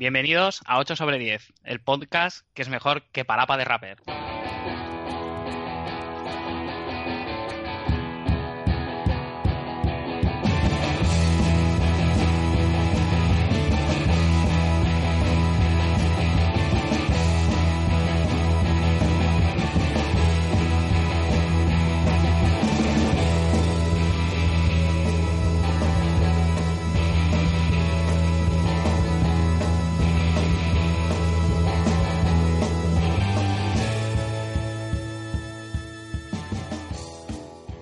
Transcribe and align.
Bienvenidos 0.00 0.62
a 0.64 0.78
8 0.78 0.96
sobre 0.96 1.18
10, 1.18 1.52
el 1.62 1.78
podcast 1.82 2.46
que 2.54 2.62
es 2.62 2.70
mejor 2.70 3.02
que 3.12 3.26
Palapa 3.26 3.58
de 3.58 3.66
Rapper. 3.66 3.98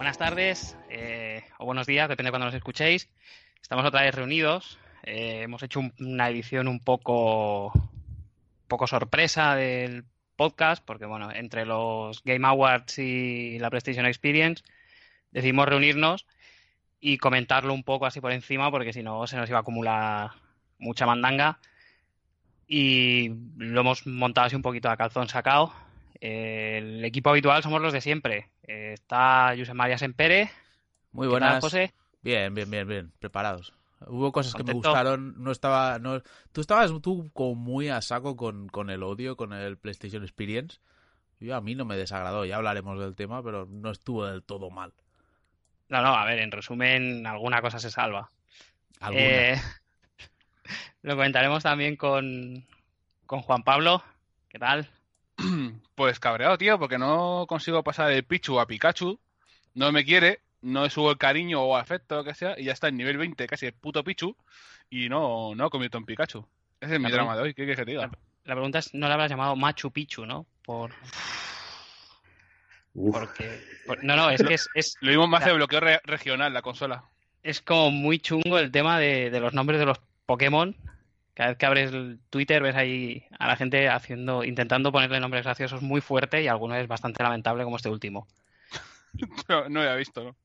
Buenas 0.09 0.17
tardes 0.31 0.77
eh, 0.89 1.45
o 1.59 1.67
buenos 1.67 1.87
días, 1.87 2.09
depende 2.09 2.29
de 2.29 2.33
cuando 2.33 2.47
nos 2.47 2.55
escuchéis. 2.55 3.11
Estamos 3.61 3.85
otra 3.85 4.01
vez 4.01 4.15
reunidos. 4.15 4.79
Eh, 5.03 5.43
hemos 5.43 5.63
hecho 5.63 5.81
un- 5.81 5.93
una 6.01 6.31
edición 6.31 6.67
un 6.67 6.81
poco, 6.81 7.71
poco 8.69 8.87
sorpresa 8.87 9.55
del 9.55 10.07
podcast, 10.35 10.83
porque 10.83 11.05
bueno, 11.05 11.31
entre 11.31 11.67
los 11.67 12.25
Game 12.25 12.49
Awards 12.49 12.99
y 13.01 13.59
la 13.59 13.69
PlayStation 13.69 14.07
Experience 14.07 14.65
decidimos 15.31 15.69
reunirnos 15.69 16.25
y 17.01 17.19
comentarlo 17.19 17.75
un 17.75 17.85
poco 17.85 18.07
así 18.07 18.23
por 18.23 18.33
encima, 18.33 18.71
porque 18.71 18.95
si 18.95 19.03
no 19.03 19.27
se 19.27 19.37
nos 19.37 19.51
iba 19.51 19.59
a 19.59 19.61
acumular 19.61 20.31
mucha 20.79 21.05
mandanga. 21.05 21.59
Y 22.67 23.29
lo 23.59 23.83
hemos 23.83 24.07
montado 24.07 24.47
así 24.47 24.57
un 24.57 24.63
poquito 24.63 24.89
a 24.89 24.97
calzón 24.97 25.29
sacado. 25.29 25.71
Eh, 26.21 26.79
el 26.79 27.05
equipo 27.05 27.31
habitual 27.31 27.63
somos 27.63 27.81
los 27.81 27.93
de 27.93 28.01
siempre. 28.01 28.51
Eh, 28.67 28.93
está 28.95 29.55
Josep 29.57 29.75
María 29.75 29.99
Sempere. 29.99 30.51
Muy 31.13 31.27
¿Qué 31.27 31.31
tal, 31.33 31.41
buenas. 31.41 31.61
José? 31.61 31.95
Bien, 32.23 32.55
bien, 32.55 32.71
bien, 32.71 32.87
bien, 32.87 33.13
preparados. 33.19 33.73
Hubo 34.07 34.31
cosas 34.31 34.55
que 34.55 34.63
me 34.63 34.73
gustaron, 34.73 35.43
no 35.43 35.51
estaba, 35.51 35.99
no, 35.99 36.23
tú 36.53 36.61
estabas 36.61 36.93
tú 37.03 37.31
como 37.33 37.57
muy 37.57 37.89
a 37.89 38.01
saco 38.01 38.37
con, 38.37 38.69
con 38.69 38.91
el 38.91 39.03
odio, 39.03 39.37
con 39.37 39.53
el 39.53 39.77
PlayStation 39.77 40.23
Experience. 40.23 40.79
Yo 41.41 41.57
a 41.57 41.61
mí 41.61 41.75
no 41.75 41.85
me 41.85 41.97
desagradó, 41.97 42.45
ya 42.45 42.57
hablaremos 42.57 42.99
del 43.01 43.17
tema, 43.17 43.43
pero 43.43 43.67
no 43.67 43.91
estuvo 43.91 44.25
del 44.27 44.43
todo 44.43 44.71
mal. 44.71 44.93
No, 45.89 46.03
no, 46.03 46.15
a 46.15 46.25
ver, 46.25 46.39
en 46.39 46.53
resumen, 46.53 47.27
alguna 47.27 47.61
cosa 47.61 47.79
se 47.79 47.91
salva. 47.91 48.31
Alguna. 49.01 49.25
Eh, 49.25 49.61
lo 51.03 51.17
comentaremos 51.17 51.63
también 51.63 51.97
con, 51.97 52.67
con 53.27 53.41
Juan 53.41 53.63
Pablo. 53.63 54.03
¿Qué 54.49 54.59
tal? 54.59 54.89
Pues 55.95 56.21
cabreado, 56.21 56.57
tío, 56.59 56.79
porque 56.79 56.99
no 56.99 57.45
consigo 57.49 57.83
pasar 57.83 58.13
el 58.13 58.25
Pichu 58.25 58.61
a 58.61 58.67
Pikachu. 58.67 59.19
No 59.75 59.91
me 59.93 60.05
quiere, 60.05 60.41
no 60.63 60.85
le 60.85 60.91
subo 60.91 61.11
el 61.11 61.19
cariño 61.19 61.61
o 61.63 61.77
afecto, 61.77 62.17
lo 62.17 62.25
que 62.25 62.35
sea, 62.35 62.59
y 62.59 62.65
ya 62.65 62.73
está 62.73 62.89
en 62.89 62.97
nivel 62.97 63.19
20, 63.19 63.47
casi 63.49 63.67
el 63.67 63.73
puto 63.73 64.05
Pichu, 64.05 64.37
y 64.91 65.09
no, 65.09 65.55
no 65.57 65.71
convierto 65.71 65.99
en 65.99 66.05
Pikachu. 66.05 66.47
Ese 66.81 66.95
es 66.95 67.01
mi 67.01 67.09
La 67.11 67.17
drama 67.17 67.35
de 67.37 67.43
hoy, 67.43 67.49
¿qué 67.55 67.63
quieres 67.65 67.79
que 67.79 67.85
te 67.85 67.91
diga? 67.91 68.11
La 68.45 68.55
pregunta 68.55 68.79
es, 68.79 68.95
¿no 68.95 69.09
le 69.09 69.13
habrás 69.13 69.31
llamado 69.31 69.57
Machu 69.57 69.91
Picchu, 69.91 70.25
no? 70.25 70.47
Por, 70.65 70.91
Uf, 72.95 73.13
porque, 73.13 73.61
por- 73.87 74.03
no, 74.05 74.17
no, 74.17 74.31
es 74.31 74.43
que 74.43 74.55
es, 74.55 74.69
es, 74.75 74.97
Lo 75.01 75.09
mismo 75.09 75.27
me 75.27 75.37
hace 75.37 75.49
Ya. 75.49 75.55
bloqueo 75.55 75.81
re- 75.81 76.01
regional 76.05 76.53
la 76.53 76.63
consola. 76.63 77.05
es 77.43 77.61
como 77.61 77.91
muy 77.91 78.19
chungo 78.21 78.59
el 78.59 78.71
tema 78.71 78.99
de, 78.99 79.31
de 79.31 79.41
los 79.41 79.53
nombres 79.53 79.79
de 79.81 79.87
los 79.87 80.01
Pokémon. 80.27 80.77
Cada 81.39 81.51
vez 81.51 81.59
que 81.59 81.67
abres 81.67 81.93
el 81.93 82.19
Twitter 82.31 82.61
ves 82.61 82.75
ahí 82.75 83.25
a 83.39 83.47
la 83.47 83.55
gente 83.55 83.89
haciendo, 83.89 84.43
intentando 84.43 84.91
ponerle 84.91 85.21
nombres 85.21 85.45
graciosos 85.45 85.83
muy 85.83 86.01
fuerte 86.01 86.43
y 86.43 86.49
alguno 86.49 86.75
es 86.75 86.89
bastante 86.89 87.23
lamentable 87.23 87.63
como 87.63 87.77
este 87.77 87.89
último. 87.89 88.27
No, 89.49 89.69
no 89.69 89.81
lo 89.81 89.81
había 89.83 89.95
visto, 89.95 90.23
¿no? 90.23 90.37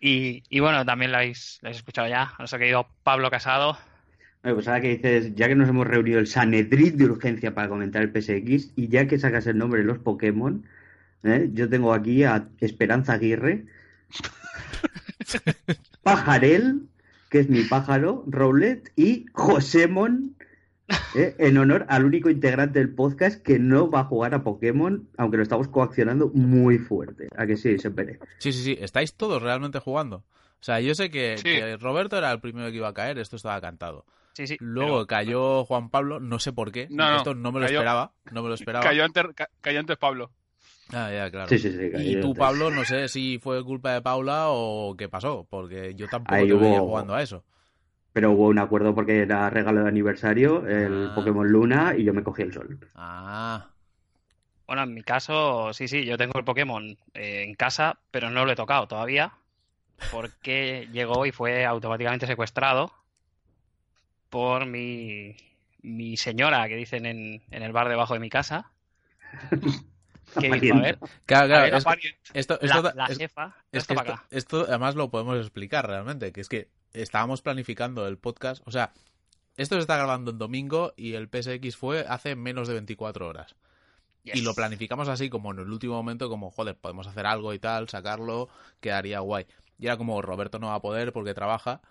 Y, 0.00 0.42
y 0.50 0.60
bueno, 0.60 0.84
también 0.84 1.12
lo 1.12 1.16
habéis, 1.16 1.58
lo 1.62 1.68
habéis 1.68 1.78
escuchado 1.78 2.08
ya, 2.08 2.24
a 2.24 2.34
nuestro 2.38 2.58
querido 2.58 2.86
Pablo 3.02 3.30
Casado. 3.30 3.78
Oye, 4.44 4.54
pues 4.54 4.68
ahora 4.68 4.82
que 4.82 4.96
dices, 4.96 5.34
ya 5.34 5.48
que 5.48 5.54
nos 5.54 5.68
hemos 5.68 5.86
reunido 5.86 6.20
el 6.20 6.26
Sanedrid 6.26 6.94
de 6.94 7.06
urgencia 7.06 7.54
para 7.54 7.70
comentar 7.70 8.02
el 8.02 8.10
PSX 8.10 8.72
y 8.76 8.88
ya 8.88 9.08
que 9.08 9.18
sacas 9.18 9.46
el 9.46 9.56
nombre 9.56 9.80
de 9.80 9.86
los 9.86 9.98
Pokémon, 9.98 10.66
¿eh? 11.22 11.48
yo 11.54 11.70
tengo 11.70 11.94
aquí 11.94 12.22
a 12.22 12.48
Esperanza 12.60 13.14
Aguirre, 13.14 13.64
Pajarel, 16.02 16.82
que 17.34 17.40
es 17.40 17.48
mi 17.48 17.64
pájaro, 17.64 18.22
Rowlet 18.28 18.92
y 18.94 19.26
Josémon, 19.32 20.33
¿eh? 21.16 21.34
en 21.38 21.56
honor 21.58 21.86
al 21.88 22.04
único 22.04 22.28
integrante 22.30 22.78
del 22.78 22.94
podcast 22.94 23.42
que 23.42 23.58
no 23.58 23.90
va 23.90 24.00
a 24.00 24.04
jugar 24.04 24.34
a 24.34 24.42
Pokémon, 24.44 25.08
aunque 25.16 25.36
lo 25.38 25.42
estamos 25.42 25.68
coaccionando 25.68 26.30
muy 26.34 26.78
fuerte. 26.78 27.28
¿A 27.36 27.46
que 27.46 27.56
sí, 27.56 27.78
Sempere? 27.78 28.18
Sí, 28.38 28.52
sí, 28.52 28.62
sí, 28.62 28.76
estáis 28.80 29.14
todos 29.14 29.42
realmente 29.42 29.78
jugando. 29.78 30.16
O 30.16 30.64
sea, 30.64 30.80
yo 30.80 30.94
sé 30.94 31.10
que, 31.10 31.36
Sí. 31.38 31.44
que 31.44 31.76
Roberto 31.76 32.16
era 32.18 32.30
el 32.32 32.40
primero 32.40 32.70
que 32.70 32.76
iba 32.76 32.88
a 32.88 32.94
caer, 32.94 33.18
esto 33.18 33.36
estaba 33.36 33.60
cantado. 33.60 34.04
Sí, 34.34 34.46
sí. 34.46 34.56
Luego 34.60 34.94
pero- 34.96 35.06
cayó 35.06 35.64
Juan 35.64 35.90
Pablo, 35.90 36.20
no 36.20 36.38
sé 36.38 36.52
por 36.52 36.72
qué, 36.72 36.88
No, 36.90 37.10
no, 37.10 37.16
esto 37.18 37.34
no 37.34 37.52
me 37.52 37.60
lo 37.60 37.66
cayó- 37.66 37.78
esperaba, 37.78 38.12
no 38.32 38.42
me 38.42 38.48
lo 38.48 38.54
esperaba. 38.54 38.84
Cayó 38.84 39.04
antes, 39.04 39.24
ca- 39.34 39.50
cayó 39.60 39.80
antes 39.80 39.96
Pablo. 39.96 40.30
Ah, 40.92 41.10
ya, 41.12 41.30
claro. 41.30 41.48
Sí, 41.48 41.58
sí, 41.58 41.70
sí. 41.70 41.90
Y 41.96 42.20
tú, 42.20 42.28
antes. 42.28 42.38
Pablo, 42.38 42.70
no 42.70 42.84
sé 42.84 43.08
si 43.08 43.38
fue 43.38 43.64
culpa 43.64 43.92
de 43.94 44.02
Paula 44.02 44.46
o 44.48 44.94
qué 44.96 45.08
pasó, 45.08 45.46
porque 45.48 45.94
yo 45.94 46.08
tampoco 46.08 46.34
Ahí 46.34 46.48
te 46.48 46.54
veía 46.54 46.80
hubo- 46.82 46.88
jugando 46.88 47.14
a 47.14 47.22
eso. 47.22 47.42
Pero 48.14 48.32
hubo 48.32 48.48
un 48.48 48.58
acuerdo 48.58 48.94
porque 48.94 49.20
era 49.20 49.50
regalo 49.50 49.82
de 49.82 49.88
aniversario, 49.88 50.66
el 50.66 51.10
Ah. 51.10 51.14
Pokémon 51.14 51.46
Luna, 51.48 51.94
y 51.96 52.04
yo 52.04 52.14
me 52.14 52.22
cogí 52.24 52.42
el 52.42 52.52
sol. 52.54 52.78
Ah, 52.94 53.70
Bueno, 54.66 54.82
en 54.84 54.94
mi 54.94 55.02
caso, 55.02 55.72
sí, 55.74 55.88
sí, 55.88 56.04
yo 56.04 56.16
tengo 56.18 56.38
el 56.38 56.44
Pokémon 56.44 56.96
eh, 57.14 57.44
en 57.44 57.54
casa, 57.54 58.00
pero 58.10 58.30
no 58.30 58.44
lo 58.46 58.52
he 58.52 58.56
tocado 58.56 58.88
todavía, 58.88 59.34
porque 60.10 60.88
llegó 60.92 61.26
y 61.26 61.32
fue 61.32 61.64
automáticamente 61.66 62.26
secuestrado 62.26 62.92
por 64.30 64.66
mi, 64.66 65.36
mi 65.82 66.16
señora, 66.16 66.68
que 66.68 66.76
dicen 66.76 67.06
en, 67.06 67.42
en 67.50 67.62
el 67.62 67.72
bar 67.72 67.88
debajo 67.88 68.14
de 68.14 68.20
mi 68.20 68.28
casa, 68.30 68.70
que 70.40 70.50
dijo, 70.60 70.76
a 70.76 70.80
ver, 70.80 70.98
claro, 71.26 71.44
a 71.44 71.48
claro, 71.48 71.62
ver, 71.62 71.74
es- 71.74 72.14
esto, 72.34 72.58
la, 72.60 72.66
esto, 72.76 72.92
la 72.94 73.06
es- 73.06 73.18
jefa, 73.18 73.56
es 73.72 73.86
que 73.86 73.94
para 73.94 74.10
esto, 74.10 74.12
acá. 74.22 74.26
esto 74.30 74.64
además 74.68 74.94
lo 74.94 75.10
podemos 75.10 75.38
explicar 75.38 75.86
realmente, 75.86 76.32
que 76.32 76.40
es 76.40 76.48
que 76.48 76.68
estábamos 76.92 77.42
planificando 77.42 78.06
el 78.06 78.18
podcast, 78.18 78.62
o 78.66 78.70
sea, 78.70 78.92
esto 79.56 79.76
se 79.76 79.80
está 79.82 79.96
grabando 79.96 80.30
en 80.32 80.38
domingo 80.38 80.92
y 80.96 81.14
el 81.14 81.28
PSX 81.28 81.76
fue 81.76 82.04
hace 82.08 82.34
menos 82.36 82.66
de 82.68 82.74
24 82.74 83.28
horas. 83.28 83.54
Y 84.24 84.40
lo 84.40 84.54
planificamos 84.54 85.08
así 85.08 85.28
como 85.28 85.52
en 85.52 85.58
el 85.58 85.70
último 85.70 85.94
momento, 85.94 86.30
como, 86.30 86.50
joder, 86.50 86.76
podemos 86.76 87.06
hacer 87.06 87.26
algo 87.26 87.52
y 87.52 87.58
tal, 87.58 87.88
sacarlo, 87.90 88.48
quedaría 88.80 89.20
guay. 89.20 89.46
Y 89.78 89.84
era 89.86 89.98
como, 89.98 90.22
Roberto 90.22 90.58
no 90.58 90.68
va 90.68 90.76
a 90.76 90.80
poder 90.80 91.12
porque 91.12 91.34
trabaja. 91.34 91.82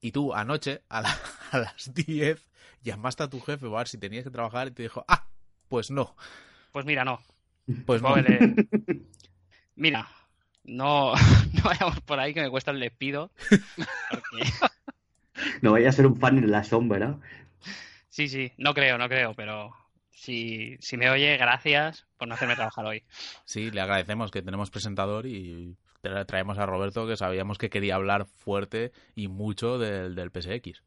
Y 0.00 0.12
tú 0.12 0.32
anoche, 0.32 0.82
a, 0.88 1.02
la- 1.02 1.18
a 1.52 1.58
las 1.58 1.92
10, 1.92 2.48
llamaste 2.82 3.24
a 3.24 3.28
tu 3.28 3.40
jefe 3.40 3.66
para 3.66 3.78
ver 3.78 3.88
si 3.88 3.98
tenías 3.98 4.24
que 4.24 4.30
trabajar 4.30 4.68
y 4.68 4.70
te 4.70 4.82
dijo, 4.84 5.04
ah, 5.06 5.26
pues 5.68 5.90
no, 5.90 6.16
Pues 6.72 6.86
mira, 6.86 7.04
no. 7.04 7.20
Pues 7.86 8.02
no. 8.02 8.08
Pobre- 8.08 8.54
Mira, 9.74 10.08
no, 10.64 11.14
no 11.52 11.62
vayamos 11.64 12.00
por 12.02 12.20
ahí 12.20 12.34
que 12.34 12.42
me 12.42 12.50
cuesta 12.50 12.70
el 12.70 12.80
despido. 12.80 13.30
porque- 14.10 14.50
No 15.62 15.72
vaya 15.72 15.90
a 15.90 15.92
ser 15.92 16.06
un 16.06 16.16
fan 16.18 16.38
en 16.38 16.50
la 16.50 16.64
sombra. 16.64 17.18
Sí, 18.08 18.28
sí, 18.28 18.52
no 18.56 18.72
creo, 18.72 18.96
no 18.96 19.06
creo, 19.08 19.34
pero 19.34 19.74
si, 20.10 20.76
si 20.80 20.96
me 20.96 21.10
oye, 21.10 21.36
gracias 21.36 22.06
por 22.16 22.26
no 22.26 22.34
hacerme 22.34 22.54
trabajar 22.56 22.86
hoy. 22.86 23.04
Sí, 23.44 23.70
le 23.70 23.82
agradecemos 23.82 24.30
que 24.30 24.40
tenemos 24.42 24.70
presentador 24.70 25.26
y 25.26 25.76
tra- 26.02 26.24
traemos 26.24 26.56
a 26.58 26.64
Roberto 26.64 27.06
que 27.06 27.18
sabíamos 27.18 27.58
que 27.58 27.68
quería 27.68 27.96
hablar 27.96 28.24
fuerte 28.24 28.92
y 29.14 29.28
mucho 29.28 29.78
del, 29.78 30.14
del 30.14 30.30
PSX. 30.30 30.82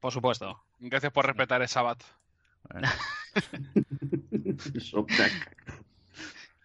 Por 0.00 0.12
supuesto. 0.12 0.60
Gracias 0.80 1.12
por 1.12 1.26
respetar 1.26 1.62
el 1.62 1.68
Sabbat. 1.68 2.02
Bueno. 2.68 2.88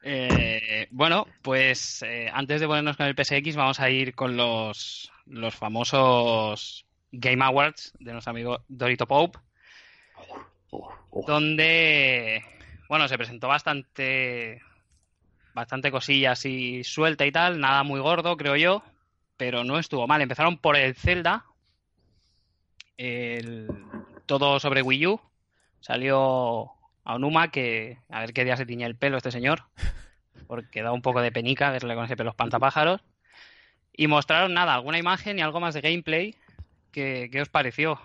Eh, 0.07 0.87
bueno, 0.91 1.25
pues 1.41 2.03
eh, 2.03 2.29
antes 2.31 2.61
de 2.61 2.67
ponernos 2.67 2.95
con 2.95 3.07
el 3.07 3.15
PSX, 3.15 3.55
vamos 3.55 3.79
a 3.79 3.89
ir 3.89 4.13
con 4.13 4.37
los, 4.37 5.11
los 5.25 5.55
famosos 5.55 6.85
Game 7.11 7.43
Awards 7.43 7.91
de 7.99 8.13
nuestro 8.13 8.29
amigo 8.29 8.63
Dorito 8.67 9.07
Pope, 9.07 9.39
donde, 11.25 12.43
bueno, 12.87 13.07
se 13.07 13.17
presentó 13.17 13.47
bastante, 13.47 14.61
bastante 15.55 15.89
cosillas 15.89 16.45
y 16.45 16.83
suelta 16.83 17.25
y 17.25 17.31
tal, 17.31 17.59
nada 17.59 17.81
muy 17.81 17.99
gordo, 17.99 18.37
creo 18.37 18.55
yo, 18.55 18.83
pero 19.37 19.63
no 19.63 19.79
estuvo 19.79 20.05
mal. 20.05 20.21
Empezaron 20.21 20.59
por 20.59 20.75
el 20.75 20.93
Zelda, 20.93 21.45
el, 22.95 23.67
todo 24.27 24.59
sobre 24.59 24.83
Wii 24.83 25.07
U. 25.07 25.21
Salió 25.79 26.75
Aonuma, 27.05 27.49
que 27.49 27.99
a 28.09 28.19
ver 28.19 28.33
qué 28.33 28.43
día 28.43 28.57
se 28.57 28.65
tiñe 28.65 28.85
el 28.85 28.95
pelo 28.95 29.17
este 29.17 29.31
señor, 29.31 29.63
porque 30.47 30.81
da 30.81 30.91
un 30.91 31.01
poco 31.01 31.21
de 31.21 31.31
penica 31.31 31.71
verle 31.71 31.95
con 31.95 32.05
ese 32.05 32.17
pelo 32.17 32.31
espantapájaros. 32.31 33.01
Y 33.93 34.07
mostraron 34.07 34.53
nada, 34.53 34.73
alguna 34.73 34.97
imagen 34.97 35.39
y 35.39 35.41
algo 35.41 35.61
más 35.61 35.73
de 35.73 35.81
gameplay. 35.81 36.35
¿Qué, 36.91 37.29
qué 37.31 37.41
os 37.41 37.49
pareció? 37.49 37.99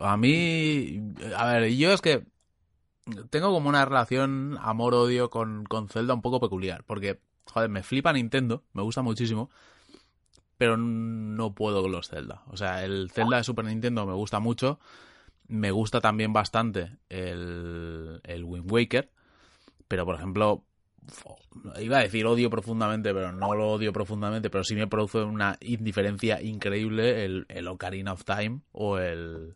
A 0.00 0.16
mí, 0.16 1.00
a 1.36 1.46
ver, 1.46 1.70
yo 1.74 1.92
es 1.92 2.00
que 2.00 2.24
tengo 3.30 3.52
como 3.52 3.68
una 3.68 3.84
relación 3.84 4.58
amor-odio 4.60 5.30
con, 5.30 5.64
con 5.64 5.88
Zelda 5.88 6.14
un 6.14 6.22
poco 6.22 6.40
peculiar, 6.40 6.84
porque, 6.84 7.20
joder, 7.46 7.68
me 7.68 7.82
flipa 7.82 8.12
Nintendo, 8.12 8.64
me 8.72 8.82
gusta 8.82 9.02
muchísimo, 9.02 9.50
pero 10.56 10.76
no 10.76 11.54
puedo 11.54 11.82
con 11.82 11.92
los 11.92 12.08
Zelda. 12.08 12.42
O 12.48 12.56
sea, 12.56 12.84
el 12.84 13.10
Zelda 13.10 13.38
de 13.38 13.44
Super 13.44 13.64
Nintendo 13.64 14.06
me 14.06 14.14
gusta 14.14 14.40
mucho, 14.40 14.78
me 15.52 15.70
gusta 15.70 16.00
también 16.00 16.32
bastante 16.32 16.96
el, 17.10 18.20
el 18.24 18.42
Wind 18.42 18.72
Waker, 18.72 19.10
pero 19.86 20.06
por 20.06 20.14
ejemplo, 20.14 20.64
iba 21.78 21.98
a 21.98 22.02
decir 22.02 22.24
odio 22.24 22.48
profundamente, 22.48 23.12
pero 23.12 23.32
no 23.32 23.54
lo 23.54 23.70
odio 23.70 23.92
profundamente, 23.92 24.48
pero 24.48 24.64
sí 24.64 24.74
me 24.74 24.86
produce 24.86 25.18
una 25.18 25.58
indiferencia 25.60 26.40
increíble 26.40 27.26
el, 27.26 27.44
el 27.50 27.68
Ocarina 27.68 28.14
of 28.14 28.24
Time 28.24 28.60
o 28.72 28.96
el 28.98 29.54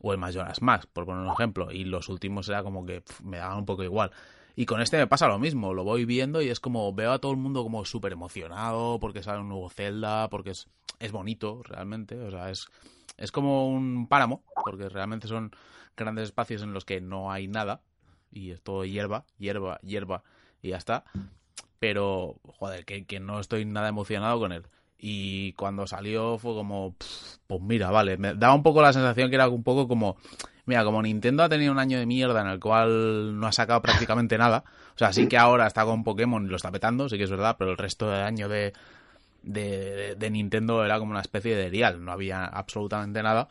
o 0.00 0.12
el 0.12 0.18
Majora's 0.18 0.62
Mask, 0.62 0.88
por 0.92 1.04
poner 1.04 1.26
un 1.26 1.32
ejemplo, 1.32 1.72
y 1.72 1.84
los 1.84 2.08
últimos 2.08 2.48
era 2.48 2.62
como 2.62 2.86
que 2.86 3.02
me 3.22 3.38
daban 3.38 3.58
un 3.58 3.66
poco 3.66 3.82
igual. 3.82 4.12
Y 4.56 4.64
con 4.64 4.80
este 4.80 4.96
me 4.96 5.08
pasa 5.08 5.28
lo 5.28 5.38
mismo, 5.38 5.74
lo 5.74 5.84
voy 5.84 6.06
viendo 6.06 6.40
y 6.40 6.48
es 6.48 6.58
como 6.58 6.92
veo 6.94 7.12
a 7.12 7.18
todo 7.18 7.32
el 7.32 7.38
mundo 7.38 7.62
como 7.64 7.84
súper 7.84 8.12
emocionado 8.12 8.98
porque 8.98 9.22
sale 9.22 9.40
un 9.40 9.48
nuevo 9.48 9.68
Zelda, 9.68 10.30
porque 10.30 10.50
es, 10.50 10.68
es 11.00 11.12
bonito 11.12 11.62
realmente, 11.64 12.18
o 12.18 12.30
sea, 12.30 12.50
es, 12.50 12.68
es 13.18 13.32
como 13.32 13.68
un 13.68 14.06
páramo, 14.08 14.42
porque 14.64 14.88
realmente 14.88 15.28
son 15.28 15.50
grandes 15.96 16.24
espacios 16.24 16.62
en 16.62 16.72
los 16.72 16.84
que 16.84 17.00
no 17.00 17.30
hay 17.30 17.48
nada 17.48 17.82
y 18.30 18.52
es 18.52 18.62
todo 18.62 18.84
hierba, 18.84 19.24
hierba, 19.38 19.78
hierba 19.82 20.22
y 20.62 20.70
ya 20.70 20.76
está. 20.76 21.04
Pero, 21.78 22.36
joder, 22.58 22.84
que, 22.84 23.20
no 23.20 23.40
estoy 23.40 23.64
nada 23.64 23.88
emocionado 23.88 24.38
con 24.38 24.52
él. 24.52 24.66
Y 24.98 25.52
cuando 25.52 25.86
salió 25.86 26.38
fue 26.38 26.54
como, 26.54 26.96
pues 27.46 27.60
mira, 27.60 27.90
vale, 27.90 28.16
me 28.16 28.34
daba 28.34 28.54
un 28.54 28.64
poco 28.64 28.82
la 28.82 28.92
sensación 28.92 29.30
que 29.30 29.36
era 29.36 29.48
un 29.48 29.62
poco 29.62 29.86
como, 29.86 30.16
mira, 30.66 30.84
como 30.84 31.00
Nintendo 31.02 31.44
ha 31.44 31.48
tenido 31.48 31.70
un 31.70 31.78
año 31.78 32.00
de 32.00 32.06
mierda 32.06 32.40
en 32.40 32.48
el 32.48 32.58
cual 32.58 33.38
no 33.38 33.46
ha 33.46 33.52
sacado 33.52 33.80
prácticamente 33.80 34.36
nada, 34.38 34.64
o 34.96 34.98
sea, 34.98 35.12
sí 35.12 35.28
que 35.28 35.38
ahora 35.38 35.68
está 35.68 35.84
con 35.84 36.02
Pokémon 36.02 36.44
y 36.44 36.48
lo 36.48 36.56
está 36.56 36.72
petando, 36.72 37.08
sí 37.08 37.16
que 37.16 37.24
es 37.24 37.30
verdad, 37.30 37.54
pero 37.56 37.70
el 37.70 37.76
resto 37.76 38.10
del 38.10 38.22
año 38.22 38.48
de, 38.48 38.72
de, 39.48 40.14
de 40.16 40.30
Nintendo 40.30 40.84
era 40.84 40.98
como 40.98 41.12
una 41.12 41.20
especie 41.20 41.56
de 41.56 41.70
dial, 41.70 42.04
no 42.04 42.12
había 42.12 42.44
absolutamente 42.44 43.22
nada. 43.22 43.48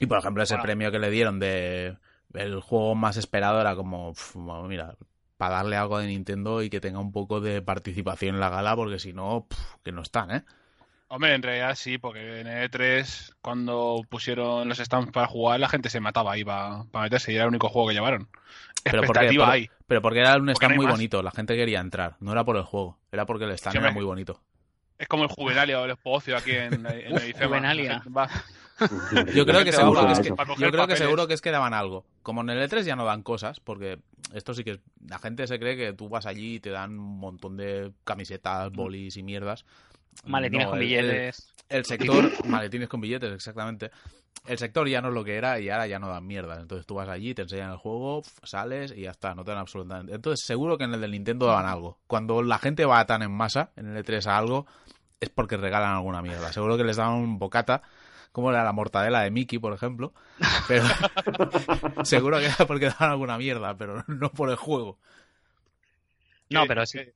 Y 0.00 0.06
por 0.06 0.18
ejemplo, 0.18 0.42
ese 0.42 0.58
Bueno. 0.58 0.58
premio 0.58 0.90
que 0.92 0.98
le 0.98 1.10
dieron 1.10 1.38
de 1.40 1.96
el 2.34 2.60
juego 2.60 2.94
más 2.94 3.16
esperado 3.16 3.60
era 3.60 3.74
como, 3.76 4.12
pff, 4.14 4.36
mira, 4.68 4.96
para 5.36 5.56
darle 5.56 5.76
algo 5.76 5.98
de 5.98 6.06
Nintendo 6.08 6.62
y 6.62 6.70
que 6.70 6.80
tenga 6.80 7.00
un 7.00 7.12
poco 7.12 7.40
de 7.40 7.62
participación 7.62 8.34
en 8.36 8.40
la 8.40 8.50
gala, 8.50 8.76
porque 8.76 8.98
si 8.98 9.12
no, 9.12 9.46
pff, 9.48 9.76
que 9.82 9.92
no 9.92 10.02
están, 10.02 10.30
¿eh? 10.30 10.44
Hombre, 11.10 11.34
en 11.34 11.42
realidad 11.42 11.74
sí, 11.74 11.96
porque 11.98 12.40
en 12.40 12.46
E3, 12.46 13.32
cuando 13.40 14.02
pusieron 14.08 14.68
los 14.68 14.78
stands 14.78 15.10
para 15.12 15.26
jugar, 15.26 15.58
la 15.60 15.68
gente 15.68 15.88
se 15.90 16.00
mataba 16.00 16.32
ahí 16.32 16.44
para, 16.44 16.84
meterse 16.92 17.32
y 17.32 17.34
era 17.36 17.44
el 17.44 17.48
único 17.50 17.68
juego 17.68 17.88
que 17.88 17.94
llevaron. 17.94 18.28
Pero 18.90 19.04
porque, 19.04 19.32
Expectativa 19.32 19.34
por- 19.34 19.52
hay. 19.52 19.70
pero 19.86 20.02
porque 20.02 20.20
era 20.20 20.36
un 20.36 20.50
stand 20.50 20.74
no 20.74 20.80
muy 20.80 20.84
más. 20.84 20.86
bonito, 20.86 21.22
la 21.22 21.30
gente 21.30 21.56
quería 21.56 21.80
entrar, 21.80 22.16
no 22.20 22.32
era 22.32 22.44
por 22.44 22.56
el 22.56 22.64
juego, 22.64 22.98
era 23.12 23.26
porque 23.26 23.44
el 23.44 23.52
stand 23.52 23.78
Sí, 23.78 23.78
era 23.78 23.90
muy 23.90 24.04
bonito. 24.04 24.42
Es 24.98 25.06
como 25.08 25.22
el 25.24 25.30
Juvenalia 25.30 25.80
o 25.80 25.84
el 25.84 25.92
Expocio 25.92 26.36
aquí 26.36 26.50
en, 26.52 26.84
en 26.86 27.12
Uf. 27.14 27.22
Juvenalia. 27.40 28.02
Yo 29.34 29.44
creo 29.44 29.64
que 29.64 29.72
seguro 29.72 30.06
que 30.06 30.12
es 30.12 30.20
que, 30.20 30.28
yo 30.58 30.70
creo 30.70 30.86
que 30.86 30.96
seguro 30.96 31.26
que 31.26 31.34
es 31.34 31.40
que 31.40 31.50
daban 31.50 31.74
algo. 31.74 32.04
Como 32.22 32.42
en 32.42 32.50
el 32.50 32.68
E3 32.70 32.82
ya 32.82 32.94
no 32.94 33.04
dan 33.04 33.22
cosas, 33.24 33.58
porque 33.58 33.98
esto 34.32 34.54
sí 34.54 34.62
que 34.62 34.72
es- 34.72 34.80
la 35.08 35.18
gente 35.18 35.46
se 35.48 35.58
cree 35.58 35.76
que 35.76 35.92
tú 35.94 36.08
vas 36.08 36.26
allí 36.26 36.56
y 36.56 36.60
te 36.60 36.70
dan 36.70 36.92
un 36.98 37.18
montón 37.18 37.56
de 37.56 37.90
camisetas, 38.04 38.70
bolis 38.70 39.16
y 39.16 39.22
mierdas. 39.24 39.64
Maletines 40.24 40.66
No, 40.66 40.70
con 40.70 40.78
el- 40.78 40.84
billetes. 40.84 41.54
El, 41.68 41.78
el 41.78 41.84
sector, 41.86 42.30
maletines 42.46 42.88
con 42.88 43.00
billetes, 43.00 43.32
exactamente. 43.32 43.90
El 44.46 44.58
sector 44.58 44.86
ya 44.88 45.00
no 45.02 45.08
es 45.08 45.14
lo 45.14 45.24
que 45.24 45.34
era 45.36 45.58
y 45.58 45.68
ahora 45.70 45.88
ya 45.88 45.98
no 45.98 46.08
dan 46.08 46.24
mierda. 46.26 46.60
Entonces 46.60 46.86
tú 46.86 46.94
vas 46.94 47.08
allí, 47.08 47.34
te 47.34 47.42
enseñan 47.42 47.72
el 47.72 47.78
juego, 47.78 48.22
sales 48.44 48.92
y 48.96 49.02
ya 49.02 49.10
está, 49.10 49.34
no 49.34 49.42
te 49.44 49.50
dan 49.50 49.58
absolutamente. 49.60 50.14
Entonces 50.14 50.46
seguro 50.46 50.78
que 50.78 50.84
en 50.84 50.94
el 50.94 51.00
del 51.00 51.10
Nintendo 51.10 51.46
daban 51.46 51.66
algo. 51.66 51.98
Cuando 52.06 52.42
la 52.42 52.58
gente 52.58 52.84
va 52.84 53.04
tan 53.06 53.22
en 53.22 53.32
masa 53.32 53.70
en 53.76 53.94
el 53.96 54.04
E3 54.04 54.24
a 54.26 54.38
algo, 54.38 54.66
es 55.20 55.28
porque 55.30 55.56
regalan 55.56 55.94
alguna 55.94 56.22
mierda. 56.22 56.52
Seguro 56.52 56.76
que 56.76 56.84
les 56.84 56.96
dan 56.96 57.10
un 57.12 57.38
bocata, 57.38 57.82
como 58.32 58.50
era 58.50 58.64
la 58.64 58.72
mortadela 58.72 59.22
de 59.22 59.30
Mickey, 59.30 59.58
por 59.58 59.72
ejemplo. 59.72 60.12
Pero 60.66 60.84
seguro 62.04 62.38
que 62.38 62.46
era 62.46 62.66
porque 62.66 62.86
daban 62.86 63.10
alguna 63.10 63.38
mierda, 63.38 63.76
pero 63.76 64.04
no 64.06 64.30
por 64.30 64.50
el 64.50 64.56
juego. 64.56 64.98
No, 66.50 66.62
que- 66.62 66.68
pero 66.68 66.86
sí. 66.86 66.98
que- 66.98 67.12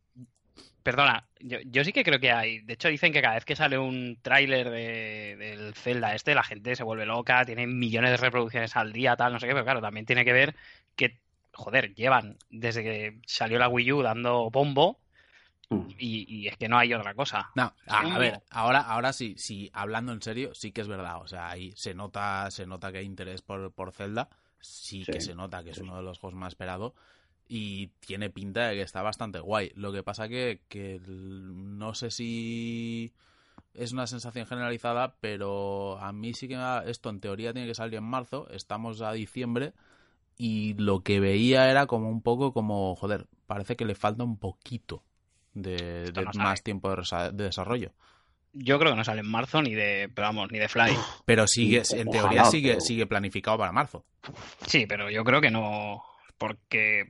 Perdona, 0.83 1.25
yo, 1.39 1.59
yo 1.65 1.85
sí 1.85 1.93
que 1.93 2.03
creo 2.03 2.19
que 2.19 2.33
hay. 2.33 2.59
De 2.63 2.73
hecho, 2.73 2.89
dicen 2.89 3.13
que 3.13 3.23
cada 3.23 3.37
vez 3.37 3.45
que 3.45 3.55
sale 3.55 3.79
un 3.79 4.19
tráiler 4.21 4.69
de, 4.69 5.37
del 5.39 5.75
Zelda 5.75 6.13
este, 6.15 6.35
la 6.35 6.43
gente 6.43 6.75
se 6.75 6.83
vuelve 6.83 7.07
loca, 7.07 7.45
tiene 7.45 7.69
millones 7.69 8.11
de 8.11 8.17
reproducciones 8.17 8.75
al 8.75 8.93
día, 8.93 9.15
tal, 9.15 9.33
no 9.33 9.39
sé 9.39 9.47
qué, 9.47 9.53
pero 9.53 9.65
claro, 9.65 9.81
también 9.81 10.07
tiene 10.07 10.25
que 10.25 10.33
ver 10.33 10.57
que, 10.97 11.21
joder, 11.53 11.95
llevan 11.95 12.37
desde 12.51 12.83
que 12.83 13.21
salió 13.27 13.61
la 13.61 13.69
Wii 13.69 13.93
U 13.93 14.03
dando 14.03 14.51
bombo. 14.51 14.99
Y, 15.99 16.25
y 16.29 16.49
es 16.49 16.57
que 16.57 16.69
no 16.69 16.79
hay 16.79 16.93
otra 16.95 17.15
cosa. 17.15 17.51
No, 17.55 17.73
a, 17.87 18.19
ver, 18.19 18.43
ahora, 18.51 18.81
ahora 18.81 19.13
sí, 19.13 19.35
sí, 19.39 19.71
hablando 19.73 20.13
en 20.13 20.23
serio, 20.23 20.55
sí 20.55 20.73
que 20.73 20.81
es 20.81 20.89
verdad. 20.89 21.21
O 21.23 21.27
sea, 21.29 21.51
ahí 21.51 21.73
se 21.77 21.95
nota, 21.95 22.51
se 22.51 22.67
nota 22.67 22.91
que 22.93 22.99
hay 22.99 23.07
interés 23.07 23.43
por, 23.43 23.73
por 23.73 23.93
Zelda. 23.93 24.29
Sí, 24.61 25.05
Sí. 25.05 25.13
que 25.13 25.21
se 25.21 25.35
nota 25.35 25.65
que 25.65 25.71
es 25.71 25.79
uno 25.79 25.97
de 25.97 26.03
los 26.03 26.19
juegos 26.19 26.39
más 26.39 26.53
esperados. 26.53 26.93
Y 27.49 27.89
tiene 28.01 28.31
pinta 28.31 28.69
de 28.69 28.77
que 28.77 28.83
está 28.83 29.03
bastante 29.03 29.41
guay. 29.41 29.73
Lo 29.75 29.93
que 29.93 30.03
pasa 30.03 30.29
que, 30.29 30.61
que 30.69 31.01
no 31.07 31.95
sé 31.95 32.11
si 32.11 33.13
es 33.75 33.93
una 33.93 34.07
sensación 34.07 34.47
generalizada, 34.47 35.17
pero 35.21 35.99
a 35.99 36.13
mí 36.13 36.33
sí 36.35 36.47
que 36.49 36.55
me 36.57 36.63
da- 36.63 36.85
esto 36.87 37.11
en 37.11 37.21
teoría 37.21 37.53
tiene 37.53 37.69
que 37.69 37.75
salir 37.75 37.97
en 37.97 38.05
marzo. 38.05 38.49
Estamos 38.51 39.01
a 39.03 39.13
diciembre. 39.13 39.73
Y 40.39 40.75
lo 40.75 41.01
que 41.03 41.21
veía 41.21 41.71
era 41.71 41.87
como 41.87 42.09
un 42.09 42.23
poco 42.23 42.53
como, 42.53 42.95
joder, 42.97 43.27
parece 43.47 43.77
que 43.77 43.85
le 43.85 43.95
falta 43.95 44.25
un 44.25 44.39
poquito 44.39 45.03
de, 45.55 46.13
no 46.13 46.31
más 46.43 46.63
tiempo 46.63 46.95
de, 46.95 47.33
desarrollo. 47.33 47.93
Yo 48.55 48.79
creo 48.79 48.93
que 48.93 48.97
no 48.97 49.05
sale 49.05 49.21
en 49.21 49.31
marzo 49.31 49.63
ni 49.63 49.75
de, 49.75 50.11
pero 50.15 50.29
vamos, 50.29 50.53
ni 50.53 50.59
de 50.59 50.69
Fly. 50.69 50.95
Pero 51.25 51.47
sigue, 51.47 51.83
en 51.93 52.09
Ojalá, 52.09 52.21
teoría 52.23 52.45
sigue, 52.45 52.69
pero- 52.73 52.81
sigue 52.81 53.07
planificado 53.07 53.59
para 53.59 53.73
marzo. 53.73 54.05
Sí, 54.67 54.87
pero 54.87 55.11
yo 55.11 55.25
creo 55.25 55.41
que 55.41 55.51
no, 55.51 56.03
porque 56.39 57.07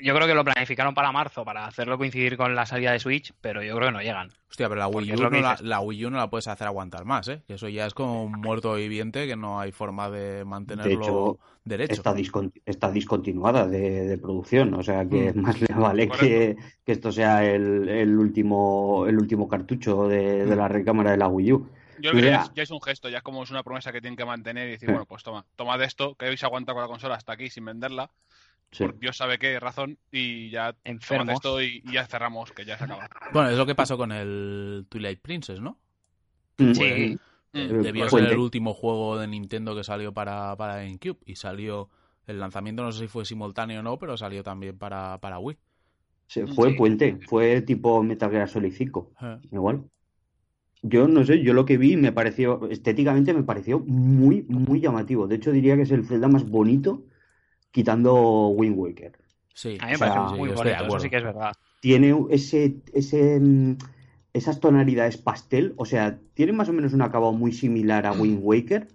yo 0.00 0.14
creo 0.14 0.26
que 0.26 0.34
lo 0.34 0.44
planificaron 0.44 0.94
para 0.94 1.12
marzo, 1.12 1.44
para 1.44 1.66
hacerlo 1.66 1.98
coincidir 1.98 2.36
con 2.36 2.54
la 2.54 2.66
salida 2.66 2.92
de 2.92 2.98
Switch, 3.00 3.32
pero 3.40 3.62
yo 3.62 3.76
creo 3.76 3.88
que 3.88 3.92
no 3.92 4.02
llegan. 4.02 4.28
Hostia, 4.50 4.68
pero 4.68 4.80
la 4.80 4.88
Wii, 4.88 5.12
U 5.14 5.16
no 5.16 5.30
la, 5.40 5.56
la 5.62 5.80
Wii 5.80 6.04
U 6.06 6.10
no 6.10 6.18
la 6.18 6.28
puedes 6.28 6.46
hacer 6.46 6.66
aguantar 6.66 7.04
más, 7.06 7.26
¿eh? 7.28 7.42
Que 7.46 7.54
eso 7.54 7.68
ya 7.68 7.86
es 7.86 7.94
como 7.94 8.24
un 8.24 8.32
muerto 8.32 8.74
viviente 8.74 9.26
que 9.26 9.34
no 9.36 9.58
hay 9.60 9.72
forma 9.72 10.10
de 10.10 10.44
mantenerlo 10.44 10.92
hecho, 10.92 11.38
derecho. 11.64 11.94
Está, 11.94 12.14
discon- 12.14 12.52
está 12.66 12.90
discontinuada 12.90 13.66
de, 13.66 14.06
de 14.06 14.18
producción, 14.18 14.74
o 14.74 14.82
sea 14.82 15.06
que 15.08 15.32
Mm. 15.32 15.40
más 15.40 15.60
le 15.60 15.74
vale 15.74 16.08
que, 16.08 16.56
que 16.84 16.92
esto 16.92 17.10
sea 17.12 17.44
el, 17.44 17.88
el 17.88 18.18
último 18.18 19.06
el 19.06 19.18
último 19.18 19.48
cartucho 19.48 20.06
de, 20.08 20.44
de 20.44 20.56
la 20.56 20.68
recámara 20.68 21.12
de 21.12 21.16
la 21.16 21.28
Wii 21.28 21.52
U. 21.52 21.68
Yo 21.98 22.10
creo 22.10 22.22
que 22.22 22.30
ya 22.30 22.42
es, 22.42 22.52
ya 22.54 22.62
es 22.64 22.70
un 22.70 22.82
gesto, 22.82 23.08
ya 23.08 23.18
es 23.18 23.22
como 23.22 23.42
es 23.42 23.50
una 23.50 23.62
promesa 23.62 23.92
que 23.92 24.00
tienen 24.00 24.16
que 24.16 24.24
mantener 24.24 24.66
y 24.68 24.72
decir, 24.72 24.90
bueno, 24.90 25.06
pues 25.06 25.22
toma, 25.22 25.44
tomad 25.56 25.80
esto, 25.82 26.14
que 26.16 26.26
hoy 26.26 26.36
se 26.36 26.44
aguanta 26.46 26.72
con 26.72 26.82
la 26.82 26.88
consola 26.88 27.14
hasta 27.14 27.32
aquí 27.32 27.48
sin 27.48 27.64
venderla, 27.64 28.10
Sí. 28.72 28.84
por 28.84 28.98
Dios 28.98 29.16
sabe 29.16 29.38
qué 29.38 29.60
razón, 29.60 29.98
y 30.10 30.50
ya 30.50 30.74
Enfermos. 30.84 31.34
esto 31.34 31.62
y, 31.62 31.82
y 31.84 31.92
ya 31.92 32.06
cerramos, 32.06 32.50
que 32.52 32.64
ya 32.64 32.76
se 32.78 32.84
acaba. 32.84 33.08
Bueno, 33.32 33.50
es 33.50 33.56
lo 33.58 33.66
que 33.66 33.74
pasó 33.74 33.96
con 33.98 34.10
el 34.12 34.86
Twilight 34.88 35.20
Princess, 35.20 35.60
¿no? 35.60 35.78
Mm. 36.58 36.72
Sí, 36.74 36.82
Eh, 36.84 37.16
Mm, 37.54 37.82
debió 37.82 38.08
ser 38.08 38.24
el 38.24 38.38
último 38.38 38.72
juego 38.72 39.18
de 39.18 39.28
Nintendo 39.28 39.76
que 39.76 39.84
salió 39.84 40.10
para, 40.14 40.56
para 40.56 40.76
GameCube. 40.76 41.18
Y 41.26 41.36
salió. 41.36 41.90
El 42.26 42.40
lanzamiento 42.40 42.82
no 42.82 42.92
sé 42.92 43.00
si 43.00 43.08
fue 43.08 43.26
simultáneo 43.26 43.80
o 43.80 43.82
no, 43.82 43.98
pero 43.98 44.16
salió 44.16 44.42
también 44.42 44.78
para, 44.78 45.18
para 45.20 45.38
Wii. 45.38 45.58
Sí, 46.28 46.46
fue 46.46 46.70
Sí. 46.70 46.76
puente, 46.76 47.18
fue 47.28 47.60
tipo 47.60 48.02
Metal 48.02 48.30
Gear 48.30 48.48
Solid 48.48 48.72
5, 48.72 49.12
Eh. 49.20 49.36
igual. 49.50 49.84
Yo 50.80 51.06
no 51.08 51.24
sé, 51.24 51.42
yo 51.42 51.52
lo 51.52 51.64
que 51.66 51.76
vi 51.76 51.96
me 51.96 52.10
pareció, 52.10 52.68
estéticamente 52.70 53.34
me 53.34 53.42
pareció 53.42 53.80
muy, 53.80 54.42
muy 54.48 54.80
llamativo. 54.80 55.26
De 55.28 55.36
hecho, 55.36 55.52
diría 55.52 55.76
que 55.76 55.82
es 55.82 55.90
el 55.90 56.06
Zelda 56.06 56.28
más 56.28 56.48
bonito, 56.48 57.04
quitando 57.72 58.48
Wind 58.50 58.76
Waker. 58.78 59.18
Sí, 59.54 59.78
A 59.78 59.86
mí 59.86 59.92
me 59.92 59.98
O 59.98 59.98
sea, 59.98 60.10
parece 60.10 60.20
sí, 60.28 60.36
muy 60.36 60.50
bonito, 60.50 60.84
eso 60.84 60.84
acuerdo. 60.84 61.00
sí 61.00 61.10
que 61.10 61.16
es 61.18 61.24
verdad. 61.24 61.52
tiene 61.80 62.14
ese, 62.30 62.82
ese, 62.94 63.40
mm, 63.40 63.78
esas 64.34 64.60
tonalidades 64.60 65.16
pastel, 65.18 65.74
o 65.76 65.84
sea, 65.86 66.20
tiene 66.34 66.52
más 66.52 66.68
o 66.68 66.72
menos 66.74 66.92
un 66.94 67.02
acabado 67.02 67.32
muy 67.32 67.52
similar 67.52 68.06
a 68.06 68.12
Wind 68.12 68.40
Waker, 68.42 68.88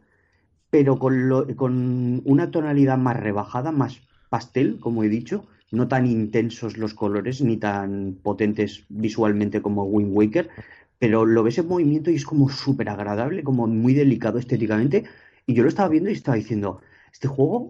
pero 0.69 1.00
con, 1.00 1.29
lo- 1.29 1.48
con 1.55 2.22
una 2.25 2.51
tonalidad 2.51 2.98
más 2.98 3.17
rebajada, 3.19 3.72
más 3.72 4.01
pastel, 4.29 4.79
como 4.79 5.03
he 5.03 5.10
dicho, 5.10 5.46
no 5.72 5.88
tan 5.88 6.05
intensos 6.07 6.77
los 6.77 6.93
colores 6.93 7.41
ni 7.41 7.57
tan 7.57 8.19
potentes 8.24 8.86
visualmente 8.89 9.62
como 9.62 9.84
Wind 9.86 10.12
Waker, 10.15 10.50
pero 11.00 11.25
lo 11.25 11.43
ves 11.43 11.57
en 11.60 11.67
movimiento 11.67 12.12
y 12.12 12.15
es 12.15 12.25
como 12.25 12.50
súper 12.50 12.89
agradable, 12.89 13.43
como 13.43 13.67
muy 13.67 13.93
delicado 13.93 14.39
estéticamente, 14.39 15.05
y 15.46 15.53
yo 15.53 15.63
lo 15.63 15.69
estaba 15.69 15.89
viendo 15.89 16.10
y 16.10 16.13
estaba 16.13 16.38
diciendo, 16.38 16.81
este 17.13 17.27
juego 17.27 17.69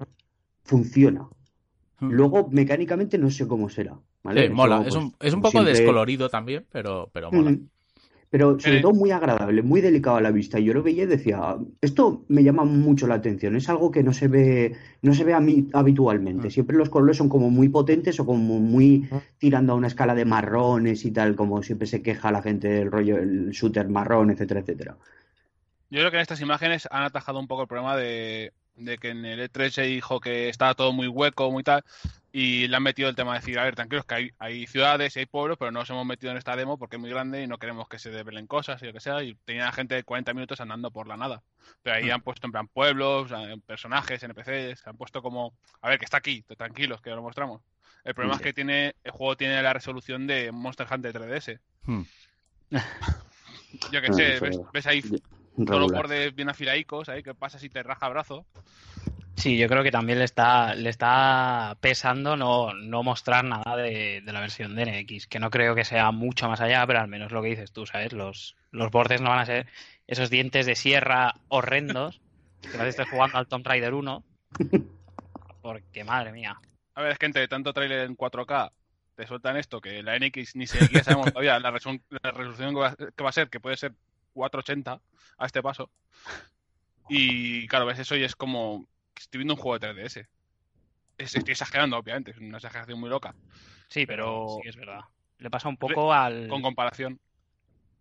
funciona. 0.68 1.28
Hmm. 2.00 2.12
Luego, 2.12 2.48
mecánicamente, 2.52 3.18
no 3.18 3.32
sé 3.32 3.48
cómo 3.48 3.70
será. 3.70 3.98
¿vale? 4.24 4.48
Sí, 4.48 4.54
mola. 4.54 4.78
pues, 4.78 4.90
es 4.90 4.96
un, 4.96 5.16
es 5.20 5.34
un 5.34 5.40
como 5.40 5.52
poco 5.52 5.52
siempre- 5.64 5.74
descolorido 5.74 6.30
también, 6.30 6.66
pero, 6.72 7.10
pero 7.12 7.32
mola. 7.32 7.58
Pero 8.30 8.60
sobre 8.60 8.76
Sí. 8.76 8.82
todo 8.82 8.92
muy 8.92 9.10
agradable, 9.12 9.62
muy 9.62 9.80
delicado 9.80 10.18
a 10.18 10.22
la 10.22 10.32
vista. 10.32 10.60
Y 10.60 10.66
yo 10.66 10.74
lo 10.74 10.84
veía 10.84 11.04
y 11.04 11.08
decía, 11.08 11.56
esto 11.80 12.26
me 12.28 12.44
llama 12.44 12.66
mucho 12.66 13.08
la 13.08 13.16
atención, 13.16 13.56
es 13.56 13.70
algo 13.70 13.90
que 13.90 14.04
no 14.04 14.12
se 14.12 14.28
ve, 14.28 14.76
no 15.02 15.14
se 15.14 15.24
ve 15.24 15.34
a 15.34 15.40
mí 15.40 15.70
habitualmente. 15.72 16.50
Mm. 16.50 16.52
Siempre 16.52 16.76
los 16.76 16.90
colores 16.90 17.16
son 17.16 17.30
como 17.30 17.50
muy 17.50 17.70
potentes 17.70 18.20
o 18.20 18.26
como 18.26 18.60
muy 18.60 19.08
tirando 19.38 19.72
a 19.72 19.76
una 19.78 19.88
escala 19.88 20.14
de 20.14 20.26
marrones 20.26 21.06
y 21.06 21.12
tal, 21.12 21.38
como 21.38 21.64
siempre 21.64 21.88
se 21.88 22.02
queja 22.02 22.30
la 22.34 22.42
gente 22.42 22.68
del 22.68 22.92
rollo, 22.92 23.18
el 23.18 23.52
shooter 23.52 23.88
marrón, 23.88 24.30
etcétera, 24.30 24.60
etcétera. 24.60 24.98
Yo 25.90 26.00
creo 26.02 26.12
que 26.12 26.18
en 26.18 26.22
estas 26.24 26.42
imágenes 26.42 26.86
han 26.92 27.04
atajado 27.04 27.40
un 27.40 27.48
poco 27.48 27.62
el 27.62 27.68
problema 27.70 27.96
de, 27.96 28.52
de 28.78 28.98
que 28.98 29.10
en 29.10 29.26
el 29.26 29.40
E3 29.52 29.70
se 29.72 29.82
dijo 29.84 30.20
que 30.20 30.50
estaba 30.50 30.74
todo 30.76 30.94
muy 30.94 31.08
hueco, 31.08 31.52
muy 31.52 31.64
tal, 31.64 31.84
y 32.32 32.68
le 32.68 32.76
han 32.76 32.84
metido 32.84 33.10
el 33.10 33.16
tema 33.16 33.34
de 33.34 33.40
decir, 33.40 33.58
a 33.60 33.64
ver, 33.64 33.76
tranquilos, 33.76 34.06
que 34.06 34.16
hay, 34.16 34.32
hay 34.38 34.68
ciudades 34.68 35.16
y 35.16 35.20
hay 35.20 35.26
pueblos, 35.26 35.58
pero 35.58 35.72
no 35.72 35.80
nos 35.80 35.90
hemos 35.90 36.06
metido 36.06 36.32
en 36.32 36.38
esta 36.38 36.56
demo 36.56 36.78
porque 36.78 36.96
es 36.98 37.00
muy 37.00 37.10
grande 37.10 37.42
y 37.42 37.48
no 37.48 37.58
queremos 37.58 37.88
que 37.90 37.98
se 38.00 38.12
develen 38.12 38.46
cosas 38.48 38.82
y 38.84 38.86
lo 38.86 38.94
que 38.94 39.00
sea, 39.00 39.24
y 39.24 39.34
tenía 39.46 39.72
gente 39.72 39.96
de 39.96 40.04
40 40.04 40.34
minutos 40.34 40.62
andando 40.62 40.92
por 40.92 41.08
la 41.08 41.18
nada. 41.18 41.42
Pero 41.82 41.96
ahí 41.96 42.10
han 42.12 42.22
puesto 42.22 42.46
en 42.48 42.52
plan 42.52 42.68
pueblos, 42.68 43.32
eh, 43.32 43.56
personajes, 43.66 44.22
NPCs, 44.24 44.86
han 44.86 44.98
puesto 44.98 45.22
como, 45.22 45.54
a 45.82 45.90
ver, 45.90 45.98
que 46.00 46.06
está 46.06 46.18
aquí, 46.18 46.44
tranquilos, 46.58 47.02
que 47.02 47.10
lo 47.10 47.22
mostramos. 47.22 47.62
El 48.04 48.14
problema 48.14 48.36
Sí. 48.36 48.42
es 48.42 48.44
que 48.46 48.54
tiene 48.54 48.96
el 49.04 49.12
juego 49.12 49.36
tiene 49.36 49.62
la 49.62 49.74
resolución 49.74 50.28
de 50.28 50.52
Monster 50.52 50.88
Hunter 50.90 51.14
3DS. 51.14 51.60
Hmm. 51.86 52.04
Yo 53.92 54.02
que 54.02 54.08
Ah, 54.10 54.14
sé, 54.14 54.40
ves 54.74 54.88
ahí 54.88 55.02
todos 55.66 55.80
los 55.80 55.90
Regular. 55.92 56.04
bordes 56.04 56.36
bien 56.36 56.50
afilaicos, 56.50 57.10
ahí 57.10 57.24
que 57.24 57.34
pasas 57.34 57.64
y 57.64 57.70
te 57.70 57.84
raja 57.84 58.10
brazo. 58.10 58.46
Sí, 59.36 59.58
yo 59.58 59.68
creo 59.68 59.84
que 59.84 59.92
también 59.92 60.18
le 60.18 60.26
está, 60.26 60.74
le 60.74 60.90
está 60.90 61.78
pesando 61.80 62.36
no, 62.36 62.74
no 62.74 63.04
mostrar 63.04 63.44
nada 63.44 63.76
de, 63.76 64.22
de 64.22 64.34
la 64.34 64.40
versión 64.40 64.76
de 64.76 64.86
NX, 64.86 65.28
que 65.28 65.40
no 65.40 65.52
creo 65.52 65.76
que 65.76 65.86
sea 65.86 66.12
mucho 66.12 66.48
más 66.48 66.60
allá, 66.60 66.86
pero 66.88 67.00
al 67.00 67.08
menos 67.08 67.32
lo 67.32 67.44
que 67.44 67.50
dices 67.50 67.72
tú, 67.72 67.86
¿sabes? 67.86 68.14
Los, 68.14 68.56
los 68.72 68.90
bordes 68.90 69.22
no 69.22 69.30
van 69.30 69.40
a 69.40 69.46
ser 69.46 69.68
esos 70.08 70.30
dientes 70.30 70.66
de 70.66 70.76
sierra 70.76 71.36
horrendos 71.50 72.20
que 72.62 72.78
no 72.78 72.86
estés 72.86 73.10
jugando 73.10 73.38
al 73.38 73.48
Tomb 73.48 73.66
Raider 73.66 73.94
1. 73.94 74.24
Porque, 75.62 76.04
madre 76.04 76.32
mía. 76.32 76.60
A 76.96 77.02
ver, 77.02 77.12
es 77.12 77.20
que 77.20 77.26
entre 77.26 77.48
tanto 77.48 77.74
trailer 77.74 78.06
en 78.08 78.18
4K 78.18 78.72
te 79.16 79.28
sueltan 79.28 79.58
esto, 79.58 79.82
que 79.82 80.02
la 80.04 80.18
NX 80.18 80.56
ni 80.56 80.68
siquiera 80.68 81.04
sabemos 81.04 81.28
todavía 81.34 81.60
la, 81.60 81.72
resolución, 81.72 82.74
la 82.76 82.96
que 82.96 83.24
va 83.24 83.30
a 83.30 83.34
ser, 83.34 83.50
que 83.50 83.60
puede 83.60 83.78
ser 83.78 83.94
480 84.38 85.02
a 85.38 85.46
este 85.46 85.62
paso. 85.62 85.92
Y 87.10 87.68
claro, 87.68 87.86
ves 87.86 88.00
eso 88.00 88.16
y 88.16 88.24
es 88.24 88.36
como 88.36 88.88
que 89.14 89.24
estoy 89.24 89.40
viendo 89.40 89.54
un 89.56 89.60
juego 89.60 89.80
de 89.80 89.88
3DS. 89.94 90.28
Es- 91.18 91.36
estoy 91.36 91.52
exagerando, 91.54 91.98
obviamente, 91.98 92.32
es 92.32 92.38
una 92.38 92.58
exageración 92.58 93.00
muy 93.00 93.10
loca. 93.10 93.36
Sí, 93.90 94.06
pero 94.06 94.46
sí 94.62 94.70
es 94.70 94.76
verdad. 94.76 95.02
Le 95.40 95.50
pasa 95.50 95.70
un 95.70 95.78
poco 95.78 96.14
al, 96.14 96.48
Con 96.50 96.62
comparación. 96.62 97.20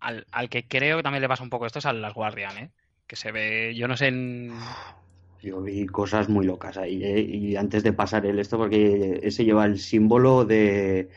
al, 0.00 0.26
al 0.32 0.48
que 0.48 0.66
creo 0.66 0.98
que 0.98 1.02
también 1.02 1.22
le 1.22 1.28
pasa 1.28 1.42
un 1.42 1.50
poco 1.50 1.66
esto 1.66 1.78
es 1.78 1.86
al 1.86 2.02
Las 2.02 2.14
Guardian, 2.14 2.58
¿eh? 2.58 2.70
Que 3.06 3.16
se 3.16 3.32
ve, 3.32 3.74
yo 3.74 3.88
no 3.88 3.96
sé 3.96 4.08
en... 4.08 4.50
Yo 5.42 5.60
vi 5.62 5.86
cosas 5.86 6.28
muy 6.28 6.44
locas 6.46 6.76
ahí, 6.76 7.04
¿eh? 7.04 7.20
Y 7.20 7.56
antes 7.56 7.82
de 7.84 7.92
pasar 7.92 8.26
el 8.26 8.38
esto, 8.38 8.56
porque 8.58 9.20
ese 9.22 9.44
lleva 9.44 9.66
el 9.66 9.78
símbolo 9.78 10.44
de 10.44 11.10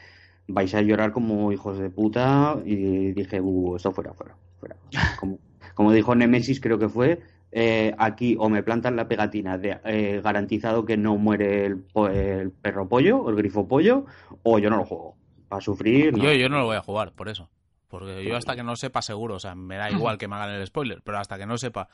vais 0.47 0.73
a 0.75 0.81
llorar 0.81 1.11
como 1.13 1.51
hijos 1.51 1.79
de 1.79 1.89
puta, 1.89 2.57
y 2.65 3.13
dije, 3.13 3.39
uh, 3.41 3.75
esto 3.77 3.91
fuera, 3.93 4.13
fuera, 4.13 4.35
fuera. 4.59 4.75
Como, 5.19 5.39
como 5.73 5.91
dijo 5.91 6.15
Nemesis, 6.15 6.59
creo 6.59 6.77
que 6.77 6.89
fue, 6.89 7.21
eh, 7.51 7.95
aquí 7.97 8.35
o 8.39 8.49
me 8.49 8.61
plantan 8.61 8.95
la 8.95 9.07
pegatina 9.07 9.57
de 9.57 9.79
eh, 9.85 10.21
garantizado 10.23 10.85
que 10.85 10.97
no 10.97 11.17
muere 11.17 11.65
el, 11.65 12.51
perro 12.61 12.87
pollo, 12.87 13.19
o 13.19 13.29
el 13.29 13.35
grifo 13.35 13.67
pollo, 13.67 14.05
o 14.43 14.59
yo 14.59 14.69
no 14.69 14.77
lo 14.77 14.85
juego. 14.85 15.15
Para 15.47 15.61
sufrir, 15.61 16.15
no. 16.15 16.23
Yo, 16.23 16.33
yo 16.33 16.47
no 16.47 16.59
lo 16.59 16.65
voy 16.65 16.75
a 16.75 16.81
jugar, 16.81 17.13
por 17.13 17.27
eso. 17.27 17.49
Porque 17.87 18.23
yo 18.23 18.37
hasta 18.37 18.55
que 18.55 18.61
no 18.61 18.75
sepa 18.75 19.01
seguro, 19.01 19.35
o 19.35 19.39
sea, 19.39 19.55
me 19.55 19.77
da 19.77 19.89
igual 19.89 20.19
que 20.19 20.27
me 20.27 20.35
hagan 20.35 20.51
el 20.51 20.67
spoiler, 20.67 21.01
pero 21.03 21.17
hasta 21.17 21.39
que 21.39 21.47
no 21.47 21.57
sepa 21.57 21.89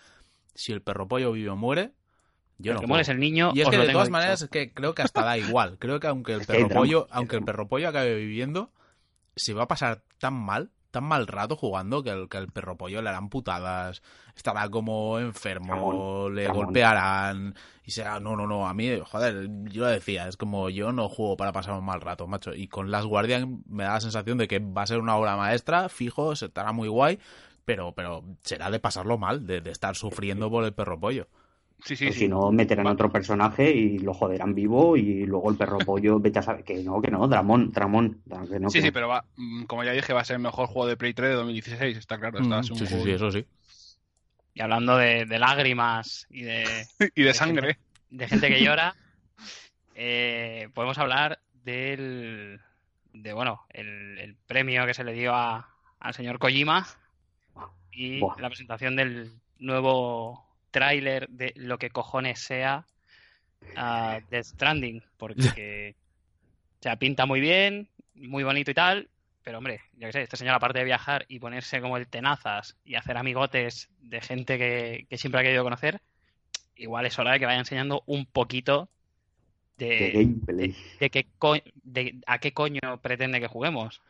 si 0.53 0.73
el 0.73 0.81
perro 0.81 1.07
pollo 1.07 1.31
vive 1.31 1.49
o 1.49 1.55
muere, 1.55 1.93
yo 2.57 2.71
el 2.71 2.75
no 2.75 2.81
que 2.81 2.85
juego. 2.85 2.87
muere 2.87 3.01
es 3.03 3.09
el 3.09 3.19
niño. 3.19 3.51
Y 3.53 3.61
es 3.61 3.69
que 3.69 3.77
de 3.77 3.89
todas 3.89 4.07
dicho. 4.07 4.11
maneras 4.11 4.41
es 4.41 4.49
que 4.49 4.73
creo 4.73 4.93
que 4.93 5.03
hasta 5.03 5.23
da 5.23 5.37
igual. 5.37 5.77
Creo 5.79 6.01
que 6.01 6.07
aunque 6.07 6.33
el 6.33 6.45
perro 6.45 6.67
pollo, 6.67 7.07
aunque 7.11 7.37
el 7.37 7.43
perro 7.43 7.69
pollo 7.69 7.87
acabe 7.87 8.15
viviendo, 8.15 8.71
se 9.37 9.53
va 9.53 9.63
a 9.63 9.67
pasar 9.69 10.03
tan 10.17 10.33
mal, 10.33 10.71
tan 10.95 11.03
mal 11.03 11.27
rato 11.27 11.57
jugando 11.57 12.01
que 12.03 12.09
el, 12.11 12.29
que 12.29 12.37
el 12.37 12.47
perro 12.47 12.77
pollo 12.77 13.01
le 13.01 13.09
harán 13.09 13.27
putadas, 13.27 14.01
estará 14.33 14.69
como 14.69 15.19
enfermo, 15.19 15.73
Ramón, 15.73 16.35
le 16.35 16.47
Ramón. 16.47 16.65
golpearán 16.65 17.55
y 17.83 17.91
será, 17.91 18.21
no, 18.21 18.37
no, 18.37 18.47
no, 18.47 18.65
a 18.65 18.73
mí, 18.73 18.97
joder, 19.05 19.49
yo 19.65 19.83
lo 19.83 19.89
decía, 19.89 20.27
es 20.29 20.37
como 20.37 20.69
yo 20.69 20.93
no 20.93 21.09
juego 21.09 21.35
para 21.35 21.51
pasar 21.51 21.73
un 21.73 21.83
mal 21.85 21.99
rato, 21.99 22.27
macho. 22.27 22.53
Y 22.53 22.67
con 22.69 22.91
Las 22.91 23.05
Guardian 23.05 23.61
me 23.67 23.83
da 23.83 23.95
la 23.95 23.99
sensación 24.01 24.37
de 24.37 24.47
que 24.47 24.59
va 24.59 24.83
a 24.83 24.87
ser 24.87 24.99
una 24.99 25.17
obra 25.17 25.35
maestra, 25.35 25.89
fijo, 25.89 26.31
estará 26.31 26.71
muy 26.71 26.87
guay, 26.87 27.19
pero, 27.65 27.93
pero 27.93 28.23
será 28.41 28.71
de 28.71 28.79
pasarlo 28.79 29.17
mal, 29.17 29.45
de, 29.45 29.59
de 29.59 29.71
estar 29.71 29.95
sufriendo 29.97 30.49
por 30.49 30.63
el 30.63 30.73
perro 30.73 30.97
pollo. 30.99 31.27
Sí, 31.83 31.95
sí, 31.95 32.07
O 32.07 32.11
sí. 32.11 32.19
si 32.19 32.27
no, 32.27 32.51
meterán 32.51 32.87
otro 32.87 33.11
personaje 33.11 33.71
y 33.71 33.99
lo 33.99 34.13
joderán 34.13 34.53
vivo 34.55 34.97
y 34.97 35.25
luego 35.25 35.49
el 35.51 35.57
perro 35.57 35.83
pollo, 35.85 36.19
vete 36.19 36.39
a 36.39 36.41
saber 36.41 36.63
que 36.63 36.81
no, 36.83 37.01
que 37.01 37.11
no, 37.11 37.27
Dramón, 37.27 37.71
Dramón, 37.71 38.21
que 38.49 38.59
no, 38.59 38.69
sí, 38.69 38.77
que 38.77 38.81
sí, 38.81 38.87
no. 38.87 38.93
pero 38.93 39.07
va, 39.07 39.23
mm, 39.35 39.63
como 39.65 39.83
ya 39.83 39.91
dije, 39.91 40.13
va 40.13 40.21
a 40.21 40.25
ser 40.25 40.35
el 40.37 40.41
mejor 40.41 40.67
juego 40.67 40.87
de 40.87 40.97
Play 40.97 41.13
3 41.13 41.29
de 41.29 41.35
2016, 41.35 41.97
está 41.97 42.19
claro. 42.19 42.39
Está, 42.39 42.57
Mm, 42.57 42.59
es 42.61 42.71
un 42.71 42.77
sí, 42.77 42.85
sí, 42.87 42.91
juego- 42.91 43.03
sí, 43.05 43.11
eso 43.11 43.31
sí. 43.31 43.45
Y 44.53 44.61
hablando 44.61 44.97
de, 44.97 45.25
de 45.25 45.39
lágrimas 45.39 46.25
y 46.29 46.43
de, 46.43 46.87
y 47.15 47.23
de 47.23 47.33
sangre. 47.33 47.77
de 48.09 48.27
gente 48.27 48.47
que 48.49 48.61
llora, 48.63 48.95
eh, 49.95 50.69
podemos 50.73 50.97
hablar 50.97 51.39
del, 51.63 52.59
de, 53.13 53.33
bueno, 53.33 53.61
el, 53.69 54.17
el 54.19 54.35
premio 54.47 54.85
que 54.85 54.93
se 54.93 55.03
le 55.03 55.13
dio 55.13 55.33
a, 55.33 55.69
al 55.99 56.13
señor 56.13 56.39
Kojima 56.39 56.85
y 57.91 58.19
Buah. 58.21 58.35
la 58.37 58.49
presentación 58.49 58.95
del 58.95 59.31
nuevo 59.59 60.45
tráiler 60.75 61.27
de 61.29 61.53
lo 61.55 61.77
que 61.77 61.89
cojones 61.89 62.39
sea 62.39 62.85
ah, 63.75 64.19
Death 64.29 64.45
Stranding, 64.45 65.01
porque 65.17 65.95
o 66.79 66.83
sea, 66.83 66.97
pinta 66.97 67.25
muy 67.25 67.39
bien, 67.39 67.89
muy 68.15 68.43
bonito 68.43 68.71
y 68.71 68.73
tal, 68.73 69.09
pero 69.43 69.57
hombre, 69.59 69.79
yo 69.93 70.07
qué 70.07 70.11
sé, 70.13 70.21
este 70.23 70.37
señor 70.37 70.55
aparte 70.55 70.79
de 70.79 70.85
viajar 70.85 71.25
y 71.27 71.39
ponerse 71.39 71.79
como 71.81 71.97
el 71.97 72.07
tenazas 72.07 72.75
y 72.83 72.95
hacer 72.95 73.17
amigotes 73.17 73.89
de 73.99 74.19
gente 74.21 74.57
que, 74.57 75.05
que 75.09 75.17
siempre 75.17 75.39
ha 75.39 75.43
querido 75.43 75.63
conocer, 75.63 76.01
igual 76.75 77.05
es 77.05 77.17
hora 77.19 77.31
de 77.33 77.39
que 77.39 77.45
vaya 77.45 77.59
enseñando 77.59 78.03
un 78.05 78.25
poquito 78.25 78.89
De 79.77 79.85
de, 79.87 80.11
gameplay. 80.11 80.75
de 80.99 81.09
qué 81.09 81.27
co- 81.37 81.61
de 81.83 82.19
a 82.27 82.39
qué 82.39 82.51
coño 82.53 83.01
pretende 83.01 83.39
que 83.39 83.47
juguemos. 83.47 84.01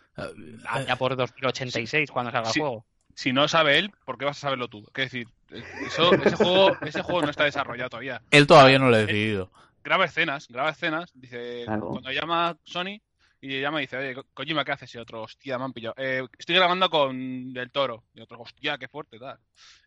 Allá 0.67 0.95
por 0.95 1.15
2086 1.15 2.09
cuando 2.11 2.31
salga 2.31 2.51
Sí. 2.51 2.59
el 2.59 2.65
juego. 2.65 2.85
Si 3.15 3.31
no 3.33 3.47
sabe 3.47 3.79
él, 3.79 3.91
¿por 4.05 4.17
qué 4.17 4.25
vas 4.25 4.37
a 4.37 4.41
saberlo 4.41 4.67
tú? 4.67 4.79
Es 4.95 5.05
decir, 5.11 5.27
eso, 5.51 6.13
ese, 6.13 6.35
juego, 6.35 6.77
ese 6.81 7.01
juego 7.01 7.21
no 7.21 7.29
está 7.29 7.43
desarrollado 7.45 7.89
todavía. 7.89 8.21
Él 8.31 8.47
todavía 8.47 8.79
no 8.79 8.89
lo 8.89 8.95
ha 8.95 8.99
decidido. 8.99 9.51
graba 9.83 10.05
escenas, 10.05 10.47
graba 10.47 10.69
escenas, 10.71 11.11
dice, 11.13 11.63
Claro. 11.65 11.89
cuando 11.89 12.11
llama 12.11 12.57
Sony 12.63 12.99
y 13.41 13.47
le 13.49 13.61
llama 13.61 13.79
y 13.79 13.85
dice, 13.85 13.97
oye, 13.97 14.15
Ko- 14.15 14.25
Kojima, 14.33 14.65
¿qué 14.65 14.71
haces? 14.71 14.95
Y 14.95 14.97
otro, 14.97 15.21
hostia, 15.21 15.59
me 15.59 15.65
han 15.65 15.73
pillado. 15.73 15.93
"Eh, 15.97 16.23
estoy 16.39 16.55
grabando 16.55 16.89
con 16.89 17.53
Del 17.53 17.69
Toro. 17.69 18.03
Y 18.15 18.21
otro, 18.21 18.41
hostia, 18.41 18.79
qué 18.79 18.87
fuerte, 18.87 19.19
tal. 19.19 19.37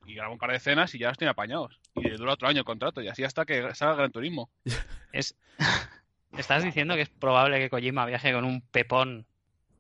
Y 0.06 0.14
graba 0.14 0.32
un 0.32 0.38
par 0.38 0.50
de 0.50 0.58
escenas 0.58 0.94
y 0.94 0.98
ya 1.00 1.08
los 1.08 1.18
tiene 1.18 1.30
apañados. 1.32 1.80
Y 1.96 2.08
dura 2.10 2.34
otro 2.34 2.46
año 2.46 2.60
el 2.60 2.64
contrato 2.64 3.02
y 3.02 3.08
así 3.08 3.24
hasta 3.24 3.44
que 3.44 3.74
salga 3.74 3.96
Gran 3.96 4.12
Turismo. 4.12 4.48
Es... 5.12 5.34
Estás 6.36 6.62
diciendo 6.62 6.94
que 6.94 7.00
es 7.02 7.08
probable 7.08 7.58
que 7.58 7.70
Kojima 7.70 8.06
viaje 8.06 8.32
con 8.32 8.44
un 8.44 8.60
pepón 8.60 9.26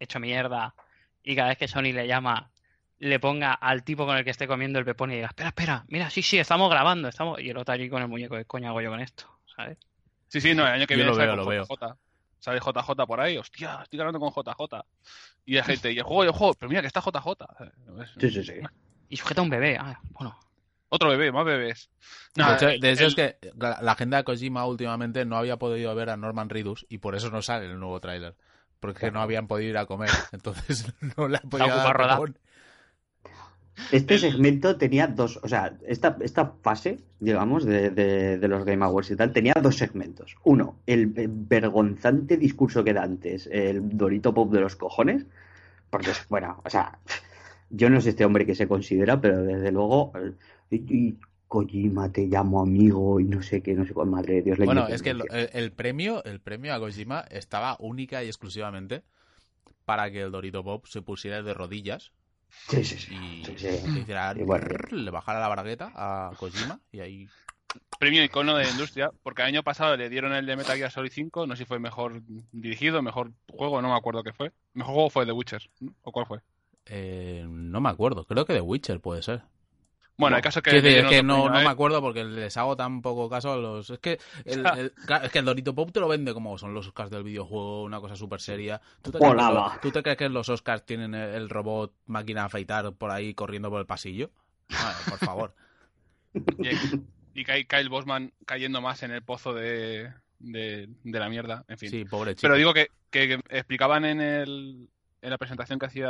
hecho 0.00 0.18
mierda 0.18 0.74
y 1.22 1.36
cada 1.36 1.50
vez 1.50 1.58
que 1.58 1.68
Sony 1.68 1.92
le 1.92 2.06
llama 2.08 2.50
le 2.98 3.20
ponga 3.20 3.52
al 3.52 3.84
tipo 3.84 4.06
con 4.06 4.16
el 4.16 4.24
que 4.24 4.30
esté 4.30 4.46
comiendo 4.46 4.78
el 4.78 4.84
pepón 4.84 5.10
y 5.12 5.16
diga, 5.16 5.28
espera, 5.28 5.48
espera, 5.50 5.84
mira, 5.88 6.10
sí, 6.10 6.22
sí, 6.22 6.38
estamos 6.38 6.68
grabando, 6.70 7.08
estamos... 7.08 7.40
Y 7.40 7.50
el 7.50 7.56
otro 7.56 7.74
allí 7.74 7.88
con 7.88 8.02
el 8.02 8.08
muñeco, 8.08 8.36
¿qué 8.36 8.44
coño 8.44 8.68
hago 8.68 8.80
yo 8.80 8.90
con 8.90 9.00
esto? 9.00 9.24
¿Sabes? 9.54 9.78
Sí, 10.28 10.40
sí, 10.40 10.54
no, 10.54 10.66
el 10.66 10.72
año 10.72 10.86
que 10.86 10.94
Yo 10.94 10.98
viene 10.98 11.10
lo 11.10 11.14
sale 11.14 11.26
veo, 11.28 11.36
lo 11.36 11.46
veo. 11.46 11.64
JJ. 11.64 11.96
Sale 12.40 12.60
JJ 12.60 13.06
por 13.06 13.20
ahí, 13.20 13.36
hostia, 13.38 13.80
estoy 13.82 13.98
grabando 13.98 14.20
con 14.20 14.30
JJ. 14.32 14.84
Y 15.46 15.54
la 15.54 15.64
gente, 15.64 15.92
y 15.92 15.98
el 15.98 16.02
juego, 16.04 16.24
y 16.24 16.26
el 16.26 16.32
juego, 16.32 16.54
pero 16.54 16.68
mira 16.68 16.80
que 16.80 16.86
está 16.86 17.00
JJ. 17.00 17.46
Sí, 18.18 18.30
sí, 18.30 18.44
sí. 18.44 18.52
Y 19.08 19.16
sujeta 19.16 19.40
a 19.40 19.44
un 19.44 19.50
bebé, 19.50 19.76
ah, 19.80 20.00
bueno. 20.10 20.38
Otro 20.90 21.10
bebé, 21.10 21.30
más 21.32 21.44
bebés. 21.44 21.90
De 22.34 22.42
hecho, 22.54 22.68
el- 22.68 22.80
de 22.80 22.90
hecho 22.92 23.02
el- 23.02 23.08
es 23.08 23.14
que 23.14 23.38
la, 23.58 23.78
la 23.82 23.92
agenda 23.92 24.16
de 24.16 24.24
Kojima 24.24 24.64
últimamente 24.66 25.24
no 25.24 25.36
había 25.36 25.56
podido 25.58 25.94
ver 25.94 26.10
a 26.10 26.16
Norman 26.16 26.48
Reedus 26.48 26.86
y 26.88 26.98
por 26.98 27.14
eso 27.14 27.30
no 27.30 27.42
sale 27.42 27.66
el 27.66 27.78
nuevo 27.78 28.00
tráiler. 28.00 28.34
Porque 28.80 29.10
no 29.10 29.20
habían 29.20 29.48
podido 29.48 29.70
ir 29.70 29.76
a 29.78 29.86
comer, 29.86 30.08
entonces 30.32 30.92
no 31.16 31.28
le 31.28 31.38
han 31.42 31.48
podido 31.50 31.68
dar 31.76 31.96
Este 33.92 34.18
segmento 34.18 34.76
tenía 34.76 35.06
dos, 35.06 35.38
o 35.42 35.48
sea, 35.48 35.76
esta, 35.86 36.16
esta 36.20 36.52
fase, 36.62 36.98
digamos, 37.20 37.64
de, 37.64 37.90
de- 37.90 38.38
de 38.38 38.48
los 38.48 38.64
Game 38.64 38.84
Awards 38.84 39.10
y 39.10 39.16
tal, 39.16 39.32
tenía 39.32 39.54
dos 39.62 39.76
segmentos. 39.76 40.36
Uno, 40.44 40.76
el 40.86 41.06
vergonzante 41.06 42.36
discurso 42.36 42.84
que 42.84 42.92
da 42.92 43.02
antes, 43.02 43.48
el 43.50 43.96
Dorito 43.96 44.34
Pop 44.34 44.52
de 44.52 44.60
los 44.60 44.76
cojones, 44.76 45.26
porque 45.90 46.10
bueno, 46.28 46.60
o 46.64 46.70
sea, 46.70 46.98
yo 47.70 47.88
no 47.90 48.00
sé 48.00 48.10
este 48.10 48.24
hombre 48.24 48.46
que 48.46 48.54
se 48.54 48.68
considera, 48.68 49.20
pero 49.20 49.42
desde 49.42 49.72
luego, 49.72 50.12
el- 50.16 50.36
y, 50.70 50.76
y 50.94 51.18
Kojima, 51.46 52.12
te 52.12 52.26
llamo 52.26 52.60
amigo 52.60 53.20
y 53.20 53.24
no 53.24 53.42
sé 53.42 53.62
qué, 53.62 53.74
no 53.74 53.86
sé 53.86 53.94
cuál, 53.94 54.08
madre 54.08 54.34
de 54.34 54.42
Dios. 54.42 54.58
la 54.58 54.66
Bueno, 54.66 54.88
es 54.88 55.00
que 55.02 55.10
el- 55.10 55.22
el 55.30 55.72
premio, 55.72 56.22
el 56.24 56.40
premio 56.40 56.74
a 56.74 56.78
Kojima 56.78 57.24
estaba 57.30 57.76
única 57.80 58.22
y 58.22 58.26
exclusivamente 58.26 59.02
para 59.86 60.10
que 60.10 60.20
el 60.20 60.30
Dorito 60.30 60.62
Pop 60.62 60.84
se 60.86 61.00
pusiera 61.00 61.42
de 61.42 61.54
rodillas 61.54 62.12
Sí, 62.68 62.84
sí, 62.84 62.98
sí. 62.98 63.14
Y 63.14 63.44
Sí, 63.44 63.54
sí. 63.58 63.92
que 63.94 64.00
hiciera- 64.00 64.34
Y 64.36 64.42
bueno. 64.42 64.66
le 64.90 65.10
bajara 65.10 65.40
la 65.40 65.48
bragueta 65.48 65.92
a 65.94 66.34
Kojima 66.36 66.80
y 66.92 67.00
ahí 67.00 67.28
Premio 67.98 68.22
icono 68.24 68.56
de 68.56 68.64
la 68.64 68.70
industria, 68.70 69.10
porque 69.22 69.42
el 69.42 69.48
año 69.48 69.62
pasado 69.62 69.96
le 69.96 70.08
dieron 70.08 70.32
el 70.32 70.46
de 70.46 70.56
Metal 70.56 70.76
Gear 70.78 70.90
Solid 70.90 71.10
5, 71.12 71.46
no 71.46 71.56
sé 71.56 71.64
si 71.64 71.66
fue 71.66 71.78
mejor 71.80 72.22
dirigido, 72.52 73.02
mejor 73.02 73.32
juego, 73.48 73.82
no 73.82 73.88
me 73.88 73.96
acuerdo 73.96 74.22
qué 74.22 74.32
fue. 74.32 74.52
Mejor 74.72 74.94
juego 74.94 75.10
fue 75.10 75.26
The 75.26 75.32
Witcher, 75.32 75.68
¿no? 75.80 75.92
¿o 76.02 76.12
cuál 76.12 76.26
fue? 76.26 76.38
eh, 76.86 77.44
no 77.48 77.80
me 77.80 77.88
acuerdo, 77.90 78.24
creo 78.24 78.44
que 78.46 78.54
The 78.54 78.60
Witcher 78.60 79.00
puede 79.00 79.22
ser. 79.22 79.42
Bueno, 80.18 80.32
No. 80.34 80.38
el 80.38 80.42
caso 80.42 80.58
es 80.58 80.62
que... 80.64 80.98
Es 80.98 81.06
que 81.06 81.22
no, 81.22 81.46
a 81.46 81.50
me 81.60 81.68
acuerdo 81.68 82.00
porque 82.00 82.24
les 82.24 82.56
hago 82.56 82.76
tan 82.76 83.00
poco 83.02 83.30
caso 83.30 83.52
a 83.52 83.56
los. 83.56 83.88
Es 83.88 84.00
que 84.00 84.18
el, 84.44 84.66
el- 84.66 84.92
es 85.22 85.30
que 85.30 85.38
el 85.38 85.44
Dorito 85.44 85.74
Pop 85.74 85.92
te 85.92 86.00
lo 86.00 86.08
vende 86.08 86.34
como 86.34 86.58
son 86.58 86.74
los 86.74 86.88
Oscars 86.88 87.08
del 87.10 87.22
videojuego, 87.22 87.84
una 87.84 88.00
cosa 88.00 88.16
súper 88.16 88.40
seria. 88.40 88.80
¿Tú 89.00 89.12
te, 89.12 89.18
crees 89.18 89.80
¿Tú 89.80 89.92
te 89.92 90.02
crees 90.02 90.18
que 90.18 90.28
los 90.28 90.48
Oscars 90.48 90.84
tienen 90.84 91.14
el, 91.14 91.48
robot 91.48 91.94
máquina 92.06 92.40
de 92.40 92.46
afeitar 92.46 92.92
por 92.94 93.12
ahí 93.12 93.32
corriendo 93.32 93.70
por 93.70 93.78
el 93.80 93.86
pasillo? 93.86 94.30
Vale, 94.68 94.96
por 95.08 95.18
favor. 95.18 95.54
Y, 97.34 97.40
y 97.40 97.44
el 97.70 97.88
Bosman 97.88 98.32
cayendo 98.44 98.80
más 98.80 99.02
en 99.02 99.12
el 99.12 99.22
pozo 99.22 99.54
de, 99.54 100.12
de, 100.40 100.88
de 101.04 101.18
la 101.18 101.28
mierda, 101.28 101.64
en 101.68 101.78
fin. 101.78 101.88
Sí, 101.90 102.04
pobre 102.04 102.34
chico. 102.34 102.42
Pero 102.42 102.56
digo 102.56 102.74
que, 102.74 102.90
que- 103.10 103.28
que 103.28 103.34
explicaban 103.56 104.04
en 104.04 104.20
el 104.20 104.88
en 105.28 105.32
la 105.32 105.38
presentación 105.38 105.78
que 105.78 105.86
hacía 105.86 106.08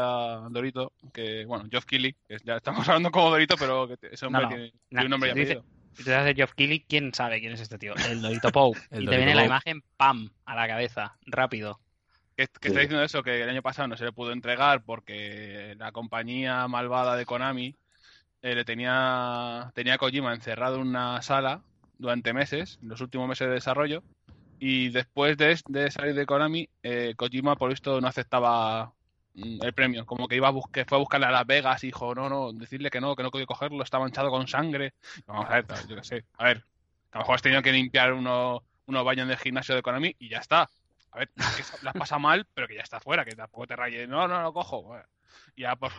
Dorito, 0.51 0.93
que, 1.13 1.45
bueno, 1.45 1.67
Geoff 1.71 1.85
Keighley, 1.85 2.15
que 2.27 2.39
ya 2.45 2.57
estamos 2.57 2.87
hablando 2.89 3.11
como 3.11 3.31
Dorito, 3.31 3.57
pero 3.59 3.87
que 3.89 3.97
ese 4.11 4.27
hombre 4.27 4.43
No, 4.43 4.49
no. 4.51 4.57
tiene, 4.57 4.73
un 5.05 5.11
nombre 5.11 5.33
si 5.33 5.41
apellido. 5.41 5.65
Si 5.95 6.05
te 6.05 6.15
haces 6.15 6.35
Geoff 6.37 6.53
Keighley, 6.55 6.85
¿quién 6.89 7.13
sabe 7.13 7.41
quién 7.41 7.53
es 7.53 7.61
este 7.61 7.79
tío? 7.79 7.95
El 8.09 8.23
Dorito 8.23 8.51
Pope. 8.51 8.79
El 8.91 9.05
y 9.05 9.07
te 9.07 9.17
viene 9.17 9.35
la 9.35 9.45
imagen, 9.45 9.83
¡pam! 9.97 10.31
a 10.45 10.55
la 10.55 10.67
cabeza, 10.69 11.17
rápido. 11.27 11.81
Que, 12.37 12.47
que 12.47 12.53
Sí. 12.63 12.69
está 12.69 12.81
diciendo 12.81 13.03
eso, 13.03 13.23
que 13.25 13.43
el 13.43 13.49
año 13.49 13.63
pasado 13.63 13.89
no 13.89 13.97
se 13.97 14.05
le 14.05 14.13
pudo 14.13 14.31
entregar 14.33 14.85
porque 14.85 15.75
la 15.77 15.91
compañía 15.91 16.69
malvada 16.69 17.17
de 17.17 17.27
Konami 17.27 17.75
eh, 18.43 18.55
le 18.55 18.65
tenía, 18.65 19.73
tenía 19.75 19.95
a 19.95 19.99
Kojima 19.99 20.33
encerrado 20.33 20.77
en 20.77 20.83
una 20.83 21.21
sala 21.23 21.63
durante 21.99 22.33
meses, 22.33 22.79
los 22.81 23.01
últimos 23.01 23.29
meses 23.29 23.49
de 23.49 23.55
desarrollo, 23.55 24.05
y 24.61 24.91
después 24.91 25.37
de, 25.37 25.57
salir 25.91 26.15
de 26.15 26.27
Konami, 26.27 26.69
eh, 26.85 27.15
Kojima 27.17 27.57
por 27.57 27.71
visto 27.71 28.01
no 28.01 28.07
aceptaba 28.07 28.93
el 29.63 29.73
premio, 29.73 30.05
como 30.07 30.29
que 30.29 30.37
iba 30.37 30.49
a 30.49 30.53
buscar, 30.53 30.87
fue 30.87 30.99
a 30.99 31.01
buscarle 31.01 31.27
a 31.27 31.31
Las 31.31 31.47
Vegas 31.47 31.83
y 31.85 31.89
dijo, 31.89 32.15
no, 32.15 32.29
no, 32.29 32.53
decirle 32.53 32.91
que 32.91 33.01
no, 33.01 33.15
que 33.15 33.23
no 33.23 33.31
podía 33.31 33.47
cogerlo, 33.47 33.83
está 33.83 33.99
manchado 33.99 34.31
con 34.31 34.49
sangre. 34.49 34.95
Vamos 35.27 35.47
a 35.49 35.61
ver, 35.61 35.67
yo 35.89 35.97
qué 35.97 36.05
sé, 36.05 36.25
a 36.37 36.45
ver, 36.45 36.65
a 37.13 37.19
lo 37.19 37.21
mejor 37.21 37.35
has 37.37 37.43
tenido 37.43 37.63
que 37.63 37.73
limpiar 37.73 38.13
uno, 38.13 38.63
unos 38.87 39.05
baños 39.05 39.29
del 39.29 39.37
gimnasio 39.37 39.75
de 39.75 39.83
Konami 39.83 40.15
y 40.19 40.29
ya 40.29 40.39
está. 40.39 40.71
A 41.11 41.19
ver, 41.21 41.29
que 41.29 41.63
las 41.83 41.95
pasa 41.95 42.19
mal, 42.19 42.47
pero 42.53 42.69
que 42.69 42.75
ya 42.75 42.83
está 42.83 43.01
fuera, 43.01 43.25
que 43.25 43.35
tampoco 43.35 43.67
te 43.67 43.77
rayes. 43.77 44.09
No, 44.09 44.29
no, 44.29 44.43
lo 44.43 44.53
cojo. 44.53 44.83
Bueno, 44.83 45.05
y 45.57 45.63
ya, 45.63 45.77
pues, 45.77 45.93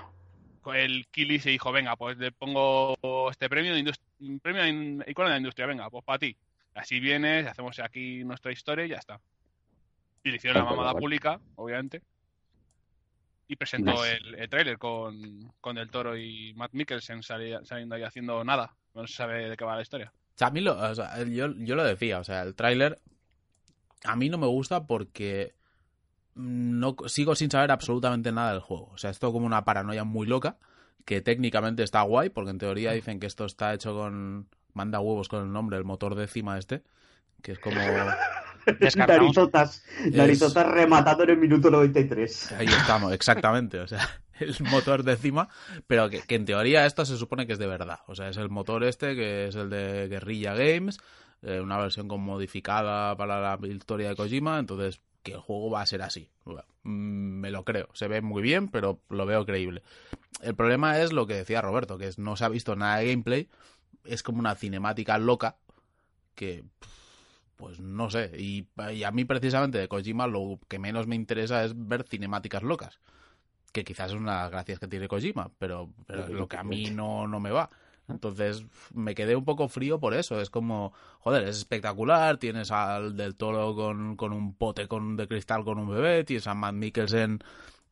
el 0.75 1.07
Kili 1.07 1.39
se 1.39 1.49
dijo, 1.49 1.71
venga, 1.71 1.95
pues 1.95 2.17
le 2.17 2.31
pongo 2.31 2.95
este 3.31 3.49
premio 3.49 3.73
de 3.73 4.39
premio 4.41 5.03
icono 5.07 5.29
de 5.29 5.33
la 5.33 5.37
industria, 5.37 5.65
venga, 5.65 5.89
pues 5.89 6.03
para 6.03 6.19
ti. 6.19 6.37
Así 6.75 6.99
vienes, 6.99 7.47
hacemos 7.47 7.79
aquí 7.79 8.23
nuestra 8.23 8.51
historia 8.51 8.85
y 8.85 8.89
ya 8.89 8.97
está. 8.97 9.19
Y 10.23 10.29
le 10.29 10.37
hicieron 10.37 10.63
la 10.63 10.69
mamada 10.69 10.93
pública, 10.93 11.39
obviamente. 11.55 12.01
Y 13.51 13.55
presentó 13.55 13.91
Nice. 13.91 14.13
el, 14.17 14.35
el 14.35 14.47
tráiler 14.49 14.77
con, 14.77 15.51
con 15.59 15.75
Del 15.75 15.89
Toro 15.89 16.15
y 16.15 16.53
Matt 16.53 16.71
Mikkelsen 16.73 17.23
sali- 17.23 17.57
saliendo 17.65 17.95
ahí 17.95 18.03
haciendo 18.03 18.43
nada. 18.45 18.75
No 18.93 19.05
se 19.07 19.15
sabe 19.15 19.49
de 19.49 19.57
qué 19.57 19.65
va 19.65 19.75
la 19.75 19.81
historia. 19.81 20.13
O 20.13 20.37
sea, 20.37 20.47
a 20.47 20.51
mí 20.51 20.61
lo, 20.61 20.77
o 20.79 20.95
sea, 20.95 21.21
yo, 21.23 21.47
yo 21.57 21.75
lo 21.75 21.83
decía, 21.83 22.19
o 22.19 22.23
sea, 22.23 22.43
el 22.43 22.53
tráiler 22.55 22.99
a 24.05 24.15
mí 24.15 24.29
no 24.29 24.37
me 24.37 24.45
gusta 24.47 24.85
porque 24.85 25.55
no 26.35 26.95
sigo 27.07 27.35
sin 27.35 27.49
saber 27.51 27.71
absolutamente 27.71 28.31
nada 28.31 28.51
del 28.53 28.61
juego. 28.61 28.89
O 28.93 28.97
sea, 28.97 29.09
esto 29.09 29.31
como 29.33 29.45
una 29.47 29.65
paranoia 29.65 30.03
muy 30.03 30.27
loca, 30.27 30.57
que 31.03 31.21
técnicamente 31.21 31.81
está 31.83 32.03
guay, 32.03 32.29
porque 32.29 32.51
en 32.51 32.59
teoría 32.59 32.91
dicen 32.91 33.19
que 33.19 33.27
esto 33.27 33.45
está 33.45 33.73
hecho 33.73 33.93
con... 33.95 34.47
Manda 34.73 34.99
huevos 34.99 35.27
con 35.27 35.43
el 35.43 35.51
nombre, 35.51 35.77
el 35.77 35.83
motor 35.83 36.13
décima 36.13 36.57
este, 36.59 36.83
que 37.41 37.53
es 37.53 37.59
como... 37.59 37.81
Descartamos. 38.79 39.35
Narizotas, 39.35 39.83
narizotas 40.11 40.67
rematando 40.67 41.23
en 41.23 41.31
el 41.31 41.37
minuto 41.37 41.69
93. 41.69 42.51
Ahí 42.53 42.67
estamos, 42.67 43.13
exactamente. 43.13 43.79
O 43.79 43.87
sea, 43.87 44.07
el 44.39 44.55
motor 44.71 45.03
décima, 45.03 45.49
pero 45.87 46.09
que, 46.09 46.21
que 46.21 46.35
en 46.35 46.45
teoría 46.45 46.85
esto 46.85 47.05
se 47.05 47.17
supone 47.17 47.47
que 47.47 47.53
es 47.53 47.59
de 47.59 47.67
verdad. 47.67 47.99
O 48.07 48.15
sea, 48.15 48.29
es 48.29 48.37
el 48.37 48.49
motor 48.49 48.83
este, 48.83 49.15
que 49.15 49.47
es 49.47 49.55
el 49.55 49.69
de 49.69 50.07
Guerrilla 50.07 50.53
Games, 50.53 50.99
eh, 51.41 51.59
una 51.59 51.77
versión 51.77 52.07
con 52.07 52.21
modificada 52.21 53.15
para 53.15 53.39
la 53.39 53.67
historia 53.67 54.09
de 54.09 54.15
Kojima, 54.15 54.59
entonces 54.59 55.01
que 55.23 55.33
el 55.33 55.39
juego 55.39 55.69
va 55.69 55.81
a 55.81 55.85
ser 55.85 56.01
así. 56.01 56.29
Bueno, 56.45 56.63
mm, 56.83 57.39
me 57.39 57.51
lo 57.51 57.63
creo. 57.63 57.89
Se 57.93 58.07
ve 58.07 58.21
muy 58.21 58.41
bien, 58.41 58.69
pero 58.69 59.01
lo 59.09 59.25
veo 59.25 59.45
creíble. 59.45 59.83
El 60.41 60.55
problema 60.55 60.99
es 60.99 61.11
lo 61.11 61.27
que 61.27 61.35
decía 61.35 61.61
Roberto, 61.61 61.97
que 61.97 62.07
es, 62.07 62.17
no 62.17 62.35
se 62.35 62.45
ha 62.45 62.49
visto 62.49 62.75
nada 62.75 62.97
de 62.97 63.09
gameplay. 63.09 63.49
Es 64.05 64.23
como 64.23 64.39
una 64.39 64.55
cinemática 64.55 65.17
loca 65.17 65.57
que 66.35 66.63
pues 67.59 67.81
no 67.81 68.09
sé. 68.09 68.31
Y, 68.37 68.67
y 68.93 69.03
a 69.03 69.11
mí 69.11 69.25
precisamente 69.25 69.77
de 69.77 69.89
Kojima 69.89 70.27
lo 70.27 70.59
que 70.69 70.79
menos 70.79 71.07
me 71.07 71.15
interesa 71.17 71.65
es 71.65 71.73
ver 71.75 72.03
cinemáticas 72.03 72.63
locas. 72.63 72.99
Que 73.73 73.83
quizás 73.83 74.11
es 74.11 74.17
una 74.17 74.35
de 74.37 74.41
las 74.43 74.51
gracias 74.51 74.79
que 74.79 74.87
tiene 74.87 75.09
Kojima, 75.09 75.51
pero, 75.57 75.89
pero 76.07 76.23
es 76.23 76.29
lo 76.29 76.47
que 76.47 76.55
a 76.57 76.63
mí 76.63 76.89
no, 76.89 77.27
no 77.27 77.41
me 77.41 77.51
va. 77.51 77.69
Entonces 78.07 78.65
me 78.93 79.13
quedé 79.13 79.35
un 79.35 79.43
poco 79.43 79.67
frío 79.67 79.99
por 79.99 80.13
eso. 80.13 80.39
Es 80.39 80.49
como, 80.49 80.93
joder, 81.19 81.43
es 81.43 81.57
espectacular. 81.57 82.37
Tienes 82.37 82.71
al 82.71 83.17
del 83.17 83.35
toro 83.35 83.75
con, 83.75 84.15
con 84.15 84.31
un 84.31 84.53
pote 84.55 84.87
con, 84.87 85.17
de 85.17 85.27
cristal 85.27 85.65
con 85.65 85.77
un 85.79 85.89
bebé. 85.89 86.23
Tienes 86.23 86.47
a 86.47 86.53
Matt 86.55 86.73
Mikkelsen 86.75 87.39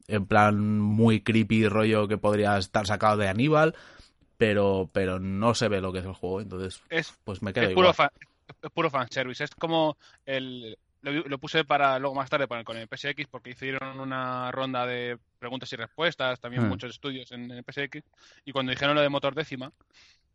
en 0.07 0.25
plan 0.25 0.79
muy 0.79 1.21
creepy 1.21 1.67
rollo 1.67 2.07
que 2.07 2.17
podría 2.17 2.57
estar 2.57 2.87
sacado 2.87 3.17
de 3.17 3.27
Aníbal. 3.27 3.75
Pero, 4.37 4.89
pero 4.93 5.19
no 5.19 5.53
se 5.55 5.67
ve 5.67 5.81
lo 5.81 5.91
que 5.91 5.99
es 5.99 6.05
el 6.05 6.13
juego. 6.13 6.41
Entonces, 6.41 6.83
Es 6.89 7.17
pues 7.23 7.41
me 7.41 7.53
quedo 7.53 7.65
es 7.65 7.71
igual. 7.71 7.87
puro, 7.87 7.93
fan, 7.93 8.09
es 8.61 8.71
puro 8.71 8.89
fanservice. 8.89 9.43
Es 9.43 9.51
como 9.55 9.97
el. 10.25 10.77
Lo, 11.01 11.11
lo 11.11 11.37
puse 11.37 11.63
para 11.63 11.99
luego 11.99 12.15
más 12.15 12.29
tarde 12.29 12.47
poner 12.47 12.65
con 12.65 12.75
el 12.75 12.87
PSX 12.87 13.27
porque 13.29 13.51
hicieron 13.51 13.99
una 13.99 14.51
ronda 14.51 14.85
de 14.85 15.17
preguntas 15.39 15.71
y 15.71 15.75
respuestas, 15.75 16.39
también 16.39 16.63
Hmm. 16.63 16.69
muchos 16.69 16.89
estudios 16.91 17.31
en 17.31 17.51
el 17.51 17.63
PSX. 17.63 18.01
Y 18.45 18.51
cuando 18.51 18.71
dijeron 18.71 18.95
lo 18.95 19.01
de 19.01 19.09
motor 19.09 19.35
décima, 19.35 19.71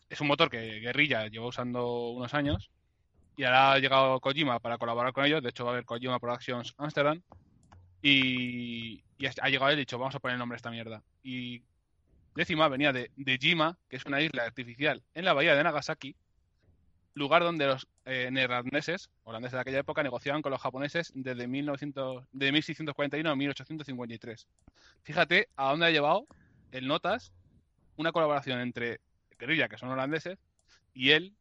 es 0.08 0.20
un 0.20 0.28
motor 0.28 0.50
que 0.50 0.80
Guerrilla 0.80 1.26
lleva 1.28 1.46
usando 1.46 2.10
unos 2.10 2.32
años. 2.34 2.70
Y 3.36 3.44
ahora 3.44 3.72
ha 3.72 3.78
llegado 3.78 4.20
Kojima 4.20 4.60
para 4.60 4.78
colaborar 4.78 5.12
con 5.12 5.24
ellos. 5.24 5.42
De 5.42 5.48
hecho, 5.50 5.64
va 5.64 5.70
a 5.70 5.74
haber 5.74 5.84
Kojima 5.84 6.18
Productions 6.20 6.74
Amsterdam. 6.78 7.22
Y, 8.02 9.04
y 9.18 9.26
ha 9.26 9.48
llegado 9.48 9.70
él 9.70 9.76
y 9.76 9.80
ha 9.80 9.80
dicho, 9.80 9.98
vamos 9.98 10.14
a 10.14 10.20
poner 10.20 10.34
el 10.34 10.38
nombre 10.38 10.56
a 10.56 10.58
esta 10.58 10.70
mierda. 10.70 11.02
Y 11.22 11.62
décima 12.34 12.68
venía 12.68 12.92
de, 12.92 13.10
de 13.16 13.38
Jima, 13.38 13.78
que 13.88 13.96
es 13.96 14.06
una 14.06 14.20
isla 14.20 14.44
artificial 14.44 15.02
en 15.14 15.24
la 15.24 15.32
bahía 15.32 15.54
de 15.54 15.62
Nagasaki, 15.64 16.16
lugar 17.14 17.42
donde 17.42 17.66
los 17.66 17.86
eh, 18.04 18.28
neerlandeses, 18.30 19.10
holandeses 19.24 19.54
de 19.54 19.60
aquella 19.60 19.78
época, 19.80 20.02
negociaban 20.02 20.42
con 20.42 20.50
los 20.50 20.60
japoneses 20.60 21.12
desde 21.14 21.46
1900, 21.46 22.24
de 22.32 22.52
1641 22.52 23.30
a 23.30 23.36
1853. 23.36 24.46
Fíjate 25.02 25.48
a 25.56 25.70
dónde 25.70 25.86
ha 25.86 25.90
llevado 25.90 26.26
el 26.70 26.86
Notas 26.86 27.32
una 27.96 28.12
colaboración 28.12 28.60
entre 28.60 29.00
Guerrilla, 29.38 29.68
que 29.68 29.78
son 29.78 29.90
holandeses, 29.90 30.38
y 30.94 31.10
él 31.10 31.34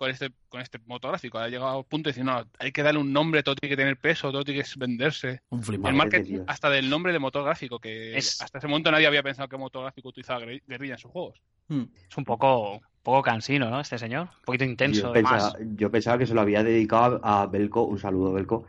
con 0.00 0.10
este, 0.10 0.30
con 0.48 0.62
este 0.62 0.78
motográfico. 0.86 1.38
Ha 1.38 1.48
llegado 1.48 1.76
al 1.78 1.84
punto 1.84 2.08
de 2.08 2.12
decir, 2.12 2.24
no, 2.24 2.42
hay 2.58 2.72
que 2.72 2.82
darle 2.82 3.00
un 3.00 3.12
nombre, 3.12 3.42
todo 3.42 3.54
tiene 3.54 3.70
que 3.70 3.76
tener 3.76 3.98
peso, 3.98 4.32
todo 4.32 4.42
tiene 4.42 4.62
que 4.62 4.68
venderse. 4.78 5.42
Un 5.50 5.58
El 5.58 5.64
flipado. 5.66 5.82
Madre 5.82 5.92
de 5.92 5.98
marketing 6.16 6.34
Dios. 6.36 6.44
hasta 6.48 6.70
del 6.70 6.88
nombre 6.88 7.12
de 7.12 7.18
motor 7.18 7.44
gráfico, 7.44 7.78
que 7.78 8.16
Es- 8.16 8.40
hasta 8.40 8.56
ese 8.56 8.66
momento 8.66 8.90
nadie 8.90 9.06
había 9.06 9.22
pensado 9.22 9.46
que 9.46 9.58
motor 9.58 9.82
gráfico 9.82 10.08
utilizaba 10.08 10.40
Guerri- 10.40 10.62
Guerrilla 10.66 10.94
en 10.94 10.98
sus 11.00 11.10
juegos. 11.10 11.42
Hmm. 11.68 11.82
Es 12.08 12.16
un 12.16 12.24
poco, 12.24 12.76
un 12.76 12.80
poco 13.02 13.20
cansino, 13.20 13.68
¿no? 13.68 13.78
Este 13.78 13.98
señor. 13.98 14.22
Un 14.38 14.44
poquito 14.46 14.64
intenso, 14.64 15.08
Yo 15.08 15.12
de 15.12 15.22
más. 15.22 15.52
pensaba, 15.52 15.58
yo 15.76 15.90
pensaba 15.90 16.16
que 16.18 16.26
se 16.26 16.32
lo 16.34 16.40
había 16.40 16.64
dedicado 16.64 17.20
a 17.22 17.44
Belco, 17.46 17.82
un 17.82 17.98
saludo 17.98 18.32
Belco, 18.32 18.64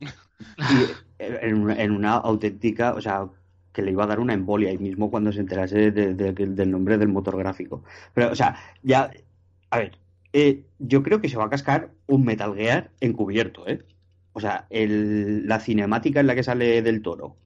y 0.58 0.92
en, 1.18 1.62
una- 1.62 1.82
en 1.82 1.92
una 1.92 2.12
auténtica, 2.16 2.92
o 2.92 3.00
sea, 3.00 3.26
que 3.72 3.80
le 3.80 3.90
iba 3.90 4.04
a 4.04 4.06
dar 4.06 4.20
una 4.20 4.34
embolia 4.34 4.68
ahí 4.68 4.78
mismo 4.78 5.10
cuando 5.10 5.32
se 5.32 5.40
enterase 5.40 5.90
de- 5.90 6.12
de- 6.14 6.32
del 6.32 6.70
nombre 6.70 6.98
del 6.98 7.08
motor 7.08 7.38
gráfico. 7.38 7.82
Pero, 8.12 8.30
o 8.32 8.34
sea, 8.34 8.54
ya, 8.82 9.10
a 9.70 9.78
ver, 9.78 9.98
eh, 10.34 10.64
yo 10.80 11.02
creo 11.04 11.20
que 11.22 11.30
se 11.30 11.38
va 11.38 11.46
a 11.46 11.50
cascar 11.50 11.92
un 12.08 12.24
Metal 12.26 12.54
Gear 12.56 12.92
encubierto, 13.00 13.68
¿eh? 13.68 13.84
O 14.34 14.40
sea, 14.40 14.66
el- 14.70 15.46
la 15.48 15.60
cinemática 15.60 16.20
en 16.20 16.28
la 16.28 16.36
que 16.36 16.42
sale 16.44 16.82
del 16.82 17.02
toro 17.02 17.36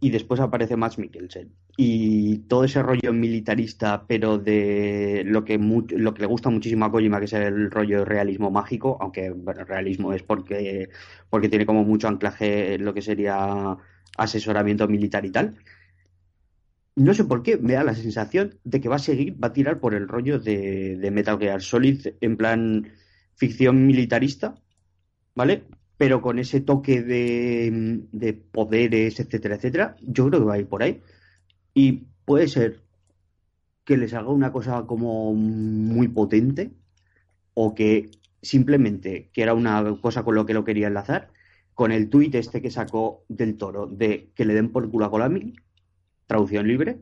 y 0.00 0.10
después 0.10 0.40
aparece 0.40 0.76
Max 0.76 0.98
Mikkelsen 0.98 1.52
y 1.76 2.38
todo 2.48 2.64
ese 2.64 2.82
rollo 2.82 3.12
militarista, 3.12 4.04
pero 4.08 4.38
de 4.38 5.22
lo 5.26 5.44
que 5.44 5.58
lo 5.58 6.14
que 6.14 6.20
le 6.22 6.26
gusta 6.26 6.50
muchísimo 6.50 6.84
a 6.84 6.90
Kojima, 6.92 7.20
que 7.20 7.26
es 7.26 7.32
el 7.34 7.70
rollo 7.70 8.04
realismo 8.04 8.50
mágico, 8.50 8.98
aunque 9.00 9.30
bueno, 9.30 9.64
realismo 9.64 10.12
es 10.12 10.22
porque 10.24 10.90
porque 11.30 11.48
tiene 11.48 11.66
como 11.66 11.84
mucho 11.84 12.08
anclaje 12.08 12.74
en 12.74 12.84
lo 12.84 12.94
que 12.94 13.02
sería 13.02 13.76
asesoramiento 14.18 14.88
militar 14.88 15.24
y 15.24 15.30
tal. 15.32 15.56
No 16.94 17.14
sé 17.14 17.24
por 17.24 17.42
qué, 17.42 17.56
me 17.56 17.72
da 17.72 17.84
la 17.84 17.94
sensación 17.94 18.58
de 18.64 18.80
que 18.80 18.88
va 18.88 18.96
a 18.96 18.98
seguir, 18.98 19.42
va 19.42 19.48
a 19.48 19.52
tirar 19.52 19.80
por 19.80 19.94
el 19.94 20.08
rollo 20.08 20.38
de, 20.38 20.96
de 20.98 21.10
Metal 21.10 21.38
Gear 21.38 21.62
Solid 21.62 22.06
en 22.20 22.36
plan 22.36 22.92
ficción 23.34 23.86
militarista, 23.86 24.54
¿vale? 25.34 25.64
Pero 25.96 26.20
con 26.20 26.38
ese 26.38 26.60
toque 26.60 27.02
de, 27.02 28.02
de 28.12 28.32
poderes, 28.34 29.20
etcétera, 29.20 29.56
etcétera. 29.56 29.96
Yo 30.02 30.28
creo 30.28 30.40
que 30.40 30.46
va 30.46 30.54
a 30.54 30.58
ir 30.58 30.66
por 30.66 30.82
ahí. 30.82 31.00
Y 31.72 32.04
puede 32.24 32.48
ser 32.48 32.82
que 33.84 33.96
les 33.96 34.12
haga 34.14 34.28
una 34.28 34.52
cosa 34.52 34.84
como 34.86 35.32
muy 35.34 36.08
potente 36.08 36.72
o 37.54 37.74
que 37.74 38.10
simplemente, 38.42 39.30
que 39.32 39.42
era 39.42 39.54
una 39.54 39.96
cosa 40.00 40.24
con 40.24 40.34
lo 40.34 40.46
que 40.46 40.54
lo 40.54 40.64
quería 40.64 40.88
enlazar, 40.88 41.30
con 41.74 41.92
el 41.92 42.10
tuit 42.10 42.34
este 42.34 42.60
que 42.60 42.70
sacó 42.70 43.24
del 43.28 43.56
toro 43.56 43.86
de 43.86 44.30
que 44.34 44.44
le 44.44 44.54
den 44.54 44.70
por 44.70 44.90
culo 44.90 45.06
a 45.06 45.10
Konami, 45.10 45.54
traducción 46.26 46.66
libre, 46.66 46.98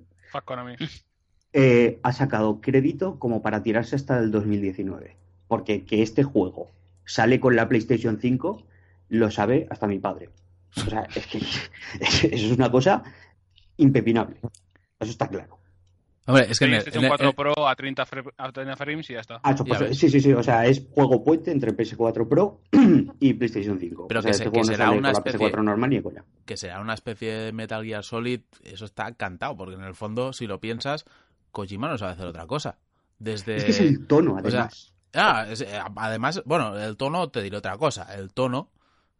eh, 1.52 1.98
ha 2.02 2.12
sacado 2.12 2.60
crédito 2.60 3.18
como 3.18 3.42
para 3.42 3.62
tirarse 3.62 3.96
hasta 3.96 4.18
el 4.18 4.30
2019. 4.30 5.16
Porque 5.48 5.84
que 5.84 6.02
este 6.02 6.22
juego 6.22 6.70
sale 7.04 7.40
con 7.40 7.56
la 7.56 7.68
PlayStation 7.68 8.18
5 8.20 8.62
lo 9.08 9.30
sabe 9.30 9.66
hasta 9.70 9.86
mi 9.86 9.98
padre. 9.98 10.30
O 10.76 10.88
sea, 10.88 11.06
es 11.14 11.26
que 11.26 11.38
eso 12.00 12.26
es 12.26 12.52
una 12.52 12.70
cosa 12.70 13.02
impepinable. 13.76 14.36
Eso 15.00 15.10
está 15.10 15.28
claro. 15.28 15.59
Hombre, 16.26 16.46
es 16.50 16.58
que 16.58 16.64
en 16.66 16.74
el- 16.74 16.82
PlayStation 16.82 17.04
en 17.04 17.10
el- 17.12 17.18
4 17.18 17.32
Pro 17.32 17.68
a 17.68 17.74
30, 17.74 18.06
fre- 18.06 18.32
a 18.36 18.52
30 18.52 18.76
frames 18.76 19.10
y 19.10 19.14
ya 19.14 19.20
está. 19.20 19.40
Ah, 19.42 19.54
Ya 19.54 19.64
pues, 19.64 19.98
sí, 19.98 20.08
sí, 20.10 20.20
sí. 20.20 20.32
O 20.32 20.42
sea, 20.42 20.66
es 20.66 20.86
juego 20.92 21.24
puente 21.24 21.50
entre 21.50 21.72
PS4 21.76 22.28
Pro 22.28 22.60
y 23.20 23.34
PlayStation 23.34 23.78
5. 23.80 24.06
Pero 24.08 24.20
o 24.20 24.22
sea, 24.22 24.28
que 24.30 24.32
este 24.32 24.44
se- 24.44 24.50
juego 24.50 24.62
que 24.64 24.70
no 24.70 24.72
será 24.76 24.84
sale 24.86 24.98
una 24.98 25.12
con 25.12 25.22
la 25.24 25.30
especie- 25.30 25.48
PS4 25.48 25.62
normal 25.64 25.90
ni 25.90 25.96
de 25.96 26.02
coña. 26.02 26.24
que 26.44 26.56
será 26.56 26.80
una 26.80 26.94
especie 26.94 27.32
de 27.32 27.52
Metal 27.52 27.84
Gear 27.84 28.04
Solid, 28.04 28.40
eso 28.64 28.84
está 28.84 29.12
cantado, 29.14 29.56
porque 29.56 29.74
en 29.74 29.82
el 29.84 29.94
fondo, 29.94 30.32
si 30.32 30.46
lo 30.46 30.60
piensas, 30.60 31.04
Kojima 31.52 31.88
no 31.88 31.98
sabe 31.98 32.12
hacer 32.12 32.26
otra 32.26 32.46
cosa. 32.46 32.78
Desde... 33.18 33.56
Es 33.56 33.64
que 33.64 33.70
es 33.72 33.80
el 33.80 34.06
tono, 34.06 34.34
o 34.34 34.50
sea, 34.50 34.60
además. 34.62 34.92
Ah, 35.14 35.46
es- 35.50 35.62
eh, 35.62 35.80
además, 35.96 36.42
bueno, 36.44 36.78
el 36.78 36.96
tono, 36.96 37.28
te 37.30 37.42
diré 37.42 37.56
otra 37.56 37.76
cosa, 37.76 38.14
el 38.14 38.32
tono, 38.32 38.70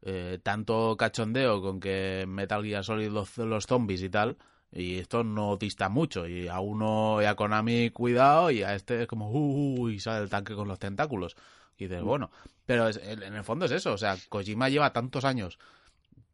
eh, 0.03 0.39
tanto 0.43 0.97
cachondeo 0.97 1.61
con 1.61 1.81
que 1.81 2.25
Metal 2.29 2.63
Gear 2.65 2.85
Solid 2.85 3.09
los, 3.11 3.37
los 3.39 3.67
zombies 3.67 4.03
y 4.03 4.09
tal, 4.09 4.37
y 4.73 4.99
esto 4.99 5.25
no 5.25 5.57
dista 5.57 5.89
mucho, 5.89 6.27
y 6.29 6.49
a 6.49 6.61
uno 6.61 7.21
y 7.21 7.25
a 7.25 7.35
Konami 7.35 7.91
cuidado, 7.91 8.51
y 8.51 8.63
a 8.63 8.75
este 8.75 9.03
es 9.03 9.09
como, 9.09 9.31
uh, 9.31 9.81
uh, 9.83 9.89
y 9.89 9.99
sale 10.01 10.23
el 10.25 10.31
tanque 10.31 10.55
con 10.55 10.69
los 10.69 10.79
tentáculos. 10.79 11.37
Y 11.79 11.85
dices, 11.85 12.03
bueno, 12.03 12.31
pero 12.67 12.89
es- 12.89 12.99
en 13.03 13.23
el 13.35 13.43
fondo 13.45 13.65
es 13.67 13.73
eso, 13.73 13.93
o 13.93 13.99
sea, 13.99 14.17
Kojima 14.29 14.69
lleva 14.69 14.93
tantos 14.93 15.25
años, 15.25 15.59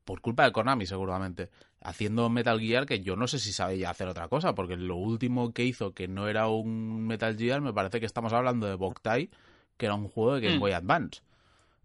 por 0.04 0.20
culpa 0.20 0.44
de 0.44 0.52
Konami 0.52 0.86
seguramente, 0.86 1.50
haciendo 1.80 2.28
Metal 2.28 2.60
Gear 2.60 2.84
que 2.86 3.00
yo 3.00 3.16
no 3.16 3.26
sé 3.26 3.38
si 3.38 3.52
sabe 3.52 3.78
ya 3.78 3.90
hacer 3.90 4.08
otra 4.08 4.28
cosa, 4.28 4.54
porque 4.54 4.76
lo 4.76 4.96
último 4.96 5.52
que 5.52 5.64
hizo 5.64 5.92
que 5.94 6.06
no 6.08 6.28
era 6.28 6.48
un 6.48 7.06
Metal 7.06 7.36
Gear, 7.36 7.60
me 7.60 7.72
parece 7.72 8.00
que 8.00 8.06
estamos 8.06 8.32
hablando 8.32 8.66
de 8.66 8.74
Boktai, 8.74 9.30
que 9.76 9.86
era 9.86 9.94
un 9.94 10.08
juego 10.08 10.34
de 10.34 10.40
Game 10.42 10.56
Mm. 10.56 10.60
Boy 10.60 10.72
Advance. 10.72 11.20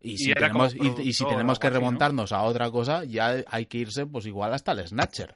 Y 0.04 0.18
si, 0.18 0.34
tenemos, 0.34 0.74
y, 0.76 1.02
y 1.10 1.14
si 1.14 1.24
tenemos 1.30 1.60
que 1.60 1.68
remontarnos 1.70 2.32
a 2.32 2.42
otra 2.44 2.72
cosa, 2.72 3.04
ya 3.04 3.44
hay 3.48 3.66
que 3.68 3.78
irse 3.80 4.06
pues 4.08 4.26
igual 4.26 4.54
hasta 4.54 4.72
el 4.72 4.88
Snatcher. 4.88 5.36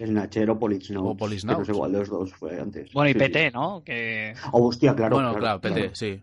El 0.00 0.14
Nachero. 0.14 0.54
O 0.54 0.58
Policenauts. 0.58 1.16
que 1.18 1.44
No 1.44 1.64
sé 1.64 1.72
cuál 1.72 1.92
de 1.92 1.98
los 1.98 2.08
dos 2.08 2.32
fue 2.32 2.58
antes. 2.60 2.92
Bueno, 2.92 3.10
y 3.10 3.12
Sí, 3.12 3.18
PT, 3.18 3.46
sí. 3.48 3.50
¿no? 3.52 3.82
Que... 3.84 4.34
Oh, 4.52 4.68
hostia, 4.68 4.94
claro. 4.96 5.16
bueno, 5.16 5.34
claro, 5.34 5.60
PT, 5.60 5.90
sí. 5.94 6.22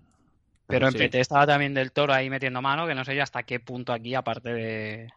Pero 0.65 0.87
en 0.87 0.93
Sí. 0.93 0.97
PT 0.97 1.19
estaba 1.19 1.45
también 1.45 1.73
del 1.73 1.91
toro 1.91 2.13
ahí 2.13 2.29
metiendo 2.29 2.61
mano, 2.61 2.87
que 2.87 2.95
no 2.95 3.05
sé 3.05 3.15
yo 3.15 3.23
hasta 3.23 3.43
qué 3.43 3.59
punto 3.59 3.93
aquí, 3.93 4.15
aparte 4.15 4.51
de, 4.51 5.09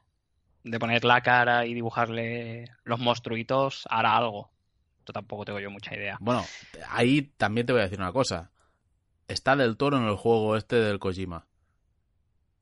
de 0.63 0.79
poner 0.79 1.05
la 1.05 1.23
cara 1.23 1.65
y 1.67 1.75
dibujarle 1.75 2.67
los 2.85 3.01
monstruitos, 3.01 3.87
hará 3.91 4.17
algo. 4.17 4.51
Yo 5.07 5.13
tampoco 5.15 5.45
tengo 5.47 5.59
yo 5.59 5.71
mucha 5.71 5.95
idea. 5.97 6.19
Bueno, 6.21 6.45
ahí 6.91 7.23
también 7.37 7.67
te 7.67 7.73
voy 7.73 7.81
a 7.81 7.85
decir 7.85 7.99
una 7.99 8.13
cosa. 8.13 8.51
Está 9.27 9.57
del 9.57 9.77
toro 9.77 9.97
en 9.97 10.05
el 10.05 10.17
juego 10.17 10.57
este 10.57 10.77
del 10.77 10.99
Kojima. 10.99 11.47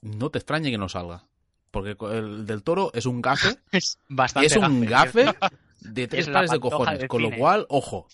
No 0.00 0.30
te 0.30 0.38
extrañe 0.38 0.70
que 0.70 0.78
no 0.78 0.88
salga. 0.88 1.24
Porque 1.70 1.96
el 2.16 2.46
del 2.46 2.62
toro 2.62 2.90
es 2.94 3.04
un 3.04 3.20
gafe 3.20 3.56
Es 3.72 3.98
bastante 4.08 4.46
es 4.46 4.56
un 4.56 4.86
gafe, 4.86 5.24
gafe 5.24 5.38
de 5.80 6.08
tres 6.08 6.28
pares 6.28 6.50
de 6.50 6.60
cojones. 6.60 7.06
Con 7.06 7.22
lo 7.22 7.30
cual, 7.30 7.66
ojo. 7.68 8.06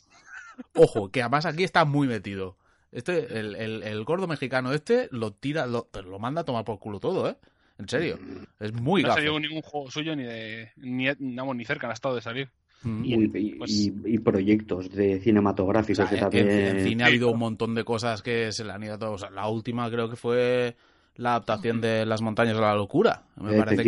Ojo, 0.75 1.11
que 1.11 1.23
además 1.23 1.47
aquí 1.47 1.65
está 1.65 1.85
muy 1.85 2.07
metido. 2.07 2.57
Este, 2.93 3.41
el, 3.41 3.57
el, 3.57 3.83
el 3.83 4.05
gordo 4.05 4.29
mexicano 4.29 4.73
este 4.73 5.09
lo 5.11 5.33
tira, 5.33 5.67
lo, 5.67 5.89
pero 5.91 6.09
lo 6.09 6.19
manda 6.21 6.43
a 6.43 6.45
tomar 6.45 6.65
por 6.65 6.79
culo 6.79 7.01
todo, 7.01 7.29
¿eh? 7.29 7.37
En 7.79 7.89
serio. 7.89 8.21
Es 8.61 8.73
muy 8.73 9.03
no 9.03 9.11
ha 9.11 9.15
salido 9.15 9.39
ningún 9.41 9.63
juego 9.63 9.91
suyo 9.91 10.15
ni 10.15 10.23
de 10.23 10.71
ni, 10.77 11.09
vamos, 11.37 11.57
ni 11.57 11.65
cerca 11.65 11.89
han 11.89 11.93
estado 11.93 12.15
de 12.15 12.21
salir. 12.23 12.51
Mm. 12.85 13.05
Y- 13.05 13.17
Uy, 13.17 13.31
y, 13.35 13.51
pues- 13.57 13.71
y- 13.73 13.93
y 14.05 14.19
proyectos 14.21 14.91
de 14.93 15.17
O 15.17 15.21
cinematográficos 15.21 15.97
sea, 15.97 16.07
que 16.09 16.15
en- 16.15 16.21
también. 16.21 16.51
en, 16.51 16.77
en 16.79 16.85
cine 16.85 17.03
ha 17.03 17.07
habido 17.09 17.31
un 17.33 17.39
montón 17.41 17.75
de 17.75 17.83
cosas 17.83 18.23
que 18.23 18.53
se 18.53 18.63
le 18.63 18.71
han 18.73 18.85
ido 18.85 18.95
a 18.95 18.99
todos. 18.99 19.15
O 19.15 19.19
sea, 19.19 19.31
la 19.31 19.49
última 19.49 19.91
creo 19.91 20.09
que 20.09 20.15
fue 20.17 20.77
la 21.17 21.31
adaptación 21.31 21.81
de 21.81 22.07
Las 22.07 22.23
montañas 22.23 22.57
de 22.57 22.63
la 22.63 22.75
locura. 22.75 23.25
Me 23.37 23.57
parece 23.59 23.83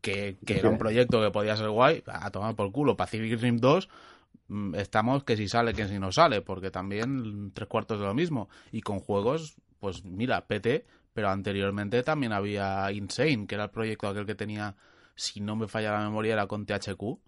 que, 0.00 0.36
que 0.44 0.58
era 0.58 0.68
un 0.68 0.78
proyecto 0.78 1.20
que 1.22 1.30
podía 1.30 1.56
ser 1.56 1.70
guay. 1.70 2.02
A 2.06 2.30
tomar 2.30 2.54
por 2.54 2.70
culo. 2.72 2.96
Pacific 2.96 3.40
Rim 3.40 3.58
2 3.58 3.88
mm, 4.48 4.74
estamos 4.74 5.24
que 5.24 5.36
si 5.36 5.48
sale, 5.48 5.72
que 5.72 5.88
si 5.88 5.98
no 5.98 6.12
sale, 6.12 6.42
porque 6.42 6.70
también 6.70 7.52
tres 7.54 7.68
cuartos 7.68 7.98
de 7.98 8.06
lo 8.06 8.14
mismo. 8.14 8.48
Y 8.72 8.82
con 8.82 9.00
juegos, 9.00 9.56
pues 9.80 10.04
mira, 10.04 10.46
PT, 10.46 10.84
pero 11.12 11.30
anteriormente 11.30 12.02
también 12.02 12.32
había 12.32 12.92
Insane, 12.92 13.46
que 13.46 13.54
era 13.54 13.64
el 13.64 13.70
proyecto 13.70 14.08
aquel 14.08 14.26
que 14.26 14.34
tenía, 14.34 14.76
si 15.14 15.40
no 15.40 15.56
me 15.56 15.68
falla 15.68 15.92
la 15.92 16.04
memoria, 16.04 16.34
era 16.34 16.46
con 16.46 16.66
THQ, 16.66 17.18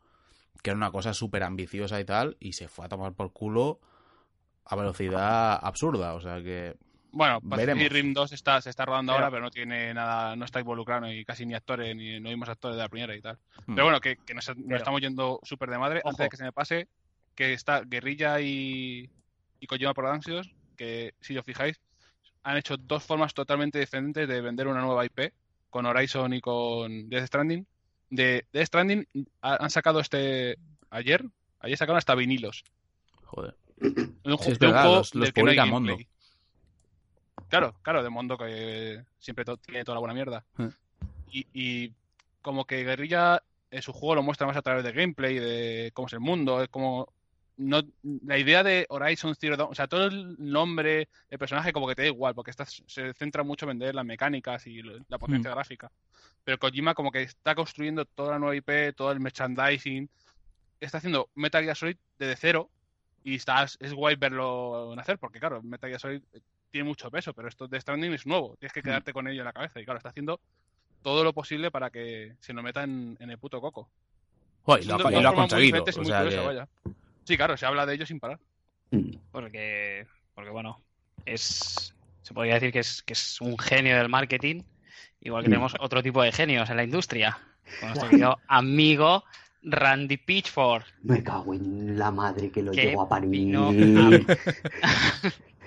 que 0.63 0.71
era 0.71 0.77
una 0.77 0.91
cosa 0.91 1.15
súper 1.15 1.43
ambiciosa 1.43 1.99
y 2.01 2.05
tal, 2.05 2.37
y 2.39 2.53
se 2.53 2.69
fue 2.69 2.85
a 2.85 2.89
tomar 2.89 3.15
por 3.15 3.33
culo 3.33 3.81
a 4.67 4.77
velocidad 4.77 5.59
absurda. 5.63 6.13
O 6.15 6.21
sea 6.21 6.43
que 6.43 6.77
Bueno, 7.19 7.41
Pacific. 7.41 7.91
Rim 7.93 8.15
2 8.15 8.33
está, 8.33 8.61
se 8.61 8.71
está 8.71 8.85
rodando 8.85 9.13
Pero- 9.13 9.25
ahora, 9.25 9.31
pero 9.35 9.43
no 9.43 9.51
tiene 9.51 9.93
nada, 9.93 10.37
no 10.37 10.45
está 10.45 10.61
involucrado 10.61 11.01
ni 11.07 11.25
casi 11.25 11.45
ni 11.45 11.55
actores, 11.55 11.95
ni 11.97 12.21
no 12.21 12.29
vimos 12.31 12.49
actores 12.49 12.77
de 12.77 12.83
la 12.85 12.89
primera 12.89 13.17
y 13.17 13.21
tal. 13.21 13.39
Hmm. 13.67 13.75
Pero 13.75 13.85
bueno, 13.87 14.01
que, 14.01 14.17
que 14.25 14.35
nos, 14.35 14.47
nos 14.49 14.57
Pero- 14.65 14.77
estamos 14.77 15.01
yendo 15.01 15.41
súper 15.43 15.69
de 15.71 15.79
madre. 15.79 15.99
Ojo. 16.05 16.11
Antes 16.11 16.25
de 16.25 16.31
que 16.31 16.37
se 16.37 16.45
me 16.45 16.53
pase, 16.53 16.89
que 17.35 17.53
está 17.53 17.81
Guerrilla 17.81 18.41
y, 18.41 19.11
y 19.61 19.67
Kojima 19.67 19.95
Productions, 19.95 20.49
que 20.77 21.15
si 21.21 21.37
os 21.37 21.45
fijáis, 21.45 21.81
han 22.45 22.57
hecho 22.57 22.77
dos 22.77 23.03
formas 23.03 23.35
totalmente 23.35 23.79
diferentes 23.81 24.29
de 24.29 24.41
vender 24.41 24.69
una 24.69 24.81
nueva 24.81 25.05
IP, 25.05 25.33
con 25.71 25.87
Horizon 25.87 26.33
y 26.35 26.41
con 26.41 27.09
Death 27.09 27.27
Stranding. 27.27 27.67
De 28.11 28.47
Death 28.53 28.67
Stranding 28.69 29.07
ha- 29.43 29.57
han 29.63 29.71
sacado 29.71 29.99
este 30.01 30.57
ayer, 30.91 31.25
ayer 31.59 31.77
sacaron 31.77 31.99
hasta 31.99 32.15
vinilos. 32.15 32.63
joder. 33.25 33.57
De 33.77 33.91
un, 34.33 34.39
Sí, 34.39 34.51
es 34.53 34.59
de 34.59 34.67
un 34.67 34.73
verdad, 34.73 34.83
juego 34.83 34.97
los- 34.99 35.15
los 35.15 35.37
no 35.37 35.45
Mondo. 35.45 35.55
gameplay. 35.93 36.09
Claro, 37.49 37.75
claro, 37.83 38.03
de 38.03 38.11
Mondo 38.11 38.37
que 38.37 39.03
siempre 39.19 39.45
to- 39.45 39.57
tiene 39.57 39.85
toda 39.85 39.97
la 39.97 40.01
buena 40.01 40.15
mierda. 40.15 40.45
Eh. 40.59 40.71
Y, 41.31 41.47
y 41.53 41.93
como 42.43 42.65
que 42.67 42.85
Guerrilla 42.85 43.43
en 43.71 43.83
su 43.83 43.93
juego 43.93 44.15
lo 44.17 44.23
muestra 44.23 44.47
más 44.47 44.57
a 44.57 44.63
través 44.63 44.85
de 44.85 44.93
gameplay, 44.93 45.39
de 45.39 45.91
cómo 45.95 46.07
es 46.07 46.13
el 46.15 46.21
mundo, 46.21 46.63
es 46.63 46.69
como 46.69 47.13
no 47.59 47.83
la 48.25 48.39
idea 48.39 48.63
de 48.63 48.87
Horizon 48.89 49.35
Zero 49.35 49.57
Dawn, 49.57 49.73
o 49.73 49.75
sea, 49.75 49.89
todo 49.89 50.07
el 50.07 50.37
nombre 50.39 51.09
del 51.29 51.39
personaje 51.41 51.73
como 51.73 51.89
que 51.89 51.97
te 51.97 52.03
da 52.03 52.09
igual, 52.09 52.33
porque 52.35 52.53
estás, 52.53 52.83
se 52.87 53.13
centra 53.15 53.43
mucho 53.43 53.65
en 53.67 53.71
vender 53.71 53.95
las 53.97 54.05
mecánicas 54.05 54.65
y 54.69 54.81
la 54.83 55.19
potencia 55.19 55.51
gráfica. 55.51 55.91
Pero 56.45 56.59
Kojima 56.59 56.95
como 56.95 57.11
que 57.11 57.23
está 57.23 57.55
construyendo 57.57 58.05
toda 58.05 58.31
la 58.33 58.39
nueva 58.39 58.55
IP, 58.55 58.95
todo 58.95 59.11
el 59.11 59.19
merchandising, 59.21 60.09
está 60.81 60.99
haciendo 60.99 61.29
Metal 61.35 61.63
Gear 61.65 61.77
Solid 61.77 61.97
desde 62.19 62.37
cero 62.37 62.71
y 63.25 63.35
está, 63.35 63.65
es 63.65 63.93
guay 63.93 64.15
verlo 64.15 64.95
nacer, 64.95 65.19
porque 65.19 65.41
claro, 65.41 65.61
Metal 65.61 65.91
Gear 65.91 66.01
Solid 66.01 66.23
tiene 66.71 66.87
mucho 66.89 67.11
peso, 67.11 67.33
pero 67.33 67.49
esto 67.49 67.67
de 67.69 67.81
Stranding 67.81 68.13
es 68.13 68.27
nuevo, 68.27 68.57
tienes 68.59 68.73
que 68.73 68.83
quedarte 68.83 69.13
con 69.13 69.27
ello 69.29 69.41
en 69.41 69.47
la 69.47 69.53
cabeza 69.53 69.81
y 69.81 69.85
claro, 69.85 69.99
está 69.99 70.11
haciendo 70.11 70.41
todo 71.03 71.25
lo 71.25 71.33
posible 71.33 71.71
para 71.71 71.91
que 71.91 72.35
se 72.41 72.53
lo 72.53 72.63
meta 72.63 72.83
en, 72.83 73.17
en 73.21 73.31
el 73.31 73.39
puto 73.39 73.61
coco. 73.61 73.89
Joder, 74.65 74.85
lo, 74.87 74.95
ha- 75.07 75.13
y 75.13 75.25
ha 75.25 75.33
conseguido. 75.33 75.83
o 75.83 76.05
sea 76.05 76.29
que-. 76.29 76.91
Sí, 77.25 77.37
claro, 77.37 77.57
se 77.57 77.67
habla 77.67 77.87
de 77.87 77.95
ello 77.95 78.07
sin 78.07 78.21
parar. 78.21 78.39
Mm. 78.91 79.17
porque, 79.33 80.07
porque 80.35 80.51
bueno, 80.51 80.81
es 81.27 81.95
se 82.23 82.35
podría 82.35 82.55
decir 82.55 82.73
que 82.73 82.79
es, 82.81 83.03
que 83.03 83.13
es 83.15 83.41
un 83.41 83.59
genio 83.59 83.97
del 83.97 84.09
marketing, 84.09 84.63
igual 85.21 85.43
que 85.43 85.49
Mm. 85.49 85.53
tenemos 85.53 85.75
otro 85.81 86.03
tipo 86.03 86.23
de 86.23 86.33
genios 86.33 86.69
en 86.71 86.77
la 86.77 86.85
industria. 86.85 87.39
Con 87.81 87.89
nuestro 87.91 88.09
querido 88.11 88.39
amigo 88.49 89.25
Randy 89.63 90.17
Pitchford. 90.17 90.85
Me 91.03 91.23
cago 91.23 91.53
en 91.55 91.99
la 91.99 92.11
madre 92.11 92.51
que 92.51 92.63
lo 92.63 92.73
llevo 92.73 93.03
a 93.03 93.09
parir. 93.09 93.29
vino 93.31 93.71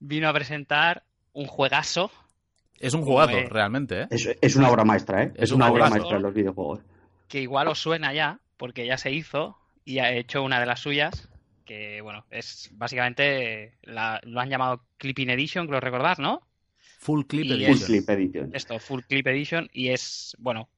Vino 0.00 0.28
a 0.28 0.32
presentar 0.32 1.04
un 1.32 1.46
juegazo 1.46 2.10
Es 2.78 2.94
un 2.94 3.02
jugazo, 3.02 3.36
eh, 3.36 3.48
realmente, 3.48 4.02
¿eh? 4.02 4.06
Es, 4.10 4.28
es 4.40 4.56
una 4.56 4.70
obra 4.70 4.84
maestra, 4.84 5.22
¿eh? 5.24 5.32
Es 5.36 5.44
Es, 5.44 5.50
un 5.52 5.56
una 5.56 5.70
obra 5.70 5.88
maestra 5.90 6.16
en 6.16 6.22
los 6.22 6.34
videojuegos. 6.34 6.80
que 7.28 7.40
igual 7.42 7.68
os 7.68 7.78
suena 7.78 8.12
ya, 8.12 8.40
porque 8.56 8.86
ya 8.86 8.96
se 8.98 9.12
hizo 9.12 9.56
y 9.84 9.98
ha 9.98 10.12
hecho 10.12 10.42
una 10.42 10.58
de 10.58 10.66
las 10.66 10.80
suyas, 10.80 11.28
que 11.64 12.00
bueno, 12.00 12.24
es 12.30 12.70
básicamente, 12.72 13.74
la- 13.82 14.20
lo 14.24 14.40
han 14.40 14.48
llamado 14.50 14.82
Clipping 14.98 15.30
Edition, 15.30 15.66
creo 15.66 15.80
recordar, 15.80 16.18
¿no? 16.18 16.42
Full 16.98 17.24
clip 17.26 17.44
Y 17.46 17.52
edition. 17.52 17.76
Full 17.76 17.86
Clip 17.86 18.10
Edition. 18.10 18.50
Esto, 18.54 18.78
Full 18.78 19.00
Clip 19.08 19.26
Edition, 19.26 19.68
y 19.72 19.88
es, 19.90 20.36
bueno, 20.38 20.68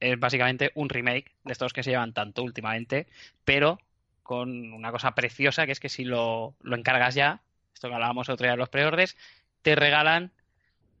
es 0.00 0.18
básicamente 0.18 0.70
un 0.74 0.88
remake 0.88 1.32
de 1.44 1.52
estos 1.52 1.72
que 1.72 1.82
se 1.82 1.90
llevan 1.90 2.12
tanto 2.12 2.42
últimamente, 2.42 3.06
pero 3.44 3.78
con 4.22 4.72
una 4.72 4.90
cosa 4.92 5.12
preciosa, 5.14 5.66
que 5.66 5.72
es 5.72 5.80
que 5.80 5.88
si 5.88 6.04
lo, 6.04 6.54
lo 6.62 6.76
encargas 6.76 7.14
ya, 7.14 7.40
esto 7.74 7.88
que 7.88 7.94
hablábamos 7.94 8.28
otro 8.28 8.44
día 8.44 8.52
de 8.52 8.58
los 8.58 8.68
preorders, 8.68 9.16
te 9.62 9.74
regalan 9.74 10.32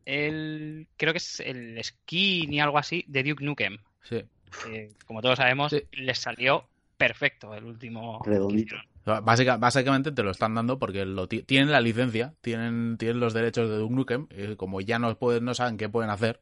el, 0.04 0.88
creo 0.96 1.12
que 1.12 1.18
es 1.18 1.40
el 1.40 1.82
skin 1.82 2.52
y 2.52 2.60
algo 2.60 2.78
así 2.78 3.04
de 3.08 3.22
Duke 3.22 3.44
Nukem, 3.44 3.78
Sí. 4.02 4.24
que 4.64 4.92
como 5.06 5.22
todos 5.22 5.38
sabemos, 5.38 5.70
Sí. 5.70 5.82
les 5.92 6.18
salió 6.18 6.68
perfecto 6.96 7.54
el 7.54 7.64
último 7.64 8.22
Redondito. 8.24 8.76
Básica, 9.04 9.56
básicamente 9.56 10.12
te 10.12 10.22
lo 10.22 10.30
están 10.30 10.54
dando 10.54 10.78
porque 10.78 11.04
lo 11.04 11.26
tienen 11.26 11.72
la 11.72 11.80
licencia, 11.80 12.34
tienen, 12.40 12.96
tienen 12.98 13.18
los 13.18 13.34
derechos 13.34 13.68
de 13.68 13.76
Duke 13.76 13.94
Nukem, 13.94 14.26
y 14.30 14.54
como 14.54 14.80
ya 14.80 15.00
no, 15.00 15.12
pueden, 15.18 15.44
no 15.44 15.54
saben 15.54 15.76
qué 15.76 15.88
pueden 15.88 16.10
hacer, 16.10 16.40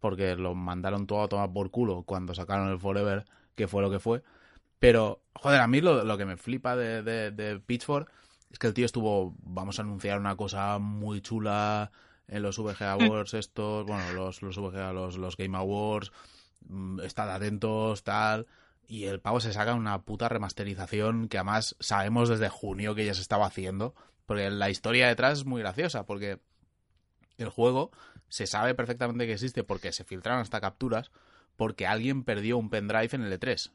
porque 0.00 0.34
lo 0.36 0.54
mandaron 0.54 1.06
todo 1.06 1.22
a 1.22 1.28
tomar 1.28 1.52
por 1.52 1.70
culo 1.70 2.04
cuando 2.04 2.34
sacaron 2.34 2.70
el 2.70 2.78
Forever, 2.78 3.24
que 3.54 3.68
fue 3.68 3.82
lo 3.82 3.90
que 3.90 3.98
fue. 3.98 4.22
Pero, 4.78 5.20
joder, 5.34 5.60
a 5.60 5.66
mí 5.66 5.82
lo, 5.82 6.04
lo 6.04 6.16
que 6.16 6.24
me 6.24 6.36
flipa 6.38 6.76
de, 6.76 7.02
de, 7.02 7.30
de 7.30 7.60
Pitchfork 7.60 8.10
es 8.50 8.58
que 8.58 8.66
el 8.66 8.74
tío 8.74 8.86
estuvo, 8.86 9.34
vamos 9.42 9.78
a 9.78 9.82
anunciar 9.82 10.18
una 10.18 10.36
cosa 10.36 10.78
muy 10.78 11.20
chula 11.20 11.90
en 12.26 12.42
los 12.42 12.58
VGA 12.58 12.92
Awards 12.92 13.34
estos, 13.34 13.86
bueno, 13.86 14.12
los, 14.12 14.42
los 14.42 14.56
VGA, 14.58 14.92
los, 14.92 15.16
los 15.16 15.36
Game 15.36 15.56
Awards, 15.56 16.12
mm, 16.68 17.00
estad 17.00 17.30
atentos, 17.30 18.02
tal 18.02 18.46
y 18.88 19.04
el 19.04 19.20
pavo 19.20 19.38
se 19.40 19.52
saca 19.52 19.74
una 19.74 20.02
puta 20.02 20.28
remasterización 20.30 21.28
que 21.28 21.36
además 21.36 21.76
sabemos 21.78 22.30
desde 22.30 22.48
junio 22.48 22.94
que 22.94 23.04
ya 23.04 23.12
se 23.12 23.20
estaba 23.20 23.46
haciendo, 23.46 23.94
porque 24.24 24.50
la 24.50 24.70
historia 24.70 25.06
detrás 25.06 25.40
es 25.40 25.44
muy 25.44 25.60
graciosa, 25.60 26.06
porque 26.06 26.40
el 27.36 27.50
juego 27.50 27.92
se 28.28 28.46
sabe 28.46 28.74
perfectamente 28.74 29.26
que 29.26 29.34
existe 29.34 29.62
porque 29.62 29.92
se 29.92 30.04
filtraron 30.04 30.40
hasta 30.40 30.62
capturas, 30.62 31.10
porque 31.56 31.86
alguien 31.86 32.24
perdió 32.24 32.56
un 32.56 32.70
pendrive 32.70 33.10
en 33.12 33.22
el 33.22 33.38
E3. 33.38 33.72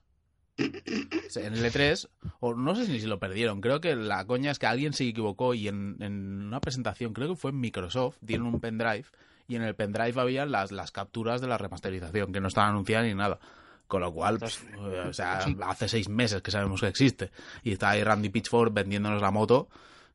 En 0.57 1.53
el 1.53 1.65
E3, 1.65 2.07
o 2.39 2.53
no 2.53 2.75
sé 2.75 2.85
si 2.85 3.07
lo 3.07 3.19
perdieron, 3.19 3.59
creo 3.59 3.81
que 3.81 3.95
la 3.95 4.25
coña 4.25 4.51
es 4.51 4.59
que 4.59 4.67
alguien 4.67 4.93
se 4.93 5.07
equivocó 5.07 5.53
y 5.53 5.67
en, 5.67 5.97
en 5.99 6.43
una 6.43 6.59
presentación, 6.59 7.13
creo 7.13 7.29
que 7.29 7.35
fue 7.35 7.51
en 7.51 7.59
Microsoft, 7.59 8.17
dieron 8.21 8.47
un 8.47 8.59
pendrive 8.59 9.05
y 9.47 9.55
en 9.55 9.63
el 9.63 9.75
pendrive 9.75 10.19
había 10.19 10.45
las, 10.45 10.71
las 10.71 10.91
capturas 10.91 11.41
de 11.41 11.47
la 11.47 11.57
remasterización, 11.57 12.31
que 12.31 12.39
no 12.39 12.47
estaban 12.47 12.71
anunciadas 12.71 13.07
ni 13.07 13.13
nada. 13.13 13.39
Con 13.87 14.01
lo 14.01 14.11
cual, 14.13 14.39
pues, 14.39 14.63
o 14.77 15.13
sea, 15.13 15.39
hace 15.67 15.87
seis 15.87 16.09
meses 16.09 16.41
que 16.41 16.51
sabemos 16.51 16.81
que 16.81 16.87
existe. 16.87 17.31
Y 17.63 17.73
está 17.73 17.91
ahí 17.91 18.03
Randy 18.03 18.29
Pitchford 18.29 18.73
vendiéndonos 18.73 19.21
la 19.21 19.31
moto, 19.31 19.69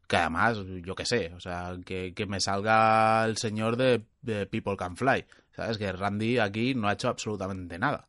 que 0.06 0.16
además, 0.16 0.58
yo 0.82 0.94
qué 0.94 1.04
sé, 1.04 1.32
o 1.34 1.40
sea, 1.40 1.76
que, 1.84 2.12
me 2.26 2.40
salga 2.40 3.24
el 3.26 3.36
señor 3.36 3.76
de, 3.76 4.00
People 4.46 4.76
Can 4.76 4.96
Fly. 4.96 5.26
¿Sabes? 5.54 5.76
Que 5.76 5.90
Randy 5.92 6.38
aquí 6.38 6.74
no 6.74 6.88
ha 6.88 6.92
hecho 6.92 7.08
absolutamente 7.08 7.78
nada. 7.78 8.07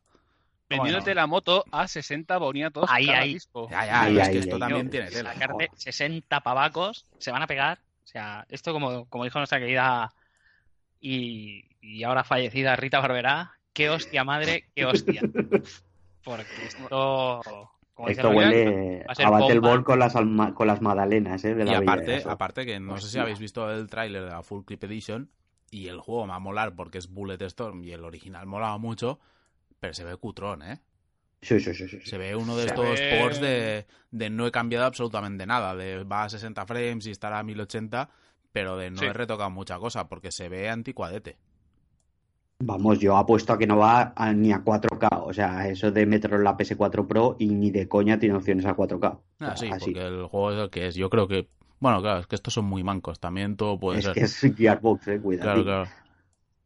Vendiéndote 0.70 1.14
la 1.16 1.26
moto 1.26 1.64
a 1.72 1.88
60 1.88 2.38
boniatos 2.38 2.88
ahí, 2.88 3.08
ahí. 3.10 3.38
Ya, 3.70 4.08
ya, 4.08 4.22
es 4.22 4.28
que 4.28 4.38
esto 4.38 4.58
también 4.58 4.88
tiene 4.88 5.10
tela. 5.10 5.34
Sacarte 5.34 5.68
60 5.74 6.40
pavacos, 6.40 7.06
se 7.18 7.32
van 7.32 7.42
a 7.42 7.48
pegar. 7.48 7.78
O 8.04 8.06
sea, 8.06 8.46
esto 8.48 8.72
como, 8.72 9.04
como 9.06 9.24
dijo 9.24 9.38
nuestra 9.38 9.58
querida 9.58 10.12
y, 11.00 11.64
y 11.80 12.04
ahora 12.04 12.24
fallecida 12.24 12.76
Rita 12.76 13.00
Barberá, 13.00 13.52
qué 13.72 13.90
hostia 13.90 14.24
madre, 14.24 14.68
qué 14.74 14.86
hostia. 14.86 15.22
Porque 16.24 16.64
esto... 16.64 17.40
Esto 18.06 18.30
huele 18.30 19.04
a, 19.06 19.26
a 19.26 19.30
Battleborn 19.30 19.84
con 19.84 19.98
las, 19.98 20.14
con 20.14 20.66
las 20.66 20.80
magdalenas, 20.80 21.44
¿eh? 21.44 21.54
De 21.54 21.66
la 21.66 21.72
y 21.72 21.74
aparte, 21.74 22.22
aparte 22.26 22.64
que 22.64 22.80
no 22.80 22.96
sé 22.98 23.08
si 23.08 23.18
habéis 23.18 23.38
visto 23.38 23.70
el 23.70 23.88
tráiler 23.90 24.24
de 24.24 24.30
la 24.30 24.42
Full 24.42 24.64
Clip 24.64 24.82
Edition 24.84 25.28
y 25.70 25.88
el 25.88 26.00
juego 26.00 26.26
va 26.26 26.36
a 26.36 26.38
molar 26.38 26.74
porque 26.74 26.96
es 26.96 27.12
Bullet 27.12 27.42
Storm 27.42 27.84
y 27.84 27.92
el 27.92 28.04
original 28.04 28.46
molaba 28.46 28.78
mucho, 28.78 29.20
pero 29.80 29.94
se 29.94 30.04
ve 30.04 30.16
cutrón, 30.16 30.62
¿eh? 30.62 30.80
Sí, 31.42 31.58
sí, 31.58 31.74
sí, 31.74 31.88
sí. 31.88 32.00
Se 32.04 32.18
ve 32.18 32.36
uno 32.36 32.54
de 32.54 32.66
estos 32.66 33.00
ports 33.18 33.40
de, 33.40 33.86
de, 34.10 34.30
no 34.30 34.46
he 34.46 34.52
cambiado 34.52 34.84
absolutamente 34.84 35.46
nada, 35.46 35.74
de 35.74 36.04
va 36.04 36.24
a 36.24 36.28
60 36.28 36.66
frames 36.66 37.06
y 37.06 37.10
estará 37.10 37.38
a 37.38 37.42
1080, 37.42 38.10
pero 38.52 38.76
de 38.76 38.90
no 38.90 39.02
he 39.02 39.12
retocado 39.12 39.48
mucha 39.48 39.78
cosa 39.78 40.08
porque 40.08 40.32
se 40.32 40.50
ve 40.50 40.68
anticuadete. 40.68 41.38
Vamos, 42.62 42.98
yo 42.98 43.16
apuesto 43.16 43.54
a 43.54 43.58
que 43.58 43.66
no 43.66 43.78
va 43.78 44.12
ni 44.34 44.52
a 44.52 44.62
4K. 44.62 45.22
O 45.24 45.32
sea, 45.32 45.66
eso 45.66 45.90
de 45.90 46.04
meterlo 46.04 46.36
en 46.36 46.44
la 46.44 46.58
PS4 46.58 47.06
Pro 47.06 47.36
y 47.38 47.46
ni 47.48 47.70
de 47.70 47.88
coña 47.88 48.18
tiene 48.18 48.34
opciones 48.34 48.66
a 48.66 48.76
4K. 48.76 49.18
Ah, 49.40 49.56
sí, 49.56 49.70
porque 49.78 50.06
el 50.06 50.26
juego 50.26 50.52
es 50.52 50.58
el 50.58 50.70
que 50.70 50.86
es. 50.88 50.94
Yo 50.94 51.08
creo 51.08 51.26
que. 51.26 51.48
Bueno, 51.78 52.02
claro, 52.02 52.20
es 52.20 52.26
que 52.26 52.34
estos 52.34 52.52
son 52.52 52.66
muy 52.66 52.84
mancos. 52.84 53.18
También 53.18 53.56
todo 53.56 53.80
puede 53.80 54.02
ser. 54.02 54.18
Es 54.18 54.38
que 54.40 54.48
es 54.48 54.56
Gearbox, 54.56 55.08
eh, 55.08 55.20
cuidado. 55.20 55.64
Claro, 55.64 55.64
claro. 55.64 55.99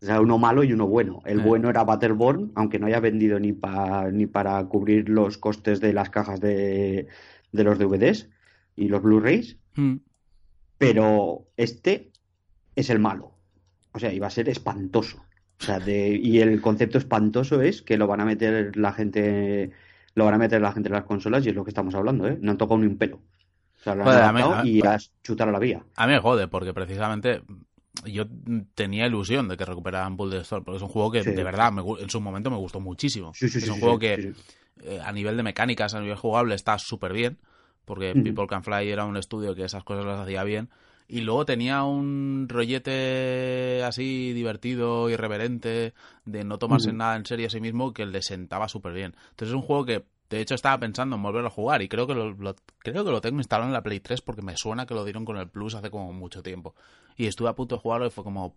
O 0.05 0.07
sea, 0.07 0.21
uno 0.21 0.37
malo 0.37 0.63
y 0.65 0.73
uno 0.75 0.87
bueno. 0.87 1.23
El 1.25 1.41
bueno 1.41 1.71
era 1.71 1.83
Battleborn, 1.83 2.53
aunque 2.57 2.79
no 2.79 2.87
haya 2.89 3.01
vendido 3.01 3.41
ni, 3.41 3.55
pa, 3.55 4.11
ni 4.11 4.27
para 4.27 4.63
cubrir 4.67 5.09
los 5.09 5.39
costes 5.39 5.81
de 5.81 5.95
las 5.95 6.11
cajas 6.11 6.41
de, 6.41 7.09
de 7.53 7.65
los 7.65 7.79
DVDs 7.79 8.29
y 8.77 8.89
los 8.89 9.01
Blu-rays. 9.01 9.57
Hmm. 9.75 9.97
Pero 10.77 11.47
este 11.57 12.13
es 12.77 12.91
el 12.91 12.99
malo. 12.99 13.33
O 13.93 13.99
sea, 13.99 14.13
iba 14.13 14.27
a 14.27 14.31
ser 14.31 14.51
espantoso. 14.51 15.25
O 15.59 15.65
sea, 15.65 15.81
de, 15.81 16.09
y 16.23 16.41
el 16.41 16.61
concepto 16.61 16.99
espantoso 16.99 17.63
es 17.63 17.81
que 17.81 17.97
lo 17.97 18.07
van 18.07 18.21
a 18.21 18.27
meter 18.27 18.77
la 18.77 18.93
gente, 18.93 19.71
lo 20.15 20.27
van 20.27 20.35
a 20.35 20.39
meter 20.39 20.61
la 20.61 20.73
gente 20.73 20.91
en 20.91 20.97
las 20.97 21.05
consolas 21.05 21.47
y 21.47 21.49
es 21.49 21.55
lo 21.55 21.65
que 21.65 21.71
estamos 21.71 21.95
hablando, 21.95 22.29
¿eh? 22.29 22.37
No 22.43 22.51
han 22.51 22.59
tocado 22.59 22.79
ni 22.79 22.87
un 22.87 22.99
pelo. 22.99 23.17
O 23.17 23.83
sea, 23.83 23.95
lo 23.95 24.05
han 24.05 24.67
y 24.67 24.87
a 24.87 24.99
chutar 25.23 25.49
a 25.49 25.53
la 25.53 25.59
vía. 25.59 25.83
A 25.97 26.07
mí 26.07 26.13
me 26.13 26.19
jode, 26.19 26.47
porque 26.47 26.75
precisamente 26.75 27.41
yo 28.07 28.25
tenía 28.75 29.07
ilusión 29.07 29.49
de 29.49 29.57
que 29.57 29.65
recuperaran 29.65 30.17
Bull 30.17 30.35
Storm, 30.35 30.65
porque 30.65 30.77
es 30.77 30.83
un 30.83 30.89
juego 30.89 31.11
que 31.11 31.23
de 31.23 31.45
verdad 31.45 31.73
en 32.01 32.11
su 32.11 32.21
momento 32.21 32.51
me 32.51 32.57
gustó 32.57 32.81
muchísimo. 32.81 33.33
es 33.41 33.69
un 33.69 33.81
juego 33.81 33.99
que 33.99 34.35
eh, 34.83 35.01
a 35.05 35.13
nivel 35.13 35.37
de 35.37 35.43
mecánicas, 35.43 35.95
a 35.95 36.01
nivel 36.01 36.17
jugable, 36.17 36.55
está 36.55 36.79
súper 36.79 37.13
bien, 37.13 37.39
porque 37.85 38.13
People 38.15 38.47
Can 38.47 38.65
Fly 38.65 38.91
era 38.91 39.05
un 39.05 39.17
estudio 39.17 39.55
que 39.55 39.65
esas 39.65 39.85
cosas 39.85 40.05
las 40.05 40.21
hacía 40.21 40.45
bien 40.45 40.71
y 41.07 41.21
luego 41.21 41.45
tenía 41.45 41.85
un 41.85 42.47
rollete 42.49 43.83
así 43.85 44.33
divertido, 44.33 45.11
irreverente, 45.11 45.93
de 46.25 46.45
no 46.45 46.59
tomarse 46.59 46.93
nada 46.93 47.17
en 47.17 47.27
serio 47.27 47.47
a 47.47 47.51
sí 47.51 47.61
mismo, 47.61 47.93
que 47.93 48.07
le 48.07 48.23
sentaba 48.23 48.69
súper 48.69 48.95
bien. 48.95 49.15
Entonces 49.31 49.49
es 49.49 49.55
un 49.55 49.63
juego 49.63 49.85
que, 49.85 50.05
de 50.31 50.41
hecho, 50.41 50.55
estaba 50.55 50.79
pensando 50.79 51.17
en 51.17 51.23
volver 51.23 51.45
a 51.45 51.51
jugar 51.51 51.83
y 51.83 51.89
creo 51.89 52.07
que 52.07 52.15
lo, 52.15 52.35
creo 52.79 53.05
que 53.05 53.11
lo 53.11 53.21
tengo 53.21 53.39
instalado 53.39 53.69
en 53.69 53.75
la 53.75 53.83
Play 53.83 54.01
3 54.01 54.23
porque 54.23 54.41
me 54.41 54.57
suena 54.57 54.87
que 54.87 54.95
lo 54.95 55.05
dieron 55.05 55.27
con 55.27 55.37
el 55.37 55.49
Plus 55.49 55.75
hace 55.75 55.91
como 55.91 56.13
mucho 56.13 56.43
tiempo. 56.43 56.75
Y 57.17 57.27
estuve 57.27 57.49
a 57.49 57.55
punto 57.55 57.77
de 57.77 57.81
jugarlo 57.81 58.07
y 58.07 58.11
fue 58.11 58.25
como, 58.25 58.55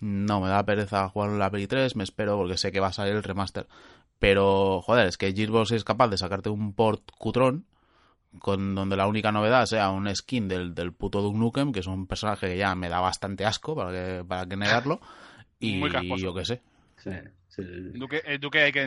no, 0.00 0.40
me 0.40 0.48
da 0.48 0.64
pereza 0.64 1.08
jugarlo 1.08 1.34
en 1.34 1.40
la 1.40 1.50
Play 1.50 1.66
3, 1.66 1.96
me 1.96 2.04
espero 2.04 2.36
porque 2.36 2.56
sé 2.56 2.72
que 2.72 2.80
va 2.80 2.88
a 2.88 2.92
salir 2.92 3.14
el 3.14 3.22
remaster. 3.22 3.66
Pero, 4.18 4.82
joder, 4.82 5.06
es 5.06 5.16
que 5.16 5.32
Gearbox 5.32 5.72
es 5.72 5.84
capaz 5.84 6.08
de 6.08 6.18
sacarte 6.18 6.50
un 6.50 6.74
port 6.74 7.02
cutrón 7.18 7.64
con 8.38 8.74
donde 8.74 8.96
la 8.96 9.06
única 9.06 9.32
novedad 9.32 9.66
sea 9.66 9.90
un 9.90 10.14
skin 10.14 10.46
del, 10.46 10.74
del 10.74 10.92
puto 10.92 11.20
Duke 11.20 11.38
Nukem, 11.38 11.72
que 11.72 11.80
es 11.80 11.86
un 11.86 12.06
personaje 12.06 12.48
que 12.48 12.56
ya 12.56 12.74
me 12.74 12.88
da 12.88 13.00
bastante 13.00 13.44
asco, 13.44 13.74
para 13.74 13.90
que, 13.90 14.24
para 14.24 14.46
que 14.46 14.56
negarlo, 14.56 15.00
y 15.58 15.80
yo 16.18 16.34
qué 16.34 16.44
sé. 16.44 16.62
El 17.06 17.98
Duque, 17.98 18.22
hay, 18.24 18.72
que 18.72 18.80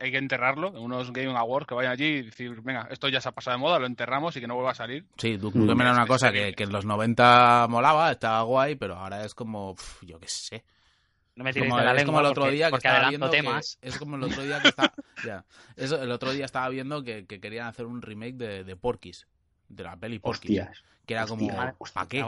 hay 0.00 0.10
que 0.10 0.18
enterrarlo 0.18 0.68
en 0.68 0.82
unos 0.82 1.12
Game 1.12 1.36
Awards 1.36 1.66
que 1.66 1.74
vayan 1.74 1.92
allí 1.92 2.04
y 2.04 2.22
decir, 2.22 2.60
venga, 2.62 2.88
esto 2.90 3.08
ya 3.08 3.20
se 3.20 3.28
ha 3.28 3.32
pasado 3.32 3.56
de 3.56 3.60
moda, 3.60 3.78
lo 3.78 3.86
enterramos 3.86 4.36
y 4.36 4.40
que 4.40 4.46
no 4.46 4.54
vuelva 4.54 4.70
a 4.70 4.76
salir. 4.76 5.04
Sí, 5.18 5.36
Duke 5.36 5.58
Nukem 5.58 5.80
era 5.80 5.92
una 5.92 6.06
cosa 6.06 6.32
que, 6.32 6.54
que, 6.54 6.64
en 6.64 6.72
los 6.72 6.84
90 6.84 7.66
molaba, 7.68 8.12
estaba 8.12 8.42
guay, 8.42 8.76
pero 8.76 8.96
ahora 8.96 9.24
es 9.24 9.34
como, 9.34 9.74
yo 10.02 10.18
qué 10.18 10.28
sé. 10.28 10.64
No 11.36 11.42
me 11.42 11.52
como, 11.52 11.80
la 11.80 11.96
es 11.96 12.04
como 12.04 12.20
el 12.20 12.26
otro 12.26 12.48
día 12.48 12.70
que 12.70 12.76
estaba 12.76 13.08
viendo 13.08 13.28
temas. 13.28 13.78
es 13.82 13.98
como 13.98 14.14
el 14.16 14.22
otro 14.22 14.44
día 14.44 14.62
que 14.62 14.68
está, 14.68 14.94
ya, 15.26 15.44
eso, 15.74 16.00
el 16.00 16.12
otro 16.12 16.32
día 16.32 16.44
estaba 16.44 16.68
viendo 16.68 17.02
que, 17.02 17.26
que, 17.26 17.40
querían 17.40 17.66
hacer 17.66 17.86
un 17.86 18.02
remake 18.02 18.36
de, 18.36 18.62
de 18.62 18.76
Porky's, 18.76 19.26
de 19.68 19.84
la 19.84 19.96
peli 19.96 20.18
Porky's. 20.18 20.82
Que 21.06 21.14
era 21.14 21.26
como, 21.26 21.46
¿para 21.48 22.08
qué? 22.08 22.22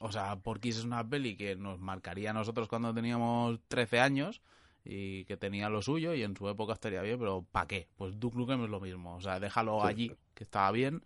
O 0.00 0.12
sea, 0.12 0.36
Porky's 0.36 0.78
es 0.78 0.84
una 0.84 1.08
peli 1.08 1.36
que 1.36 1.56
nos 1.56 1.78
marcaría 1.80 2.30
a 2.30 2.34
nosotros 2.34 2.68
cuando 2.68 2.92
teníamos 2.92 3.60
13 3.68 4.00
años 4.00 4.42
y 4.84 5.24
que 5.24 5.36
tenía 5.36 5.68
lo 5.70 5.80
suyo 5.80 6.14
y 6.14 6.22
en 6.22 6.36
su 6.36 6.48
época 6.48 6.74
estaría 6.74 7.00
bien, 7.00 7.18
pero 7.18 7.46
¿para 7.50 7.66
qué? 7.66 7.88
Pues 7.96 8.18
Duke 8.20 8.36
Nukem 8.36 8.64
es 8.64 8.70
lo 8.70 8.80
mismo. 8.80 9.16
O 9.16 9.20
sea, 9.20 9.40
déjalo 9.40 9.84
allí, 9.84 10.14
que 10.34 10.44
estaba 10.44 10.70
bien, 10.70 11.02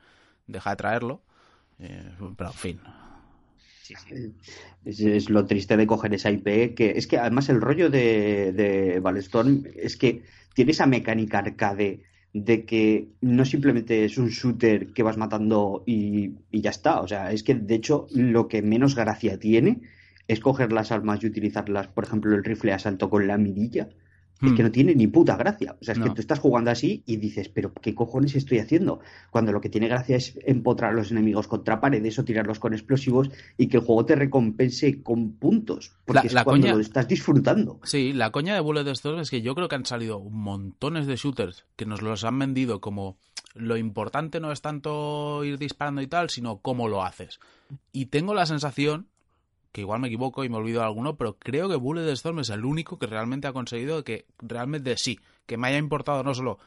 deja 0.47 0.71
de 0.71 0.77
traerlo. 0.77 1.23
Eh, 1.79 2.17
pero 2.37 2.51
en 2.51 2.57
fin, 2.57 2.81
es, 4.85 5.31
lo 5.31 5.47
triste 5.47 5.77
de 5.77 5.87
coger 5.87 6.15
esa 6.15 6.31
IP, 6.31 6.75
que 6.75 6.93
es 6.97 7.07
que 7.07 7.19
además 7.19 7.49
el 7.49 7.61
rollo 7.61 7.91
de, 7.91 8.53
de 8.53 9.01
Ballestorm 9.01 9.65
es 9.75 9.97
que 9.97 10.23
tiene 10.55 10.73
esa 10.73 10.87
mecánica 10.87 11.39
arcade 11.39 12.03
de 12.35 12.65
que 12.67 13.09
no 13.21 13.45
simplemente 13.45 14.05
es 14.05 14.19
un 14.19 14.29
shooter 14.29 14.93
que 14.93 15.05
vas 15.05 15.17
matando 15.17 15.85
y, 15.87 16.35
ya 16.53 16.71
está. 16.71 17.01
O 17.01 17.09
sea, 17.09 17.33
es 17.33 17.43
que 17.45 17.55
de 17.55 17.77
hecho 17.77 18.07
lo 18.11 18.49
que 18.49 18.61
menos 18.61 18.95
gracia 18.97 19.39
tiene 19.39 19.81
es 20.29 20.41
coger 20.41 20.73
las 20.73 20.93
armas 20.93 21.23
y 21.23 21.27
utilizarlas, 21.27 21.89
por 21.89 22.05
ejemplo, 22.05 22.35
el 22.35 22.45
rifle 22.45 22.73
de 22.73 22.77
asalto 22.77 23.09
con 23.09 23.27
la 23.27 23.39
mirilla 23.39 23.89
es 24.43 24.53
que 24.53 24.63
hmm. 24.63 24.67
no 24.67 24.73
tiene 24.73 24.95
ni 24.95 25.07
puta 25.07 25.37
gracia. 25.37 25.77
O 25.81 25.85
sea, 25.85 25.95
es 25.95 26.01
que 26.01 26.11
tú 26.11 26.21
estás 26.21 26.39
jugando 26.39 26.71
así 26.71 27.03
y 27.07 27.17
dices, 27.17 27.49
pero 27.49 27.73
¿qué 27.73 27.95
cojones 27.95 28.35
estoy 28.35 28.59
haciendo? 28.59 29.01
Cuando 29.31 29.53
lo 29.53 29.61
que 29.61 29.69
tiene 29.69 29.89
gracia 29.89 30.17
es 30.17 30.39
empotrar 30.45 30.93
a 30.93 30.95
los 30.95 31.11
enemigos 31.11 31.47
contra 31.47 31.81
paredes 31.81 32.19
o 32.19 32.25
tirarlos 32.25 32.59
con 32.59 32.75
explosivos 32.75 33.31
y 33.57 33.69
que 33.69 33.79
el 33.79 33.85
juego 33.85 34.05
te 34.05 34.17
recompense 34.17 35.03
con 35.03 35.33
puntos. 35.33 35.93
Porque 36.05 36.27
es 36.27 36.35
cuando 36.43 36.69
lo 36.69 36.81
estás 36.81 37.09
disfrutando. 37.09 37.81
Sí, 37.85 38.13
la 38.13 38.31
coña 38.31 38.55
de 38.55 38.61
Bullet 38.61 38.87
Storm 38.89 39.21
es 39.21 39.31
que 39.31 39.43
yo 39.43 39.55
creo 39.55 39.69
que 39.69 39.77
han 39.77 39.87
salido 39.87 40.21
montones 40.21 41.07
de 41.07 41.17
shooters 41.17 41.65
que 41.77 41.87
nos 41.87 42.03
los 42.03 42.25
han 42.25 42.39
vendido 42.39 42.81
como 42.81 43.17
lo 43.55 43.77
importante 43.77 44.41
no 44.41 44.51
es 44.51 44.61
tanto 44.61 45.45
ir 45.45 45.59
disparando 45.59 46.03
y 46.03 46.09
tal, 46.09 46.29
sino 46.29 46.59
cómo 46.59 46.89
lo 46.89 47.05
haces. 47.05 47.39
Y 47.93 48.07
tengo 48.07 48.35
la 48.35 48.47
sensación 48.47 49.07
que 49.75 49.81
igual 49.81 50.01
me 50.01 50.07
equivoco 50.07 50.45
y 50.45 50.49
me 50.49 50.57
olvido 50.57 50.83
de 50.83 50.87
alguno, 50.87 51.17
pero 51.17 51.37
creo 51.37 51.69
que 51.69 51.75
Bullet 51.75 52.09
Storm 52.13 52.39
es 52.39 52.51
el 52.51 52.65
único 52.65 52.97
que 52.97 53.09
realmente 53.09 53.49
ha 53.49 53.53
conseguido 53.53 54.05
que 54.05 54.25
realmente 54.39 54.97
sí, 54.97 55.19
que 55.47 55.57
me 55.57 55.67
haya 55.67 55.79
importado 55.79 56.23
no 56.23 56.33
solo 56.33 56.61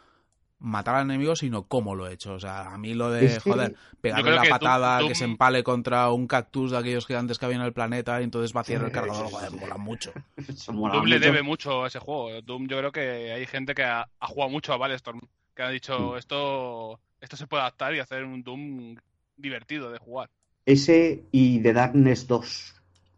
matar 0.60 0.96
al 0.96 1.06
enemigo, 1.06 1.34
sino 1.38 1.64
cómo 1.68 1.96
lo 1.96 2.06
he 2.06 2.14
hecho. 2.14 2.34
O 2.34 2.40
sea, 2.42 2.74
a 2.74 2.78
mí 2.78 2.94
lo 2.94 3.10
de, 3.10 3.40
joder, 3.40 3.76
pegarle 4.02 4.36
la 4.36 4.42
que 4.42 4.50
patada, 4.50 5.08
que 5.08 5.16
se 5.16 5.24
empale 5.24 5.64
contra 5.64 6.12
un 6.12 6.28
cactus 6.28 6.72
de 6.72 6.80
aquellos 6.80 7.08
gigantes 7.08 7.40
que 7.40 7.46
había 7.46 7.60
en 7.60 7.64
el 7.64 7.72
planeta 7.72 8.20
y 8.20 8.26
entonces 8.26 8.52
vaciar 8.52 8.84
el 8.84 8.92
cargador, 8.92 9.28
sí, 9.28 9.34
joder, 9.34 9.52
mola 9.52 9.78
mucho. 9.78 10.12
Mola 10.74 10.96
Doom 10.96 11.06
le 11.06 11.20
debe 11.20 11.44
mucho 11.44 11.86
a 11.86 11.88
ese 11.88 12.00
juego. 12.00 12.42
Doom, 12.42 12.68
yo 12.68 12.78
creo 12.78 12.92
que 12.92 13.32
hay 13.32 13.46
gente 13.46 13.74
que 13.74 13.84
ha, 13.84 14.10
ha 14.20 14.28
jugado 14.28 14.50
mucho 14.50 14.74
a 14.74 14.78
Ballestorm, 14.78 15.22
que 15.56 15.64
ha 15.64 15.70
dicho 15.70 16.18
esto, 16.18 17.00
esto 17.22 17.38
se 17.38 17.48
puede 17.48 17.62
adaptar 17.62 17.96
y 17.96 18.00
hacer 18.00 18.26
un 18.26 18.44
Doom 18.44 18.98
divertido 19.38 19.92
de 19.92 19.98
jugar. 19.98 20.30
Ese 20.66 21.24
y 21.32 21.60
The 21.60 21.72
Darkness 21.72 22.28
2 22.28 22.77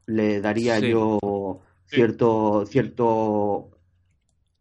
le 0.09 0.41
daría 0.41 0.79
Sí. 0.79 0.89
yo 0.89 1.61
Sí. 1.85 1.95
cierto, 1.95 2.65
cierto, 2.67 3.69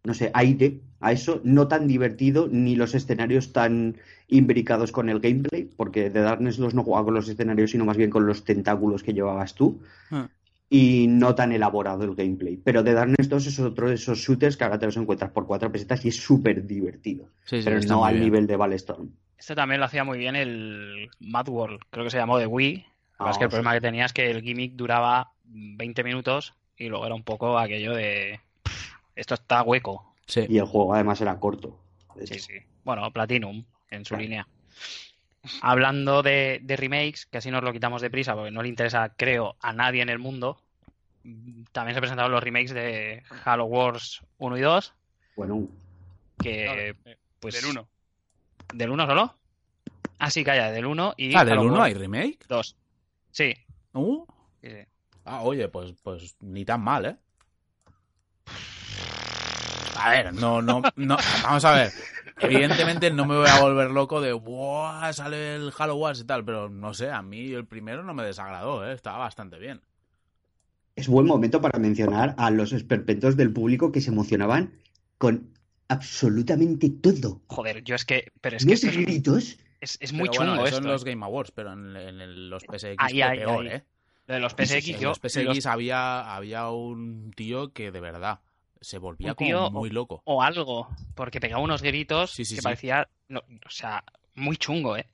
no 0.05 0.15
sé, 0.15 0.31
aire 0.35 0.81
a 1.01 1.13
eso, 1.13 1.41
no 1.45 1.69
tan 1.69 1.87
divertido 1.87 2.49
ni 2.51 2.75
los 2.77 2.95
escenarios 2.95 3.53
tan 3.53 3.97
imbricados 4.29 4.91
con 4.93 5.09
el 5.09 5.21
gameplay, 5.21 5.65
porque 5.77 6.11
The 6.11 6.21
Darkness 6.21 6.57
2 6.57 6.75
no 6.75 6.83
jugaba 6.85 7.05
con 7.07 7.15
los 7.15 7.29
escenarios, 7.29 7.71
sino 7.71 7.85
más 7.85 7.97
bien 7.97 8.11
con 8.11 8.27
los 8.27 8.45
tentáculos 8.45 9.03
que 9.03 9.13
llevabas 9.15 9.55
tú, 9.55 9.81
Ah. 10.11 10.29
y 10.71 11.07
no 11.09 11.35
tan 11.35 11.53
elaborado 11.53 12.05
el 12.05 12.15
gameplay. 12.15 12.57
Pero 12.57 12.83
The 12.85 12.93
Darkness 12.95 13.29
2 13.29 13.47
es 13.47 13.59
otro 13.61 13.89
de 13.89 13.95
esos 13.95 14.19
shooters 14.19 14.57
que 14.57 14.65
ahora 14.65 14.79
te 14.79 14.87
los 14.87 14.97
encuentras 14.97 15.31
por 15.31 15.47
cuatro 15.47 15.71
pesetas 15.71 16.05
y 16.05 16.09
es 16.09 16.17
súper 16.17 16.67
divertido, 16.67 17.29
Sí, 17.45 17.59
sí, 17.61 17.65
pero 17.65 17.81
no 17.87 18.05
al 18.05 18.15
bien. 18.15 18.25
nivel 18.25 18.47
de 18.47 18.57
Ballestorm. 18.57 19.09
Este 19.39 19.55
también 19.55 19.81
lo 19.81 19.87
hacía 19.87 20.03
muy 20.05 20.19
bien 20.19 20.35
el 20.37 21.09
Mad 21.21 21.49
World, 21.49 21.81
creo 21.91 22.05
que 22.05 22.11
se 22.11 22.19
llamó 22.19 22.39
de 22.39 22.47
Wii. 22.47 22.75
Lo 22.77 22.83
que 22.83 22.89
pasa 23.19 23.31
es 23.31 23.39
que 23.39 23.45
Ah, 23.45 23.47
el 23.47 23.51
problema 23.51 23.75
que 23.75 23.81
tenía 23.81 24.05
es 24.07 24.13
que 24.13 24.31
el 24.31 24.43
gimmick 24.43 24.75
duraba 24.75 25.33
20 25.51 26.05
minutos 26.05 26.55
y 26.77 26.89
luego 26.89 27.07
era 27.07 27.15
un 27.15 27.23
poco 27.25 27.59
aquello 27.59 27.95
de 27.95 28.41
"Pff, 28.63 28.93
esto 29.17 29.35
está 29.35 29.63
hueco. 29.63 30.15
Sí. 30.27 30.47
Y 30.49 30.59
el 30.59 30.67
juego 30.67 30.95
además 30.95 31.21
era 31.21 31.39
corto. 31.41 31.81
Sí, 32.25 32.39
sí. 32.39 32.55
Bueno, 32.85 33.11
Platinum 33.13 33.65
en 33.91 34.05
su 34.05 34.11
Claro. 34.11 34.23
línea. 34.23 34.49
Hablando 35.63 36.23
de, 36.23 36.61
de 36.63 36.77
remakes, 36.77 37.27
que 37.27 37.39
así 37.39 37.51
nos 37.51 37.63
lo 37.63 37.73
quitamos 37.73 38.03
de 38.03 38.11
prisa 38.11 38.35
porque 38.35 38.51
no 38.51 38.63
le 38.63 38.69
interesa, 38.69 39.15
creo, 39.17 39.57
a 39.61 39.73
nadie 39.73 40.03
en 40.03 40.09
el 40.09 40.19
mundo. 40.19 40.61
También 41.73 41.95
se 41.95 42.01
presentaron 42.01 42.33
los 42.33 42.43
remakes 42.43 42.73
de 42.75 43.23
Halo 43.45 43.65
Wars 43.67 44.23
1 44.39 44.57
y 44.57 44.61
2, 44.61 44.95
Bueno, 45.37 45.69
que 46.43 46.89
eh, 47.05 47.17
pues 47.41 47.55
del 47.55 47.67
1. 47.71 47.89
¿Del 48.73 48.91
1 48.91 49.07
solo? 49.07 49.35
Ah, 50.19 50.31
sí, 50.31 50.43
calla, 50.45 50.71
del 50.71 50.87
1 50.87 51.15
y 51.17 51.35
Ah, 51.35 51.45
del 51.45 51.55
Halo 51.55 51.63
1 51.63 51.73
Wars 51.75 51.85
hay 51.87 51.95
remake. 51.95 52.39
2. 52.49 52.77
Sí, 53.31 53.55
Uh, 53.95 54.25
sí, 54.63 54.69
sí. 54.71 54.87
Ah, 55.31 55.43
oye, 55.43 55.69
pues, 55.69 55.95
pues 56.03 56.37
ni 56.41 56.65
tan 56.65 56.81
mal, 56.81 57.05
¿eh? 57.07 57.17
A 60.01 60.11
ver, 60.11 60.33
no, 60.33 60.63
no, 60.63 60.81
no, 60.97 61.17
vamos 61.43 61.65
a 61.65 61.73
ver. 61.75 61.93
Evidentemente 62.41 63.11
no 63.11 63.27
me 63.27 63.37
voy 63.37 63.49
a 63.49 63.61
volver 63.61 63.91
loco 63.91 64.21
de, 64.21 64.33
¡buah! 64.33 65.13
Sale 65.13 65.57
el 65.57 65.73
Halo 65.77 65.97
Wars 65.97 66.21
y 66.21 66.25
tal, 66.25 66.45
pero 66.45 66.69
no 66.69 66.95
sé, 66.95 67.11
a 67.11 67.21
mí 67.21 67.53
el 67.53 67.67
primero 67.67 68.05
no 68.05 68.15
me 68.15 68.23
desagradó, 68.23 68.89
¿eh? 68.89 68.93
Estaba 68.95 69.19
bastante 69.19 69.59
bien. 69.59 69.81
es 70.95 71.09
buen 71.09 71.27
momento 71.27 71.61
para 71.61 71.79
mencionar 71.79 72.35
a 72.39 72.51
los 72.51 72.73
esperpentos 72.73 73.37
del 73.37 73.53
público 73.53 73.93
que 73.93 74.01
se 74.01 74.11
emocionaban 74.11 74.73
con 75.19 75.53
absolutamente 75.89 76.91
todo. 76.91 77.43
Joder, 77.49 77.83
yo 77.85 77.95
es 77.97 78.05
que. 78.05 78.31
Pero 78.41 78.57
es 78.57 78.65
que 78.67 78.73
es, 78.73 78.85
gritos. 78.85 79.59
es- 79.81 79.99
es 80.01 80.13
muy 80.13 80.29
Pero 80.29 80.39
bueno, 80.39 80.53
chungo 80.53 80.67
eso 80.67 80.77
esto. 80.77 80.87
en 80.87 80.93
los 80.93 81.05
¿eh? 81.05 81.11
Game 81.11 81.25
Awards, 81.25 81.51
pero 81.53 81.73
en, 81.73 81.97
en- 81.97 82.21
en 82.21 82.51
los 82.51 82.63
PSX 82.65 82.95
Ahí, 82.99 83.15
fue 83.15 83.23
ahí, 83.25 83.39
peor, 83.39 83.67
ahí. 83.67 83.73
¿eh? 83.77 83.85
Lo 84.29 84.35
de 84.35 84.41
los 84.41 84.55
PSX, 84.55 84.97
En 84.97 85.01
yo. 85.01 85.09
los 85.09 85.19
PSX 85.19 85.45
los- 85.45 85.67
había, 85.67 86.35
había 86.37 86.71
un 86.71 87.33
tío 87.35 87.73
que 87.73 87.91
de 87.91 88.01
verdad 88.01 88.41
se 88.81 88.99
volvía 88.99 89.35
como 89.35 89.71
muy 89.71 89.91
loco. 89.91 90.23
o 90.25 90.43
algo, 90.43 90.89
porque 91.15 91.41
pegaba 91.41 91.63
unos 91.63 91.83
gritos 91.83 92.31
Sí, 92.33 92.45
sí, 92.45 92.55
que 92.55 92.63
sí. 92.63 92.63
parecía, 92.63 93.09
no, 93.29 93.41
o 93.41 93.71
sea, 93.71 94.05
muy 94.35 94.57
chungo, 94.57 94.97
¿eh? 94.97 95.07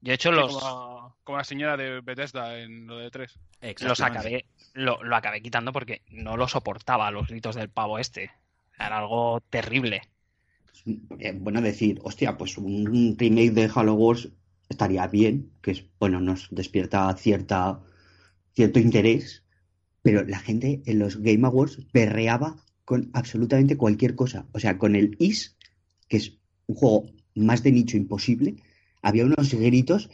Yo 0.00 0.12
he 0.12 0.16
hecho 0.16 0.30
Sí, 0.30 0.36
los, 0.36 0.54
como, 0.54 1.16
como 1.24 1.38
la 1.38 1.44
señora 1.44 1.76
de 1.76 2.00
Bethesda 2.00 2.58
en 2.58 2.86
lo 2.86 2.98
de 2.98 3.10
3. 3.10 3.38
los 3.80 4.02
acabé, 4.02 4.46
lo, 4.74 5.02
lo 5.02 5.16
acabé 5.16 5.42
quitando 5.42 5.72
porque 5.72 6.02
no 6.10 6.36
lo 6.36 6.48
soportaba 6.48 7.10
los 7.10 7.28
gritos 7.28 7.54
del 7.56 7.70
pavo 7.70 7.98
este. 7.98 8.30
Era 8.78 8.98
algo 8.98 9.40
terrible. 9.50 10.02
Eh, 11.18 11.32
bueno, 11.38 11.60
decir, 11.62 12.00
hostia, 12.04 12.36
pues 12.36 12.58
un 12.58 13.16
remake 13.18 13.52
de 13.52 13.70
Halo 13.74 13.94
Wars 13.94 14.28
estaría 14.68 15.06
bien, 15.08 15.52
que 15.62 15.70
es, 15.72 15.84
bueno, 15.98 16.20
nos 16.20 16.48
despierta 16.50 17.14
cierta, 17.16 17.80
cierto 18.54 18.78
interés, 18.78 19.42
pero 20.02 20.24
la 20.24 20.38
gente 20.38 20.82
en 20.86 20.98
los 20.98 21.18
Game 21.18 21.46
Awards 21.46 21.78
perreaba 21.92 22.56
con 22.84 23.10
absolutamente 23.12 23.76
cualquier 23.76 24.14
cosa. 24.14 24.46
O 24.52 24.60
sea, 24.60 24.78
con 24.78 24.96
el 24.96 25.16
Is, 25.18 25.56
que 26.08 26.18
es 26.18 26.38
un 26.66 26.76
juego 26.76 27.06
más 27.34 27.62
de 27.62 27.72
nicho 27.72 27.96
imposible, 27.96 28.56
había 29.02 29.24
unos 29.24 29.52
gritos 29.54 30.10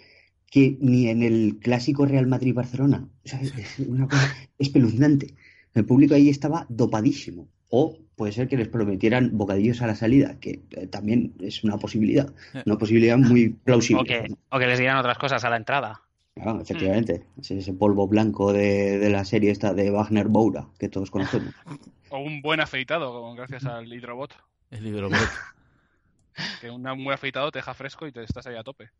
que 0.50 0.76
ni 0.80 1.08
en 1.08 1.22
el 1.22 1.58
clásico 1.60 2.06
Real 2.06 2.26
Madrid-Barcelona. 2.26 3.08
O 3.24 3.28
sea, 3.28 3.40
es 3.40 3.78
una 3.78 4.08
cosa 4.08 4.34
espeluznante. 4.58 5.34
El 5.74 5.84
público 5.84 6.14
ahí 6.14 6.28
estaba 6.28 6.66
dopadísimo. 6.68 7.48
O 7.68 7.96
puede 8.16 8.32
ser 8.32 8.48
que 8.48 8.56
les 8.56 8.66
prometieran 8.66 9.30
bocadillos 9.38 9.80
a 9.80 9.86
la 9.86 9.94
salida, 9.94 10.40
que 10.40 10.60
eh, 10.72 10.88
también 10.88 11.34
es 11.40 11.62
una 11.62 11.78
posibilidad. 11.78 12.32
Una 12.66 12.76
posibilidad 12.76 13.16
muy 13.16 13.50
plausible. 13.50 14.02
O 14.02 14.04
que, 14.04 14.34
o 14.50 14.58
que 14.58 14.66
les 14.66 14.78
digan 14.78 14.96
otras 14.96 15.18
cosas 15.18 15.44
a 15.44 15.50
la 15.50 15.56
entrada. 15.56 16.02
Claro, 16.34 16.60
efectivamente. 16.60 17.26
Ese, 17.40 17.58
ese 17.58 17.72
polvo 17.72 18.06
blanco 18.06 18.52
de, 18.52 18.98
de 18.98 19.10
la 19.10 19.24
serie 19.24 19.50
esta 19.50 19.74
de 19.74 19.90
Wagner 19.90 20.28
Boura, 20.28 20.68
que 20.78 20.88
todos 20.88 21.10
conocemos. 21.10 21.54
O 22.12 22.18
un 22.18 22.42
buen 22.42 22.58
afeitado, 22.58 23.12
como 23.12 23.36
gracias 23.36 23.64
al 23.66 23.92
hidrobot. 23.92 24.34
El 24.70 24.86
hidrobot. 24.86 25.16
Que 26.60 26.70
un 26.70 26.82
buen 26.82 27.12
afeitado 27.12 27.50
te 27.52 27.58
deja 27.58 27.74
fresco 27.74 28.06
y 28.06 28.12
te 28.12 28.22
estás 28.24 28.46
ahí 28.46 28.56
a 28.56 28.64
tope. 28.64 28.90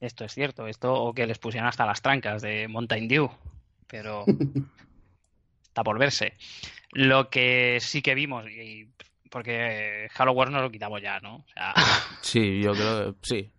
Esto 0.00 0.24
es 0.24 0.32
cierto, 0.32 0.66
esto 0.66 0.92
o 0.92 1.14
que 1.14 1.26
les 1.26 1.38
pusieran 1.38 1.68
hasta 1.68 1.86
las 1.86 2.02
trancas 2.02 2.42
de 2.42 2.66
Mountain 2.66 3.06
Dew, 3.06 3.30
pero 3.86 4.24
está 5.62 5.84
por 5.84 5.98
verse. 5.98 6.34
Lo 6.90 7.30
que 7.30 7.78
sí 7.80 8.02
que 8.02 8.14
vimos, 8.14 8.46
y 8.50 8.88
porque 9.30 10.08
Halo 10.16 10.32
Wars 10.32 10.50
no 10.50 10.60
lo 10.60 10.70
quitamos 10.70 11.00
ya, 11.00 11.20
¿no? 11.20 11.36
O 11.36 11.46
sea, 11.54 11.74
Sí, 12.20 12.60
yo 12.62 12.72
creo 12.72 13.12
que 13.12 13.18
sí. 13.22 13.52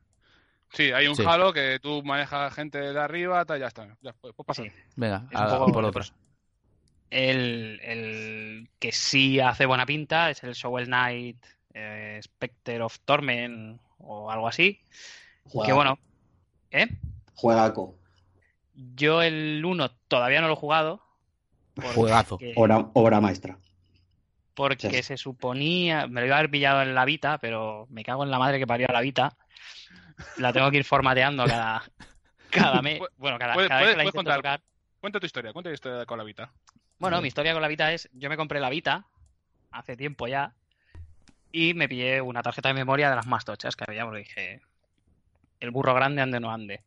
Sí, 0.73 0.91
hay 0.91 1.07
un 1.07 1.15
Sí. 1.15 1.23
Halo 1.25 1.53
que 1.53 1.79
tú 1.81 2.03
manejas 2.03 2.53
gente 2.53 2.79
de 2.79 2.99
arriba, 2.99 3.45
tal, 3.45 3.59
ya 3.59 3.67
está. 3.67 3.87
Ya, 4.01 4.13
pues, 4.19 4.33
pues 4.35 4.45
pasa. 4.45 4.63
sí. 4.63 4.71
Venga, 4.95 5.27
Es 5.31 5.39
un 5.39 5.45
a- 5.45 5.57
poco 5.57 5.71
por 5.71 5.85
otro. 5.85 6.03
El, 7.09 7.79
el 7.83 8.69
que 8.79 8.91
sí 8.91 9.39
hace 9.39 9.65
buena 9.67 9.85
pinta 9.85 10.31
es 10.31 10.43
el 10.43 10.53
Shovel 10.53 10.87
Knight 10.87 11.37
eh, 11.75 12.19
Spectre 12.23 12.81
of 12.81 12.97
Torment 13.05 13.79
o 13.99 14.31
algo 14.31 14.47
así. 14.47 14.79
Que 15.65 15.73
bueno, 15.73 15.99
¿eh? 16.71 16.87
Juegaco. 17.35 17.95
Yo 18.95 19.21
el 19.21 19.63
1 19.63 19.91
todavía 20.07 20.41
no 20.41 20.47
lo 20.47 20.53
he 20.53 20.57
jugado. 20.57 21.01
Juegazo. 21.93 22.39
Obra, 22.55 22.89
obra 22.93 23.21
maestra. 23.21 23.57
Porque 24.55 24.89
Sí. 24.91 25.03
se 25.03 25.17
suponía, 25.17 26.07
me 26.07 26.21
lo 26.21 26.27
iba 26.27 26.35
a 26.35 26.39
haber 26.39 26.51
pillado 26.51 26.81
en 26.81 26.93
la 26.95 27.05
Vita, 27.05 27.37
pero 27.39 27.85
me 27.89 28.03
cago 28.03 28.23
en 28.23 28.31
la 28.31 28.39
madre 28.39 28.57
que 28.59 28.67
parió 28.67 28.87
a 28.89 28.93
la 28.93 29.01
Vita. 29.01 29.35
La 30.37 30.51
tengo 30.53 30.69
que 30.71 30.77
ir 30.77 30.83
formateando 30.83 31.45
cada, 31.45 31.83
cada 32.49 32.81
mes. 32.81 32.99
Bueno, 33.17 33.37
cada, 33.39 33.53
puedes- 33.53 33.69
cada 33.69 33.81
vez 33.81 33.89
que 33.91 33.97
la 33.97 34.03
intento 34.05 34.31
tocar. 34.37 34.61
Cuenta 34.99 35.19
tu 35.19 35.25
historia, 35.25 35.53
cuenta 35.53 35.69
tu 35.69 35.73
historia 35.73 36.05
con 36.05 36.17
la 36.17 36.23
Vita. 36.23 36.51
Bueno, 36.99 37.17
mi 37.21 37.27
historia 37.27 37.53
con 37.53 37.61
la 37.61 37.67
Vita 37.67 37.91
es, 37.91 38.09
yo 38.13 38.29
me 38.29 38.37
compré 38.37 38.59
la 38.59 38.69
Vita 38.69 39.05
hace 39.71 39.97
tiempo 39.97 40.27
ya 40.27 40.53
y 41.51 41.73
me 41.73 41.89
pillé 41.89 42.21
una 42.21 42.41
tarjeta 42.41 42.69
de 42.69 42.73
memoria 42.75 43.09
de 43.09 43.15
las 43.15 43.27
más 43.27 43.43
tochas 43.45 43.75
que 43.75 43.83
había, 43.87 44.05
porque 44.05 44.19
dije, 44.19 44.61
el 45.59 45.71
burro 45.71 45.93
grande 45.93 46.21
ande 46.21 46.39
no 46.39 46.51
ande. 46.51 46.83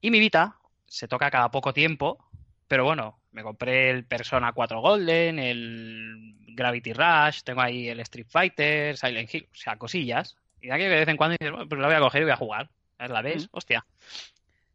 Y 0.00 0.10
mi 0.10 0.18
Vita 0.20 0.56
se 0.86 1.08
toca 1.08 1.30
cada 1.30 1.50
poco 1.50 1.72
tiempo, 1.72 2.24
pero 2.68 2.84
bueno, 2.84 3.20
me 3.32 3.42
compré 3.42 3.90
el 3.90 4.04
Persona 4.04 4.52
4 4.52 4.80
Golden, 4.80 5.38
el 5.38 6.36
Gravity 6.48 6.92
Rush, 6.92 7.42
tengo 7.44 7.60
ahí 7.60 7.88
el 7.88 8.00
Street 8.00 8.26
Fighter, 8.28 8.96
Silent 8.96 9.32
Hill, 9.34 9.48
o 9.50 9.54
sea, 9.54 9.76
cosillas. 9.76 10.36
Y 10.62 10.68
de 10.68 10.72
aquí 10.72 10.84
de 10.84 10.88
vez 10.88 11.08
en 11.08 11.16
cuando 11.16 11.36
dices, 11.38 11.50
bueno, 11.52 11.68
pues 11.68 11.80
la 11.80 11.88
voy 11.88 11.96
a 11.96 12.00
coger 12.00 12.22
y 12.22 12.24
voy 12.24 12.32
a 12.32 12.36
jugar. 12.36 12.70
A 12.98 13.04
ver, 13.04 13.10
¿La 13.10 13.20
ves? 13.20 13.48
Hostia. 13.50 13.84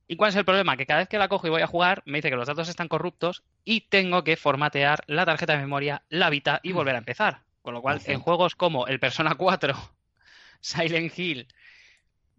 ¿Y 0.08 0.16
cuál 0.16 0.30
es 0.30 0.36
el 0.36 0.46
problema? 0.46 0.78
Que 0.78 0.86
cada 0.86 1.00
vez 1.00 1.10
que 1.10 1.18
la 1.18 1.28
cojo 1.28 1.48
y 1.48 1.50
voy 1.50 1.62
a 1.62 1.68
jugar, 1.68 2.04
me 2.06 2.20
dice 2.20 2.30
que 2.30 2.36
los 2.36 2.48
datos 2.48 2.70
están 2.70 2.88
corruptos 2.88 3.44
y 3.66 3.82
tengo 3.82 4.24
que 4.24 4.38
formatear 4.38 5.04
la 5.08 5.26
tarjeta 5.26 5.54
de 5.54 5.60
memoria, 5.60 6.04
la 6.10 6.30
Vita 6.30 6.60
y 6.62 6.74
volver 6.74 6.96
a 6.96 7.00
empezar. 7.00 7.42
Con 7.62 7.74
lo 7.74 7.82
cual, 7.82 7.98
Ojo. 7.98 8.12
en 8.12 8.20
juegos 8.20 8.56
como 8.56 8.88
el 8.88 9.00
Persona 9.00 9.36
4, 9.36 9.76
Silent 10.62 11.18
Hill, 11.18 11.48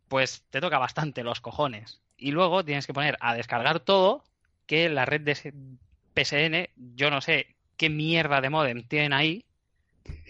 pues 0.09 0.45
te 0.51 0.61
toca 0.61 0.79
bastante 0.79 1.23
los 1.23 1.41
cojones. 1.41 2.01
Y 2.17 2.33
luego 2.33 2.65
tienes 2.65 2.87
que 2.87 2.95
poner 2.95 3.17
a 3.21 3.35
descargar 3.35 3.81
todo, 3.81 4.25
que 4.67 4.89
la 4.89 5.05
red 5.05 5.21
de 5.21 5.35
PSN, 5.35 6.69
yo 6.97 7.11
no 7.11 7.21
sé 7.21 7.55
qué 7.77 7.91
mierda 7.91 8.41
de 8.41 8.51
modem 8.51 8.83
tienen 8.83 9.13
ahí, 9.13 9.45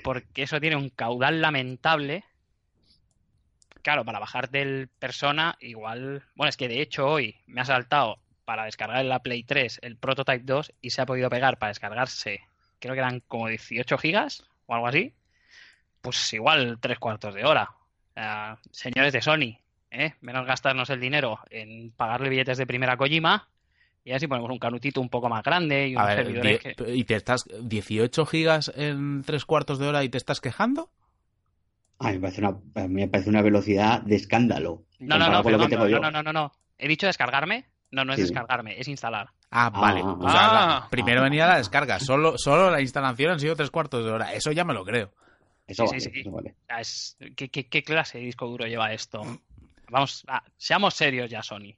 porque 0.05 0.43
eso 0.43 0.61
tiene 0.61 0.77
un 0.77 0.91
caudal 0.91 1.41
lamentable. 1.41 2.25
Claro, 3.83 4.05
para 4.05 4.19
bajar 4.19 4.51
del 4.51 4.89
Persona, 4.99 5.57
igual. 5.61 6.25
Bueno, 6.35 6.49
es 6.49 6.57
que 6.57 6.69
de 6.69 6.81
hecho 6.81 7.07
hoy 7.07 7.37
me 7.47 7.61
ha 7.61 7.65
saltado 7.65 8.19
para 8.45 8.65
descargar 8.65 9.01
en 9.01 9.09
la 9.09 9.21
Play 9.21 9.43
3 9.43 9.81
el 9.83 9.97
Prototype 9.97 10.45
2 10.45 10.73
y 10.81 10.91
se 10.91 11.03
ha 11.03 11.07
podido 11.07 11.29
pegar 11.29 11.59
para 11.59 11.71
descargarse, 11.71 12.41
creo 12.79 12.95
que 12.95 13.01
eran 13.01 13.21
como 13.21 13.49
18 13.49 13.99
gigas 13.99 14.45
o 14.67 14.75
algo 14.75 14.87
así. 14.87 15.13
Pues 16.01 16.33
igual 16.33 16.79
tres 16.81 16.99
cuartos 16.99 17.35
de 17.35 17.45
hora. 17.45 17.71
sea, 18.15 18.59
señores 18.71 19.13
de 19.13 19.21
Sony, 19.21 19.59
¿eh? 19.91 20.15
menos 20.21 20.47
gastarnos 20.47 20.91
el 20.91 21.01
dinero 21.01 21.41
en 21.51 21.91
pagarle 21.91 22.29
billetes 22.29 22.59
de 22.59 22.67
primera 22.67 22.95
a 22.95 22.97
Kojima 22.97 23.49
y 24.05 24.13
así 24.13 24.27
ponemos 24.27 24.51
un 24.51 24.59
canutito 24.59 25.01
un 25.01 25.11
poco 25.11 25.29
más 25.29 25.43
grande 25.43 25.89
y 25.89 25.95
unos 25.95 26.07
ver, 26.07 26.17
servidores 26.25 26.61
que... 26.61 26.95
¿y 26.95 27.05
te 27.05 27.17
estás 27.17 27.45
18 27.61 28.25
gigas 28.27 28.73
en 28.75 29.23
tres 29.25 29.45
cuartos 29.45 29.79
de 29.79 29.89
hora 29.89 30.05
y 30.05 30.09
te 30.09 30.17
estás 30.17 30.41
quejando? 30.41 30.89
A 32.01 32.09
mí 32.09 32.15
me 32.15 32.21
parece 32.21 32.41
una, 32.41 32.49
a 32.75 32.89
mí 32.89 32.95
me 33.03 33.09
parece 33.09 33.29
una 33.31 33.43
velocidad 33.43 34.03
de 34.03 34.17
escándalo. 34.17 34.85
No, 35.01 35.19
no, 35.19 35.31
no, 35.31 35.43
perdón, 35.43 35.71
no, 35.71 35.89
no, 36.01 36.11
no, 36.11 36.23
no, 36.23 36.33
no. 36.33 36.53
He 36.79 36.89
dicho 36.89 37.07
descargarme. 37.07 37.67
No, 37.91 38.05
no 38.05 38.13
es 38.13 38.17
Sí. 38.19 38.23
descargarme, 38.23 38.79
es 38.79 38.87
instalar. 38.87 39.31
Ah, 39.51 39.71
vale. 39.71 40.03
ah, 40.05 40.13
O 40.13 40.31
sea, 40.31 40.33
la- 40.53 40.77
ah. 40.77 40.89
primero 40.91 41.23
venía 41.23 41.47
la 41.47 41.57
descarga. 41.57 41.99
Solo, 41.99 42.37
solo 42.37 42.71
la 42.71 42.81
instalación 42.83 43.33
han 43.33 43.41
sido 43.41 43.57
tres 43.57 43.71
cuartos 43.71 44.05
de 44.05 44.11
hora. 44.11 44.35
Eso 44.35 44.53
ya 44.53 44.65
me 44.65 44.75
lo 44.75 44.85
creo. 44.85 45.13
Eso 45.67 45.85
Sí, 45.87 45.89
vale, 45.93 46.01
sí, 46.01 46.11
sí. 46.13 46.21
eso 46.21 46.31
vale. 46.31 46.51
O 46.51 46.67
sea, 46.67 46.81
es- 46.81 47.17
¿qué, 47.35 47.49
qué, 47.49 47.67
qué 47.69 47.83
clase 47.83 48.19
de 48.19 48.25
disco 48.25 48.47
duro 48.47 48.67
lleva 48.67 48.93
esto? 48.93 49.23
Vamos, 49.91 50.25
ah, 50.29 50.43
seamos 50.59 50.93
serios 50.95 51.31
ya, 51.31 51.43
Sony. 51.43 51.77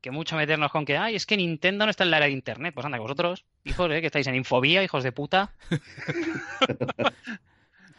Que 0.00 0.10
mucho 0.10 0.34
meternos 0.36 0.72
con 0.72 0.84
que, 0.84 0.96
ay, 0.96 1.14
es 1.14 1.24
que 1.24 1.36
Nintendo 1.36 1.84
no 1.84 1.90
está 1.90 2.02
en 2.04 2.10
la 2.10 2.16
era 2.18 2.26
de 2.26 2.32
Internet. 2.32 2.74
Pues 2.74 2.84
anda, 2.84 2.98
que 2.98 3.02
vosotros, 3.02 3.44
hijos, 3.64 3.90
¿eh? 3.92 4.00
que 4.00 4.06
estáis 4.06 4.26
en 4.26 4.34
Infobía, 4.34 4.82
hijos 4.82 5.04
de 5.04 5.12
puta. 5.12 5.52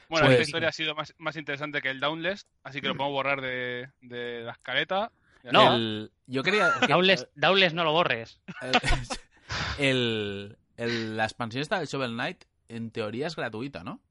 Bueno, 0.09 0.27
Pues- 0.27 0.33
esta 0.39 0.43
historia 0.43 0.69
ha 0.69 0.73
sido 0.73 0.95
más, 0.95 1.13
más 1.17 1.35
interesante 1.35 1.81
que 1.81 1.89
el 1.89 1.99
Downless, 1.99 2.47
así 2.63 2.79
que 2.81 2.87
lo 2.87 2.95
podemos 2.95 3.13
borrar 3.15 3.41
de, 3.41 3.89
de 4.01 4.41
la 4.43 4.51
escaleta. 4.53 5.11
No. 5.51 5.75
El- 5.75 6.11
yo 6.27 6.43
quería... 6.43 6.69
que- 6.81 6.87
Downless, 6.87 7.27
Downless 7.35 7.73
no 7.73 7.83
lo 7.83 7.91
borres. 7.91 8.39
el, 9.79 10.57
el- 10.77 11.17
la 11.17 11.23
expansión 11.25 11.61
esta 11.61 11.79
del 11.79 11.87
Shovel 11.87 12.11
Knight, 12.13 12.43
en 12.69 12.91
teoría 12.91 13.27
es 13.27 13.35
gratuita, 13.35 13.83
¿no? 13.83 14.01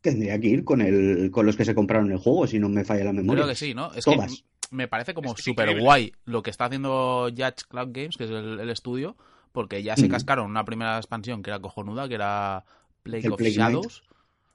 Tendría 0.00 0.38
que 0.40 0.46
ir 0.48 0.64
con 0.64 0.80
el, 0.80 1.30
con 1.30 1.44
los 1.46 1.56
que 1.56 1.64
se 1.64 1.74
compraron 1.74 2.10
el 2.10 2.18
juego, 2.18 2.46
si 2.46 2.58
no 2.58 2.68
me 2.68 2.84
falla 2.84 3.04
la 3.04 3.12
memoria. 3.12 3.42
Creo 3.42 3.48
que 3.52 3.54
sí, 3.56 3.74
¿no? 3.74 3.92
Es 3.92 4.04
Todas. 4.04 4.32
que 4.32 4.44
me 4.70 4.88
parece 4.88 5.12
como 5.14 5.30
Es 5.30 5.34
que 5.34 5.40
es 5.40 5.44
súper 5.44 5.78
guay 5.78 6.12
lo 6.24 6.42
que 6.42 6.50
está 6.50 6.66
haciendo 6.66 7.28
Judge 7.30 7.64
Cloud 7.68 7.88
Games, 7.92 8.16
que 8.16 8.24
es 8.24 8.30
el, 8.30 8.60
el 8.60 8.70
estudio, 8.70 9.16
porque 9.52 9.82
ya 9.82 9.96
se 9.96 10.02
Ujú. 10.04 10.12
cascaron 10.12 10.46
una 10.50 10.64
primera 10.64 10.96
expansión 10.96 11.42
que 11.42 11.50
era 11.50 11.60
cojonuda, 11.60 12.08
que 12.08 12.14
era 12.14 12.64
Plague 13.02 13.26
El 13.26 13.32
of 13.32 13.38
Plague 13.38 13.54
Knight. 13.54 13.74
Shadows. 13.74 14.02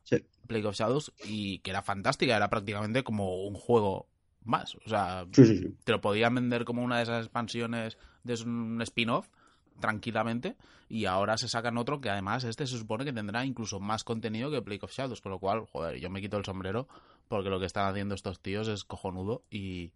Sí. 0.06 0.24
Plague 0.48 0.66
of 0.68 0.76
Shadows, 0.76 1.12
y 1.26 1.60
que 1.60 1.72
era 1.72 1.82
fantástica, 1.82 2.36
era 2.38 2.50
prácticamente 2.50 3.04
como 3.04 3.46
un 3.46 3.56
juego 3.56 4.08
más. 4.46 4.76
O 4.86 4.88
sea, 4.90 5.26
Sí, 5.34 5.46
sí, 5.46 5.58
sí. 5.58 5.76
te 5.84 5.92
lo 5.92 6.00
podían 6.00 6.34
vender 6.36 6.64
como 6.64 6.82
una 6.84 6.98
de 6.98 7.04
esas 7.04 7.26
expansiones 7.26 7.98
de 8.24 8.36
un 8.46 8.82
spin-off 8.82 9.28
tranquilamente 9.80 10.56
y 10.88 11.06
ahora 11.06 11.38
se 11.38 11.48
sacan 11.50 11.78
otro 11.78 12.00
que 12.00 12.10
además 12.10 12.44
este 12.46 12.66
se 12.68 12.78
supone 12.78 13.04
que 13.06 13.12
tendrá 13.12 13.46
incluso 13.46 13.80
más 13.80 14.04
contenido 14.04 14.50
que 14.52 14.62
Plague 14.62 14.80
of 14.84 14.92
Shadows, 14.94 15.22
con 15.22 15.32
lo 15.32 15.40
cual, 15.40 15.66
joder, 15.72 16.00
yo 16.00 16.10
me 16.10 16.22
quito 16.22 16.38
el 16.38 16.46
sombrero 16.46 16.88
porque 17.28 17.50
lo 17.50 17.60
que 17.60 17.66
están 17.66 17.90
haciendo 17.90 18.16
estos 18.16 18.40
tíos 18.40 18.68
es 18.68 18.84
cojonudo 18.84 19.44
y, 19.50 19.92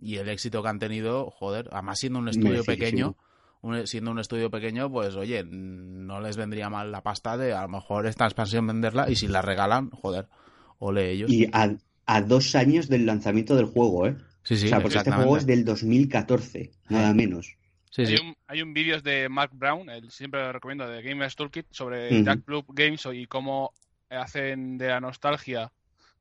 y 0.00 0.16
el 0.16 0.28
éxito 0.28 0.62
que 0.62 0.68
han 0.68 0.78
tenido, 0.78 1.30
joder, 1.30 1.68
además 1.72 2.00
siendo 2.00 2.18
un 2.18 2.28
estudio 2.28 2.64
pequeño, 2.64 3.16
un- 3.64 3.86
siendo 3.86 4.10
un 4.10 4.18
estudio 4.18 4.50
pequeño, 4.50 4.90
pues 4.90 5.16
oye, 5.16 5.42
no 5.44 6.20
les 6.20 6.36
vendría 6.36 6.70
mal 6.70 6.92
la 6.92 7.02
pasta 7.02 7.36
de 7.36 7.52
a 7.52 7.62
lo 7.62 7.68
mejor 7.68 8.06
esta 8.06 8.24
expansión 8.26 8.66
venderla 8.66 9.10
y 9.10 9.16
si 9.16 9.26
la 9.26 9.42
regalan, 9.42 9.90
joder, 9.90 10.28
ole 10.78 11.10
ellos. 11.10 11.30
Y 11.30 11.46
a, 11.52 11.74
a 12.06 12.20
dos 12.20 12.54
años 12.54 12.88
del 12.88 13.06
lanzamiento 13.06 13.56
del 13.56 13.66
juego, 13.66 14.06
¿eh? 14.06 14.16
sí, 14.42 14.56
sí, 14.56 14.66
o 14.66 14.68
sea, 14.68 14.80
porque 14.80 14.98
este 14.98 15.10
juego 15.12 15.36
es 15.36 15.46
del 15.46 15.64
2014, 15.64 16.70
nada 16.88 17.12
menos. 17.14 17.56
Sí, 17.90 18.06
sí. 18.06 18.14
Hay 18.14 18.18
un, 18.28 18.36
hay 18.48 18.62
un 18.62 18.74
vídeo 18.74 19.00
de 19.00 19.28
Mark 19.28 19.52
Brown, 19.54 19.88
el, 19.88 20.10
siempre 20.10 20.40
lo 20.40 20.52
recomiendo, 20.52 20.88
de 20.88 21.00
Gamers 21.00 21.36
Toolkit, 21.36 21.66
sobre. 21.70 22.22
Jack 22.24 22.44
Blue 22.44 22.64
Games 22.68 23.06
y 23.12 23.26
cómo 23.26 23.72
hacen 24.10 24.78
de 24.78 24.88
la 24.88 25.00
nostalgia 25.00 25.72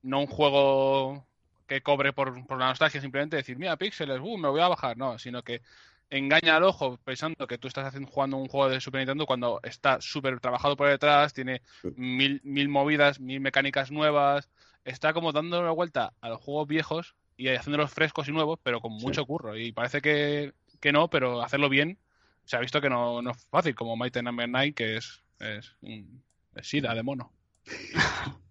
no 0.03 0.19
un 0.19 0.27
juego 0.27 1.25
que 1.67 1.81
cobre 1.81 2.13
por, 2.13 2.45
por 2.45 2.59
la 2.59 2.67
nostalgia, 2.67 3.01
simplemente 3.01 3.37
decir, 3.37 3.57
mira, 3.57 3.77
píxeles, 3.77 4.19
uh, 4.21 4.37
me 4.37 4.49
voy 4.49 4.61
a 4.61 4.67
bajar, 4.67 4.97
no, 4.97 5.17
sino 5.17 5.41
que 5.43 5.61
engaña 6.09 6.55
al 6.57 6.63
ojo 6.63 6.97
pensando 7.03 7.47
que 7.47 7.57
tú 7.57 7.67
estás 7.67 7.85
haciendo, 7.85 8.09
jugando 8.09 8.37
un 8.37 8.47
juego 8.47 8.69
de 8.69 8.79
Super 8.81 8.99
Nintendo 8.99 9.25
cuando 9.25 9.59
está 9.63 9.99
súper 10.01 10.39
trabajado 10.39 10.75
por 10.75 10.87
detrás, 10.89 11.33
tiene 11.33 11.61
mil, 11.95 12.39
mil 12.43 12.69
movidas, 12.69 13.19
mil 13.19 13.39
mecánicas 13.39 13.91
nuevas, 13.91 14.49
está 14.85 15.13
como 15.13 15.31
dando 15.31 15.59
una 15.59 15.71
vuelta 15.71 16.13
a 16.21 16.29
los 16.29 16.39
juegos 16.41 16.67
viejos 16.67 17.15
y 17.37 17.47
haciéndolos 17.47 17.91
frescos 17.91 18.27
y 18.27 18.31
nuevos, 18.31 18.59
pero 18.61 18.79
con 18.81 18.99
Sí. 18.99 19.05
mucho 19.05 19.25
curro. 19.25 19.57
Y 19.57 19.71
parece 19.71 20.01
que, 20.01 20.53
que 20.79 20.91
no, 20.91 21.09
pero 21.09 21.41
hacerlo 21.41 21.69
bien 21.69 21.97
se 22.45 22.57
ha 22.57 22.59
visto 22.59 22.81
que 22.81 22.89
no, 22.89 23.21
no 23.21 23.31
es 23.31 23.37
fácil, 23.49 23.73
como 23.73 23.95
Mighty 23.95 24.21
Number 24.21 24.47
9, 24.49 24.73
que 24.73 24.97
es, 24.97 25.23
es, 25.39 25.75
un- 25.81 26.21
es 26.55 26.67
sida 26.67 26.93
de 26.93 27.01
mono. 27.03 27.31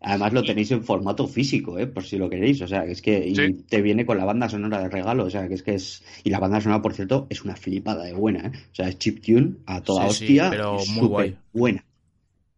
Además 0.00 0.32
lo 0.32 0.42
tenéis 0.44 0.70
en 0.70 0.84
formato 0.84 1.26
físico, 1.26 1.78
¿eh? 1.78 1.86
Por 1.86 2.04
si 2.04 2.16
lo 2.18 2.28
queréis. 2.30 2.60
O 2.62 2.68
sea, 2.68 2.84
que 2.84 2.92
es 2.92 3.02
que 3.02 3.26
y 3.26 3.34
Sí. 3.34 3.64
te 3.68 3.82
viene 3.82 4.04
con 4.06 4.18
la 4.18 4.24
banda 4.24 4.48
sonora 4.48 4.80
de 4.80 4.88
regalo. 4.88 5.24
O 5.24 5.30
sea, 5.30 5.48
que 5.48 5.54
es 5.54 5.62
que 5.62 5.74
es... 5.74 6.04
Y 6.24 6.30
la 6.30 6.38
banda 6.38 6.60
sonora, 6.60 6.82
por 6.82 6.94
cierto, 6.94 7.26
es 7.30 7.42
una 7.42 7.56
flipada 7.56 8.04
de 8.04 8.12
buena, 8.12 8.46
¿eh? 8.48 8.52
O 8.70 8.74
sea, 8.74 8.88
es 8.88 8.98
chiptune 8.98 9.56
a 9.66 9.80
toda 9.80 10.08
Sí, 10.10 10.18
sí, 10.18 10.24
hostia. 10.38 10.50
pero 10.50 10.78
y 10.84 10.90
muy 10.92 11.08
guay. 11.08 11.36
buena. 11.52 11.84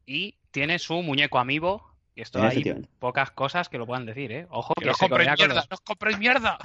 Y 0.06 0.34
tiene 0.50 0.78
su 0.78 0.94
muñeco 1.02 1.38
amigo. 1.38 1.84
Y 2.14 2.22
esto 2.22 2.42
hay 2.42 2.64
pocas 2.98 3.30
cosas 3.30 3.68
que 3.68 3.78
lo 3.78 3.86
puedan 3.86 4.04
decir, 4.04 4.32
¿eh? 4.32 4.46
Ojo, 4.50 4.74
¡Que 4.74 4.82
que 4.84 4.90
no 4.90 4.94
se 4.94 5.08
compréis 5.08 5.30
mierda! 5.38 5.54
los- 5.54 5.70
¡No 5.70 5.76
compréis 5.84 6.18
mierda! 6.18 6.58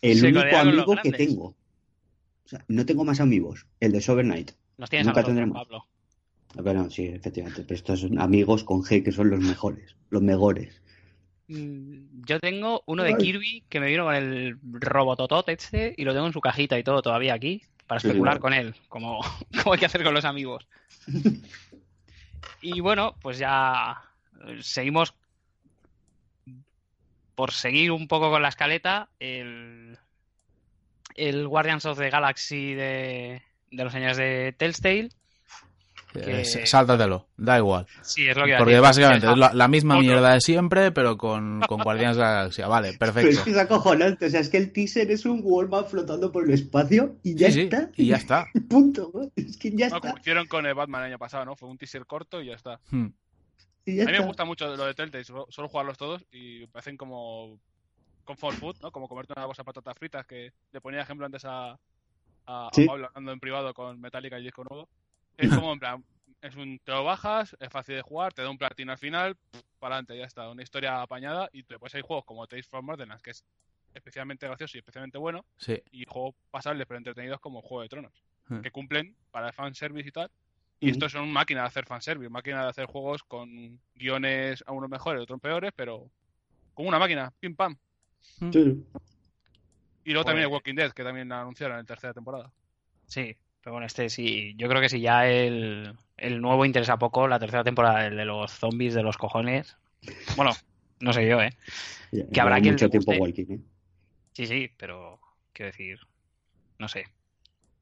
El 0.00 0.18
Se 0.20 0.26
único 0.28 0.44
los 0.44 0.54
amigo 0.54 0.96
que 1.02 1.10
tengo. 1.12 1.44
O 1.46 2.48
sea, 2.48 2.64
no 2.68 2.86
tengo 2.86 3.04
más 3.04 3.18
amigos. 3.20 3.66
El 3.80 3.90
de 3.90 4.00
Sober 4.00 4.24
Knight. 4.24 4.52
Nos 4.78 4.88
tienes 4.88 5.08
a 5.08 5.10
Nunca 5.10 5.22
nosotros, 5.22 5.36
tendremos. 5.36 5.56
Pablo. 5.64 5.86
Bueno, 6.62 6.90
sí, 6.90 7.06
efectivamente. 7.06 7.62
Pero 7.62 7.74
estos 7.74 8.00
son 8.00 8.18
amigos 8.20 8.64
con 8.64 8.82
G 8.82 9.02
que 9.04 9.12
son 9.12 9.30
los 9.30 9.40
mejores. 9.40 9.94
Los 10.10 10.22
mejores. 10.22 10.80
Mm, 11.48 12.22
Yo 12.26 12.40
tengo 12.40 12.82
uno 12.86 13.02
de 13.02 13.10
Ay. 13.10 13.16
Kirby 13.18 13.64
que 13.68 13.80
me 13.80 13.88
vino 13.88 14.04
con 14.04 14.14
el 14.14 14.58
Robototot 14.62 15.48
este 15.48 15.94
y 15.96 16.04
lo 16.04 16.12
tengo 16.12 16.26
en 16.26 16.32
su 16.32 16.40
cajita 16.40 16.78
y 16.78 16.82
todo 16.82 17.02
todavía 17.02 17.34
aquí 17.34 17.62
para 17.86 17.98
especular 17.98 18.34
sí. 18.34 18.40
con 18.40 18.52
él, 18.52 18.74
como, 18.88 19.20
como 19.62 19.72
hay 19.72 19.78
que 19.78 19.86
hacer 19.86 20.02
con 20.02 20.14
los 20.14 20.24
amigos. 20.24 20.66
Y 22.60 22.80
bueno, 22.80 23.14
pues 23.20 23.38
ya 23.38 24.02
eh, 24.46 24.58
seguimos 24.60 25.14
por 27.36 27.52
seguir 27.52 27.92
un 27.92 28.08
poco 28.08 28.30
con 28.30 28.42
la 28.42 28.48
escaleta, 28.48 29.08
el, 29.20 29.98
el 31.14 31.46
Guardians 31.46 31.84
of 31.84 31.98
the 31.98 32.10
Galaxy 32.10 32.74
de, 32.74 33.42
de 33.70 33.84
los 33.84 33.92
señores 33.92 34.16
de 34.16 34.54
Telltale. 34.56 35.10
Que- 36.16 36.40
Eh, 36.40 36.66
Sáltatelo, 36.66 37.28
da 37.36 37.58
igual. 37.58 37.86
Sí, 38.02 38.26
es 38.28 38.36
lo 38.36 38.42
que 38.44 38.48
iba 38.50 38.56
a 38.56 38.58
Porque 38.58 38.72
decir. 38.74 38.82
básicamente 38.82 39.30
es 39.30 39.36
la, 39.38 39.52
la 39.54 39.68
misma 39.68 39.94
Otro. 39.94 40.02
mierda 40.06 40.32
de 40.34 40.40
siempre, 40.40 40.92
pero 40.92 41.16
con, 41.16 41.60
con 41.68 41.82
Guardianes 41.82 42.16
de 42.16 42.22
la 42.22 42.30
Galaxia. 42.32 42.66
Vale, 42.68 42.88
Pero 42.98 43.10
es 43.10 43.14
perfecto. 43.14 43.44
que 43.44 43.50
es 43.50 43.56
acojonante. 43.58 44.26
O 44.26 44.30
sea, 44.30 44.40
es 44.40 44.48
que 44.48 44.56
el 44.56 44.72
teaser 44.72 45.10
es 45.10 45.24
un 45.26 45.40
Wallman 45.42 45.86
flotando 45.86 46.30
por 46.32 46.44
el 46.44 46.50
espacio 46.54 47.16
y 47.22 47.34
ya 47.34 47.48
Sí, 47.48 47.52
sí, 47.54 47.60
está. 47.62 47.90
y 47.96 48.06
ya 48.06 48.16
está. 48.16 48.46
Punto. 48.68 49.10
¿no? 49.14 49.30
Es 49.36 49.56
que 49.56 49.70
ya 49.70 49.88
No, 49.88 49.96
está. 49.96 50.08
como 50.08 50.18
hicieron 50.18 50.46
con 50.46 50.66
el 50.66 50.74
Batman 50.74 51.02
el 51.02 51.06
año 51.08 51.18
pasado, 51.18 51.44
¿no? 51.44 51.56
Fue 51.56 51.68
un 51.68 51.78
teaser 51.78 52.06
corto 52.06 52.40
y 52.42 52.46
ya 52.46 52.54
está. 52.54 52.80
Hmm. 52.90 53.06
y 53.84 53.96
ya 53.96 54.02
A 54.02 54.06
mí 54.06 54.12
me 54.12 54.20
gusta 54.20 54.44
mucho 54.44 54.74
lo 54.76 54.84
de 54.84 54.94
Telltale, 54.94 55.24
suelo, 55.24 55.46
suelo 55.50 55.68
jugarlos 55.68 55.96
todos 55.96 56.24
y 56.32 56.60
me 56.60 56.68
parecen 56.68 56.96
como 56.96 57.58
comfort 58.24 58.56
food, 58.58 58.76
¿no? 58.82 58.90
Como 58.90 59.06
comerte 59.08 59.32
una 59.36 59.46
bolsa 59.46 59.62
de 59.62 59.66
patatas 59.66 59.96
fritas 59.96 60.26
que 60.26 60.50
le 60.72 60.80
ponía 60.80 61.00
ejemplo 61.02 61.24
antes 61.26 61.44
a, 61.44 61.70
a, 61.72 61.76
a 62.46 62.68
Sí. 62.72 62.84
Pablo 62.84 63.06
hablando 63.06 63.30
en 63.32 63.38
privado 63.38 63.72
con 63.72 64.00
Metallica 64.00 64.38
y 64.40 64.42
disco 64.42 64.64
nuevo. 64.68 64.88
Es 65.36 65.48
como 65.68 65.72
en 65.72 65.78
plan, 65.78 66.04
es 66.40 66.54
un, 66.56 66.78
te 66.78 66.92
lo 66.92 67.04
bajas, 67.04 67.56
es 67.60 67.68
fácil 67.70 67.96
de 67.96 68.02
jugar, 68.02 68.32
te 68.32 68.42
da 68.42 68.50
un 68.50 68.58
platino 68.58 68.92
al 68.92 68.98
final, 68.98 69.36
para 69.78 69.96
adelante, 69.96 70.16
ya 70.18 70.24
está, 70.24 70.48
una 70.50 70.62
historia 70.62 71.02
apañada 71.02 71.48
y 71.52 71.62
después 71.62 71.94
hay 71.94 72.02
juegos 72.02 72.24
como 72.24 72.46
Tales 72.46 72.66
from 72.66 72.86
Borderlands, 72.86 73.22
que 73.22 73.30
es 73.30 73.44
especialmente 73.94 74.46
gracioso 74.46 74.76
y 74.76 74.80
especialmente 74.80 75.18
bueno, 75.18 75.44
Sí. 75.56 75.82
y 75.90 76.04
juegos 76.06 76.34
pasables 76.50 76.86
pero 76.86 76.98
entretenidos 76.98 77.40
como 77.40 77.62
Juego 77.62 77.82
de 77.82 77.88
Tronos, 77.88 78.12
Hmm. 78.48 78.60
que 78.60 78.70
cumplen 78.70 79.16
para 79.32 79.48
el 79.48 79.52
fanservice 79.52 80.08
y 80.08 80.12
tal. 80.12 80.30
Y 80.78 80.90
estos 80.90 81.10
son 81.10 81.32
máquinas 81.32 81.64
de 81.64 81.66
hacer 81.68 81.86
fanservice, 81.86 82.28
máquinas 82.28 82.62
de 82.64 82.68
hacer 82.68 82.86
juegos 82.86 83.24
con 83.24 83.80
guiones 83.94 84.62
a 84.66 84.72
unos 84.72 84.88
mejores, 84.90 85.22
otros 85.22 85.40
peores, 85.40 85.72
pero 85.74 86.08
como 86.74 86.88
una 86.90 86.98
máquina, 86.98 87.32
pim 87.40 87.56
pam. 87.56 87.76
Sí, 88.20 88.50
sí. 88.52 88.84
Y 90.04 90.12
luego 90.12 90.24
también 90.26 90.46
el 90.46 90.52
Walking 90.52 90.74
Dead, 90.74 90.92
que 90.92 91.02
también 91.02 91.28
la 91.30 91.40
anunciaron 91.40 91.78
en 91.80 91.86
tercera 91.86 92.12
temporada. 92.14 92.52
Sí, 93.06 93.34
pero 93.66 93.74
bueno, 93.74 93.86
este 93.88 94.08
sí, 94.10 94.54
yo 94.56 94.68
creo 94.68 94.80
que 94.80 94.88
si 94.88 95.00
ya 95.00 95.28
el, 95.28 95.92
el 96.18 96.40
nuevo 96.40 96.64
interesa 96.64 97.00
poco, 97.00 97.26
la 97.26 97.40
tercera 97.40 97.64
temporada, 97.64 98.06
el 98.06 98.16
de 98.16 98.24
los 98.24 98.52
zombies 98.52 98.94
de 98.94 99.02
los 99.02 99.16
cojones. 99.16 99.76
Bueno, 100.36 100.52
no 101.00 101.12
sé 101.12 101.26
yo, 101.26 101.40
¿eh? 101.42 101.50
Ya, 102.12 102.28
Que 102.28 102.40
habrá 102.40 102.60
mucho 102.60 102.88
tiempo 102.88 103.10
walking, 103.14 103.46
¿eh? 103.50 103.60
Sí, 104.34 104.46
sí, 104.46 104.70
pero 104.76 105.18
quiero 105.52 105.72
decir, 105.72 105.98
no 106.78 106.86
sé. 106.86 107.06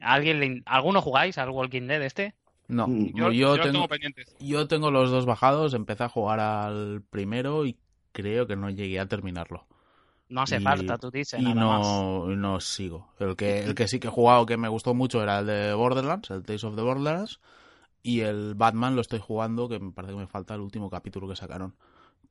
¿A 0.00 0.14
¿Alguien 0.14 0.40
le 0.40 0.62
¿Alguno 0.64 1.02
jugáis 1.02 1.36
al 1.36 1.50
Walking 1.50 1.86
Dead 1.86 2.00
este? 2.02 2.32
No, 2.66 2.88
Mm. 2.88 3.14
Yo, 3.14 3.30
yo, 3.32 3.52
tengo, 3.56 3.72
tengo 3.72 3.88
pendientes. 3.88 4.34
yo 4.40 4.66
tengo 4.66 4.90
los 4.90 5.10
dos 5.10 5.26
bajados, 5.26 5.74
empecé 5.74 6.04
a 6.04 6.08
jugar 6.08 6.40
al 6.40 7.02
primero 7.10 7.66
y 7.66 7.76
creo 8.12 8.46
que 8.46 8.56
no 8.56 8.70
llegué 8.70 9.00
a 9.00 9.06
terminarlo. 9.06 9.66
No 10.28 10.42
hace 10.42 10.56
Y- 10.56 10.60
falta, 10.60 10.96
tú 10.98 11.10
dices, 11.10 11.38
y 11.40 11.44
nada 11.44 11.54
más. 11.78 11.86
no, 11.86 12.26
no 12.28 12.60
sigo. 12.60 13.08
El 13.18 13.36
que, 13.36 13.62
el 13.62 13.74
que 13.74 13.88
sí 13.88 14.00
que 14.00 14.08
he 14.08 14.10
jugado 14.10 14.46
que 14.46 14.56
me 14.56 14.68
gustó 14.68 14.94
mucho 14.94 15.22
era 15.22 15.40
el 15.40 15.46
de 15.46 15.74
Borderlands, 15.74 16.30
el 16.30 16.44
Tales 16.44 16.64
of 16.64 16.76
the 16.76 16.82
Borderlands. 16.82 17.40
Y 18.02 18.20
el 18.20 18.54
Batman 18.54 18.94
lo 18.96 19.00
estoy 19.00 19.18
jugando, 19.18 19.68
que 19.68 19.78
me 19.78 19.92
parece 19.92 20.12
que 20.14 20.18
me 20.20 20.26
falta 20.26 20.54
el 20.54 20.60
último 20.60 20.90
capítulo 20.90 21.26
que 21.28 21.36
sacaron. 21.36 21.74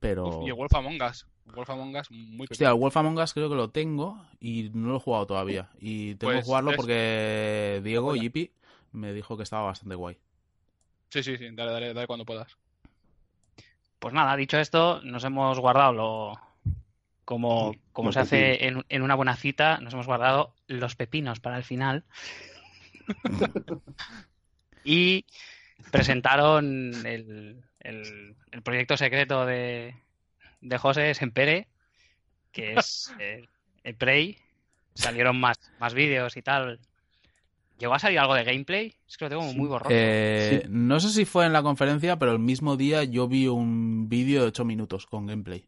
Pero. 0.00 0.26
Uf, 0.28 0.44
y 0.44 0.48
el 0.48 0.54
Wolf 0.54 0.74
Among 0.74 1.00
Us. 1.02 1.26
Wolf 1.46 1.70
Among 1.70 1.96
Us 1.96 2.10
muy 2.10 2.46
Hostia, 2.50 2.68
el 2.68 2.74
Wolf 2.74 2.96
Among 2.96 3.18
Us 3.18 3.32
creo 3.34 3.48
que 3.48 3.54
lo 3.56 3.70
tengo 3.70 4.24
y 4.40 4.70
no 4.72 4.88
lo 4.88 4.96
he 4.96 5.00
jugado 5.00 5.26
todavía. 5.26 5.70
Y 5.80 6.14
tengo 6.16 6.32
que 6.32 6.36
Pues, 6.38 6.46
jugarlo 6.46 6.72
porque 6.76 7.80
Diego. 7.84 8.14
Yipi, 8.14 8.50
me 8.92 9.12
dijo 9.12 9.36
que 9.36 9.42
estaba 9.42 9.64
bastante 9.64 9.94
guay. 9.94 10.16
Sí, 11.10 11.22
sí, 11.22 11.36
sí. 11.36 11.48
Dale, 11.52 11.72
dale, 11.72 11.94
dale 11.94 12.06
cuando 12.06 12.24
puedas. 12.24 12.56
Pues 13.98 14.12
nada, 14.14 14.36
dicho 14.36 14.58
esto, 14.58 15.00
nos 15.02 15.24
hemos 15.24 15.58
guardado 15.58 15.92
lo 15.92 16.32
como, 17.24 17.74
como 17.92 18.08
los 18.08 18.14
se 18.14 18.20
hace 18.20 18.66
en, 18.66 18.84
en 18.88 19.02
una 19.02 19.14
buena 19.14 19.36
cita, 19.36 19.78
nos 19.78 19.92
hemos 19.94 20.06
guardado 20.06 20.54
los 20.66 20.94
pepinos 20.96 21.40
para 21.40 21.56
el 21.56 21.64
final. 21.64 22.04
y 24.84 25.24
presentaron 25.90 26.94
el, 27.06 27.62
el- 27.80 28.36
el 28.50 28.62
proyecto 28.62 28.96
secreto 28.96 29.44
de, 29.46 29.94
de 30.60 30.78
José 30.78 31.12
Sempere, 31.14 31.66
que 32.52 32.74
es 32.74 33.12
eh, 33.18 33.46
el 33.82 33.94
Prey. 33.96 34.38
Salieron 34.94 35.40
más, 35.40 35.58
más 35.80 35.92
vídeos 35.92 36.36
y 36.36 36.42
tal. 36.42 36.78
¿Llegó 37.80 37.94
a 37.94 37.98
salir 37.98 38.20
algo 38.20 38.34
de 38.34 38.44
gameplay? 38.44 38.94
Es 39.08 39.16
que 39.16 39.24
lo 39.24 39.28
tengo 39.30 39.50
Sí. 39.50 39.56
muy 39.58 39.66
borroso. 39.66 39.90
Eh, 39.92 40.60
Sí. 40.62 40.68
No 40.70 41.00
sé 41.00 41.10
si 41.10 41.24
fue 41.24 41.46
en 41.46 41.52
la 41.52 41.64
conferencia, 41.64 42.16
pero 42.16 42.30
el 42.30 42.38
mismo 42.38 42.76
día 42.76 43.02
yo 43.02 43.26
vi 43.26 43.48
un 43.48 44.08
vídeo 44.08 44.42
de 44.42 44.48
8 44.48 44.64
minutos 44.64 45.06
con 45.06 45.26
gameplay. 45.26 45.66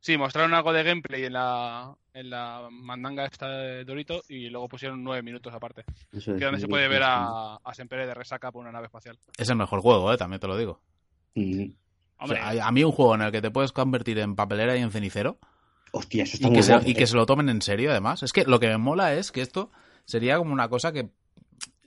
Sí, 0.00 0.16
mostraron 0.16 0.54
algo 0.54 0.72
de 0.72 0.84
gameplay 0.84 1.24
en 1.24 1.32
la, 1.32 1.94
en 2.14 2.30
la 2.30 2.68
mandanga 2.70 3.26
esta 3.26 3.48
de 3.48 3.84
Dorito 3.84 4.22
y 4.28 4.48
luego 4.48 4.68
pusieron 4.68 5.02
nueve 5.02 5.22
minutos 5.22 5.52
aparte. 5.52 5.84
Eso 6.12 6.32
es, 6.32 6.38
Que 6.38 6.44
donde 6.44 6.60
se 6.60 6.68
puede 6.68 6.88
ver 6.88 7.02
a, 7.02 7.56
a 7.56 7.74
Sempere 7.74 8.06
de 8.06 8.14
resaca 8.14 8.52
por 8.52 8.62
una 8.62 8.72
nave 8.72 8.86
espacial. 8.86 9.18
Es 9.36 9.48
el 9.50 9.56
mejor 9.56 9.80
juego, 9.80 10.12
eh, 10.12 10.16
también 10.16 10.40
te 10.40 10.46
lo 10.46 10.56
digo. 10.56 10.80
Mm. 11.34 11.64
O 12.20 12.24
Hombre, 12.24 12.38
sea, 12.38 12.64
a, 12.64 12.68
a 12.68 12.72
mí 12.72 12.84
un 12.84 12.92
juego 12.92 13.14
en 13.14 13.22
el 13.22 13.32
que 13.32 13.42
te 13.42 13.50
puedes 13.50 13.72
convertir 13.72 14.18
en 14.18 14.34
papelera 14.34 14.76
y 14.76 14.80
en 14.82 14.90
cenicero 14.90 15.38
Hostia, 15.92 16.24
eso 16.24 16.34
está 16.34 16.48
y 16.48 16.50
muy 16.50 16.58
que, 16.58 16.62
se, 16.62 16.90
y 16.90 16.94
que 16.94 17.06
se 17.06 17.16
lo 17.16 17.26
tomen 17.26 17.48
en 17.48 17.62
serio, 17.62 17.90
además. 17.90 18.22
Es 18.22 18.32
que 18.32 18.44
lo 18.44 18.60
que 18.60 18.68
me 18.68 18.78
mola 18.78 19.14
es 19.14 19.32
que 19.32 19.40
esto 19.40 19.70
sería 20.04 20.38
como 20.38 20.52
una 20.52 20.68
cosa 20.68 20.92
que 20.92 21.10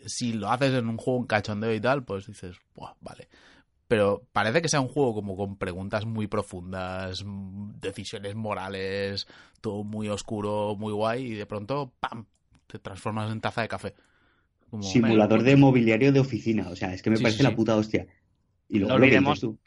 si 0.05 0.33
lo 0.33 0.49
haces 0.49 0.73
en 0.73 0.87
un 0.87 0.97
juego 0.97 1.19
un 1.19 1.27
cachondeo 1.27 1.73
y 1.73 1.79
tal, 1.79 2.03
pues 2.03 2.25
dices, 2.27 2.57
Buah, 2.75 2.93
vale. 3.01 3.29
Pero 3.91 4.21
parece 4.31 4.61
que 4.61 4.69
sea 4.69 4.79
un 4.79 4.87
juego 4.87 5.13
como 5.13 5.35
con 5.35 5.57
preguntas 5.57 6.05
muy 6.05 6.27
profundas, 6.27 7.25
mm, 7.25 7.71
decisiones 7.81 8.35
morales, 8.35 9.27
todo 9.59 9.83
muy 9.83 10.07
oscuro, 10.07 10.77
muy 10.77 10.93
guay, 10.93 11.33
y 11.33 11.35
de 11.35 11.45
pronto, 11.45 11.91
¡pam! 11.99 12.23
te 12.67 12.79
transformas 12.79 13.29
en 13.33 13.41
taza 13.41 13.63
de 13.63 13.67
café. 13.67 13.93
Como- 14.69 14.81
Simulador 14.81 15.43
de 15.43 15.57
mobiliario 15.57 16.13
de 16.13 16.21
oficina. 16.21 16.69
O 16.69 16.75
sea, 16.77 16.93
es 16.93 17.01
que 17.01 17.09
me 17.09 17.17
Sí, 17.17 17.23
parece 17.23 17.39
sí, 17.39 17.43
la 17.43 17.53
puta 17.53 17.75
hostia. 17.75 18.07
Y 18.69 18.79
luego 18.79 18.93
No 18.93 18.97
lo 18.97 19.01
que 19.01 19.07
olvidemos- 19.09 19.41
dices 19.41 19.49
tú. 19.49 19.59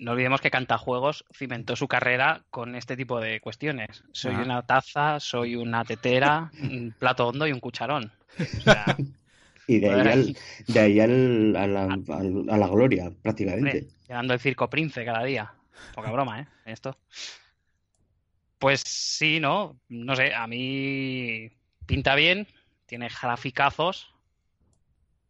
No 0.00 0.10
olvidemos 0.12 0.42
que 0.42 0.50
Cantajuegos 0.50 1.24
cimentó 1.32 1.74
su 1.74 1.88
carrera 1.88 2.44
con 2.50 2.74
este 2.74 2.94
tipo 2.94 3.20
de 3.20 3.40
cuestiones. 3.40 4.04
Soy 4.12 4.34
una 4.34 4.66
taza, 4.66 5.18
soy 5.18 5.56
una 5.56 5.82
tetera, 5.86 6.50
un 6.62 6.94
plato 6.98 7.26
hondo 7.28 7.46
y 7.46 7.52
un 7.52 7.60
cucharón. 7.60 8.12
O 8.38 8.60
sea, 8.60 8.84
Y 9.76 9.80
de 9.80 9.90
ahí, 9.90 10.08
al- 10.08 10.36
de 10.68 10.80
ahí 10.80 11.00
al- 11.00 11.56
a, 11.56 11.66
la, 11.66 11.82
al- 11.84 12.46
a 12.50 12.56
la 12.58 12.68
gloria, 12.68 13.12
prácticamente. 13.22 13.88
llenando 14.06 14.34
el 14.34 14.40
circo 14.40 14.68
Prince 14.68 15.04
cada 15.04 15.24
día. 15.24 15.52
Poca 15.94 16.10
broma, 16.10 16.40
¿eh? 16.40 16.46
Esto. 16.64 16.96
Pues 18.58 18.82
sí, 18.86 19.40
¿no? 19.40 19.76
No 19.88 20.14
sé, 20.14 20.34
a 20.34 20.46
mí 20.46 21.50
pinta 21.86 22.14
bien, 22.14 22.46
tiene 22.86 23.08
graficazos, 23.08 24.14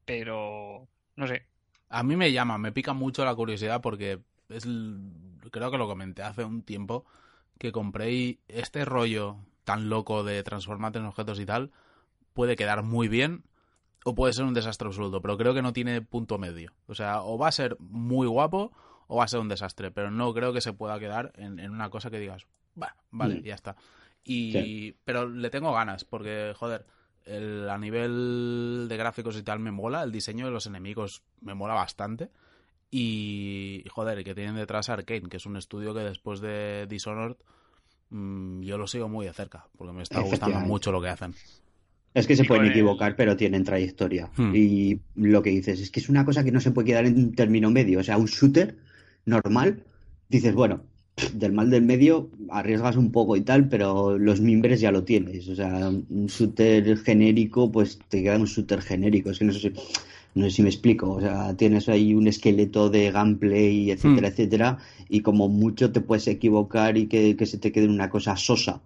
pero 0.05 0.87
no 1.17 1.27
sé. 1.27 1.47
A 1.89 2.03
mí 2.03 2.17
me 2.17 2.33
llama, 2.33 2.59
me 2.59 2.73
pica 2.73 2.93
mucho 2.93 3.25
la 3.25 3.35
curiosidad 3.35 3.81
porque 3.81 4.19
es, 4.49 4.67
creo 5.51 5.71
que 5.71 5.79
lo 5.79 5.87
comenté 5.89 6.23
hace 6.23 6.45
un 6.45 6.63
tiempo 6.63 7.05
que 7.59 7.73
compré 7.73 8.13
y 8.13 8.41
este 8.49 8.85
rollo 8.85 9.37
tan 9.65 9.89
loco 9.89 10.25
de 10.25 10.43
transformarte 10.43 10.99
en 10.99 11.05
objetos 11.07 11.39
y 11.39 11.47
tal 11.47 11.71
puede 12.35 12.57
quedar 12.57 12.83
muy 12.83 13.09
bien 13.09 13.45
o 14.05 14.15
puede 14.15 14.33
ser 14.33 14.45
un 14.45 14.55
desastre 14.55 14.89
absoluto, 14.89 15.21
pero 15.23 15.37
creo 15.39 15.55
que 15.55 15.63
no 15.63 15.73
tiene 15.73 16.03
punto 16.03 16.39
medio. 16.39 16.73
O 16.87 16.95
sea, 16.95 17.23
o 17.23 17.39
va 17.39 17.49
a 17.49 17.53
ser 17.53 17.77
muy 17.81 18.27
guapo 18.27 18.73
o 19.07 19.17
va 19.17 19.25
a 19.25 19.29
ser 19.29 19.41
un 19.41 19.49
desastre, 19.49 19.91
pero 19.91 20.11
no 20.11 20.33
creo 20.35 20.53
que 20.53 20.61
se 20.61 20.73
pueda 20.73 20.99
quedar 20.99 21.33
en, 21.37 21.59
en 21.59 21.71
una 21.71 21.91
cosa 21.91 22.11
que 22.11 22.19
digas, 22.19 22.47
"Bah, 22.75 22.97
vale, 23.11 23.41
Mm. 23.41 23.43
ya 23.45 23.55
está. 23.55 23.77
Y, 24.25 24.53
Sí. 24.53 24.97
Pero 25.05 25.29
le 25.29 25.51
tengo 25.51 25.73
ganas 25.73 26.05
porque, 26.05 26.53
joder, 26.57 26.87
el- 27.25 27.69
a 27.69 27.79
nivel 27.79 28.87
de 28.89 28.97
gráficos 28.97 29.37
y 29.37 29.43
tal 29.43 29.59
me 29.61 29.71
mola, 29.73 30.03
el 30.03 30.11
diseño 30.13 30.47
de 30.47 30.53
los 30.53 30.67
enemigos 30.67 31.23
me 31.41 31.55
mola 31.55 31.75
bastante. 31.75 32.31
Y, 32.91 33.85
joder, 33.91 34.23
que 34.23 34.35
tienen 34.35 34.55
detrás 34.57 34.89
Arkane, 34.91 35.29
que 35.29 35.39
es 35.39 35.47
un 35.47 35.57
estudio 35.57 35.95
que 35.95 36.01
después 36.01 36.41
de 36.41 36.87
Dishonored 36.89 37.37
mm, 38.11 38.61
yo 38.63 38.77
lo 38.77 38.87
sigo 38.87 39.09
muy 39.09 39.25
de 39.27 39.33
cerca, 39.33 39.67
porque 39.79 39.93
me 39.95 40.03
está 40.03 40.21
gustando 40.21 40.61
mucho 40.61 40.93
lo 40.93 41.01
que 41.01 41.09
hacen. 41.09 41.35
Es 42.15 42.27
que 42.27 42.37
se 42.37 42.45
pueden 42.45 42.67
el- 42.67 42.71
equivocar, 42.73 43.17
pero 43.17 43.37
tienen 43.37 43.65
trayectoria. 43.65 44.31
Hmm. 44.37 44.55
Y 44.55 44.99
lo 45.17 45.43
que 45.43 45.51
dices 45.51 45.81
es 45.81 45.91
que 45.91 46.01
es 46.01 46.09
una 46.09 46.25
cosa 46.25 46.45
que 46.45 46.53
no 46.53 46.61
se 46.61 46.71
puede 46.71 46.87
quedar 46.89 47.07
en 47.07 47.17
un 47.17 47.33
término 47.35 47.71
medio. 47.71 48.01
O 48.01 48.03
sea, 48.03 48.19
un 48.19 48.27
shooter 48.27 48.77
normal, 49.25 49.83
dices, 50.29 50.55
bueno, 50.55 50.83
del 51.35 51.53
mal 51.53 51.71
del 51.71 51.83
medio 51.83 52.31
arriesgas 52.51 52.97
un 52.97 53.13
poco 53.13 53.37
y 53.37 53.43
tal, 53.43 53.69
pero 53.69 54.19
los 54.19 54.41
mimbres 54.41 54.81
ya 54.81 54.91
lo 54.93 55.05
tienes. 55.05 55.49
O 55.49 55.55
sea, 55.55 55.89
un 55.89 56.27
shooter 56.27 56.99
genérico, 56.99 57.71
pues 57.73 57.99
te 58.09 58.23
queda 58.23 58.37
un 58.39 58.47
shooter 58.47 58.83
genérico. 58.83 59.31
Es 59.31 59.39
que 59.39 59.45
no 59.47 59.53
sé 59.53 59.61
si, 59.61 59.73
no 60.35 60.45
sé 60.45 60.51
si 60.51 60.63
me 60.63 60.69
explico. 60.69 61.13
O 61.13 61.21
sea, 61.21 61.55
tienes 61.57 61.89
ahí 61.89 62.15
un 62.15 62.29
esqueleto 62.29 62.91
de 62.91 63.11
gameplay, 63.11 63.91
etcétera, 63.91 64.29
Hmm. 64.29 64.33
etcétera, 64.33 64.79
y 65.09 65.21
como 65.21 65.49
mucho 65.49 65.93
te 65.93 66.01
puedes 66.01 66.27
equivocar 66.29 66.97
y 66.99 67.07
que, 67.07 67.37
que 67.37 67.47
se 67.47 67.59
te 67.59 67.73
quede 67.73 67.89
una 67.89 68.11
cosa 68.11 68.37
sosa. 68.37 68.81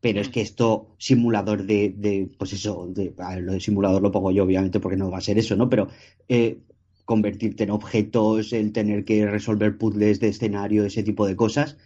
Pero 0.00 0.20
es 0.20 0.28
Mm. 0.28 0.32
que 0.32 0.40
esto, 0.40 0.94
simulador 0.98 1.64
de, 1.66 1.90
de 1.96 2.30
pues 2.38 2.52
eso, 2.54 2.86
de, 2.88 3.14
lo 3.40 3.52
de 3.52 3.60
simulador 3.60 4.02
lo 4.02 4.10
pongo 4.12 4.30
yo, 4.32 4.44
obviamente, 4.44 4.80
porque 4.80 4.96
no 4.96 5.10
va 5.10 5.18
a 5.18 5.20
ser 5.20 5.38
eso, 5.38 5.56
¿no? 5.56 5.68
Pero 5.68 5.88
eh, 6.28 6.62
convertirte 7.04 7.64
en 7.64 7.70
objetos, 7.70 8.52
el 8.52 8.72
tener 8.72 9.04
que 9.04 9.26
resolver 9.26 9.76
puzzles 9.78 10.20
de 10.20 10.28
escenario, 10.28 10.84
ese 10.84 11.02
tipo 11.02 11.26
de 11.26 11.36
cosas, 11.36 11.76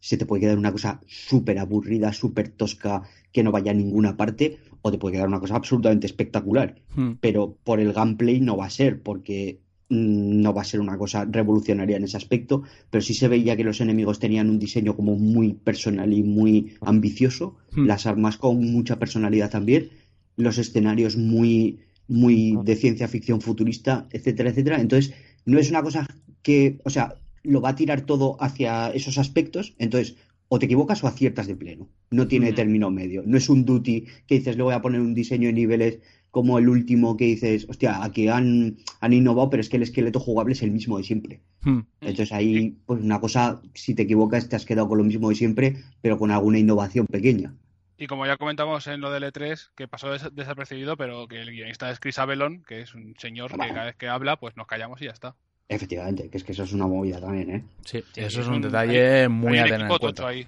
se 0.00 0.16
te 0.16 0.26
puede 0.26 0.42
quedar 0.42 0.58
una 0.58 0.72
cosa 0.72 1.00
súper 1.06 1.58
aburrida, 1.58 2.12
súper 2.12 2.48
tosca, 2.50 3.02
que 3.32 3.42
no 3.42 3.50
vaya 3.52 3.70
a 3.72 3.74
ninguna 3.74 4.16
parte, 4.16 4.58
o 4.82 4.90
te 4.92 4.98
puede 4.98 5.14
quedar 5.14 5.28
una 5.28 5.40
cosa 5.40 5.56
absolutamente 5.56 6.06
espectacular. 6.06 6.82
Hmm. 6.94 7.18
Pero 7.20 7.56
por 7.64 7.80
el 7.80 7.92
gameplay 7.92 8.40
no 8.40 8.56
va 8.56 8.66
a 8.66 8.70
ser, 8.70 9.02
porque 9.02 9.62
mm, 9.62 9.63
no 9.88 10.52
va 10.54 10.62
a 10.62 10.64
ser 10.64 10.80
una 10.80 10.96
cosa 10.98 11.24
revolucionaria 11.24 11.96
en 11.96 12.04
ese 12.04 12.16
aspecto, 12.16 12.62
pero 12.90 13.02
sí 13.02 13.14
se 13.14 13.28
veía 13.28 13.56
que 13.56 13.64
los 13.64 13.80
enemigos 13.80 14.18
tenían 14.18 14.48
un 14.50 14.58
diseño 14.58 14.96
como 14.96 15.16
muy 15.16 15.52
personal 15.54 16.12
y 16.12 16.22
muy 16.22 16.74
ambicioso, 16.80 17.56
Hmm. 17.74 17.86
las 17.86 18.06
armas 18.06 18.36
con 18.38 18.58
mucha 18.72 18.98
personalidad 18.98 19.50
también, 19.50 19.90
los 20.36 20.58
escenarios 20.58 21.16
muy, 21.16 21.80
muy 22.08 22.56
de 22.64 22.76
ciencia 22.76 23.08
ficción 23.08 23.40
futurista, 23.40 24.06
etcétera, 24.10 24.50
etcétera. 24.50 24.80
Entonces, 24.80 25.12
no 25.44 25.58
es 25.58 25.70
una 25.70 25.82
cosa 25.82 26.06
que, 26.42 26.78
o 26.84 26.90
sea, 26.90 27.16
lo 27.42 27.60
va 27.60 27.70
a 27.70 27.74
tirar 27.76 28.02
todo 28.02 28.36
hacia 28.40 28.90
esos 28.90 29.18
aspectos, 29.18 29.74
entonces 29.78 30.16
o 30.48 30.58
te 30.58 30.66
equivocas 30.66 31.02
o 31.02 31.08
aciertas 31.08 31.46
de 31.46 31.56
pleno. 31.56 31.88
No 32.10 32.28
tiene 32.28 32.48
Ujú. 32.48 32.56
término 32.56 32.90
medio. 32.90 33.22
No 33.26 33.36
es 33.36 33.48
un 33.48 33.64
duty 33.64 34.04
que 34.26 34.36
dices, 34.36 34.56
le 34.56 34.62
voy 34.62 34.74
a 34.74 34.82
poner 34.82 35.00
un 35.00 35.14
diseño 35.14 35.48
de 35.48 35.52
niveles 35.54 35.98
como 36.34 36.58
el 36.58 36.68
último 36.68 37.16
que 37.16 37.24
dices, 37.24 37.66
hostia, 37.70 38.04
aquí 38.04 38.28
han, 38.28 38.76
han 39.00 39.12
innovado, 39.14 39.48
pero 39.48 39.60
es 39.62 39.70
que 39.70 39.78
el 39.78 39.84
esqueleto 39.84 40.20
jugable 40.20 40.52
es 40.52 40.62
el 40.62 40.72
mismo 40.72 40.98
de 40.98 41.04
siempre. 41.04 41.40
Hmm. 41.62 41.80
Entonces 42.02 42.32
ahí, 42.32 42.76
pues 42.84 43.00
una 43.00 43.20
cosa, 43.20 43.62
si 43.72 43.94
te 43.94 44.02
equivocas, 44.02 44.48
te 44.50 44.56
has 44.56 44.66
quedado 44.66 44.88
con 44.88 44.98
lo 44.98 45.04
mismo 45.04 45.30
de 45.30 45.36
siempre, 45.36 45.76
pero 46.02 46.18
con 46.18 46.30
alguna 46.30 46.58
innovación 46.58 47.06
pequeña. 47.06 47.54
Y 47.96 48.08
como 48.08 48.26
ya 48.26 48.36
comentamos 48.36 48.86
en 48.88 49.00
lo 49.00 49.10
del 49.10 49.22
E3, 49.22 49.70
que 49.76 49.86
pasó 49.88 50.10
des- 50.10 50.34
desapercibido, 50.34 50.96
pero 50.96 51.26
que 51.28 51.40
el 51.40 51.50
guionista 51.52 51.88
es 51.90 52.00
Chris 52.00 52.18
Avellon, 52.18 52.62
que 52.64 52.80
es 52.82 52.94
un 52.94 53.14
señor 53.16 53.52
que 53.52 53.56
cada 53.68 53.84
vez 53.84 53.96
que 53.96 54.08
habla, 54.08 54.36
pues 54.36 54.56
nos 54.56 54.66
callamos 54.66 55.00
y 55.00 55.04
ya 55.06 55.12
está. 55.12 55.36
Efectivamente, 55.68 56.28
que 56.28 56.36
es 56.36 56.44
que 56.44 56.52
eso 56.52 56.64
es 56.64 56.72
una 56.72 56.86
movida 56.88 57.20
también, 57.20 57.50
¿eh? 57.50 57.64
Sí, 57.84 58.02
Sí, 58.12 58.20
eso 58.20 58.40
es 58.40 58.48
un 58.48 58.54
un- 58.54 58.62
detalle 58.62 59.28
muy 59.28 59.52
Hay 59.52 59.58
a 59.60 59.64
tener 59.64 59.80
en 59.80 59.86
equipo 59.86 59.98
cuenta. 60.00 60.22
tocho 60.22 60.26
ahí. 60.26 60.46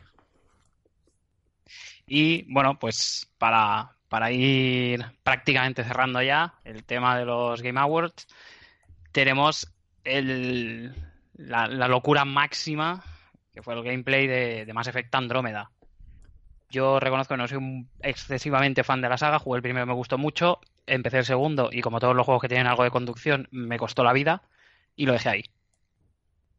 Y 2.06 2.52
bueno, 2.52 2.78
pues 2.78 3.26
para, 3.38 3.95
para 4.08 4.30
ir 4.30 5.04
prácticamente 5.22 5.84
cerrando 5.84 6.22
ya 6.22 6.54
el 6.64 6.84
tema 6.84 7.18
de 7.18 7.24
los 7.24 7.62
Game 7.62 7.80
Awards, 7.80 8.26
tenemos 9.12 9.72
el, 10.04 10.94
la, 11.34 11.66
la 11.66 11.88
locura 11.88 12.24
máxima, 12.24 13.02
que 13.52 13.62
fue 13.62 13.74
el 13.74 13.82
gameplay 13.82 14.26
de, 14.26 14.64
de 14.64 14.72
Mass 14.72 14.88
Effect 14.88 15.14
Andrómeda. 15.14 15.70
Yo 16.70 16.98
reconozco 17.00 17.34
que 17.34 17.38
no 17.38 17.48
soy 17.48 17.58
un 17.58 17.88
excesivamente 18.00 18.84
fan 18.84 19.00
de 19.00 19.08
la 19.08 19.18
saga, 19.18 19.38
jugué 19.38 19.56
el 19.56 19.62
primero, 19.62 19.86
me 19.86 19.94
gustó 19.94 20.18
mucho, 20.18 20.60
empecé 20.86 21.18
el 21.18 21.24
segundo 21.24 21.70
y 21.72 21.80
como 21.80 22.00
todos 22.00 22.14
los 22.14 22.24
juegos 22.24 22.42
que 22.42 22.48
tienen 22.48 22.66
algo 22.66 22.84
de 22.84 22.90
conducción, 22.90 23.48
me 23.50 23.78
costó 23.78 24.04
la 24.04 24.12
vida 24.12 24.42
y 24.96 25.06
lo 25.06 25.12
dejé 25.12 25.28
ahí. 25.28 25.44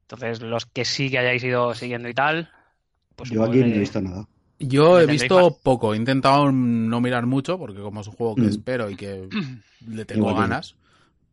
Entonces, 0.02 0.41
los 0.41 0.66
que 0.66 0.86
sí 0.86 1.10
que 1.10 1.20
hayáis 1.20 1.43
ido 1.43 1.74
siguiendo 1.74 2.08
y 2.08 2.14
tal, 2.14 2.50
pues 3.16 3.30
Yo 3.30 3.43
aquí 3.43 3.60
no 3.60 3.66
he 3.66 3.80
visto 3.80 4.02
nada. 4.02 4.26
Yo 4.60 4.99
he 4.99 5.05
visto 5.05 5.60
poco, 5.64 5.93
he 5.93 5.97
intentado 5.97 6.51
no 6.51 7.01
mirar 7.01 7.26
mucho, 7.26 7.58
porque 7.60 7.82
como 7.82 8.01
es 8.01 8.08
un 8.08 8.14
juego 8.14 8.36
que 8.36 8.41
Mm. 8.41 8.49
espero 8.49 8.89
y 8.89 8.95
que 8.95 9.30
le 9.88 10.05
tengo 10.05 10.22
Igual 10.22 10.36
ganas, 10.36 10.76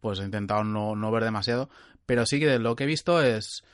pues 0.01 0.20
he 0.20 0.25
intentado 0.25 0.64
no, 0.64 0.95
no 0.95 1.11
ver 1.11 1.25
demasiado. 1.25 1.68
Pero 2.07 2.27
sí 2.27 2.39
que 2.39 2.59
lo 2.59 2.77
que 2.77 2.85
he 2.85 2.87
visto 2.87 3.22
es 3.22 3.64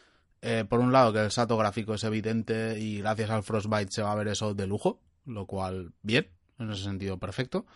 eh, 0.43 0.65
por 0.69 0.81
un 0.81 0.93
lado, 0.93 1.13
que 1.13 1.21
el 1.21 1.31
salto 1.31 1.57
gráfico 1.57 1.95
es 1.95 2.05
evidente 2.05 2.79
y 2.79 2.99
gracias 2.99 3.31
al 3.31 3.43
Frostbite 3.43 3.91
se 3.93 4.03
va 4.03 4.13
a 4.13 4.17
ver 4.17 4.29
eso 4.29 4.55
de 4.55 4.67
lujo, 4.67 5.01
lo 5.27 5.47
cual, 5.47 5.93
bien, 6.03 6.29
en 6.59 6.71
ese 6.71 6.85
sentido, 6.85 7.19
perfecto. 7.19 7.67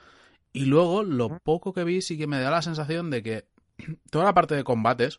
Y 0.53 0.67
luego, 0.67 1.03
lo 1.03 1.39
poco 1.41 1.73
que 1.73 1.85
vi 1.85 2.01
sí 2.01 2.17
que 2.17 2.27
me 2.27 2.41
da 2.41 2.51
la 2.51 2.63
sensación 2.63 3.11
de 3.11 3.23
que 3.23 3.49
toda 4.11 4.25
la 4.25 4.35
parte 4.35 4.55
de 4.55 4.65
combates 4.65 5.19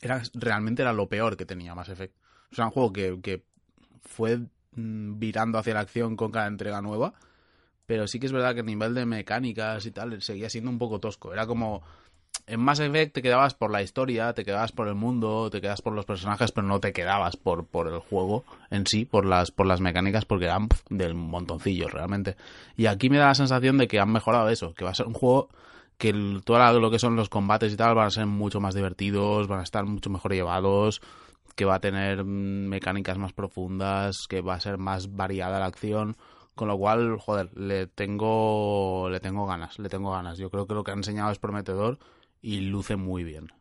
era, 0.00 0.22
realmente 0.34 0.82
era 0.82 0.92
lo 0.92 1.08
peor 1.08 1.36
que 1.36 1.46
tenía 1.46 1.74
Mass 1.74 1.88
Effect. 1.88 2.14
O 2.52 2.54
sea, 2.54 2.66
un 2.66 2.70
juego 2.72 2.92
que, 2.92 3.18
que 3.22 3.44
fue 4.02 4.40
virando 4.76 5.58
hacia 5.58 5.74
la 5.74 5.80
acción 5.80 6.16
con 6.16 6.30
cada 6.30 6.46
entrega 6.46 6.82
nueva, 6.82 7.14
pero 7.86 8.06
sí 8.06 8.18
que 8.20 8.26
es 8.26 8.32
verdad 8.32 8.54
que 8.54 8.60
a 8.60 8.64
nivel 8.64 8.94
de 8.94 9.06
mecánicas 9.06 9.86
y 9.86 9.90
tal 9.90 10.20
seguía 10.22 10.50
siendo 10.50 10.70
un 10.70 10.78
poco 10.78 11.00
tosco. 11.00 11.32
Era 11.32 11.46
como 11.46 11.82
en 12.46 12.60
Mass 12.60 12.80
Effect 12.80 13.14
te 13.14 13.22
quedabas 13.22 13.54
por 13.54 13.70
la 13.70 13.82
historia, 13.82 14.32
te 14.32 14.44
quedabas 14.44 14.70
por 14.72 14.86
el 14.88 14.94
mundo, 14.94 15.48
te 15.50 15.60
quedabas 15.60 15.82
por 15.82 15.92
los 15.94 16.04
personajes, 16.04 16.52
pero 16.52 16.66
no 16.66 16.78
te 16.80 16.92
quedabas 16.92 17.36
por, 17.36 17.66
por 17.66 17.88
el 17.88 17.98
juego 17.98 18.44
en 18.70 18.86
sí, 18.86 19.04
por 19.04 19.24
las, 19.24 19.50
por 19.50 19.66
las 19.66 19.80
mecánicas, 19.80 20.24
porque 20.24 20.44
eran 20.44 20.68
del 20.90 21.14
montoncillo 21.14 21.88
realmente. 21.88 22.36
Y 22.76 22.86
aquí 22.86 23.10
me 23.10 23.18
da 23.18 23.26
la 23.28 23.34
sensación 23.34 23.78
de 23.78 23.88
que 23.88 23.98
han 23.98 24.12
mejorado 24.12 24.48
eso, 24.48 24.74
que 24.74 24.84
va 24.84 24.90
a 24.90 24.94
ser 24.94 25.06
un 25.06 25.14
juego 25.14 25.48
que 25.98 26.10
el- 26.10 26.42
todo 26.44 26.78
lo 26.78 26.90
que 26.90 26.98
son 26.98 27.16
los 27.16 27.28
combates 27.28 27.72
y 27.72 27.76
tal 27.76 27.94
van 27.94 28.06
a 28.06 28.10
ser 28.10 28.26
mucho 28.26 28.60
más 28.60 28.74
divertidos, 28.74 29.48
van 29.48 29.60
a 29.60 29.64
estar 29.64 29.84
mucho 29.84 30.10
mejor 30.10 30.32
llevados, 30.34 31.00
que 31.56 31.64
va 31.64 31.76
a 31.76 31.80
tener 31.80 32.22
mm, 32.22 32.68
mecánicas 32.68 33.18
más 33.18 33.32
profundas, 33.32 34.26
que 34.28 34.40
va 34.42 34.54
a 34.54 34.60
ser 34.60 34.78
más 34.78 35.14
variada 35.16 35.58
la 35.58 35.66
acción. 35.66 36.16
Con 36.54 36.68
lo 36.68 36.78
cual, 36.78 37.18
joder, 37.18 37.50
le 37.58 37.86
tengo, 37.86 39.08
le 39.10 39.20
tengo 39.20 39.46
ganas, 39.46 39.78
le 39.78 39.88
tengo 39.88 40.10
ganas. 40.12 40.38
Yo 40.38 40.48
creo 40.50 40.66
que 40.66 40.74
lo 40.74 40.84
que 40.84 40.90
ha 40.90 40.94
enseñado 40.94 41.30
es 41.30 41.38
prometedor 41.38 41.98
y 42.40 42.60
luce 42.60 42.96
muy 42.96 43.24
bien. 43.24 43.52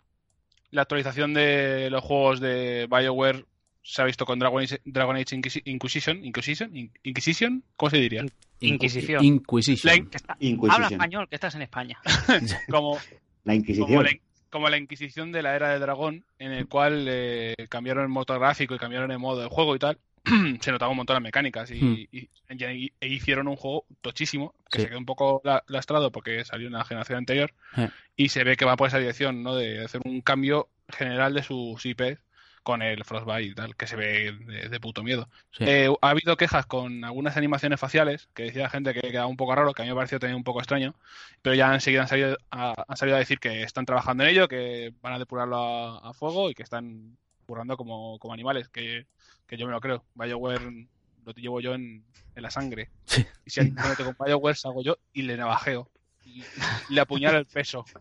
La 0.72 0.84
actualización 0.84 1.34
de 1.34 1.90
los 1.90 2.04
juegos 2.04 2.40
de 2.40 2.88
BioWare 2.90 3.46
se 3.84 4.02
ha 4.02 4.06
visto 4.06 4.26
con 4.26 4.40
Dragon 4.40 4.62
Age, 4.64 4.82
Dragon 4.86 5.16
Age 5.16 5.36
Inquisi- 5.38 5.62
Inquisition, 5.66 6.24
Inquisition, 6.26 6.76
In- 6.76 6.92
Inquisition, 7.04 7.64
¿cómo 7.78 7.90
se 7.92 7.98
diría? 7.98 8.26
Inquisición. 8.62 9.24
Inquisition. 9.24 9.92
La 9.92 9.98
in- 9.98 10.10
Que 10.10 10.18
está- 10.18 10.38
Inquisition. 10.40 10.84
Habla 10.84 10.88
español, 10.96 11.28
que 11.30 11.36
estás 11.36 11.56
en 11.56 11.62
España. 11.64 12.00
Como, 12.72 12.96
La 12.96 13.54
como, 13.54 13.54
Inquisición. 13.56 14.04
la, 14.04 14.10
como 14.56 14.70
la 14.70 14.78
Inquisición 14.78 15.34
de 15.34 15.42
la 15.44 15.54
era 15.54 15.72
del 15.72 15.82
dragón, 15.82 16.24
en 16.40 16.54
el 16.54 16.70
cual 16.70 17.06
eh, 17.10 17.56
cambiaron 17.68 18.04
el 18.04 18.10
motor 18.10 18.40
gráfico 18.40 18.74
y 18.74 18.78
cambiaron 18.80 19.12
el 19.12 19.20
modo 19.20 19.42
de 19.42 19.50
juego 19.50 19.76
y 19.76 19.80
tal. 19.80 19.98
se 20.62 20.72
notaba 20.72 20.90
un 20.92 20.96
montón 20.98 21.16
las 21.16 21.22
mecánicas 21.24 21.70
y, 21.72 21.82
Hmm. 21.82 21.94
y- 22.10 22.30
y- 22.50 22.94
e 23.02 23.08
hicieron 23.10 23.50
un 23.50 23.58
juego 23.58 23.86
tochísimo 24.00 24.56
que 24.72 24.78
Sí. 24.78 24.84
se 24.84 24.88
quedó 24.90 24.98
un 25.00 25.06
poco 25.06 25.42
la- 25.44 25.62
lastrado 25.68 26.10
porque 26.10 26.46
salió 26.46 26.68
en 26.68 26.74
la 26.74 26.86
generación 26.86 27.18
anterior 27.18 27.52
Eh. 27.76 27.90
y 28.16 28.30
se 28.30 28.46
ve 28.46 28.56
que 28.56 28.64
va 28.64 28.78
por 28.78 28.88
esa 28.88 28.98
dirección, 28.98 29.44
¿no? 29.44 29.56
De 29.56 29.84
hacer 29.84 30.00
un 30.06 30.22
cambio 30.22 30.70
general 30.88 31.34
de 31.34 31.44
sus 31.44 31.86
IPs 31.86 32.18
con 32.66 32.82
el 32.82 33.06
Frostbite 33.06 33.44
y 33.44 33.54
tal, 33.54 33.76
que 33.76 33.86
se 33.86 33.96
ve 33.96 34.32
de, 34.32 34.70
de 34.70 34.80
puto 34.80 35.04
miedo. 35.04 35.30
Sí. 35.52 35.66
Eh, 35.68 35.96
ha 36.02 36.10
habido 36.10 36.36
quejas 36.36 36.66
con 36.66 37.04
algunas 37.04 37.38
animaciones 37.38 37.80
faciales 37.80 38.28
que 38.34 38.42
decía 38.42 38.64
la 38.64 38.72
gente 38.72 38.92
que 38.92 39.02
quedaba 39.02 39.28
un 39.28 39.38
poco 39.38 39.54
raro, 39.54 39.72
que 39.72 39.84
a 39.84 39.86
mí 39.86 39.90
me 39.90 39.96
pareció 39.96 40.20
también 40.20 40.38
un 40.38 40.44
poco 40.44 40.62
extraño, 40.62 40.96
pero 41.44 41.54
ya 41.56 41.72
enseguida 41.72 42.02
han 42.02 42.08
salido 42.08 42.38
a, 42.50 42.74
han 42.88 42.98
salido 42.98 43.18
a 43.18 43.20
decir 43.20 43.38
que 43.38 43.62
están 43.62 43.86
trabajando 43.86 44.24
en 44.24 44.32
ello, 44.32 44.48
que 44.48 44.92
van 45.04 45.14
a 45.14 45.20
depurarlo 45.20 45.58
a, 45.58 46.10
a 46.10 46.14
fuego 46.14 46.50
y 46.50 46.56
que 46.56 46.64
están 46.64 47.16
currando 47.46 47.78
como, 47.78 48.18
como 48.18 48.34
animales, 48.34 48.68
que, 48.70 49.06
que 49.46 49.58
yo 49.58 49.68
me 49.68 49.72
lo 49.72 49.80
creo. 49.80 50.04
BioWare 50.16 50.88
lo 51.24 51.34
llevo 51.34 51.62
yo 51.62 51.76
en, 51.76 52.04
en 52.36 52.44
la 52.44 52.50
sangre. 52.50 52.90
Sí. 53.06 53.24
Y 53.46 53.52
si 53.52 53.60
alguien 53.60 53.78
mete 53.88 54.04
con 54.04 54.18
BioWare, 54.20 54.58
salgo 54.58 54.82
yo 54.82 54.98
y 55.14 55.22
le 55.22 55.38
navajeo. 55.38 55.88
Y, 56.24 56.42
y 56.90 56.96
le 56.96 57.02
apuñalo 57.02 57.38
el 57.38 57.46
peso. 57.46 57.86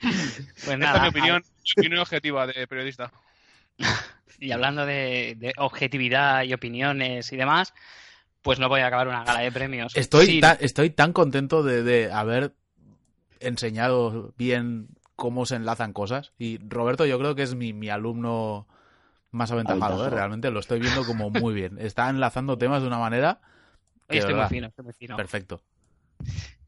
Pues 0.00 0.58
Esta 0.58 0.76
nada, 0.76 0.96
es 0.98 1.02
mi 1.02 1.08
opinión, 1.08 1.44
opinión 1.76 2.00
objetiva 2.00 2.46
de 2.46 2.66
periodista. 2.66 3.12
Y 4.40 4.52
hablando 4.52 4.86
de, 4.86 5.34
de 5.36 5.52
objetividad 5.56 6.44
y 6.44 6.52
opiniones 6.52 7.32
y 7.32 7.36
demás, 7.36 7.74
pues 8.40 8.60
no 8.60 8.68
voy 8.68 8.82
a 8.82 8.86
acabar 8.86 9.08
una 9.08 9.24
gala 9.24 9.40
de 9.40 9.50
premios. 9.50 9.96
Estoy, 9.96 10.38
tan, 10.38 10.56
estoy 10.60 10.90
tan 10.90 11.12
contento 11.12 11.64
de, 11.64 11.82
de 11.82 12.12
haber 12.12 12.54
enseñado 13.40 14.32
bien 14.36 14.90
cómo 15.16 15.46
se 15.46 15.56
enlazan 15.56 15.92
cosas. 15.92 16.32
Y 16.38 16.58
Roberto 16.58 17.04
yo 17.04 17.18
creo 17.18 17.34
que 17.34 17.42
es 17.42 17.56
mi, 17.56 17.72
mi 17.72 17.88
alumno 17.88 18.68
más 19.30 19.50
aventajado, 19.50 20.06
¿eh? 20.06 20.10
Realmente 20.10 20.50
lo 20.50 20.60
estoy 20.60 20.80
viendo 20.80 21.04
como 21.04 21.30
muy 21.30 21.54
bien. 21.54 21.78
Está 21.80 22.08
enlazando 22.08 22.56
temas 22.56 22.82
de 22.82 22.88
una 22.88 22.98
manera 22.98 23.40
de 24.08 24.18
estoy 24.18 24.34
muy 24.34 24.46
fino, 24.46 24.68
estoy 24.68 24.84
muy 24.84 24.94
fino. 24.94 25.16
perfecto. 25.16 25.60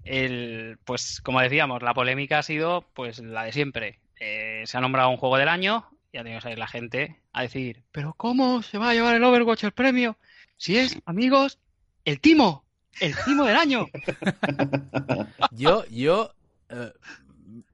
El, 0.04 0.78
pues 0.84 1.20
como 1.20 1.40
decíamos, 1.40 1.82
la 1.82 1.94
polémica 1.94 2.40
ha 2.40 2.42
sido 2.42 2.86
pues 2.94 3.20
la 3.20 3.44
de 3.44 3.52
siempre. 3.52 4.00
Eh, 4.20 4.62
se 4.66 4.76
ha 4.76 4.80
nombrado 4.80 5.08
un 5.10 5.16
juego 5.16 5.36
del 5.38 5.48
año 5.48 5.86
y 6.12 6.18
ha 6.18 6.22
tenido 6.22 6.38
que 6.38 6.42
salir 6.42 6.58
la 6.58 6.66
gente 6.66 7.20
a 7.32 7.42
decir, 7.42 7.82
pero 7.90 8.14
¿cómo 8.14 8.62
se 8.62 8.78
va 8.78 8.90
a 8.90 8.94
llevar 8.94 9.14
el 9.16 9.24
Overwatch 9.24 9.64
el 9.64 9.72
premio? 9.72 10.18
Si 10.56 10.76
es, 10.76 10.98
amigos, 11.06 11.58
el 12.04 12.20
timo, 12.20 12.64
el 13.00 13.14
timo 13.24 13.44
del 13.44 13.56
año. 13.56 13.86
Yo, 15.52 15.84
yo... 15.88 16.34
eh, 16.68 16.92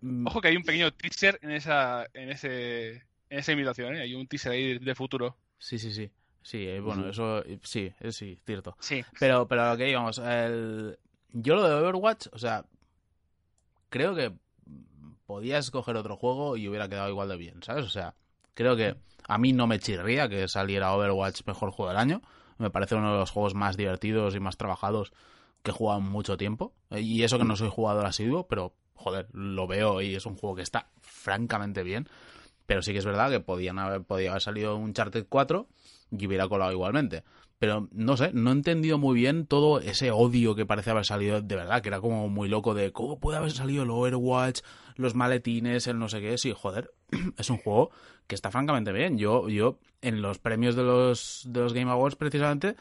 mm, 0.01 0.27
Ojo 0.29 0.41
que 0.41 0.49
hay 0.49 0.57
un 0.57 0.63
pequeño 0.63 0.93
teaser 0.93 1.39
en 1.43 1.51
esa, 1.51 2.07
en 2.15 2.31
ese, 2.31 2.91
en 3.29 3.39
esa 3.39 3.53
imitación, 3.53 3.97
¿eh? 3.97 4.03
Hay 4.03 4.15
un 4.15 4.27
teaser 4.27 4.53
ahí 4.53 4.79
de 4.79 4.95
futuro. 4.95 5.37
Sí, 5.59 5.79
sí, 5.79 5.93
sí. 5.93 6.11
Sí, 6.43 6.79
bueno, 6.79 7.09
eso 7.09 7.43
sí, 7.65 7.93
es 7.99 8.15
sí, 8.15 8.39
cierto. 8.47 8.77
Sí, 8.79 9.05
Pero, 9.19 9.49
pero 9.49 9.69
lo 9.71 9.77
que 9.77 9.91
íbamos, 9.91 10.19
el... 10.19 10.97
yo 11.33 11.57
lo 11.57 11.69
de 11.69 11.75
Overwatch, 11.75 12.29
o 12.31 12.39
sea, 12.39 12.65
creo 13.89 14.15
que 14.15 14.33
podía 15.27 15.59
escoger 15.59 15.97
otro 15.97 16.17
juego 16.17 16.57
y 16.57 16.69
hubiera 16.69 16.89
quedado 16.89 17.09
igual 17.09 17.29
de 17.29 17.37
bien, 17.37 17.63
¿sabes? 17.63 17.85
O 17.85 17.91
sea, 17.91 18.15
creo 18.55 18.77
que 18.77 18.97
a 19.29 19.39
mí 19.39 19.53
no 19.53 19.67
me 19.67 19.79
chirría 19.79 20.29
que 20.29 20.49
saliera 20.49 20.95
Overwatch 20.95 21.43
mejor 21.47 21.71
juego 21.71 21.91
del 21.91 21.99
año. 21.99 22.23
Me 22.59 22.71
parece 22.71 22.95
uno 22.95 23.13
de 23.13 23.19
los 23.19 23.31
juegos 23.31 23.55
más 23.55 23.77
divertidos 23.77 24.35
y 24.35 24.41
más 24.41 24.57
trabajados 24.57 25.13
que 25.63 25.73
he 25.73 25.75
jugado 25.75 26.01
mucho 26.01 26.37
tiempo. 26.37 26.73
Eh, 26.91 27.01
Y 27.01 27.23
eso 27.23 27.39
que 27.39 27.45
no 27.45 27.57
soy 27.57 27.69
jugador 27.69 28.07
asiduo, 28.07 28.47
pero 28.47 28.75
joder, 28.95 29.29
lo 29.33 29.67
veo 29.67 30.01
y 30.01 30.15
es 30.15 30.27
un 30.27 30.37
juego 30.37 30.57
que 30.57 30.63
está 30.63 30.89
francamente 31.01 31.83
bien. 31.83 32.09
Pero 32.67 32.83
sí 32.83 32.93
que 32.93 32.99
es 32.99 33.05
verdad 33.05 33.31
que 33.31 33.41
podían 33.41 33.79
haber, 33.79 34.03
podía 34.03 34.31
haber 34.31 34.43
salido 34.43 34.77
un 34.77 34.85
Uncharted 34.85 35.27
4 35.29 35.69
y 36.25 36.27
hubiera 36.27 36.49
colado 36.49 36.73
igualmente. 36.73 37.23
Pero 37.59 37.89
no 37.93 38.17
sé, 38.19 38.33
no 38.35 38.51
he 38.51 38.53
entendido 38.53 38.99
muy 38.99 39.15
bien 39.15 39.47
todo 39.47 39.81
ese 39.81 40.11
odio 40.11 40.55
que 40.55 40.67
parece 40.67 40.91
haber 40.91 41.07
salido 41.07 41.41
de 41.41 41.57
verdad, 41.57 41.81
que 41.81 41.89
era 41.89 42.01
como 42.01 42.29
muy 42.29 42.49
loco 42.51 42.75
de 42.75 42.93
cómo 42.93 43.19
puede 43.19 43.39
haber 43.39 43.51
salido 43.53 43.85
el 43.85 43.91
Overwatch, 43.91 44.61
los 44.97 45.15
maletines, 45.15 45.87
el 45.87 45.99
no 45.99 46.09
sé 46.09 46.21
qué. 46.21 46.37
Sí, 46.37 46.53
joder, 46.55 46.91
es 47.39 47.49
un 47.49 47.57
juego 47.57 47.91
que 48.27 48.35
está 48.35 48.51
francamente 48.51 48.93
bien. 48.93 49.17
Yo, 49.17 49.49
yo 49.49 49.79
en 50.03 50.21
los 50.21 50.39
premios 50.39 50.77
de 50.77 50.83
los, 50.83 51.45
de 51.49 51.61
los 51.61 51.73
Game 51.73 51.91
Awards 51.91 52.17
precisamente, 52.17 52.77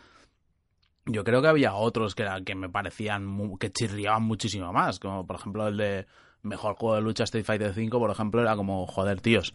yo 1.05 1.23
creo 1.23 1.41
que 1.41 1.47
había 1.47 1.75
otros 1.75 2.15
que, 2.15 2.27
que 2.45 2.55
me 2.55 2.69
parecían 2.69 3.25
mu- 3.25 3.57
que 3.57 3.71
chirriaban 3.71 4.23
muchísimo 4.23 4.73
más, 4.73 4.99
como 4.99 5.25
por 5.25 5.35
ejemplo 5.37 5.67
el 5.67 5.77
de 5.77 6.05
mejor 6.41 6.75
juego 6.75 6.95
de 6.95 7.01
lucha 7.01 7.23
Street 7.23 7.45
Fighter 7.45 7.71
V, 7.71 7.89
por 7.91 8.11
ejemplo, 8.11 8.41
era 8.41 8.55
como, 8.55 8.85
joder, 8.87 9.21
tíos, 9.21 9.53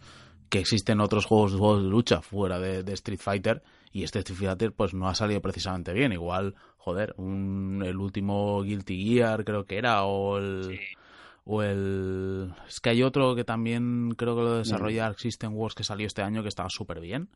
que 0.51 0.59
existen 0.59 0.99
otros 0.99 1.25
juegos, 1.25 1.53
juegos 1.53 1.81
de 1.81 1.89
lucha 1.89 2.21
fuera 2.21 2.59
de, 2.59 2.83
de 2.83 2.93
Street 2.93 3.19
Fighter 3.19 3.63
y 3.91 4.03
este 4.03 4.19
Street 4.19 4.37
Fighter 4.37 4.73
pues 4.73 4.93
no 4.93 5.07
ha 5.07 5.15
salido 5.15 5.41
precisamente 5.41 5.93
bien. 5.93 6.11
Igual, 6.11 6.55
joder, 6.77 7.15
un, 7.17 7.81
el 7.85 7.95
último 7.97 8.61
Guilty 8.61 9.03
Gear 9.03 9.45
creo 9.45 9.65
que 9.65 9.77
era, 9.77 10.03
o 10.03 10.37
el... 10.37 10.65
sí. 10.65 10.79
O 11.43 11.63
el... 11.63 12.53
Es 12.67 12.79
que 12.79 12.91
hay 12.91 13.01
otro 13.01 13.33
que 13.33 13.43
también 13.43 14.13
creo 14.15 14.35
que 14.35 14.43
lo 14.43 14.57
desarrolla 14.57 15.07
Arc 15.07 15.17
System 15.17 15.55
Wars 15.55 15.73
que 15.73 15.83
salió 15.83 16.05
este 16.05 16.21
año 16.21 16.43
que 16.43 16.49
estaba 16.49 16.69
súper 16.69 16.99
bien. 16.99 17.29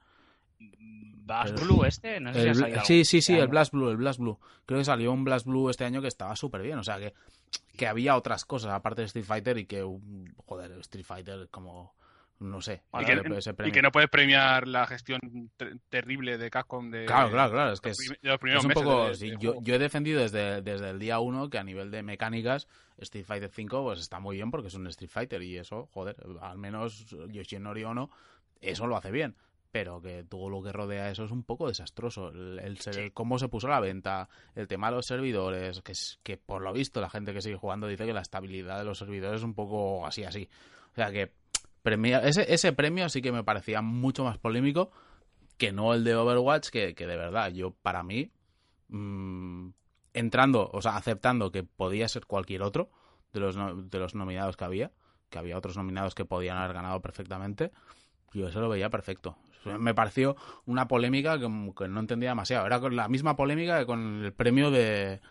Blast 0.59 1.59
Blue 1.59 1.86
este, 1.86 2.20
no 2.20 2.32
sé 2.32 2.41
si 2.43 2.49
ha 2.49 2.53
salido 2.53 2.82
sí, 2.84 3.03
sí, 3.03 3.22
sí, 3.22 3.34
este 3.34 3.43
el. 3.43 3.47
Blast 3.47 3.72
Blue, 3.74 3.89
el 3.89 3.97
Blast 3.97 4.20
Blue. 4.20 4.38
Creo 4.68 4.80
que 4.80 4.86
salió 4.86 5.11
un 5.11 5.24
Blast 5.24 5.47
Blue 5.47 5.72
este 5.72 5.86
año 5.86 6.03
que 6.03 6.07
estaba 6.07 6.36
súper 6.36 6.61
bien. 6.61 6.78
O 6.78 6.84
sea, 6.84 6.99
que, 6.99 7.16
que 7.76 7.88
había 7.88 8.16
otras 8.16 8.45
cosas 8.45 8.74
aparte 8.74 9.01
de 9.01 9.07
Street 9.07 9.26
Fighter 9.26 9.57
y 9.57 9.66
que, 9.66 9.84
joder, 10.45 10.72
Street 10.82 11.05
Fighter 11.05 11.47
como, 11.49 11.95
no 12.45 12.61
sé. 12.61 12.83
Y 12.99 13.05
que, 13.05 13.13
y 13.67 13.81
no 13.81 13.91
puedes 13.91 14.09
premiar 14.09 14.67
la 14.67 14.87
gestión 14.87 15.19
ter- 15.57 15.77
terrible 15.89 16.37
de 16.37 16.49
Capcom 16.49 16.89
de, 16.91 17.05
Claro, 17.05 17.29
claro, 17.31 17.51
claro. 17.51 17.71
Es 17.73 17.81
que 17.81 17.89
es, 17.89 17.97
de 17.97 18.29
los 18.29 18.39
primeros 18.39 18.63
es 18.63 18.67
un 18.67 18.73
poco... 18.73 19.07
de- 19.07 19.15
sí, 19.15 19.29
del 19.31 19.39
yo, 19.39 19.55
yo 19.61 19.75
he 19.75 19.79
defendido 19.79 20.21
desde, 20.21 20.61
desde 20.61 20.89
el 20.89 20.99
día 20.99 21.19
uno 21.19 21.49
que 21.49 21.57
a 21.57 21.63
nivel 21.63 21.91
de 21.91 22.03
mecánicas 22.03 22.67
Street 22.97 23.25
Fighter 23.25 23.49
5 23.49 23.83
pues 23.83 23.99
está 23.99 24.19
muy 24.19 24.35
bien 24.37 24.51
porque 24.51 24.67
es 24.69 24.73
un 24.75 24.87
Street 24.87 25.09
Fighter 25.11 25.41
y 25.41 25.57
eso, 25.57 25.89
joder, 25.93 26.15
al 26.41 26.57
menos 26.57 27.05
Yoshinori 27.29 27.83
Ono 27.83 28.09
eso 28.61 28.87
lo 28.87 28.95
hace 28.97 29.11
bien. 29.11 29.35
Pero 29.71 30.01
que 30.01 30.23
todo 30.23 30.49
lo 30.49 30.63
que 30.63 30.71
rodea 30.71 31.11
eso 31.11 31.25
es 31.25 31.31
un 31.31 31.43
poco 31.43 31.67
desastroso. 31.67 32.29
El, 32.29 32.79
cómo 33.13 33.37
se 33.37 33.49
puso 33.49 33.67
a 33.67 33.71
la 33.71 33.81
venta, 33.81 34.29
el 34.55 34.69
tema 34.69 34.87
de 34.89 34.95
los 34.95 35.05
servidores, 35.05 35.81
que, 35.81 35.91
es, 35.91 36.17
que 36.23 36.37
por 36.37 36.61
lo 36.61 36.71
visto 36.71 37.01
la 37.01 37.09
gente 37.09 37.33
que 37.33 37.41
sigue 37.41 37.57
jugando 37.57 37.85
dice 37.85 38.05
que 38.05 38.13
la 38.13 38.21
estabilidad 38.21 38.77
de 38.77 38.85
los 38.85 38.97
servidores 38.99 39.41
es 39.41 39.43
un 39.43 39.53
poco 39.53 40.05
así, 40.07 40.23
así. 40.23 40.47
O 40.93 40.95
sea 40.95 41.11
que 41.11 41.33
premia, 41.86 42.19
ese, 42.19 42.53
ese 42.53 42.73
premio 42.73 43.07
sí 43.07 43.21
que 43.21 43.31
me 43.31 43.45
parecía 43.45 43.81
mucho 43.81 44.25
más 44.25 44.38
polémico 44.38 44.91
que 45.57 45.71
no 45.71 45.93
el 45.93 46.03
de 46.03 46.15
Overwatch, 46.15 46.67
que, 46.67 46.93
de 46.93 47.05
verdad, 47.15 47.53
yo 47.53 47.71
para 47.71 48.03
mí, 48.03 48.29
mm, 48.89 49.69
entrando, 50.13 50.69
o 50.73 50.81
sea, 50.81 50.97
aceptando 50.97 51.51
que 51.53 51.63
podía 51.63 52.09
ser 52.09 52.25
cualquier 52.25 52.61
otro 52.63 52.89
de 53.31 53.39
los, 53.39 53.55
no- 53.55 53.73
de 53.75 53.99
los 53.99 54.15
nominados 54.15 54.57
que 54.57 54.65
había, 54.65 54.91
que 55.29 55.39
había 55.39 55.57
otros 55.57 55.77
nominados 55.77 56.13
que 56.15 56.25
podían 56.25 56.57
haber 56.57 56.73
ganado 56.73 57.01
perfectamente, 57.01 57.71
Yo 58.33 58.49
eso 58.49 58.59
lo 58.59 58.67
veía 58.67 58.89
perfecto. 58.89 59.38
Me 59.79 59.93
pareció 59.93 60.36
una 60.65 60.88
polémica 60.89 61.39
que, 61.39 61.47
que 61.77 61.88
no 61.88 61.99
entendía 62.01 62.29
demasiado. 62.31 62.65
Era 62.65 62.81
con 62.81 62.95
la 62.95 63.07
misma 63.07 63.38
polémica 63.38 63.79
que 63.79 63.86
con 63.86 64.25
el 64.25 64.33
premio 64.33 64.71
de, 64.71 65.21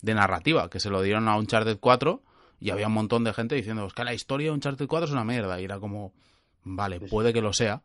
de 0.00 0.14
narrativa, 0.14 0.70
que 0.70 0.78
se 0.78 0.88
lo 0.88 1.02
dieron 1.02 1.26
a 1.28 1.36
Uncharted 1.36 1.78
4 1.80 2.22
y 2.62 2.70
había 2.70 2.86
un 2.86 2.92
montón 2.94 3.24
de 3.24 3.32
gente 3.32 3.54
diciendo 3.54 3.86
es 3.86 3.92
que 3.92 4.04
la 4.04 4.14
historia 4.14 4.46
de 4.48 4.52
Uncharted 4.52 4.86
4 4.86 5.06
es 5.06 5.12
una 5.12 5.24
mierda. 5.24 5.60
Y 5.60 5.64
era 5.64 5.78
como, 5.80 6.12
vale, 6.64 7.00
puede 7.00 7.32
que 7.32 7.40
lo 7.42 7.52
sea. 7.52 7.82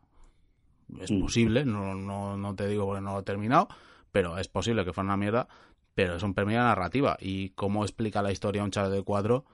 Es 1.00 1.10
Mm. 1.10 1.20
posible, 1.20 1.64
no, 1.64 1.94
no, 1.94 2.36
no 2.36 2.54
te 2.54 2.66
digo 2.68 2.86
porque 2.86 3.00
no 3.02 3.12
lo 3.14 3.20
he 3.20 3.22
terminado, 3.24 3.68
pero 4.12 4.38
es 4.38 4.48
posible 4.48 4.84
que 4.84 4.92
fuera 4.92 5.06
una 5.06 5.16
mierda. 5.16 5.48
Pero 5.94 6.14
es 6.16 6.22
un 6.22 6.32
premio 6.32 6.58
de 6.58 6.64
narrativa. 6.64 7.16
Y 7.20 7.50
cómo 7.50 7.82
explica 7.84 8.22
la 8.22 8.30
historia 8.32 8.62
Uncharted 8.62 9.02
4 9.04 9.44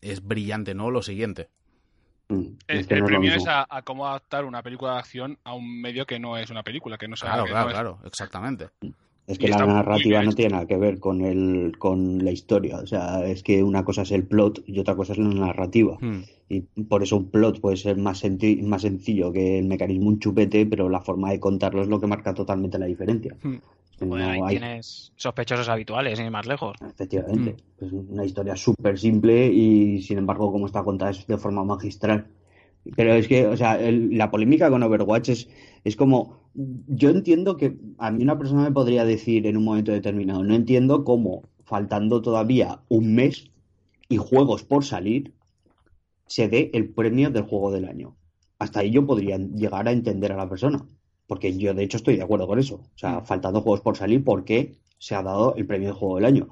es 0.00 0.24
brillante, 0.26 0.74
¿no? 0.74 0.90
Lo 0.90 1.02
siguiente. 1.02 1.50
Mm, 2.28 2.44
El, 2.68 2.86
premio 2.86 3.34
es 3.34 3.46
a, 3.46 3.66
a 3.68 3.82
cómo 3.82 4.06
adaptar 4.08 4.44
una 4.44 4.62
película 4.62 4.92
de 4.94 4.98
acción 5.00 5.38
a 5.44 5.52
un 5.52 5.80
medio 5.80 6.06
que 6.06 6.18
no 6.18 6.36
es 6.38 6.48
una 6.48 6.62
película, 6.62 6.96
que 6.96 7.06
no 7.08 7.16
sea 7.16 7.28
Claro, 7.30 7.44
que 7.44 7.50
claro, 7.50 7.64
no 7.64 7.70
es- 7.70 7.74
claro, 7.74 7.98
exactamente. 8.04 8.70
Es 9.30 9.36
Y 9.36 9.42
que 9.42 9.48
la 9.48 9.64
narrativa 9.64 10.22
no 10.22 10.32
tiene 10.32 10.52
nada 10.52 10.66
que 10.66 10.76
ver 10.76 10.98
con 10.98 11.20
el 11.20 11.78
con 11.78 12.24
la 12.24 12.32
historia. 12.32 12.78
O 12.78 12.86
sea, 12.86 13.24
es 13.24 13.42
que 13.42 13.62
una 13.62 13.84
cosa 13.84 14.02
es 14.02 14.10
el 14.10 14.24
plot 14.24 14.64
y 14.66 14.78
otra 14.80 14.96
cosa 14.96 15.12
es 15.12 15.18
la 15.18 15.28
narrativa. 15.28 15.96
Hmm. 16.00 16.22
Y 16.48 16.62
por 16.62 17.02
eso 17.04 17.16
un 17.16 17.30
plot 17.30 17.60
puede 17.60 17.76
ser 17.76 17.96
más, 17.96 18.24
senti- 18.24 18.60
más 18.62 18.82
sencillo 18.82 19.32
que 19.32 19.58
el 19.60 19.66
mecanismo 19.66 20.08
un 20.08 20.18
chupete, 20.18 20.66
pero 20.66 20.88
la 20.88 21.00
forma 21.00 21.30
de 21.30 21.38
contarlo 21.38 21.80
es 21.80 21.88
lo 21.88 22.00
que 22.00 22.08
marca 22.08 22.34
totalmente 22.34 22.78
la 22.78 22.86
diferencia. 22.86 23.36
Hmm. 23.42 23.58
Ahí 24.14 24.40
hay- 24.42 24.58
tienes 24.58 25.12
sospechosos 25.14 25.68
habituales, 25.68 26.16
sin 26.16 26.24
ir 26.26 26.32
más 26.32 26.46
lejos. 26.46 26.76
Efectivamente. 26.84 27.54
Mm. 27.80 27.84
Es 27.84 27.92
una 27.92 28.24
historia 28.24 28.56
súper 28.56 28.98
simple 28.98 29.46
y 29.46 30.00
sin 30.02 30.18
embargo, 30.18 30.50
como 30.50 30.66
está 30.66 30.82
contada, 30.82 31.10
es 31.10 31.26
de 31.26 31.36
forma 31.36 31.62
magistral. 31.64 32.26
Pero 32.96 33.14
es 33.14 33.28
que, 33.28 33.46
o 33.46 33.56
sea, 33.56 33.80
el- 33.80 34.16
la 34.16 34.30
polémica 34.30 34.70
con 34.70 34.82
Overwatch 34.82 35.28
es, 35.30 35.48
es 35.84 35.96
como. 35.96 36.40
Yo 36.54 37.10
entiendo 37.10 37.56
que 37.56 37.76
a 37.98 38.10
mí 38.10 38.22
una 38.24 38.36
persona 38.38 38.62
me 38.62 38.72
podría 38.72 39.04
decir 39.04 39.46
en 39.46 39.56
un 39.56 39.64
momento 39.64 39.92
determinado, 39.92 40.42
no 40.42 40.54
entiendo 40.54 41.04
cómo, 41.04 41.42
faltando 41.64 42.22
todavía 42.22 42.80
un 42.88 43.14
mes 43.14 43.50
y 44.08 44.16
juegos 44.16 44.64
por 44.64 44.84
salir, 44.84 45.32
se 46.26 46.48
dé 46.48 46.70
el 46.74 46.88
premio 46.88 47.30
del 47.30 47.44
juego 47.44 47.70
del 47.70 47.84
año. 47.86 48.16
Hasta 48.58 48.80
ahí 48.80 48.90
yo 48.90 49.06
podría 49.06 49.38
llegar 49.38 49.86
a 49.88 49.92
entender 49.92 50.32
a 50.32 50.36
la 50.36 50.48
persona. 50.48 50.84
Porque 51.26 51.56
yo, 51.56 51.72
de 51.74 51.84
hecho, 51.84 51.96
estoy 51.98 52.16
de 52.16 52.24
acuerdo 52.24 52.48
con 52.48 52.58
eso. 52.58 52.76
O 52.76 52.98
sea, 52.98 53.20
faltando 53.22 53.60
juegos 53.60 53.80
por 53.80 53.96
salir, 53.96 54.24
¿por 54.24 54.44
qué 54.44 54.74
se 54.98 55.14
ha 55.14 55.22
dado 55.22 55.54
el 55.54 55.66
premio 55.66 55.88
del 55.88 55.96
juego 55.96 56.16
del 56.16 56.24
año? 56.24 56.48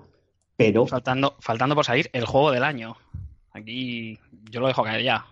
Pero 0.57 0.87
Faltando, 0.87 1.35
faltando 1.41 1.75
por 1.75 1.85
salir 1.85 2.09
el 2.13 2.25
juego 2.25 2.53
del 2.53 2.63
año. 2.63 2.97
Aquí 3.53 4.19
yo 4.51 4.61
lo 4.61 4.69
dejo 4.69 4.85
caer 4.85 5.03
ya. 5.03 5.27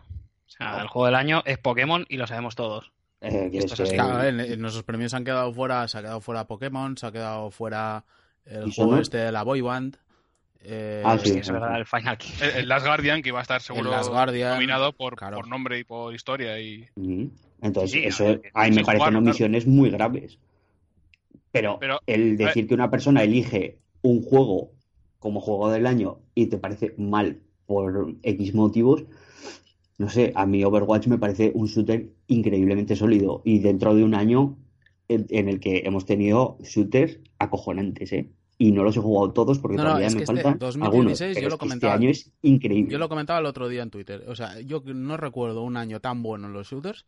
O 0.46 0.50
sea, 0.50 0.80
el 0.82 0.88
juego 0.88 1.06
del 1.06 1.14
año 1.16 1.42
es 1.44 1.58
Pokémon 1.58 2.06
y 2.08 2.16
lo 2.16 2.26
sabemos 2.26 2.54
todos. 2.54 2.92
eh, 3.20 3.48
que 3.50 3.58
Esto 3.58 3.74
es 3.74 3.80
es 3.80 3.90
que- 3.90 3.96
Claro, 3.96 4.22
en, 4.24 4.40
en 4.40 4.60
nuestros 4.60 4.84
premios 4.84 5.10
se 5.10 5.16
han 5.16 5.24
quedado 5.24 5.52
fuera, 5.52 5.88
se 5.88 5.98
ha 5.98 6.02
quedado 6.02 6.20
fuera 6.20 6.46
Pokémon, 6.46 6.96
se 6.96 7.06
ha 7.06 7.12
quedado 7.12 7.50
fuera 7.50 8.04
el 8.44 8.68
¿Y 8.68 8.72
juego 8.74 8.98
este 8.98 9.16
de 9.18 9.32
la 9.32 9.42
Boy 9.42 9.60
Band. 9.62 9.96
eh, 10.60 11.02
Ah, 11.04 11.18
Sí, 11.18 11.30
sí. 11.30 11.38
es 11.38 11.50
verdad, 11.50 11.76
el 11.78 11.86
Final. 11.86 12.18
El, 12.40 12.50
el 12.50 12.68
Last 12.68 12.86
Guardian, 12.86 13.22
que 13.22 13.30
iba 13.30 13.38
a 13.38 13.42
estar 13.42 13.60
seguro 13.60 13.90
nominado 13.90 14.92
por, 14.92 15.16
claro. 15.16 15.36
por 15.36 15.48
nombre 15.48 15.78
y 15.78 15.84
por 15.84 16.14
historia. 16.14 16.60
y. 16.60 16.88
Entonces, 17.62 17.90
Sí, 17.92 18.04
eso 18.04 18.24
a 18.24 18.26
ver, 18.28 18.42
a 18.54 18.64
mí 18.68 18.76
me 18.76 18.84
parecen 18.84 19.08
jugar, 19.08 19.16
omisiones 19.16 19.66
muy 19.66 19.90
graves. 19.90 20.38
Pero, 21.52 21.78
Pero, 21.80 22.00
el 22.06 22.36
decir 22.36 22.68
que 22.68 22.74
una 22.74 22.90
persona 22.90 23.22
elige 23.22 23.78
un 24.02 24.22
juego 24.22 24.72
como 25.18 25.40
juego 25.40 25.70
del 25.70 25.86
año 25.86 26.18
y 26.34 26.46
te 26.46 26.58
parece 26.58 26.94
mal 26.98 27.40
por 27.66 28.14
X 28.22 28.54
motivos, 28.54 29.04
no 29.98 30.08
sé, 30.08 30.32
a 30.34 30.46
mí 30.46 30.62
Overwatch 30.64 31.06
me 31.08 31.18
parece 31.18 31.52
un 31.54 31.66
shooter 31.66 32.10
increíblemente 32.26 32.96
sólido 32.96 33.42
y 33.44 33.60
dentro 33.60 33.94
de 33.94 34.04
un 34.04 34.14
año 34.14 34.56
en, 35.08 35.26
en 35.30 35.48
el 35.48 35.60
que 35.60 35.82
hemos 35.84 36.04
tenido 36.04 36.58
shooters 36.62 37.18
acojonantes, 37.38 38.12
¿eh? 38.12 38.30
Y 38.58 38.72
no 38.72 38.82
los 38.84 38.96
he 38.96 39.00
jugado 39.00 39.32
todos 39.32 39.58
porque 39.58 39.76
No, 39.76 39.82
no, 39.82 39.88
todavía 39.90 40.06
es 40.06 40.14
me 40.14 40.18
que 40.20 40.24
este 40.24 40.34
faltan 40.42 40.58
2016 40.58 41.36
algunos. 41.36 41.42
yo 41.42 41.48
lo 41.50 41.58
comentaba. 41.58 41.92
este 41.94 42.02
año 42.04 42.10
es 42.10 42.32
increíble. 42.42 42.90
Yo 42.90 42.98
lo 42.98 43.08
comentaba 43.10 43.38
el 43.38 43.46
otro 43.46 43.68
día 43.68 43.82
en 43.82 43.90
Twitter. 43.90 44.24
O 44.28 44.34
sea, 44.34 44.58
yo 44.60 44.82
no 44.86 45.16
recuerdo 45.18 45.62
un 45.62 45.76
año 45.76 46.00
tan 46.00 46.22
bueno 46.22 46.46
en 46.46 46.54
los 46.54 46.68
shooters 46.70 47.04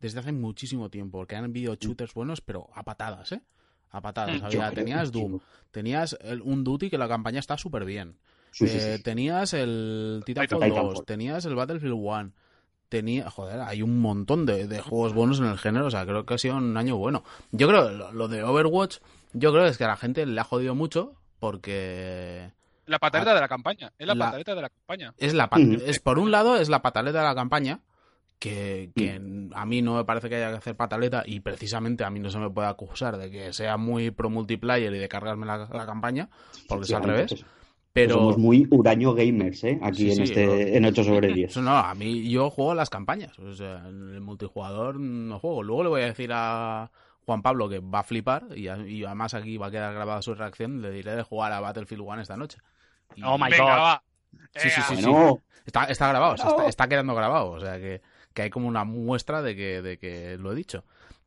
desde 0.00 0.20
hace 0.20 0.30
muchísimo 0.32 0.90
tiempo, 0.90 1.18
porque 1.18 1.34
han 1.34 1.44
habido 1.44 1.74
shooters 1.74 2.14
buenos, 2.14 2.40
pero 2.40 2.68
a 2.74 2.84
patadas, 2.84 3.32
¿eh? 3.32 3.40
A 3.90 4.00
patadas. 4.02 4.40
Mm, 4.40 4.44
Había- 4.44 4.70
tenías 4.70 5.10
Doom, 5.10 5.40
tenías 5.72 6.16
el- 6.22 6.42
un 6.42 6.62
Duty 6.62 6.88
que 6.90 6.98
la 6.98 7.08
campaña 7.08 7.40
está 7.40 7.58
súper 7.58 7.84
bien. 7.84 8.16
Sí, 8.54 8.68
sí, 8.68 8.78
Eh, 8.78 8.96
sí. 8.98 9.02
tenías 9.02 9.52
el 9.54 10.22
Titanfall 10.24 10.60
Titanfall. 10.62 10.94
2, 10.94 11.04
tenías 11.04 11.44
el 11.44 11.54
Battlefield 11.56 11.94
1, 11.96 12.30
tenía, 12.88 13.28
joder, 13.28 13.60
hay 13.60 13.82
un 13.82 14.00
montón 14.00 14.46
de, 14.46 14.68
de 14.68 14.80
juegos 14.80 15.12
buenos 15.12 15.40
en 15.40 15.46
el 15.46 15.58
género, 15.58 15.86
o 15.86 15.90
sea, 15.90 16.04
creo 16.06 16.24
que 16.24 16.34
ha 16.34 16.38
sido 16.38 16.56
un 16.56 16.76
año 16.76 16.96
bueno. 16.96 17.24
Yo 17.50 17.66
creo, 17.68 17.90
lo, 17.90 18.12
lo 18.12 18.28
de 18.28 18.44
Overwatch, 18.44 18.98
yo 19.32 19.52
creo 19.52 19.66
es 19.66 19.76
que 19.76 19.84
a 19.84 19.88
la 19.88 19.96
gente 19.96 20.24
le 20.24 20.40
ha 20.40 20.44
jodido 20.44 20.74
mucho 20.76 21.14
porque 21.40 22.50
la 22.86 22.98
pataleta 22.98 23.34
de 23.34 23.40
la 23.40 23.48
campaña. 23.48 23.92
Es 23.98 24.06
la, 24.06 24.12
Ah. 24.12 24.16
La- 24.16 24.24
pataleta 24.26 24.54
de 24.54 24.62
la 24.62 24.68
campaña. 24.68 25.14
es 25.18 25.34
la 25.34 25.48
pa- 25.48 25.58
Ujú. 25.58 25.78
es 25.86 25.98
por 26.00 26.18
un 26.18 26.30
lado 26.30 26.56
es 26.56 26.68
la 26.68 26.82
pataleta 26.82 27.18
de 27.20 27.24
la 27.24 27.34
campaña 27.34 27.80
que, 28.38 28.90
que 28.94 29.20
a 29.54 29.64
mí 29.64 29.80
no 29.82 29.94
me 29.96 30.04
parece 30.04 30.28
que 30.28 30.36
haya 30.36 30.50
que 30.50 30.58
hacer 30.58 30.76
pataleta 30.76 31.22
y 31.26 31.40
precisamente 31.40 32.04
a 32.04 32.10
mí 32.10 32.20
no 32.20 32.30
se 32.30 32.38
me 32.38 32.50
puede 32.50 32.68
acusar 32.68 33.16
de 33.16 33.30
que 33.30 33.52
sea 33.54 33.76
muy 33.78 34.10
pro 34.10 34.28
multiplayer 34.28 34.92
y 34.94 34.98
de 34.98 35.08
cargarme 35.08 35.46
la, 35.46 35.66
la 35.72 35.86
campaña 35.86 36.28
porque 36.68 36.84
es 36.84 36.92
al 36.92 37.02
revés 37.04 37.44
pero 37.94 38.16
Somos 38.16 38.36
muy 38.38 38.66
uraño 38.70 39.14
gamers, 39.14 39.64
¿eh? 39.64 39.78
Aquí 39.80 39.96
Sí, 40.02 40.10
en 40.10 40.16
sí, 40.16 40.22
este 40.24 40.76
en 40.76 40.84
8 40.84 41.04
sobre 41.04 41.28
10. 41.32 41.50
Eso 41.50 41.62
no, 41.62 41.70
a 41.76 41.94
mí 41.94 42.28
yo 42.28 42.50
juego 42.50 42.74
las 42.74 42.90
campañas. 42.90 43.38
O 43.38 43.54
sea, 43.54 43.78
en 43.88 44.12
el 44.14 44.20
multijugador 44.20 45.00
no 45.00 45.38
juego. 45.38 45.62
Luego 45.62 45.82
le 45.84 45.88
voy 45.88 46.02
a 46.02 46.06
decir 46.06 46.30
a 46.34 46.90
Juan 47.24 47.40
Pablo 47.40 47.68
que 47.68 47.78
va 47.78 48.00
a 48.00 48.02
flipar 48.02 48.46
y, 48.56 48.66
a- 48.68 48.76
y 48.86 49.04
además 49.04 49.32
aquí 49.34 49.56
va 49.56 49.68
a 49.68 49.70
quedar 49.70 49.94
grabada 49.94 50.20
su 50.22 50.34
reacción. 50.34 50.82
Le 50.82 50.90
diré 50.90 51.14
de 51.16 51.22
jugar 51.22 51.52
a 51.52 51.60
Battlefield 51.60 52.02
1 52.02 52.20
esta 52.20 52.36
noche. 52.36 52.58
Y- 53.14 53.22
Oh 53.24 53.38
my 53.38 53.48
Venga, 53.48 53.62
God. 53.62 53.70
va. 53.70 54.02
Sí, 54.56 54.68
sí, 54.68 54.80
Ea. 54.80 54.86
sí, 54.88 54.96
sí. 54.96 55.04
Bueno, 55.08 55.40
Está, 55.64 55.84
está 55.84 56.08
grabado, 56.08 56.34
o 56.34 56.36
sea, 56.36 56.46
No. 56.46 56.50
está, 56.56 56.68
está 56.68 56.88
quedando 56.88 57.14
grabado. 57.14 57.52
O 57.52 57.60
sea, 57.60 57.78
que, 57.78 58.02
que 58.34 58.42
hay 58.42 58.50
como 58.50 58.66
una 58.68 58.84
muestra 58.84 59.40
de 59.40 59.56
que, 59.56 59.80
de 59.80 59.96
que 59.98 60.36
lo 60.36 60.52
he 60.52 60.54
dicho. 60.56 60.84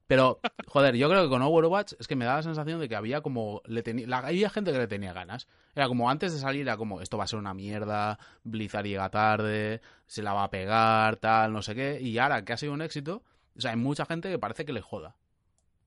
Pero, 0.08 0.40
joder, 0.68 0.96
yo 0.96 1.10
creo 1.10 1.24
que 1.24 1.30
con 1.30 1.42
Overwatch 1.42 1.94
es 2.00 2.08
que 2.08 2.16
me 2.16 2.24
da 2.26 2.36
la 2.38 2.44
sensación 2.44 2.80
de 2.80 2.88
que 2.88 2.96
había 2.96 3.22
como. 3.22 3.62
Le 3.66 3.84
tenía, 3.84 4.08
la- 4.08 4.20
había 4.20 4.50
gente 4.50 4.72
que 4.72 4.78
le 4.78 4.88
tenía 4.88 5.14
ganas. 5.14 5.48
Era 5.76 5.88
como 5.88 6.10
antes 6.10 6.34
de 6.34 6.40
salir, 6.40 6.62
era 6.62 6.78
como 6.78 7.02
esto 7.02 7.18
va 7.18 7.26
a 7.26 7.28
ser 7.28 7.40
una 7.40 7.54
mierda, 7.54 8.18
Blizzard 8.44 8.86
llega 8.86 9.10
tarde, 9.10 9.82
se 10.06 10.24
la 10.24 10.34
va 10.34 10.46
a 10.46 10.50
pegar, 10.50 11.18
tal, 11.18 11.52
no 11.54 11.62
sé 11.62 11.76
qué. 11.76 12.00
Y 12.02 12.18
ahora 12.18 12.44
que 12.46 12.54
ha 12.54 12.58
sido 12.58 12.74
un 12.74 12.82
éxito, 12.82 13.22
o 13.58 13.62
sea, 13.62 13.72
hay 13.72 13.78
mucha 13.78 14.06
gente 14.06 14.30
que 14.30 14.40
parece 14.40 14.64
que 14.66 14.74
le 14.74 14.82
joda. 14.82 15.16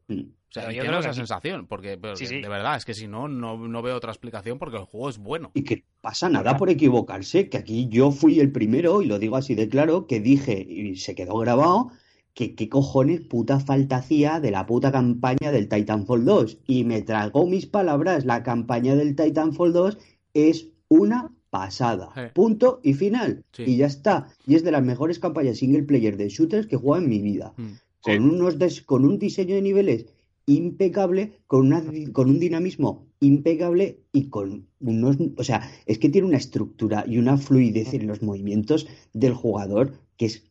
mm, 0.08 0.20
O 0.20 0.52
sea, 0.52 0.62
Pero 0.64 0.72
yo 0.72 0.82
tengo 0.82 0.90
creo 0.90 1.00
esa 1.00 1.08
que 1.10 1.14
sensación, 1.14 1.66
porque, 1.66 1.98
Sí, 2.14 2.26
sí. 2.26 2.40
de 2.40 2.48
verdad, 2.48 2.76
es 2.76 2.84
que 2.84 2.92
si 2.94 3.06
no, 3.06 3.28
no, 3.28 3.56
no 3.56 3.82
veo 3.82 3.96
otra 3.96 4.10
explicación 4.10 4.58
porque 4.58 4.76
el 4.76 4.84
juego 4.84 5.08
es 5.08 5.18
bueno. 5.18 5.50
y 5.54 5.62
que 5.64 5.84
pasa 6.00 6.28
nada 6.28 6.56
por 6.56 6.68
equivocarse, 6.70 7.48
que 7.48 7.56
aquí 7.58 7.88
yo 7.88 8.10
fui 8.10 8.40
el 8.40 8.50
primero, 8.52 9.00
y 9.00 9.06
lo 9.06 9.18
digo 9.18 9.36
así 9.36 9.54
de 9.54 9.68
claro, 9.68 10.06
que 10.06 10.18
dije, 10.20 10.60
y 10.68 10.96
se 10.96 11.14
quedó 11.14 11.38
grabado, 11.38 11.90
que 12.34 12.54
qué 12.54 12.68
cojones 12.68 13.20
puta 13.22 13.60
falta 13.60 13.96
hacía 13.96 14.40
de 14.40 14.50
la 14.50 14.66
puta 14.66 14.92
campaña 14.92 15.50
del 15.52 15.68
Titanfall 15.68 16.24
2. 16.24 16.58
Y 16.66 16.84
me 16.84 17.02
tragó 17.02 17.46
mis 17.46 17.66
palabras, 17.66 18.24
la 18.24 18.42
campaña 18.42 18.94
del 18.94 19.16
Titanfall 19.16 19.72
2 19.72 19.98
es 20.34 20.68
una 20.88 21.32
pasada. 21.50 22.10
Sí. 22.14 22.20
Punto 22.34 22.80
y 22.84 22.94
final. 22.94 23.44
Sí. 23.52 23.64
Y 23.66 23.76
ya 23.78 23.86
está. 23.86 24.28
Y 24.46 24.54
es 24.54 24.62
de 24.64 24.70
las 24.70 24.84
mejores 24.84 25.18
campañas 25.18 25.58
single 25.58 25.82
player 25.82 26.16
de 26.16 26.28
shooters 26.28 26.66
que 26.68 26.76
he 26.76 26.78
jugado 26.78 27.02
en 27.02 27.10
mi 27.10 27.20
vida. 27.20 27.52
Mm. 27.56 27.66
con, 28.02 28.12
Sí. 28.14 28.18
unos 28.18 28.58
des- 28.58 28.80
con 28.82 29.04
un 29.04 29.18
diseño 29.18 29.54
de 29.56 29.62
niveles 29.62 30.06
impecable, 30.46 31.38
con, 31.46 31.66
una, 31.66 31.82
con 32.12 32.30
un 32.30 32.38
dinamismo 32.40 33.06
impecable 33.20 34.00
y 34.12 34.28
con 34.30 34.66
unos... 34.80 35.16
O 35.36 35.44
sea, 35.44 35.70
es 35.86 35.98
que 35.98 36.08
tiene 36.08 36.26
una 36.26 36.38
estructura 36.38 37.04
y 37.06 37.18
una 37.18 37.36
fluidez 37.36 37.92
en 37.94 38.06
los 38.06 38.22
movimientos 38.22 38.88
del 39.12 39.34
jugador 39.34 39.92
que 40.16 40.26
es 40.26 40.44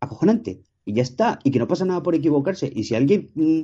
acojonante. 0.00 0.60
Y 0.84 0.94
ya 0.94 1.02
está. 1.02 1.38
Y 1.44 1.50
que 1.50 1.58
no 1.58 1.68
pasa 1.68 1.84
nada 1.84 2.02
por 2.02 2.14
equivocarse. 2.14 2.70
Y 2.74 2.84
si 2.84 2.94
alguien 2.94 3.30
mm, 3.34 3.60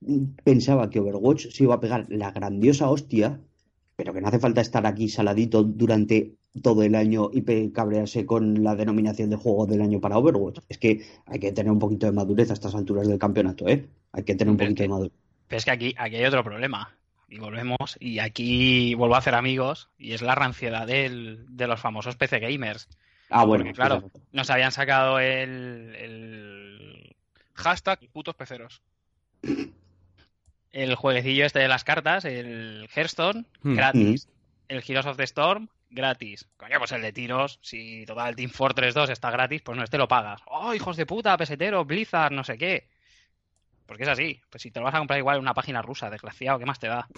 mm, 0.00 0.24
pensaba 0.44 0.90
que 0.90 1.00
Overwatch 1.00 1.48
se 1.50 1.64
iba 1.64 1.74
a 1.74 1.80
pegar 1.80 2.06
la 2.08 2.30
grandiosa 2.30 2.88
hostia, 2.90 3.40
pero 3.96 4.12
que 4.14 4.20
no 4.20 4.28
hace 4.28 4.38
falta 4.38 4.60
estar 4.60 4.86
aquí 4.86 5.08
saladito 5.08 5.62
durante 5.62 6.34
todo 6.62 6.82
el 6.82 6.94
año 6.94 7.30
y 7.32 7.42
cabrearse 7.70 8.26
con 8.26 8.64
la 8.64 8.74
denominación 8.74 9.30
de 9.30 9.36
juego 9.36 9.66
del 9.66 9.82
año 9.82 10.00
para 10.00 10.18
Overwatch. 10.18 10.58
Es 10.68 10.78
que 10.78 11.02
hay 11.26 11.38
que 11.38 11.52
tener 11.52 11.70
un 11.70 11.78
poquito 11.78 12.06
de 12.06 12.12
madurez 12.12 12.50
a 12.50 12.54
estas 12.54 12.74
alturas 12.74 13.06
del 13.06 13.18
campeonato, 13.18 13.68
¿eh? 13.68 13.86
Hay 14.12 14.24
que 14.24 14.34
tener 14.34 14.50
un 14.50 14.56
Pero 14.56 14.68
poquito 14.70 14.82
de 14.82 14.88
madurez. 14.88 15.12
Pero 15.46 15.58
es 15.58 15.64
que 15.64 15.70
aquí, 15.70 15.94
aquí 15.98 16.16
hay 16.16 16.24
otro 16.24 16.42
problema. 16.42 16.96
Y 17.28 17.38
volvemos, 17.38 17.96
y 18.00 18.18
aquí 18.18 18.94
vuelvo 18.96 19.14
a 19.14 19.18
hacer 19.18 19.34
amigos, 19.36 19.90
y 19.98 20.12
es 20.12 20.22
la 20.22 20.34
ranciedad 20.34 20.86
del- 20.88 21.44
de 21.48 21.66
los 21.68 21.78
famosos 21.80 22.16
PC 22.16 22.40
gamers. 22.40 22.88
Ah, 23.30 23.44
bueno, 23.44 23.64
Porque, 23.64 23.74
claro, 23.76 24.10
nos 24.32 24.50
habían 24.50 24.72
sacado 24.72 25.18
el, 25.20 25.94
el, 25.96 27.16
Hashtag 27.54 28.00
putos 28.12 28.34
peceros. 28.34 28.82
el 30.72 30.94
jueguecillo 30.94 31.44
este 31.46 31.58
de 31.60 31.68
las 31.68 31.84
cartas, 31.84 32.24
el 32.24 32.88
Hearthstone, 32.94 33.46
Hmm. 33.62 33.76
gratis. 33.76 34.28
El 34.68 34.84
Heroes 34.86 35.06
of 35.06 35.16
the 35.16 35.24
Storm, 35.24 35.68
gratis. 35.90 36.46
Coño, 36.56 36.78
pues 36.78 36.92
el 36.92 37.02
de 37.02 37.12
tiros, 37.12 37.58
si 37.60 38.04
total 38.06 38.36
Team 38.36 38.50
Fortress 38.50 38.94
2 38.94 39.10
está 39.10 39.30
gratis, 39.30 39.62
pues 39.62 39.76
no, 39.76 39.82
este 39.82 39.98
lo 39.98 40.06
pagas. 40.06 40.40
¡Oh, 40.46 40.72
hijos 40.74 40.96
de 40.96 41.06
puta, 41.06 41.36
pesetero, 41.36 41.84
Blizzard, 41.84 42.32
no 42.32 42.44
sé 42.44 42.56
qué! 42.56 42.88
Porque 43.90 44.04
es 44.04 44.08
así. 44.08 44.40
Pues 44.48 44.62
si 44.62 44.70
te 44.70 44.78
lo 44.78 44.84
vas 44.84 44.94
a 44.94 44.98
comprar 44.98 45.18
igual 45.18 45.34
en 45.38 45.42
una 45.42 45.52
página 45.52 45.82
rusa, 45.82 46.08
desgraciado, 46.08 46.60
¿qué 46.60 46.64
más 46.64 46.78
te 46.78 46.86
da? 46.86 47.08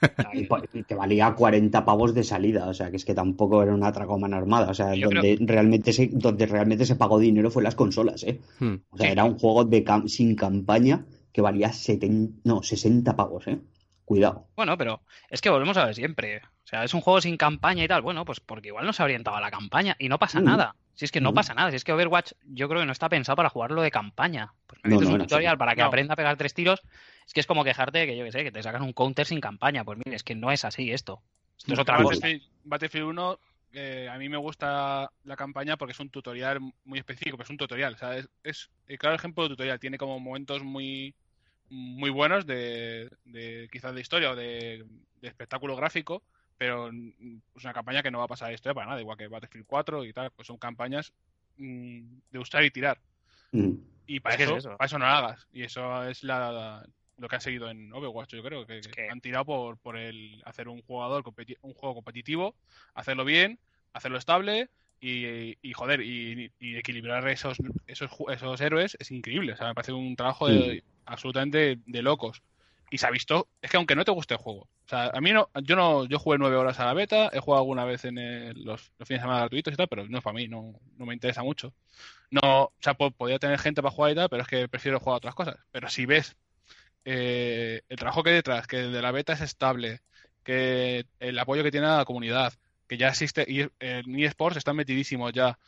Y, 0.72 0.82
te 0.84 0.94
valía 0.94 1.34
40 1.34 1.84
pavos 1.84 2.14
de 2.14 2.22
salida, 2.22 2.68
o 2.68 2.74
sea, 2.74 2.90
que 2.90 2.96
es 2.98 3.04
que 3.04 3.14
tampoco 3.14 3.62
era 3.64 3.74
una 3.74 3.90
tracomana 3.90 4.36
armada, 4.36 4.70
o 4.70 4.74
sea, 4.74 4.94
Yo 4.94 5.08
donde 5.08 5.36
realmente 5.40 5.92
se, 5.92 6.08
donde 6.12 6.46
realmente 6.46 6.86
se 6.86 6.94
pagó 6.94 7.18
dinero 7.18 7.50
fue 7.50 7.62
en 7.62 7.64
las 7.64 7.74
consolas, 7.74 8.22
¿eh? 8.22 8.40
Hmm. 8.60 8.74
O 8.90 8.96
sea, 8.96 9.06
Sí. 9.06 9.12
era 9.12 9.24
un 9.24 9.36
juego 9.38 9.64
de 9.64 9.82
cam- 9.84 10.06
sin 10.06 10.36
campaña 10.36 11.04
que 11.32 11.40
valía 11.40 11.72
70, 11.72 12.38
no, 12.44 12.62
60 12.62 13.16
pavos, 13.16 13.48
¿eh? 13.48 13.58
Cuidado. 14.04 14.46
Bueno, 14.54 14.76
pero 14.78 15.00
es 15.30 15.40
que 15.40 15.50
volvemos 15.50 15.76
a 15.78 15.86
ver 15.86 15.94
siempre. 15.96 16.42
O 16.64 16.66
sea, 16.66 16.82
es 16.84 16.94
un 16.94 17.02
juego 17.02 17.20
sin 17.20 17.36
campaña 17.36 17.84
y 17.84 17.88
tal. 17.88 18.00
Bueno, 18.02 18.24
pues 18.24 18.40
porque 18.40 18.68
igual 18.68 18.86
no 18.86 18.92
se 18.92 19.02
ha 19.02 19.04
orientado 19.04 19.36
a 19.36 19.40
la 19.40 19.50
campaña 19.50 19.96
y 19.98 20.08
no 20.08 20.18
pasa 20.18 20.40
Mm. 20.40 20.44
nada. 20.44 20.76
Si 20.94 21.04
es 21.04 21.12
que 21.12 21.20
no 21.20 21.32
Mm. 21.32 21.34
pasa 21.34 21.54
nada. 21.54 21.70
Si 21.70 21.76
es 21.76 21.84
que 21.84 21.92
Overwatch 21.92 22.32
yo 22.44 22.68
creo 22.68 22.80
que 22.80 22.86
no 22.86 22.92
está 22.92 23.08
pensado 23.08 23.36
para 23.36 23.50
jugarlo 23.50 23.82
de 23.82 23.90
campaña. 23.90 24.52
Pues 24.66 24.80
me 24.82 24.90
No, 24.90 24.96
metes 24.96 25.08
no, 25.08 25.14
un 25.16 25.20
tutorial 25.20 25.58
para 25.58 25.74
que 25.74 25.82
No. 25.82 25.88
aprenda 25.88 26.14
a 26.14 26.16
pegar 26.16 26.36
tres 26.36 26.54
tiros. 26.54 26.80
Es 27.26 27.34
que 27.34 27.40
es 27.40 27.46
como 27.46 27.64
quejarte 27.64 27.98
de 27.98 28.06
que 28.06 28.16
yo 28.16 28.24
que 28.24 28.32
sé, 28.32 28.44
que 28.44 28.52
te 28.52 28.62
sacan 28.62 28.82
un 28.82 28.92
counter 28.92 29.26
sin 29.26 29.40
campaña. 29.40 29.84
Pues 29.84 29.98
mire, 30.04 30.16
es 30.16 30.22
que 30.22 30.34
no 30.34 30.50
es 30.50 30.64
así 30.64 30.90
esto. 30.90 31.20
Esto 31.58 31.74
es 31.74 31.78
otra 31.78 31.96
cosa. 31.96 32.14
Battlefield, 32.14 32.42
Battlefield 32.64 33.06
1, 33.08 33.38
eh, 33.72 34.08
a 34.10 34.16
mí 34.18 34.28
me 34.30 34.36
gusta 34.38 35.10
la 35.24 35.36
campaña 35.36 35.76
porque 35.76 35.92
es 35.92 36.00
un 36.00 36.08
tutorial 36.10 36.60
muy 36.84 36.98
específico, 36.98 37.36
pero 37.36 37.44
es 37.44 37.50
un 37.50 37.56
tutorial. 37.58 37.94
O 37.94 37.98
sea, 37.98 38.16
es, 38.16 38.28
es 38.42 38.70
el 38.86 38.98
claro 38.98 39.16
ejemplo 39.16 39.42
de 39.44 39.50
tutorial. 39.50 39.80
Tiene 39.80 39.98
como 39.98 40.18
momentos 40.18 40.62
muy, 40.62 41.14
muy 41.68 42.10
buenos 42.10 42.46
de, 42.46 43.10
de 43.24 43.68
quizás 43.70 43.94
de 43.94 44.00
historia 44.00 44.30
o 44.30 44.36
de, 44.36 44.84
de 45.20 45.28
espectáculo 45.28 45.74
gráfico, 45.76 46.22
pero 46.56 46.90
mm, 46.92 47.38
es 47.56 47.64
una 47.64 47.72
campaña 47.74 48.02
que 48.02 48.10
no 48.10 48.18
va 48.18 48.24
a 48.24 48.28
pasar 48.28 48.48
de 48.48 48.54
historia 48.54 48.74
para 48.74 48.86
nada, 48.88 49.00
igual 49.00 49.16
que 49.18 49.28
Battlefield 49.28 49.66
4 49.66 50.04
y 50.04 50.12
tal, 50.12 50.30
pues 50.30 50.46
son 50.46 50.58
campañas 50.58 51.12
mm, 51.56 52.00
de 52.30 52.38
usar 52.38 52.64
y 52.64 52.70
tirar. 52.70 52.98
Mm. 53.52 53.72
Y 54.06 54.20
para 54.20 54.34
Es 54.34 54.38
que 54.38 54.44
es 54.44 54.58
eso, 54.58 54.76
para 54.76 54.86
eso 54.86 54.98
no 54.98 55.06
lo 55.06 55.10
hagas. 55.12 55.46
Y 55.52 55.62
eso 55.62 56.04
es 56.08 56.22
la, 56.22 56.86
lo 57.16 57.28
que 57.28 57.34
han 57.36 57.40
seguido 57.40 57.70
en 57.70 57.92
Overwatch, 57.92 58.34
yo 58.34 58.42
creo, 58.42 58.66
que, 58.66 58.80
que- 58.80 59.08
han 59.08 59.20
tirado 59.20 59.44
por, 59.44 59.78
por 59.78 59.96
el 59.96 60.42
hacer 60.44 60.68
un 60.68 60.82
jugador 60.82 61.22
competi- 61.22 61.56
un 61.62 61.72
juego 61.74 61.94
competitivo, 61.94 62.54
hacerlo 62.94 63.24
bien, 63.24 63.58
hacerlo 63.92 64.18
estable 64.18 64.68
y, 65.00 65.56
y, 65.62 65.72
joder, 65.72 66.00
y, 66.02 66.50
y 66.58 66.76
equilibrar 66.76 67.26
esos, 67.28 67.58
esos 67.86 68.10
esos 68.30 68.60
héroes 68.60 68.96
es 69.00 69.10
increíble. 69.10 69.52
O 69.52 69.56
sea, 69.56 69.68
me 69.68 69.74
parece 69.74 69.92
un 69.92 70.16
trabajo 70.16 70.48
de- 70.48 70.82
absolutamente 71.06 71.78
de 71.86 72.02
locos. 72.02 72.42
Y 72.90 72.98
se 72.98 73.06
ha 73.06 73.10
visto, 73.10 73.48
es 73.60 73.70
que 73.70 73.76
aunque 73.76 73.96
no 73.96 74.04
te 74.04 74.12
guste 74.12 74.34
el 74.34 74.40
juego, 74.40 74.62
o 74.62 74.88
sea, 74.88 75.10
a 75.12 75.20
mí 75.20 75.32
no, 75.32 75.50
yo 75.64 75.74
no, 75.76 76.04
yo 76.06 76.18
jugué 76.18 76.38
nueve 76.38 76.56
horas 76.56 76.78
a 76.80 76.84
la 76.86 76.94
beta, 76.94 77.30
he 77.32 77.40
jugado 77.40 77.62
alguna 77.62 77.84
vez 77.84 78.04
en 78.04 78.18
el- 78.18 78.62
los, 78.64 78.92
los 78.98 79.08
fines 79.08 79.20
de 79.20 79.24
semana 79.24 79.40
gratuitos 79.40 79.72
y 79.74 79.76
tal, 79.76 79.88
pero 79.88 80.06
no 80.08 80.18
es 80.18 80.24
para 80.24 80.34
mí, 80.34 80.46
no, 80.48 80.74
no 80.96 81.06
me 81.06 81.14
interesa 81.14 81.42
mucho. 81.42 81.74
No, 82.30 82.40
o 82.64 82.72
sea, 82.80 82.94
po- 82.94 83.12
podría 83.12 83.38
tener 83.38 83.58
gente 83.60 83.82
para 83.82 83.94
jugar 83.94 84.12
y 84.12 84.14
tal, 84.16 84.28
pero 84.30 84.42
es 84.42 84.48
que 84.48 84.68
prefiero 84.68 85.00
jugar 85.00 85.14
a 85.14 85.18
otras 85.18 85.34
cosas. 85.36 85.56
Pero 85.72 85.88
si 85.90 86.06
ves 86.06 86.36
eh, 87.04 87.82
el 87.88 87.96
trabajo 87.98 88.22
que 88.22 88.30
hay 88.30 88.36
detrás, 88.36 88.66
que 88.66 88.80
el 88.80 88.92
de 88.92 89.02
la 89.02 89.12
beta 89.12 89.32
es 89.34 89.40
estable, 89.40 90.00
que 90.42 91.06
el 91.20 91.38
apoyo 91.38 91.62
que 91.62 91.70
tiene 91.70 91.86
la 91.88 92.04
comunidad, 92.04 92.52
que 92.88 92.96
ya 92.98 93.08
existe, 93.08 93.44
y 93.48 93.62
en 93.80 94.20
eSports 94.20 94.56
están 94.58 94.76
metidísimos 94.76 95.32
ya, 95.32 95.58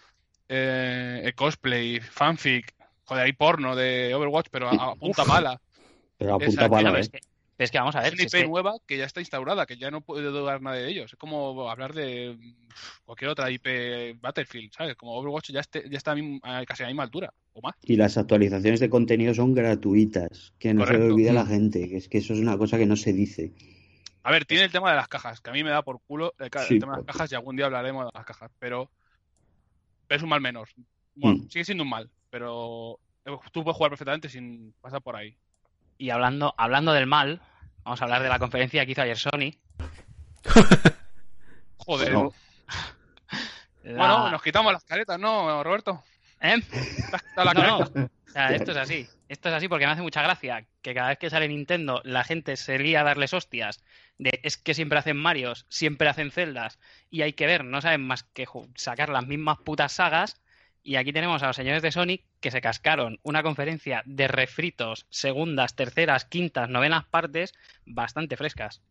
eh, 0.49 1.23
el 1.25 1.35
cosplay, 1.35 2.01
fanfic, 2.01 2.75
joder, 3.05 3.25
hay 3.25 3.33
porno 3.33 3.77
de 3.77 4.15
Overwatch, 4.15 4.49
pero 4.51 4.69
a, 4.71 4.93
a 4.93 4.97
punta 4.97 5.25
pala. 5.27 5.61
Pero 6.19 6.35
a 6.35 6.37
Esa- 6.39 6.47
punta 6.47 6.69
pala, 6.71 6.89
Pero 6.91 6.99
¿eh? 6.99 7.01
es 7.01 7.09
que, 7.11 7.21
es 7.59 7.71
que 7.71 7.79
vamos 7.79 7.97
a 7.97 8.01
Es 8.01 8.05
ver. 8.05 8.13
una 8.15 8.19
si 8.21 8.27
IP 8.27 8.39
es 8.39 8.43
que- 8.45 8.49
nueva 8.49 8.75
que 8.87 8.97
ya 8.99 9.05
está 9.05 9.21
instaurada, 9.21 9.67
que 9.67 9.77
ya 9.77 9.91
no 9.91 10.01
puede 10.01 10.25
dudar 10.25 10.61
nadie 10.63 10.83
de 10.83 10.91
ellos. 10.91 11.13
Es 11.13 11.19
como 11.19 11.69
hablar 11.71 11.93
de 11.95 12.39
cualquier 13.05 13.31
otra 13.31 13.51
IP 13.51 14.19
Battlefield, 14.21 14.73
¿sabes? 14.73 14.97
Como 14.97 15.15
Overwatch 15.17 15.51
ya, 15.51 15.61
esté- 15.61 15.89
ya 15.91 15.97
está 15.99 16.13
a 16.13 16.65
casi 16.67 16.83
a 16.83 16.87
la 16.87 16.91
misma 16.91 17.03
altura, 17.05 17.33
o 17.53 17.61
más. 17.61 17.75
Y 17.83 17.97
las 17.97 18.17
actualizaciones 18.19 18.81
de 18.81 18.91
contenido 18.91 19.35
son 19.35 19.55
gratuitas, 19.55 20.55
que 20.59 20.75
no 20.75 20.85
se 20.87 20.93
le 20.93 20.99
Correcto. 20.99 21.15
olvide 21.15 21.31
a 21.31 21.35
la 21.35 21.47
gente, 21.47 21.89
que 21.89 21.97
es 21.97 22.09
que 22.09 22.19
eso 22.19 22.33
es 22.33 22.41
una 22.41 22.57
cosa 22.59 22.79
que 22.79 22.87
no 22.87 22.97
se 22.97 23.13
dice. 23.13 23.53
A 24.23 24.33
ver, 24.33 24.45
tiene 24.45 24.65
el 24.65 24.73
tema 24.73 24.91
de 24.91 24.97
las 24.97 25.07
cajas, 25.09 25.41
que 25.41 25.51
a 25.51 25.53
mí 25.53 25.63
me 25.63 25.71
da 25.71 25.83
por 25.83 26.01
culo 26.07 26.35
el, 26.39 26.51
ca- 26.51 26.63
el 26.63 26.67
Sí, 26.69 26.79
tema 26.81 26.93
de 26.93 26.99
las 26.99 27.07
cajas 27.07 27.31
y 27.31 27.35
algún 27.37 27.55
día 27.57 27.67
hablaremos 27.67 28.07
de 28.07 28.11
las 28.13 28.25
cajas, 28.27 28.51
pero 28.59 28.91
es 30.09 30.23
un 30.23 30.29
mal 30.29 30.41
menor. 30.41 30.69
Bueno, 31.15 31.39
Mm. 31.45 31.49
sigue 31.49 31.65
siendo 31.65 31.85
un 31.85 31.91
mal, 31.91 32.11
pero 32.31 32.99
tú 33.53 33.63
puedes 33.63 33.77
jugar 33.77 33.91
perfectamente 33.91 34.29
sin 34.29 34.75
pasar 34.81 35.01
por 35.01 35.17
ahí. 35.17 35.37
Y 35.99 36.11
hablando, 36.11 36.55
hablando 36.59 36.93
del 36.93 37.07
mal, 37.07 37.41
vamos 37.85 38.01
a 38.01 38.05
hablar 38.05 38.23
de 38.23 38.29
la 38.29 38.39
conferencia 38.39 38.85
que 38.85 38.93
hizo 38.93 39.03
ayer 39.03 39.19
Sony. 39.19 39.55
Joder. 41.79 42.13
No. 42.13 42.33
La- 43.85 43.97
Bueno, 43.97 44.31
nos 44.31 44.43
quitamos 44.43 44.73
las 44.73 44.85
caretas, 44.85 45.19
¿no, 45.19 45.63
Roberto? 45.63 46.03
¿Eh? 46.41 46.61
¿Te 46.61 47.17
has 47.17 47.23
quitado 47.23 47.45
la 47.45 47.55
No, 47.55 47.79
careta? 47.79 48.01
no. 48.01 48.07
O 48.07 48.31
sea, 48.31 48.49
esto 48.55 48.73
es 48.73 48.77
así. 48.77 49.07
Esto 49.29 49.49
es 49.49 49.55
así 49.55 49.69
porque 49.69 49.87
me 49.87 49.93
hace 49.93 50.03
mucha 50.03 50.23
gracia 50.23 50.67
que 50.83 50.95
cada 50.95 51.09
vez 51.09 51.19
que 51.19 51.31
sale 51.31 51.49
Nintendo 51.49 52.01
la 52.05 52.23
gente 52.23 52.57
se 52.57 52.79
lía 52.79 53.01
a 53.01 53.05
darles 53.05 53.33
hostias 53.33 53.83
de 54.19 54.39
es 54.43 54.57
que 54.57 54.75
siempre 54.75 54.99
hacen 54.99 55.17
Marios, 55.17 55.67
siempre 55.69 56.09
hacen 56.09 56.31
celdas 56.31 56.79
y 57.11 57.23
hay 57.23 57.33
que 57.33 57.47
ver, 57.47 57.65
no 57.65 57.81
saben 57.81 58.07
más 58.07 58.23
que 58.25 58.47
sacar 58.77 59.09
las 59.09 59.27
mismas 59.27 59.59
putas 59.59 59.93
sagas 59.93 60.41
y 60.87 60.97
aquí 60.97 61.13
tenemos 61.13 61.43
a 61.43 61.49
los 61.49 61.57
señores 61.57 61.83
de 61.83 61.91
Sonic 61.93 62.25
que 62.41 62.51
se 62.51 62.61
cascaron 62.61 63.19
una 63.23 63.43
conferencia 63.43 64.03
de 64.07 64.29
refritos, 64.29 65.07
segundas, 65.11 65.75
terceras, 65.75 66.25
quintas, 66.25 66.69
novenas 66.69 67.05
partes 67.07 67.53
bastante 67.85 68.37
frescas. 68.37 68.83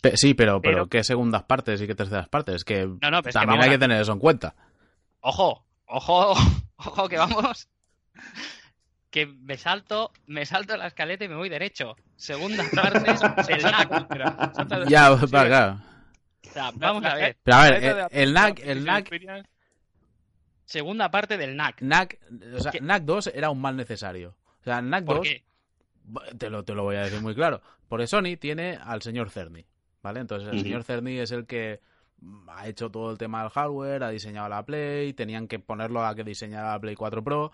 Pe- 0.00 0.16
Sí, 0.16 0.34
pero, 0.34 0.60
pero, 0.60 0.74
Pero- 0.78 0.88
¿qué 0.88 1.04
segundas 1.04 1.44
partes 1.44 1.80
y 1.80 1.86
qué 1.86 1.94
terceras 1.94 2.28
partes? 2.28 2.64
Que 2.64 2.86
No, 2.86 2.92
no, 2.92 2.98
pero 3.00 3.18
es 3.20 3.24
que 3.26 3.32
también 3.32 3.62
hay 3.62 3.68
a- 3.68 3.72
que 3.72 3.78
tener 3.78 4.00
eso 4.02 4.12
en 4.12 4.18
cuenta. 4.18 4.54
Ojo, 5.20 5.64
ojo, 5.86 6.34
ojo 6.76 7.08
que 7.08 7.16
vamos. 7.18 7.68
Que 9.10 9.26
me 9.26 9.58
salto, 9.58 10.10
me 10.26 10.46
salto 10.46 10.76
la 10.76 10.86
escaleta 10.86 11.24
y 11.24 11.28
me 11.28 11.36
voy 11.36 11.48
derecho. 11.50 11.96
Segundas 12.16 12.68
partes 12.70 13.20
del 13.46 13.62
NAC. 13.70 14.08
De- 14.08 14.90
Ya, 14.90 15.06
acá. 15.08 15.78
O 16.48 16.52
sea, 16.52 16.70
vamos 16.74 17.04
a 17.04 17.14
ver. 17.14 17.36
Pero 17.42 17.56
a 17.56 17.62
ver, 17.70 17.84
el, 17.84 18.06
el 18.10 18.32
NAC, 18.32 18.60
el 18.64 18.84
NAC, 18.84 19.08
Segunda 20.72 21.10
parte 21.10 21.36
del 21.36 21.54
NAC. 21.54 21.82
NAC, 21.82 22.18
o 22.56 22.58
sea, 22.58 22.72
¿Qué? 22.72 22.80
NAC 22.80 23.02
2 23.04 23.32
era 23.34 23.50
un 23.50 23.60
mal 23.60 23.76
necesario. 23.76 24.34
O 24.62 24.64
sea, 24.64 24.80
NAC 24.80 25.04
¿Por 25.04 25.16
2, 25.16 25.28
qué? 25.28 25.44
te 26.38 26.48
lo, 26.48 26.64
te 26.64 26.72
lo 26.72 26.84
voy 26.84 26.96
a 26.96 27.02
decir 27.02 27.20
muy 27.20 27.34
claro. 27.34 27.60
Porque 27.90 28.06
Sony 28.06 28.38
tiene 28.40 28.78
al 28.82 29.02
señor 29.02 29.28
Cerny, 29.28 29.66
¿vale? 30.02 30.20
Entonces 30.20 30.50
el 30.50 30.62
señor 30.62 30.82
Cerny 30.84 31.18
es 31.18 31.30
el 31.30 31.44
que 31.44 31.80
ha 32.48 32.68
hecho 32.68 32.90
todo 32.90 33.10
el 33.10 33.18
tema 33.18 33.42
del 33.42 33.50
hardware, 33.50 34.02
ha 34.02 34.08
diseñado 34.08 34.48
la 34.48 34.64
Play, 34.64 35.12
tenían 35.12 35.46
que 35.46 35.58
ponerlo 35.58 36.06
a 36.06 36.14
que 36.14 36.24
diseñara 36.24 36.70
la 36.70 36.80
Play 36.80 36.94
4 36.94 37.22
Pro 37.22 37.52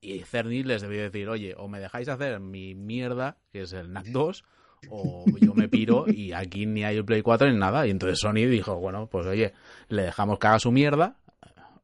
y 0.00 0.20
Cerny 0.20 0.62
les 0.62 0.80
debió 0.80 1.02
decir, 1.02 1.28
oye, 1.28 1.54
o 1.58 1.68
me 1.68 1.80
dejáis 1.80 2.08
hacer 2.08 2.40
mi 2.40 2.74
mierda, 2.74 3.36
que 3.52 3.60
es 3.60 3.74
el 3.74 3.92
NAC 3.92 4.06
2, 4.06 4.42
o 4.88 5.26
yo 5.38 5.52
me 5.52 5.68
piro 5.68 6.06
y 6.08 6.32
aquí 6.32 6.64
ni 6.64 6.82
hay 6.82 6.96
el 6.96 7.04
Play 7.04 7.20
4 7.20 7.50
ni 7.50 7.58
nada. 7.58 7.86
Y 7.86 7.90
entonces 7.90 8.20
Sony 8.20 8.48
dijo, 8.48 8.76
bueno, 8.76 9.06
pues 9.06 9.26
oye, 9.26 9.52
le 9.88 10.04
dejamos 10.04 10.38
que 10.38 10.46
haga 10.46 10.58
su 10.58 10.72
mierda, 10.72 11.18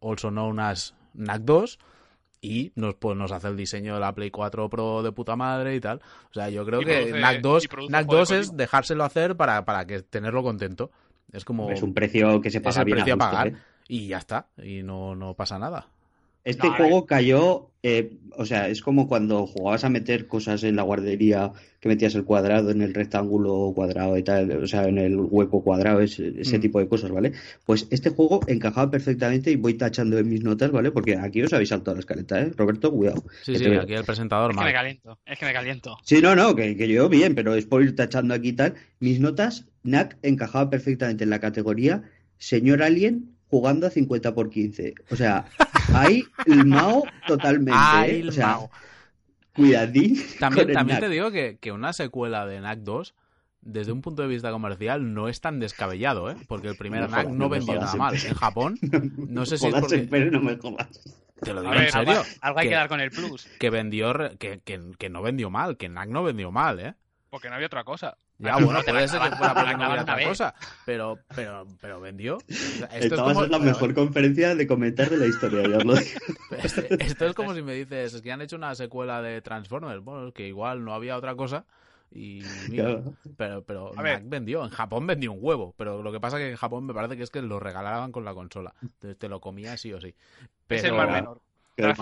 also 0.00 0.30
known 0.30 0.58
as 0.60 0.94
NAC 1.14 1.42
2, 1.42 1.78
y 2.42 2.72
nos, 2.74 2.94
pues, 2.94 3.16
nos 3.16 3.32
hace 3.32 3.48
el 3.48 3.56
diseño 3.56 3.94
de 3.94 4.00
la 4.00 4.14
Play 4.14 4.30
4 4.30 4.70
Pro 4.70 5.02
de 5.02 5.12
puta 5.12 5.36
madre 5.36 5.74
y 5.76 5.80
tal. 5.80 6.00
O 6.30 6.34
sea, 6.34 6.48
yo 6.48 6.64
creo 6.64 6.80
Y 6.80 6.84
que 6.86 7.00
produce- 7.12 7.20
NAC 7.20 7.40
2, 7.42 7.64
y 7.64 7.68
produce 7.68 7.92
NAC 7.92 8.06
juego 8.06 8.14
de 8.14 8.20
2 8.20 8.30
es 8.48 8.56
dejárselo 8.56 9.04
hacer 9.04 9.36
para, 9.36 9.64
para 9.64 9.84
que 9.86 10.00
tenerlo 10.02 10.42
contento. 10.42 10.90
Es 11.32 11.44
como... 11.44 11.70
Es 11.70 11.82
un 11.82 11.92
precio 11.94 12.40
que 12.40 12.50
se 12.50 12.58
es 12.58 12.62
paga 12.64 12.80
el 12.80 12.84
bien 12.86 12.96
precio 12.96 13.12
a 13.12 13.16
gusto, 13.16 13.30
pagar. 13.30 13.48
¿eh? 13.48 13.56
Y 13.88 14.08
ya 14.08 14.18
está. 14.18 14.46
Y 14.62 14.82
no, 14.82 15.14
no 15.14 15.34
pasa 15.34 15.58
nada. 15.58 15.88
Este 16.44 16.66
No, 16.68 16.74
juego 16.74 17.06
cayó, 17.06 17.70
eh, 17.82 18.16
o 18.36 18.46
sea, 18.46 18.68
es 18.68 18.80
como 18.80 19.08
cuando 19.08 19.46
jugabas 19.46 19.84
a 19.84 19.90
meter 19.90 20.26
cosas 20.26 20.64
en 20.64 20.76
la 20.76 20.82
guardería, 20.82 21.52
que 21.80 21.88
metías 21.88 22.14
el 22.14 22.24
cuadrado 22.24 22.70
en 22.70 22.80
el 22.80 22.94
rectángulo 22.94 23.72
cuadrado 23.74 24.16
y 24.16 24.22
tal, 24.22 24.50
o 24.62 24.66
sea, 24.66 24.84
en 24.88 24.96
el 24.98 25.16
hueco 25.16 25.62
cuadrado, 25.62 26.00
ese, 26.00 26.32
ese 26.40 26.58
Mm. 26.58 26.60
tipo 26.62 26.78
de 26.80 26.88
cosas, 26.88 27.10
¿vale? 27.10 27.32
Pues 27.66 27.86
este 27.90 28.10
juego 28.10 28.40
encajaba 28.46 28.90
perfectamente 28.90 29.50
y 29.50 29.56
voy 29.56 29.74
tachando 29.74 30.18
en 30.18 30.28
mis 30.30 30.42
notas, 30.42 30.70
¿vale? 30.70 30.90
Porque 30.90 31.16
aquí 31.16 31.42
os 31.42 31.52
habéis 31.52 31.68
saltado 31.70 31.94
la 31.96 32.00
escaleta, 32.00 32.40
¿eh? 32.40 32.50
Roberto, 32.56 32.90
cuidado. 32.90 33.22
Sí, 33.42 33.56
sí, 33.56 33.66
aquí 33.66 33.94
el 33.94 34.04
presentador 34.04 34.52
Es 34.52 34.56
que 34.58 34.64
me 34.64 34.72
caliento. 34.72 35.18
Es 35.26 35.38
que 35.38 35.44
me 35.46 35.52
caliento. 35.52 35.96
Sí, 36.04 36.20
no, 36.22 36.34
no, 36.34 36.54
que, 36.54 36.76
que 36.76 36.88
yo 36.88 37.08
bien, 37.10 37.34
pero 37.34 37.54
es 37.54 37.66
por 37.66 37.82
ir 37.82 37.94
tachando 37.94 38.32
aquí 38.34 38.48
y 38.48 38.52
tal. 38.54 38.74
Mis 38.98 39.20
notas, 39.20 39.66
NAC 39.82 40.16
encajaba 40.22 40.70
perfectamente 40.70 41.24
en 41.24 41.30
la 41.30 41.40
categoría 41.40 42.02
Señor 42.38 42.82
Alien 42.82 43.36
jugando 43.50 43.86
a 43.86 43.90
50 43.90 44.34
por 44.34 44.48
15. 44.50 44.94
O 45.10 45.16
sea, 45.16 45.44
ahí 45.92 46.24
el 46.46 46.64
Mao 46.66 47.04
totalmente. 47.26 47.72
Ay, 47.74 48.10
¿eh? 48.10 48.20
el 48.20 48.28
O 48.28 48.32
sea, 48.32 48.46
Mao. 48.46 48.70
cuidadín. 49.54 50.16
También, 50.38 50.64
con 50.64 50.70
el 50.70 50.74
también 50.76 50.96
NAC. 51.00 51.00
te 51.00 51.08
digo 51.12 51.30
que, 51.30 51.58
que 51.60 51.72
una 51.72 51.92
secuela 51.92 52.46
de 52.46 52.60
NAC 52.60 52.78
2, 52.80 53.14
desde 53.62 53.92
un 53.92 54.00
punto 54.00 54.22
de 54.22 54.28
vista 54.28 54.50
comercial, 54.52 55.12
no 55.12 55.28
es 55.28 55.40
tan 55.40 55.58
descabellado, 55.60 56.30
¿eh? 56.30 56.36
Porque 56.48 56.68
el 56.68 56.76
primer 56.76 57.02
No 57.02 57.08
NAC 57.08 57.24
jodas, 57.24 57.38
no 57.38 57.48
vendió 57.48 57.74
nada 57.80 57.94
mal. 57.96 58.12
siempre. 58.16 58.30
En 58.30 58.36
Japón, 58.36 58.78
no 59.28 59.44
sé 59.46 59.58
si 59.58 59.66
es 59.66 59.74
porque... 59.74 59.98
pero 60.10 60.30
no 60.30 60.40
me 60.40 60.56
jodas. 60.56 60.88
Te 61.42 61.52
lo 61.54 61.60
A 61.60 61.62
digo 61.62 61.74
ver, 61.74 61.84
en 61.84 61.92
serio. 61.92 62.10
Algo, 62.12 62.24
algo 62.42 62.58
hay 62.58 62.64
que- 62.66 62.70
que 62.70 62.76
dar 62.76 62.88
con 62.88 63.00
el 63.00 63.10
plus. 63.10 63.46
Que 63.58 63.70
vendió... 63.70 64.12
re- 64.12 64.36
Que, 64.36 64.60
que, 64.64 64.80
que 64.98 65.08
no 65.08 65.22
vendió 65.22 65.50
mal. 65.50 65.76
Que 65.78 65.88
NAC 65.88 66.08
no 66.10 66.22
vendió 66.22 66.50
mal, 66.52 66.80
¿eh? 66.80 66.94
Porque 67.30 67.48
no 67.48 67.54
había 67.54 67.66
otra 67.66 67.84
cosa. 67.84 68.16
Ya, 68.42 68.54
Pero 68.54 68.66
bueno, 68.66 68.78
no 68.80 68.84
te 68.84 68.90
puede 68.92 69.06
ser 69.08 69.20
que 69.20 69.36
fuera 69.36 69.54
te 69.54 69.76
la 69.76 70.02
otra 70.02 70.16
vez. 70.16 70.28
cosa, 70.28 70.54
pero, 70.86 71.18
pero, 71.34 71.66
pero 71.78 72.00
vendió. 72.00 72.36
O 72.38 72.40
sea, 72.48 72.86
esto, 72.86 72.96
es 72.96 73.04
Esta 73.04 73.22
va 73.22 73.32
a 73.32 73.34
como, 73.34 73.40
ser 73.42 73.50
la 73.50 73.58
mejor 73.58 73.94
conferencia 73.94 74.54
de 74.54 74.66
comentar 74.66 75.10
de 75.10 75.18
la 75.18 75.26
historia, 75.26 75.62
ya 75.62 75.84
lo 75.84 75.94
digo. 75.94 76.18
esto 76.98 77.26
es 77.26 77.34
como 77.34 77.54
si 77.54 77.62
me 77.62 77.74
dices, 77.74 78.14
es 78.14 78.22
que 78.22 78.32
han 78.32 78.40
hecho 78.40 78.56
una 78.56 78.74
secuela 78.74 79.20
de 79.20 79.42
Transformers. 79.42 80.02
Bueno, 80.02 80.28
es 80.28 80.34
que 80.34 80.48
igual 80.48 80.82
no 80.84 80.94
había 80.94 81.16
otra 81.18 81.34
cosa 81.36 81.66
y 82.10 82.42
mira, 82.70 82.84
Claro. 82.84 83.14
pero, 83.36 83.62
pero 83.62 83.92
A 83.96 84.02
ver. 84.02 84.20
Mac 84.20 84.22
vendió. 84.30 84.64
En 84.64 84.70
Japón 84.70 85.06
vendió 85.06 85.32
un 85.32 85.38
huevo, 85.42 85.74
pero 85.76 86.02
lo 86.02 86.10
que 86.10 86.18
pasa 86.20 86.38
que 86.38 86.50
en 86.50 86.56
Japón 86.56 86.86
me 86.86 86.94
parece 86.94 87.16
que 87.18 87.22
es 87.22 87.30
que 87.30 87.42
lo 87.42 87.60
regalaban 87.60 88.10
con 88.10 88.24
la 88.24 88.34
consola. 88.34 88.74
Entonces 88.82 89.18
te 89.18 89.28
lo 89.28 89.40
comías 89.40 89.80
sí 89.80 89.92
o 89.92 90.00
sí. 90.00 90.14
Pero, 90.66 90.78
Es 90.78 90.84
el 90.84 90.94
mal 90.94 91.10
menor. 91.10 91.40
Pero, 91.76 91.94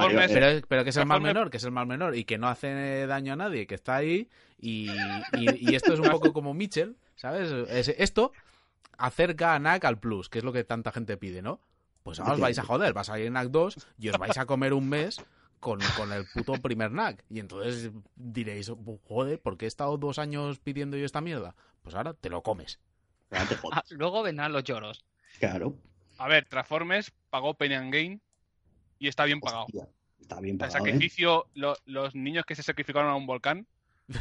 pero 0.66 0.84
que 0.84 0.90
es 0.90 0.96
el 0.96 1.06
mal 1.06 1.20
menor, 1.20 1.50
que 1.50 1.58
es 1.58 1.64
el 1.64 1.70
mal 1.72 1.86
menor 1.86 2.16
y 2.16 2.24
que 2.24 2.38
no 2.38 2.48
hace 2.48 3.06
daño 3.06 3.34
a 3.34 3.36
nadie, 3.36 3.66
que 3.66 3.74
está 3.74 3.96
ahí 3.96 4.28
y, 4.58 4.90
y- 4.90 5.70
y 5.70 5.74
esto 5.74 5.92
es 5.92 6.00
un 6.00 6.08
poco 6.10 6.32
como 6.32 6.54
Mitchell, 6.54 6.96
¿sabes? 7.16 7.50
Es- 7.70 7.88
esto 7.98 8.32
acerca 8.96 9.54
a 9.54 9.58
NAC 9.58 9.84
al 9.84 9.98
Plus, 10.00 10.28
que 10.28 10.38
es 10.38 10.44
lo 10.44 10.52
que 10.52 10.64
tanta 10.64 10.92
gente 10.92 11.16
pide, 11.16 11.42
¿no? 11.42 11.60
Pues 12.02 12.20
ahora 12.20 12.34
os 12.34 12.40
vais 12.40 12.58
a 12.58 12.64
joder, 12.64 12.92
vas 12.94 13.10
a 13.10 13.18
ir 13.18 13.26
en 13.26 13.34
NAC 13.34 13.48
2 13.48 13.76
y 13.98 14.08
os 14.08 14.18
vais 14.18 14.36
a 14.38 14.46
comer 14.46 14.72
un 14.72 14.88
mes 14.88 15.20
con, 15.60 15.78
con 15.96 16.12
el 16.12 16.24
puto 16.32 16.54
primer 16.54 16.90
NAC. 16.90 17.22
Y 17.28 17.38
entonces 17.40 17.90
diréis, 18.16 18.72
joder, 19.06 19.40
¿por 19.40 19.56
qué 19.58 19.66
he 19.66 19.68
estado 19.68 19.96
dos 19.98 20.18
años 20.18 20.58
pidiendo 20.58 20.96
yo 20.96 21.04
esta 21.04 21.20
mierda? 21.20 21.54
Pues 21.82 21.94
ahora 21.94 22.14
te 22.14 22.30
lo 22.30 22.42
comes. 22.42 22.78
Te. 23.28 23.36
Ah, 23.72 23.84
luego 23.90 24.22
vendrán 24.22 24.52
los 24.52 24.64
lloros. 24.64 25.04
Claro. 25.38 25.74
A 26.16 26.28
ver, 26.28 26.46
Transformers 26.46 27.12
pagó 27.30 27.54
Penny 27.54 27.74
and 27.74 27.92
Gain 27.92 28.22
y 28.98 29.08
está 29.08 29.24
bien 29.24 29.40
pagado. 29.40 29.64
Hostia, 29.66 29.86
está 30.20 30.40
bien 30.40 30.54
El 30.54 30.58
pagado, 30.58 30.78
¿eh? 30.78 30.88
sacrificio, 30.90 31.46
lo- 31.54 31.76
los 31.84 32.14
niños 32.14 32.44
que 32.46 32.54
se 32.56 32.62
sacrificaron 32.62 33.10
a 33.10 33.14
un 33.14 33.26
volcán 33.26 33.66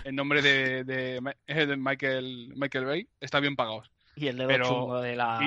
en 0.03 0.15
nombre 0.15 0.41
de, 0.41 0.83
de 0.83 1.21
de 1.47 1.77
Michael, 1.77 2.53
Michael 2.55 2.85
Bay 2.85 3.07
está 3.19 3.39
bien 3.39 3.55
pagados. 3.55 3.89
Y 4.15 4.27
el 4.27 4.37
dedo 4.37 4.47
Pero- 4.47 4.65
chungo 4.67 5.01
de 5.01 5.15
la, 5.15 5.37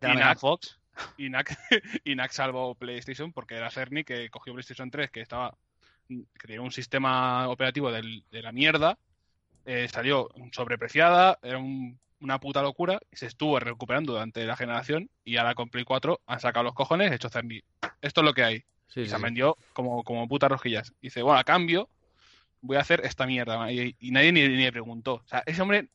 de 0.00 0.06
y 0.08 0.10
la 0.10 0.14
Mega 0.14 0.34
Nac- 0.34 0.38
Fox. 0.38 0.78
Y 1.18 1.28
NAC, 1.28 1.58
y 2.04 2.14
NAC 2.14 2.30
salvó 2.32 2.74
PlayStation 2.76 3.32
porque 3.32 3.56
era 3.56 3.70
Cerny 3.70 4.04
que 4.04 4.28
cogió 4.30 4.52
PlayStation 4.52 4.90
3 4.90 5.10
que 5.10 5.20
estaba 5.20 5.56
que 6.08 6.46
tenía 6.46 6.60
un 6.60 6.70
sistema 6.70 7.48
operativo 7.48 7.90
del- 7.90 8.22
de 8.30 8.42
la 8.42 8.52
mierda, 8.52 8.98
eh, 9.64 9.88
salió 9.88 10.28
sobrepreciada, 10.52 11.38
era 11.42 11.58
un- 11.58 11.98
una 12.20 12.38
puta 12.40 12.62
locura, 12.62 13.00
y 13.10 13.16
se 13.16 13.26
estuvo 13.26 13.58
recuperando 13.58 14.12
durante 14.12 14.44
la 14.46 14.56
generación 14.56 15.10
y 15.24 15.36
ahora 15.36 15.54
con 15.54 15.68
Play 15.68 15.84
4 15.84 16.20
han 16.26 16.40
sacado 16.40 16.64
los 16.64 16.74
cojones, 16.74 17.10
hecho 17.12 17.28
Cerny. 17.28 17.62
Esto 18.00 18.20
es 18.20 18.24
lo 18.24 18.32
que 18.34 18.44
hay. 18.44 18.58
Sí, 18.88 19.00
y 19.00 19.04
sí, 19.06 19.10
se 19.10 19.18
vendió 19.18 19.56
como, 19.72 20.04
como 20.04 20.28
putas 20.28 20.50
rosquillas. 20.50 20.92
Y 21.00 21.06
dice, 21.08 21.22
bueno, 21.22 21.38
a 21.38 21.44
cambio 21.44 21.88
voy 22.64 22.76
a 22.76 22.80
hacer 22.80 23.00
esta 23.04 23.26
mierda. 23.26 23.70
Y, 23.70 23.94
y 24.00 24.10
nadie 24.10 24.32
ni, 24.32 24.40
ni 24.48 24.56
le 24.64 24.72
preguntó. 24.72 25.14
O 25.14 25.26
sea, 25.26 25.42
ese 25.46 25.62
hombre 25.62 25.88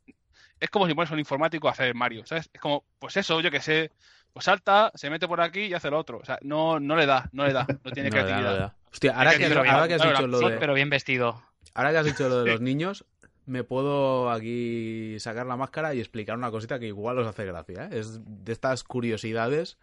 es 0.60 0.70
como 0.70 0.88
si 0.88 0.94
pones 0.94 1.10
a 1.10 1.14
un 1.14 1.20
informático 1.20 1.68
a 1.68 1.72
hacer 1.72 1.94
Mario, 1.96 2.26
¿sabes? 2.26 2.50
Es 2.54 2.62
como, 2.62 2.84
pues 3.00 3.18
eso, 3.18 3.42
yo 3.42 3.50
que 3.52 3.62
sé, 3.62 3.92
pues 4.34 4.46
salta, 4.46 4.92
se 4.96 5.10
mete 5.10 5.28
por 5.28 5.42
aquí 5.42 5.62
y 5.66 5.74
hace 5.74 5.90
lo 5.90 5.98
otro. 5.98 6.20
O 6.20 6.26
sea, 6.26 6.38
no, 6.42 6.80
no 6.80 6.96
le 6.96 7.06
da, 7.06 7.30
no 7.32 7.46
le 7.46 7.54
da, 7.54 7.66
no 7.84 7.92
tiene 7.92 8.10
No 8.12 8.16
le 8.18 8.22
da, 8.22 8.28
creatividad. 8.28 8.50
no 8.52 8.54
le 8.56 8.60
da. 8.60 8.76
Hostia, 8.92 9.12
ahora 9.18 9.30
que, 9.38 9.46
has- 9.46 9.50
bien, 9.64 9.88
que 9.88 9.94
dicho 10.08 10.28
lo 10.28 10.40
de... 10.50 10.58
pero 10.58 10.74
bien 10.74 10.90
vestido. 10.90 11.44
Ahora 11.74 11.92
que 11.92 11.98
has 11.98 12.06
dicho 12.06 12.28
lo 12.30 12.44
de 12.44 12.52
los 12.52 12.62
niños, 12.62 13.06
me 13.46 13.64
puedo 13.64 14.30
aquí 14.32 15.16
sacar 15.20 15.46
la 15.48 15.56
máscara 15.58 15.94
y 15.96 16.00
explicar 16.00 16.38
una 16.38 16.52
cosita 16.52 16.80
que 16.80 16.88
igual 16.88 17.18
os 17.20 17.28
hace 17.28 17.46
gracia. 17.46 17.86
¿eh? 17.86 18.00
Es 18.00 18.20
de 18.24 18.52
estas 18.52 18.84
curiosidades 18.84 19.78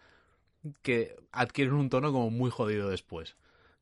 que 0.82 1.16
adquieren 1.32 1.74
un 1.74 1.88
tono 1.90 2.12
como 2.12 2.30
muy 2.30 2.50
jodido 2.50 2.88
después. 2.90 3.36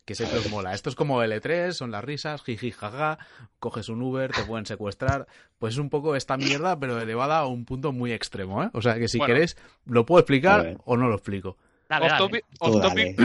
Que 0.05 0.15
sé 0.15 0.29
que 0.29 0.37
os 0.37 0.51
mola. 0.51 0.75
Esto 0.75 0.91
es 0.91 0.97
como 0.97 1.23
L3, 1.23 1.73
son 1.73 1.91
las 1.91 2.05
risas, 2.05 2.43
jiji, 2.43 2.73
jaja, 2.73 3.19
coges 3.59 3.89
un 3.89 4.03
Uber, 4.03 4.31
te 4.33 4.43
pueden 4.43 4.67
secuestrar. 4.67 5.27
Pues 5.59 5.75
es 5.75 5.79
un 5.79 5.89
poco 5.89 6.15
esta 6.15 6.37
mierda, 6.37 6.79
pero 6.79 7.01
elevada 7.01 7.39
a 7.39 7.47
un 7.47 7.65
punto 7.65 7.93
muy 7.93 8.13
extremo, 8.13 8.63
¿eh? 8.63 8.71
O 8.75 8.83
sea 8.83 8.99
que 8.99 9.09
si 9.09 9.17
Bueno. 9.19 9.33
queréis, 9.33 9.57
lo 9.87 10.05
puedo 10.05 10.21
explicar 10.21 10.77
o 10.85 10.97
no 10.99 11.09
lo 11.09 11.15
explico. 11.15 11.57
Dale, 11.89 12.07
Off 12.07 12.13
dale. 12.13 12.25
topic, 12.25 12.45
off 12.61 12.81
topic. 12.83 13.21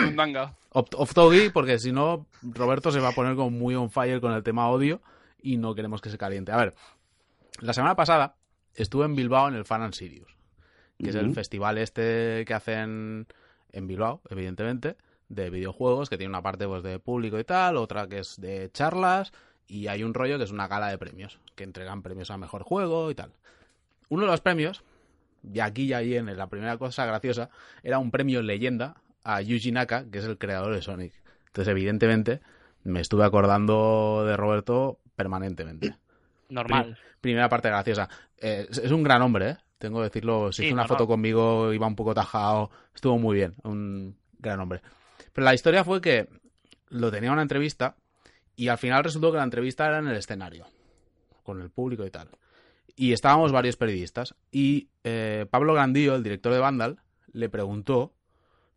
Off, 0.72 1.14
porque 1.54 1.80
si 1.80 1.92
no, 1.92 2.28
Roberto 2.44 2.92
se 2.92 3.00
va 3.00 3.10
a 3.10 3.14
poner 3.14 3.36
como 3.36 3.50
muy 3.50 3.76
on 3.76 3.90
fire 3.90 4.22
con 4.22 4.32
el 4.34 4.44
tema 4.44 4.70
odio 4.70 5.02
y 5.42 5.58
no 5.58 5.76
queremos 5.76 6.00
que 6.02 6.10
se 6.10 6.18
caliente. 6.18 6.52
A 6.52 6.58
ver, 6.58 6.76
la 7.60 7.74
semana 7.74 7.96
pasada 7.96 8.36
estuve 8.74 9.06
en 9.06 9.16
Bilbao 9.16 9.48
en 9.50 9.56
el 9.56 9.66
Fan 9.66 9.82
and 9.82 9.94
Sirius, 9.94 10.34
que 10.98 11.10
es 11.10 11.16
el 11.16 11.34
festival 11.34 11.78
este 11.78 12.46
que 12.46 12.54
hacen 12.54 13.28
en 13.72 13.88
Bilbao, 13.88 14.22
evidentemente, 14.30 14.96
de 15.30 15.50
videojuegos, 15.50 16.10
que 16.10 16.18
tiene 16.18 16.30
una 16.30 16.42
parte 16.42 16.68
pues, 16.68 16.84
de 16.84 17.00
público 17.00 17.40
y 17.40 17.44
tal, 17.44 17.78
otra 17.78 18.08
que 18.08 18.20
es 18.20 18.40
de 18.42 18.70
charlas, 18.72 19.32
y 19.68 19.88
hay 19.88 20.04
un 20.04 20.14
rollo 20.14 20.38
que 20.38 20.44
es 20.44 20.52
una 20.52 20.68
gala 20.68 20.90
de 20.90 20.98
premios, 20.98 21.40
que 21.56 21.64
entregan 21.64 22.02
premios 22.02 22.32
a 22.32 22.38
mejor 22.38 22.64
juego 22.64 23.12
y 23.12 23.16
tal. 23.16 23.32
Uno 24.10 24.24
de 24.24 24.32
los 24.32 24.42
premios, 24.42 24.84
y 25.44 25.60
aquí 25.60 25.84
y 25.84 25.94
allí 25.94 26.16
en 26.18 26.36
la 26.36 26.48
primera 26.48 26.78
cosa 26.78 27.06
graciosa, 27.06 27.50
era 27.84 28.00
un 28.00 28.12
premio 28.12 28.42
leyenda 28.42 28.96
a 29.24 29.42
Yuji 29.42 29.72
Naka, 29.72 30.06
que 30.12 30.18
es 30.18 30.26
el 30.26 30.38
creador 30.38 30.74
de 30.74 30.82
Sonic. 30.82 31.14
Entonces, 31.48 31.72
evidentemente, 31.72 32.42
me 32.84 33.02
estuve 33.02 33.24
acordando 33.24 34.24
de 34.26 34.36
Roberto 34.36 35.00
permanentemente. 35.16 35.96
Normal. 36.50 36.98
Primera 37.22 37.48
parte 37.50 37.70
graciosa. 37.70 38.10
Eh, 38.38 38.68
es 38.70 38.92
un 38.92 39.04
gran 39.04 39.22
hombre, 39.22 39.50
¿eh? 39.52 39.58
Tengo 39.78 40.00
que 40.00 40.06
decirlo. 40.06 40.52
Se 40.52 40.62
Sí, 40.62 40.68
hizo 40.68 40.74
una 40.74 40.88
foto 40.88 41.08
conmigo, 41.08 41.72
iba 41.72 41.88
un 41.88 41.96
poco 41.96 42.14
tajado. 42.14 42.72
Estuvo 42.94 43.18
muy 43.18 43.36
bien. 43.36 43.56
Un 43.64 44.16
gran 44.40 44.60
hombre. 44.60 44.82
Pero 45.34 45.46
la 45.46 45.54
historia 45.54 45.84
fue 45.84 46.02
que 46.02 46.28
lo 46.90 47.12
tenía 47.12 47.32
una 47.32 47.42
entrevista 47.42 47.96
y 48.56 48.68
al 48.68 48.78
final 48.78 49.04
resultó 49.04 49.32
que 49.32 49.38
la 49.38 49.44
entrevista 49.44 49.88
era 49.88 50.00
en 50.00 50.08
el 50.08 50.16
escenario, 50.18 50.66
con 51.44 51.62
el 51.62 51.70
público 51.70 52.06
y 52.06 52.12
tal. 52.12 52.30
Y 52.96 53.14
estábamos 53.14 53.52
varios 53.52 53.78
periodistas. 53.78 54.36
Y 54.52 54.90
eh, 55.04 55.46
Pablo 55.50 55.74
Grandío, 55.74 56.16
el 56.16 56.24
director 56.24 56.52
de 56.52 56.60
Vandal, 56.60 57.00
le 57.32 57.48
preguntó 57.50 58.14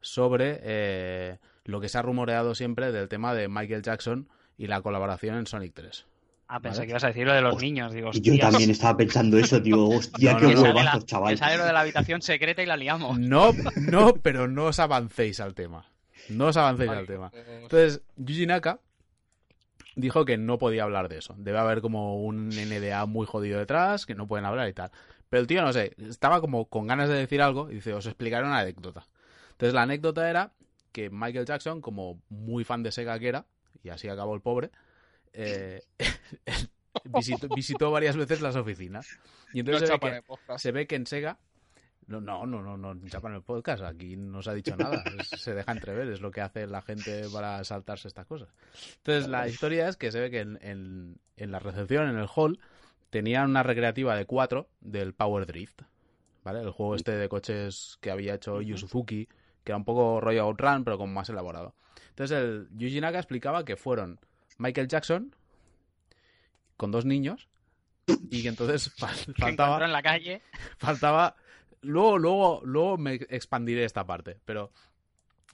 sobre 0.00 0.60
eh, 0.62 1.38
lo 1.64 1.80
que 1.80 1.88
se 1.88 1.98
ha 1.98 2.02
rumoreado 2.02 2.54
siempre 2.54 2.92
del 2.92 3.08
tema 3.08 3.34
de 3.34 3.48
Michael 3.48 3.82
Jackson 3.82 4.28
y 4.56 4.66
la 4.68 4.80
colaboración 4.82 5.36
en 5.36 5.46
Sonic 5.46 5.72
3. 5.74 6.06
Ah, 6.48 6.60
pensé 6.60 6.78
Vale. 6.80 6.86
que 6.86 6.90
ibas 6.90 7.04
a 7.04 7.06
decir 7.08 7.26
lo 7.26 7.32
de 7.32 7.40
los 7.40 7.54
Hostia, 7.54 7.66
niños. 7.66 7.92
Digo, 7.94 8.10
yo 8.12 8.38
también 8.38 8.70
estaba 8.70 8.96
pensando 8.96 9.38
eso, 9.38 9.58
digo, 9.58 9.88
hostia, 9.96 10.34
No, 10.34 10.38
qué 10.40 10.54
no, 10.54 10.62
huevazos, 10.62 11.06
chaval. 11.06 11.32
que 11.32 11.38
sale 11.38 11.56
lo 11.56 11.64
de 11.64 11.72
la 11.72 11.80
habitación 11.80 12.20
secreta 12.20 12.62
y 12.62 12.66
la 12.66 12.76
liamos. 12.76 13.18
No, 13.18 13.52
no, 13.76 14.14
pero 14.14 14.48
no 14.48 14.66
os 14.66 14.78
avancéis 14.78 15.40
al 15.40 15.54
tema. 15.54 15.86
No 16.28 16.46
os 16.46 16.56
avancéis 16.56 16.90
al 16.90 17.06
tema. 17.06 17.30
Entonces, 17.62 18.02
Yuji 18.16 18.46
Naka 18.46 18.80
dijo 19.96 20.24
que 20.24 20.36
no 20.38 20.58
podía 20.58 20.84
hablar 20.84 21.08
de 21.08 21.18
eso. 21.18 21.34
Debe 21.38 21.58
haber 21.58 21.80
como 21.80 22.22
un 22.22 22.48
NDA 22.48 23.04
muy 23.06 23.26
jodido 23.26 23.58
detrás, 23.58 24.06
que 24.06 24.14
no 24.14 24.26
pueden 24.26 24.46
hablar 24.46 24.68
y 24.68 24.72
tal. 24.72 24.90
Pero 25.28 25.40
el 25.40 25.46
tío, 25.46 25.62
no 25.62 25.72
sé, 25.72 25.94
estaba 25.98 26.40
como 26.40 26.66
con 26.66 26.86
ganas 26.86 27.08
de 27.08 27.14
decir 27.16 27.40
algo 27.42 27.70
y 27.70 27.74
dice, 27.76 27.92
os 27.94 28.06
explicaré 28.06 28.46
una 28.46 28.58
anécdota. 28.58 29.06
Entonces, 29.52 29.74
la 29.74 29.82
anécdota 29.82 30.28
era 30.28 30.52
que 30.92 31.08
Michael 31.10 31.46
Jackson, 31.46 31.80
como 31.80 32.20
muy 32.28 32.64
fan 32.64 32.82
de 32.82 32.92
Sega 32.92 33.18
que 33.18 33.28
era, 33.28 33.46
y 33.82 33.88
así 33.88 34.08
acabó 34.08 34.34
el 34.34 34.42
pobre, 34.42 34.70
eh, 35.32 35.82
visitó, 37.04 37.48
visitó 37.48 37.90
varias 37.90 38.16
veces 38.16 38.40
las 38.40 38.56
oficinas. 38.56 39.08
Y 39.54 39.62
No 39.62 39.72
entonces 39.72 39.90
ve 39.90 39.98
que- 40.00 40.58
se 40.58 40.72
ve 40.72 40.86
que 40.86 40.96
en 40.96 41.06
Sega. 41.06 41.38
No, 42.06 42.20
no, 42.20 42.44
no, 42.46 42.62
no, 42.62 42.76
no, 42.76 43.08
chapan 43.08 43.34
el 43.34 43.42
podcast. 43.42 43.82
Aquí 43.84 44.16
no 44.16 44.42
se 44.42 44.50
ha 44.50 44.54
dicho 44.54 44.76
nada. 44.76 45.02
Se 45.36 45.54
deja 45.54 45.72
entrever, 45.72 46.08
es 46.08 46.20
lo 46.20 46.30
que 46.30 46.40
hace 46.40 46.66
la 46.66 46.82
gente 46.82 47.24
para 47.32 47.62
saltarse 47.64 48.08
estas 48.08 48.26
cosas. 48.26 48.48
Entonces, 48.98 49.28
la 49.28 49.48
historia 49.48 49.88
es 49.88 49.96
que 49.96 50.10
se 50.12 50.20
ve 50.20 50.30
que 50.30 50.40
en, 50.40 50.58
en- 50.62 51.18
en 51.36 51.50
la 51.52 51.58
recepción, 51.58 52.08
en 52.08 52.18
el 52.18 52.28
hall, 52.34 52.58
tenían 53.10 53.50
una 53.50 53.62
recreativa 53.62 54.16
de 54.16 54.26
4 54.26 54.68
del 54.80 55.14
Power 55.14 55.46
Drift. 55.46 55.82
¿Vale? 56.44 56.60
El 56.60 56.70
juego 56.70 56.96
este 56.96 57.12
de 57.12 57.28
coches 57.28 57.98
que 58.00 58.10
había 58.10 58.34
hecho 58.34 58.60
Yu 58.60 58.76
Suzuki, 58.76 59.26
que 59.62 59.70
era 59.72 59.76
un 59.76 59.84
poco 59.84 60.20
rollo 60.20 60.42
Outrun, 60.42 60.82
pero 60.84 60.98
como 60.98 61.12
más 61.12 61.28
elaborado. 61.28 61.76
Entonces, 62.08 62.36
el 62.36 62.68
Yuji 62.72 63.00
Naka 63.00 63.18
explicaba 63.18 63.64
que 63.64 63.76
fueron 63.76 64.18
Michael 64.58 64.88
Jackson 64.88 65.34
con 66.76 66.90
dos 66.90 67.04
niños 67.04 67.48
y 68.28 68.42
que 68.42 68.48
entonces 68.48 68.92
faltaba 69.38 69.84
en 69.84 69.92
la 69.92 70.02
calle. 70.02 70.42
faltaba. 70.78 71.36
Luego, 71.82 72.18
luego, 72.18 72.60
luego 72.64 72.98
me 72.98 73.14
expandiré 73.14 73.84
esta 73.84 74.06
parte, 74.06 74.38
pero. 74.44 74.70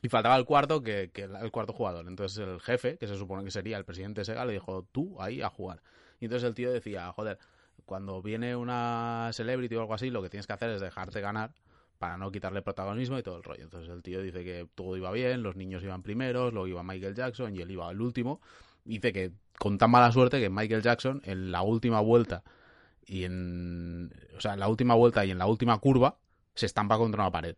Y 0.01 0.09
faltaba 0.09 0.37
el 0.37 0.45
cuarto, 0.45 0.81
que, 0.81 1.11
que 1.13 1.23
el 1.23 1.51
cuarto 1.51 1.73
jugador. 1.73 2.07
Entonces 2.07 2.39
el 2.39 2.61
jefe, 2.61 2.99
que 2.99 3.09
se 3.09 3.17
supone 3.17 3.43
que 3.43 3.51
sería 3.51 3.77
el 3.77 3.85
presidente 3.85 4.21
de 4.21 4.27
Sega, 4.27 4.45
le 4.45 4.53
dijo, 4.53 4.87
tú 4.93 5.21
ahí 5.21 5.43
a 5.43 5.49
jugar. 5.49 5.83
Y 6.21 6.27
entonces 6.27 6.49
el 6.49 6.55
tío 6.55 6.71
decía, 6.71 7.13
joder, 7.13 7.39
cuando 7.85 8.23
viene 8.23 8.55
una 8.55 9.31
celebrity 9.33 9.75
o 9.75 9.81
algo 9.81 9.95
así, 9.95 10.11
lo 10.11 10.23
que 10.23 10.31
tienes 10.31 10.47
que 10.47 10.53
hacer 10.53 10.71
es 10.71 10.81
dejarte 10.81 11.21
ganar 11.21 11.53
para 11.99 12.17
no 12.17 12.31
quitarle 12.31 12.63
protagonismo 12.63 13.19
y 13.19 13.23
todo 13.23 13.37
el 13.37 13.43
rollo. 13.43 13.65
Entonces 13.65 13.91
el 13.91 14.03
tío 14.03 14.23
dice 14.23 14.45
que 14.45 14.69
todo 14.75 14.97
iba 14.97 15.11
bien, 15.11 15.43
los 15.43 15.57
niños 15.57 15.83
iban 15.83 16.03
primeros, 16.03 16.53
luego 16.53 16.69
iba 16.69 16.83
Michael 16.83 17.15
Jackson 17.15 17.57
y 17.57 17.61
él 17.61 17.71
iba 17.71 17.89
al 17.89 18.01
último. 18.01 18.41
Dice 18.85 19.13
que 19.13 19.33
con 19.59 19.79
tan 19.79 19.91
mala 19.91 20.13
suerte 20.13 20.41
que 20.41 20.49
Michael 20.49 20.83
Jackson 20.83 21.21
en 21.25 21.51
la 21.51 21.63
última 21.63 22.01
vuelta 22.01 22.45
y 23.09 23.25
en 23.25 24.13
o 24.37 24.41
sea, 24.41 24.55
en 24.55 24.61
la 24.61 24.69
última 24.69 24.95
vuelta 24.95 25.25
y 25.25 25.31
en 25.31 25.39
la 25.39 25.47
última 25.47 25.79
curva 25.79 26.19
se 26.55 26.67
estampa 26.67 26.99
contra 26.99 27.23
una 27.23 27.33
pared. 27.33 27.57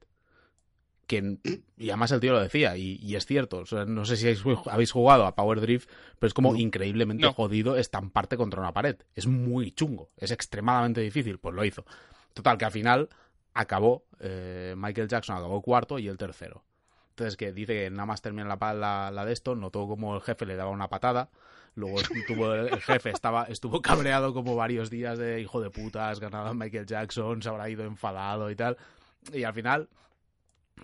que 1.06 1.38
y 1.76 1.90
además 1.90 2.12
el 2.12 2.20
tío 2.20 2.32
lo 2.32 2.40
decía 2.40 2.76
y, 2.76 2.96
y 3.02 3.16
es 3.16 3.26
cierto 3.26 3.58
o 3.58 3.66
sea, 3.66 3.84
no 3.84 4.04
sé 4.04 4.16
si 4.16 4.28
habéis, 4.70 4.92
jugado 4.92 5.26
a 5.26 5.34
Power 5.34 5.60
Drift 5.60 5.88
pero 6.18 6.28
es 6.28 6.34
como 6.34 6.52
No. 6.52 6.58
increíblemente 6.58 7.26
No. 7.26 7.32
jodido 7.34 7.76
estamparte 7.76 8.36
contra 8.36 8.60
una 8.60 8.72
pared 8.72 8.96
es 9.14 9.26
muy 9.26 9.72
chungo 9.72 10.10
es 10.16 10.30
extremadamente 10.30 11.00
difícil 11.00 11.38
pues 11.38 11.54
lo 11.54 11.64
hizo 11.64 11.84
total 12.32 12.58
que 12.58 12.64
al 12.64 12.70
final 12.72 13.08
acabó 13.54 14.04
eh, 14.20 14.74
Michael 14.76 15.08
Jackson 15.08 15.36
acabó 15.36 15.60
cuarto 15.62 15.98
y 15.98 16.06
el 16.06 16.16
tercero 16.16 16.62
entonces 17.10 17.36
que 17.36 17.52
dice 17.52 17.74
que 17.74 17.90
nada 17.90 18.06
más 18.06 18.22
termina 18.22 18.46
la, 18.56 18.74
la, 18.74 19.10
la 19.10 19.24
de 19.24 19.32
esto 19.32 19.56
notó 19.56 19.88
como 19.88 20.14
el 20.14 20.22
jefe 20.22 20.46
le 20.46 20.54
daba 20.54 20.70
una 20.70 20.88
patada 20.88 21.30
luego 21.74 21.98
tuvo 22.26 22.54
el, 22.54 22.68
el 22.68 22.80
jefe 22.80 23.10
estaba 23.10 23.44
estuvo 23.44 23.80
cabreado 23.82 24.32
como 24.34 24.56
varios 24.56 24.90
días 24.90 25.18
de 25.18 25.40
hijo 25.40 25.60
de 25.60 25.70
puta 25.70 26.10
has 26.10 26.20
ganado 26.20 26.48
a 26.48 26.54
Michael 26.54 26.86
Jackson 26.86 27.42
se 27.42 27.48
habrá 27.48 27.68
ido 27.70 27.84
enfadado 27.84 28.50
y 28.50 28.56
tal 28.56 28.76
y 29.32 29.44
al 29.44 29.54
final 29.54 29.88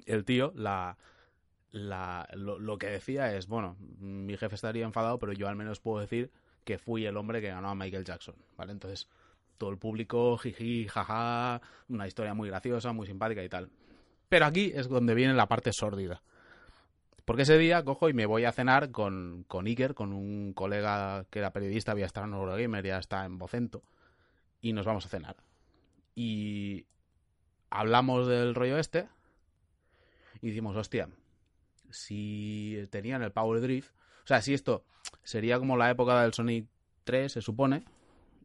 el 0.07 0.25
tío 0.25 0.53
la, 0.55 0.97
la 1.73 2.29
lo, 2.35 2.59
lo 2.59 2.79
que 2.79 2.87
decía 2.87 3.35
es 3.35 3.47
bueno 3.47 3.77
mi 3.99 4.37
jefe 4.37 4.55
estaría 4.55 4.85
enfadado 4.85 5.19
pero 5.19 5.33
yo 5.33 5.49
al 5.49 5.57
menos 5.57 5.81
puedo 5.81 6.01
decir 6.01 6.31
que 6.65 6.79
fui 6.79 7.07
el 7.07 7.17
hombre 7.17 7.41
que 7.41 7.49
ganó 7.49 7.71
a 7.71 7.75
Michael 7.75 8.05
Jackson 8.05 8.37
vale 8.57 8.73
entonces 8.73 9.09
todo 9.59 9.71
el 9.71 9.79
público 9.79 10.37
jiji 10.39 10.87
jaja 10.89 11.61
una 11.89 12.07
historia 12.07 12.35
muy 12.35 12.49
graciosa 12.49 12.93
muy 12.93 13.07
simpática 13.07 13.43
y 13.43 13.49
tal. 13.49 13.71
Pero 14.29 14.47
aquí 14.47 14.73
es 14.75 14.89
donde 14.89 15.15
viene 15.15 15.35
la 15.35 15.47
parte 15.47 15.73
sórdida 15.73 16.23
porque 17.27 17.43
ese 17.43 17.59
día 17.59 17.85
cojo 17.85 18.09
y 18.09 18.15
me 18.15 18.25
voy 18.25 18.45
a 18.45 18.53
cenar 18.53 18.93
con, 18.93 19.45
con 19.49 19.67
Iker, 19.67 19.95
con 19.95 20.13
un 20.13 20.53
colega 20.55 21.27
que 21.29 21.41
era 21.41 21.53
periodista, 21.53 21.91
había 21.91 22.07
estado 22.07 22.29
en 22.29 22.35
Eurogamer, 22.35 22.87
ya 22.87 22.99
está 22.99 23.25
en 23.25 23.37
Vocento, 23.37 23.83
y 24.61 24.73
nos 24.73 24.87
vamos 24.87 25.05
a 25.05 25.09
cenar. 25.09 25.37
Y 26.15 26.87
hablamos 27.69 28.29
del 28.29 28.55
rollo 28.55 28.79
este 28.79 29.09
y 30.41 30.49
decimos, 30.49 30.77
hostia, 30.77 31.09
si 31.91 32.87
tenían 32.91 33.23
el 33.23 33.33
Power 33.33 33.61
Drift, 33.61 33.91
o 34.23 34.27
sea, 34.27 34.41
si 34.41 34.55
esto 34.55 34.85
sería 35.25 35.59
como 35.59 35.77
la 35.77 35.91
época 35.91 36.23
del 36.23 36.33
Sonic 36.33 36.69
3, 37.03 37.33
se 37.33 37.43
supone, 37.43 37.85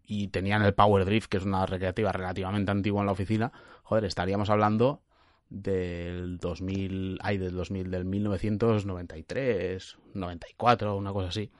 y 0.04 0.30
tenían 0.30 0.64
el 0.64 0.74
Power 0.74 1.06
Drift, 1.06 1.28
que 1.28 1.38
es 1.38 1.46
una 1.46 1.68
recreativa 1.68 2.12
relativamente 2.12 2.72
antigua 2.72 3.02
en 3.02 3.06
la 3.06 3.12
oficina, 3.12 3.52
joder, 3.84 4.06
estaríamos 4.06 4.50
hablando 4.50 5.04
del 5.52 6.38
2000, 6.38 7.20
ay, 7.22 7.38
del 7.38 7.54
2000, 7.54 7.91
del 7.91 8.06
1993, 8.06 9.97
94, 10.14 10.95
una 10.95 11.12
cosa 11.12 11.28
así. 11.28 11.52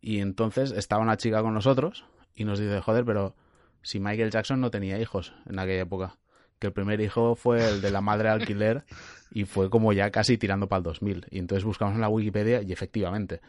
Y 0.00 0.20
entonces 0.20 0.70
estaba 0.70 1.02
una 1.02 1.16
chica 1.16 1.42
con 1.42 1.52
nosotros 1.52 2.04
y 2.34 2.44
nos 2.44 2.60
dice, 2.60 2.80
joder, 2.80 3.04
pero 3.04 3.34
si 3.82 3.98
Michael 3.98 4.30
Jackson 4.30 4.60
no 4.60 4.70
tenía 4.70 5.00
hijos 5.00 5.34
en 5.46 5.58
aquella 5.58 5.82
época, 5.82 6.16
que 6.60 6.68
el 6.68 6.72
primer 6.72 7.00
hijo 7.00 7.34
fue 7.34 7.68
el 7.68 7.82
de 7.82 7.90
la 7.90 8.00
madre 8.00 8.28
alquiler 8.28 8.84
y 9.30 9.44
fue 9.44 9.68
como 9.68 9.92
ya 9.92 10.10
casi 10.10 10.38
tirando 10.38 10.68
para 10.68 10.78
el 10.78 10.84
2000. 10.84 11.26
Y 11.30 11.38
entonces 11.40 11.64
buscamos 11.64 11.96
en 11.96 12.00
la 12.00 12.08
Wikipedia 12.08 12.62
y 12.62 12.72
efectivamente. 12.72 13.40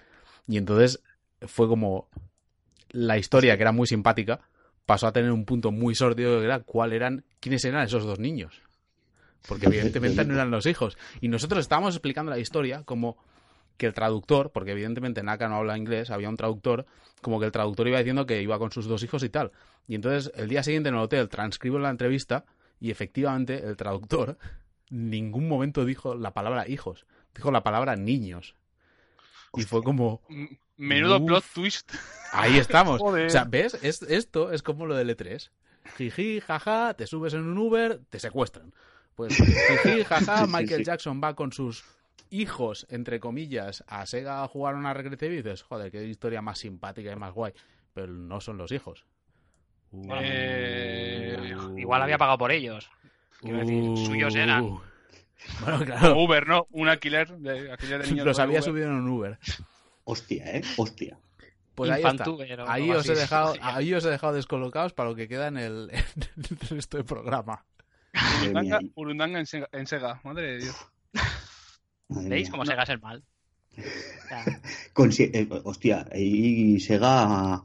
Y 0.48 0.58
entonces 0.58 1.04
fue 1.42 1.68
como 1.68 2.10
la 2.90 3.18
historia 3.18 3.56
que 3.56 3.64
era 3.64 3.72
muy 3.72 3.86
simpática 3.86 4.42
pasó 4.88 5.08
a 5.08 5.12
tener 5.12 5.32
un 5.32 5.46
punto 5.46 5.72
muy 5.72 5.94
sórdido 5.94 6.40
que 6.40 6.46
era 6.46 6.62
cuál 6.62 6.94
eran, 6.94 7.24
quiénes 7.40 7.64
eran 7.66 7.84
esos 7.84 8.04
dos 8.04 8.20
niños. 8.20 8.64
Porque 9.48 9.68
evidentemente 9.68 10.26
no 10.26 10.34
eran 10.34 10.52
los 10.52 10.66
hijos. 10.66 10.98
Y 11.22 11.28
nosotros 11.28 11.62
estábamos 11.62 11.96
explicando 11.96 12.32
la 12.32 12.40
historia 12.40 12.84
como 12.84 13.18
que 13.78 13.86
el 13.86 13.94
traductor, 13.94 14.52
porque 14.52 14.72
evidentemente 14.72 15.24
Naka 15.24 15.48
no 15.48 15.58
habla 15.58 15.78
inglés, 15.78 16.10
había 16.10 16.30
un 16.30 16.38
traductor, 16.38 16.86
como 17.22 17.40
que 17.40 17.46
el 17.46 17.52
traductor 17.52 17.88
iba 17.88 18.00
diciendo 18.00 18.26
que 18.26 18.42
iba 18.42 18.58
con 18.60 18.72
sus 18.72 18.88
dos 18.88 19.04
hijos 19.04 19.24
y 19.24 19.30
tal. 19.30 19.52
Y 19.88 19.96
entonces 19.96 20.32
el 20.36 20.50
día 20.50 20.64
siguiente 20.64 20.90
en 20.90 20.96
el 20.96 21.02
hotel 21.02 21.30
transcribo 21.30 21.80
la 21.80 21.90
entrevista 21.90 22.46
y 22.80 22.92
efectivamente 22.92 23.64
el 23.66 23.78
traductor 23.78 24.38
en 24.90 25.10
ningún 25.10 25.48
momento 25.48 25.86
dijo 25.86 26.16
la 26.16 26.34
palabra 26.34 26.68
hijos, 26.68 27.06
dijo 27.36 27.52
la 27.52 27.64
palabra 27.64 27.96
niños. 27.96 28.56
Y 29.54 29.64
fue 29.64 29.82
como, 29.82 30.22
Menudo 30.78 31.18
Uf. 31.18 31.26
plot 31.26 31.46
twist. 31.54 31.94
ahí 32.32 32.58
estamos. 32.58 33.00
Joder. 33.02 33.28
O 33.28 33.30
sea, 33.30 33.46
¿ves? 33.46 33.78
Es, 33.82 34.02
esto 34.04 34.52
es 34.52 34.62
como 34.62 34.86
lo 34.86 34.96
del 34.96 35.16
E3. 35.16 35.50
Jiji, 35.98 36.42
jaja, 36.42 36.94
te 36.96 37.08
subes 37.08 37.34
en 37.34 37.44
un 37.44 37.58
Uber, 37.58 38.02
te 38.10 38.20
secuestran. 38.20 38.74
Pues 39.18 39.36
jiji, 39.36 40.04
jaja, 40.06 40.38
Sí, 40.38 40.46
sí, 40.46 40.52
Michael 40.56 40.80
sí. 40.80 40.84
Jackson 40.86 41.22
va 41.22 41.34
con 41.36 41.52
sus 41.52 41.84
hijos, 42.30 42.86
entre 42.90 43.20
comillas, 43.20 43.84
a 43.88 44.06
Sega 44.06 44.44
a 44.44 44.48
jugar 44.48 44.76
una 44.76 44.94
recreativa 44.94 45.34
y 45.34 45.38
dices, 45.38 45.64
joder, 45.64 45.92
qué 45.92 46.06
historia 46.06 46.42
más 46.42 46.60
simpática 46.60 47.12
y 47.12 47.16
más 47.16 47.34
guay. 47.34 47.52
Pero 47.94 48.14
no 48.14 48.40
son 48.40 48.58
los 48.58 48.72
hijos. 48.72 49.06
Uh, 49.92 50.08
Eh, 50.22 51.56
Igual 51.78 52.02
había 52.04 52.18
pagado 52.18 52.38
por 52.38 52.52
ellos. 52.52 52.90
Quiero 53.42 53.58
decir, 53.60 54.06
suyos 54.06 54.36
eran. 54.36 54.64
uh. 54.66 54.82
Bueno, 55.62 55.80
claro, 55.86 56.20
Uber, 56.20 56.48
¿no? 56.48 56.68
Un 56.72 56.88
alquiler 56.90 57.30
de, 57.38 57.72
alquiler 57.72 58.04
de 58.04 58.08
niños. 58.12 58.26
los 58.26 58.40
había 58.40 58.60
Uber. 58.60 58.64
subido 58.64 58.88
en 58.88 58.94
un 58.94 59.10
Uber. 59.10 59.40
Hostia, 60.04 60.58
¿eh? 60.58 60.62
Hostia. 60.78 61.18
Pues 61.76 61.92
ahí 61.92 62.04
está. 62.04 62.30
Os, 62.30 63.10
he 63.10 63.16
dejado, 63.16 63.54
ahí 63.62 63.94
os 63.94 64.04
he 64.06 64.10
dejado 64.10 64.34
descolocados 64.34 64.94
para 64.94 65.10
lo 65.10 65.16
que 65.16 65.28
queda 65.28 65.48
en 65.48 65.58
el, 65.58 65.90
en 65.92 66.44
el 66.50 66.60
resto 66.70 66.98
del 66.98 67.06
programa. 67.06 67.64
Urundanga, 68.42 68.80
Urundanga 68.96 69.40
en, 69.40 69.46
Sega, 69.46 69.70
en 69.72 69.88
Sega, 69.88 70.20
madre 70.24 70.52
de 70.54 70.58
Dios. 70.60 70.76
Madre 72.10 72.30
¿Veis 72.30 72.44
mía. 72.48 72.52
cómo 72.52 72.66
se 72.66 72.76
gasa 72.76 72.94
el 72.94 73.02
mal? 73.02 73.24
Eh, 75.20 75.48
hostia, 75.64 76.08
y 76.16 76.80
Sega. 76.80 77.64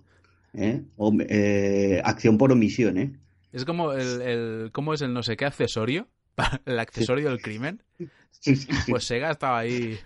¿eh? 0.55 0.83
Eh, 1.29 2.03
acción 2.05 2.37
por 2.39 2.53
omisión, 2.53 2.99
¿eh? 2.99 3.12
Es 3.53 3.64
como 3.64 3.93
el, 3.93 4.20
el 4.23 4.70
¿cómo 4.73 4.93
es 4.95 5.01
el 5.03 5.12
no 5.14 5.23
sé 5.23 5.37
qué 5.37 5.45
accesorio? 5.47 6.09
El 6.66 6.79
accesorio 6.79 7.29
del 7.31 7.41
crimen. 7.43 7.83
Sí, 7.99 8.57
sí, 8.57 8.57
sí. 8.57 8.91
Pues 8.91 9.05
Sega 9.05 9.31
estaba 9.31 9.59
ahí. 9.61 9.99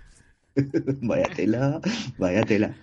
Vaya 1.03 1.27
tela, 1.35 1.81
vaya 2.19 2.43
tela. 2.43 2.75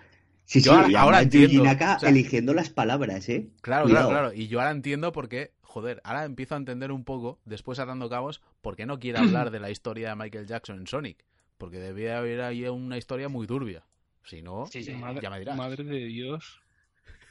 Sí, 0.45 0.61
sí, 0.61 0.69
ahora- 0.69 1.23
Yuji 1.23 1.43
entiendo, 1.45 1.63
Naka 1.63 1.95
o 1.95 1.99
sea- 2.01 2.09
eligiendo 2.09 2.53
las 2.53 2.69
palabras, 2.69 3.27
¿eh? 3.29 3.47
Claro, 3.61 3.85
Cuidado. 3.85 4.09
claro, 4.09 4.27
claro. 4.29 4.41
Y 4.41 4.47
yo 4.47 4.59
ahora 4.59 4.71
entiendo 4.71 5.11
por 5.11 5.27
qué, 5.29 5.51
joder, 5.73 6.01
ahora 6.03 6.23
empiezo 6.25 6.53
a 6.53 6.59
entender 6.59 6.91
un 6.91 7.03
poco, 7.03 7.39
después 7.45 7.79
atando 7.79 8.07
cabos, 8.07 8.41
por 8.61 8.75
qué 8.75 8.85
no 8.85 8.99
quiere 8.99 9.17
hablar 9.17 9.49
de 9.49 9.59
la 9.59 9.71
historia 9.71 10.09
de 10.09 10.15
Michael 10.15 10.45
Jackson 10.45 10.77
en 10.77 10.85
Sonic. 10.85 11.25
Porque 11.57 11.79
debía 11.79 12.19
haber 12.19 12.41
ahí 12.41 12.63
una 12.67 12.95
historia 12.97 13.27
muy 13.27 13.47
turbia. 13.47 13.83
Si 14.23 14.43
no, 14.43 14.67
Sí, 14.67 14.83
sí. 14.83 14.91
Madre, 14.93 15.21
ya 15.21 15.29
me 15.31 15.39
dirás. 15.39 15.57
madre 15.57 15.83
de 15.83 16.05
Dios. 16.05 16.61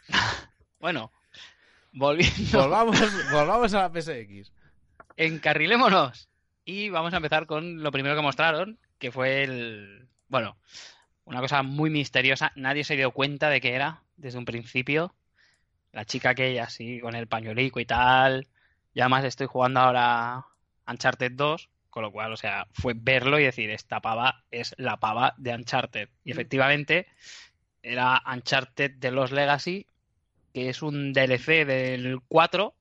bueno, 0.81 1.13
volviendo, 1.93 2.63
Volvamos, 2.63 3.01
volvamos 3.31 3.73
a 3.75 3.89
la 3.89 4.01
PSX. 4.01 4.51
encarrilémonos. 5.17 6.29
Y 6.65 6.89
vamos 6.91 7.13
a 7.15 7.19
empezar 7.19 7.47
con 7.47 7.83
lo 7.83 7.91
primero 7.93 8.17
que 8.17 8.23
mostraron, 8.23 8.79
que 8.99 9.13
fue 9.13 9.45
el. 9.45 10.09
Bueno, 10.29 10.57
una 11.25 11.41
cosa 11.41 11.63
muy 11.63 11.91
misteriosa. 11.91 12.53
Nadie 12.57 12.83
se 12.85 12.97
dio 12.97 13.13
cuenta 13.13 13.51
de 13.51 13.61
qué 13.61 13.75
era 13.75 14.03
desde 14.17 14.39
un 14.39 14.45
principio. 14.45 15.15
La 15.93 16.05
chica 16.05 16.31
aquella 16.31 16.65
así, 16.65 17.01
con 17.01 17.15
el 17.15 17.27
pañuelico 17.27 17.81
y 17.81 17.87
tal. 17.87 18.49
Y 18.95 19.01
además 19.01 19.25
estoy 19.25 19.47
jugando 19.47 19.81
ahora 19.81 20.47
Uncharted 20.87 21.33
2, 21.33 21.69
con 21.91 22.03
lo 22.03 22.11
cual, 22.11 22.33
o 22.33 22.37
sea, 22.37 22.67
fue 22.73 22.95
verlo 22.97 23.39
y 23.39 23.45
decir, 23.45 23.71
esta 23.71 24.01
pava 24.01 24.45
es 24.51 24.75
la 24.79 24.99
pava 24.99 25.35
de 25.37 25.55
Uncharted. 25.55 26.09
Y 26.25 26.33
efectivamente, 26.33 27.07
era 27.83 28.23
Uncharted 28.27 28.93
de 28.93 29.11
los 29.11 29.33
Legacy, 29.33 29.87
que 30.53 30.69
es 30.69 30.83
un 30.83 31.13
DLC 31.13 31.65
del 31.67 32.21
4. 32.29 32.75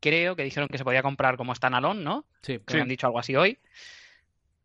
Creo 0.00 0.36
que 0.36 0.44
dijeron 0.44 0.68
que 0.68 0.78
se 0.78 0.84
podía 0.84 1.02
comprar 1.02 1.36
como 1.36 1.54
standalone, 1.54 2.02
¿no? 2.02 2.24
Sí, 2.42 2.58
que 2.66 2.80
han 2.80 2.88
dicho 2.88 3.06
algo 3.06 3.18
así 3.18 3.36
hoy. 3.36 3.58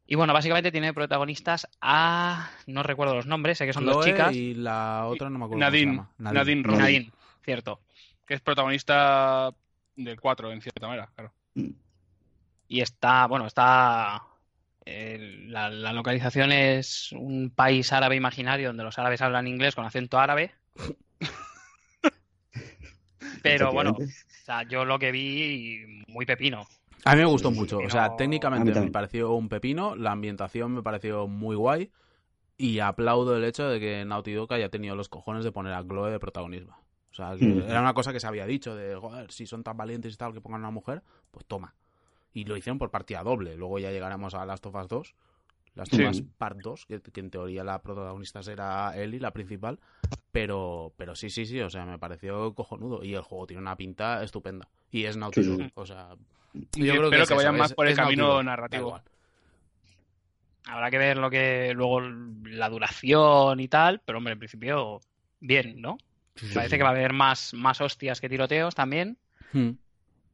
Y 0.08 0.16
bueno, 0.16 0.34
básicamente 0.34 0.72
tiene 0.72 0.94
protagonistas 0.94 1.68
a. 1.82 2.50
No 2.66 2.82
recuerdo 2.82 3.14
los 3.14 3.28
nombres, 3.28 3.58
sé 3.58 3.66
que 3.66 3.74
son 3.74 3.86
dos 3.86 4.06
chicas. 4.06 4.34
y 4.34 4.54
la 4.54 5.06
otra 5.06 5.30
no 5.30 5.38
me 5.38 5.46
acuerdo 5.46 5.60
Nadine, 5.60 5.98
cómo 5.98 6.10
se 6.18 6.24
llama. 6.24 6.34
Nadine 6.34 6.64
Roy. 6.64 6.78
Nadine, 6.78 7.12
cierto. 7.48 7.82
Que 8.26 8.34
es 8.36 8.42
protagonista 8.42 9.52
del 9.96 10.20
4, 10.20 10.52
en 10.52 10.62
cierta 10.62 10.88
manera, 10.88 11.10
claro. 11.16 11.32
Y 12.68 12.82
está, 12.82 13.26
bueno, 13.28 13.48
está. 13.48 14.22
eh, 14.86 15.46
la, 15.48 15.70
la 15.70 15.94
localización 15.94 16.52
es 16.52 17.12
un 17.14 17.52
país 17.56 17.92
árabe 17.94 18.16
imaginario 18.18 18.68
donde 18.70 18.84
los 18.84 18.98
árabes 19.00 19.22
hablan 19.22 19.48
inglés 19.48 19.76
con 19.76 19.86
acento 19.86 20.20
árabe. 20.20 20.52
Pero 23.42 23.72
bueno, 23.72 23.92
o 23.92 24.06
sea, 24.46 24.64
yo 24.64 24.86
lo 24.86 25.00
que 25.00 25.12
vi, 25.12 26.04
muy 26.08 26.26
pepino. 26.26 26.68
A 27.06 27.16
mí 27.16 27.22
me 27.22 27.28
gustó 27.28 27.52
mucho. 27.52 27.78
O 27.80 27.90
sea, 27.90 28.16
técnicamente 28.18 28.80
me 28.82 28.92
pareció 28.92 29.32
un 29.34 29.48
pepino, 29.50 29.96
la 29.96 30.12
ambientación 30.12 30.74
me 30.74 30.84
pareció 30.84 31.28
muy 31.28 31.56
guay 31.56 31.92
y 32.58 32.80
aplaudo 32.80 33.38
el 33.38 33.44
hecho 33.46 33.68
de 33.70 33.80
que 33.80 34.04
Naughty 34.06 34.34
Dog 34.34 34.52
haya 34.54 34.70
tenido 34.70 34.96
los 34.96 35.08
cojones 35.10 35.44
de 35.46 35.52
poner 35.52 35.74
a 35.74 35.84
Chloe 35.84 36.12
de 36.12 36.20
protagonismo. 36.20 36.76
O 37.20 37.38
sea, 37.38 37.48
Mm. 37.48 37.62
era 37.68 37.82
una 37.82 37.94
cosa 37.94 38.14
que 38.14 38.20
se 38.20 38.28
había 38.28 38.46
dicho 38.46 38.76
de, 38.76 38.96
joder, 38.96 39.32
si 39.32 39.48
son 39.48 39.64
tan 39.64 39.76
valientes 39.78 40.14
y 40.14 40.18
tal 40.18 40.34
que 40.34 40.42
pongan 40.42 40.62
a 40.62 40.68
una 40.68 40.72
mujer, 40.72 41.02
pues 41.32 41.46
toma. 41.46 41.74
Y 42.34 42.44
lo 42.46 42.56
hicieron 42.56 42.78
por 42.78 42.92
partida 42.92 43.24
doble. 43.24 43.56
Luego 43.56 43.80
ya 43.80 43.90
llegaremos 43.92 44.36
a 44.36 44.46
Last 44.46 44.66
of 44.68 44.76
Us 44.76 44.88
2. 44.88 45.16
Last 45.74 45.94
of 45.94 46.00
Sí. 46.00 46.06
Us 46.06 46.24
Part 46.38 46.58
2, 46.62 46.86
que, 46.86 47.02
que 47.02 47.20
en 47.20 47.30
teoría 47.32 47.64
la 47.64 47.82
protagonista 47.82 48.44
será 48.44 48.94
Ellie, 48.96 49.20
la 49.20 49.32
principal. 49.32 49.80
Pero, 50.32 50.94
pero 50.98 51.16
sí, 51.16 51.30
sí, 51.32 51.46
sí, 51.48 51.60
o 51.62 51.70
sea, 51.70 51.86
me 51.86 51.98
pareció 51.98 52.54
cojonudo. 52.54 53.04
Y 53.04 53.16
el 53.16 53.22
juego 53.22 53.48
tiene 53.48 53.62
una 53.62 53.76
pinta 53.76 54.24
estupenda. 54.24 54.68
Y 54.92 55.06
es 55.06 55.18
Naughty 55.18 55.44
Sí, 55.44 55.72
o 55.74 55.86
sea... 55.86 56.10
Y 56.76 56.90
espero 56.90 57.12
es 57.12 57.28
que 57.28 57.34
vayan 57.36 57.56
eso, 57.56 57.62
más 57.64 57.72
es- 57.72 57.76
por 57.76 57.88
el 57.88 57.96
Naughty 57.96 58.16
camino 58.16 58.44
narrativo. 58.44 59.00
Habrá 60.68 60.92
que 60.92 60.98
ver 60.98 61.18
lo 61.18 61.30
que 61.30 61.74
luego 61.74 62.02
la 62.02 62.70
duración 62.70 63.60
y 63.60 63.68
tal, 63.68 64.02
pero 64.06 64.18
hombre, 64.18 64.34
en 64.34 64.40
principio 64.40 65.00
bien, 65.40 65.82
¿no? 65.82 65.98
Parece 66.54 66.78
que 66.78 66.84
va 66.84 66.90
a 66.90 66.92
haber 66.94 67.14
más, 67.14 67.54
más 67.54 67.80
hostias 67.82 68.20
que 68.22 68.30
tiroteos 68.30 68.76
también. 68.76 69.18
Hmm. 69.54 69.72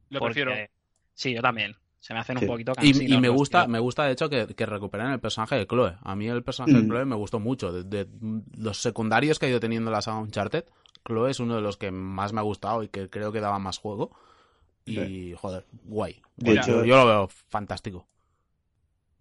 Lo 0.10 0.20
porque- 0.20 0.44
prefiero. 0.44 0.70
Sí, 1.14 1.34
yo 1.34 1.42
también. 1.42 1.76
Se 2.00 2.14
me 2.14 2.20
hacen 2.20 2.38
un 2.38 2.48
poquito 2.48 2.74
Y, 2.74 2.76
cansinos 2.92 3.18
y 3.18 3.22
me 3.22 3.30
gusta, 3.30 3.66
me 3.66 3.80
gusta 3.80 4.04
de 4.04 4.12
hecho 4.12 4.30
que, 4.30 4.48
que 4.56 4.66
recuperen 4.66 5.08
el 5.12 5.20
personaje 5.22 5.56
de 5.56 5.66
Chloe. 5.66 5.96
A 6.02 6.16
mí 6.18 6.28
el 6.28 6.44
personaje 6.44 6.74
de 6.74 6.84
Mm. 6.84 6.88
Chloe 6.90 7.06
me 7.06 7.16
gustó 7.16 7.40
mucho. 7.40 7.72
De, 7.72 7.84
de 7.86 8.08
los 8.58 8.82
secundarios 8.82 9.40
que 9.40 9.46
ha 9.46 9.50
ido 9.50 9.62
teniendo 9.62 9.90
la 9.90 10.02
saga 10.02 10.18
Uncharted, 10.20 10.66
Chloe 11.08 11.32
es 11.32 11.40
uno 11.40 11.56
de 11.56 11.62
los 11.62 11.78
que 11.78 11.92
más 11.92 12.34
me 12.34 12.40
ha 12.42 12.44
gustado 12.44 12.84
y 12.84 12.90
que 12.90 13.10
creo 13.10 13.32
que 13.32 13.40
daba 13.40 13.58
más 13.60 13.78
juego. 13.78 14.12
Y 14.86 15.34
joder, 15.38 15.66
guay. 15.86 16.22
De 16.36 16.52
Guay. 16.52 16.58
hecho- 16.58 16.80
yo, 16.80 16.86
yo 16.86 16.98
lo 16.98 17.06
veo 17.06 17.28
fantástico. 17.48 18.06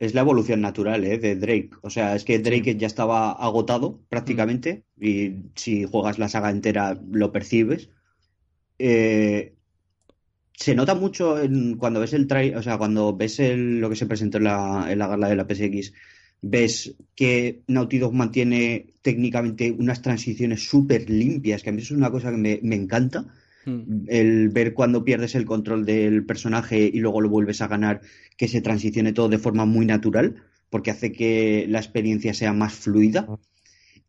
Es 0.04 0.14
la 0.14 0.22
evolución 0.22 0.60
natural, 0.60 1.04
¿eh? 1.04 1.18
de 1.18 1.36
Drake. 1.36 1.70
O 1.82 1.88
sea, 1.90 2.14
es 2.16 2.24
que 2.24 2.38
Drake 2.40 2.76
ya 2.76 2.86
estaba 2.88 3.30
agotado 3.32 4.00
prácticamente 4.08 4.84
y 5.00 5.16
si 5.54 5.84
juegas 5.84 6.18
la 6.18 6.28
saga 6.28 6.50
entera 6.50 7.00
lo 7.10 7.30
percibes. 7.32 7.88
Eh, 8.78 9.54
se 10.54 10.74
nota 10.74 10.94
mucho 10.94 11.40
en- 11.40 11.76
cuando 11.76 12.00
ves 12.00 12.12
el 12.12 12.26
trai- 12.28 12.54
o 12.56 12.62
sea, 12.62 12.78
cuando 12.78 13.16
ves 13.16 13.38
el- 13.40 13.80
lo 13.80 13.88
que 13.90 13.96
se 13.96 14.06
presentó 14.06 14.38
en 14.38 14.44
la, 14.44 14.86
en 14.92 14.98
la 14.98 15.08
gala 15.08 15.28
de 15.28 15.36
la 15.36 15.46
PSX, 15.46 15.92
ves 16.42 16.96
que 17.14 17.62
Naughty 17.68 17.98
Dog 17.98 18.14
mantiene 18.14 18.86
técnicamente 19.02 19.70
unas 19.72 20.02
transiciones 20.02 20.68
súper 20.68 21.08
limpias, 21.10 21.62
que 21.62 21.70
a 21.70 21.72
mí 21.72 21.80
eso 21.82 21.94
es 21.94 21.98
una 21.98 22.10
cosa 22.10 22.30
que 22.30 22.36
me, 22.38 22.60
me 22.62 22.76
encanta 22.76 23.26
Hmm. 23.64 24.06
el 24.08 24.48
ver 24.48 24.74
cuando 24.74 25.04
pierdes 25.04 25.34
el 25.36 25.44
control 25.44 25.84
del 25.84 26.24
personaje 26.24 26.90
y 26.92 26.98
luego 26.98 27.20
lo 27.20 27.28
vuelves 27.28 27.60
a 27.60 27.68
ganar, 27.68 28.00
que 28.36 28.48
se 28.48 28.60
transicione 28.60 29.12
todo 29.12 29.28
de 29.28 29.38
forma 29.38 29.64
muy 29.66 29.86
natural, 29.86 30.42
porque 30.68 30.90
hace 30.90 31.12
que 31.12 31.66
la 31.68 31.78
experiencia 31.78 32.34
sea 32.34 32.52
más 32.52 32.74
fluida. 32.74 33.28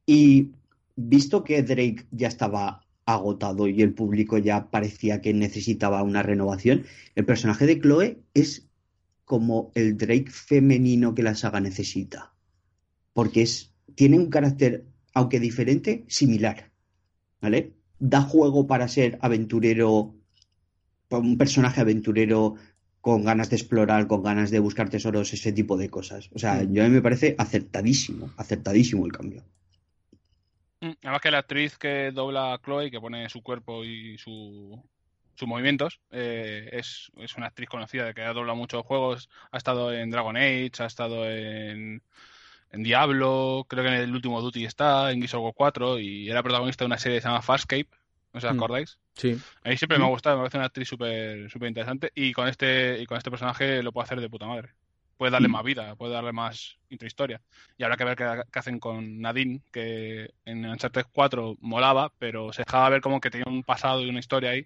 Y 0.05 0.51
visto 0.95 1.43
que 1.43 1.61
Drake 1.61 2.05
ya 2.11 2.27
estaba 2.27 2.81
agotado 3.05 3.67
y 3.67 3.81
el 3.81 3.93
público 3.93 4.37
ya 4.37 4.69
parecía 4.71 5.21
que 5.21 5.33
necesitaba 5.33 6.03
una 6.03 6.23
renovación, 6.23 6.85
el 7.15 7.25
personaje 7.25 7.65
de 7.65 7.79
Chloe 7.79 8.19
es 8.33 8.67
como 9.25 9.71
el 9.75 9.97
Drake 9.97 10.29
femenino 10.29 11.13
que 11.13 11.23
la 11.23 11.35
saga 11.35 11.59
necesita. 11.59 12.33
Porque 13.13 13.41
es, 13.43 13.73
tiene 13.95 14.17
un 14.17 14.29
carácter, 14.29 14.85
aunque 15.13 15.39
diferente, 15.39 16.05
similar. 16.07 16.71
¿Vale? 17.41 17.73
Da 18.05 18.21
juego 18.21 18.67
para 18.67 18.89
ser 18.89 19.17
aventurero, 19.21 20.13
un 21.09 21.37
personaje 21.37 21.79
aventurero 21.79 22.55
con 22.99 23.23
ganas 23.23 23.49
de 23.49 23.55
explorar, 23.55 24.07
con 24.07 24.21
ganas 24.23 24.51
de 24.51 24.59
buscar 24.59 24.89
tesoros, 24.89 25.31
ese 25.31 25.53
tipo 25.53 25.77
de 25.77 25.89
cosas. 25.89 26.29
O 26.33 26.37
sea, 26.37 26.63
yo 26.63 26.83
a 26.83 26.87
mí 26.87 26.91
me 26.91 27.01
parece 27.01 27.33
acertadísimo, 27.37 28.33
acertadísimo 28.35 29.05
el 29.05 29.13
cambio. 29.13 29.43
Mm, 30.81 30.91
Además 31.01 31.21
que 31.21 31.31
la 31.31 31.37
actriz 31.37 31.77
que 31.77 32.11
dobla 32.11 32.53
a 32.53 32.59
Chloe, 32.59 32.91
que 32.91 32.99
pone 32.99 33.29
su 33.29 33.41
cuerpo 33.41 33.85
y 33.85 34.17
su, 34.17 34.83
sus 35.35 35.47
movimientos, 35.47 36.01
eh, 36.11 36.71
es, 36.73 37.09
es 37.15 37.37
una 37.37 37.47
actriz 37.47 37.69
conocida 37.69 38.03
de 38.03 38.13
que 38.13 38.23
ha 38.23 38.33
doblado 38.33 38.57
muchos 38.57 38.85
juegos. 38.85 39.29
Ha 39.51 39.57
estado 39.57 39.93
en 39.93 40.09
Dragon 40.09 40.35
Age, 40.35 40.71
ha 40.79 40.87
estado 40.87 41.29
en, 41.29 42.01
en 42.73 42.83
Diablo, 42.83 43.65
creo 43.69 43.83
que 43.83 43.89
en 43.89 43.95
el 43.95 44.11
último 44.13 44.41
Duty 44.41 44.65
está, 44.65 45.11
en 45.11 45.19
Gears 45.19 45.35
of 45.35 45.43
War 45.43 45.53
4, 45.55 45.99
y 45.99 46.29
era 46.29 46.43
protagonista 46.43 46.83
de 46.83 46.87
una 46.87 46.97
serie 46.97 47.17
que 47.17 47.21
se 47.21 47.27
llama 47.29 47.41
Farscape. 47.41 47.87
¿No 48.33 48.39
os 48.39 48.43
Mm. 48.43 48.47
acordáis? 48.47 48.97
Sí. 49.15 49.37
A 49.63 49.69
mí 49.69 49.77
siempre 49.77 49.99
me 49.99 50.05
ha 50.05 50.07
gustado, 50.09 50.37
me 50.37 50.41
parece 50.41 50.57
una 50.57 50.65
actriz 50.65 50.89
súper 50.89 51.49
súper 51.51 51.69
interesante 51.69 52.11
y 52.15 52.33
con 52.33 52.47
este 52.47 52.99
y 52.99 53.05
con 53.05 53.17
este 53.17 53.29
personaje 53.29 53.83
lo 53.83 53.91
puede 53.91 54.05
hacer 54.05 54.19
de 54.19 54.27
puta 54.29 54.47
madre. 54.47 54.69
Puede 55.17 55.31
darle 55.31 55.47
Mm. 55.47 55.51
más 55.51 55.63
vida, 55.63 55.95
puede 55.95 56.13
darle 56.13 56.31
más 56.33 56.75
intrahistoria. 56.89 57.39
Y 57.77 57.83
habrá 57.83 57.95
que 57.95 58.03
ver 58.05 58.15
qué, 58.17 58.41
qué 58.51 58.59
hacen 58.59 58.79
con 58.79 59.21
Nadine, 59.21 59.61
que 59.71 60.31
en 60.45 60.65
Uncharted 60.65 61.05
4 61.13 61.55
molaba, 61.61 62.11
pero 62.17 62.51
se 62.51 62.63
dejaba 62.63 62.89
ver 62.89 63.01
como 63.01 63.21
que 63.21 63.29
tenía 63.29 63.45
un 63.47 63.61
pasado 63.63 64.01
y 64.01 64.09
una 64.09 64.19
historia 64.19 64.49
ahí 64.49 64.65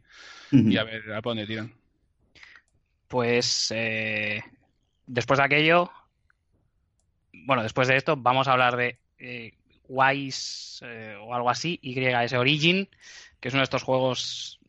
y 0.72 0.78
a 0.78 0.86
ver, 0.86 1.04
a 1.12 1.16
ver 1.16 1.22
por 1.22 1.32
dónde 1.32 1.46
tiran. 1.46 1.74
Pues 3.08 3.72
eh, 3.76 4.42
después 5.06 5.38
de 5.40 5.46
aquello, 5.46 5.92
bueno, 7.45 7.64
después 7.64 7.88
de 7.88 7.97
esto 7.97 8.15
vamos 8.18 8.47
a 8.47 8.53
hablar 8.53 8.76
de 8.77 8.99
eh, 9.19 9.53
Wise 9.88 10.85
eh, 10.85 11.15
o 11.22 11.34
algo 11.34 11.49
así, 11.49 11.80
YS 11.81 12.34
Origin, 12.34 12.89
que 13.39 13.47
es 13.49 13.53
uno 13.53 13.61
de 13.61 13.65
estos 13.65 13.84
juegos 13.84 14.59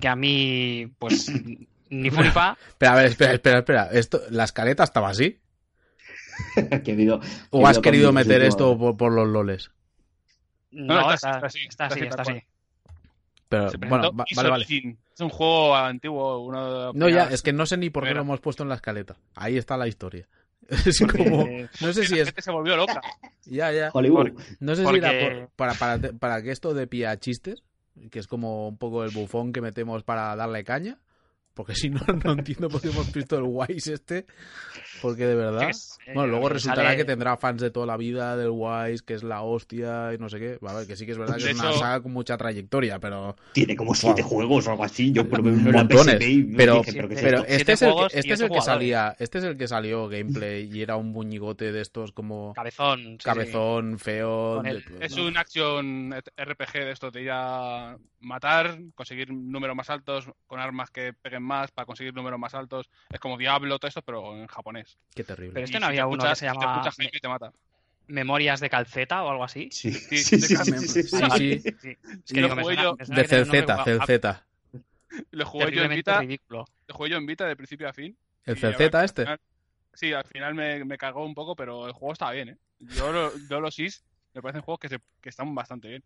que 0.00 0.08
a 0.08 0.16
mí, 0.16 0.90
pues, 0.98 1.30
ni 1.90 2.10
fa. 2.10 2.56
Pero 2.78 2.92
a 2.92 2.94
ver, 2.96 3.06
espera, 3.06 3.32
espera, 3.32 3.58
espera. 3.58 3.88
Esto, 3.92 4.20
¿La 4.30 4.44
escaleta 4.44 4.84
estaba 4.84 5.08
así? 5.10 5.38
Que 6.84 6.90
ha 6.90 6.94
habido- 6.94 7.20
¿O 7.50 7.66
has 7.66 7.78
querido 7.78 8.12
meter 8.12 8.42
esto 8.42 8.76
por, 8.76 8.96
por 8.96 9.12
los 9.12 9.26
loles? 9.28 9.70
No, 10.70 11.00
no, 11.00 11.12
está, 11.12 11.30
está 11.30 11.46
así, 11.46 11.60
está 11.66 11.84
está 11.86 11.94
así, 11.94 12.04
está 12.06 12.22
así. 12.22 12.42
Pero 13.48 13.70
bueno, 13.88 14.12
va- 14.12 14.24
vale, 14.34 14.50
vale. 14.50 14.64
Es 14.64 15.20
un 15.20 15.30
juego 15.30 15.74
antiguo, 15.76 16.40
uno 16.40 16.92
de 16.92 16.98
No, 16.98 17.08
ya, 17.08 17.24
es 17.30 17.42
que 17.42 17.52
no 17.52 17.64
sé 17.64 17.76
ni 17.78 17.88
por 17.90 18.04
qué 18.04 18.12
lo 18.12 18.20
hemos 18.22 18.40
puesto 18.40 18.62
en 18.64 18.68
la 18.68 18.74
escaleta. 18.74 19.16
Ahí 19.34 19.56
está 19.56 19.76
la 19.76 19.86
historia. 19.88 20.26
Es 20.86 20.98
como. 21.00 21.42
Eh, 21.42 21.68
No 21.80 21.92
sé 21.92 22.04
si 22.06 22.14
la 22.14 22.22
es. 22.22 22.28
gente 22.28 22.42
se 22.42 22.50
volvió 22.50 22.76
loca. 22.76 23.00
Ya, 23.44 23.70
ya. 23.72 23.90
Hollywood. 23.92 24.32
No 24.60 24.74
sé 24.74 24.82
si 24.82 24.84
Porque- 24.86 25.06
era 25.06 25.46
por- 25.46 25.48
para, 25.56 25.74
para, 25.74 26.12
para 26.12 26.42
que 26.42 26.50
esto 26.50 26.74
de 26.74 26.86
pie 26.86 27.06
a 27.06 27.18
chistes, 27.18 27.62
que 28.10 28.18
es 28.18 28.26
como 28.26 28.68
un 28.68 28.76
poco 28.76 29.04
el 29.04 29.10
bufón 29.10 29.52
que 29.52 29.60
metemos 29.60 30.02
para 30.02 30.34
darle 30.36 30.64
caña. 30.64 30.98
Porque 31.56 31.74
si 31.74 31.88
no, 31.88 32.00
no 32.24 32.32
entiendo 32.32 32.68
por 32.68 32.80
qué 32.82 32.88
hemos 32.90 33.10
visto 33.12 33.36
el 33.38 33.44
Wise 33.46 33.94
este. 33.94 34.26
Porque 35.02 35.26
de 35.26 35.34
verdad. 35.34 35.70
es, 35.70 35.98
eh, 36.06 36.12
Bueno, 36.14 36.28
luego 36.28 36.50
resultará 36.50 36.88
sale- 36.90 36.96
que 36.98 37.04
tendrá 37.06 37.36
fans 37.38 37.60
de 37.62 37.70
toda 37.70 37.86
la 37.86 37.96
vida 37.96 38.36
del 38.36 38.50
Wise, 38.50 39.02
que 39.04 39.14
es 39.14 39.22
la 39.22 39.42
hostia 39.42 40.12
y 40.14 40.18
no 40.18 40.28
sé 40.28 40.38
qué. 40.38 40.58
Va 40.64 40.72
a 40.72 40.74
ver, 40.78 40.86
que 40.86 40.96
sí 40.96 41.06
que 41.06 41.12
es 41.12 41.18
verdad 41.18 41.36
que 41.38 41.44
De 41.44 41.50
es 41.52 41.58
una 41.60 41.72
saga 41.72 42.00
con 42.02 42.12
mucha 42.12 42.36
trayectoria, 42.36 42.98
pero. 42.98 43.34
Tiene 43.52 43.74
como 43.74 43.94
siete 43.94 44.20
Wow. 44.22 44.30
juegos 44.30 44.66
o 44.66 44.70
algo 44.72 44.84
así. 44.84 45.12
Yo 45.12 45.22
la 45.24 45.38
Montones, 45.38 46.18
pero- 46.56 46.82
este 47.46 47.72
es 47.72 47.82
el 47.82 47.94
que, 47.94 48.18
este 48.18 48.32
es 48.34 48.40
el 48.40 48.50
que 48.50 48.60
salía, 48.60 49.16
este 49.18 49.38
es 49.38 49.44
el 49.44 49.56
que 49.56 49.66
salió 49.66 50.08
gameplay 50.08 50.70
y 50.70 50.82
era 50.82 50.96
un 50.96 51.10
muñigote 51.12 51.72
de 51.72 51.80
estos 51.80 52.12
como 52.12 52.52
Cabezón. 52.54 52.98
sí, 53.00 53.10
sí. 53.12 53.16
cabezón, 53.24 53.98
feo. 53.98 54.56
Con 54.56 54.66
el- 54.66 54.84
de- 54.84 55.06
Es 55.06 55.16
un 55.16 55.36
action 55.38 56.12
RPG 56.36 56.72
de 56.84 56.90
esto 56.92 57.10
de 57.10 57.22
ir 57.22 57.30
a 57.32 57.96
matar, 58.20 58.78
conseguir 58.94 59.32
números 59.32 59.76
más 59.76 59.88
altos, 59.90 60.28
con 60.46 60.58
armas 60.60 60.90
que 60.90 61.12
peguen 61.12 61.42
más 61.46 61.70
para 61.70 61.86
conseguir 61.86 62.12
números 62.14 62.38
más 62.38 62.54
altos. 62.54 62.90
Es 63.10 63.20
como 63.20 63.38
Diablo, 63.38 63.78
todo 63.78 63.88
esto, 63.88 64.02
pero 64.02 64.36
en 64.36 64.46
japonés. 64.46 64.98
Qué 65.14 65.24
terrible. 65.24 65.54
Pero 65.54 65.64
este 65.64 65.78
Y 65.78 65.80
no 65.80 65.86
si 65.86 65.90
había 65.90 66.02
te 66.02 66.06
uno 66.08 66.22
que 66.24 66.28
se 66.30 66.34
si 66.34 66.40
te 66.40 66.46
llama 66.46 66.72
escucha 66.72 66.90
Jaime, 66.92 67.20
te 67.20 67.28
mata. 67.28 67.52
Memorias 68.08 68.60
de 68.60 68.70
Calceta 68.70 69.24
o 69.24 69.30
algo 69.30 69.44
así. 69.44 69.68
Sí, 69.72 69.92
Sí, 69.92 70.18
sí, 70.18 70.40
sí, 70.40 70.40
de 70.40 70.48
sí, 71.78 71.96
De 73.06 73.24
Celzeta, 73.24 73.84
Celzeta. 73.84 74.46
Lo 75.30 75.46
jugué 75.46 75.72
yo 75.72 75.82
en 75.84 75.90
Vita, 75.90 76.20
ridículo. 76.20 76.64
lo 76.88 76.94
jugué 76.94 77.10
yo 77.10 77.16
en 77.16 77.26
Vita 77.26 77.46
de 77.46 77.56
principio 77.56 77.88
a 77.88 77.92
fin. 77.92 78.16
¿El 78.44 78.58
Celzeta 78.58 78.98
al 79.00 79.04
este? 79.04 79.22
final- 79.22 79.40
sí, 79.94 80.12
al 80.12 80.24
final 80.24 80.54
me, 80.54 80.84
me 80.84 80.98
cagó 80.98 81.24
un 81.24 81.34
poco, 81.34 81.56
pero 81.56 81.86
el 81.86 81.92
juego 81.92 82.12
estaba 82.12 82.32
bien, 82.32 82.50
¿eh? 82.50 82.56
Yo, 82.78 83.10
lo- 83.12 83.32
yo 83.48 83.60
los 83.60 83.74
SIS 83.74 84.04
me 84.34 84.42
parecen 84.42 84.62
juegos 84.62 84.80
que, 84.80 84.88
se- 84.88 85.00
que 85.20 85.28
están 85.30 85.54
bastante 85.54 85.88
bien. 85.88 86.04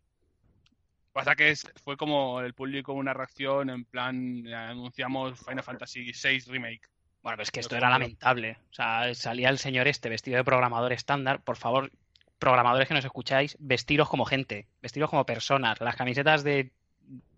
Pasa 1.13 1.35
que 1.35 1.51
es- 1.51 1.67
fue 1.83 1.97
como 1.97 2.41
el 2.41 2.55
público 2.55 2.93
una 2.93 3.13
reacción 3.13 3.71
en 3.71 3.85
plan, 3.85 4.47
eh, 4.47 4.55
anunciamos 4.55 5.39
Final 5.41 5.65
Fantasy 5.65 6.13
VI 6.13 6.41
Remake. 6.47 6.83
Bueno, 7.23 7.37
pero 7.37 7.43
es 7.43 7.51
que 7.51 7.61
esto 7.61 7.77
era 7.77 7.91
lamentable. 7.91 8.57
O 8.71 8.75
sea, 8.75 9.13
salía 9.15 9.51
el 9.51 9.59
señor 9.59 9.89
este 9.89 10.09
vestido 10.09 10.37
de 10.39 10.45
programador 10.45 10.93
estándar. 10.93 11.43
Por 11.43 11.57
favor, 11.57 11.91
programadores 12.39 12.89
que 12.89 12.95
nos 12.95 13.05
escucháis, 13.05 13.57
vestiros 13.61 14.09
como 14.09 14.25
gente, 14.25 14.67
vestiros 14.81 15.11
como 15.11 15.27
personas. 15.27 15.81
Las 15.81 15.97
camisetas 15.97 16.45
de 16.45 16.71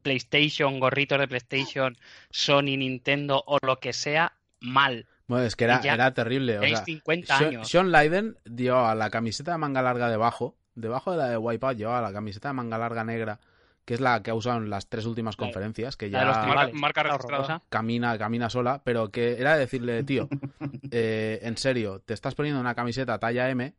PlayStation, 0.03 0.79
gorritos 0.81 1.19
de 1.19 1.29
PlayStation, 1.29 1.97
Sony, 2.31 2.77
Nintendo 2.77 3.43
o 3.47 3.59
lo 3.63 3.79
que 3.81 3.93
sea, 3.93 4.35
mal. 4.61 5.07
Bueno, 5.27 5.45
es 5.45 5.57
que 5.57 5.65
era, 5.65 5.81
Y 5.81 5.85
ya 5.85 5.95
era 5.95 6.13
terrible. 6.15 6.59
O 6.59 6.63
sea, 6.63 6.85
50 6.85 7.39
Sean, 7.39 7.49
años. 7.51 7.69
Sean 7.69 7.91
Leiden 7.93 8.37
llevaba 8.45 8.95
la 8.95 9.11
camiseta 9.11 9.53
de 9.53 9.59
manga 9.59 9.83
larga 9.83 10.11
debajo. 10.11 10.57
Debajo 10.75 11.13
de 11.13 11.17
la 11.19 11.29
de 11.29 11.37
Wipeout 11.37 11.77
llevaba 11.77 12.01
la 12.03 12.13
camiseta 12.13 12.49
de 12.49 12.55
manga 12.55 12.79
larga 12.79 13.05
negra, 13.05 13.41
que 13.85 13.95
es 13.95 14.01
la 14.01 14.23
que 14.23 14.31
ha 14.31 14.35
usado 14.35 14.59
en 14.59 14.71
las 14.71 14.89
tres 14.89 15.07
últimas 15.07 15.37
conferencias, 15.37 15.97
que 15.97 16.09
la 16.09 16.21
de 16.21 16.27
los 16.27 16.37
ya 16.37 16.43
marca 16.75 17.01
Está 17.03 17.13
registrada. 17.17 17.63
camina, 17.69 18.17
camina 18.19 18.49
sola, 18.49 18.81
pero 18.85 19.11
que 19.11 19.41
era 19.41 19.57
decirle, 19.57 20.05
tío, 20.05 20.29
eh, 20.91 21.41
en 21.43 21.57
serio, 21.57 22.01
te 22.01 22.15
estás 22.15 22.35
poniendo 22.35 22.61
una 22.61 22.75
camiseta 22.75 23.19
talla 23.19 23.51
M, 23.51 23.75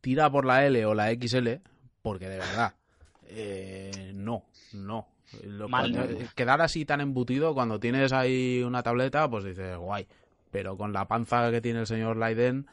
tira 0.00 0.30
por 0.30 0.44
la 0.44 0.66
L 0.66 0.84
o 0.86 0.94
la 0.94 1.10
XL, 1.12 1.48
porque 2.02 2.28
de 2.28 2.38
verdad, 2.38 2.74
eh, 3.28 4.12
no, 4.14 4.44
no. 4.72 5.06
Lo- 5.44 5.68
Mal. 5.68 5.92
cuando- 5.92 6.12
eh, 6.20 6.26
quedar 6.34 6.60
así 6.62 6.84
tan 6.84 7.00
embutido 7.00 7.52
cuando 7.54 7.78
tienes 7.78 8.12
ahí 8.12 8.62
una 8.64 8.82
tableta, 8.82 9.28
pues 9.28 9.44
dices, 9.44 9.76
guay. 9.76 10.06
Pero 10.50 10.76
con 10.78 10.92
la 10.94 11.06
panza 11.06 11.50
que 11.50 11.60
tiene 11.60 11.80
el 11.80 11.86
señor 11.86 12.16
Leiden, 12.16 12.66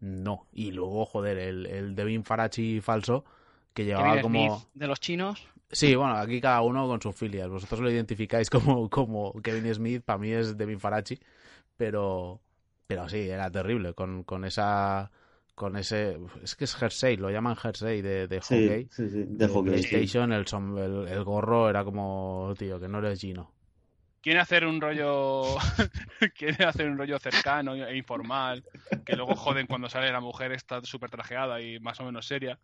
no. 0.00 0.46
Y 0.52 0.72
luego, 0.72 1.06
joder, 1.06 1.38
el, 1.38 1.66
el 1.66 1.94
Devin 1.94 2.24
Farachi 2.24 2.80
falso, 2.80 3.24
que 3.72 3.84
llevaba 3.84 4.08
Kevin 4.16 4.22
como... 4.22 4.56
Smith 4.58 4.68
de 4.74 4.86
los 4.88 4.98
chinos. 5.00 5.46
Sí, 5.72 5.94
bueno, 5.94 6.16
aquí 6.16 6.40
cada 6.40 6.62
uno 6.62 6.86
con 6.88 7.00
sus 7.00 7.14
filias. 7.14 7.48
Vosotros 7.48 7.80
lo 7.80 7.90
identificáis 7.90 8.50
como, 8.50 8.88
como 8.90 9.32
Kevin 9.42 9.72
Smith, 9.74 10.02
para 10.04 10.18
mí 10.18 10.32
es 10.32 10.56
Devin 10.56 10.80
Farachi, 10.80 11.18
pero, 11.76 12.40
pero 12.86 13.08
sí, 13.08 13.28
era 13.30 13.50
terrible 13.50 13.94
con, 13.94 14.24
con 14.24 14.44
esa 14.44 15.10
con 15.54 15.76
ese. 15.76 16.18
Es 16.42 16.56
que 16.56 16.64
es 16.64 16.74
jersey, 16.76 17.16
lo 17.16 17.30
llaman 17.30 17.56
jersey 17.56 18.02
de, 18.02 18.28
de 18.28 18.40
Sí, 18.40 18.56
hockey. 18.70 18.90
sí, 18.90 19.08
sí, 19.08 19.24
de 19.28 19.48
hockey. 19.48 19.84
sí. 19.84 20.10
PlayStation, 20.10 20.32
el, 20.32 20.46
som- 20.46 20.78
el, 20.78 21.08
el 21.08 21.24
gorro 21.24 21.70
era 21.70 21.84
como, 21.84 22.54
tío, 22.58 22.80
que 22.80 22.88
no 22.88 22.98
eres 23.00 23.20
Gino. 23.20 23.52
Quiere 24.20 24.40
hacer 24.40 24.66
un 24.66 24.80
rollo. 24.80 25.56
quiere 26.36 26.64
hacer 26.64 26.88
un 26.88 26.98
rollo 26.98 27.18
cercano 27.18 27.74
e 27.74 27.96
informal. 27.96 28.64
Que 29.04 29.16
luego 29.16 29.34
joden 29.36 29.66
cuando 29.66 29.88
sale 29.88 30.12
la 30.12 30.20
mujer, 30.20 30.52
está 30.52 30.82
súper 30.84 31.10
trajeada 31.10 31.60
y 31.62 31.80
más 31.80 32.00
o 32.00 32.04
menos 32.04 32.26
seria. 32.26 32.58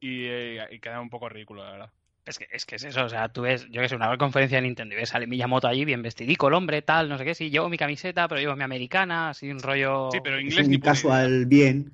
Y, 0.00 0.24
eh, 0.26 0.68
y 0.72 0.80
queda 0.80 1.00
un 1.00 1.10
poco 1.10 1.28
ridículo, 1.28 1.64
la 1.64 1.72
verdad. 1.72 1.92
Es 2.26 2.38
que, 2.38 2.46
es 2.52 2.66
que 2.66 2.76
es 2.76 2.84
eso, 2.84 3.04
o 3.04 3.08
sea, 3.08 3.28
tú 3.30 3.42
ves, 3.42 3.66
yo 3.70 3.80
que 3.80 3.88
sé, 3.88 3.96
una 3.96 4.16
conferencia 4.18 4.58
de 4.58 4.62
Nintendo 4.62 4.94
y 4.94 4.98
ves 4.98 5.08
sale 5.08 5.26
Miyamoto 5.26 5.66
allí 5.66 5.84
bien 5.84 6.02
vestidico, 6.02 6.48
el 6.48 6.54
hombre, 6.54 6.82
tal, 6.82 7.08
no 7.08 7.16
sé 7.18 7.24
qué, 7.24 7.34
sí, 7.34 7.50
llevo 7.50 7.68
mi 7.68 7.78
camiseta, 7.78 8.28
pero 8.28 8.40
llevo 8.40 8.54
mi 8.56 8.62
americana, 8.62 9.30
así 9.30 9.50
un 9.50 9.58
rollo... 9.58 10.10
Sí, 10.12 10.18
pero 10.22 10.38
inglés 10.38 10.68
ni 10.68 10.78
casual 10.78 11.46
bien. 11.46 11.92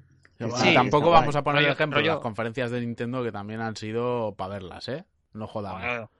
Sí, 0.56 0.74
tampoco 0.74 1.10
vamos 1.10 1.34
guay. 1.34 1.40
a 1.40 1.44
poner 1.44 1.62
Rollo- 1.62 1.72
ejemplo 1.72 2.00
rollo- 2.00 2.12
las 2.14 2.20
conferencias 2.20 2.70
de 2.70 2.80
Nintendo 2.80 3.22
que 3.24 3.32
también 3.32 3.60
han 3.62 3.76
sido 3.76 4.34
para 4.36 4.54
verlas, 4.54 4.88
¿eh? 4.88 5.04
No 5.32 5.46
jodamos. 5.46 5.80
Bueno, 5.82 6.10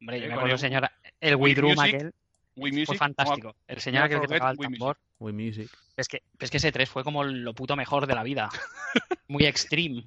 Hombre, 0.00 0.18
yo 0.20 0.24
Eh, 0.24 0.28
me 0.28 0.34
acuerdo, 0.34 0.52
el- 0.54 0.58
señora, 0.60 0.92
el 1.20 1.34
Wii 1.36 1.54
Drum 1.54 1.80
aquel 1.80 2.12
Wii 2.56 2.72
Music. 2.72 2.86
fue 2.86 2.96
fantástico. 2.98 3.56
El 3.66 3.80
señor 3.80 4.04
aquel 4.04 4.20
que 4.20 4.28
tocaba 4.28 4.50
el 4.52 4.58
tambor. 4.58 4.98
Wii 5.18 5.32
Music. 5.34 5.70
Es 5.96 6.06
que, 6.08 6.22
es 6.38 6.50
que 6.50 6.58
ese 6.58 6.70
3 6.70 6.88
fue 6.88 7.02
como 7.02 7.24
lo 7.24 7.54
puto 7.54 7.74
mejor 7.74 8.06
de 8.06 8.14
la 8.14 8.22
vida. 8.22 8.48
Muy 9.28 9.46
extreme. 9.46 10.04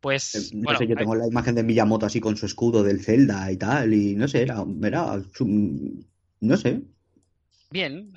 Pues, 0.00 0.34
Eh, 0.52 0.56
No 0.56 0.64
bueno, 0.64 0.78
sé, 0.78 0.86
yo 0.86 0.96
tengo 0.96 1.14
la 1.14 1.26
imagen 1.26 1.54
de 1.54 1.62
Miyamoto 1.62 2.06
así 2.06 2.20
con 2.20 2.36
su 2.36 2.46
escudo 2.46 2.82
del 2.82 3.02
Zelda 3.02 3.50
y 3.50 3.56
tal, 3.56 3.92
y 3.94 4.14
no 4.14 4.28
sé, 4.28 4.42
era, 4.42 4.64
era 4.82 5.20
no 6.40 6.56
sé, 6.56 6.82
bien, 7.70 8.12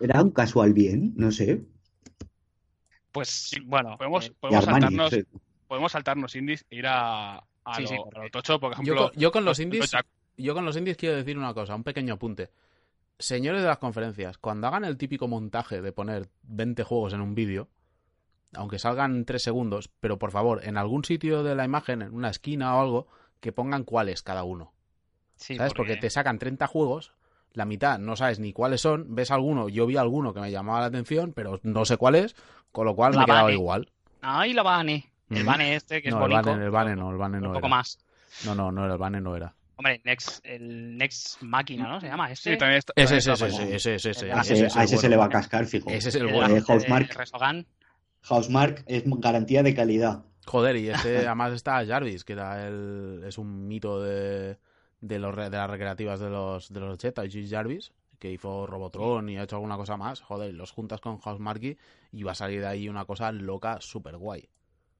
era 0.00 0.22
un 0.22 0.30
casual 0.30 0.72
bien, 0.72 1.12
no 1.16 1.30
sé. 1.30 1.62
pues 3.12 3.50
bueno, 3.64 3.96
Podemos, 3.98 4.26
eh, 4.26 4.32
podemos 4.40 4.66
Armani, 4.66 4.82
saltarnos, 4.96 5.10
sí. 5.12 5.22
podemos 5.66 5.92
saltarnos 5.92 6.34
indies 6.36 6.64
e 6.70 6.76
ir 6.76 6.86
a, 6.86 7.36
a, 7.36 7.74
Sí, 7.76 7.82
lo, 7.82 7.88
sí, 7.88 7.94
a 7.94 8.18
lo 8.24 8.30
tocho, 8.30 8.60
por 8.60 8.70
Yo, 8.72 8.74
ejemplo. 8.82 9.10
con- 9.10 9.20
yo 9.20 9.32
con 9.32 9.44
los 9.44 9.58
los- 9.58 9.60
indies, 9.60 9.90
yo 10.36 10.54
con 10.54 10.64
los 10.64 10.76
indies 10.76 10.96
quiero 10.96 11.16
decir 11.16 11.36
una 11.38 11.54
cosa, 11.54 11.74
un 11.74 11.84
pequeño 11.84 12.14
apunte. 12.14 12.50
Señores 13.18 13.62
de 13.62 13.68
las 13.68 13.78
conferencias, 13.78 14.38
cuando 14.38 14.68
hagan 14.68 14.84
el 14.84 14.96
típico 14.96 15.26
montaje 15.26 15.82
de 15.82 15.92
poner 15.92 16.28
20 16.42 16.84
juegos 16.84 17.12
en 17.12 17.20
un 17.20 17.34
vídeo, 17.34 17.68
aunque 18.54 18.78
salgan 18.78 19.24
3 19.24 19.42
segundos, 19.42 19.90
pero 20.00 20.18
por 20.18 20.30
favor, 20.30 20.60
en 20.64 20.76
algún 20.76 21.04
sitio 21.04 21.42
de 21.42 21.54
la 21.54 21.64
imagen, 21.64 22.02
en 22.02 22.14
una 22.14 22.30
esquina 22.30 22.76
o 22.76 22.80
algo, 22.80 23.08
que 23.40 23.52
pongan 23.52 23.84
cuáles 23.84 24.22
cada 24.22 24.44
uno. 24.44 24.72
sí, 25.36 25.56
¿Sabes? 25.56 25.74
Porque 25.74 25.96
te 25.96 26.10
sacan 26.10 26.38
30 26.38 26.66
juegos, 26.66 27.12
la 27.52 27.64
mitad 27.64 27.98
no 27.98 28.16
sabes 28.16 28.38
ni 28.40 28.52
cuáles 28.52 28.80
son, 28.80 29.14
ves 29.14 29.30
alguno, 29.30 29.68
yo 29.68 29.86
vi 29.86 29.96
alguno 29.96 30.34
que 30.34 30.40
me 30.40 30.50
llamaba 30.50 30.80
la 30.80 30.86
atención, 30.86 31.32
pero 31.32 31.60
no 31.62 31.84
sé 31.84 31.96
cuál 31.96 32.14
es, 32.16 32.34
con 32.72 32.86
lo 32.86 32.94
cual 32.94 33.12
La 33.14 33.20
me 33.20 33.26
quedaba 33.26 33.42
Bane. 33.44 33.54
igual. 33.54 33.92
Ahí 34.20 34.52
la 34.52 34.62
Bane. 34.62 35.10
El. 35.30 35.44
Bane 35.44 35.74
este, 35.76 36.00
que 36.02 36.08
es 36.08 36.14
No, 36.14 36.24
el 36.24 36.30
bonito. 36.32 36.50
Bane, 36.50 36.64
el 36.64 36.70
Bane 36.70 36.96
no, 36.96 37.10
el 37.10 37.16
Bane 37.16 37.36
un 37.38 37.42
no 37.44 37.48
poco 37.52 37.66
era. 37.66 37.76
más. 37.76 37.98
No, 38.44 38.54
no, 38.54 38.72
no 38.72 38.84
era 38.84 38.94
el 38.94 38.98
Bane, 38.98 39.20
no 39.20 39.36
era. 39.36 39.54
Hombre, 39.76 40.00
Next, 40.04 40.44
el 40.44 40.96
Next 40.96 41.40
Máquina, 41.42 41.86
¿no? 41.88 42.00
Se 42.00 42.08
llama 42.08 42.30
este. 42.32 42.52
Sí, 42.52 42.58
también 42.58 42.78
está. 42.78 42.92
Ese, 42.96 43.18
también 43.18 43.18
ese, 43.18 43.32
está 43.32 43.46
ese, 43.46 43.74
ese, 43.76 43.94
ese, 43.94 44.10
ese, 44.10 44.32
A 44.32 44.38
A 44.38 44.40
ese, 44.40 44.54
ese, 44.54 44.66
ese 44.66 44.78
a 44.78 44.82
es 44.82 44.92
ese 44.92 45.00
se 45.02 45.08
le 45.08 45.16
va 45.16 45.26
a 45.26 45.28
cascar, 45.28 45.66
fijo. 45.66 45.88
Ese 45.88 46.08
es 46.08 46.14
el 46.16 46.26
el 46.28 46.32
bueno. 46.34 46.60
Housemarque. 46.66 47.12
Resogan. 47.14 47.66
Housemark 48.22 48.84
es 48.86 49.04
garantía 49.06 49.62
de 49.62 49.74
calidad. 49.74 50.24
Joder, 50.46 50.76
y 50.76 50.88
este 50.88 51.18
además 51.26 51.52
está 51.52 51.84
Jarvis, 51.86 52.24
que 52.24 52.32
era 52.34 52.66
el, 52.66 53.22
es 53.26 53.38
un 53.38 53.66
mito 53.68 54.02
de, 54.02 54.56
de, 55.00 55.18
los, 55.18 55.34
re- 55.34 55.50
de 55.50 55.56
las 55.56 55.70
recreativas 55.70 56.20
de 56.20 56.30
los, 56.30 56.72
de 56.72 56.80
los 56.80 56.94
80, 56.94 57.26
Jim 57.28 57.46
Jarvis, 57.48 57.92
que 58.18 58.32
hizo 58.32 58.66
Robotron 58.66 59.28
y 59.28 59.36
ha 59.38 59.44
hecho 59.44 59.56
alguna 59.56 59.76
cosa 59.76 59.96
más. 59.96 60.20
Joder, 60.20 60.50
y 60.50 60.56
los 60.56 60.70
juntas 60.72 61.00
con 61.00 61.18
Housemarque 61.18 61.76
y 62.12 62.22
va 62.22 62.32
a 62.32 62.34
salir 62.34 62.60
de 62.60 62.66
ahí 62.66 62.88
una 62.88 63.04
cosa 63.04 63.30
loca, 63.32 63.78
súper 63.80 64.16
guay. 64.16 64.48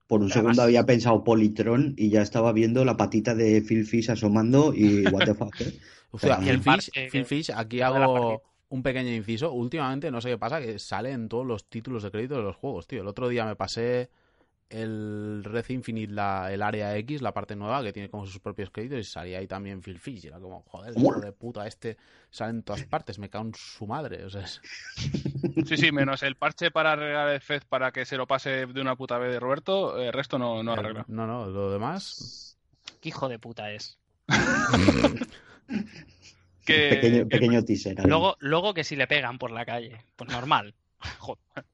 Por 0.06 0.20
un 0.20 0.26
Además- 0.30 0.34
segundo 0.34 0.62
había 0.62 0.86
pensado 0.86 1.22
Politron 1.24 1.94
y 1.96 2.08
ya 2.10 2.22
estaba 2.22 2.52
viendo 2.52 2.84
la 2.84 2.96
patita 2.96 3.34
de 3.34 3.60
Phil 3.60 3.84
Fish 3.84 4.10
asomando 4.10 4.72
y 4.74 5.04
what 5.08 5.24
the 5.26 5.34
fuck, 5.34 5.60
¿eh? 5.60 5.78
O 6.10 6.18
sea, 6.18 6.38
Y 6.42 6.48
el 6.48 6.60
Phil 6.60 6.72
Fish, 6.80 7.10
Phil 7.10 7.24
Fish, 7.26 7.50
aquí 7.54 7.82
hago. 7.82 8.42
Un 8.70 8.82
pequeño 8.82 9.10
inciso. 9.12 9.52
Últimamente, 9.52 10.10
no 10.10 10.20
sé 10.20 10.30
qué 10.30 10.38
pasa, 10.38 10.60
que 10.60 10.78
sale 10.78 11.12
en 11.12 11.28
todos 11.28 11.46
los 11.46 11.64
títulos 11.68 12.02
de 12.02 12.10
crédito 12.10 12.36
de 12.36 12.42
los 12.42 12.56
juegos, 12.56 12.86
tío. 12.86 13.02
El 13.02 13.08
otro 13.08 13.28
día 13.28 13.44
me 13.44 13.56
pasé 13.56 14.10
el 14.70 15.42
Red 15.44 15.64
Infinite, 15.70 16.12
la, 16.12 16.52
el 16.52 16.60
área 16.62 16.94
X, 16.98 17.22
la 17.22 17.32
parte 17.32 17.56
nueva, 17.56 17.82
que 17.82 17.92
tiene 17.92 18.10
como 18.10 18.26
sus 18.26 18.38
propios 18.40 18.70
créditos, 18.70 18.98
y 18.98 19.04
salía 19.04 19.38
ahí 19.38 19.46
también 19.46 19.80
Phil 19.80 19.98
Fish. 19.98 20.24
Y 20.24 20.28
era 20.28 20.38
como, 20.38 20.62
joder, 20.62 20.92
el 20.94 21.02
hijo 21.02 21.20
de 21.20 21.32
puta 21.32 21.66
este 21.66 21.96
sale 22.30 22.50
en 22.50 22.62
todas 22.62 22.84
partes, 22.84 23.18
me 23.18 23.30
cago 23.30 23.46
en 23.46 23.54
su 23.54 23.86
madre. 23.86 24.24
O 24.24 24.30
sea, 24.30 24.42
es- 24.42 24.60
Sí, 25.66 25.76
sí, 25.76 25.90
menos 25.92 26.22
el 26.22 26.36
parche 26.36 26.70
para 26.70 26.92
arreglar 26.92 27.28
el 27.30 27.40
Fez 27.40 27.64
para 27.64 27.90
que 27.90 28.04
se 28.04 28.16
lo 28.16 28.26
pase 28.26 28.66
de 28.66 28.80
una 28.80 28.94
puta 28.96 29.18
vez 29.18 29.32
de 29.32 29.40
Roberto, 29.40 29.98
el 30.00 30.12
resto 30.12 30.38
no, 30.38 30.62
no 30.62 30.72
arregla. 30.72 31.04
no, 31.08 31.26
no, 31.26 31.46
lo 31.46 31.72
demás. 31.72 32.56
¿Qué 33.00 33.08
hijo 33.08 33.28
de 33.28 33.38
puta 33.38 33.72
es? 33.72 33.98
Que, 36.72 36.88
pequeño, 36.90 37.18
que- 37.20 37.26
pequeño 37.26 37.64
teaser. 37.64 37.96
Luego, 38.06 38.36
luego 38.40 38.74
que 38.74 38.84
si 38.84 38.96
le 38.96 39.06
pegan 39.06 39.38
por 39.38 39.50
la 39.50 39.64
calle. 39.64 40.04
Pues 40.16 40.30
normal. 40.30 40.74
Joder. 41.18 41.64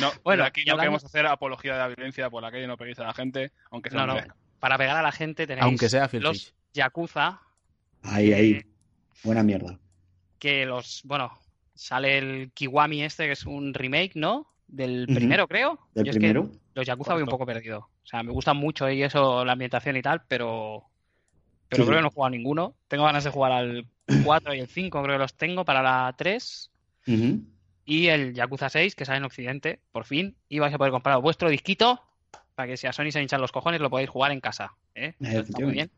No, 0.00 0.10
Bueno, 0.24 0.44
aquí 0.44 0.60
no 0.64 0.72
hablando- 0.72 0.80
queremos 0.82 1.04
hacer 1.04 1.26
apología 1.26 1.72
de 1.74 1.78
la 1.78 1.88
violencia 1.88 2.30
por 2.30 2.42
la 2.42 2.50
calle, 2.50 2.66
no 2.66 2.76
peguéis 2.76 2.98
a 3.00 3.04
la 3.04 3.14
gente, 3.14 3.52
aunque 3.70 3.90
sea 3.90 4.06
No, 4.06 4.14
no. 4.14 4.20
Para 4.60 4.78
pegar 4.78 4.96
a 4.96 5.02
la 5.02 5.12
gente 5.12 5.46
tenéis 5.46 5.64
Aunque 5.64 5.88
sea 5.90 6.08
los. 6.12 6.54
Yakuza, 6.72 7.40
Ahí, 8.02 8.32
ahí. 8.32 8.62
Buena 9.22 9.42
mierda. 9.42 9.78
que 10.38 10.66
los, 10.66 11.02
bueno, 11.04 11.32
sale 11.74 12.18
el 12.18 12.50
Kiwami 12.52 13.02
este, 13.02 13.26
que 13.26 13.32
es 13.32 13.44
un 13.46 13.72
remake, 13.74 14.12
¿no? 14.16 14.46
Del 14.66 15.06
primero, 15.06 15.46
creo. 15.48 15.78
¿Del 15.94 16.04
Yo 16.06 16.10
es 16.12 16.18
que 16.18 16.32
los 16.74 16.86
Yakuza 16.86 17.12
voy 17.14 17.22
un 17.22 17.28
poco 17.28 17.46
perdido. 17.46 17.78
O 18.02 18.06
sea, 18.06 18.22
me 18.22 18.32
gustan 18.32 18.56
mucho 18.56 18.90
y 18.90 19.02
eso, 19.02 19.44
la 19.44 19.52
ambientación 19.52 19.96
y 19.96 20.02
tal, 20.02 20.22
pero 20.28 20.84
pero 21.68 21.82
Sí, 21.84 21.86
creo 21.86 21.94
sí. 21.94 21.98
que 21.98 22.02
no 22.02 22.08
he 22.08 22.10
jugado 22.12 22.26
a 22.26 22.30
ninguno. 22.30 22.74
Tengo 22.88 23.04
ganas 23.04 23.24
de 23.24 23.30
jugar 23.30 23.52
al 23.52 23.86
4 24.24 24.54
y 24.54 24.60
el 24.60 24.68
5, 24.68 25.02
creo 25.02 25.14
que 25.14 25.18
los 25.18 25.34
tengo 25.34 25.64
para 25.64 25.82
la 25.82 26.14
3. 26.16 26.70
Ujú. 27.06 27.40
Y 27.86 28.06
el 28.08 28.34
Yakuza 28.34 28.68
6, 28.68 28.94
que 28.94 29.04
sale 29.04 29.18
en 29.18 29.24
Occidente, 29.24 29.80
por 29.92 30.04
fin. 30.04 30.36
Y 30.48 30.58
vais 30.58 30.72
a 30.74 30.78
poder 30.78 30.92
comprar 30.92 31.20
vuestro 31.20 31.48
disquito 31.50 32.00
para 32.54 32.68
que 32.68 32.76
si 32.76 32.86
a 32.86 32.92
Sony 32.92 33.10
se 33.10 33.20
hinchan 33.20 33.40
los 33.40 33.52
cojones 33.52 33.80
lo 33.80 33.90
podáis 33.90 34.08
jugar 34.08 34.32
en 34.32 34.40
casa. 34.40 34.74
¿eh? 34.94 35.14
Está 35.20 35.58
muy 35.64 35.72
bien. 35.72 35.90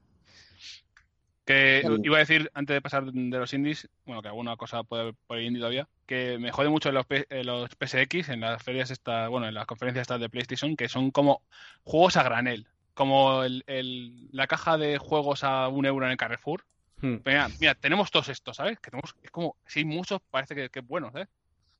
Que 1.44 1.84
iba 2.02 2.16
a 2.16 2.20
decir, 2.20 2.50
antes 2.54 2.74
de 2.74 2.80
pasar 2.80 3.04
de 3.04 3.38
los 3.38 3.54
indies, 3.54 3.88
bueno, 4.04 4.20
que 4.20 4.26
alguna 4.26 4.56
cosa 4.56 4.82
puede 4.82 5.02
haber 5.02 5.14
por 5.28 5.40
indie 5.40 5.60
todavía, 5.60 5.88
que 6.04 6.38
me 6.38 6.50
jode 6.50 6.68
mucho 6.70 6.88
en 6.88 6.96
los, 6.96 7.06
P- 7.06 7.26
en 7.30 7.46
los 7.46 7.70
PSX, 7.70 8.30
en 8.30 8.40
las 8.40 8.60
ferias 8.64 8.90
estas, 8.90 9.28
bueno, 9.28 9.46
en 9.46 9.54
las 9.54 9.64
conferencias 9.66 10.02
estas 10.02 10.18
de 10.18 10.28
PlayStation, 10.28 10.76
que 10.76 10.88
son 10.88 11.12
como 11.12 11.42
juegos 11.84 12.16
a 12.16 12.24
granel. 12.24 12.66
Como 12.96 13.42
el, 13.44 13.62
el- 13.66 14.28
la 14.32 14.46
caja 14.46 14.78
de 14.78 14.96
juegos 14.96 15.44
a 15.44 15.68
un 15.68 15.84
euro 15.84 16.06
en 16.06 16.12
el 16.12 16.16
Carrefour. 16.16 16.64
Hmm. 17.02 17.16
Mira, 17.26 17.48
mira, 17.60 17.74
tenemos 17.74 18.10
todos 18.10 18.30
estos, 18.30 18.56
¿sabes? 18.56 18.80
Que 18.80 18.90
tenemos, 18.90 19.14
es 19.22 19.30
como, 19.30 19.54
si 19.66 19.80
hay 19.80 19.84
muchos, 19.84 20.18
parece 20.30 20.54
que, 20.54 20.70
que 20.70 20.78
es 20.78 20.86
bueno, 20.86 21.12
¿sabes? 21.12 21.28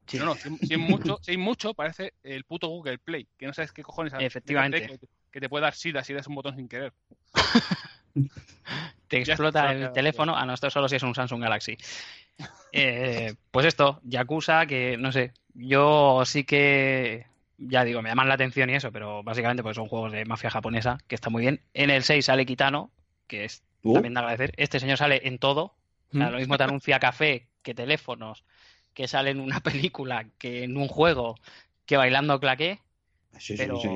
Sí. 0.06 0.18
No, 0.18 0.26
no, 0.26 0.34
si, 0.36 0.54
si 0.66 0.74
hay 0.74 0.78
mucho, 0.78 1.18
si 1.22 1.30
hay 1.30 1.36
mucho, 1.38 1.72
parece 1.72 2.12
el 2.22 2.44
puto 2.44 2.68
Google 2.68 2.98
Play, 2.98 3.26
que 3.38 3.46
no 3.46 3.54
sabes 3.54 3.72
qué 3.72 3.82
cojones 3.82 4.12
Efectivamente. 4.18 4.86
Que, 4.86 4.98
que 5.32 5.40
te 5.40 5.48
puede 5.48 5.62
dar 5.62 5.74
sida 5.74 6.04
si 6.04 6.12
das 6.12 6.26
un 6.26 6.34
botón 6.34 6.54
sin 6.54 6.68
querer. 6.68 6.92
Te 9.08 9.18
explota 9.18 9.72
el 9.72 9.92
teléfono. 9.92 10.36
A 10.36 10.44
no, 10.44 10.52
esto 10.52 10.68
solo 10.70 10.86
si 10.88 10.96
es 10.96 11.02
un 11.02 11.14
Samsung 11.14 11.42
Galaxy. 11.42 11.76
Eh, 12.72 13.34
pues 13.50 13.66
esto, 13.66 14.00
Yakuza, 14.02 14.66
que 14.66 14.96
no 14.98 15.12
sé, 15.12 15.32
yo 15.54 16.22
sí 16.26 16.44
que, 16.44 17.26
ya 17.58 17.84
digo, 17.84 18.02
me 18.02 18.08
llaman 18.10 18.28
la 18.28 18.34
atención 18.34 18.70
y 18.70 18.74
eso, 18.74 18.92
pero 18.92 19.22
básicamente 19.22 19.62
pues 19.62 19.76
son 19.76 19.88
juegos 19.88 20.12
de 20.12 20.24
mafia 20.24 20.50
japonesa, 20.50 20.98
que 21.06 21.14
está 21.14 21.30
muy 21.30 21.42
bien. 21.42 21.62
En 21.74 21.90
el 21.90 22.02
6 22.04 22.24
sale 22.26 22.46
Kitano, 22.46 22.90
que 23.26 23.44
es 23.44 23.62
Uh, 23.82 23.94
también 23.94 24.14
de 24.14 24.20
agradecer. 24.20 24.52
Este 24.56 24.80
señor 24.80 24.98
sale 24.98 25.26
en 25.28 25.38
todo. 25.38 25.64
O 26.12 26.16
sea, 26.16 26.28
Mm. 26.28 26.32
lo 26.32 26.38
mismo 26.38 26.56
te 26.58 26.64
anuncia 26.64 26.98
café 26.98 27.48
que 27.62 27.74
teléfonos, 27.74 28.44
que 28.94 29.06
sale 29.08 29.30
en 29.30 29.40
una 29.40 29.60
película, 29.62 30.26
que 30.38 30.64
en 30.64 30.76
un 30.76 30.88
juego, 30.88 31.36
que 31.86 31.96
bailando 31.96 32.40
claqué. 32.40 32.80
Sí, 33.38 33.56
sí, 33.56 33.62
pero- 33.64 33.80
sí. 33.80 33.88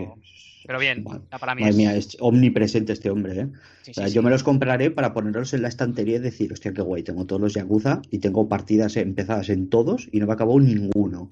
Pero 0.66 0.78
bien, 0.78 1.02
Madre- 1.04 1.22
ya 1.32 1.38
para 1.38 1.54
mí 1.54 1.62
Madre 1.62 1.70
es- 1.70 1.76
mía, 1.76 1.96
es 1.96 2.16
omnipresente 2.20 2.92
este 2.92 3.08
hombre, 3.10 3.40
¿eh? 3.40 3.46
sí, 3.82 3.92
O 3.92 3.94
sea, 3.94 4.08
sí, 4.08 4.14
yo 4.14 4.20
sí. 4.20 4.24
me 4.26 4.30
los 4.30 4.42
compraré 4.42 4.90
para 4.90 5.14
ponerlos 5.14 5.54
en 5.54 5.62
la 5.62 5.68
estantería 5.68 6.16
y 6.16 6.20
decir, 6.20 6.52
hostia, 6.52 6.74
qué 6.74 6.82
guay, 6.82 7.02
tengo 7.02 7.24
todos 7.24 7.40
los 7.40 7.54
Yakuza 7.54 8.02
y 8.10 8.18
tengo 8.18 8.46
partidas 8.46 8.96
empezadas 8.98 9.48
en 9.48 9.70
todos 9.70 10.08
y 10.12 10.20
no 10.20 10.26
me 10.26 10.34
acabó 10.34 10.60
ninguno. 10.60 11.28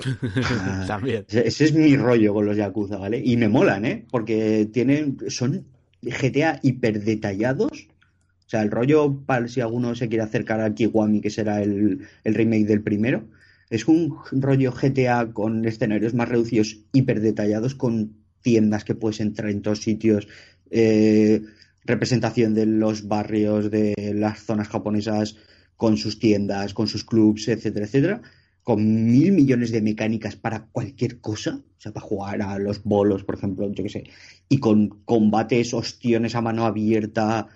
Ah, 0.60 0.84
También. 0.88 1.26
Ese 1.28 1.46
ese 1.46 1.64
es 1.66 1.74
mi 1.74 1.94
rollo 1.96 2.32
con 2.32 2.46
los 2.46 2.56
Yakuza, 2.56 2.96
¿vale? 2.96 3.20
Y 3.22 3.36
me 3.36 3.48
molan, 3.48 3.84
¿eh? 3.84 4.06
Porque 4.10 4.66
tienen, 4.72 5.18
son 5.28 5.66
GTA 6.00 6.58
hiper 6.62 7.04
detallados. 7.04 7.70
O 7.72 8.48
sea, 8.50 8.62
el 8.62 8.70
rollo, 8.70 9.14
para 9.26 9.46
si 9.46 9.60
alguno 9.60 9.94
se 9.94 10.08
quiere 10.08 10.24
acercar 10.24 10.62
a 10.62 10.72
Kiwami, 10.74 11.20
que 11.20 11.28
será 11.28 11.60
el, 11.62 12.00
el 12.24 12.34
remake 12.34 12.64
del 12.64 12.80
primero, 12.80 13.24
es 13.70 13.86
un 13.88 14.18
rollo 14.32 14.72
GTA 14.72 15.32
con 15.32 15.64
escenarios 15.64 16.14
más 16.14 16.28
reducidos, 16.28 16.78
hiper 16.92 17.20
detallados, 17.20 17.74
con 17.74 18.16
tiendas 18.40 18.84
que 18.84 18.94
puedes 18.94 19.20
entrar 19.20 19.50
en 19.50 19.62
todos 19.62 19.82
sitios, 19.82 20.28
eh, 20.70 21.42
representación 21.84 22.54
de 22.54 22.66
los 22.66 23.08
barrios, 23.08 23.70
de 23.70 23.94
las 24.14 24.40
zonas 24.40 24.68
japonesas, 24.68 25.36
con 25.76 25.96
sus 25.96 26.18
tiendas, 26.18 26.74
con 26.74 26.88
sus 26.88 27.04
clubs, 27.04 27.48
etcétera, 27.48 27.86
etcétera 27.86 28.22
con 28.68 29.06
mil 29.06 29.32
millones 29.32 29.72
de 29.72 29.80
mecánicas 29.80 30.36
para 30.36 30.66
cualquier 30.66 31.22
cosa, 31.22 31.54
o 31.56 31.80
sea, 31.80 31.90
para 31.90 32.04
jugar 32.04 32.42
a 32.42 32.58
los 32.58 32.84
bolos, 32.84 33.24
por 33.24 33.36
ejemplo, 33.36 33.72
yo 33.72 33.82
qué 33.82 33.88
sé, 33.88 34.04
y 34.46 34.58
con 34.58 34.90
combates, 35.06 35.72
ostiones 35.72 36.34
a 36.34 36.42
mano 36.42 36.66
abierta 36.66 37.48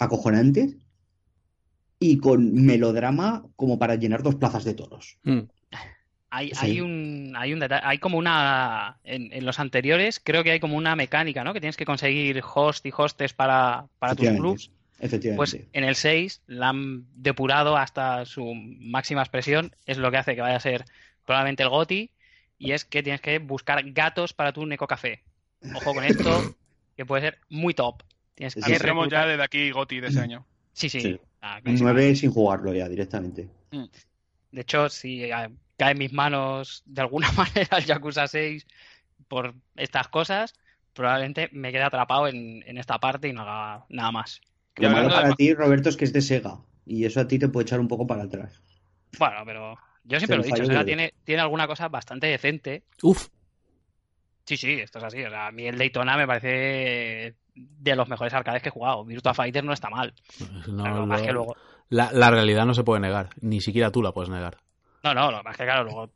acojonantes, 0.00 0.74
y 2.00 2.18
con 2.18 2.54
melodrama 2.54 3.44
como 3.56 3.78
para 3.78 3.96
llenar 3.96 4.22
dos 4.22 4.36
plazas 4.36 4.64
de 4.64 4.74
toros. 4.74 5.18
Mm. 5.22 5.40
Hay, 6.30 6.50
Sí. 6.50 6.54
hay 6.60 6.80
un, 6.82 7.32
hay 7.36 7.54
un 7.54 7.60
detalle, 7.60 7.82
hay 7.84 7.98
como 7.98 8.18
una, 8.18 8.98
en, 9.02 9.32
en 9.32 9.46
los 9.46 9.58
anteriores 9.58 10.20
creo 10.22 10.44
que 10.44 10.50
hay 10.50 10.60
como 10.60 10.76
una 10.76 10.94
mecánica, 10.94 11.42
¿no? 11.42 11.54
Que 11.54 11.60
tienes 11.60 11.78
que 11.78 11.86
conseguir 11.86 12.42
host 12.54 12.84
y 12.84 12.92
hostes 12.94 13.32
para, 13.32 13.86
para 13.98 14.14
tus 14.14 14.28
clubs. 14.28 14.70
Efectivamente. 15.00 15.36
Pues 15.36 15.66
en 15.72 15.84
el 15.84 15.94
6 15.94 16.42
la 16.46 16.70
han 16.70 17.06
depurado 17.14 17.76
hasta 17.76 18.26
su 18.26 18.52
máxima 18.54 19.22
expresión, 19.22 19.72
es 19.86 19.96
lo 19.96 20.10
que 20.10 20.18
hace 20.18 20.34
que 20.34 20.40
vaya 20.42 20.56
a 20.56 20.60
ser 20.60 20.84
probablemente 21.24 21.62
el 21.62 21.68
GOTI, 21.70 22.10
y 22.58 22.72
es 22.72 22.84
que 22.84 23.02
tienes 23.02 23.20
que 23.20 23.38
buscar 23.38 23.82
gatos 23.92 24.32
para 24.32 24.52
tu 24.52 24.66
Neco 24.66 24.86
Café. 24.86 25.22
Ojo 25.74 25.94
con 25.94 26.04
esto, 26.04 26.54
que 26.96 27.06
puede 27.06 27.22
ser 27.22 27.38
muy 27.48 27.74
top. 27.74 28.02
Tienes 28.34 28.54
que 28.54 28.60
ya 29.10 29.26
desde 29.26 29.42
aquí 29.42 29.70
Goti 29.70 30.00
de 30.00 30.08
ese 30.08 30.20
año. 30.20 30.46
Sí, 30.72 30.88
sí. 30.88 31.00
Sí. 31.00 31.20
Ah, 31.40 31.56
Un 31.56 31.62
clarísimo. 31.62 31.90
9 31.92 32.16
sin 32.16 32.30
jugarlo 32.30 32.72
ya 32.74 32.88
directamente. 32.88 33.48
De 34.50 34.60
hecho, 34.60 34.88
si 34.88 35.24
eh, 35.24 35.48
cae 35.76 35.92
en 35.92 35.98
mis 35.98 36.12
manos 36.12 36.82
de 36.86 37.00
alguna 37.02 37.30
manera 37.36 37.78
el 37.78 37.84
Yakuza 37.84 38.26
6 38.26 38.66
por 39.28 39.54
estas 39.76 40.08
cosas, 40.08 40.54
probablemente 40.94 41.48
me 41.52 41.70
quede 41.70 41.82
atrapado 41.82 42.28
en, 42.28 42.62
en 42.66 42.78
esta 42.78 42.98
parte 42.98 43.28
y 43.28 43.32
no 43.32 43.42
haga 43.42 43.84
nada 43.88 44.10
más. 44.10 44.40
Lo 44.76 44.90
malo 44.90 45.08
para 45.08 45.34
ti, 45.34 45.52
Roberto, 45.54 45.88
es 45.88 45.96
que 45.96 46.04
es 46.04 46.12
de 46.12 46.22
Sega. 46.22 46.60
Y 46.86 47.04
eso 47.04 47.20
a 47.20 47.28
ti 47.28 47.38
te 47.38 47.48
puede 47.48 47.64
echar 47.64 47.80
un 47.80 47.88
poco 47.88 48.06
para 48.06 48.22
atrás. 48.22 48.62
Bueno, 49.18 49.42
pero 49.44 49.76
yo 50.04 50.18
siempre 50.18 50.38
lo 50.38 50.44
he 50.44 50.46
dicho, 50.46 50.64
Sega 50.64 50.84
tiene, 50.84 51.12
tiene 51.24 51.42
alguna 51.42 51.66
cosa 51.66 51.88
bastante 51.88 52.28
decente. 52.28 52.84
Uf, 53.02 53.28
Sí, 54.46 54.56
sí, 54.56 54.72
esto 54.80 54.98
es 54.98 55.04
así. 55.04 55.22
O 55.22 55.28
sea, 55.28 55.48
a 55.48 55.52
mí 55.52 55.66
el 55.66 55.76
Daytona 55.76 56.16
me 56.16 56.26
parece 56.26 57.34
de 57.58 57.96
los 57.96 58.08
mejores 58.08 58.32
arcades 58.34 58.62
que 58.62 58.68
he 58.68 58.72
jugado. 58.72 59.04
Virtua 59.04 59.34
Fighter 59.34 59.64
no 59.64 59.72
está 59.72 59.90
mal. 59.90 60.14
no, 60.68 60.82
Pero 60.82 60.96
lo 60.96 61.06
más 61.06 61.20
lo- 61.20 61.26
que 61.26 61.32
luego... 61.32 61.56
la, 61.88 62.10
la 62.12 62.30
realidad 62.30 62.66
no 62.66 62.74
se 62.74 62.84
puede 62.84 63.00
negar, 63.00 63.30
ni 63.40 63.60
siquiera 63.60 63.90
tú 63.90 64.02
la 64.02 64.12
puedes 64.12 64.30
negar. 64.30 64.58
No, 65.04 65.14
no, 65.14 65.30
lo 65.30 65.42
más 65.42 65.56
que 65.56 65.64
claro, 65.64 65.84
luego 65.84 66.10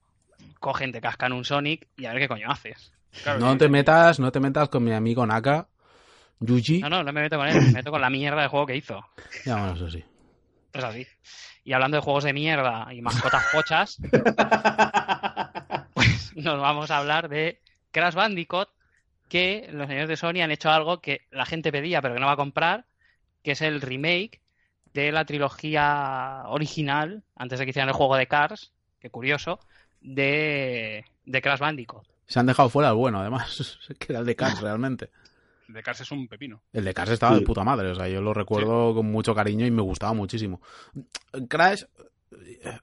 cogen, 0.59 0.93
te 0.93 1.01
cascan 1.01 1.33
un 1.33 1.45
Sonic 1.45 1.89
y 1.97 2.07
a 2.07 2.13
ver 2.13 2.23
qué 2.23 2.29
coño 2.29 2.51
haces. 2.51 2.93
Claro, 3.23 3.39
No 3.41 3.57
te 3.59 3.69
metas, 3.69 4.19
no 4.21 4.33
te 4.33 4.41
metas 4.41 4.69
con 4.69 4.83
mi 4.85 4.93
amigo 4.93 5.25
Naka, 5.27 5.69
Yuji. 6.41 6.81
No, 6.81 6.89
no, 6.91 7.03
no 7.05 7.13
me 7.13 7.21
meto 7.23 7.37
con 7.37 7.47
él, 7.49 7.55
me 7.63 7.73
meto 7.73 7.91
con 7.91 8.01
la 8.01 8.11
mierda 8.11 8.43
de 8.43 8.49
juego 8.49 8.67
que 8.67 8.77
hizo. 8.77 9.05
Ya, 9.45 9.57
bueno, 9.57 9.75
eso 9.75 9.91
sí. 9.91 10.05
Es 10.73 10.83
así. 10.85 11.07
Y 11.65 11.73
hablando 11.75 11.97
de 11.99 12.03
juegos 12.03 12.25
de 12.25 12.33
mierda 12.33 12.93
y 12.93 13.03
mascotas 13.03 13.45
pochas, 13.53 14.01
pues 15.95 16.33
nos 16.37 16.61
vamos 16.61 16.91
a 16.91 16.99
hablar 16.99 17.29
de 17.29 17.61
Crash 17.91 18.15
Bandicoot, 18.15 18.69
que 19.33 19.67
los 19.73 19.87
señores 19.87 20.11
de 20.11 20.17
Sony 20.19 20.43
han 20.43 20.51
hecho 20.51 20.69
algo 20.71 21.01
que 21.01 21.23
la 21.31 21.47
gente 21.47 21.73
pedía 21.73 22.03
pero 22.03 22.13
que 22.13 22.21
no 22.21 22.27
va 22.27 22.33
a 22.33 22.37
comprar, 22.37 22.85
que 23.43 23.53
es 23.53 23.63
el 23.63 23.81
remake 23.81 24.43
de 24.93 25.11
la 25.11 25.25
trilogía 25.25 26.43
original, 26.49 27.23
antes 27.35 27.59
de 27.59 27.65
que 27.65 27.71
hicieran 27.71 27.89
el 27.89 27.95
juego 27.95 28.17
de 28.17 28.27
Cars, 28.27 28.73
que 29.01 29.09
curioso, 29.09 29.59
de, 30.03 31.07
de 31.25 31.41
Crash 31.41 31.61
Bandicoot. 31.61 32.07
Se 32.27 32.41
han 32.41 32.45
dejado 32.47 32.69
fuera 32.69 32.91
el 32.91 32.95
bueno, 32.97 33.21
además, 33.21 33.79
que 33.99 34.13
era 34.13 34.21
el 34.21 34.27
de 34.27 34.37
Cars 34.37 34.61
realmente. 34.61 35.09
De 35.67 35.83
Cars 35.83 36.03
es 36.03 36.11
un 36.13 36.29
pepino. 36.29 36.61
El 36.75 36.85
de 36.85 36.93
Cars 36.93 37.13
estaba 37.13 37.35
Sí. 37.35 37.41
de 37.41 37.47
puta 37.47 37.65
madre, 37.65 37.89
o 37.89 37.95
sea, 37.95 38.09
yo 38.09 38.21
lo 38.21 38.35
recuerdo 38.35 38.95
con 38.95 39.11
mucho 39.11 39.35
cariño 39.35 39.65
y 39.65 39.71
me 39.71 39.81
gustaba 39.81 40.13
muchísimo. 40.13 40.61
Crash, 41.49 41.85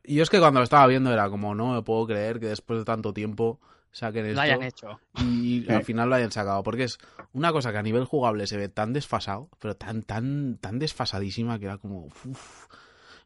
yo 0.04 0.24
es 0.24 0.30
que 0.32 0.40
cuando 0.40 0.62
lo 0.62 0.64
estaba 0.64 0.88
viendo 0.88 1.14
era 1.14 1.30
como, 1.30 1.54
no 1.54 1.74
me 1.74 1.84
puedo 1.84 2.08
creer 2.08 2.40
que 2.40 2.48
después 2.48 2.80
de 2.80 2.86
tanto 2.86 3.14
tiempo 3.14 3.60
saquen 3.92 4.24
Lo 4.26 4.30
esto 4.30 4.42
hayan 4.42 4.64
hecho. 4.64 5.00
y 5.20 5.64
Sí. 5.66 5.72
al 5.74 5.84
final 5.84 6.10
lo 6.10 6.16
hayan 6.16 6.32
sacado, 6.32 6.64
porque 6.64 6.84
es 6.84 6.98
una 7.34 7.52
cosa 7.52 7.72
que 7.72 7.78
a 7.80 7.84
nivel 7.84 8.06
jugable 8.06 8.48
se 8.48 8.58
ve 8.58 8.70
tan 8.70 8.94
desfasado, 8.94 9.50
pero 9.60 9.76
tan, 9.76 10.04
tan, 10.04 10.58
tan 10.58 10.80
desfasadísima 10.80 11.60
que 11.60 11.66
era 11.66 11.78
como... 11.78 12.06
uf. 12.26 12.68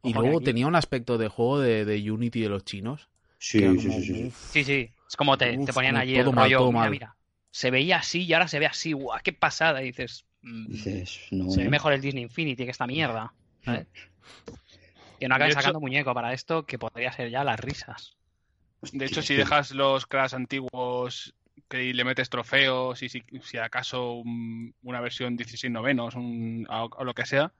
Y 0.04 0.14
luego 0.14 0.38
aquí- 0.38 0.46
tenía 0.46 0.68
un 0.68 0.76
aspecto 0.76 1.18
de 1.18 1.28
juego 1.30 1.60
de, 1.60 1.86
de 1.86 2.12
Unity 2.12 2.42
de 2.42 2.50
los 2.50 2.66
chinos. 2.66 3.10
Sí, 3.38 3.60
sí, 3.60 3.66
como, 3.68 3.80
sí, 3.80 3.92
sí, 3.92 4.04
sí. 4.16 4.24
uf, 4.26 4.52
Sí, 4.52 4.64
sí, 4.64 4.90
es 5.08 5.16
como 5.16 5.38
te, 5.38 5.58
Uf, 5.58 5.66
te 5.66 5.74
ponían 5.74 5.96
allí 5.98 6.16
el 6.16 6.24
todo 6.26 6.34
mal, 6.34 6.46
rollo, 6.46 6.58
todo 6.60 6.68
mira, 6.72 6.80
mal. 6.82 6.92
mira, 6.92 7.16
se 7.52 7.72
veía 7.72 7.98
así 7.98 8.24
y 8.24 8.34
ahora 8.34 8.48
se 8.48 8.60
ve 8.60 8.66
así, 8.66 8.94
guau, 8.94 9.20
qué 9.24 9.32
pasada, 9.34 9.82
y 9.82 9.86
dices... 9.88 10.26
mm, 10.42 10.68
Dices, 10.72 11.20
no. 11.32 11.50
Se 11.50 11.64
ve 11.64 11.70
mejor 11.70 11.94
el 11.94 12.02
Disney 12.02 12.24
Infinity 12.24 12.66
que 12.66 12.72
esta 12.72 12.88
mierda. 12.88 13.34
¿sabes? 13.64 13.88
Que 15.20 15.28
no 15.30 15.36
acaben 15.36 15.52
hecho- 15.52 15.62
sacando 15.62 15.80
muñeco 15.80 16.14
para 16.14 16.34
esto, 16.34 16.66
que 16.66 16.78
podría 16.78 17.12
ser 17.14 17.30
ya 17.30 17.44
las 17.46 17.60
risas. 17.60 18.18
De 18.92 19.06
hecho, 19.06 19.22
si 19.22 19.36
dejas 19.36 19.72
los 19.72 20.06
Crash 20.06 20.34
antiguos 20.36 21.34
que 21.70 21.94
le 21.94 22.04
metes 22.04 22.30
trofeos 22.30 23.02
y 23.04 23.10
si, 23.10 23.24
si 23.42 23.58
acaso 23.58 24.14
un- 24.14 24.76
una 24.84 25.00
versión 25.02 25.38
16 25.38 25.72
novenos 25.72 26.16
un, 26.16 26.68
o, 26.70 26.90
o 26.98 27.04
lo 27.04 27.14
que 27.14 27.26
sea, 27.26 27.52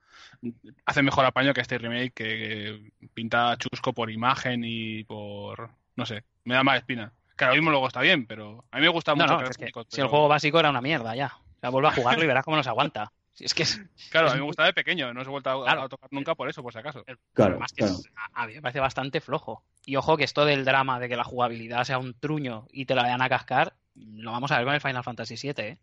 hace 0.84 1.02
mejor 1.02 1.24
apaño 1.24 1.54
que 1.54 1.60
este 1.60 1.78
remake 1.78 2.12
que 2.12 2.92
pinta 3.14 3.56
chusco 3.56 3.92
por 3.92 4.10
imagen 4.10 4.62
y 4.64 5.04
por... 5.04 5.70
no 5.96 6.06
sé, 6.06 6.24
me 6.44 6.54
da 6.54 6.62
más 6.62 6.78
espina. 6.78 7.12
Que 7.36 7.44
ahora 7.44 7.56
mismo 7.56 7.70
luego 7.70 7.86
está 7.88 8.00
bien, 8.00 8.26
pero 8.26 8.64
a 8.70 8.76
mí 8.76 8.82
me 8.82 8.88
gusta 8.88 9.12
No, 9.14 9.24
mucho 9.24 9.32
no, 9.32 9.38
Crash 9.38 9.50
es 9.50 9.56
que 9.56 9.72
si 9.88 10.00
el 10.00 10.06
juego 10.08 10.28
básico 10.28 10.60
era 10.60 10.70
una 10.70 10.80
mierda 10.80 11.16
ya. 11.16 11.34
O 11.36 11.60
sea, 11.60 11.70
vuelve 11.70 11.88
a 11.88 11.92
jugarlo 11.92 12.22
y 12.22 12.26
verás 12.26 12.44
cómo 12.44 12.56
nos 12.56 12.66
aguanta. 12.66 13.10
Si 13.34 13.44
es 13.44 13.52
que 13.54 13.64
es, 13.64 13.80
Claro, 14.10 14.28
es 14.28 14.32
a 14.32 14.36
mí 14.36 14.38
me 14.38 14.42
muy- 14.42 14.48
gusta 14.50 14.64
de 14.64 14.72
pequeño, 14.72 15.12
no 15.12 15.20
se 15.22 15.26
he 15.28 15.30
vuelto 15.30 15.50
a, 15.50 15.64
Claro. 15.64 15.82
a 15.82 15.88
tocar 15.88 16.08
nunca 16.12 16.34
por 16.34 16.48
eso, 16.48 16.62
por 16.62 16.72
si 16.72 16.78
acaso. 16.78 17.04
Claro, 17.32 17.52
además 17.52 17.72
que 17.72 17.78
claro. 17.82 17.94
es- 17.94 18.08
a, 18.16 18.42
a 18.42 18.46
mí 18.46 18.54
me 18.54 18.62
parece 18.62 18.80
bastante 18.80 19.20
flojo. 19.20 19.64
Y 19.84 19.96
ojo 19.96 20.16
que 20.16 20.24
esto 20.24 20.44
del 20.44 20.64
drama 20.64 21.00
de 21.00 21.08
que 21.08 21.16
la 21.16 21.24
jugabilidad 21.24 21.84
sea 21.84 21.98
un 21.98 22.14
truño 22.14 22.66
y 22.70 22.86
te 22.86 22.94
la 22.94 23.02
vayan 23.02 23.22
a 23.22 23.28
cascar, 23.28 23.74
lo 23.96 24.30
vamos 24.32 24.50
a 24.52 24.56
ver 24.58 24.64
con 24.66 24.74
el 24.74 24.80
Final 24.80 25.04
Fantasy 25.04 25.34
VII, 25.36 25.54
¿eh? 25.64 25.78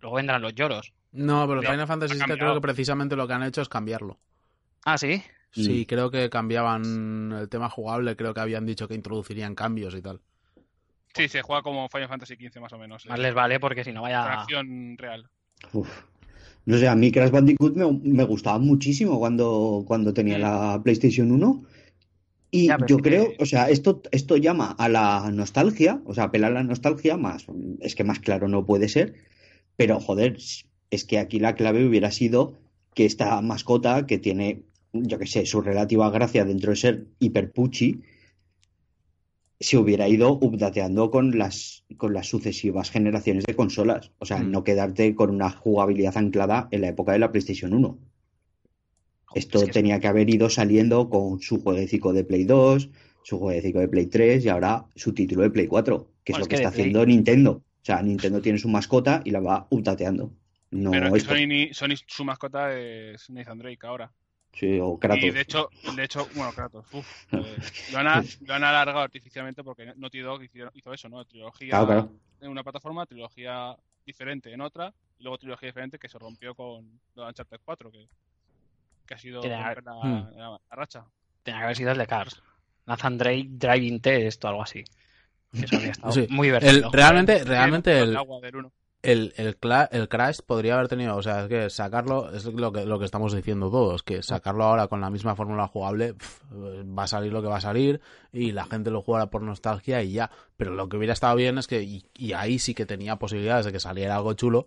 Luego 0.00 0.16
vendrán 0.16 0.42
los 0.42 0.54
lloros. 0.54 0.92
No, 1.12 1.46
pero 1.46 1.60
el 1.60 1.66
Final 1.66 1.86
Fantasy 1.86 2.14
VII 2.14 2.36
creo 2.38 2.54
que 2.54 2.60
precisamente 2.60 3.16
lo 3.16 3.26
que 3.26 3.34
han 3.34 3.42
hecho 3.42 3.62
es 3.62 3.68
cambiarlo. 3.68 4.18
Ah, 4.84 4.96
sí. 4.98 5.22
Sí, 5.50 5.82
Mm. 5.82 5.88
creo 5.88 6.10
que 6.10 6.30
cambiaban 6.30 7.32
el 7.38 7.48
tema 7.48 7.68
jugable, 7.68 8.16
creo 8.16 8.32
que 8.32 8.40
habían 8.40 8.64
dicho 8.64 8.88
que 8.88 8.94
introducirían 8.94 9.54
cambios 9.54 9.94
y 9.94 10.00
tal. 10.02 10.20
Sí, 11.14 11.28
se 11.28 11.42
juega 11.42 11.62
como 11.62 11.88
Final 11.88 12.08
Fantasy 12.08 12.36
XV 12.36 12.58
más 12.60 12.72
o 12.72 12.78
menos. 12.78 13.04
Más 13.06 13.18
eh, 13.18 13.22
les 13.22 13.34
vale 13.34 13.60
porque 13.60 13.84
si 13.84 13.92
no 13.92 14.02
vaya. 14.02 14.24
acción 14.40 14.96
real. 14.96 15.28
Uf. 15.72 16.04
No 16.64 16.78
sé, 16.78 16.86
a 16.88 16.94
mí 16.94 17.10
Crash 17.10 17.30
Bandicoot 17.30 17.74
me, 17.76 17.90
me 18.04 18.24
gustaba 18.24 18.58
muchísimo 18.58 19.18
cuando, 19.18 19.84
cuando 19.86 20.14
tenía 20.14 20.38
la 20.38 20.80
PlayStation 20.82 21.32
1. 21.32 21.64
Y 22.50 22.66
Ya, 22.68 22.76
yo 22.86 22.98
que- 22.98 23.02
creo, 23.02 23.28
o 23.38 23.46
sea, 23.46 23.70
esto, 23.70 24.02
esto 24.12 24.36
llama 24.36 24.70
a 24.78 24.88
la 24.88 25.30
nostalgia, 25.32 26.00
o 26.04 26.14
sea, 26.14 26.24
apela 26.24 26.48
a 26.48 26.50
la 26.50 26.62
nostalgia 26.62 27.16
más, 27.16 27.46
es 27.80 27.94
que 27.94 28.04
más 28.04 28.20
claro 28.20 28.46
no 28.46 28.66
puede 28.66 28.88
ser, 28.88 29.14
pero 29.76 29.98
joder, 30.00 30.36
es 30.90 31.04
que 31.04 31.18
aquí 31.18 31.40
la 31.40 31.54
clave 31.54 31.86
hubiera 31.86 32.10
sido 32.10 32.58
que 32.94 33.06
esta 33.06 33.40
mascota 33.40 34.06
que 34.06 34.18
tiene, 34.18 34.64
yo 34.92 35.18
qué 35.18 35.26
sé, 35.26 35.46
su 35.46 35.62
relativa 35.62 36.10
gracia 36.10 36.44
dentro 36.44 36.70
de 36.72 36.76
ser 36.76 37.06
hiper 37.18 37.52
puchi, 37.52 38.02
se 39.62 39.78
hubiera 39.78 40.08
ido 40.08 40.32
updateando 40.32 41.10
con 41.10 41.38
las, 41.38 41.84
con 41.96 42.12
las 42.12 42.26
sucesivas 42.28 42.90
generaciones 42.90 43.44
de 43.44 43.54
consolas. 43.56 44.10
O 44.18 44.26
sea, 44.26 44.38
Mm. 44.38 44.50
no 44.50 44.64
quedarte 44.64 45.14
con 45.14 45.30
una 45.30 45.50
jugabilidad 45.50 46.16
anclada 46.16 46.68
en 46.70 46.80
la 46.82 46.88
época 46.88 47.12
de 47.12 47.18
la 47.20 47.30
PlayStation 47.32 47.72
1. 47.72 47.98
Esto 49.34 49.58
Es 49.58 49.64
que 49.64 49.70
es- 49.70 49.74
tenía 49.74 49.98
que 50.00 50.08
haber 50.08 50.28
ido 50.28 50.50
saliendo 50.50 51.08
con 51.08 51.40
su 51.40 51.62
jueguecito 51.62 52.12
de 52.12 52.24
Play 52.24 52.44
2, 52.44 52.90
su 53.22 53.38
jueguecito 53.38 53.78
de 53.78 53.88
Play 53.88 54.06
3 54.06 54.44
y 54.44 54.48
ahora 54.48 54.84
su 54.94 55.14
título 55.14 55.42
de 55.42 55.50
Play 55.50 55.66
4, 55.68 56.08
que 56.24 56.32
es 56.32 56.38
lo 56.38 56.42
es 56.44 56.48
que 56.48 56.56
está 56.56 56.70
Play- 56.70 56.80
haciendo 56.82 57.06
Nintendo. 57.06 57.52
O 57.52 57.84
sea, 57.84 58.02
Nintendo 58.02 58.40
tiene 58.42 58.58
su 58.58 58.68
mascota 58.68 59.22
y 59.24 59.30
la 59.30 59.40
va 59.40 59.66
updateando. 59.70 60.32
No 60.70 60.90
Pero 60.90 61.14
es 61.16 61.24
que. 61.24 61.28
Sony, 61.30 61.72
Sony 61.74 61.96
su 62.06 62.24
mascota 62.24 62.78
es 62.78 63.28
Nathan 63.30 63.58
Drake 63.58 63.86
ahora. 63.86 64.12
Sí, 64.52 64.78
o 64.80 64.98
Kratos. 64.98 65.22
Y 65.24 65.30
de 65.30 65.40
hecho, 65.40 65.70
de 65.96 66.04
hecho, 66.04 66.26
bueno, 66.34 66.52
Kratos, 66.52 66.84
uf, 66.92 67.06
eh, 67.32 67.56
lo, 67.90 67.98
han, 67.98 68.24
lo 68.46 68.54
han 68.54 68.64
alargado 68.64 69.00
artificialmente 69.00 69.64
porque 69.64 69.92
Naughty 69.96 70.18
Dog 70.20 70.42
hizo, 70.44 70.70
hizo 70.74 70.92
eso, 70.92 71.08
¿no? 71.08 71.24
Trilogía 71.24 71.70
Claro, 71.70 71.86
claro. 71.86 72.10
en 72.40 72.50
una 72.50 72.62
plataforma, 72.62 73.06
trilogía 73.06 73.74
diferente 74.04 74.52
en 74.52 74.60
otra, 74.60 74.92
y 75.18 75.22
luego 75.22 75.38
trilogía 75.38 75.68
diferente 75.68 75.98
que 75.98 76.08
se 76.08 76.18
rompió 76.18 76.54
con 76.54 77.00
de 77.14 77.22
Uncharted 77.22 77.60
4, 77.64 77.90
que, 77.90 78.06
que 79.06 79.14
ha 79.14 79.18
sido 79.18 79.40
Que 79.40 79.48
la, 79.48 79.74
Hmm. 79.74 80.36
la- 80.36 80.50
la 80.50 80.76
racha. 80.76 81.04
Tenía 81.42 81.60
que 81.60 81.64
haber 81.64 81.76
sido 81.76 81.92
el 81.92 81.98
de 81.98 82.06
Cars. 82.06 82.42
Nathan 82.86 83.16
Drake 83.16 83.46
Driving 83.48 84.00
Test 84.00 84.44
o 84.44 84.48
algo 84.48 84.62
así. 84.64 84.84
Eso 85.54 85.76
habría 85.76 85.92
estado 85.92 86.12
Sí. 86.12 86.26
muy 86.30 86.48
El, 86.48 86.54
divertido. 86.60 86.90
realmente, 86.92 87.44
realmente 87.44 88.00
el, 88.00 88.16
agua 88.16 88.40
del 88.40 88.56
uno. 88.56 88.72
El, 89.02 89.34
el, 89.36 89.56
Crash 89.58 90.40
podría 90.46 90.74
haber 90.74 90.88
tenido, 90.88 91.16
o 91.16 91.22
sea, 91.22 91.42
es 91.42 91.48
que 91.48 91.70
sacarlo, 91.70 92.32
es 92.32 92.44
lo 92.44 92.72
que, 92.72 92.86
lo 92.86 92.98
que 93.00 93.04
estamos 93.04 93.34
diciendo 93.34 93.70
todos, 93.70 94.02
que 94.04 94.22
sacarlo 94.22 94.64
ahora 94.64 94.86
con 94.88 95.00
la 95.00 95.10
misma 95.10 95.34
fórmula 95.34 95.66
jugable, 95.66 96.14
va 96.52 97.02
a 97.04 97.06
salir 97.08 97.32
lo 97.32 97.42
que 97.42 97.48
va 97.48 97.56
a 97.56 97.60
salir 97.60 98.00
y 98.32 98.52
la 98.52 98.64
gente 98.64 98.90
lo 98.90 99.02
jugará 99.02 99.26
por 99.26 99.42
nostalgia 99.42 100.02
y 100.02 100.12
ya. 100.12 100.30
Pero 100.56 100.74
lo 100.74 100.88
que 100.88 100.96
hubiera 100.96 101.14
estado 101.14 101.34
bien 101.34 101.58
es 101.58 101.66
que, 101.66 101.82
y, 101.82 102.04
y 102.14 102.32
ahí 102.34 102.58
sí 102.60 102.74
que 102.74 102.86
tenía 102.86 103.16
posibilidades 103.16 103.66
de 103.66 103.72
que 103.72 103.80
saliera 103.80 104.14
algo 104.16 104.34
chulo, 104.34 104.66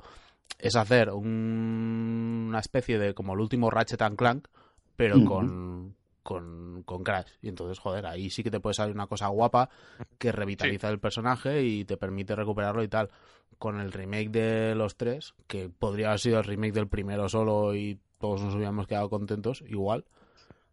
es 0.60 0.76
hacer 0.76 1.12
un- 1.12 2.46
una 2.50 2.60
especie 2.60 3.00
de 3.00 3.14
como 3.14 3.34
el 3.34 3.40
último 3.40 3.70
Ratchet 3.70 4.02
and 4.02 4.18
Clank, 4.18 4.48
pero 4.96 5.18
con, 5.26 5.96
con, 6.24 6.84
con 6.84 7.04
Crash. 7.04 7.28
Y 7.42 7.50
entonces, 7.50 7.80
joder, 7.80 8.06
ahí 8.06 8.30
sí 8.30 8.44
que 8.44 8.52
te 8.52 8.60
puede 8.60 8.74
salir 8.74 8.96
una 8.96 9.08
cosa 9.08 9.28
guapa 9.28 9.70
que 10.18 10.32
revitaliza 10.32 10.90
el 10.90 11.00
personaje 11.00 11.64
y 11.64 11.86
te 11.86 11.98
permite 11.98 12.36
recuperarlo 12.36 12.84
y 12.84 12.88
tal. 12.88 13.10
Con 13.58 13.80
el 13.80 13.92
remake 13.92 14.30
de 14.30 14.76
los 14.76 14.96
tres, 14.98 15.34
que 15.48 15.70
podría 15.70 16.08
haber 16.08 16.20
sido 16.20 16.40
el 16.40 16.44
remake 16.46 16.74
del 16.74 16.88
primero 16.88 17.30
solo 17.30 17.74
y 17.76 17.98
todos 18.20 18.42
nos 18.42 18.54
hubiéramos 18.56 18.88
quedado 18.88 19.10
contentos, 19.10 19.64
igual. 19.68 20.06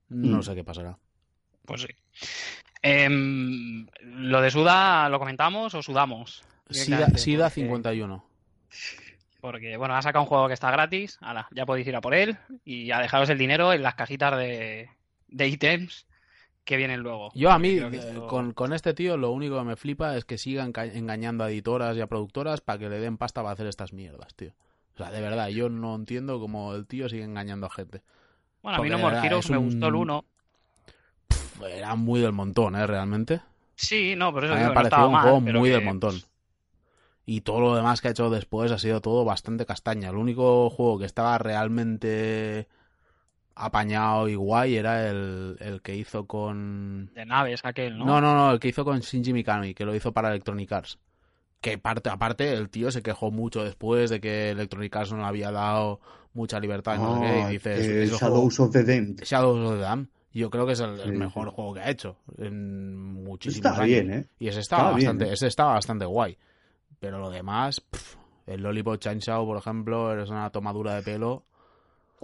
No 0.08 0.38
Mm. 0.38 0.42
sé 0.42 0.54
qué 0.54 0.64
pasará. 0.64 0.98
Pues 1.64 1.82
sí. 1.82 1.88
Em, 2.82 3.86
lo 4.02 4.40
de 4.40 4.50
Suda, 4.50 5.08
¿lo 5.08 5.18
comentamos 5.18 5.74
o 5.74 5.82
sudamos? 5.82 6.42
Sida, 6.70 7.08
Sida 7.16 7.44
porque- 7.46 7.60
51. 7.62 8.24
Porque, 9.40 9.76
bueno, 9.76 9.94
ha 9.96 10.02
sacado 10.02 10.22
un 10.22 10.28
juego 10.28 10.46
que 10.48 10.54
está 10.54 10.70
gratis. 10.70 11.18
Ahora, 11.20 11.48
ya 11.52 11.66
podéis 11.66 11.86
ir 11.86 11.96
a 11.96 12.00
por 12.00 12.14
él 12.14 12.36
y 12.64 12.90
a 12.92 13.00
dejaros 13.00 13.28
el 13.30 13.38
dinero 13.38 13.72
en 13.72 13.82
las 13.82 13.94
cajitas 13.94 14.36
de, 14.36 14.88
de 15.28 15.48
ítems 15.48 16.06
que 16.64 16.76
vienen 16.76 17.00
luego. 17.00 17.30
Yo 17.34 17.50
a 17.50 17.58
mí, 17.58 17.70
eh, 17.70 17.88
esto- 17.92 18.26
con, 18.28 18.52
con 18.52 18.72
este 18.72 18.94
tío, 18.94 19.16
lo 19.16 19.30
único 19.30 19.58
que 19.58 19.64
me 19.64 19.76
flipa 19.76 20.16
es 20.16 20.24
que 20.24 20.38
sigan 20.38 20.72
engañando 20.76 21.44
a 21.44 21.50
editoras 21.50 21.96
y 21.96 22.00
a 22.00 22.06
productoras 22.06 22.60
para 22.60 22.78
que 22.78 22.88
le 22.88 22.98
den 23.00 23.18
pasta 23.18 23.42
para 23.42 23.52
hacer 23.52 23.66
estas 23.66 23.92
mierdas, 23.92 24.34
tío. 24.34 24.52
O 24.94 24.98
sea, 24.98 25.10
de 25.10 25.20
verdad, 25.20 25.48
yo 25.48 25.68
no 25.68 25.94
entiendo 25.94 26.38
cómo 26.38 26.74
el 26.74 26.86
tío 26.86 27.08
sigue 27.08 27.24
engañando 27.24 27.66
a 27.66 27.70
gente. 27.70 28.02
Bueno, 28.62 28.78
a 28.78 28.82
mí 28.82 28.90
No 28.90 28.98
More 28.98 29.18
Heroes 29.26 29.50
me 29.50 29.58
un- 29.58 29.64
gustó 29.66 29.88
el 29.88 29.94
1. 29.96 30.24
Pff, 31.28 31.62
Era 31.62 31.94
muy 31.96 32.20
del 32.20 32.32
montón, 32.32 32.76
¿eh? 32.76 32.86
Realmente. 32.86 33.40
Sí, 33.74 34.14
no, 34.16 34.32
por 34.32 34.44
eso 34.44 34.52
A 34.52 34.56
mí 34.56 34.62
me 34.62 34.68
no 34.68 34.74
pareció 34.74 35.08
un 35.08 35.16
juego 35.20 35.42
pero 35.44 35.58
muy 35.58 35.70
que- 35.70 35.74
del 35.76 35.84
montón. 35.84 36.14
Y 37.24 37.40
todo 37.40 37.60
lo 37.60 37.74
demás 37.76 38.00
que 38.00 38.08
ha 38.08 38.10
hecho 38.10 38.30
después 38.30 38.70
ha 38.72 38.78
sido 38.78 39.00
todo 39.00 39.24
bastante 39.24 39.64
castaña. 39.64 40.10
El 40.10 40.16
único 40.16 40.68
juego 40.70 40.98
que 40.98 41.06
estaba 41.06 41.38
realmente 41.38 42.68
apañado 43.54 44.28
y 44.28 44.34
guay 44.34 44.76
era 44.76 45.08
el, 45.08 45.56
el 45.60 45.82
que 45.82 45.96
hizo 45.96 46.26
con... 46.26 47.10
De 47.14 47.24
naves 47.26 47.60
aquel, 47.64 47.98
¿no? 47.98 48.04
No, 48.06 48.20
no, 48.20 48.34
no, 48.34 48.52
el 48.52 48.60
que 48.60 48.68
hizo 48.68 48.84
con 48.84 49.00
Shinji 49.00 49.32
Mikami, 49.32 49.74
que 49.74 49.84
lo 49.84 49.94
hizo 49.94 50.12
para 50.12 50.28
Electronic 50.30 50.72
Arts. 50.72 50.98
Que 51.60 51.78
parte, 51.78 52.10
aparte, 52.10 52.52
el 52.52 52.70
tío 52.70 52.90
se 52.90 53.02
quejó 53.02 53.30
mucho 53.30 53.62
después 53.62 54.10
de 54.10 54.20
que 54.20 54.50
Electronic 54.50 54.94
Arts 54.96 55.12
no 55.12 55.18
le 55.18 55.24
había 55.26 55.50
dado 55.52 56.00
mucha 56.34 56.58
libertad. 56.58 56.96
y 56.96 56.98
no 56.98 57.14
sé 57.16 57.20
qué, 57.20 57.38
y 57.38 57.42
Ah, 57.42 57.48
dices, 57.48 57.78
eh, 57.86 58.02
"Es 58.04 58.10
el 58.12 58.18
Shadows 58.18 58.56
juego- 58.56 58.68
of 58.68 58.72
the 58.72 58.84
Damned. 58.84 59.22
Shadows 59.24 59.58
of 59.70 59.74
the 59.76 59.80
Dam. 59.80 60.08
Yo 60.32 60.48
creo 60.50 60.66
que 60.66 60.72
es 60.72 60.80
el, 60.80 61.12
mejor 61.12 61.48
sí. 61.50 61.54
juego 61.54 61.74
que 61.74 61.80
ha 61.80 61.90
hecho 61.90 62.16
en 62.38 63.22
muchísimos 63.22 63.66
Está 63.70 63.82
años. 63.82 63.86
bien, 63.86 64.12
¿eh? 64.12 64.26
Y 64.38 64.48
ese 64.48 64.60
estaba, 64.60 64.84
Está 64.84 64.96
bien, 64.96 65.06
bastante, 65.08 65.30
¿eh? 65.30 65.34
ese 65.34 65.46
estaba 65.46 65.74
bastante 65.74 66.04
guay. 66.06 66.38
Pero 66.98 67.18
lo 67.18 67.28
demás, 67.30 67.80
pff, 67.82 68.16
el 68.46 68.62
Lollipop 68.62 68.98
Chainsaw, 68.98 69.44
por 69.44 69.58
ejemplo, 69.58 70.20
es 70.20 70.30
una 70.30 70.48
tomadura 70.50 70.94
de 70.94 71.02
pelo. 71.02 71.44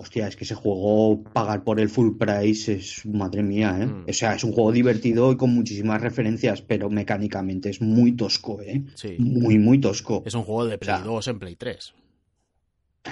Hostia, 0.00 0.28
es 0.28 0.36
que 0.36 0.44
ese 0.44 0.54
juego, 0.54 1.24
pagar 1.32 1.64
por 1.64 1.80
el 1.80 1.88
full 1.88 2.16
price 2.16 2.74
es, 2.74 3.04
madre 3.04 3.42
mía, 3.42 3.76
¿eh? 3.80 3.86
Mm. 3.86 4.04
O 4.08 4.12
sea, 4.12 4.36
es 4.36 4.44
un 4.44 4.52
juego 4.52 4.70
divertido 4.70 5.32
y 5.32 5.36
con 5.36 5.52
muchísimas 5.52 6.00
referencias, 6.00 6.62
pero 6.62 6.88
mecánicamente 6.88 7.68
es 7.68 7.82
muy 7.82 8.12
tosco, 8.12 8.62
¿eh? 8.62 8.84
Sí. 8.94 9.16
Muy, 9.18 9.58
muy 9.58 9.80
tosco. 9.80 10.22
Es 10.24 10.34
un 10.34 10.44
juego 10.44 10.66
de 10.66 10.78
Play 10.78 10.98
sea, 10.98 11.04
2 11.04 11.26
en 11.26 11.38
Play 11.40 11.56
3. 11.56 11.94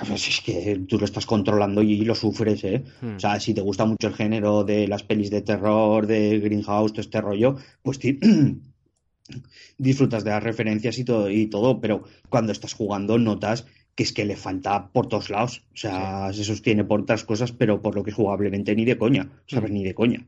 Pues 0.07 0.29
es 0.29 0.41
que 0.43 0.85
tú 0.87 0.97
lo 0.97 1.07
estás 1.07 1.27
controlando 1.27 1.83
y 1.83 2.05
lo 2.05 2.15
sufres, 2.15 2.63
¿eh? 2.63 2.85
Hmm. 3.01 3.17
O 3.17 3.19
sea, 3.19 3.41
si 3.41 3.53
te 3.53 3.63
gusta 3.63 3.85
mucho 3.85 4.07
el 4.07 4.15
género 4.15 4.63
de 4.63 4.87
las 4.87 5.03
pelis 5.03 5.31
de 5.31 5.43
terror, 5.43 6.07
de 6.07 6.39
Greenhouse, 6.39 6.93
todo 6.93 7.01
este 7.01 7.21
rollo, 7.21 7.57
pues 7.83 7.99
disfrutas 9.79 10.23
de 10.23 10.31
las 10.31 10.43
referencias 10.45 10.99
y 10.99 11.05
todo, 11.05 11.29
y 11.31 11.47
todo, 11.49 11.81
pero 11.81 12.05
cuando 12.29 12.53
estás 12.53 12.75
jugando 12.75 13.19
notas 13.19 13.67
que 13.97 14.03
es 14.03 14.13
que 14.13 14.27
le 14.27 14.37
falta 14.37 14.89
por 14.89 15.09
todos 15.09 15.31
lados. 15.31 15.63
O 15.73 15.77
sea, 15.77 16.31
se 16.33 16.45
sostiene 16.45 16.85
por 16.85 17.01
otras 17.01 17.25
cosas, 17.25 17.51
pero 17.51 17.81
por 17.81 17.95
lo 17.95 18.05
que 18.05 18.11
es 18.11 18.17
jugablemente 18.17 18.77
ni 18.77 18.85
de 18.85 18.99
coña. 18.99 19.29
¿Sabes? 19.47 19.71
Mm. 19.71 19.75
Ni 19.75 19.85
de 19.85 19.95
coña. 19.95 20.21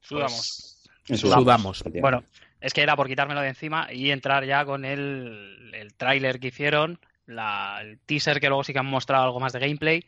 Sudamos. 0.00 0.88
Eso 1.06 1.28
Sudamos. 1.28 1.84
es. 1.86 2.00
Bueno, 2.00 2.24
es 2.60 2.72
que 2.72 2.80
era 2.80 2.96
por 2.96 3.08
quitármelo 3.08 3.42
de 3.42 3.48
encima 3.48 3.92
y 3.92 4.10
entrar 4.10 4.44
ya 4.46 4.64
con 4.64 4.86
el, 4.86 5.70
el 5.74 5.92
tráiler 5.94 6.40
que 6.40 6.48
hicieron, 6.48 6.98
la, 7.26 7.80
el 7.82 7.98
teaser 8.00 8.40
que 8.40 8.48
luego 8.48 8.64
sí 8.64 8.72
que 8.72 8.78
han 8.78 8.86
mostrado 8.86 9.24
algo 9.24 9.38
más 9.38 9.52
de 9.52 9.60
gameplay 9.60 10.04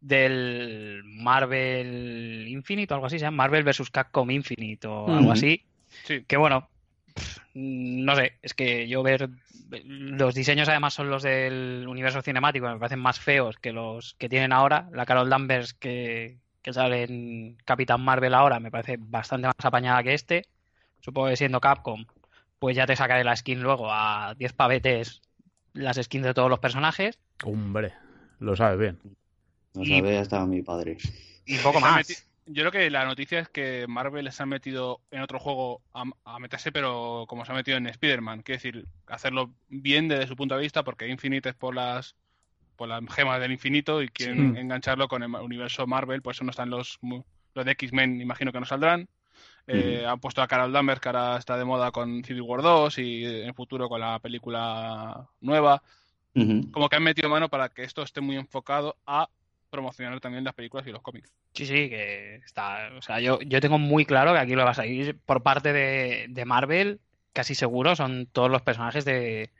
del 0.00 1.00
Marvel 1.04 2.46
Infinite 2.48 2.92
o 2.92 2.96
algo 2.96 3.06
así, 3.06 3.18
se 3.18 3.24
llama 3.24 3.44
Marvel 3.44 3.64
vs. 3.64 3.88
Capcom 3.90 4.30
Infinite 4.30 4.86
o 4.86 5.08
algo 5.08 5.32
así. 5.32 5.64
Sí. 6.04 6.22
Que 6.26 6.36
bueno, 6.36 6.68
no 7.54 8.16
sé, 8.16 8.38
es 8.42 8.54
que 8.54 8.88
yo 8.88 9.02
ver 9.02 9.28
los 9.84 10.34
diseños 10.34 10.68
además 10.68 10.94
son 10.94 11.08
los 11.10 11.22
del 11.22 11.86
universo 11.88 12.22
cinemático, 12.22 12.66
me 12.68 12.78
parecen 12.78 12.98
más 13.00 13.18
feos 13.20 13.56
que 13.58 13.72
los 13.72 14.14
que 14.18 14.28
tienen 14.28 14.52
ahora. 14.52 14.88
La 14.92 15.06
Carol 15.06 15.30
Danvers 15.30 15.74
que, 15.74 16.38
que 16.62 16.72
sale 16.72 17.04
en 17.04 17.56
Capitán 17.64 18.00
Marvel 18.00 18.34
ahora 18.34 18.60
me 18.60 18.70
parece 18.70 18.96
bastante 18.98 19.46
más 19.46 19.54
apañada 19.62 20.02
que 20.02 20.14
este. 20.14 20.46
Supongo 21.00 21.28
que 21.28 21.36
siendo 21.36 21.60
Capcom, 21.60 22.06
pues 22.58 22.76
ya 22.76 22.86
te 22.86 22.96
sacaré 22.96 23.24
la 23.24 23.36
skin 23.36 23.62
luego 23.62 23.92
a 23.92 24.34
10 24.36 24.52
pavetes 24.52 25.22
las 25.72 25.96
skins 25.96 26.24
de 26.24 26.34
todos 26.34 26.48
los 26.48 26.60
personajes 26.60 27.18
Hombre, 27.42 27.92
lo 28.38 28.54
sabes 28.56 28.78
bien. 28.78 28.98
No 29.74 29.82
Y- 29.84 29.88
sabe 29.98 30.18
hasta 30.18 30.44
mi 30.46 30.62
padre. 30.62 30.98
y 31.46 31.58
poco 31.58 31.78
han 31.78 31.82
más. 31.94 32.26
Yo 32.46 32.62
creo 32.62 32.72
que 32.72 32.90
la 32.90 33.06
noticia 33.06 33.38
es 33.40 33.48
que 33.48 33.86
Marvel 33.88 34.30
se 34.30 34.42
ha 34.42 34.46
metido 34.46 35.00
en 35.10 35.22
otro 35.22 35.38
juego 35.38 35.80
a, 35.94 36.04
a 36.24 36.38
meterse, 36.38 36.72
pero 36.72 37.24
como 37.26 37.44
se 37.44 37.52
ha 37.52 37.54
metido 37.54 37.78
en 37.78 37.86
Spider-Man. 37.86 38.42
Quiere 38.42 38.58
decir, 38.58 38.86
hacerlo 39.06 39.54
bien 39.68 40.08
desde 40.08 40.26
su 40.26 40.36
punto 40.36 40.54
de 40.54 40.60
vista, 40.62 40.84
porque 40.84 41.08
Infinite 41.08 41.50
es 41.50 41.54
por 41.54 41.74
las 41.74 42.14
por 42.76 42.88
las 42.88 43.00
gemas 43.14 43.40
del 43.40 43.52
infinito 43.52 44.02
y 44.02 44.08
quieren 44.08 44.52
Sí. 44.54 44.60
engancharlo 44.60 45.06
con 45.06 45.22
el 45.22 45.32
universo 45.36 45.86
Marvel, 45.86 46.22
por 46.22 46.34
eso 46.34 46.42
no 46.42 46.50
están 46.50 46.70
los, 46.70 46.98
los 47.54 47.64
de 47.64 47.70
X-Men, 47.70 48.20
imagino 48.20 48.50
que 48.50 48.58
no 48.58 48.66
saldrán. 48.66 49.08
Eh, 49.68 50.04
Han 50.06 50.18
puesto 50.18 50.42
a 50.42 50.48
Carol 50.48 50.72
Danvers, 50.72 51.00
que 51.00 51.08
ahora 51.08 51.36
está 51.36 51.56
de 51.56 51.64
moda 51.64 51.92
con 51.92 52.24
Civil 52.24 52.42
War 52.42 52.62
2 52.62 52.98
y 52.98 53.24
en 53.24 53.46
el 53.46 53.54
futuro 53.54 53.88
con 53.88 54.00
la 54.00 54.18
película 54.18 55.28
nueva. 55.40 55.82
Como 56.72 56.88
que 56.88 56.96
han 56.96 57.04
metido 57.04 57.28
mano 57.28 57.48
para 57.48 57.68
que 57.68 57.84
esto 57.84 58.02
esté 58.02 58.20
muy 58.20 58.36
enfocado 58.36 58.96
a 59.06 59.28
promocionar 59.74 60.20
también 60.20 60.44
las 60.44 60.54
películas 60.54 60.86
y 60.86 60.92
los 60.92 61.02
cómics. 61.02 61.32
Sí, 61.52 61.66
sí, 61.66 61.88
que 61.88 62.36
está. 62.36 62.90
O 62.96 63.02
sea, 63.02 63.20
yo, 63.20 63.40
yo 63.40 63.60
tengo 63.60 63.78
muy 63.78 64.06
claro 64.06 64.32
que 64.32 64.38
aquí 64.38 64.54
lo 64.54 64.64
vas 64.64 64.78
a 64.78 64.86
ir 64.86 65.18
por 65.18 65.42
parte 65.42 65.72
de, 65.72 66.26
de 66.28 66.44
Marvel, 66.44 67.00
casi 67.32 67.54
seguro, 67.54 67.96
son 67.96 68.26
todos 68.26 68.50
los 68.50 68.62
personajes 68.62 69.04
de, 69.04 69.50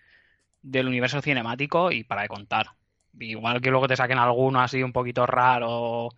del 0.62 0.86
universo 0.86 1.20
cinemático 1.20 1.90
y 1.90 2.04
para 2.04 2.22
de 2.22 2.28
contar. 2.28 2.70
Igual 3.18 3.60
que 3.60 3.70
luego 3.70 3.88
te 3.88 3.96
saquen 3.96 4.18
alguno 4.18 4.60
así 4.60 4.82
un 4.82 4.92
poquito 4.92 5.26
raro, 5.26 6.08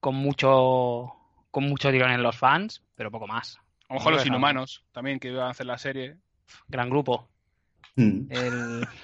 con 0.00 0.14
mucho, 0.14 1.12
con 1.50 1.64
mucho 1.64 1.90
tirón 1.90 2.10
en 2.10 2.22
los 2.22 2.36
fans, 2.36 2.82
pero 2.94 3.10
poco 3.10 3.26
más. 3.26 3.58
A 3.88 3.94
lo 3.94 4.00
mejor 4.00 4.12
No 4.12 4.16
los 4.16 4.26
lo 4.26 4.32
inhumanos 4.32 4.84
también, 4.92 5.20
que 5.20 5.28
iban 5.28 5.46
a 5.46 5.50
hacer 5.50 5.66
la 5.66 5.78
serie. 5.78 6.16
Gran 6.68 6.88
grupo. 6.88 7.28
Mm. 7.96 8.26
El... 8.30 8.88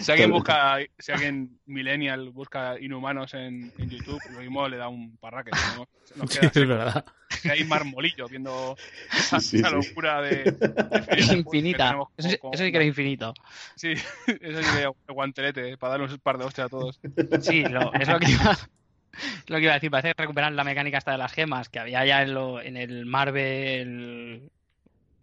Si 0.00 0.10
alguien 0.12 0.30
busca, 0.30 0.78
si 0.98 1.12
alguien 1.12 1.58
millennial 1.66 2.30
busca 2.30 2.78
inhumanos 2.80 3.34
en, 3.34 3.70
en 3.78 3.90
YouTube, 3.90 4.20
lo 4.32 4.40
mismo 4.40 4.68
le 4.68 4.76
da 4.78 4.88
un 4.88 5.16
parraque. 5.18 5.50
¿no? 5.76 5.86
Nos 6.16 6.30
Sí, 6.30 6.38
queda 6.38 6.50
es 6.54 6.68
verdad. 6.68 7.04
así, 7.30 7.48
ahí 7.50 7.64
marmolillo 7.64 8.26
viendo 8.28 8.76
esa, 9.12 9.40
Sí, 9.40 9.58
esa 9.58 9.68
sí. 9.68 9.74
locura 9.74 10.22
de, 10.22 10.44
de 10.44 11.16
que 11.16 11.34
Infinita. 11.36 11.96
Eso, 12.16 12.28
sí- 12.30 12.38
como- 12.38 12.52
eso 12.54 12.64
sí 12.64 12.70
que 12.70 12.76
era 12.76 12.84
infinito. 12.86 13.34
Sí, 13.76 13.92
eso 13.92 14.02
sí 14.26 14.38
que 14.72 14.78
era 14.80 14.88
el 15.08 15.14
guantelete 15.14 15.76
para 15.76 15.92
darle 15.98 16.12
un 16.14 16.18
par 16.20 16.38
de 16.38 16.44
hostias 16.44 16.66
a 16.66 16.70
todos. 16.70 17.00
Sí, 17.40 17.62
lo- 17.64 17.92
es 17.94 18.08
lo 18.08 18.18
que 18.18 18.30
iba, 18.30 18.52
es 18.52 18.68
lo 19.48 19.56
que 19.56 19.62
iba 19.62 19.72
a 19.72 19.74
decir. 19.74 19.90
Parece 19.90 20.14
que 20.14 20.22
recuperan 20.22 20.56
la 20.56 20.64
mecánica 20.64 20.98
esta 20.98 21.12
de 21.12 21.18
las 21.18 21.32
gemas 21.32 21.68
que 21.68 21.78
había 21.80 22.04
ya 22.06 22.22
en, 22.22 22.32
lo, 22.34 22.60
en 22.62 22.76
el 22.76 23.04
Marvel 23.06 24.50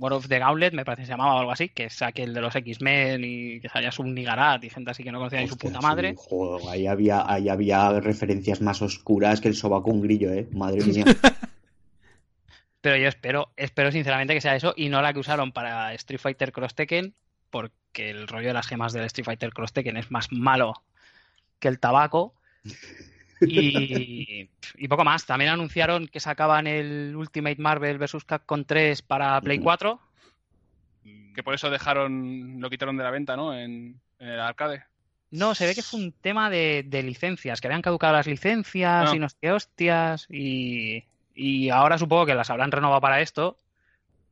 War 0.02 0.14
of 0.14 0.28
the 0.28 0.40
Gauntlet, 0.40 0.74
me 0.74 0.84
parece 0.84 1.04
que 1.04 1.06
se 1.06 1.12
llamaba 1.12 1.36
o 1.36 1.40
algo 1.40 1.52
así, 1.52 1.70
que 1.70 1.86
es 1.86 2.02
aquel 2.02 2.34
de 2.34 2.42
los 2.42 2.56
X-Men 2.56 3.22
y 3.24 3.60
que 3.60 3.70
salía 3.70 3.92
su 3.92 4.04
Nigarat 4.04 4.64
y 4.64 4.72
gente 4.72 4.90
así 4.90 5.04
que 5.04 5.12
no 5.12 5.20
conocía 5.20 5.42
ni 5.42 5.48
su 5.48 5.60
puta 5.60 5.80
sí, 5.80 5.86
madre. 5.86 6.16
joder, 6.18 6.68
ahí 6.70 6.88
había, 6.88 7.32
ahí 7.32 7.50
había 7.50 8.00
referencias 8.00 8.62
más 8.62 8.82
oscuras 8.82 9.40
que 9.40 9.48
el 9.48 9.54
sobaco 9.54 9.92
un 9.92 10.02
grillo, 10.02 10.34
¿eh? 10.34 10.48
Madre 10.54 10.84
mía. 10.84 11.06
Pero 12.82 12.98
yo 12.98 13.08
espero, 13.08 13.54
espero 13.56 13.92
sinceramente 13.92 14.34
que 14.34 14.42
sea 14.42 14.56
eso 14.56 14.74
y 14.76 14.90
no 14.90 15.04
la 15.04 15.14
que 15.14 15.20
usaron 15.20 15.52
para 15.52 15.94
Street 15.94 16.20
Fighter 16.20 16.52
Cross 16.52 16.74
Tekken, 16.74 17.14
porque 17.52 18.10
el 18.10 18.28
rollo 18.28 18.48
de 18.48 18.54
las 18.56 18.66
gemas 18.66 18.94
del 18.94 19.04
Street 19.04 19.26
Fighter 19.26 19.54
Cross 19.54 19.74
Tekken 19.74 19.98
es 19.98 20.10
más 20.10 20.32
malo 20.32 20.74
que 21.60 21.68
el 21.68 21.80
tabaco. 21.80 22.34
Y, 23.42 24.50
y 24.78 24.88
poco 24.88 25.04
más. 25.04 25.26
También 25.26 25.52
anunciaron 25.52 26.08
que 26.08 26.20
sacaban 26.20 26.68
el 26.68 27.16
Ultimate 27.16 27.58
Marvel 27.62 27.98
vs. 27.98 28.24
Capcom 28.26 28.64
3 28.64 29.02
para 29.02 29.40
Play 29.42 29.60
4. 29.60 30.00
Que 31.36 31.44
por 31.44 31.54
eso 31.54 31.70
dejaron, 31.70 32.60
lo 32.60 32.70
quitaron 32.70 32.98
de 32.98 33.04
la 33.04 33.12
venta, 33.12 33.36
¿no? 33.36 33.58
En, 33.58 34.00
en 34.20 34.28
el 34.28 34.40
arcade. 34.40 34.84
No, 35.32 35.56
se 35.56 35.66
ve 35.66 35.74
que 35.74 35.82
fue 35.82 36.00
un 36.02 36.12
tema 36.12 36.50
de, 36.50 36.84
de 36.86 37.04
licencias, 37.04 37.62
que 37.62 37.68
habían 37.68 37.82
caducado 37.82 38.14
las 38.14 38.28
licencias 38.28 39.10
Ah. 39.12 39.16
y 39.16 39.20
no 39.20 39.30
sé 39.30 39.38
qué 39.42 39.52
hostias. 39.52 40.28
Y, 40.30 41.06
y 41.34 41.70
ahora 41.70 41.98
supongo 41.98 42.26
que 42.26 42.36
las 42.36 42.50
habrán 42.50 42.72
renovado 42.72 43.00
para 43.02 43.22
esto. 43.22 43.58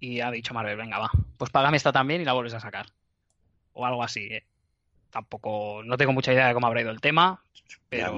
Y 0.02 0.20
ha 0.20 0.30
dicho 0.32 0.54
Marvel, 0.54 0.78
venga, 0.78 1.00
va, 1.00 1.10
pues 1.38 1.52
págame 1.52 1.78
esta 1.78 1.92
también 1.92 2.22
y 2.22 2.26
la 2.26 2.34
vuelves 2.34 2.54
a 2.54 2.60
sacar. 2.60 2.88
O 3.74 3.86
algo 3.86 4.04
así, 4.04 4.22
¿eh? 4.26 4.44
tampoco, 5.10 5.82
no 5.84 5.98
tengo 5.98 6.14
mucha 6.14 6.32
idea 6.34 6.48
de 6.48 6.54
cómo 6.54 6.68
habrá 6.68 6.82
ido 6.82 6.92
el 6.92 7.02
tema, 7.02 7.42
pero 7.90 8.14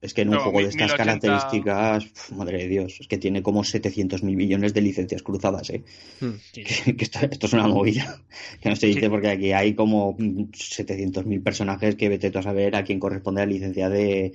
es, 0.00 0.14
que 0.14 0.22
en 0.22 0.28
un 0.28 0.34
Pero 0.34 0.44
juego 0.44 0.60
de 0.60 0.68
estas 0.68 0.90
1080 0.90 0.96
características, 0.96 2.04
pf, 2.04 2.34
madre 2.34 2.58
de 2.58 2.68
Dios, 2.68 2.98
es 3.00 3.08
que 3.08 3.18
tiene 3.18 3.42
como 3.42 3.64
700 3.64 4.22
mil 4.22 4.36
millones 4.36 4.74
de 4.74 4.80
licencias 4.80 5.22
cruzadas, 5.22 5.70
¿eh? 5.70 5.84
Hmm. 6.20 6.34
sí, 6.52 6.62
Que, 6.84 6.96
que 6.96 7.04
esto, 7.04 7.18
esto 7.30 7.46
es 7.46 7.52
una 7.52 7.66
movida. 7.68 8.22
Que 8.60 8.68
no 8.70 8.76
se 8.76 8.86
dice 8.86 9.00
Sí. 9.00 9.08
porque 9.08 9.28
aquí 9.28 9.52
hay 9.52 9.74
como 9.74 10.16
700 10.52 11.26
mil 11.26 11.42
personajes 11.42 11.96
que 11.96 12.08
vete 12.08 12.30
tú 12.30 12.38
a 12.38 12.42
saber 12.42 12.76
a 12.76 12.84
quién 12.84 13.00
corresponde 13.00 13.40
la 13.42 13.46
licencia 13.46 13.88
de, 13.88 14.32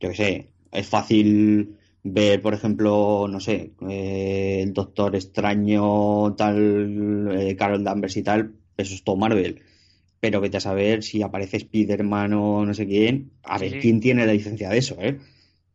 yo 0.00 0.10
qué 0.10 0.14
sé, 0.14 0.48
es 0.72 0.86
fácil 0.86 1.76
ver, 2.02 2.42
por 2.42 2.54
ejemplo, 2.54 3.28
no 3.28 3.40
sé, 3.40 3.72
eh, 3.88 4.60
el 4.62 4.72
Doctor 4.72 5.14
Extraño, 5.16 6.34
tal, 6.34 7.28
eh, 7.38 7.56
Carol 7.56 7.84
Danvers 7.84 8.16
y 8.16 8.22
tal, 8.22 8.54
eso 8.76 8.94
es 8.94 9.04
todo 9.04 9.16
Marvel. 9.16 9.62
Pero 10.22 10.40
vete 10.44 10.58
a 10.58 10.60
saber 10.68 11.02
si 11.02 11.16
aparece 11.22 11.56
Spider-Man 11.64 12.32
o 12.34 12.64
no 12.64 12.74
sé 12.78 12.86
quién, 12.86 13.14
a 13.42 13.58
Sí, 13.58 13.64
ver 13.64 13.72
sí. 13.72 13.80
quién 13.82 14.00
tiene 14.00 14.24
la 14.26 14.32
licencia 14.32 14.68
de 14.70 14.78
eso, 14.78 14.96
¿eh? 15.00 15.18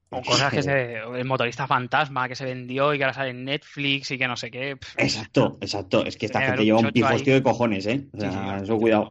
o 0.10 0.22
cosas 0.22 0.54
que 0.54 0.64
se, 0.64 0.94
el 1.22 1.26
motorista 1.26 1.68
fantasma 1.68 2.30
que 2.30 2.36
se 2.36 2.46
vendió 2.46 2.94
y 2.94 2.98
que 2.98 3.04
ahora 3.04 3.14
sale 3.14 3.32
en 3.32 3.44
Netflix 3.44 4.10
y 4.12 4.18
que 4.18 4.28
no 4.28 4.38
sé 4.38 4.50
qué. 4.50 4.78
Exacto, 4.98 5.58
exacto. 5.62 6.06
Es 6.06 6.16
que 6.18 6.26
esta 6.28 6.42
gente 6.42 6.64
lleva 6.64 6.80
un 6.80 6.92
pifostio 6.92 7.34
de 7.34 7.44
cojones, 7.44 7.86
¿eh? 7.88 8.06
O 8.14 8.22
Sí, 8.22 8.22
sea, 8.22 8.58
sí. 8.58 8.64
eso 8.64 8.78
cuidado. 8.78 9.10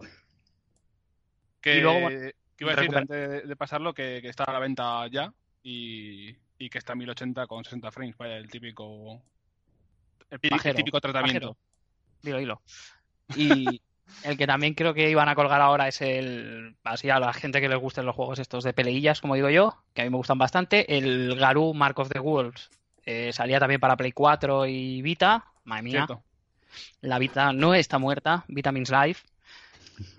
Que, 1.61 1.79
Y 1.79 1.81
luego, 1.81 2.01
bueno, 2.01 2.19
que 2.57 2.65
iba 2.65 2.73
a 2.73 2.77
decir 2.77 2.97
antes 2.97 3.19
de, 3.19 3.41
de 3.43 3.57
pasarlo 3.57 3.93
que, 3.95 4.21
que 4.23 4.29
está 4.29 4.45
a 4.45 4.53
la 4.53 4.59
venta 4.59 5.07
ya 5.09 5.33
y, 5.63 6.31
y 6.59 6.71
que 6.71 6.79
está 6.79 6.93
a 6.93 6.97
1080 6.97 7.47
con 7.47 7.65
60 7.65 7.91
frames, 7.91 8.17
vaya, 8.17 8.37
el 8.37 8.49
típico 8.51 9.21
el, 10.31 10.41
pi- 10.41 10.49
el 10.49 10.51
Pajero, 10.51 10.77
típico 10.77 11.01
tratamiento. 11.01 11.55
pajero. 11.55 11.59
Dilo, 12.23 12.39
dilo. 12.39 12.63
Y 13.35 13.81
el 14.23 14.37
que 14.37 14.47
también 14.47 14.75
creo 14.75 14.95
que 14.95 15.11
iban 15.11 15.29
a 15.29 15.35
colgar 15.35 15.61
ahora 15.61 15.89
es 15.89 16.01
el, 16.01 16.77
así 16.85 17.11
a 17.11 17.19
la 17.21 17.33
gente 17.33 17.61
que 17.61 17.69
les 17.69 17.79
gusten 17.79 18.07
los 18.07 18.15
juegos 18.15 18.39
estos 18.39 18.65
de 18.65 18.73
peleillas, 18.73 19.21
como 19.21 19.35
digo 19.35 19.51
yo, 19.51 19.77
que 19.95 20.03
a 20.03 20.05
mí 20.05 20.11
me 20.11 20.17
gustan 20.17 20.39
bastante, 20.39 20.97
el 20.97 21.37
Garou 21.37 21.75
Mark 21.75 21.99
of 21.99 22.09
the 22.09 22.19
Wolves. 22.21 22.71
Eh, 23.05 23.33
salía 23.33 23.59
también 23.61 23.81
para 23.81 23.97
Play 23.97 24.13
4 24.13 24.67
y 24.67 25.01
Vita. 25.03 25.45
Madre 25.65 25.83
mía, 25.83 25.93
Cierto. 26.07 26.23
la 27.01 27.19
Vita 27.19 27.53
no 27.53 27.75
está 27.75 27.99
muerta, 27.99 28.45
Vita 28.49 28.73
means 28.73 28.91
life. 28.91 29.25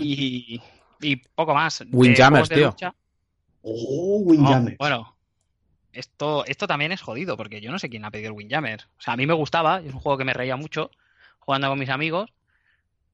Y, 0.00 0.60
y 1.00 1.16
poco 1.16 1.54
más. 1.54 1.84
Windjammers, 1.92 2.48
tío. 2.48 2.68
lucha- 2.70 2.94
Oh, 3.62 4.18
Oh, 4.20 4.22
Windjammers. 4.24 4.78
bueno, 4.78 5.16
esto, 5.92 6.44
esto 6.46 6.66
también 6.66 6.92
es 6.92 7.00
jodido, 7.02 7.36
porque 7.36 7.60
yo 7.60 7.70
no 7.70 7.78
sé 7.78 7.88
quién 7.88 8.04
ha 8.04 8.10
pedido 8.10 8.30
el 8.30 8.36
Windjammer. 8.36 8.84
O 8.98 9.00
sea, 9.00 9.14
a 9.14 9.16
mí 9.16 9.26
me 9.26 9.34
gustaba, 9.34 9.80
es 9.80 9.92
un 9.92 10.00
juego 10.00 10.16
que 10.18 10.24
me 10.24 10.32
reía 10.32 10.56
mucho 10.56 10.90
jugando 11.38 11.68
con 11.68 11.78
mis 11.78 11.88
amigos, 11.88 12.30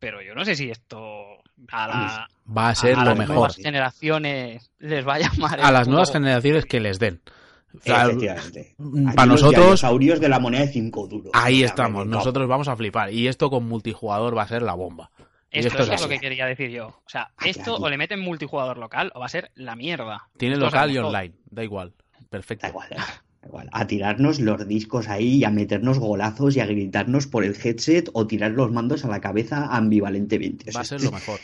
pero 0.04 0.20
yo 0.20 0.34
no 0.34 0.44
sé 0.44 0.54
si 0.54 0.70
esto 0.70 1.24
a, 1.70 1.88
la- 1.88 2.28
Va 2.46 2.68
a 2.68 2.74
ser 2.74 2.94
a 2.94 2.98
lo 2.98 3.04
las 3.06 3.18
mejor. 3.18 3.34
nuevas 3.36 3.56
generaciones 3.56 4.70
les 4.78 5.06
va 5.08 5.14
a 5.14 5.18
llamar. 5.20 5.60
A 5.62 5.72
las 5.72 5.88
nuevas 5.88 6.12
generaciones 6.12 6.66
que 6.66 6.78
les 6.78 6.98
den. 6.98 7.22
O 7.74 7.80
sea, 7.82 8.02
Efectivamente. 8.04 8.74
mm, 8.76 9.14
para 9.14 9.26
los 9.26 9.40
nosotros, 9.40 9.64
dinosaurios 9.64 10.20
de 10.20 10.28
la 10.28 10.38
moneda 10.38 10.66
de 10.66 10.72
5 10.72 11.06
duros. 11.08 11.30
ahí 11.32 11.62
estamos. 11.64 12.06
Nosotros 12.06 12.46
vamos 12.46 12.68
a 12.68 12.76
flipar. 12.76 13.12
Y 13.14 13.28
esto 13.28 13.48
con 13.48 13.66
multijugador 13.66 14.36
va 14.36 14.42
a 14.42 14.48
ser 14.48 14.60
la 14.62 14.74
bomba. 14.74 15.10
Esto, 15.50 15.68
esto 15.68 15.82
es 15.84 15.88
es 15.88 16.02
lo 16.02 16.08
que 16.08 16.18
quería 16.20 16.44
decir 16.46 16.68
yo. 16.70 16.88
O 16.88 17.02
sea, 17.08 17.30
Aquí, 17.38 17.48
esto 17.50 17.74
aquí. 17.76 17.82
o 17.84 17.88
le 17.88 17.96
meten 17.96 18.20
multijugador 18.20 18.76
local 18.76 19.10
o 19.14 19.20
va 19.20 19.26
a 19.26 19.30
ser 19.30 19.52
la 19.54 19.74
mierda. 19.74 20.28
Tiene 20.36 20.54
Esto 20.56 20.66
local 20.66 20.90
y 20.90 20.98
online. 20.98 21.34
Da 21.46 21.64
igual. 21.64 21.94
Perfecto. 22.28 22.62
Da 22.66 22.68
igual, 22.68 22.88
da 22.90 23.06
igual. 23.46 23.68
A 23.72 23.86
tirarnos 23.86 24.40
los 24.40 24.66
discos 24.66 25.08
ahí 25.08 25.36
y 25.36 25.44
a 25.44 25.50
meternos 25.50 25.98
golazos 25.98 26.56
y 26.56 26.60
a 26.60 26.66
gritarnos 26.66 27.26
por 27.26 27.44
el 27.44 27.56
headset 27.62 28.10
o 28.12 28.26
tirar 28.26 28.52
los 28.52 28.70
mandos 28.72 29.04
a 29.04 29.08
la 29.08 29.20
cabeza 29.20 29.66
ambivalentemente. 29.74 30.70
O 30.70 30.72
sea, 30.72 30.78
Va 30.78 30.82
a 30.82 30.84
ser 30.84 31.02
lo 31.02 31.12
mejor. 31.12 31.40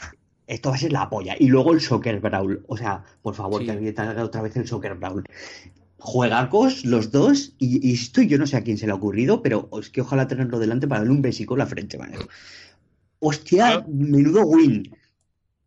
Esto 0.47 0.70
va 0.70 0.74
a 0.74 0.78
ser 0.78 0.93
la 0.93 1.09
polla. 1.09 1.36
Y 1.39 1.47
luego 1.48 1.72
el 1.72 1.81
Soccer 1.81 2.18
Brawl. 2.20 2.64
O 2.66 2.77
sea, 2.77 3.05
por 3.22 3.35
favor, 3.35 3.60
Sí. 3.60 3.66
que 3.66 3.72
alguien 3.72 4.01
haga 4.01 4.24
otra 4.24 4.43
vez 4.43 4.56
el 4.56 4.66
Soccer 4.66 4.94
Brawl. 4.94 5.24
Juegacos 5.98 6.85
los 6.85 7.12
dos. 7.12 7.52
Y, 7.59 7.86
y 7.89 7.94
esto 7.94 8.22
yo 8.22 8.39
no 8.39 8.47
sé 8.47 8.56
a 8.56 8.62
quién 8.64 8.78
se 8.78 8.86
le 8.86 8.93
ha 8.93 8.97
ocurrido, 8.97 9.43
pero 9.43 9.68
es 9.81 9.90
que 9.90 10.01
ojalá 10.01 10.27
tenerlo 10.27 10.59
delante 10.59 10.89
para 10.89 11.01
darle 11.01 11.12
un 11.14 11.22
besico 11.22 11.55
en 11.55 11.59
la 11.59 11.66
frente, 11.66 11.98
man. 11.98 12.12
Hostia, 13.20 13.66
Claro. 13.66 13.85
menudo 13.89 14.43
win. 14.47 14.97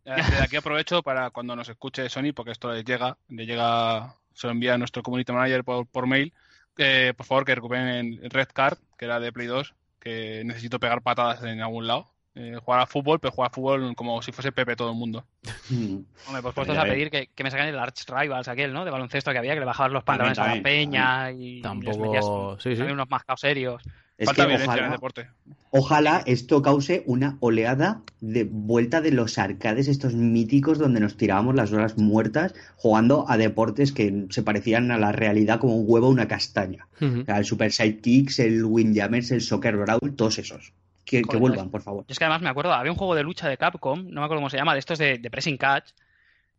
Eh, 0.05 0.11
Desde 0.17 0.41
aquí 0.43 0.55
aprovecho 0.57 1.01
para 1.01 1.29
cuando 1.29 1.55
nos 1.55 1.69
escuche 1.69 2.09
Sony, 2.09 2.33
porque 2.35 2.51
esto 2.51 2.73
les 2.73 2.83
llega, 2.83 3.17
le 3.29 3.45
llega, 3.45 4.15
se 4.33 4.47
lo 4.47 4.51
envía 4.51 4.73
a 4.73 4.77
nuestro 4.77 5.03
community 5.03 5.31
manager 5.31 5.63
por, 5.63 5.87
por 5.87 6.07
mail, 6.07 6.33
eh, 6.77 7.13
por 7.15 7.25
favor 7.25 7.45
que 7.45 7.55
recuperen 7.55 8.19
Red 8.23 8.49
Card, 8.53 8.77
que 8.97 9.05
era 9.05 9.19
de 9.19 9.31
Play 9.31 9.47
2, 9.47 9.73
que 9.99 10.43
necesito 10.45 10.79
pegar 10.79 11.01
patadas 11.01 11.43
en 11.43 11.61
algún 11.61 11.87
lado. 11.87 12.09
Eh, 12.35 12.57
jugar 12.63 12.79
a 12.79 12.87
fútbol, 12.87 13.19
pero 13.19 13.31
jugar 13.31 13.51
a 13.51 13.53
fútbol 13.53 13.95
como 13.95 14.19
si 14.23 14.31
fuese 14.31 14.51
Pepe 14.51 14.75
todo 14.75 14.89
el 14.89 14.97
mundo. 14.97 15.23
Hombre, 15.69 16.41
pues 16.41 16.55
puestos 16.55 16.75
a 16.75 16.83
ver. 16.83 16.93
pedir 16.93 17.11
que, 17.11 17.27
que 17.27 17.43
me 17.43 17.51
saquen 17.51 17.67
el 17.67 17.77
Arch 17.77 18.05
Rivals 18.07 18.47
aquel, 18.47 18.73
¿no? 18.73 18.83
De 18.83 18.89
baloncesto 18.89 19.31
que 19.31 19.37
había, 19.37 19.53
que 19.53 19.59
le 19.59 19.67
bajabas 19.67 19.91
los 19.91 20.03
pantalones 20.03 20.39
a 20.39 20.41
la 20.41 20.47
también, 20.47 20.63
peña 20.63 21.31
y 21.31 21.61
les 21.61 21.97
metías 21.97 22.25
Tampoco. 22.25 22.59
Sí, 22.59 22.71
sí. 22.71 22.77
también 22.77 22.95
unos 22.95 23.09
mascaos 23.09 23.39
serios. 23.39 23.83
Es 24.23 24.27
Falta 24.27 24.43
que 24.43 24.47
violencia 24.49 24.73
en 24.73 24.79
el 24.79 24.85
ojalá, 24.85 24.91
deporte. 24.95 25.27
ojalá 25.71 26.23
esto 26.25 26.61
cause 26.61 27.03
una 27.05 27.37
oleada 27.39 28.01
de 28.21 28.43
vuelta 28.45 29.01
de 29.01 29.11
los 29.11 29.37
arcades, 29.37 29.87
estos 29.87 30.13
míticos 30.13 30.79
donde 30.79 30.99
nos 30.99 31.17
tirábamos 31.17 31.55
las 31.55 31.71
horas 31.71 31.97
muertas 31.97 32.53
jugando 32.75 33.25
a 33.27 33.37
deportes 33.37 33.91
que 33.91 34.25
se 34.29 34.43
parecían 34.43 34.91
a 34.91 34.97
la 34.97 35.11
realidad 35.11 35.59
como 35.59 35.75
un 35.75 35.85
huevo 35.87 36.07
a 36.07 36.09
una 36.09 36.27
castaña. 36.27 36.87
Ujú. 37.01 37.21
O 37.21 37.25
sea, 37.25 37.37
el 37.37 37.45
Super 37.45 37.71
Sidekicks, 37.71 38.39
el 38.39 38.63
Windjammers, 38.65 39.31
el 39.31 39.41
Soccer 39.41 39.77
Brawl, 39.77 40.15
todos 40.15 40.39
esos. 40.39 40.73
Que, 41.05 41.21
que 41.21 41.37
vuelvan, 41.37 41.69
por 41.69 41.81
favor. 41.81 42.05
Yo 42.07 42.13
es 42.13 42.17
que 42.17 42.23
además 42.23 42.41
me 42.41 42.49
acuerdo, 42.49 42.73
había 42.73 42.91
un 42.91 42.97
juego 42.97 43.13
de 43.13 43.23
lucha 43.23 43.49
de 43.49 43.57
Capcom, 43.57 44.05
no 44.07 44.21
me 44.21 44.25
acuerdo 44.25 44.39
cómo 44.39 44.49
se 44.49 44.57
llama, 44.57 44.73
de 44.73 44.79
estos 44.79 44.97
de, 44.97 45.17
de 45.17 45.29
pressing 45.29 45.57
catch, 45.57 45.89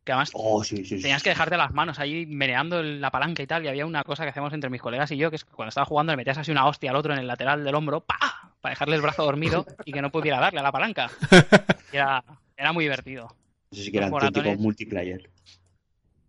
que 0.05 0.13
además 0.13 0.31
Oh, 0.35 0.63
sí, 0.63 0.77
sí, 0.85 0.97
sí. 0.97 1.03
tenías 1.03 1.23
que 1.23 1.31
dejarte 1.31 1.57
las 1.57 1.73
manos 1.73 1.99
ahí 1.99 2.27
meneando 2.27 2.83
la 2.83 3.11
palanca 3.11 3.43
y 3.43 3.47
tal, 3.47 3.65
y 3.65 3.69
había 3.69 3.87
una 3.87 4.05
cosa 4.05 4.23
que 4.25 4.31
hacíamos 4.31 4.53
entre 4.53 4.71
mis 4.71 4.81
colegas 4.83 5.11
y 5.11 5.17
yo, 5.17 5.31
que 5.31 5.37
es 5.37 5.45
que 5.45 5.53
cuando 5.53 5.69
estaba 5.71 5.85
jugando 5.87 6.13
le 6.13 6.17
metías 6.19 6.39
así 6.39 6.51
una 6.51 6.67
hostia 6.67 6.91
al 6.91 6.97
otro 6.97 7.13
en 7.13 7.19
el 7.21 7.27
lateral 7.27 7.65
del 7.65 7.75
hombro, 7.75 8.01
¡pa! 8.01 8.53
para 8.61 8.73
dejarle 8.73 8.97
el 8.97 9.03
brazo 9.03 9.25
dormido 9.25 9.67
y 9.85 9.93
que 9.93 10.01
no 10.03 10.11
pudiera 10.11 10.41
darle 10.41 10.61
a 10.61 10.63
la 10.63 10.73
palanca. 10.73 11.11
Y 11.93 11.97
era, 11.97 12.25
era 12.57 12.73
muy 12.73 12.85
divertido. 12.85 13.35
Eso 13.71 13.83
sí 13.83 13.91
que 13.91 13.99
era 13.99 14.07
auténtico 14.07 14.55
multiplayer. 14.57 15.31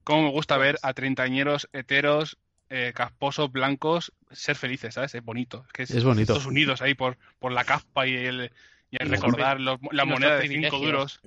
Cómo 0.04 0.24
me 0.24 0.30
gusta 0.32 0.58
ver 0.58 0.78
a 0.84 0.94
treintañeros 0.94 1.68
heteros, 1.74 2.38
eh, 2.70 2.92
casposos, 2.96 3.52
blancos, 3.52 4.12
ser 4.32 4.56
felices, 4.56 4.94
¿sabes? 4.96 5.16
Es 5.16 5.24
bonito. 5.24 5.64
Es 5.68 5.74
que 5.74 5.84
es, 5.84 5.92
Es 5.92 6.04
bonito. 6.04 6.34
Todos 6.34 6.46
unidos 6.46 6.82
ahí 6.82 6.94
por, 6.94 7.18
por 7.40 7.52
la 7.52 7.64
caspa 7.64 8.06
y 8.06 8.16
el, 8.16 8.52
y 8.92 8.98
el 9.02 9.10
recordar 9.10 9.60
los- 9.60 9.80
la 9.92 10.06
moneda 10.06 10.36
de 10.38 10.48
cinco 10.48 10.78
duros. 10.80 11.20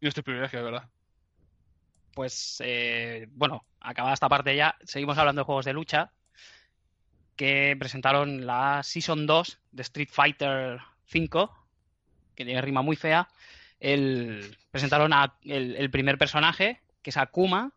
Y 0.00 0.04
nuestro 0.06 0.22
privilegio, 0.22 0.60
de 0.60 0.64
verdad. 0.64 0.88
Pues 2.20 2.62
eh, 2.62 3.28
bueno, 3.30 3.64
acabada 3.80 4.12
esta 4.12 4.28
parte 4.28 4.54
ya, 4.54 4.76
seguimos 4.84 5.16
hablando 5.16 5.40
de 5.40 5.46
juegos 5.46 5.64
de 5.64 5.72
lucha 5.72 6.12
que 7.34 7.74
presentaron 7.78 8.44
la 8.44 8.82
Season 8.82 9.26
2 9.26 9.58
de 9.72 9.80
Street 9.80 10.10
Fighter 10.12 10.80
5, 11.06 11.66
que 12.34 12.44
tiene 12.44 12.60
rima 12.60 12.82
muy 12.82 12.96
fea. 12.96 13.26
El, 13.78 14.54
presentaron 14.70 15.14
a 15.14 15.38
el, 15.44 15.76
el 15.76 15.90
primer 15.90 16.18
personaje, 16.18 16.82
que 17.00 17.08
es 17.08 17.16
Akuma, 17.16 17.72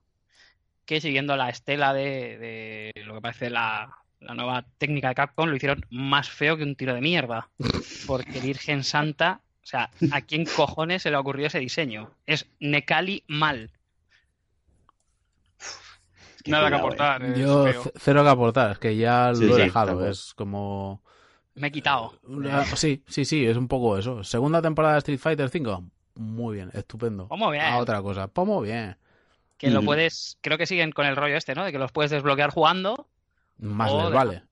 que 0.86 1.00
siguiendo 1.00 1.38
la 1.38 1.48
estela 1.48 1.94
de, 1.94 2.38
de 2.38 3.04
lo 3.06 3.14
que 3.14 3.22
parece 3.22 3.50
la, 3.50 3.96
la 4.20 4.34
nueva 4.34 4.66
técnica 4.78 5.08
de 5.08 5.16
Capcom, 5.16 5.48
lo 5.48 5.56
hicieron 5.56 5.86
más 5.90 6.30
feo 6.30 6.58
que 6.58 6.64
un 6.64 6.76
tiro 6.76 6.94
de 6.94 7.00
mierda. 7.00 7.48
Porque 8.08 8.42
Virgen 8.42 8.84
Santa, 8.84 9.40
o 9.64 9.66
sea, 9.66 9.90
¿a 10.12 10.20
quién 10.20 10.44
cojones 10.44 11.04
se 11.04 11.12
le 11.12 11.16
ocurrió 11.16 11.48
ese 11.48 11.60
diseño? 11.60 12.12
Es 12.26 12.46
Nekali 12.60 13.24
mal. 13.28 13.72
Que 16.44 16.52
Nada 16.52 16.70
que 16.70 16.76
eh. 16.76 16.80
aportar. 16.80 17.24
es 17.24 17.40
Yo 17.40 17.66
cero 17.96 18.24
que 18.24 18.30
aportar, 18.30 18.72
es 18.72 18.80
que 18.80 18.96
ya 18.98 19.34
Sí, 19.34 19.46
lo 19.46 19.54
he 19.54 19.56
sí, 19.56 19.62
dejado. 19.64 19.88
tampoco. 19.88 20.08
Es 20.10 20.34
como. 20.34 21.02
Me 21.56 21.68
he 21.68 21.72
quitado. 21.72 22.14
una- 22.24 22.64
Sí, 22.66 23.04
sí, 23.08 23.26
sí, 23.26 23.46
es 23.46 23.56
un 23.58 23.68
poco 23.68 23.98
eso. 23.98 24.24
Segunda 24.24 24.62
temporada 24.62 24.94
de 24.96 25.00
Street 25.00 25.20
Fighter 25.20 25.50
5. 25.50 25.84
Muy 26.16 26.56
bien, 26.56 26.70
estupendo. 26.74 27.28
¿Cómo 27.28 27.50
bien? 27.50 27.64
A 27.66 27.78
otra 27.78 28.02
cosa. 28.02 28.28
Pues 28.28 28.48
muy 28.48 28.68
bien. 28.68 28.98
Que 29.58 29.70
lo 29.70 29.80
Ujú. 29.80 29.86
puedes, 29.88 30.38
creo 30.42 30.58
que 30.58 30.66
siguen 30.66 30.92
con 30.92 31.06
el 31.06 31.16
rollo 31.16 31.38
este, 31.38 31.56
¿no? 31.56 31.64
De 31.64 31.72
que 31.72 31.80
los 31.80 31.92
puedes 31.92 32.12
desbloquear 32.12 32.50
jugando 32.52 33.08
Más 33.58 33.90
O 33.92 33.98
les 33.98 34.06
deja- 34.08 34.16
vale. 34.26 34.44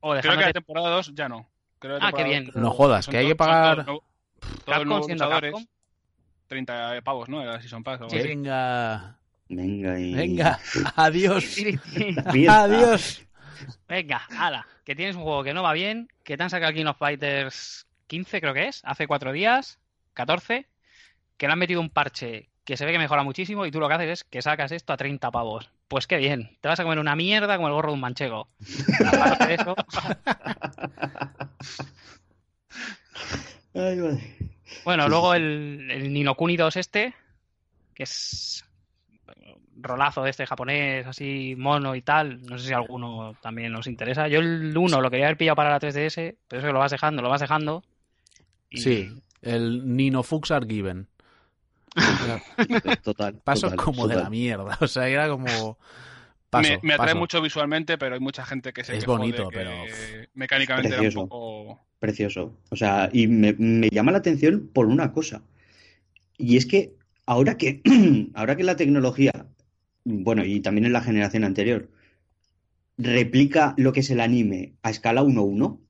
o 0.00 0.14
Creo 0.16 0.36
que 0.36 0.44
la 0.44 0.52
temporada 0.52 0.90
2 0.90 1.12
ya 1.14 1.28
no. 1.28 1.48
Creo 1.78 1.98
que 2.00 2.04
Ah, 2.06 2.12
qué 2.12 2.24
bien. 2.24 2.46
dos- 2.46 2.56
No 2.56 2.70
jodas, 2.70 3.06
que 3.06 3.18
hay 3.18 3.26
que 3.28 3.36
pagar- 3.36 3.84
Todos, 3.84 4.00
todos 4.40 4.64
Capcom 4.64 5.02
siendo 5.04 5.28
Capcom. 5.28 5.64
30 6.48 7.00
pavos, 7.04 7.28
¿no? 7.28 7.42
Era 7.42 7.60
Season 7.60 7.84
Pass. 7.84 8.00
o 8.00 8.08
Sí. 8.10 8.18
Venga. 8.18 9.18
Venga, 9.48 9.98
y... 9.98 10.14
Venga. 10.14 10.58
Adiós. 10.96 11.56
Adiós. 12.48 13.22
Venga, 13.88 14.22
ala, 14.38 14.66
que 14.84 14.94
tienes 14.94 15.16
un 15.16 15.22
juego 15.22 15.42
que 15.42 15.52
no 15.54 15.62
va 15.62 15.72
bien, 15.72 16.08
que 16.22 16.36
te 16.36 16.42
han 16.42 16.50
sacado 16.50 16.72
King 16.72 16.86
of 16.86 16.98
Fighters 16.98 17.86
15, 18.06 18.40
creo 18.40 18.54
que 18.54 18.68
es, 18.68 18.82
hace 18.84 19.06
cuatro 19.06 19.32
días, 19.32 19.78
14, 20.14 20.66
que 21.36 21.46
le 21.46 21.52
han 21.52 21.58
metido 21.58 21.80
un 21.80 21.90
parche 21.90 22.48
que 22.64 22.76
se 22.76 22.84
ve 22.84 22.92
que 22.92 22.98
mejora 22.98 23.22
muchísimo 23.22 23.64
y 23.64 23.70
tú 23.70 23.80
lo 23.80 23.88
que 23.88 23.94
haces 23.94 24.10
es 24.10 24.24
que 24.24 24.42
sacas 24.42 24.72
esto 24.72 24.92
a 24.92 24.98
30 24.98 25.30
pavos. 25.30 25.70
Pues 25.88 26.06
qué 26.06 26.18
bien, 26.18 26.58
te 26.60 26.68
vas 26.68 26.78
a 26.78 26.82
comer 26.82 26.98
una 26.98 27.16
mierda 27.16 27.56
como 27.56 27.68
el 27.68 27.72
gorro 27.72 27.92
de 27.92 27.94
un 27.94 28.00
manchego. 28.00 28.50
Aparte 29.06 29.46
de 29.46 29.54
eso, 29.54 29.74
Ay, 33.74 33.98
bueno, 34.84 35.04
Sí, 35.04 35.08
luego 35.08 35.32
sí, 35.32 35.38
el, 35.38 35.90
el 35.90 36.12
Nino 36.12 36.34
Kuni 36.34 36.58
2 36.58 36.76
este, 36.76 37.14
que 37.94 38.02
es 38.02 38.66
rolazo 39.80 40.26
este 40.26 40.46
japonés, 40.46 41.06
así 41.06 41.54
mono 41.56 41.94
y 41.94 42.02
tal. 42.02 42.42
No 42.42 42.58
sé 42.58 42.68
si 42.68 42.72
alguno 42.72 43.34
también 43.40 43.72
nos 43.72 43.86
interesa. 43.86 44.28
Yo 44.28 44.40
el 44.40 44.76
1 44.76 45.00
lo 45.00 45.10
quería 45.10 45.26
haber 45.26 45.36
pillado 45.38 45.56
para 45.56 45.70
la 45.70 45.80
3DS, 45.80 46.36
pero 46.48 46.60
eso 46.60 46.66
que 46.66 46.72
lo 46.72 46.78
vas 46.78 46.90
dejando, 46.92 47.22
lo 47.22 47.28
vas 47.28 47.40
dejando. 47.40 47.82
y- 48.70 48.78
Sí, 48.80 49.10
el 49.42 49.96
Nino 49.96 50.22
Fux 50.22 50.50
are 50.50 50.66
given. 50.66 51.06
Total. 53.02 53.34
Pasos 53.44 53.70
total, 53.70 53.84
como 53.84 54.06
de 54.08 54.16
la 54.16 54.30
mierda. 54.30 54.76
O 54.80 54.86
sea, 54.88 55.08
era 55.08 55.28
como. 55.28 55.78
Paso, 56.50 56.70
me, 56.70 56.78
me 56.82 56.94
atrae 56.94 57.08
paso. 57.08 57.18
mucho 57.18 57.42
visualmente, 57.42 57.98
pero 57.98 58.14
hay 58.14 58.20
mucha 58.22 58.42
gente 58.46 58.72
que 58.72 58.82
se 58.82 58.94
Es 58.96 59.00
de 59.02 59.06
bonito, 59.06 59.50
que 59.50 59.56
pero- 59.58 59.70
mecánicamente 60.32 60.88
Precioso. 60.88 61.18
era 61.18 61.22
un 61.24 61.28
poco... 61.28 61.80
Precioso. 61.98 62.56
O 62.70 62.76
sea, 62.76 63.10
y 63.12 63.26
me, 63.26 63.52
me 63.52 63.90
llama 63.90 64.12
la 64.12 64.18
atención 64.18 64.70
por 64.72 64.86
una 64.86 65.12
cosa. 65.12 65.42
Y 66.38 66.56
es 66.56 66.64
que 66.64 66.94
ahora 67.26 67.58
que, 67.58 67.82
ahora 68.34 68.56
que 68.56 68.64
la 68.64 68.76
tecnología, 68.76 69.30
bueno, 70.10 70.44
y 70.44 70.60
también 70.60 70.86
en 70.86 70.92
la 70.92 71.02
generación 71.02 71.44
anterior, 71.44 71.90
replica 72.96 73.74
lo 73.76 73.92
que 73.92 74.00
es 74.00 74.10
el 74.10 74.20
anime 74.20 74.74
a 74.82 74.90
escala 74.90 75.22
1-1, 75.22 75.80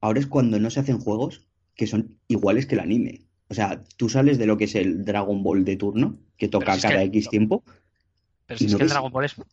ahora 0.00 0.20
es 0.20 0.26
cuando 0.26 0.58
no 0.58 0.70
se 0.70 0.80
hacen 0.80 0.98
juegos 0.98 1.46
que 1.74 1.86
son 1.86 2.18
iguales 2.28 2.66
que 2.66 2.74
el 2.74 2.80
anime. 2.80 3.22
O 3.48 3.54
sea, 3.54 3.82
tú 3.96 4.08
sales 4.08 4.38
de 4.38 4.46
lo 4.46 4.56
que 4.56 4.64
es 4.64 4.74
el 4.74 5.04
Dragon 5.04 5.42
Ball 5.42 5.64
de 5.64 5.76
turno, 5.76 6.18
que 6.36 6.48
toca 6.48 6.74
si 6.74 6.82
cada 6.82 6.96
que- 6.96 7.04
X 7.04 7.28
tiempo. 7.30 7.62
Pero 8.46 8.58
si 8.58 8.64
¿Y 8.64 8.66
es 8.66 8.72
no 8.72 8.78
que 8.78 8.84
el? 8.84 8.90
Dragon 8.90 9.12
Ball 9.12 9.24
es. 9.24 9.34
Pero 9.34 9.46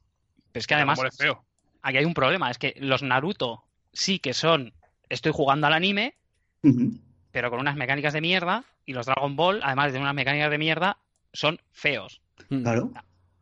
es 0.54 0.68
que 0.68 0.76
Dragon 0.76 0.90
además, 0.90 0.98
Ball 1.00 1.08
es 1.08 1.18
feo. 1.18 1.46
aquí 1.82 1.98
hay 1.98 2.06
un 2.06 2.14
problema: 2.14 2.50
es 2.50 2.58
que 2.58 2.76
los 2.80 3.04
Naruto 3.04 3.64
sí 3.94 4.20
que 4.20 4.34
son. 4.34 4.74
Estoy 5.10 5.32
jugando 5.34 5.68
al 5.68 5.74
anime, 5.74 6.16
pero 7.32 7.50
con 7.50 7.60
unas 7.60 7.76
mecánicas 7.76 8.14
de 8.14 8.22
mierda. 8.22 8.64
Y 8.86 8.94
los 8.94 9.06
Dragon 9.06 9.36
Ball, 9.36 9.60
además 9.64 9.94
de 9.94 10.00
unas 10.00 10.16
mecánicas 10.16 10.50
de 10.50 10.58
mierda, 10.58 10.98
son 11.34 11.60
feos. 11.72 12.22
Claro. 12.48 12.91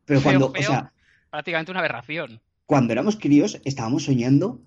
Pero 0.08 0.20
Feo, 0.20 0.30
cuando, 0.40 0.52
feo. 0.52 0.62
o 0.62 0.72
sea, 0.72 0.92
Prácticamente 1.30 1.70
una 1.70 1.80
aberración. 1.80 2.40
cuando 2.66 2.92
éramos 2.92 3.16
críos 3.16 3.60
estábamos 3.64 4.04
soñando 4.04 4.60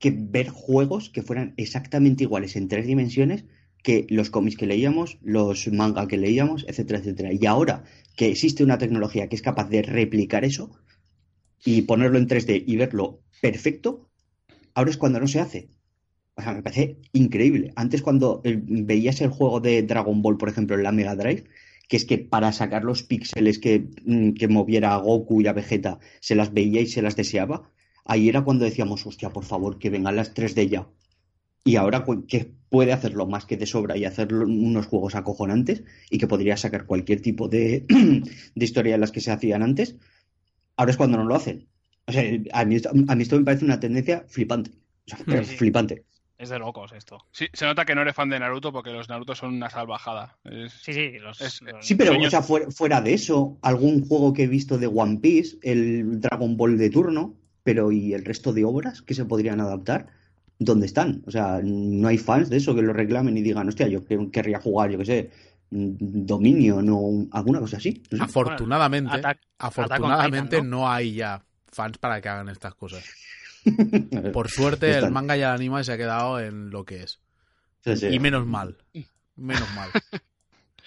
que 0.00 0.10
ver 0.10 0.48
juegos 0.48 1.10
que 1.10 1.22
fueran 1.22 1.54
exactamente 1.56 2.24
iguales 2.24 2.56
en 2.56 2.66
tres 2.66 2.86
dimensiones 2.86 3.44
que 3.82 4.06
los 4.10 4.30
cómics 4.30 4.56
que 4.56 4.66
leíamos, 4.66 5.18
los 5.22 5.68
manga 5.68 6.08
que 6.08 6.16
leíamos, 6.16 6.64
etcétera, 6.68 7.00
etcétera. 7.00 7.30
Y 7.32 7.46
ahora 7.46 7.84
que 8.16 8.28
existe 8.28 8.64
una 8.64 8.78
tecnología 8.78 9.28
que 9.28 9.36
es 9.36 9.42
capaz 9.42 9.68
de 9.68 9.82
replicar 9.82 10.44
eso 10.44 10.70
y 11.64 11.82
ponerlo 11.82 12.18
en 12.18 12.28
3D 12.28 12.64
y 12.66 12.76
verlo 12.76 13.20
perfecto, 13.40 14.08
ahora 14.74 14.90
es 14.90 14.96
cuando 14.96 15.20
no 15.20 15.26
se 15.26 15.40
hace. 15.40 15.68
O 16.34 16.42
sea, 16.42 16.52
me 16.54 16.62
parece 16.62 16.96
increíble. 17.12 17.72
Antes 17.76 18.02
cuando 18.02 18.40
eh, 18.44 18.58
veías 18.62 19.20
el 19.20 19.30
juego 19.30 19.60
de 19.60 19.82
Dragon 19.82 20.22
Ball, 20.22 20.38
por 20.38 20.48
ejemplo, 20.48 20.76
en 20.76 20.82
la 20.82 20.92
Mega 20.92 21.14
Drive, 21.14 21.44
que 21.88 21.96
es 21.96 22.04
que 22.04 22.18
para 22.18 22.52
sacar 22.52 22.84
los 22.84 23.02
píxeles 23.02 23.58
que, 23.58 23.86
mm, 24.04 24.32
que 24.32 24.48
moviera 24.48 24.94
a 24.94 24.98
Goku 24.98 25.40
y 25.40 25.46
a 25.46 25.52
Vegeta 25.52 25.98
se 26.20 26.34
las 26.34 26.52
veía 26.52 26.80
y 26.80 26.86
se 26.86 27.02
las 27.02 27.16
deseaba, 27.16 27.70
ahí 28.04 28.28
era 28.28 28.42
cuando 28.42 28.64
decíamos, 28.64 29.06
hostia, 29.06 29.30
por 29.30 29.44
favor, 29.44 29.78
que 29.78 29.90
vengan 29.90 30.16
las 30.16 30.34
3D 30.34 30.68
ya. 30.68 30.86
Y 31.64 31.76
ahora 31.76 32.04
que 32.26 32.50
puede 32.70 32.92
hacerlo 32.92 33.26
más 33.26 33.44
que 33.46 33.56
de 33.56 33.66
sobra 33.66 33.96
y 33.96 34.04
hacer 34.04 34.34
unos 34.34 34.86
juegos 34.86 35.14
acojonantes 35.14 35.84
y 36.10 36.18
que 36.18 36.26
podría 36.26 36.56
sacar 36.56 36.86
cualquier 36.86 37.20
tipo 37.20 37.48
de, 37.48 37.84
de 38.54 38.64
historia 38.64 38.92
de 38.92 38.98
las 38.98 39.12
que 39.12 39.20
se 39.20 39.30
hacían 39.30 39.62
antes, 39.62 39.96
ahora 40.76 40.90
es 40.90 40.96
cuando 40.96 41.18
no 41.18 41.24
lo 41.24 41.34
hacen. 41.36 41.68
O 42.06 42.12
sea, 42.12 42.24
a 42.52 42.64
mí, 42.64 42.74
esto- 42.76 42.90
a 43.06 43.14
mí 43.14 43.22
esto 43.22 43.38
me 43.38 43.44
parece 43.44 43.64
una 43.64 43.78
tendencia 43.78 44.24
flipante. 44.28 44.70
O 45.06 45.16
sea, 45.30 45.44
Sí. 45.44 45.54
flipante. 45.56 46.04
Es 46.42 46.48
de 46.48 46.58
locos 46.58 46.90
esto. 46.92 47.24
Sí, 47.30 47.46
se 47.52 47.64
nota 47.66 47.84
que 47.84 47.94
no 47.94 48.02
eres 48.02 48.16
fan 48.16 48.28
de 48.28 48.38
Naruto 48.40 48.72
porque 48.72 48.90
los 48.90 49.08
Naruto 49.08 49.34
son 49.36 49.54
una 49.54 49.70
salvajada. 49.70 50.38
Es- 50.44 50.72
Sí, 50.72 50.92
sí. 50.92 51.12
Los, 51.20 51.40
Es- 51.40 51.62
los- 51.62 51.86
Sí, 51.86 51.94
pero 51.94 52.10
Sueños. 52.10 52.26
o 52.26 52.30
sea, 52.30 52.42
fuera, 52.42 52.70
fuera 52.72 53.00
de 53.00 53.14
eso, 53.14 53.58
algún 53.62 54.04
juego 54.06 54.32
que 54.32 54.42
he 54.42 54.46
visto 54.48 54.76
de 54.76 54.88
One 54.88 55.18
Piece, 55.20 55.56
el 55.62 56.20
Dragon 56.20 56.56
Ball 56.56 56.76
de 56.78 56.90
turno, 56.90 57.34
pero 57.62 57.92
¿y 57.92 58.12
el 58.12 58.24
resto 58.24 58.52
de 58.52 58.64
obras 58.64 59.02
que 59.02 59.14
se 59.14 59.24
podrían 59.24 59.60
adaptar? 59.60 60.08
¿Dónde 60.58 60.86
están? 60.86 61.22
O 61.26 61.30
sea, 61.30 61.60
no 61.62 62.08
hay 62.08 62.18
fans 62.18 62.50
de 62.50 62.56
eso 62.56 62.74
que 62.74 62.82
lo 62.82 62.92
reclamen 62.92 63.36
y 63.38 63.42
digan, 63.42 63.68
hostia, 63.68 63.86
yo 63.86 64.04
que- 64.04 64.28
querría 64.32 64.58
jugar, 64.60 64.90
yo 64.90 64.98
qué 64.98 65.04
sé, 65.04 65.30
Dominion 65.70 66.86
o 66.90 67.26
alguna 67.32 67.60
cosa 67.60 67.76
así. 67.78 68.02
No 68.10 68.18
sé. 68.18 68.24
Afortunadamente, 68.24 69.12
Attack- 69.16 69.40
afortunadamente 69.58 70.62
¿no? 70.62 70.88
hay 70.90 71.14
ya 71.14 71.42
fans 71.70 71.98
para 71.98 72.20
que 72.20 72.28
hagan 72.28 72.48
estas 72.48 72.74
cosas. 72.74 73.04
Por 74.32 74.50
suerte, 74.50 74.90
Están. 74.90 75.04
el 75.04 75.10
manga 75.12 75.36
y 75.36 75.40
el 75.40 75.46
anime 75.46 75.84
se 75.84 75.92
ha 75.92 75.96
quedado 75.96 76.40
en 76.40 76.70
lo 76.70 76.84
que 76.84 77.02
es. 77.02 77.20
Sí, 77.84 77.96
sí. 77.96 78.06
Y 78.08 78.18
menos 78.18 78.46
mal. 78.46 78.76
Menos 79.34 79.68
mal. 79.74 79.88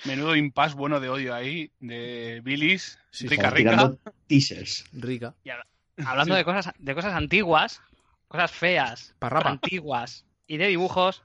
Menudo 0.06 0.36
impasse 0.36 0.76
bueno 0.76 1.00
de 1.00 1.10
odio 1.10 1.34
ahí, 1.34 1.72
de 1.80 2.42
Billis, 2.44 3.00
Sí, 3.10 3.28
rica, 3.28 3.50
rica. 3.50 3.92
teasers. 4.28 4.86
Rica. 4.94 5.34
Hablando 6.06 6.36
de 6.36 6.46
cosas 6.46 6.72
de 6.78 6.94
cosas 6.94 7.14
antiguas, 7.14 7.82
cosas 8.28 8.52
feas, 8.52 9.16
Parrapa. 9.18 9.50
antiguas 9.50 10.26
y 10.46 10.58
de 10.58 10.68
dibujos, 10.68 11.24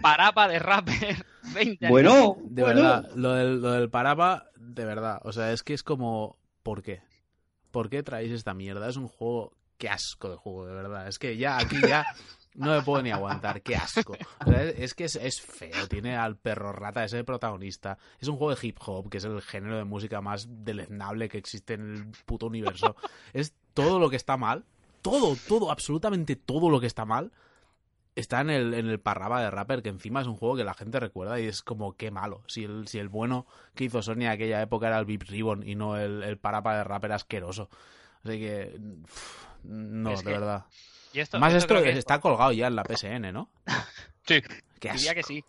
Parapa 0.00 0.48
de 0.48 0.58
Rapper 0.58 1.26
20 1.54 1.86
años. 1.86 1.90
Bueno, 1.90 2.36
De 2.44 2.62
bueno. 2.62 2.80
verdad, 2.82 3.10
lo 3.14 3.32
del, 3.34 3.60
lo 3.60 3.72
del 3.72 3.90
Parapa, 3.90 4.46
de 4.56 4.84
verdad. 4.84 5.20
O 5.24 5.32
sea, 5.32 5.52
es 5.52 5.62
que 5.62 5.74
es 5.74 5.82
como. 5.82 6.38
¿Por 6.62 6.82
qué? 6.82 7.02
¿Por 7.70 7.90
qué 7.90 8.02
traéis 8.02 8.32
esta 8.32 8.54
mierda? 8.54 8.88
Es 8.88 8.96
un 8.96 9.06
juego. 9.08 9.52
Qué 9.78 9.88
asco 9.88 10.30
de 10.30 10.36
juego, 10.36 10.66
de 10.66 10.74
verdad. 10.74 11.08
Es 11.08 11.18
que 11.18 11.36
ya 11.36 11.58
aquí 11.58 11.76
ya 11.80 12.06
no 12.54 12.72
me 12.72 12.82
puedo 12.82 13.02
ni 13.02 13.10
aguantar. 13.10 13.62
Qué 13.62 13.76
asco. 13.76 14.16
Es, 14.76 14.94
que 14.94 15.04
es, 15.04 15.16
es 15.16 15.40
feo. 15.40 15.86
Tiene 15.88 16.16
al 16.16 16.36
perro 16.36 16.72
rata 16.72 17.04
ese 17.04 17.22
protagonista. 17.24 17.98
Es 18.18 18.28
un 18.28 18.36
juego 18.36 18.54
de 18.54 18.66
hip 18.66 18.78
hop, 18.84 19.10
que 19.10 19.18
es 19.18 19.24
el 19.24 19.42
género 19.42 19.76
de 19.76 19.84
música 19.84 20.20
más 20.20 20.46
deleznable 20.48 21.28
que 21.28 21.38
existe 21.38 21.74
en 21.74 21.94
el 21.94 22.06
puto 22.24 22.46
universo. 22.46 22.96
Es 23.32 23.54
todo 23.74 23.98
lo 23.98 24.08
que 24.08 24.16
está 24.16 24.36
mal. 24.36 24.64
Todo, 25.02 25.36
todo, 25.46 25.70
absolutamente 25.70 26.34
todo 26.34 26.68
lo 26.68 26.80
que 26.80 26.86
está 26.86 27.04
mal 27.04 27.30
está 28.16 28.40
en 28.40 28.50
el, 28.50 28.74
en 28.74 28.88
el 28.88 28.98
Parraba 28.98 29.42
de 29.42 29.50
Rapper, 29.50 29.82
que 29.82 29.90
encima 29.90 30.22
es 30.22 30.26
un 30.26 30.36
juego 30.36 30.56
que 30.56 30.64
la 30.64 30.74
gente 30.74 30.98
recuerda 30.98 31.38
y 31.38 31.46
es 31.46 31.62
como 31.62 31.96
qué 31.96 32.10
malo. 32.10 32.42
Si 32.48 32.64
el, 32.64 32.88
si 32.88 32.98
el 32.98 33.08
bueno 33.08 33.46
que 33.74 33.84
hizo 33.84 34.02
Sony 34.02 34.22
en 34.22 34.28
aquella 34.28 34.62
época 34.62 34.88
era 34.88 34.98
el 34.98 35.04
Bip 35.04 35.22
Ribbon 35.24 35.68
y 35.68 35.74
no 35.74 35.98
el, 35.98 36.22
el 36.22 36.38
Parapa 36.38 36.76
de 36.76 36.84
Rapper 36.84 37.12
asqueroso. 37.12 37.68
Así 38.24 38.38
que. 38.38 38.80
No, 39.66 40.10
Es 40.12 40.20
de 40.20 40.24
que- 40.26 40.38
verdad. 40.38 40.64
Y 41.12 41.20
esto, 41.20 41.36
Además, 41.38 41.54
esto 41.54 41.82
que 41.82 41.90
está 41.90 42.20
colgado 42.20 42.52
ya 42.52 42.66
en 42.66 42.76
la 42.76 42.84
PSN, 42.84 43.32
¿no? 43.32 43.50
Sí. 44.26 44.42
Qué 44.80 44.92
diría 44.92 45.14
que 45.14 45.22
sí. 45.22 45.42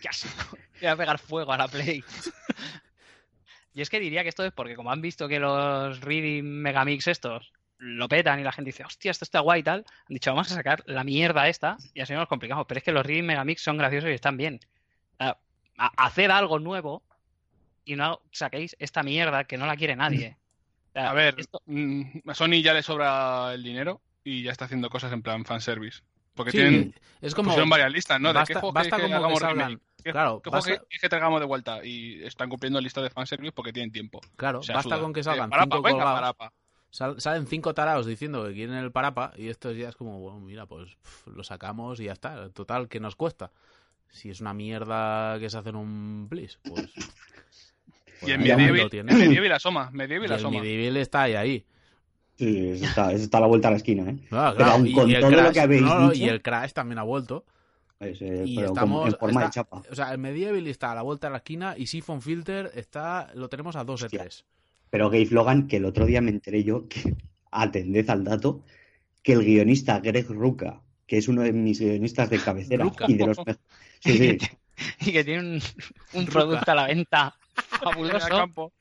Qué 0.00 0.08
asco. 0.08 0.56
Voy 0.80 0.88
a 0.88 0.96
pegar 0.96 1.18
fuego 1.18 1.52
a 1.52 1.58
la 1.58 1.68
Play. 1.68 2.02
Y 3.72 3.82
es 3.82 3.88
que 3.90 4.00
diría 4.00 4.22
que 4.24 4.28
esto 4.30 4.44
es 4.44 4.52
porque 4.52 4.74
como 4.74 4.90
han 4.90 5.00
visto 5.00 5.28
que 5.28 5.38
los 5.38 6.00
Reading 6.00 6.42
Megamix 6.44 7.06
estos 7.06 7.52
lo 7.78 8.08
petan 8.08 8.40
y 8.40 8.42
la 8.42 8.50
gente 8.52 8.70
dice, 8.70 8.84
hostia, 8.84 9.10
esto 9.12 9.24
está 9.24 9.40
guay 9.40 9.60
y 9.60 9.62
tal, 9.62 9.78
han 9.88 10.06
dicho, 10.14 10.30
vamos 10.32 10.50
a 10.50 10.54
sacar 10.56 10.82
la 10.86 11.04
mierda 11.04 11.48
esta 11.48 11.76
y 11.94 12.00
así 12.00 12.12
nos 12.12 12.26
complicamos. 12.28 12.66
Pero 12.66 12.78
es 12.78 12.84
que 12.84 12.90
los 12.92 13.06
Reading 13.06 13.24
Megamix 13.24 13.62
son 13.62 13.78
graciosos 13.78 14.10
y 14.10 14.14
están 14.14 14.36
bien. 14.36 14.58
A- 15.20 15.36
hacer 15.96 16.30
algo 16.30 16.58
nuevo 16.58 17.02
y 17.84 17.94
no 17.96 18.20
saquéis 18.32 18.74
esta 18.80 19.02
mierda 19.02 19.44
que 19.44 19.56
no 19.56 19.66
la 19.66 19.76
quiere 19.76 19.94
nadie. 19.96 20.36
A 20.94 21.12
ver, 21.12 21.34
esto- 21.38 21.62
mm, 21.66 22.02
a 22.28 22.34
Sony 22.34 22.62
ya 22.62 22.74
le 22.74 22.82
sobra 22.82 23.54
el 23.54 23.62
dinero 23.62 24.00
y 24.24 24.42
ya 24.42 24.50
está 24.52 24.64
haciendo 24.66 24.90
cosas 24.90 25.12
en 25.12 25.22
plan 25.22 25.44
fanservice. 25.44 26.02
Porque 26.34 26.52
Sí, 26.52 26.58
tienen 26.58 26.94
es 27.20 27.34
como. 27.34 27.48
pusieron 27.48 27.68
varias 27.68 27.92
listas, 27.92 28.20
¿no? 28.20 28.28
¿De 28.28 28.34
basta 28.34 28.60
qué 28.60 28.66
basta 28.72 28.96
queréis 28.96 29.14
que 29.14 29.20
como 29.20 29.34
que 29.34 29.40
salgan. 29.40 29.80
¿Qué, 30.02 30.12
Claro, 30.12 30.40
qué 30.42 30.50
basta- 30.50 30.70
queréis 30.72 31.00
que 31.00 31.08
traigamos 31.08 31.40
de 31.40 31.46
vuelta? 31.46 31.84
Y 31.84 32.22
están 32.22 32.48
cumpliendo 32.48 32.80
listas 32.80 33.04
de 33.04 33.10
fanservice 33.10 33.52
porque 33.52 33.72
tienen 33.72 33.90
tiempo. 33.92 34.20
Claro, 34.36 34.60
O 34.60 34.62
sea, 34.62 34.76
basta 34.76 34.94
suda. 34.96 35.02
con 35.02 35.12
que 35.12 35.20
Eh, 35.20 35.24
salgan 35.24 35.50
parapa, 35.50 35.76
cinco 35.76 35.88
venga, 35.88 36.04
parapa. 36.14 36.52
Sal- 36.90 37.20
salen 37.20 37.46
cinco 37.46 37.72
tarados 37.74 38.06
diciendo 38.06 38.44
que 38.46 38.54
quieren 38.54 38.74
el 38.74 38.90
Parapa 38.90 39.32
y 39.36 39.48
esto 39.48 39.70
ya 39.70 39.90
es 39.90 39.96
como, 39.96 40.18
bueno, 40.18 40.40
mira, 40.40 40.66
pues 40.66 40.96
lo 41.26 41.44
sacamos 41.44 42.00
y 42.00 42.04
ya 42.04 42.12
está. 42.12 42.50
Total, 42.50 42.88
¿qué 42.88 42.98
nos 42.98 43.14
cuesta? 43.14 43.52
Si 44.08 44.28
es 44.30 44.40
una 44.40 44.54
mierda 44.54 45.38
que 45.38 45.48
se 45.50 45.56
hace 45.58 45.68
en 45.68 45.76
un 45.76 46.28
Bliss, 46.28 46.58
pues... 46.64 46.90
pues 48.20 48.32
Y 48.32 48.46
ya 48.46 48.56
Medieval, 48.56 48.76
lo 48.82 48.90
tienes. 48.90 49.16
Medieval 49.16 49.52
asoma, 49.52 49.90
Medieval 49.92 50.26
el 50.26 50.32
asoma. 50.32 50.60
Medieval 50.60 50.96
está 50.98 51.22
ahí, 51.22 51.34
ahí. 51.34 51.64
Sí, 52.36 52.70
eso 52.70 52.84
está, 52.86 53.12
eso 53.12 53.24
está 53.24 53.38
a 53.38 53.40
la 53.42 53.46
vuelta 53.48 53.68
a 53.68 53.70
la 53.72 53.76
esquina, 53.76 54.10
¿eh? 54.10 54.16
Claro, 54.28 54.56
Pero 54.56 54.68
claro, 54.70 54.84
con 54.94 55.10
y 55.10 55.14
el 55.14 55.20
todo 55.20 55.30
lo 55.30 55.36
Crash- 55.38 55.52
que 55.52 55.60
habéis 55.60 55.82
no, 55.82 56.10
dicho- 56.10 56.24
y 56.24 56.28
el 56.28 56.40
Crash 56.42 56.72
también 56.72 56.98
ha 56.98 57.02
vuelto. 57.02 57.44
Es, 57.98 58.22
eh, 58.22 58.44
Y 58.46 58.56
pero 58.56 58.68
estamos... 58.68 59.12
en 59.12 59.18
forma 59.18 59.40
de 59.40 59.46
está- 59.46 59.54
chapa. 59.62 59.82
o 59.90 59.94
sea, 59.94 60.10
el 60.12 60.18
Medieval 60.18 60.66
está 60.66 60.92
a 60.92 60.94
la 60.94 61.02
vuelta 61.02 61.26
de 61.26 61.32
la 61.32 61.36
esquina 61.38 61.74
y 61.76 61.86
Siphon 61.86 62.22
Filter 62.22 62.70
está 62.74 63.30
lo 63.34 63.48
tenemos 63.50 63.76
a 63.76 63.84
2 63.84 64.00
de 64.00 64.06
Hostia. 64.06 64.20
3. 64.22 64.44
Pero 64.88 65.10
Gabe 65.10 65.28
Logan, 65.30 65.68
que 65.68 65.76
el 65.76 65.84
otro 65.84 66.06
día 66.06 66.22
me 66.22 66.30
enteré 66.30 66.64
yo, 66.64 66.88
que 66.88 67.14
atended 67.50 68.08
al 68.08 68.24
dato, 68.24 68.62
que 69.22 69.32
el 69.34 69.44
guionista 69.44 70.00
Greg 70.00 70.26
Ruca, 70.30 70.80
que 71.06 71.18
es 71.18 71.28
uno 71.28 71.42
de 71.42 71.52
mis 71.52 71.78
guionistas 71.78 72.30
de 72.30 72.38
cabecera 72.38 72.84
Rucka. 72.84 73.04
y 73.06 73.14
de 73.14 73.26
los 73.26 73.36
sí, 74.00 74.16
sí, 74.16 74.38
y 75.00 75.12
que 75.12 75.24
tiene 75.24 75.40
un, 75.56 75.62
un 76.14 76.24
producto 76.26 76.70
a 76.70 76.74
la 76.74 76.86
venta 76.86 77.34
En 77.34 77.34
el 77.34 77.39
fabuloso. 77.54 78.28
campo. 78.28 78.72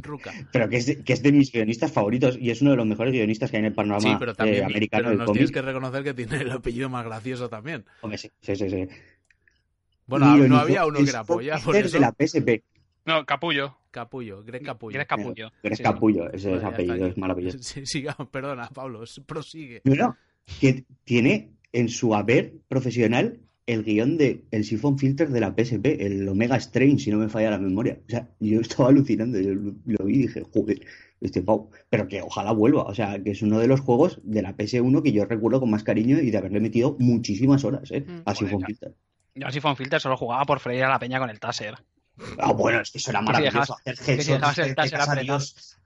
Ruka. 0.00 0.32
pero 0.52 0.68
que 0.68 0.76
es, 0.76 0.86
de, 0.86 1.02
que 1.02 1.12
es 1.12 1.22
de 1.22 1.32
mis 1.32 1.50
guionistas 1.50 1.90
favoritos 1.90 2.38
y 2.40 2.50
es 2.50 2.62
uno 2.62 2.70
de 2.72 2.76
los 2.76 2.86
mejores 2.86 3.12
guionistas 3.12 3.50
que 3.50 3.56
hay 3.56 3.60
en 3.60 3.66
el 3.66 3.74
panorama 3.74 4.00
Sí, 4.08 4.16
pero 4.18 4.34
también 4.34 4.62
eh, 4.62 4.64
americano 4.64 5.04
pero 5.04 5.10
del 5.10 5.18
nos 5.18 5.32
tienes 5.32 5.50
que 5.50 5.62
reconocer 5.62 6.04
que 6.04 6.14
tiene 6.14 6.36
el 6.36 6.50
apellido 6.50 6.88
más 6.88 7.04
gracioso 7.04 7.48
también. 7.48 7.84
Hombre, 8.00 8.18
sí, 8.18 8.30
sí, 8.40 8.54
sí, 8.54 8.70
sí. 8.70 8.88
Bueno, 10.06 10.36
no 10.36 10.56
había 10.58 10.86
uno 10.86 10.98
que 10.98 11.04
es 11.04 11.10
era 11.10 11.24
polla, 11.24 11.58
por 11.58 11.76
eso. 11.76 11.96
de 11.96 12.00
la 12.00 12.12
PSP. 12.12 12.62
No, 13.04 13.24
capullo. 13.26 13.76
Capullo, 13.90 14.44
Greg 14.44 14.62
Capullo. 14.62 14.94
Greg 14.94 15.06
Capullo. 15.06 15.50
Sí. 15.72 15.82
capullo, 15.82 16.30
ese 16.30 16.48
Bueno, 16.50 16.56
es 16.58 16.62
ya 16.62 16.68
apellido, 16.68 17.06
es 17.06 17.16
maravilloso. 17.16 17.58
Sí, 17.62 17.86
sigamos, 17.86 18.28
perdona, 18.28 18.68
Pablo, 18.68 19.02
prosigue. 19.26 19.80
Mira, 19.84 20.16
que 20.60 20.84
tiene 21.04 21.50
en 21.72 21.88
su 21.88 22.14
haber 22.14 22.52
profesional 22.68 23.40
el 23.68 23.84
guion 23.84 24.16
de 24.16 24.44
el 24.50 24.64
Siphon 24.64 24.98
Filter 24.98 25.28
de 25.28 25.40
la 25.40 25.54
PSP, 25.54 26.00
el 26.00 26.26
Omega 26.26 26.58
Strain, 26.58 26.98
si 26.98 27.10
no 27.10 27.18
me 27.18 27.28
falla 27.28 27.50
la 27.50 27.58
memoria. 27.58 27.98
O 28.06 28.10
sea, 28.10 28.26
yo 28.40 28.60
estaba 28.60 28.88
alucinando, 28.88 29.38
yo 29.38 29.54
lo, 29.54 30.04
vi 30.04 30.14
y 30.14 30.18
dije, 30.22 30.42
joder, 30.52 30.80
este 31.20 31.42
pau. 31.42 31.70
Pero 31.90 32.08
que 32.08 32.22
ojalá 32.22 32.52
vuelva, 32.52 32.84
o 32.84 32.94
sea, 32.94 33.22
que 33.22 33.32
es 33.32 33.42
uno 33.42 33.58
de 33.58 33.66
los 33.66 33.80
juegos 33.80 34.20
de 34.24 34.40
la 34.40 34.56
PS1 34.56 35.02
que 35.02 35.12
yo 35.12 35.26
recuerdo 35.26 35.60
con 35.60 35.70
más 35.70 35.84
cariño 35.84 36.18
y 36.18 36.30
de 36.30 36.38
haberle 36.38 36.60
metido 36.60 36.96
muchísimas 36.98 37.62
horas, 37.64 37.90
¿eh? 37.90 38.00
Mm. 38.00 38.22
A 38.24 38.34
Siphon 38.34 38.62
Filter. 38.62 38.94
Yo 39.34 39.46
así 39.46 39.60
fue 39.60 39.70
un 39.70 39.76
filter, 39.76 40.00
solo 40.00 40.16
jugaba 40.16 40.44
por 40.46 40.60
freír 40.60 40.84
a 40.84 40.88
la 40.88 40.98
peña 40.98 41.18
con 41.20 41.28
el 41.28 41.38
taser. 41.38 41.76
Ah, 42.38 42.52
bueno, 42.52 42.80
es 42.80 42.90
que 42.90 42.98
eso 42.98 43.10
era 43.10 43.20
si 43.20 43.26
maravilloso. 43.26 43.74
hacer 43.74 43.94
que 43.96 44.02
si 44.22 44.32
headshots, 44.32 44.56
dejabas 44.56 44.58
el 44.58 44.74
taser 44.74 45.00
a 45.00 45.04
apretado. 45.04 45.38
Dios. 45.38 45.76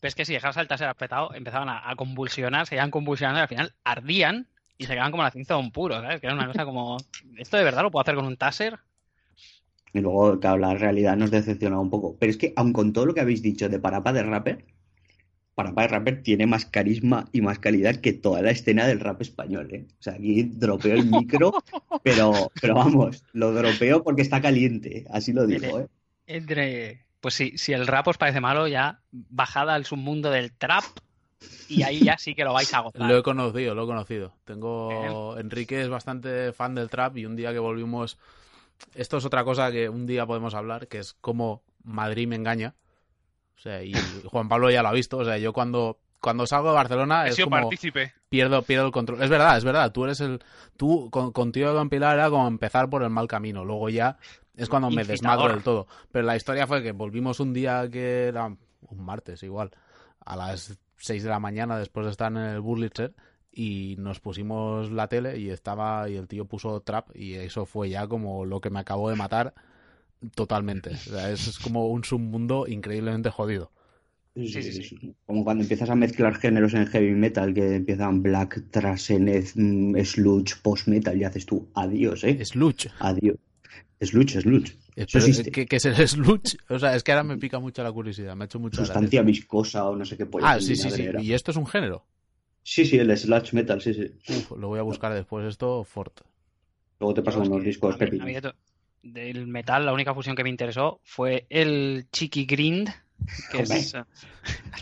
Pero 0.00 0.08
es 0.08 0.14
que 0.14 0.24
si 0.24 0.32
dejabas 0.32 0.56
el 0.56 0.68
taser 0.68 0.88
apretado, 0.88 1.34
empezaban 1.34 1.68
a, 1.68 1.90
a 1.90 1.96
convulsionar, 1.96 2.66
se 2.66 2.76
iban 2.76 2.90
convulsionando 2.90 3.40
y 3.40 3.42
al 3.42 3.48
final 3.48 3.74
ardían 3.82 4.48
y 4.76 4.84
se 4.84 4.92
quedaban 4.92 5.10
como 5.10 5.22
la 5.22 5.30
cinta 5.30 5.54
de 5.54 5.60
un 5.60 5.70
puro, 5.70 6.00
¿sabes? 6.00 6.20
Que 6.20 6.26
era 6.26 6.34
una 6.34 6.46
cosa 6.46 6.64
como, 6.64 6.96
¿esto 7.36 7.56
de 7.56 7.64
verdad 7.64 7.82
lo 7.82 7.90
puedo 7.90 8.02
hacer 8.02 8.14
con 8.14 8.26
un 8.26 8.36
taser? 8.36 8.78
Y 9.92 10.00
luego, 10.00 10.40
claro, 10.40 10.58
la 10.58 10.74
realidad 10.74 11.16
nos 11.16 11.30
decepcionaba 11.30 11.80
un 11.80 11.90
poco. 11.90 12.16
Pero 12.18 12.30
es 12.30 12.36
que, 12.36 12.52
aun 12.56 12.72
con 12.72 12.92
todo 12.92 13.06
lo 13.06 13.14
que 13.14 13.20
habéis 13.20 13.42
dicho 13.42 13.68
de 13.68 13.78
Parapa 13.78 14.12
de 14.12 14.24
Rapper, 14.24 14.64
Parapa 15.54 15.82
de 15.82 15.88
Rapper 15.88 16.22
tiene 16.22 16.46
más 16.46 16.66
carisma 16.66 17.28
y 17.30 17.40
más 17.40 17.60
calidad 17.60 17.96
que 17.96 18.12
toda 18.12 18.42
la 18.42 18.50
escena 18.50 18.86
del 18.88 18.98
rap 18.98 19.22
español, 19.22 19.68
¿eh? 19.72 19.86
O 20.00 20.02
sea, 20.02 20.14
aquí 20.14 20.42
dropeo 20.42 20.94
el 20.94 21.06
micro, 21.06 21.52
pero, 22.02 22.50
pero 22.60 22.74
vamos, 22.74 23.24
lo 23.32 23.52
dropeo 23.52 24.02
porque 24.02 24.22
está 24.22 24.40
caliente, 24.40 25.04
así 25.10 25.32
lo 25.32 25.46
digo, 25.46 25.80
¿eh? 25.80 25.86
Entre, 26.26 27.04
pues 27.20 27.34
sí, 27.34 27.52
si 27.56 27.72
el 27.72 27.86
rap 27.86 28.08
os 28.08 28.18
parece 28.18 28.40
malo, 28.40 28.66
ya 28.66 29.00
bajada 29.12 29.74
al 29.74 29.84
submundo 29.84 30.30
del 30.30 30.52
trap 30.52 30.84
y 31.68 31.82
ahí 31.82 32.00
ya 32.04 32.16
sí 32.18 32.34
que 32.34 32.44
lo 32.44 32.52
vais 32.52 32.72
a 32.74 32.80
gozar. 32.80 33.08
Lo 33.08 33.16
he 33.18 33.22
conocido, 33.22 33.74
lo 33.74 33.84
he 33.84 33.86
conocido. 33.86 34.32
Tengo. 34.44 35.36
Enrique 35.38 35.80
es 35.80 35.88
bastante 35.88 36.52
fan 36.52 36.74
del 36.74 36.88
trap 36.90 37.16
y 37.16 37.26
un 37.26 37.36
día 37.36 37.52
que 37.52 37.58
volvimos. 37.58 38.18
Esto 38.94 39.16
es 39.18 39.24
otra 39.24 39.44
cosa 39.44 39.70
que 39.70 39.88
un 39.88 40.06
día 40.06 40.26
podemos 40.26 40.54
hablar, 40.54 40.88
que 40.88 40.98
es 40.98 41.14
cómo 41.20 41.62
Madrid 41.84 42.26
me 42.28 42.36
engaña. 42.36 42.74
O 43.56 43.60
sea, 43.60 43.82
y 43.82 43.92
Juan 44.30 44.48
Pablo 44.48 44.70
ya 44.70 44.82
lo 44.82 44.88
ha 44.88 44.92
visto. 44.92 45.18
O 45.18 45.24
sea, 45.24 45.38
yo 45.38 45.52
cuando, 45.52 45.98
cuando 46.20 46.46
salgo 46.46 46.68
de 46.68 46.74
Barcelona 46.74 47.26
He 47.26 47.30
es 47.30 47.36
sido 47.36 47.46
como 47.48 47.62
partícipe. 47.62 48.12
pierdo, 48.28 48.62
pierdo 48.62 48.86
el 48.86 48.92
control. 48.92 49.22
Es 49.22 49.30
verdad, 49.30 49.56
es 49.56 49.64
verdad. 49.64 49.92
Tú 49.92 50.04
eres 50.04 50.20
el. 50.20 50.40
Tú, 50.76 51.08
con, 51.10 51.32
contigo 51.32 51.72
con 51.74 51.88
Pilar 51.88 52.16
era 52.18 52.30
como 52.30 52.48
empezar 52.48 52.90
por 52.90 53.02
el 53.02 53.10
mal 53.10 53.28
camino. 53.28 53.64
Luego 53.64 53.88
ya 53.88 54.18
es 54.56 54.68
cuando 54.68 54.88
me 54.90 55.02
Incitador. 55.02 55.08
desmadro 55.18 55.48
del 55.54 55.62
todo. 55.62 55.86
Pero 56.12 56.26
la 56.26 56.36
historia 56.36 56.66
fue 56.66 56.82
que 56.82 56.92
volvimos 56.92 57.40
un 57.40 57.52
día 57.52 57.88
que 57.90 58.26
era 58.28 58.46
un 58.46 58.58
martes 59.04 59.42
igual, 59.42 59.70
a 60.24 60.36
las 60.36 60.78
6 60.96 61.22
de 61.22 61.30
la 61.30 61.40
mañana 61.40 61.78
después 61.78 62.06
de 62.06 62.12
estar 62.12 62.32
en 62.32 62.38
el 62.38 62.60
Burlitzer 62.60 63.14
y 63.52 63.96
nos 63.98 64.20
pusimos 64.20 64.90
la 64.90 65.08
tele 65.08 65.38
y 65.38 65.50
estaba 65.50 66.08
y 66.08 66.16
el 66.16 66.28
tío 66.28 66.44
puso 66.46 66.80
trap 66.80 67.14
y 67.14 67.34
eso 67.34 67.66
fue 67.66 67.90
ya 67.90 68.06
como 68.06 68.44
lo 68.44 68.60
que 68.60 68.70
me 68.70 68.80
acabó 68.80 69.10
de 69.10 69.16
matar 69.16 69.54
totalmente. 70.34 70.90
O 70.90 70.96
sea, 70.96 71.30
es, 71.30 71.46
es 71.46 71.58
como 71.58 71.88
un 71.88 72.04
submundo 72.04 72.66
increíblemente 72.66 73.30
jodido. 73.30 73.70
Sí, 74.34 74.48
Sí, 74.48 74.62
sí. 74.62 75.14
Como 75.26 75.44
cuando 75.44 75.62
empiezas 75.62 75.90
a 75.90 75.94
mezclar 75.94 76.34
géneros 76.34 76.74
en 76.74 76.86
heavy 76.86 77.12
metal, 77.12 77.54
que 77.54 77.76
empiezan 77.76 78.20
black, 78.20 78.64
trasenez, 78.70 79.54
mm, 79.54 79.96
sludge, 80.02 80.56
post 80.60 80.88
metal, 80.88 81.16
y 81.16 81.22
haces 81.22 81.46
tú, 81.46 81.68
adiós, 81.74 82.24
¿eh? 82.24 82.44
Sluch. 82.44 82.88
Adiós. 82.98 83.36
Pero, 84.96 85.26
existe. 85.26 85.50
¿qué, 85.50 85.66
qué 85.66 85.76
es 85.76 85.84
el 85.86 85.96
sluch? 86.08 86.54
O 86.68 86.78
sea, 86.78 86.94
es 86.94 87.02
que 87.02 87.12
ahora 87.12 87.24
me 87.24 87.36
pica 87.36 87.58
mucho 87.58 87.82
la 87.82 87.90
curiosidad. 87.92 88.36
Me 88.36 88.44
ha 88.44 88.46
hecho 88.46 88.58
mucha 88.60 88.76
gracia. 88.78 88.94
Sustancia 88.94 89.22
viscosa 89.22 89.88
o 89.88 89.96
no 89.96 90.04
sé 90.04 90.16
qué 90.16 90.26
polla 90.26 90.52
Ah, 90.52 90.60
sí, 90.60 90.76
sí, 90.76 90.90
sí. 90.90 91.02
era. 91.02 91.20
¿Y 91.22 91.32
esto 91.32 91.50
es 91.50 91.56
un 91.56 91.66
género? 91.66 92.04
Sí, 92.62 92.84
sí, 92.86 92.96
el 92.98 93.16
sludge 93.16 93.52
metal, 93.54 93.80
sí, 93.82 93.92
sí. 93.94 94.12
Uf, 94.32 94.52
lo 94.52 94.68
voy 94.68 94.78
a 94.78 94.82
buscar 94.82 95.12
después 95.12 95.46
esto, 95.46 95.84
Fort. 95.84 96.20
Luego 97.00 97.14
te 97.14 97.22
paso 97.22 97.40
unos 97.40 97.62
discos 97.64 97.98
mí- 98.00 98.18
mí 98.20 98.32
de 98.34 98.54
del 99.02 99.46
metal, 99.46 99.84
la 99.84 99.92
única 99.92 100.14
fusión 100.14 100.34
que 100.34 100.42
me 100.44 100.48
interesó 100.48 101.00
fue 101.04 101.46
el 101.50 102.06
Chiqui 102.10 102.46
Grind, 102.46 102.88
que 103.50 103.60
es 103.62 103.92
el 103.94 104.04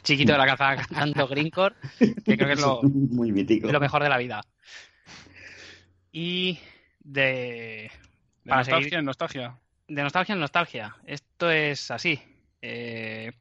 chiquito 0.02 0.30
de 0.32 0.38
la 0.38 0.46
calzada 0.46 0.76
cantando 0.76 1.26
Greencore, 1.26 1.74
que 1.98 2.36
creo 2.36 2.46
que 2.46 2.52
es 2.52 2.60
lo, 2.60 2.82
Muy 2.84 3.32
mítico. 3.32 3.66
es 3.66 3.72
lo 3.72 3.80
mejor 3.80 4.02
de 4.04 4.08
la 4.08 4.18
vida. 4.18 4.42
Y 6.12 6.58
de, 7.00 7.90
De 8.44 8.48
para 8.50 8.60
nostalgia 8.60 8.84
seguir- 8.84 8.98
en 8.98 9.04
nostalgia. 9.04 9.58
de 9.88 10.02
nostalgia 10.02 10.32
en 10.34 10.40
nostalgia. 10.40 10.96
Esto 11.06 11.50
es 11.50 11.90
así. 11.90 12.20
Eh, 12.60 13.32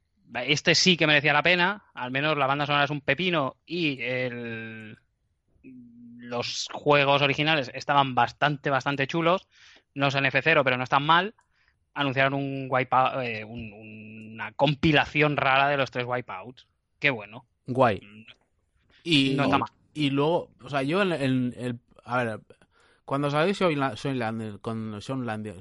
este 0.45 0.75
sí 0.75 0.97
que 0.97 1.07
merecía 1.07 1.33
la 1.33 1.43
pena. 1.43 1.83
Al 1.93 2.11
menos 2.11 2.37
la 2.37 2.47
banda 2.47 2.65
sonora 2.65 2.85
es 2.85 2.89
un 2.91 3.01
pepino 3.01 3.55
y 3.65 4.01
el- 4.01 4.97
los 5.63 6.67
juegos 6.71 7.21
originales 7.21 7.71
estaban 7.73 8.15
bastante, 8.15 8.69
bastante 8.69 9.07
chulos. 9.07 9.47
No 9.93 10.09
son 10.11 10.25
F0, 10.25 10.63
pero 10.63 10.77
no 10.77 10.83
están 10.83 11.03
mal. 11.03 11.33
Anunciaron 11.93 12.33
un 12.33 12.67
wipeout, 12.69 13.21
eh, 13.23 13.43
un- 13.43 13.73
una 14.33 14.51
compilación 14.53 15.35
rara 15.35 15.67
de 15.67 15.77
los 15.77 15.91
tres 15.91 16.05
wipeouts. 16.07 16.67
Qué 16.99 17.09
bueno. 17.09 17.45
Guay. 17.67 18.01
Y, 19.03 19.33
No 19.35 19.43
está 19.45 19.57
mal. 19.57 19.69
y 19.93 20.09
luego, 20.11 20.49
o 20.63 20.69
sea, 20.69 20.83
yo 20.83 21.01
en, 21.01 21.11
en 21.11 21.53
el. 21.57 21.79
A 22.05 22.23
ver, 22.23 22.39
cuando 23.11 23.29
salió 23.29 23.53
Sean 23.53 23.77
La- 23.77 23.97
Sean 23.97 24.17
Lander, 24.19 24.61
con 24.61 25.01
Sean 25.01 25.25
Lander. 25.25 25.57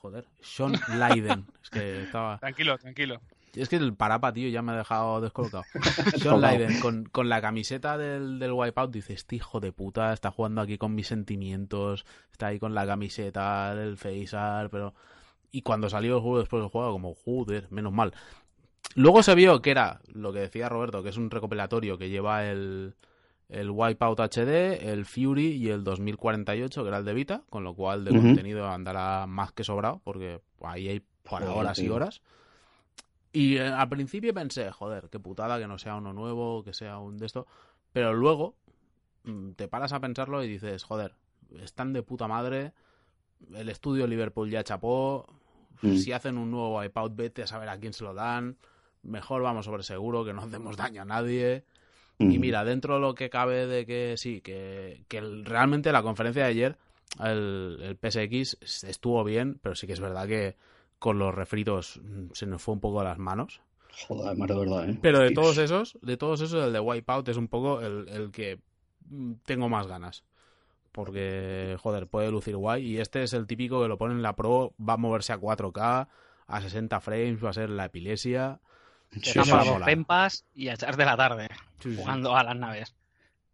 joder, 0.00 0.24
Sean 0.40 0.72
Leiden. 0.98 1.44
es 1.62 1.68
que 1.68 2.04
estaba. 2.04 2.38
Tranquilo, 2.38 2.78
tranquilo. 2.78 3.20
Es 3.52 3.68
que 3.68 3.76
el 3.76 3.92
parapa, 3.92 4.32
tío, 4.32 4.48
ya 4.48 4.62
me 4.62 4.72
ha 4.72 4.76
dejado 4.76 5.20
descolocado. 5.20 5.64
Sean. 6.16 6.40
Leiden, 6.40 6.80
con, 6.80 7.04
con 7.04 7.28
la 7.28 7.42
camiseta 7.42 7.98
del, 7.98 8.38
del 8.38 8.52
Wipeout, 8.52 8.90
dice: 8.90 9.12
Este 9.12 9.36
hijo 9.36 9.60
de 9.60 9.70
puta 9.70 10.14
está 10.14 10.30
jugando 10.30 10.62
aquí 10.62 10.78
con 10.78 10.94
mis 10.94 11.08
sentimientos. 11.08 12.06
Está 12.32 12.46
ahí 12.46 12.58
con 12.58 12.72
la 12.74 12.86
camiseta 12.86 13.74
del 13.74 13.98
Facear, 13.98 14.70
pero. 14.70 14.94
Y 15.50 15.60
cuando 15.60 15.90
salió 15.90 16.14
el 16.16 16.22
juego 16.22 16.38
después 16.38 16.62
del 16.62 16.70
juego, 16.70 16.90
como, 16.92 17.14
joder, 17.14 17.66
menos 17.70 17.92
mal. 17.92 18.14
Luego 18.94 19.22
se 19.22 19.34
vio 19.34 19.60
que 19.60 19.72
era 19.72 20.00
lo 20.14 20.32
que 20.32 20.38
decía 20.40 20.70
Roberto, 20.70 21.02
que 21.02 21.10
es 21.10 21.18
un 21.18 21.30
recopilatorio 21.30 21.98
que 21.98 22.08
lleva 22.08 22.46
el, 22.46 22.94
el 23.48 23.70
Wipeout 23.70 24.20
HD, 24.20 24.90
el 24.90 25.06
Fury 25.06 25.52
y 25.52 25.70
el 25.70 25.82
2048, 25.82 26.82
que 26.82 26.88
era 26.88 26.98
el 26.98 27.04
de 27.04 27.14
Vita, 27.14 27.42
con 27.48 27.64
lo 27.64 27.74
cual 27.74 28.04
de 28.04 28.10
contenido 28.10 28.68
andará 28.68 29.26
más 29.26 29.52
que 29.52 29.64
sobrado, 29.64 30.00
porque 30.04 30.40
ahí 30.62 30.88
hay 30.88 31.02
para 31.22 31.52
horas 31.52 31.78
y 31.78 31.88
horas. 31.88 32.20
Y 33.32 33.56
eh, 33.56 33.68
al 33.68 33.88
principio 33.88 34.34
pensé, 34.34 34.70
joder, 34.70 35.08
qué 35.10 35.18
putada 35.18 35.58
que 35.58 35.66
no 35.66 35.78
sea 35.78 35.96
uno 35.96 36.12
nuevo, 36.12 36.62
que 36.62 36.74
sea 36.74 36.98
un 36.98 37.18
de 37.18 37.26
esto. 37.26 37.46
Pero 37.92 38.12
luego 38.12 38.54
mm, 39.24 39.52
te 39.52 39.68
paras 39.68 39.92
a 39.92 40.00
pensarlo 40.00 40.42
y 40.42 40.48
dices, 40.48 40.84
joder, 40.84 41.14
están 41.62 41.92
de 41.92 42.02
puta 42.02 42.28
madre. 42.28 42.72
El 43.54 43.68
estudio 43.68 44.06
Liverpool 44.06 44.50
ya 44.50 44.64
chapó. 44.64 45.26
Mm. 45.82 45.96
Si 45.96 46.12
hacen 46.12 46.36
un 46.36 46.50
nuevo 46.50 46.78
Wipeout, 46.78 47.14
vete 47.14 47.42
a 47.42 47.46
saber 47.46 47.68
a 47.68 47.78
quién 47.78 47.92
se 47.92 48.04
lo 48.04 48.12
dan. 48.12 48.56
Mejor 49.02 49.42
vamos 49.42 49.66
sobre 49.66 49.82
seguro, 49.84 50.24
que 50.24 50.32
no 50.32 50.42
hacemos 50.42 50.76
daño 50.76 51.02
a 51.02 51.04
nadie. 51.04 51.64
Y 52.18 52.38
mira, 52.38 52.64
dentro 52.64 52.94
de 52.94 53.00
lo 53.00 53.14
que 53.14 53.30
cabe 53.30 53.66
de 53.66 53.86
que 53.86 54.16
sí, 54.16 54.40
que, 54.40 55.04
que 55.08 55.18
el- 55.18 55.44
realmente 55.44 55.92
la 55.92 56.02
conferencia 56.02 56.44
de 56.44 56.48
ayer, 56.50 56.76
el, 57.24 57.78
el 57.82 57.96
PSX 57.96 58.58
estuvo 58.84 59.22
bien, 59.24 59.58
pero 59.62 59.74
sí 59.74 59.86
que 59.86 59.92
es 59.94 60.00
verdad 60.00 60.26
que 60.26 60.56
con 60.98 61.18
los 61.18 61.34
refritos 61.34 62.00
mm, 62.02 62.32
se 62.32 62.46
nos 62.46 62.60
fue 62.62 62.74
un 62.74 62.80
poco 62.80 63.00
a 63.00 63.04
las 63.04 63.18
manos. 63.18 63.60
Joder, 64.08 64.36
más 64.36 64.48
de 64.48 64.54
verdad, 64.58 64.90
¿eh? 64.90 64.98
Pero 65.00 65.20
de 65.20 65.28
Dios. 65.28 65.34
todos 65.34 65.58
esos, 65.58 65.98
de 66.02 66.16
todos 66.16 66.40
esos, 66.40 66.64
el 66.64 66.72
de 66.72 66.80
Wipeout 66.80 67.28
es 67.28 67.36
un 67.36 67.48
poco 67.48 67.80
el, 67.80 68.08
el 68.08 68.30
que 68.30 68.58
mm, 69.10 69.32
tengo 69.44 69.68
más 69.68 69.86
ganas. 69.86 70.24
Porque, 70.92 71.76
joder, 71.80 72.06
puede 72.08 72.30
lucir 72.30 72.56
guay. 72.56 72.84
Y 72.86 72.98
este 73.00 73.22
es 73.22 73.32
el 73.32 73.46
típico 73.46 73.82
que 73.82 73.88
lo 73.88 73.98
pone 73.98 74.14
en 74.14 74.22
la 74.22 74.34
Pro, 74.34 74.74
va 74.80 74.94
a 74.94 74.96
moverse 74.96 75.32
a 75.32 75.38
4K, 75.38 76.08
a 76.46 76.60
60 76.60 77.00
frames, 77.00 77.44
va 77.44 77.50
a 77.50 77.52
ser 77.52 77.70
la 77.70 77.86
epilepsia. 77.86 78.60
Sí, 79.12 79.20
Te 79.20 79.44
sí, 79.44 79.50
para 79.50 79.64
sí. 79.64 79.68
dos 79.70 79.84
tempas 79.84 80.44
y 80.54 80.68
a 80.68 80.74
echar 80.74 80.96
de 80.96 81.04
la 81.04 81.16
tarde 81.16 81.48
Sí, 81.82 81.90
sí. 81.90 81.96
jugando 81.96 82.36
a 82.36 82.42
las 82.44 82.56
naves. 82.56 82.94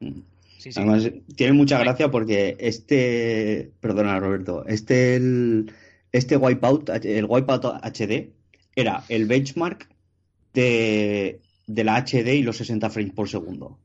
Mm. 0.01 0.20
Sí, 0.59 0.72
sí. 0.72 0.81
Además, 0.81 1.10
tiene 1.36 1.52
mucha 1.52 1.78
gracia 1.78 2.10
porque 2.10 2.56
este, 2.59 3.72
perdona 3.81 4.18
Roberto, 4.18 4.64
este 4.66 5.16
el, 5.16 5.72
este 6.12 6.36
Wipeout, 6.36 6.89
el 7.05 7.26
Wipeout 7.28 7.64
HD 7.82 8.32
era 8.74 9.05
el 9.09 9.26
benchmark 9.26 9.89
de, 10.55 11.40
de 11.66 11.85
la 11.85 11.97
HD 12.05 12.35
y 12.35 12.43
los 12.43 12.56
60 12.56 12.89
frames 12.90 13.12
por 13.12 13.28
segundo. 13.28 13.78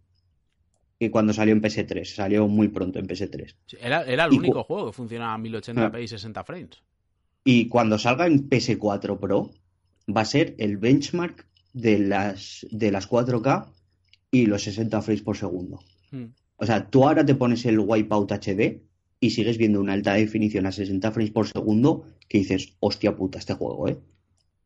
Y 1.00 1.10
cuando 1.10 1.34
salió 1.34 1.54
en 1.54 1.62
PS3, 1.62 2.04
salió 2.16 2.48
muy 2.48 2.68
pronto 2.70 3.00
en 3.00 3.08
PS3. 3.08 3.56
Sí, 3.68 3.78
Era, 3.80 4.04
era 4.04 4.26
el 4.26 4.34
Y 4.34 4.38
único 4.38 4.64
juego 4.64 4.88
que 4.88 4.94
funcionaba 4.94 5.34
a 5.34 5.38
1080p 5.38 6.04
y 6.04 6.08
60 6.08 6.44
frames. 6.44 6.82
Y 7.44 7.68
cuando 7.68 7.98
salga 7.98 8.28
en 8.28 8.50
PS4 8.50 9.18
Pro, 9.20 9.52
va 10.16 10.22
a 10.22 10.26
ser 10.26 10.56
el 10.58 10.78
benchmark 10.78 11.46
de 11.74 12.00
las, 12.00 12.66
de 12.72 12.92
las 12.92 13.10
4K 13.10 13.68
y 14.32 14.46
los 14.46 14.64
60 14.64 15.02
frames 15.02 15.22
por 15.22 15.38
segundo. 15.38 15.80
Hmm. 16.12 16.28
O 16.58 16.66
sea, 16.66 16.90
tú 16.90 17.08
ahora 17.08 17.26
te 17.26 17.36
pones 17.36 17.66
el 17.66 17.80
Wipeout 17.80 18.32
HD 18.32 18.82
y 19.20 19.30
sigues 19.32 19.58
viendo 19.58 19.80
una 19.80 19.94
alta 19.94 20.14
definición 20.14 20.66
a 20.66 20.72
60 20.72 21.12
frames 21.12 21.32
por 21.32 21.48
segundo 21.48 22.06
que 22.28 22.40
dices, 22.40 22.76
hostia 22.80 23.16
puta, 23.16 23.40
este 23.40 23.54
juego, 23.54 23.88
¿eh? 23.88 23.98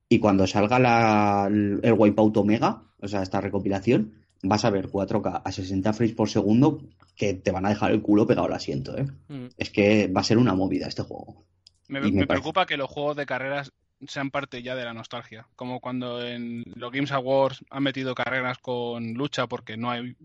Y 0.09 0.19
cuando 0.19 0.45
salga 0.45 0.79
la, 0.79 1.47
el 1.49 1.93
Wipeout 1.93 2.37
Omega, 2.37 2.83
o 2.99 3.07
sea, 3.07 3.23
esta 3.23 3.41
recopilación, 3.41 4.13
vas 4.43 4.65
a 4.65 4.69
ver 4.69 4.89
4K 4.89 5.41
a 5.43 5.51
60 5.51 5.93
frames 5.93 6.15
por 6.15 6.29
segundo 6.29 6.83
que 7.15 7.33
te 7.33 7.51
van 7.51 7.65
a 7.65 7.69
dejar 7.69 7.91
el 7.91 8.01
culo 8.01 8.27
pegado 8.27 8.47
al 8.47 8.53
asiento, 8.53 8.97
¿eh? 8.97 9.07
Mm. 9.29 9.47
Es 9.57 9.69
que 9.69 10.07
va 10.07 10.21
a 10.21 10.25
ser 10.25 10.37
una 10.37 10.53
movida 10.53 10.87
este 10.87 11.03
juego. 11.03 11.45
Me, 11.87 12.27
preocupa 12.27 12.65
que 12.65 12.77
los 12.77 12.89
juegos 12.89 13.15
de 13.15 13.25
carreras 13.25 13.71
sean 14.07 14.31
parte 14.31 14.61
ya 14.61 14.75
de 14.75 14.85
la 14.85 14.93
nostalgia. 14.93 15.47
Como 15.55 15.79
cuando 15.79 16.25
en 16.25 16.63
los 16.75 16.91
Games 16.91 17.11
Awards 17.11 17.63
han 17.69 17.83
metido 17.83 18.15
carreras 18.15 18.57
con 18.57 19.13
lucha 19.13 19.47
porque 19.47 19.77
no 19.77 19.91
hay 19.91 20.15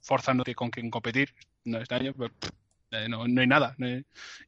Forza 0.00 0.34
no 0.34 0.44
tiene 0.44 0.56
con 0.56 0.70
quien 0.70 0.90
competir. 0.90 1.34
No, 1.64 1.78
este 1.78 1.94
año 1.94 2.12
pff, 2.12 2.50
eh, 2.90 3.08
no, 3.08 3.26
no 3.26 3.40
hay 3.40 3.46
nada. 3.46 3.76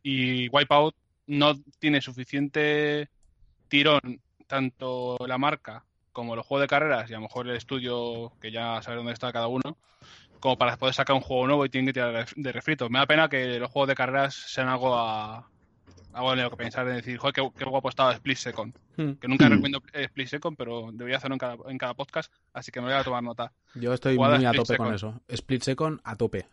Y 0.03 0.49
Wipeout 0.49 0.95
no 1.27 1.55
tiene 1.79 2.01
suficiente 2.01 3.09
tirón, 3.69 4.21
tanto 4.47 5.17
la 5.27 5.39
marca 5.39 5.85
como 6.13 6.37
los 6.37 6.47
juegos 6.47 6.63
de 6.63 6.69
carreras, 6.69 7.11
y 7.11 7.15
a 7.15 7.17
lo 7.17 7.23
mejor 7.23 7.49
el 7.49 7.57
estudio, 7.57 8.33
que 8.41 8.53
ya 8.53 8.81
sabe 8.83 8.99
dónde 8.99 9.13
está 9.13 9.33
cada 9.33 9.49
uno, 9.49 9.77
como 10.39 10.57
para 10.57 10.77
poder 10.77 10.95
sacar 10.95 11.17
un 11.17 11.23
juego 11.23 11.47
nuevo 11.47 11.65
y 11.65 11.71
tienen 11.71 11.87
que 11.87 11.95
tirar 11.95 12.27
de 12.37 12.53
refrito. 12.53 12.89
Me 12.89 13.01
da 13.01 13.07
pena 13.07 13.29
que 13.29 13.59
los 13.59 13.71
juegos 13.71 13.89
de 13.89 13.95
carreras 13.97 14.35
sean 14.35 14.69
algo 14.69 14.95
a, 14.95 15.49
algo 16.15 16.33
en 16.33 16.43
lo 16.43 16.51
que 16.51 16.57
pensar 16.57 16.89
en 16.89 16.97
decir, 16.97 17.19
joder, 17.19 17.35
qué, 17.35 17.49
qué 17.59 17.65
guapo 17.65 17.89
estaba 17.89 18.13
Split 18.15 18.39
Second. 18.39 18.75
Hmm. 18.97 19.13
Que 19.21 19.29
nunca 19.29 19.47
Hmm. 19.49 19.53
recomiendo 19.53 19.83
Split 19.93 20.29
Second, 20.29 20.57
pero 20.57 20.91
debería 20.93 21.19
hacerlo 21.19 21.35
en 21.35 21.39
cada, 21.41 21.57
en 21.69 21.79
cada 21.79 21.95
podcast, 21.95 22.33
así 22.53 22.71
que 22.73 22.81
me 22.81 22.87
voy 22.87 22.95
a 22.97 23.05
tomar 23.05 23.23
nota. 23.23 23.53
Yo 23.75 23.93
estoy 23.93 24.17
Jugada 24.17 24.37
muy 24.37 24.47
a 24.47 24.53
tope 24.53 24.77
con 24.77 24.95
eso. 24.95 25.21
Split 25.29 25.63
Second 25.63 26.01
a 26.05 26.17
tope. 26.17 26.47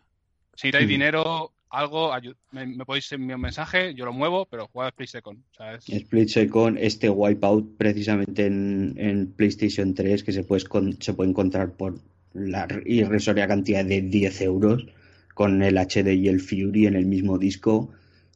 Si 0.54 0.66
necesitáis 0.68 0.84
Hmm. 0.86 0.88
dinero, 0.88 1.52
algo, 1.70 2.12
me, 2.50 2.66
me 2.66 2.84
podéis 2.84 3.10
enviar 3.12 3.36
un 3.36 3.42
mensaje, 3.42 3.94
yo 3.94 4.04
lo 4.04 4.12
muevo, 4.12 4.44
pero 4.46 4.68
jugad 4.68 4.88
Split 4.88 5.08
Second. 5.08 5.42
Split 5.86 6.28
Second, 6.28 6.76
este 6.78 7.08
Wipeout 7.08 7.76
precisamente 7.78 8.46
en, 8.46 8.94
en 8.98 9.32
PlayStation 9.32 9.94
3 9.94 10.22
que 10.22 10.32
se 10.32 10.44
puede, 10.44 10.64
se 11.00 11.14
puede 11.14 11.30
encontrar 11.30 11.72
por 11.72 11.98
la 12.34 12.66
irrisoria 12.84 13.46
cantidad 13.46 13.84
de 13.84 14.02
10 14.02 14.40
euros 14.42 14.86
con 15.34 15.62
el 15.62 15.76
HD 15.78 16.14
y 16.14 16.28
el 16.28 16.40
Fury 16.40 16.86
en 16.86 16.96
el 16.96 17.06
mismo 17.06 17.38
disco. 17.38 17.90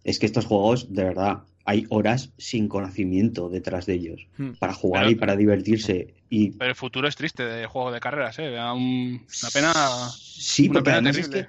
Es 0.07 0.19
que 0.21 0.27
estos 0.27 0.47
juegos, 0.47 0.93
de 0.95 1.03
verdad, 1.03 1.39
hay 1.65 1.85
horas 1.89 2.31
sin 2.39 2.69
conocimiento 2.69 3.49
detrás 3.49 3.87
de 3.87 3.95
ellos 3.95 4.29
Hmm. 4.39 4.53
para 4.61 4.73
jugar 4.73 5.03
Pero- 5.03 5.11
y 5.11 5.15
para 5.17 5.37
divertirse. 5.37 6.15
Y 6.31 6.53
Pero 6.53 6.71
el 6.71 6.77
futuro 6.77 7.09
es 7.09 7.17
triste 7.17 7.45
de 7.45 7.67
juegos 7.67 7.93
de 7.93 7.99
carreras, 8.01 8.39
¿eh? 8.39 8.51
Un- 8.73 9.27
una 9.43 9.51
pena. 9.53 9.73
Sí, 10.17 10.67
una 10.69 10.75
porque 10.75 10.85
pena 10.85 10.97
además 10.99 11.19
es 11.19 11.29
que 11.29 11.47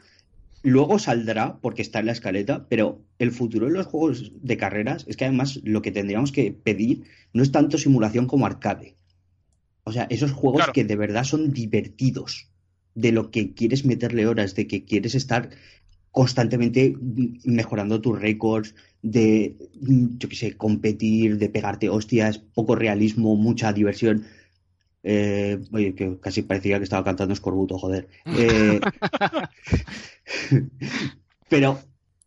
luego 0.63 0.97
saldrá, 0.97 1.57
porque 1.61 1.84
está 1.84 1.99
en 1.99 2.07
la 2.07 2.13
escaleta, 2.13 2.65
pero 2.67 2.99
el 3.19 3.31
futuro 3.31 3.67
de 3.67 3.73
los 3.73 3.85
juegos 3.85 4.31
de 4.41 4.57
carreras 4.57 5.05
es 5.07 5.17
que 5.17 5.25
además 5.25 5.59
lo 5.63 5.84
que 5.84 5.91
tendríamos 5.91 6.31
que 6.31 6.51
pedir 6.51 7.03
no 7.34 7.43
es 7.43 7.51
tanto 7.51 7.77
simulación 7.77 8.25
como 8.25 8.47
arcade. 8.47 8.95
O 9.84 9.91
sea, 9.91 10.07
esos 10.09 10.31
juegos 10.31 10.61
Claro. 10.61 10.73
que 10.73 10.84
de 10.84 10.95
verdad 10.95 11.23
son 11.25 11.53
divertidos, 11.53 12.49
de 12.95 13.11
lo 13.11 13.29
que 13.29 13.53
quieres 13.53 13.85
meterle 13.85 14.25
horas, 14.25 14.55
de 14.55 14.65
que 14.65 14.84
quieres 14.84 15.13
estar 15.13 15.51
constantemente 16.18 16.98
mejorando 17.45 18.02
tus 18.02 18.19
récords, 18.19 18.73
de, 19.03 19.56
yo 20.18 20.27
qué 20.27 20.35
sé, 20.35 20.57
competir, 20.57 21.38
de 21.38 21.48
pegarte 21.48 21.89
hostias, 21.89 22.39
poco 22.39 22.73
realismo, 22.73 23.35
mucha 23.35 23.72
diversión. 23.72 24.26
Eh, 25.03 25.60
oye, 25.72 25.94
que 25.94 26.18
casi 26.19 26.41
parecía 26.41 26.80
que 26.80 26.85
estaba 26.85 27.03
cantando 27.03 27.35
Escorbuto, 27.35 27.77
joder. 27.77 28.07
Eh, 28.35 28.80
pero 31.49 31.80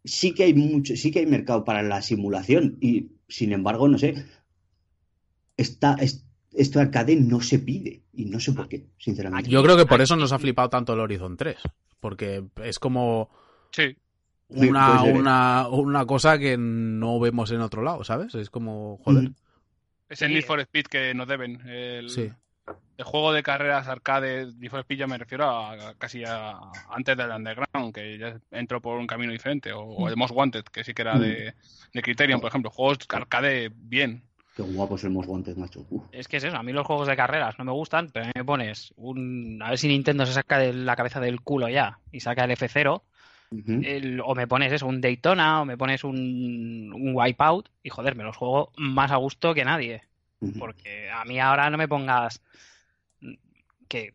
sí 0.05 0.35
que 0.35 0.45
hay 0.45 0.55
mucho, 0.55 0.95
sí 0.95 1.11
que 1.11 1.19
hay 1.19 1.27
mercado 1.27 1.65
para 1.65 1.83
la 1.83 2.01
simulación 2.01 2.79
y 2.81 3.09
sin 3.29 3.53
embargo, 3.53 3.89
no 3.89 3.99
sé, 3.99 4.25
esta, 5.57 5.95
es- 5.95 6.25
esto 6.53 6.79
arcade 6.79 7.17
no 7.17 7.41
se 7.41 7.59
pide 7.59 8.03
y 8.13 8.27
no 8.27 8.39
sé 8.39 8.53
por 8.53 8.69
qué, 8.69 8.87
sinceramente. 8.99 9.51
Yo 9.51 9.65
creo 9.65 9.77
que 9.77 9.87
por 9.87 10.01
eso 10.01 10.15
nos 10.15 10.31
ha 10.31 10.39
flipado 10.39 10.71
tanto 10.71 10.93
el 10.95 11.01
Horizon 11.01 11.37
3. 11.37 11.57
Porque 11.99 12.45
es 12.65 12.79
como 12.79 13.29
Sí, 13.73 13.97
una, 14.49 14.87
puede 14.89 14.99
ser, 15.07 15.17
¿eh? 15.17 15.19
una, 15.19 15.69
una 15.69 16.07
cosa 16.07 16.39
que 16.39 16.57
no 16.59 17.21
vemos 17.21 17.51
en 17.53 17.61
otro 17.61 17.83
lado, 17.83 18.03
¿sabes? 18.05 18.35
Es 18.35 18.51
como, 18.51 18.99
joder. 19.05 19.31
Es 20.09 20.23
el. 20.23 20.33
Need 20.35 20.45
for 20.45 20.61
Speed 20.61 20.87
que 20.87 21.15
nos 21.15 21.29
deben. 21.29 21.61
El, 21.69 22.11
Sí. 22.11 22.29
el 22.97 23.05
juego 23.05 23.33
de 23.33 23.43
carreras 23.45 23.87
arcade 23.87 24.53
Need 24.59 24.71
for 24.71 24.81
Speed 24.81 24.99
ya 24.99 25.07
me 25.07 25.19
refiero 25.19 25.49
a, 25.49 25.95
casi 25.99 26.25
a, 26.27 26.59
antes 26.91 27.17
del 27.17 27.31
Underground, 27.31 27.95
que 27.95 28.19
ya 28.19 28.37
entró 28.51 28.81
por 28.81 28.99
un 28.99 29.07
camino 29.07 29.33
diferente, 29.33 29.73
o, 29.73 29.83
o 29.83 30.09
el 30.09 30.17
Most 30.17 30.35
Wanted, 30.35 30.65
que 30.65 30.83
sí 30.85 30.95
que 30.95 31.03
era 31.03 31.15
Mm. 31.15 31.21
de, 31.21 31.55
de 31.95 32.03
Criterion, 32.03 32.41
por 32.41 32.49
ejemplo. 32.49 32.71
Juegos 32.71 32.99
arcade 33.11 33.71
bien. 33.75 34.23
Qué 34.57 34.63
guapos 34.63 35.05
el 35.05 35.11
Most 35.11 35.29
Wanted, 35.29 35.57
macho. 35.57 35.87
Uf. 35.91 36.03
Es 36.11 36.27
que 36.27 36.39
es 36.39 36.45
eso, 36.45 36.57
a 36.57 36.63
mí 36.65 36.73
los 36.73 36.85
juegos 36.85 37.07
de 37.07 37.15
carreras 37.17 37.57
no 37.57 37.65
me 37.65 37.71
gustan, 37.73 38.11
pero 38.13 38.25
a 38.25 38.27
mí 38.27 38.33
me 38.35 38.45
pones 38.45 38.93
un... 38.97 39.63
A 39.63 39.71
ver 39.71 39.79
si 39.79 39.87
Nintendo 39.87 40.27
se 40.27 40.33
saca 40.33 40.59
de 40.59 40.73
la 40.73 40.97
cabeza 40.97 41.21
del 41.21 41.41
culo 41.41 41.69
ya 41.69 42.01
y 42.11 42.19
saca 42.19 42.45
el 42.45 42.51
F0, 42.51 43.01
El- 43.85 44.21
o 44.25 44.35
me 44.35 44.47
pones 44.47 44.73
eso, 44.73 44.87
un 44.87 45.01
Daytona, 45.01 45.63
o 45.63 45.65
me 45.65 45.77
pones 45.77 46.05
un, 46.05 46.93
un 46.95 47.13
Wipeout, 47.15 47.69
y 47.83 47.89
joder, 47.91 48.15
me 48.15 48.25
los 48.25 48.37
juego 48.37 48.73
más 48.77 49.11
a 49.11 49.17
gusto 49.17 49.55
que 49.55 49.65
nadie. 49.65 50.03
Porque 50.59 51.11
a 51.11 51.25
mí 51.25 51.39
ahora 51.41 51.69
no 51.71 51.77
me 51.77 51.89
pongas 51.89 52.41
que 53.89 54.15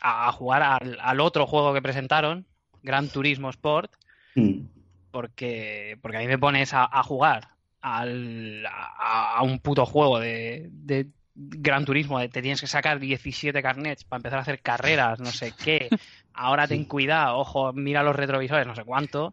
a, 0.00 0.28
a 0.28 0.32
jugar 0.32 0.62
al, 0.62 0.98
al 1.00 1.20
otro 1.20 1.46
juego 1.46 1.72
que 1.74 1.82
presentaron, 1.82 2.46
Gran 2.82 3.08
Turismo 3.08 3.50
Sport, 3.50 3.92
Mm. 4.36 4.66
porque, 5.12 5.96
porque 6.02 6.16
a 6.16 6.20
mí 6.20 6.26
me 6.26 6.38
pones 6.38 6.74
a, 6.74 6.84
a 6.90 7.02
jugar 7.04 7.48
al, 7.80 8.66
a, 8.66 9.36
a 9.36 9.42
un 9.42 9.60
puto 9.60 9.86
juego 9.86 10.18
de, 10.18 10.68
de 10.72 11.06
Gran 11.36 11.84
Turismo, 11.84 12.18
de 12.18 12.28
te 12.28 12.42
tienes 12.42 12.60
que 12.60 12.66
sacar 12.66 12.98
17 12.98 13.62
carnets 13.62 14.04
para 14.04 14.18
empezar 14.18 14.38
a 14.40 14.42
hacer 14.42 14.60
carreras, 14.60 15.20
no 15.20 15.26
sé 15.30 15.52
qué. 15.52 15.88
Ahora 16.34 16.66
ten 16.66 16.84
cuidado, 16.84 17.38
ojo, 17.38 17.72
mira 17.72 18.02
los 18.02 18.16
retrovisores, 18.16 18.66
no 18.66 18.74
sé 18.74 18.84
cuánto. 18.84 19.32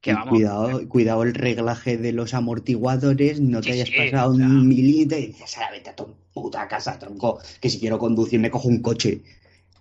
Que 0.00 0.12
vamos, 0.12 0.30
cuidado, 0.30 0.88
cuidado 0.88 1.22
el 1.22 1.34
reglaje 1.34 1.96
de 1.96 2.12
los 2.12 2.34
amortiguadores, 2.34 3.40
no 3.40 3.60
te 3.60 3.72
hayas 3.72 3.88
sí, 3.88 3.94
pasado 3.96 4.32
o 4.32 4.36
sea. 4.36 4.46
un 4.46 4.68
milímetro 4.68 5.16
y 5.18 5.26
dices, 5.28 5.56
"Ahora 5.56 5.70
vete 5.70 5.90
a 5.90 5.96
tu 5.96 6.14
puta 6.34 6.66
casa, 6.66 6.98
tronco, 6.98 7.38
que 7.60 7.70
si 7.70 7.78
quiero 7.78 7.98
conducir 7.98 8.40
me 8.40 8.50
cojo 8.50 8.68
un 8.68 8.82
coche. 8.82 9.22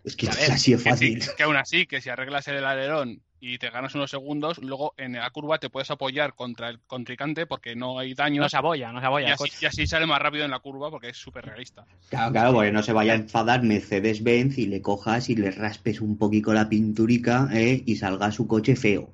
Es 0.04 0.16
que 0.16 0.28
es 0.28 0.50
así 0.50 0.72
de 0.72 0.78
Que, 0.78 0.84
sí- 0.84 0.90
fácil. 0.90 1.24
que 1.38 1.44
aún 1.44 1.56
así, 1.58 1.86
que 1.88 2.02
si 2.02 2.10
arreglas 2.10 2.48
el 2.48 2.64
alerón 2.64 3.22
y 3.44 3.58
te 3.58 3.72
ganas 3.72 3.96
unos 3.96 4.12
segundos, 4.12 4.60
luego 4.60 4.94
en 4.98 5.14
la 5.14 5.30
curva 5.32 5.58
te 5.58 5.72
puedes 5.72 5.90
apoyar 5.90 6.36
contra 6.36 6.70
el 6.70 6.80
contrincante 6.80 7.48
porque 7.48 7.76
no 7.76 7.98
hay 7.98 8.14
daño. 8.14 8.40
no 8.40 8.48
se 8.48 8.56
abolla, 8.56 8.92
no 8.92 9.00
se 9.00 9.08
abolla 9.08 9.30
y, 9.30 9.32
así, 9.32 9.38
coche. 9.40 9.58
y 9.62 9.66
así 9.66 9.88
sale 9.88 10.06
más 10.06 10.22
rápido 10.22 10.46
en 10.46 10.52
la 10.52 10.60
curva 10.60 10.92
porque 10.92 11.10
es 11.10 11.18
súper 11.18 11.46
realista. 11.46 11.88
Claro, 12.10 12.32
claro, 12.32 12.54
porque 12.54 12.72
no 12.72 12.84
se 12.84 12.94
vaya 12.94 13.14
a 13.14 13.16
enfadar 13.16 13.64
Mercedes-Benz 13.64 14.60
y 14.60 14.68
le 14.68 14.84
cojas 14.84 15.30
y 15.32 15.36
le 15.36 15.50
raspes 15.50 16.02
un 16.02 16.20
poquito 16.20 16.54
la 16.54 16.70
pinturica 16.70 17.50
¿eh? 17.52 17.82
y 17.84 17.96
salga 17.96 18.32
su 18.32 18.46
coche 18.46 18.76
feo. 18.76 19.10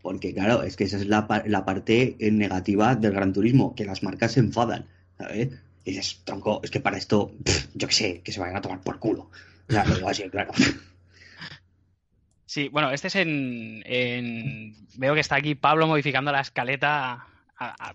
Porque 0.00 0.32
claro, 0.32 0.62
es 0.62 0.76
que 0.76 0.84
esa 0.84 0.98
es 0.98 1.08
la, 1.08 1.26
la 1.44 1.64
parte 1.64 2.16
negativa 2.20 2.94
del 2.94 3.12
Gran 3.12 3.32
Turismo, 3.32 3.74
que 3.74 3.84
las 3.84 4.04
marcas 4.04 4.32
se 4.32 4.40
enfadan, 4.40 4.86
¿sabes? 5.18 5.48
Y 5.84 5.90
dices, 5.90 6.20
tronco, 6.22 6.60
es 6.62 6.70
que 6.70 6.78
para 6.78 6.96
esto, 6.96 7.32
pff, 7.42 7.68
yo 7.74 7.88
qué 7.88 7.94
sé, 7.94 8.20
que 8.20 8.30
se 8.30 8.38
vayan 8.38 8.56
a 8.56 8.60
tomar 8.60 8.82
por 8.82 9.00
culo. 9.00 9.30
O 9.68 9.72
sea, 9.72 9.84
lo 9.84 9.96
digo 9.96 10.08
así, 10.08 10.22
claro. 10.30 10.52
Sí, 12.54 12.68
bueno, 12.68 12.92
este 12.92 13.08
es 13.08 13.16
en, 13.16 13.82
en- 13.84 14.76
Veo 14.96 15.12
que 15.14 15.18
está 15.20 15.34
aquí 15.34 15.56
Pablo 15.56 15.88
modificando 15.88 16.30
la 16.30 16.38
escaleta 16.40 17.12
a, 17.12 17.26
a- 17.58 17.94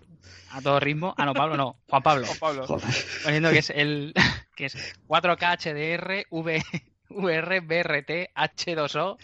a 0.50 0.60
todo 0.60 0.78
ritmo. 0.80 1.14
Ah, 1.16 1.24
no, 1.24 1.32
Pablo 1.32 1.56
no, 1.56 1.80
Juan 1.88 2.02
Pablo. 2.02 2.26
Oh, 2.30 2.34
Pablo. 2.38 2.66
Joder. 2.66 2.84
Poniendo 3.24 3.50
que 3.52 3.60
es 3.60 3.70
el 3.70 4.12
que 4.54 4.66
es 4.66 4.76
4K 5.08 5.56
HDR, 5.56 6.26
V, 6.28 6.62
VR, 7.08 7.60
BRT, 7.60 8.34
H2O 8.36 9.16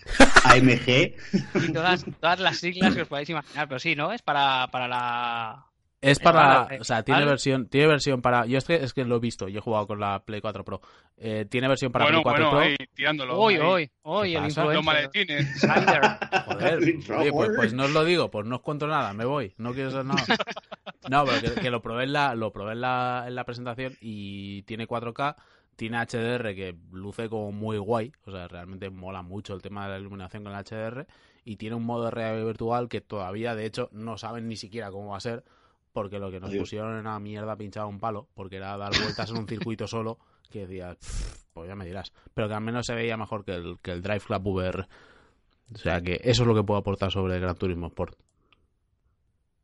AMG, 0.45 1.69
y 1.69 1.73
todas, 1.75 2.07
todas 2.19 2.41
las 2.41 2.57
siglas 2.57 2.95
que 2.95 3.03
os 3.03 3.09
podáis 3.09 3.29
imaginar. 3.29 3.69
Pero 3.69 3.79
sí, 3.79 3.95
¿no? 3.95 4.15
Es 4.15 4.23
para, 4.23 4.69
para 4.69 4.89
la. 4.89 5.67
Es 6.01 6.19
para, 6.21 6.65
Vale, 6.65 6.81
o 6.81 6.85
sea, 6.85 7.03
tiene 7.03 7.21
vale. 7.21 7.31
versión, 7.31 7.69
tiene 7.69 7.87
versión 7.87 8.21
para, 8.21 8.45
yo 8.47 8.59
es 8.59 8.65
que, 8.65 8.75
es 8.77 8.93
que 8.93 9.05
lo 9.05 9.17
he 9.17 9.19
visto, 9.19 9.49
yo 9.49 9.59
he 9.59 9.63
jugado 9.63 9.87
con 9.87 9.99
la 9.99 10.23
Play 10.25 10.41
4 10.41 10.63
Pro, 10.65 10.81
Eh, 11.17 11.47
tiene 11.49 11.69
versión 11.69 11.91
para 11.91 12.05
bueno, 12.05 12.23
Play 12.23 12.35
4 12.35 12.45
bueno, 12.45 12.51
Pro, 12.51 12.61
ahí 12.69 12.77
tirándolo. 12.95 13.39
Hoy, 13.39 13.55
ahí. 13.55 13.61
hoy, 13.63 13.91
hoy, 14.03 14.33
¿Qué 14.33 14.61
el? 14.61 14.75
Los 14.75 14.85
maletines. 14.85 15.61
Joder, 16.47 16.79
oye, 17.19 17.33
pues, 17.33 17.51
pues 17.57 17.73
no 17.73 17.85
os 17.85 17.91
lo 17.93 18.05
digo, 18.05 18.31
pues 18.31 18.47
no 18.47 18.57
os 18.57 18.63
cuento 18.63 18.87
nada, 18.87 19.15
me 19.15 19.25
voy, 19.25 19.55
no 19.57 19.73
quiero 19.73 19.91
saber 19.91 20.07
nada. 20.07 20.23
No, 21.09 21.25
pero 21.25 21.55
que, 21.55 21.61
que 21.61 21.71
lo 21.71 21.81
probé, 21.81 22.03
en 22.05 22.13
la, 22.13 22.35
lo 22.35 22.53
probé 22.53 22.73
en, 22.73 22.81
la, 22.81 23.25
en 23.29 23.37
la 23.37 23.45
presentación 23.45 23.97
y 24.01 24.63
tiene 24.63 24.89
4K, 24.89 25.37
tiene 25.77 25.99
HDR 25.99 26.53
que 26.55 26.75
luce 26.91 27.29
como 27.29 27.53
muy 27.53 27.79
guay, 27.79 28.11
o 28.25 28.33
sea, 28.33 28.49
realmente 28.49 28.91
mola 28.91 29.23
mucho 29.23 29.55
el 29.55 29.63
tema 29.63 29.85
de 29.85 29.93
la 29.93 29.99
iluminación 30.01 30.43
con 30.43 30.53
el 30.53 30.65
HDR 30.65 31.07
y 31.45 31.57
tiene 31.57 31.77
un 31.77 31.85
modo 31.85 32.07
de 32.07 32.11
realidad 32.11 32.45
virtual 32.45 32.89
que 32.89 33.01
todavía, 33.01 33.55
de 33.55 33.67
hecho, 33.67 33.89
no 33.93 34.19
saben 34.19 34.49
ni 34.49 34.57
siquiera 34.57 34.91
cómo 34.91 35.11
va 35.11 35.19
a 35.19 35.21
ser 35.21 35.45
porque 36.01 36.19
lo 36.19 36.31
que 36.31 36.39
nos 36.41 36.51
Adiós. 36.51 36.61
pusieron 36.65 36.91
era 36.93 37.01
una 37.01 37.19
mierda 37.19 37.57
pinchada 37.57 37.85
a 37.87 37.89
un 37.89 37.99
palo, 37.99 38.29
porque 38.35 38.57
era 38.57 38.77
dar 38.77 38.93
vueltas 39.01 39.31
en 39.31 39.39
un 39.39 39.49
circuito 39.49 39.87
solo, 39.87 40.19
que 40.51 40.67
decía, 40.67 40.95
"Pff, 40.95 41.45
pues 41.55 41.69
ya 41.69 41.75
me 41.75 41.87
dirás, 41.87 42.13
pero 42.35 42.49
que 42.49 42.55
al 42.55 42.61
menos 42.61 42.85
se 42.85 42.95
veía 42.95 43.17
mejor 43.17 43.45
que 43.47 43.55
el, 43.55 43.79
que 43.81 43.93
el 43.93 44.03
Drive 44.03 44.21
Club 44.21 44.47
VR. 44.49 44.87
O 45.75 45.79
sea 45.79 46.01
que 46.03 46.21
eso 46.23 46.43
es 46.43 46.47
lo 46.47 46.55
que 46.55 46.63
puedo 46.63 46.79
aportar 46.79 47.11
sobre 47.11 47.35
el 47.35 47.41
Gran 47.41 47.57
Turismo 47.57 47.87
Sport. 47.87 48.15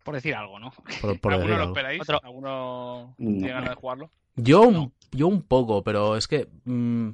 por 0.05 0.15
decir 0.15 0.35
algo, 0.35 0.59
¿no? 0.59 0.73
Por, 1.01 1.21
por 1.21 1.33
¿Alguno 1.35 1.51
decir 1.51 1.65
lo 1.65 1.71
esperáis? 1.73 2.01
Otro. 2.01 2.21
¿Alguno 2.25 3.15
No. 3.19 3.31
tiene 3.39 3.49
ganas 3.53 3.69
de 3.71 3.75
jugarlo? 3.77 4.11
Yo, 4.35 4.63
un- 4.63 4.93
yo 5.13 5.29
un 5.29 5.43
poco, 5.43 5.85
pero 5.85 6.17
es 6.17 6.27
que. 6.27 6.49
mm, 6.65 7.11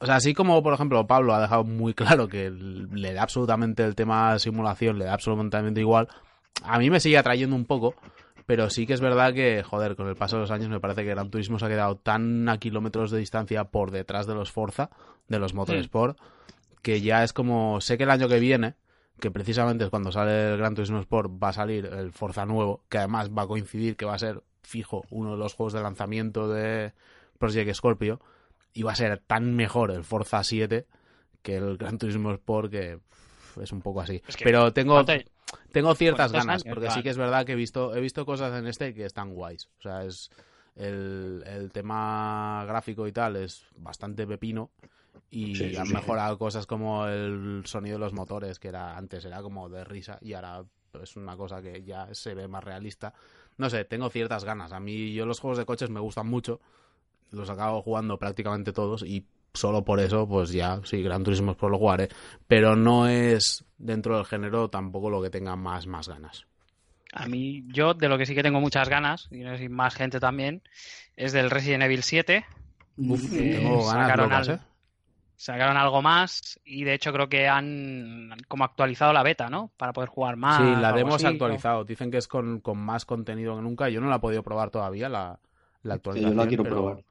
o 0.00 0.06
sea, 0.06 0.16
así 0.16 0.32
como, 0.32 0.62
por 0.62 0.72
ejemplo, 0.74 1.06
Pablo 1.06 1.34
ha 1.34 1.40
dejado 1.42 1.64
muy 1.64 1.92
claro 1.94 2.26
que 2.28 2.50
le 2.50 3.12
da 3.12 3.22
absolutamente 3.22 3.84
el 3.84 3.94
tema 3.94 4.38
simulación, 4.38 4.98
le 4.98 5.04
da 5.04 5.12
absolutamente 5.14 5.80
igual. 5.80 6.08
A 6.62 6.78
mí 6.78 6.90
me 6.90 7.00
sigue 7.00 7.18
atrayendo 7.18 7.54
un 7.56 7.64
poco, 7.64 7.94
pero 8.46 8.68
sí 8.70 8.86
que 8.86 8.92
es 8.94 9.00
verdad 9.00 9.32
que, 9.32 9.62
joder, 9.62 9.96
con 9.96 10.08
el 10.08 10.16
paso 10.16 10.36
de 10.36 10.42
los 10.42 10.50
años 10.50 10.68
me 10.68 10.80
parece 10.80 11.02
que 11.04 11.10
Gran 11.10 11.30
Turismo 11.30 11.58
se 11.58 11.66
ha 11.66 11.68
quedado 11.68 11.96
tan 11.96 12.48
a 12.48 12.58
kilómetros 12.58 13.10
de 13.10 13.18
distancia 13.18 13.64
por 13.64 13.90
detrás 13.90 14.26
de 14.26 14.34
los 14.34 14.50
Forza, 14.50 14.90
de 15.28 15.38
los 15.38 15.54
Motorsport, 15.54 16.18
que 16.82 17.00
ya 17.00 17.22
es 17.24 17.32
como. 17.32 17.80
Sé 17.80 17.96
que 17.96 18.04
el 18.04 18.10
año 18.10 18.28
que 18.28 18.40
viene, 18.40 18.74
que 19.20 19.30
precisamente 19.30 19.84
es 19.84 19.90
cuando 19.90 20.12
sale 20.12 20.52
el 20.52 20.58
Gran 20.58 20.74
Turismo 20.74 20.98
Sport, 21.00 21.32
va 21.42 21.50
a 21.50 21.52
salir 21.52 21.86
el 21.86 22.12
Forza 22.12 22.44
nuevo, 22.44 22.82
que 22.88 22.98
además 22.98 23.30
va 23.30 23.42
a 23.42 23.46
coincidir 23.46 23.96
que 23.96 24.04
va 24.04 24.14
a 24.14 24.18
ser 24.18 24.42
fijo 24.62 25.04
uno 25.10 25.32
de 25.32 25.38
los 25.38 25.54
juegos 25.54 25.72
de 25.72 25.82
lanzamiento 25.82 26.48
de 26.48 26.92
Project 27.38 27.72
Scorpio, 27.74 28.20
y 28.74 28.82
va 28.82 28.92
a 28.92 28.96
ser 28.96 29.18
tan 29.26 29.54
mejor 29.54 29.90
el 29.90 30.04
Forza 30.04 30.42
7 30.44 30.86
que 31.42 31.56
el 31.56 31.76
Gran 31.78 31.98
Turismo 31.98 32.32
Sport 32.32 32.70
que 32.70 32.98
es 33.62 33.72
un 33.72 33.80
poco 33.80 34.00
así. 34.00 34.22
Es 34.28 34.36
que 34.36 34.44
Pero 34.44 34.72
tengo, 34.72 34.94
¿cuánto- 34.94 35.12
tengo 35.72 35.94
ciertas 35.94 36.30
¿cuántos 36.32 36.46
ganas, 36.46 36.62
años 36.64 36.74
porque 36.74 36.90
sí 36.90 37.02
que 37.02 37.10
es 37.10 37.16
verdad 37.18 37.44
que 37.46 37.52
he 37.52 37.56
visto, 37.56 37.94
he 37.94 38.00
visto 38.00 38.24
cosas 38.26 38.58
en 38.58 38.66
este 38.66 38.94
que 38.94 39.04
están 39.04 39.34
guays. 39.34 39.68
O 39.78 39.82
sea, 39.82 40.04
es 40.04 40.30
el, 40.76 41.42
el 41.46 41.70
tema 41.72 42.64
gráfico 42.66 43.06
y 43.06 43.12
tal 43.12 43.36
es 43.36 43.64
bastante 43.76 44.26
pepino. 44.26 44.70
Y 45.30 45.56
Sí, 45.56 45.76
han 45.76 45.86
sí. 45.86 45.92
mejorado 45.92 46.38
cosas 46.38 46.66
como 46.66 47.06
el 47.06 47.62
sonido 47.66 47.96
de 47.96 48.00
los 48.00 48.12
motores, 48.14 48.58
que 48.58 48.68
era 48.68 48.96
antes 48.96 49.24
era 49.24 49.42
como 49.42 49.68
de 49.68 49.84
risa 49.84 50.18
y 50.22 50.32
ahora 50.32 50.64
es 51.02 51.16
una 51.16 51.36
cosa 51.36 51.60
que 51.60 51.82
ya 51.84 52.14
se 52.14 52.34
ve 52.34 52.48
más 52.48 52.64
realista. 52.64 53.12
No 53.58 53.68
sé, 53.68 53.84
tengo 53.84 54.08
ciertas 54.08 54.44
ganas. 54.44 54.72
A 54.72 54.80
mí, 54.80 55.12
yo 55.12 55.26
los 55.26 55.40
juegos 55.40 55.58
de 55.58 55.66
coches 55.66 55.90
me 55.90 56.00
gustan 56.00 56.28
mucho. 56.28 56.60
Los 57.30 57.50
acabo 57.50 57.82
jugando 57.82 58.18
prácticamente 58.18 58.72
todos 58.72 59.02
y 59.02 59.26
solo 59.58 59.84
por 59.84 60.00
eso, 60.00 60.26
pues 60.28 60.50
ya, 60.52 60.80
sí, 60.84 61.02
Gran 61.02 61.24
Turismo 61.24 61.54
por 61.54 61.70
lo 61.70 61.78
jugaré. 61.78 62.08
Pero 62.46 62.76
no 62.76 63.08
es 63.08 63.64
dentro 63.76 64.16
del 64.16 64.26
género 64.26 64.68
tampoco 64.70 65.10
lo 65.10 65.22
que 65.22 65.30
tenga 65.30 65.56
más, 65.56 65.86
más 65.86 66.08
ganas. 66.08 66.46
A 67.12 67.26
mí, 67.26 67.64
yo 67.68 67.94
de 67.94 68.08
lo 68.08 68.18
que 68.18 68.26
sí 68.26 68.34
que 68.34 68.42
tengo 68.42 68.60
muchas 68.60 68.88
ganas, 68.88 69.28
y 69.30 69.38
no 69.38 69.50
sé 69.52 69.58
si 69.64 69.68
más 69.68 69.94
gente 69.94 70.20
también, 70.20 70.62
es 71.16 71.32
del 71.32 71.50
Resident 71.50 71.82
Evil 71.84 72.02
7. 72.02 72.44
Uf, 72.98 73.32
Eh, 73.32 73.52
Tengo 73.54 73.86
ganas 73.86 74.02
sacaron 74.04 74.30
locas, 74.30 74.48
al- 74.48 74.54
¿eh? 74.56 74.60
Sacaron 75.36 75.76
algo 75.76 76.02
más 76.02 76.58
y 76.64 76.82
de 76.82 76.94
hecho 76.94 77.12
creo 77.12 77.28
que 77.28 77.46
han 77.46 78.30
como 78.48 78.64
actualizado 78.64 79.12
la 79.12 79.22
beta, 79.22 79.48
¿no? 79.48 79.70
Para 79.76 79.92
poder 79.92 80.08
jugar 80.10 80.36
más. 80.36 80.58
Sí, 80.58 80.74
la 80.76 80.92
demo 80.92 81.16
se 81.18 81.26
ha 81.26 81.28
así, 81.28 81.34
actualizado. 81.34 81.84
Dicen 81.84 82.10
que 82.10 82.16
es 82.18 82.26
con, 82.26 82.60
con 82.60 82.76
más 82.78 83.04
contenido 83.04 83.54
que 83.56 83.62
nunca. 83.62 83.88
Yo 83.88 84.00
no 84.00 84.08
la 84.08 84.16
he 84.16 84.20
podido 84.20 84.42
probar 84.42 84.70
todavía, 84.70 85.08
la, 85.08 85.38
la 85.82 85.94
actualización. 85.94 86.36
yo 86.36 86.42
la 86.42 86.48
quiero 86.48 86.64
pero, 86.64 86.76
probar. 86.76 87.04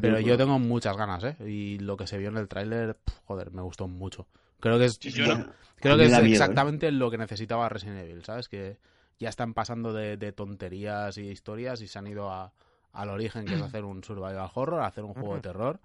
Pero 0.00 0.18
yo 0.20 0.36
tengo 0.36 0.58
muchas 0.58 0.96
ganas, 0.96 1.24
¿eh? 1.24 1.36
Y 1.48 1.78
lo 1.78 1.96
que 1.96 2.06
se 2.06 2.18
vio 2.18 2.28
en 2.28 2.36
el 2.36 2.48
tráiler, 2.48 2.96
joder, 3.24 3.50
me 3.52 3.62
gustó 3.62 3.88
mucho. 3.88 4.26
Creo 4.60 4.78
que 4.78 4.86
es, 4.86 4.98
Sí, 5.00 5.10
yo 5.10 5.26
no- 5.36 5.46
creo 5.76 5.94
a 5.94 5.96
que 5.98 6.04
es 6.06 6.12
¿eh? 6.12 6.32
exactamente 6.32 6.90
lo 6.92 7.10
que 7.10 7.18
necesitaba 7.18 7.68
Resident 7.68 7.98
Evil, 8.00 8.24
¿sabes? 8.24 8.48
Que 8.48 8.78
ya 9.18 9.28
están 9.28 9.54
pasando 9.54 9.92
de, 9.92 10.16
de 10.16 10.32
tonterías 10.32 11.16
y 11.18 11.22
de 11.22 11.32
historias 11.32 11.80
y 11.82 11.88
se 11.88 11.98
han 11.98 12.06
ido 12.06 12.30
a, 12.30 12.52
al 12.92 13.08
origen, 13.10 13.44
que 13.46 13.54
es 13.54 13.60
hacer 13.62 13.84
un 13.84 14.02
survival 14.04 14.50
horror, 14.54 14.82
hacer 14.82 15.04
un 15.04 15.14
juego 15.14 15.34
de 15.36 15.40
terror. 15.42 15.80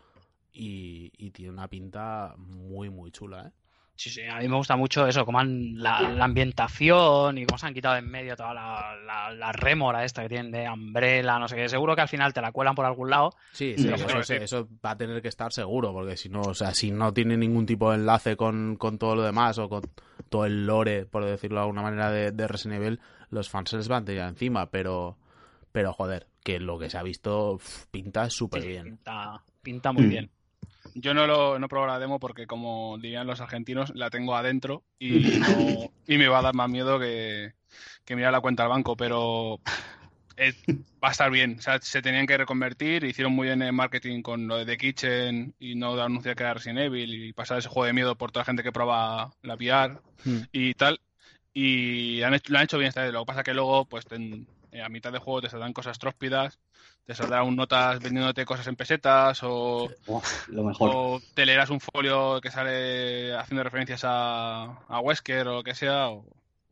Y, 0.54 1.12
y 1.18 1.32
tiene 1.32 1.52
una 1.52 1.68
pinta 1.68 2.34
muy, 2.38 2.90
muy 2.90 3.12
chula, 3.12 3.48
¿eh? 3.48 3.52
Sí, 3.98 4.12
sí, 4.12 4.22
a 4.24 4.38
mí 4.38 4.48
me 4.48 4.56
gusta 4.56 4.76
mucho 4.76 5.08
eso, 5.08 5.26
cómo 5.26 5.40
han, 5.40 5.74
la, 5.82 6.08
la 6.12 6.26
ambientación 6.26 7.38
y 7.40 7.46
cómo 7.46 7.58
se 7.58 7.66
han 7.66 7.74
quitado 7.74 7.96
de 7.96 8.00
en 8.02 8.10
medio 8.12 8.36
toda 8.36 8.54
la, 8.54 8.96
la, 9.06 9.32
la 9.34 9.52
rémora 9.52 10.04
esta 10.06 10.22
que 10.22 10.30
tienen 10.30 10.52
de 10.52 10.70
Umbrella, 10.70 11.40
no 11.40 11.48
sé 11.48 11.56
qué. 11.56 11.68
Seguro 11.68 11.96
que 11.96 12.02
al 12.02 12.08
final 12.08 12.32
te 12.32 12.40
la 12.42 12.52
cuelan 12.52 12.76
por 12.76 12.86
algún 12.86 13.10
lado. 13.10 13.32
Sí, 13.52 13.74
sí, 13.76 13.88
eso, 13.90 14.24
sí. 14.24 14.34
eso 14.36 14.68
va 14.86 14.92
a 14.92 14.98
tener 14.98 15.22
que 15.22 15.28
estar 15.30 15.52
seguro, 15.52 15.92
porque 15.94 16.16
si 16.16 16.30
no, 16.30 16.42
o 16.42 16.54
sea, 16.54 16.74
si 16.76 16.92
no 16.92 17.12
tiene 17.14 17.38
ningún 17.38 17.66
tipo 17.66 17.90
de 17.90 17.98
enlace 17.98 18.38
con, 18.38 18.76
con 18.76 19.00
todo 19.00 19.16
lo 19.16 19.24
demás 19.24 19.58
o 19.58 19.68
con 19.68 19.82
todo 20.30 20.46
el 20.46 20.68
lore, 20.68 21.06
por 21.08 21.26
decirlo 21.26 21.58
de 21.58 21.62
alguna 21.64 21.82
manera, 21.82 22.12
de, 22.12 22.32
de 22.32 22.48
Resident 22.48 22.82
Evil, 22.84 23.00
los 23.32 23.50
fans 23.50 23.72
se 23.72 23.78
les 23.78 23.88
van 23.88 24.04
a 24.04 24.06
tirar 24.06 24.30
encima, 24.30 24.70
pero, 24.70 25.18
pero 25.72 25.92
joder, 25.92 26.28
que 26.44 26.60
lo 26.60 26.78
que 26.78 26.90
se 26.92 26.98
ha 27.00 27.04
visto 27.04 27.54
uf, 27.54 27.86
pinta 27.90 28.30
súper 28.30 28.62
Sí, 28.62 28.68
bien. 28.68 28.84
Pinta, 28.84 29.42
pinta 29.62 29.92
muy 29.92 30.06
Mm. 30.06 30.10
bien. 30.10 30.32
Yo 30.96 31.14
no 31.14 31.28
lo 31.28 31.60
no 31.60 31.68
probado 31.68 31.94
la 31.94 32.00
demo 32.00 32.20
porque, 32.20 32.48
como 32.48 32.98
dirían 33.00 33.28
los 33.28 33.42
argentinos, 33.42 33.92
la 33.96 34.10
tengo 34.10 34.36
adentro 34.36 34.84
y, 35.00 35.10
no- 35.86 35.92
y 36.08 36.18
me 36.18 36.28
va 36.28 36.40
a 36.40 36.44
dar 36.44 36.56
más 36.56 36.70
miedo 36.70 37.00
que, 37.00 37.54
que 38.06 38.16
mirar 38.16 38.32
la 38.32 38.42
cuenta 38.42 38.64
al 38.64 38.70
banco, 38.70 38.96
pero 38.98 39.60
va 41.04 41.10
a 41.10 41.12
estar 41.12 41.30
bien. 41.32 41.58
O 41.60 41.62
sea, 41.62 41.80
se 41.82 42.02
tenían 42.02 42.26
que 42.28 42.38
reconvertir, 42.38 43.04
hicieron 43.04 43.34
muy 43.34 43.48
bien 43.48 43.62
el 43.62 43.74
marketing 43.74 44.22
con 44.22 44.48
lo 44.48 44.58
de 44.58 44.66
The 44.66 44.78
Kitchen 44.78 45.54
y 45.60 45.76
no 45.76 46.00
anunciar 46.02 46.36
que 46.36 46.44
era 46.44 46.54
Resident 46.54 46.80
Evil 46.80 47.14
y 47.14 47.34
pasar 47.34 47.58
ese 47.60 47.70
juego 47.70 47.86
de 47.86 47.94
miedo 47.94 48.16
por 48.18 48.32
toda 48.32 48.42
la 48.42 48.46
gente 48.46 48.64
que 48.64 48.72
prueba 48.72 49.32
la 49.42 49.56
VR 49.56 50.00
Mm. 50.26 50.38
y 50.52 50.74
tal. 50.74 51.00
Y 51.54 52.22
han 52.24 52.34
hecho- 52.34 52.52
lo 52.52 52.58
han 52.60 52.64
hecho 52.66 52.78
bien 52.78 52.90
esta 52.90 53.04
vez. 53.04 53.14
Lo 53.14 53.20
que 53.22 53.26
pasa 53.28 53.44
que 53.44 53.54
luego, 53.54 53.86
pues 53.86 54.06
ten- 54.06 54.48
a 54.82 54.90
mitad 54.90 55.12
de 55.12 55.20
juego 55.20 55.42
te 55.42 55.50
saldrán 55.50 55.74
cosas 55.74 56.00
tróspidas, 56.00 56.60
te 57.06 57.16
saldrán 57.16 57.56
notas 57.56 58.02
vendiéndote 58.02 58.46
cosas 58.46 58.68
en 58.68 58.76
pesetas 58.76 59.40
o 59.44 59.90
Uf, 60.06 60.48
lo 60.50 60.64
mejor. 60.64 60.90
o 60.94 61.22
te 61.34 61.46
leerás 61.46 61.70
un 61.70 61.80
folio 61.80 62.40
que 62.42 62.52
sale 62.52 63.34
haciendo 63.36 63.64
referencias 63.64 64.02
a, 64.04 64.66
a 64.88 65.00
Wesker 65.00 65.48
o 65.48 65.54
lo 65.56 65.64
que 65.64 65.76
sea, 65.76 66.10
o, 66.10 66.26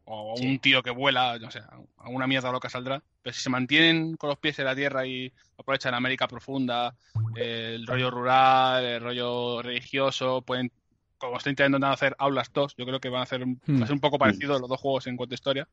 o 0.05 0.33
a 0.33 0.35
Sí. 0.37 0.47
un 0.47 0.59
tío 0.59 0.83
que 0.83 0.91
vuela, 0.91 1.37
no 1.39 1.49
sé, 1.51 1.61
alguna 1.97 2.27
mierda 2.27 2.51
loca 2.51 2.69
saldrá. 2.69 3.01
Pero 3.21 3.33
si 3.33 3.41
se 3.41 3.49
mantienen 3.49 4.15
con 4.17 4.29
los 4.29 4.37
pies 4.37 4.59
en 4.59 4.65
la 4.65 4.75
tierra 4.75 5.05
y 5.05 5.31
aprovechan 5.57 5.93
América 5.93 6.27
profunda, 6.27 6.95
eh, 7.35 7.73
el 7.75 7.87
rollo 7.87 8.11
rural, 8.11 8.83
el 8.83 9.01
rollo 9.01 9.61
religioso, 9.61 10.41
pueden, 10.41 10.71
como 11.17 11.37
estoy 11.37 11.51
intentando 11.51 11.87
hacer 11.87 12.15
Aulas 12.19 12.51
2, 12.53 12.75
yo 12.77 12.85
creo 12.85 12.99
que 12.99 13.09
van 13.09 13.21
a 13.21 13.23
hacer 13.23 13.41
un, 13.43 13.59
Hmm. 13.65 13.79
va 13.79 13.83
a 13.85 13.87
ser 13.87 13.93
un 13.95 13.99
poco 14.01 14.19
parecido 14.19 14.59
los 14.59 14.69
dos 14.69 14.79
juegos 14.79 15.07
en 15.07 15.17
cuanto 15.17 15.33
a 15.33 15.35
historia. 15.35 15.67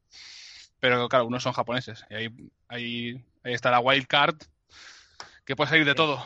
Pero 0.83 1.09
claro, 1.09 1.27
unos 1.27 1.45
son 1.45 1.53
japoneses. 1.53 2.05
Y 2.11 2.15
ahí, 2.15 2.29
ahí, 2.67 3.25
ahí 3.45 3.53
está 3.55 3.71
la 3.71 3.79
wild 3.79 4.09
card, 4.09 4.35
que 5.45 5.55
puede 5.55 5.71
salir 5.71 5.87
de 5.87 5.95
todo. 5.95 6.21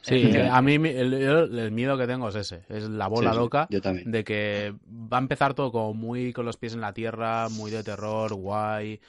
Sí, 0.00 0.30
Eh, 0.32 0.48
a 0.48 0.62
mí 0.62 0.74
el, 0.76 1.72
miedo 1.72 1.98
que 1.98 2.06
tengo 2.06 2.28
es 2.28 2.36
ese, 2.36 2.62
es 2.68 2.88
la 2.88 3.08
bola 3.08 3.32
Sí, 3.32 3.36
loca 3.36 3.66
Yo 3.68 3.82
también. 3.82 4.08
de 4.08 4.22
que 4.22 4.72
va 4.88 5.16
a 5.16 5.20
empezar 5.20 5.54
todo 5.54 5.72
como 5.72 5.92
muy 5.92 6.32
con 6.32 6.46
los 6.46 6.56
pies 6.56 6.74
en 6.74 6.82
la 6.82 6.92
tierra, 6.92 7.48
muy 7.48 7.72
de 7.72 7.82
terror, 7.82 8.32
guay, 8.34 9.00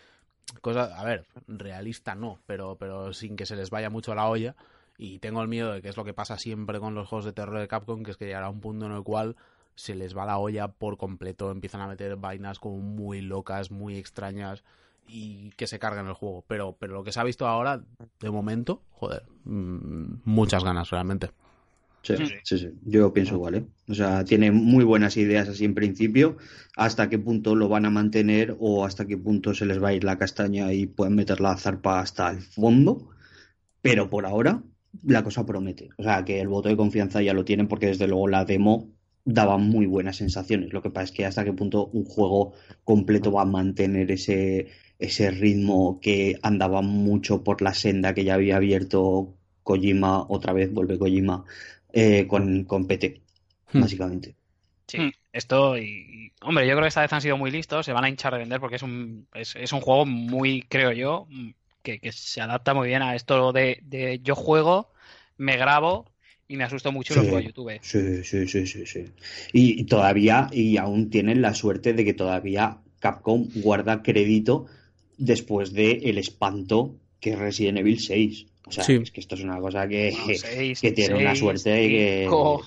cosas, 0.62 0.92
a 0.92 1.04
ver, 1.04 1.28
realista 1.48 2.16
no, 2.16 2.40
pero, 2.48 2.76
pero 2.80 3.14
sin 3.14 3.36
que 3.36 3.46
se 3.46 3.56
les 3.56 3.70
vaya 3.70 3.92
mucho 3.92 4.16
la 4.16 4.28
olla. 4.28 4.56
Y 4.98 5.20
tengo 5.20 5.44
el 5.44 5.48
miedo 5.48 5.74
de 5.74 5.84
que 5.84 5.90
es 5.90 5.98
lo 5.98 6.06
que 6.06 6.16
pasa 6.16 6.40
siempre 6.40 6.80
con 6.80 6.96
los 6.96 7.08
juegos 7.08 7.26
de 7.26 7.34
terror 7.34 7.60
de 7.60 7.68
Capcom, 7.68 8.02
que 8.02 8.10
es 8.10 8.18
que 8.18 8.26
llegará 8.26 8.50
un 8.50 8.62
punto 8.62 8.88
en 8.88 8.94
el 8.94 9.04
cual 9.04 9.36
se 9.76 9.94
les 9.94 10.18
va 10.18 10.26
la 10.26 10.40
olla 10.40 10.70
por 10.70 10.98
completo, 10.98 11.52
empiezan 11.52 11.82
a 11.82 11.88
meter 11.88 12.16
vainas 12.16 12.58
como 12.58 12.80
muy 12.80 13.22
locas, 13.22 13.70
muy 13.70 13.96
extrañas 13.96 14.64
y 15.08 15.52
que 15.52 15.68
se 15.68 15.80
carguen 15.80 16.08
el 16.08 16.14
juego. 16.14 16.44
Pero, 16.48 16.78
pero 16.80 16.94
lo 16.94 17.04
que 17.04 17.12
se 17.12 17.20
ha 17.20 17.24
visto 17.24 17.48
ahora, 17.48 17.84
de 18.20 18.32
momento, 18.32 18.84
joder, 18.92 19.24
mm, 19.46 20.22
muchas 20.26 20.64
ganas 20.64 20.90
realmente. 20.90 21.32
Sí, 22.04 22.16
Sí, 22.16 22.26
sí. 22.26 22.36
sí, 22.44 22.58
sí. 22.60 22.70
Yo 22.84 23.12
pienso 23.12 23.36
igual, 23.36 23.56
¿eh? 23.56 23.66
O 23.90 23.94
sea, 23.94 24.24
tiene 24.24 24.52
muy 24.52 24.84
buenas 24.86 25.18
ideas 25.18 25.50
así 25.50 25.66
en 25.66 25.74
principio. 25.74 26.38
Hasta 26.76 27.10
qué 27.10 27.20
punto 27.20 27.56
lo 27.56 27.68
van 27.70 27.86
a 27.86 27.90
mantener 27.90 28.56
o 28.60 28.86
hasta 28.86 29.06
qué 29.08 29.18
punto 29.18 29.54
se 29.54 29.66
les 29.66 29.82
va 29.84 29.90
a 29.90 29.94
ir 29.94 30.04
la 30.04 30.18
castaña 30.18 30.72
y 30.74 30.86
pueden 30.86 31.16
meter 31.16 31.42
la 31.42 31.58
zarpa 31.58 32.00
hasta 32.00 32.30
el 32.30 32.42
fondo. 32.42 33.10
Pero 33.82 34.10
por 34.10 34.26
ahora, 34.26 34.64
la 35.04 35.24
cosa 35.24 35.46
promete. 35.46 35.90
O 35.98 36.04
sea, 36.04 36.24
que 36.26 36.40
el 36.42 36.48
voto 36.48 36.70
de 36.70 36.78
confianza 36.78 37.22
ya 37.22 37.34
lo 37.34 37.46
tienen 37.46 37.68
porque 37.68 37.88
desde 37.88 38.08
luego 38.08 38.28
la 38.28 38.46
demo 38.46 38.90
daba 39.26 39.58
muy 39.58 39.86
buenas 39.86 40.18
sensaciones. 40.18 40.72
Lo 40.74 40.82
que 40.82 40.90
pasa 40.90 41.06
es 41.06 41.12
que 41.12 41.26
hasta 41.26 41.44
qué 41.44 41.54
punto 41.54 41.88
un 41.88 42.06
juego 42.06 42.54
completo 42.84 43.32
va 43.32 43.42
a 43.44 43.46
mantener 43.46 44.12
ese, 44.12 44.68
ese 45.00 45.32
ritmo 45.32 46.00
que 46.02 46.40
andaba 46.44 46.82
mucho 46.82 47.44
por 47.44 47.62
la 47.62 47.74
senda 47.74 48.14
que 48.14 48.24
ya 48.24 48.36
había 48.36 48.58
abierto 48.58 49.36
Kojima, 49.64 50.26
otra 50.30 50.54
vez 50.54 50.72
vuelve 50.74 50.98
Kojima 51.00 51.46
eh, 51.94 52.28
con, 52.28 52.64
con 52.66 52.88
PT, 52.88 53.22
Hmm. 53.74 53.84
básicamente. 53.84 54.36
Sí, 54.88 55.04
Hmm. 55.04 55.10
esto 55.34 55.78
y, 55.78 55.84
y, 55.84 56.34
hombre, 56.42 56.66
yo 56.68 56.74
creo 56.74 56.84
que 56.84 56.88
esta 56.90 57.02
vez 57.02 57.14
han 57.14 57.22
sido 57.22 57.38
muy 57.38 57.52
listos, 57.52 57.86
se 57.86 57.94
van 57.94 58.06
a 58.06 58.10
hinchar 58.10 58.34
de 58.34 58.40
vender 58.40 58.60
porque 58.62 58.78
es 58.78 58.84
un, 58.84 59.28
es, 59.34 59.56
es 59.56 59.74
un 59.74 59.82
juego 59.82 60.06
muy, 60.06 60.64
creo 60.64 60.92
yo, 60.94 61.28
que, 61.84 62.00
que 62.00 62.12
se 62.14 62.42
adapta 62.42 62.74
muy 62.74 62.88
bien 62.88 63.02
a 63.02 63.16
esto 63.16 63.52
de, 63.54 63.80
de 63.84 64.20
yo 64.22 64.36
juego, 64.36 64.94
me 65.38 65.58
grabo 65.58 66.14
y 66.48 66.58
me 66.58 66.64
asusto 66.66 66.92
mucho 66.94 67.14
y 67.14 67.18
lo 67.18 67.24
Sí. 67.24 67.26
subo 67.26 67.38
a 67.38 67.42
YouTube. 67.42 67.82
Sí, 67.82 68.24
sí, 68.24 68.48
sí, 68.48 68.66
sí, 68.68 68.86
sí. 68.86 69.06
Y, 69.54 69.80
y 69.82 69.86
todavía, 69.86 70.48
y 70.52 70.78
aún 70.78 71.10
tienen 71.10 71.42
la 71.42 71.54
suerte 71.54 71.94
de 71.94 72.04
que 72.04 72.14
todavía 72.14 72.82
Capcom 73.00 73.50
guarda 73.54 74.02
crédito 74.02 74.66
después 75.18 75.74
de 75.74 75.92
el 76.06 76.18
espanto 76.18 76.96
que 77.20 77.32
es 77.32 77.40
Resident 77.40 77.80
Evil 77.80 78.00
6. 78.00 78.46
O 78.68 78.72
sea, 78.72 78.84
Sí. 78.84 78.94
es 79.02 79.12
que 79.12 79.22
esto 79.22 79.36
es 79.36 79.42
una 79.44 79.60
cosa 79.60 79.88
que, 79.88 80.14
seis, 80.38 80.80
que 80.82 80.92
tiene 80.92 81.16
una 81.16 81.36
suerte 81.36 81.84
y 81.84 81.90
que... 81.90 82.20
cinco. 82.24 82.62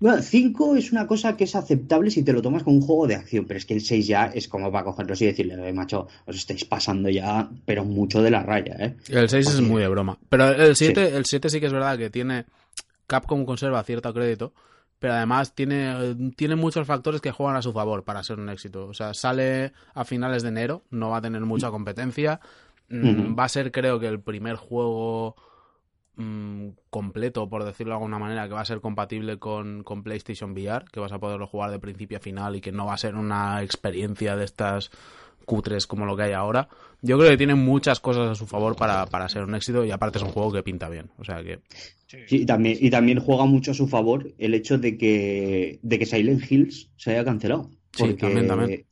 Bueno, 0.00 0.22
5 0.22 0.76
es 0.76 0.92
una 0.92 1.08
cosa 1.08 1.36
que 1.36 1.42
es 1.42 1.56
aceptable 1.56 2.12
si 2.12 2.22
te 2.22 2.32
lo 2.32 2.40
tomas 2.40 2.62
como 2.62 2.76
un 2.76 2.82
juego 2.82 3.08
de 3.08 3.16
acción, 3.16 3.46
pero 3.46 3.58
es 3.58 3.66
que 3.66 3.74
el 3.74 3.80
6 3.80 4.06
ya 4.06 4.26
es 4.26 4.46
como 4.46 4.70
para 4.70 4.84
cogerlo 4.84 5.12
y 5.18 5.24
decirle, 5.26 5.54
"Eh, 5.68 5.72
macho, 5.72 6.06
os 6.24 6.36
estáis 6.36 6.64
pasando 6.64 7.08
ya, 7.08 7.50
pero 7.66 7.84
mucho 7.84 8.22
de 8.22 8.30
la 8.30 8.44
raya, 8.44 8.76
¿eh? 8.78 8.94
El 9.08 9.28
6 9.28 9.48
es 9.48 9.60
muy 9.60 9.82
de 9.82 9.88
broma. 9.88 10.16
Pero 10.28 10.50
el 10.50 10.76
7, 10.76 11.16
el 11.16 11.24
7 11.24 11.50
sí 11.50 11.58
que 11.58 11.66
es 11.66 11.72
verdad 11.72 11.98
que 11.98 12.10
tiene. 12.10 12.44
Capcom 13.08 13.44
conserva 13.44 13.82
cierto 13.82 14.14
crédito, 14.14 14.52
pero 14.98 15.14
además 15.14 15.54
tiene, 15.54 16.16
tiene 16.36 16.56
muchos 16.56 16.86
factores 16.86 17.20
que 17.20 17.30
juegan 17.30 17.56
a 17.56 17.62
su 17.62 17.72
favor 17.72 18.04
para 18.04 18.22
ser 18.22 18.38
un 18.38 18.48
éxito. 18.48 18.86
O 18.86 18.94
sea, 18.94 19.14
sale 19.14 19.72
a 19.94 20.04
finales 20.04 20.42
de 20.42 20.48
enero, 20.48 20.82
no 20.90 21.10
va 21.10 21.18
a 21.18 21.22
tener 21.22 21.40
mucha 21.42 21.70
competencia. 21.70 22.40
Mm. 22.88 23.38
Va 23.38 23.44
a 23.44 23.48
ser, 23.48 23.70
creo 23.70 24.00
que, 24.00 24.08
el 24.08 24.20
primer 24.20 24.56
juego 24.56 25.36
mm, 26.16 26.68
completo, 26.90 27.48
por 27.48 27.64
decirlo 27.64 27.92
de 27.92 27.96
alguna 27.96 28.18
manera, 28.18 28.48
que 28.48 28.54
va 28.54 28.62
a 28.62 28.64
ser 28.64 28.80
compatible 28.80 29.38
con, 29.38 29.84
con 29.84 30.02
PlayStation 30.02 30.52
VR, 30.52 30.86
que 30.90 31.00
vas 31.00 31.12
a 31.12 31.20
poderlo 31.20 31.46
jugar 31.46 31.70
de 31.70 31.78
principio 31.78 32.18
a 32.18 32.20
final 32.20 32.56
y 32.56 32.60
que 32.60 32.72
no 32.72 32.86
va 32.86 32.94
a 32.94 32.98
ser 32.98 33.14
una 33.14 33.62
experiencia 33.62 34.36
de 34.36 34.44
estas 34.44 34.90
cutres 35.48 35.86
como 35.86 36.06
lo 36.06 36.16
que 36.16 36.24
hay 36.24 36.32
ahora. 36.32 36.68
Yo 37.00 37.18
creo 37.18 37.30
que 37.30 37.36
tiene 37.36 37.56
muchas 37.56 37.98
cosas 37.98 38.30
a 38.30 38.34
su 38.36 38.46
favor 38.46 38.76
para, 38.76 39.06
para 39.06 39.28
ser 39.28 39.42
un 39.42 39.54
éxito 39.54 39.84
y 39.84 39.90
aparte 39.90 40.18
es 40.18 40.24
un 40.24 40.30
juego 40.30 40.52
que 40.52 40.62
pinta 40.62 40.88
bien. 40.88 41.10
O 41.18 41.24
sea 41.24 41.42
que 41.42 41.60
Sí, 42.08 42.18
y 42.30 42.46
también, 42.46 42.78
y 42.80 42.88
también 42.88 43.20
juega 43.20 43.44
mucho 43.44 43.72
a 43.72 43.74
su 43.74 43.86
favor 43.86 44.32
el 44.38 44.54
hecho 44.54 44.78
de 44.78 44.96
que, 44.96 45.78
de 45.82 45.98
que 45.98 46.06
Silent 46.06 46.50
Hills 46.50 46.88
se 46.96 47.10
haya 47.10 47.24
cancelado. 47.24 47.70
Sí, 47.92 48.04
Porque 48.04 48.14
también, 48.14 48.46
también. 48.46 48.84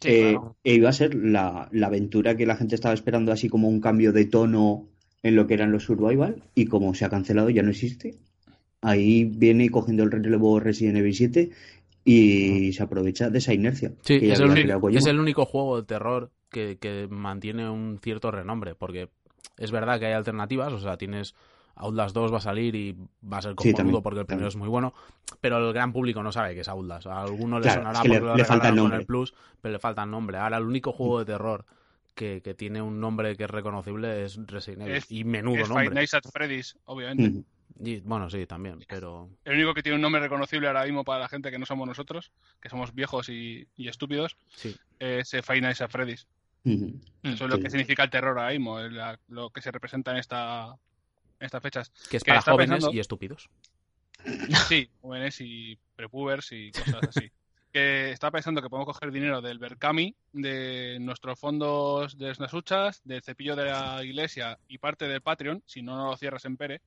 Sí, 0.00 0.08
eh, 0.08 0.30
claro. 0.32 0.56
iba 0.64 0.88
a 0.88 0.92
ser 0.92 1.14
la, 1.14 1.68
la 1.72 1.86
aventura 1.88 2.34
que 2.36 2.46
la 2.46 2.56
gente 2.56 2.74
estaba 2.74 2.94
esperando, 2.94 3.30
así 3.30 3.50
como 3.50 3.68
un 3.68 3.80
cambio 3.80 4.12
de 4.12 4.24
tono 4.24 4.88
en 5.22 5.36
lo 5.36 5.46
que 5.46 5.54
eran 5.54 5.70
los 5.70 5.84
survival, 5.84 6.44
y 6.54 6.64
como 6.64 6.94
se 6.94 7.04
ha 7.04 7.10
cancelado, 7.10 7.50
ya 7.50 7.62
no 7.62 7.70
existe. 7.70 8.14
Ahí 8.80 9.24
viene 9.24 9.68
cogiendo 9.70 10.04
el 10.04 10.10
relevo 10.10 10.58
Resident 10.58 10.96
Evil 10.98 11.14
7 11.14 11.50
y 12.06 12.72
se 12.72 12.82
aprovecha 12.82 13.28
de 13.30 13.38
esa 13.38 13.52
inercia. 13.52 13.92
Sí, 14.02 14.20
que 14.20 14.32
es 14.32 14.38
el, 14.40 14.46
único, 14.46 14.62
creado 14.62 14.80
Kojima. 14.80 14.98
es 15.00 15.06
el 15.06 15.18
único 15.20 15.44
juego 15.44 15.80
de 15.80 15.86
terror 15.86 16.30
que, 16.50 16.78
que 16.78 17.08
mantiene 17.10 17.68
un 17.68 17.98
cierto 18.02 18.30
renombre, 18.30 18.74
porque 18.74 19.10
es 19.58 19.70
verdad 19.72 19.98
que 19.98 20.06
hay 20.06 20.12
alternativas, 20.12 20.72
o 20.72 20.78
sea, 20.78 20.96
tienes 20.96 21.34
Outlast 21.74 22.14
2 22.14 22.32
va 22.32 22.38
a 22.38 22.40
salir 22.40 22.74
y 22.74 22.96
va 23.22 23.38
a 23.38 23.42
ser 23.42 23.50
Sí, 23.50 23.56
cojonudo 23.56 23.76
también, 23.76 24.02
porque 24.02 24.20
el 24.20 24.26
primero 24.26 24.46
también. 24.46 24.48
es 24.48 24.56
muy 24.56 24.68
bueno, 24.68 24.94
pero 25.40 25.58
el 25.58 25.74
gran 25.74 25.92
público 25.92 26.22
no 26.22 26.32
sabe 26.32 26.54
que 26.54 26.60
es 26.60 26.68
Outlast. 26.68 27.06
A 27.08 27.20
alguno 27.22 27.58
le 27.60 27.68
sonará 27.70 27.98
es 27.98 28.02
que 28.02 28.08
le- 28.08 28.14
porque 28.20 28.30
lo 28.30 28.36
le 28.36 28.44
falta 28.44 28.68
el 28.68 28.74
regalaron 28.76 28.76
con 28.76 28.84
nombre. 28.84 29.00
el 29.00 29.06
Plus, 29.06 29.34
pero 29.60 29.72
le 29.72 29.78
falta 29.78 30.02
el 30.04 30.10
nombre. 30.10 30.38
Ahora 30.38 30.56
el 30.58 30.64
único 30.64 30.92
juego 30.92 31.18
de 31.18 31.24
terror 31.26 31.66
que, 32.14 32.40
que 32.40 32.54
tiene 32.54 32.80
un 32.80 32.98
nombre 32.98 33.36
que 33.36 33.44
es 33.44 33.50
reconocible 33.50 34.24
es 34.24 34.38
Resident 34.46 34.82
Evil. 34.82 34.94
Es- 34.96 35.10
y 35.12 35.24
menudo 35.24 35.56
Es 35.56 35.68
Five 35.68 35.74
nombre. 35.80 35.94
Nights 35.96 36.14
at 36.14 36.22
Freddy's, 36.32 36.78
obviamente. 36.86 37.42
Y, 37.78 38.00
bueno, 38.00 38.30
sí, 38.30 38.46
también, 38.46 38.78
pero... 38.88 39.28
El 39.44 39.54
único 39.56 39.74
que 39.74 39.82
tiene 39.82 39.96
un 39.96 40.02
nombre 40.02 40.20
reconocible 40.20 40.66
ahora 40.66 40.84
mismo 40.84 41.04
para 41.04 41.20
la 41.20 41.28
gente 41.28 41.50
que 41.50 41.58
no 41.58 41.66
somos 41.66 41.86
nosotros, 41.86 42.30
que 42.60 42.68
somos 42.70 42.94
viejos 42.94 43.28
y, 43.28 43.66
y 43.76 43.88
estúpidos, 43.88 44.36
Sí. 44.54 44.74
es 44.98 45.34
eh, 45.34 45.42
Five 45.42 45.60
Nights 45.60 45.82
at 45.82 45.90
Freddy's. 45.90 46.26
Eso 46.64 47.44
es 47.44 47.50
lo 47.50 47.60
que 47.60 47.70
significa 47.70 48.02
el 48.02 48.10
terror 48.10 48.36
ahora 48.38 48.50
mismo, 48.50 48.80
es 48.80 48.92
la- 48.92 49.20
lo 49.28 49.50
que 49.50 49.60
se 49.62 49.70
representa 49.70 50.10
en 50.10 50.16
esta 50.16 50.76
en 51.38 51.44
estas 51.44 51.62
fechas. 51.62 51.90
Que 52.10 52.16
es 52.16 52.24
Que 52.24 52.30
para 52.30 52.38
está 52.40 52.52
jóvenes 52.52 52.70
pensando- 52.76 52.96
y 52.96 52.98
estúpidos. 53.00 53.48
Sí, 54.68 54.88
jóvenes 55.02 55.40
y 55.40 55.78
prepubers 55.94 56.50
y 56.52 56.72
cosas 56.72 57.00
así. 57.08 57.30
que 57.72 58.10
está 58.10 58.30
pensando 58.30 58.62
que 58.62 58.70
podemos 58.70 58.86
coger 58.92 59.12
dinero 59.12 59.42
del 59.42 59.58
Berkami, 59.58 60.14
de 60.32 60.96
nuestros 61.00 61.38
fondos 61.38 62.16
de 62.16 62.34
las 62.38 62.54
huchas, 62.54 63.02
del 63.04 63.22
cepillo 63.22 63.54
de 63.54 63.66
la 63.66 64.02
iglesia 64.02 64.58
y 64.66 64.78
parte 64.78 65.06
del 65.06 65.20
Patreon, 65.20 65.62
si 65.66 65.82
no, 65.82 65.94
no 65.96 66.06
lo 66.10 66.16
cierras 66.16 66.46
en 66.46 66.56
Pere, 66.56 66.80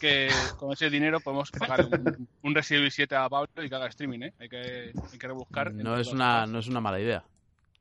que 0.00 0.28
con 0.56 0.72
ese 0.72 0.90
dinero 0.90 1.20
podemos 1.20 1.50
pagar 1.52 1.86
un, 1.86 2.28
un 2.42 2.54
Resident 2.54 2.80
Evil 2.80 2.90
7 2.90 3.14
a 3.14 3.28
Pablo 3.28 3.48
y 3.62 3.68
que 3.68 3.74
haga 3.74 3.86
streaming, 3.86 4.22
¿eh? 4.22 4.34
Hay 4.40 4.48
que, 4.48 4.92
hay 5.12 5.18
que 5.18 5.26
rebuscar. 5.26 5.72
No 5.72 5.96
es, 5.96 6.08
una, 6.08 6.46
no 6.46 6.58
es 6.58 6.66
una 6.66 6.80
mala 6.80 6.98
idea. 6.98 7.22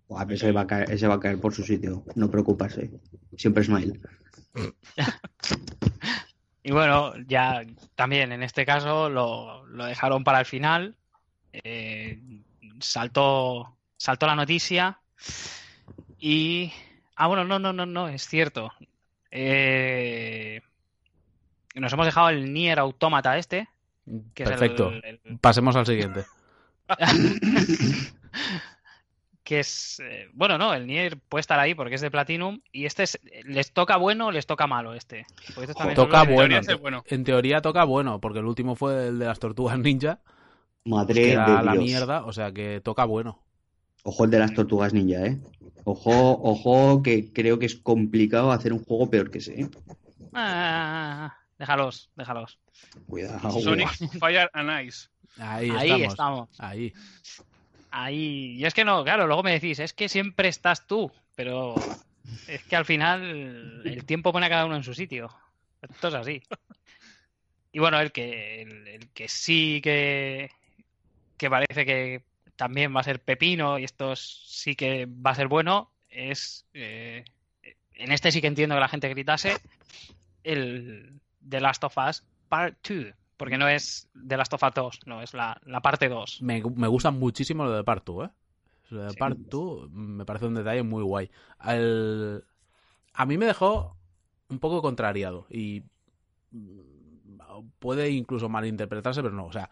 Buah, 0.07 0.25
ese, 0.29 0.51
va 0.51 0.61
a 0.61 0.67
caer, 0.67 0.91
ese 0.91 1.07
va 1.07 1.15
a 1.15 1.19
caer 1.19 1.39
por 1.39 1.53
su 1.53 1.63
sitio, 1.63 2.03
no 2.15 2.29
preocuparse. 2.29 2.91
Siempre 3.35 3.63
smile. 3.63 3.99
Y 6.61 6.71
bueno, 6.71 7.13
ya 7.25 7.63
también 7.95 8.31
en 8.31 8.43
este 8.43 8.65
caso 8.65 9.09
lo, 9.09 9.65
lo 9.65 9.85
dejaron 9.85 10.23
para 10.23 10.41
el 10.41 10.45
final. 10.45 10.95
Eh, 11.51 12.19
saltó, 12.79 13.77
saltó 13.97 14.27
la 14.27 14.35
noticia 14.35 14.99
y... 16.19 16.71
Ah, 17.15 17.27
bueno, 17.27 17.43
no, 17.43 17.59
no, 17.59 17.73
no, 17.73 17.85
no, 17.85 18.07
es 18.07 18.27
cierto. 18.27 18.71
Eh, 19.31 20.61
nos 21.75 21.93
hemos 21.93 22.05
dejado 22.05 22.29
el 22.29 22.51
Nier 22.53 22.79
Automata 22.79 23.37
este, 23.37 23.67
que 24.33 24.43
es 24.43 24.49
el- 24.49 24.57
Perfecto. 24.57 24.91
el- 24.91 25.39
Pasemos 25.39 25.75
al 25.75 25.85
siguiente. 25.85 26.25
que 29.43 29.59
es 29.61 29.99
eh, 30.03 30.27
bueno 30.33 30.57
no 30.57 30.73
el 30.73 30.85
Nier 30.85 31.17
puede 31.17 31.41
estar 31.41 31.59
ahí 31.59 31.73
porque 31.73 31.95
es 31.95 32.01
de 32.01 32.11
Platinum 32.11 32.61
y 32.71 32.85
este 32.85 33.03
es- 33.03 33.19
les 33.45 33.71
toca 33.71 33.97
bueno 33.97 34.27
o 34.27 34.31
les 34.31 34.45
toca 34.45 34.67
malo 34.67 34.93
este 34.93 35.25
Porque 35.55 35.61
estos 35.71 35.75
también 35.77 35.95
son 35.95 36.05
Toca 36.07 36.21
En 36.23 36.29
bueno. 36.35 36.61
teoría. 36.61 37.03
En 37.07 37.23
teoría 37.23 37.61
toca 37.61 37.83
bueno, 37.83 38.19
porque 38.19 38.39
el 38.39 38.45
último 38.45 38.75
fue 38.75 39.07
el 39.07 39.19
de 39.19 39.25
las 39.25 39.39
tortugas 39.39 39.79
ninja, 39.79 40.19
Madre 40.85 41.13
que 41.15 41.31
era 41.31 41.57
de 41.59 41.63
la 41.63 41.71
Dios. 41.73 41.83
mierda, 41.83 42.25
o 42.25 42.33
sea 42.33 42.51
que 42.51 42.81
toca 42.81 43.05
bueno. 43.05 43.41
Ojo 44.03 44.23
el 44.25 44.31
de 44.31 44.39
las 44.39 44.53
tortugas 44.53 44.93
ninja, 44.93 45.25
¿eh? 45.25 45.39
Ojo, 45.83 46.11
ojo, 46.43 47.01
que 47.03 47.31
creo 47.33 47.57
que 47.59 47.65
es 47.65 47.75
complicado 47.75 48.51
hacer 48.51 48.71
un 48.73 48.83
juego 48.83 49.09
peor 49.09 49.29
que 49.31 49.39
ese, 49.39 49.61
¿eh? 49.61 49.69
Ah, 50.33 51.35
déjalos 51.59 52.09
déjalos 52.15 52.59
Cuidado. 53.05 53.51
Sonic 53.61 53.89
Fire 54.19 54.49
and 54.53 54.87
Ice. 54.87 55.07
Ahí, 55.37 55.69
ahí 55.69 55.87
estamos. 56.03 56.13
estamos 56.13 56.49
Ahí. 56.59 56.93
ahí 57.91 58.55
y 58.57 58.65
es 58.65 58.73
que 58.73 58.83
no 58.85 59.03
claro 59.03 59.27
luego 59.27 59.43
me 59.43 59.51
decís 59.51 59.79
es 59.79 59.93
que 59.93 60.09
siempre 60.09 60.47
estás 60.47 60.87
tú 60.87 61.11
pero 61.35 61.75
es 62.47 62.63
que 62.63 62.75
al 62.75 62.85
final 62.85 63.83
el 63.85 64.05
tiempo 64.05 64.31
pone 64.31 64.45
a 64.47 64.49
cada 64.49 64.65
uno 64.65 64.75
en 64.75 64.83
su 64.83 64.93
sitio 64.93 65.29
esto 65.81 66.07
es 66.09 66.13
así 66.15 66.41
y 67.71 67.79
bueno 67.79 67.99
el 67.99 68.11
que 68.11 68.61
el, 68.63 68.87
el 68.87 69.09
que 69.11 69.27
sí 69.27 69.81
que 69.83 70.49
que 71.37 71.49
parece 71.49 71.85
que 71.85 72.23
también 72.55 72.93
va 72.95 72.99
a 72.99 73.03
ser 73.03 73.21
pepino 73.23 73.79
y 73.79 73.85
esto 73.85 74.11
es- 74.13 74.43
sí 74.47 74.75
que 74.75 75.05
va 75.05 75.31
a 75.31 75.35
ser 75.35 75.47
bueno 75.47 75.93
es 76.09 76.65
eh, 76.73 77.23
en 77.93 78.11
este 78.11 78.31
sí 78.31 78.41
que 78.41 78.47
entiendo 78.47 78.75
que 78.75 78.81
la 78.81 78.87
gente 78.89 79.09
gritase 79.09 79.55
el 80.43 81.21
The 81.47 81.59
Last 81.61 81.83
of 81.83 81.95
Us 81.97 82.23
Part 82.49 82.77
2 82.87 83.13
porque 83.37 83.57
no 83.57 83.67
es 83.69 84.09
The 84.27 84.35
Last 84.37 84.53
of 84.53 84.63
Us 84.63 84.73
2 84.73 84.99
no 85.05 85.21
es 85.21 85.33
la, 85.33 85.59
la 85.65 85.81
parte 85.81 86.09
2 86.09 86.41
Me, 86.41 86.61
me 86.75 86.87
gusta 86.87 87.11
muchísimo 87.11 87.63
lo 87.63 87.71
de 87.71 87.83
Part 87.83 88.05
2, 88.05 88.27
¿eh? 88.27 88.31
Lo 88.89 89.03
de 89.03 89.09
Sí. 89.11 89.17
Part 89.17 89.37
2 89.37 89.89
me 89.91 90.25
parece 90.25 90.45
un 90.47 90.55
detalle 90.55 90.83
muy 90.83 91.03
guay. 91.03 91.29
El- 91.65 92.43
A 93.13 93.25
mí 93.25 93.37
me 93.37 93.45
dejó 93.45 93.95
un 94.49 94.59
poco 94.59 94.81
contrariado 94.81 95.45
y 95.49 95.83
mm, 96.51 96.79
puede 97.79 98.09
incluso 98.09 98.49
malinterpretarse, 98.49 99.21
pero 99.21 99.33
no, 99.35 99.45
o 99.45 99.51
sea, 99.51 99.69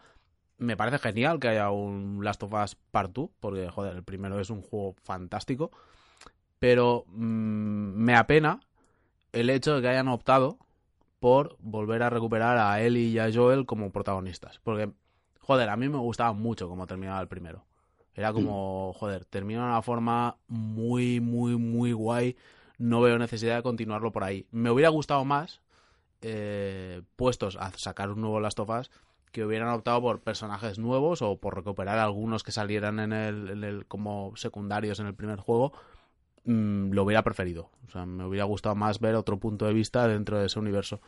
me 0.58 0.76
parece 0.76 0.98
genial 0.98 1.38
que 1.40 1.48
haya 1.48 1.70
un 1.70 2.24
Last 2.24 2.42
of 2.42 2.52
Us 2.52 2.74
Part 2.90 3.12
2, 3.12 3.30
porque, 3.40 3.68
joder, 3.68 3.96
el 3.96 4.02
primero 4.04 4.40
es 4.40 4.50
un 4.50 4.62
juego 4.62 4.94
fantástico, 5.02 5.70
pero 6.58 7.04
mm, 7.08 7.92
me 7.94 8.14
apena 8.16 8.60
el 9.32 9.50
hecho 9.50 9.74
de 9.76 9.82
que 9.82 9.88
hayan 9.88 10.08
optado 10.08 10.58
por 11.20 11.56
volver 11.60 12.02
a 12.02 12.10
recuperar 12.10 12.56
a 12.58 12.80
Ellie 12.80 13.08
y 13.08 13.18
a 13.18 13.30
Joel 13.32 13.66
como 13.66 13.90
protagonistas, 13.90 14.60
porque, 14.62 14.90
joder, 15.40 15.68
a 15.68 15.76
mí 15.76 15.88
me 15.88 15.98
gustaba 15.98 16.32
mucho 16.32 16.68
cómo 16.68 16.86
terminaba 16.86 17.20
el 17.20 17.28
primero. 17.28 17.64
Era 18.14 18.32
como, 18.32 18.92
joder, 18.96 19.24
termina 19.24 19.60
de 19.62 19.66
una 19.68 19.82
forma 19.82 20.36
muy, 20.48 21.20
muy, 21.20 21.56
muy 21.56 21.92
guay. 21.92 22.36
No 22.76 23.00
veo 23.00 23.16
necesidad 23.18 23.56
de 23.56 23.62
continuarlo 23.62 24.10
por 24.12 24.24
ahí. 24.24 24.46
Me 24.50 24.70
hubiera 24.70 24.88
gustado 24.88 25.24
más, 25.24 25.60
eh, 26.20 27.02
puestos 27.16 27.56
a 27.56 27.70
sacar 27.76 28.10
un 28.10 28.20
nuevo 28.20 28.40
Last 28.40 28.58
of 28.60 28.70
Us, 28.70 28.90
que 29.30 29.44
hubieran 29.44 29.68
optado 29.68 30.00
por 30.00 30.20
personajes 30.20 30.78
nuevos 30.78 31.22
o 31.22 31.36
por 31.36 31.54
recuperar 31.54 31.98
algunos 31.98 32.42
que 32.42 32.50
salieran 32.52 32.98
en 32.98 33.12
el, 33.12 33.50
en 33.50 33.64
el- 33.64 33.86
como 33.86 34.32
secundarios 34.36 34.98
en 35.00 35.06
el 35.06 35.14
primer 35.14 35.38
juego. 35.38 35.72
Mm, 36.48 36.92
lo 36.92 37.02
hubiera 37.02 37.22
preferido. 37.22 37.68
O 37.86 37.90
sea, 37.90 38.06
me 38.06 38.24
hubiera 38.24 38.46
gustado 38.46 38.74
más 38.74 39.00
ver 39.00 39.14
otro 39.16 39.38
punto 39.38 39.66
de 39.66 39.74
vista 39.74 40.08
dentro 40.08 40.38
de 40.38 40.46
ese 40.46 40.58
universo. 40.58 41.02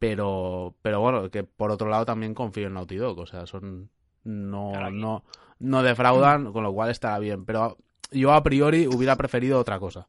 Pero, 0.00 0.74
pero 0.82 1.00
bueno, 1.00 1.30
que 1.30 1.44
por 1.44 1.70
otro 1.70 1.88
lado 1.88 2.04
también 2.04 2.34
confío 2.34 2.66
en 2.66 2.74
Naughty 2.74 2.96
Dog. 2.96 3.20
O 3.20 3.26
sea, 3.26 3.46
son. 3.46 3.90
No, 4.24 4.90
no, 4.90 5.24
no 5.60 5.82
defraudan, 5.84 6.52
con 6.52 6.64
lo 6.64 6.72
cual 6.72 6.90
estará 6.90 7.20
bien. 7.20 7.44
Pero 7.44 7.78
yo 8.10 8.32
a 8.32 8.42
priori 8.42 8.88
hubiera 8.88 9.14
preferido 9.14 9.60
otra 9.60 9.78
cosa. 9.78 10.08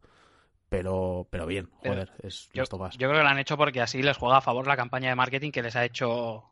Pero, 0.69 1.27
pero 1.29 1.45
bien, 1.45 1.69
Pero 1.83 1.93
joder, 1.93 2.11
es 2.23 2.49
Yo, 2.51 2.63
of 2.63 2.81
Us. 2.81 2.97
yo 2.97 3.07
creo 3.07 3.19
que 3.19 3.23
lo 3.23 3.29
han 3.29 3.37
hecho 3.37 3.57
porque 3.57 3.79
así 3.79 4.01
les 4.01 4.17
juega 4.17 4.37
a 4.37 4.41
favor 4.41 4.65
la 4.65 4.75
campaña 4.75 5.09
de 5.09 5.15
marketing 5.15 5.51
que 5.51 5.61
les 5.61 5.75
ha 5.75 5.85
hecho 5.85 6.45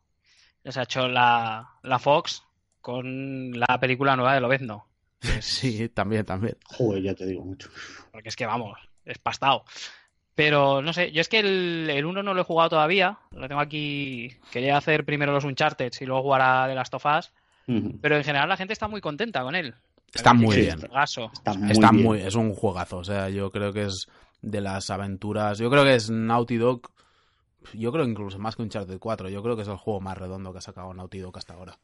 les 0.64 0.77
ha 0.77 0.84
hecho 0.84 1.07
la, 1.07 1.72
la 1.81 1.98
Fox 1.98 2.45
con 2.81 3.60
la 3.60 3.80
película 3.80 4.15
nueva 4.15 4.35
de 4.35 4.41
Lobezno. 4.41 4.91
Sí, 5.41 5.89
también, 5.89 6.26
también. 6.26 6.57
Joder, 6.65 7.03
ya 7.03 7.14
te 7.15 7.26
digo 7.26 7.43
mucho. 7.43 7.69
Porque 8.11 8.30
es 8.30 8.35
que 8.35 8.45
vamos, 8.45 8.77
es 9.06 9.18
pastado. 9.19 9.64
Pero 10.34 10.81
no 10.81 10.93
sé, 10.93 11.11
yo 11.11 11.22
es 11.22 11.30
que 11.30 11.39
el, 11.39 11.89
el 11.91 12.06
1 12.06 12.23
no 12.23 12.34
lo 12.34 12.41
he 12.41 12.45
jugado 12.45 12.69
todavía. 12.72 13.19
Lo 13.31 13.48
tengo 13.48 13.61
aquí. 13.61 14.30
Quería 14.52 14.77
hacer 14.77 15.06
primero 15.06 15.34
los 15.34 15.43
Uncharted 15.43 15.91
y 15.99 16.06
luego 16.06 16.23
jugar 16.23 16.41
a 16.41 16.68
The 16.68 16.76
Last 16.76 16.93
of 16.93 17.06
Us. 17.06 17.31
Ujú. 17.68 17.99
Pero 18.02 18.18
en 18.18 18.23
general 18.23 18.49
la 18.49 18.57
gente 18.57 18.73
está 18.73 18.88
muy 18.88 19.02
contenta 19.02 19.43
con 19.43 19.56
él. 19.56 19.76
Está 20.14 20.34
muy 20.34 20.56
bien. 20.56 20.80
Está 21.34 21.53
muy 21.53 21.72
Está 21.72 21.91
bien. 21.91 22.03
muy, 22.06 22.22
es 22.22 22.35
un 22.35 22.53
juegazo. 22.56 22.98
O 22.98 23.03
sea, 23.03 23.30
yo 23.30 23.52
creo 23.52 23.72
que 23.73 23.84
es 23.84 24.07
de 24.41 24.61
las 24.61 24.89
aventuras. 24.89 25.57
Yo 25.60 25.69
creo 25.69 25.84
que 25.84 25.95
es 25.95 26.10
Naughty 26.10 26.57
Dog. 26.57 26.89
Yo 27.73 27.91
creo 27.91 28.06
incluso 28.06 28.39
más 28.39 28.56
que 28.56 28.64
Uncharted 28.64 28.98
4. 28.99 29.30
Yo 29.30 29.43
creo 29.43 29.56
que 29.56 29.61
es 29.61 29.68
el 29.68 29.77
juego 29.77 29.99
más 30.02 30.18
redondo 30.18 30.52
que 30.52 30.57
ha 30.57 30.61
sacado 30.61 30.93
Naughty 30.93 31.19
Dog 31.19 31.38
hasta 31.38 31.53
ahora. 31.53 31.77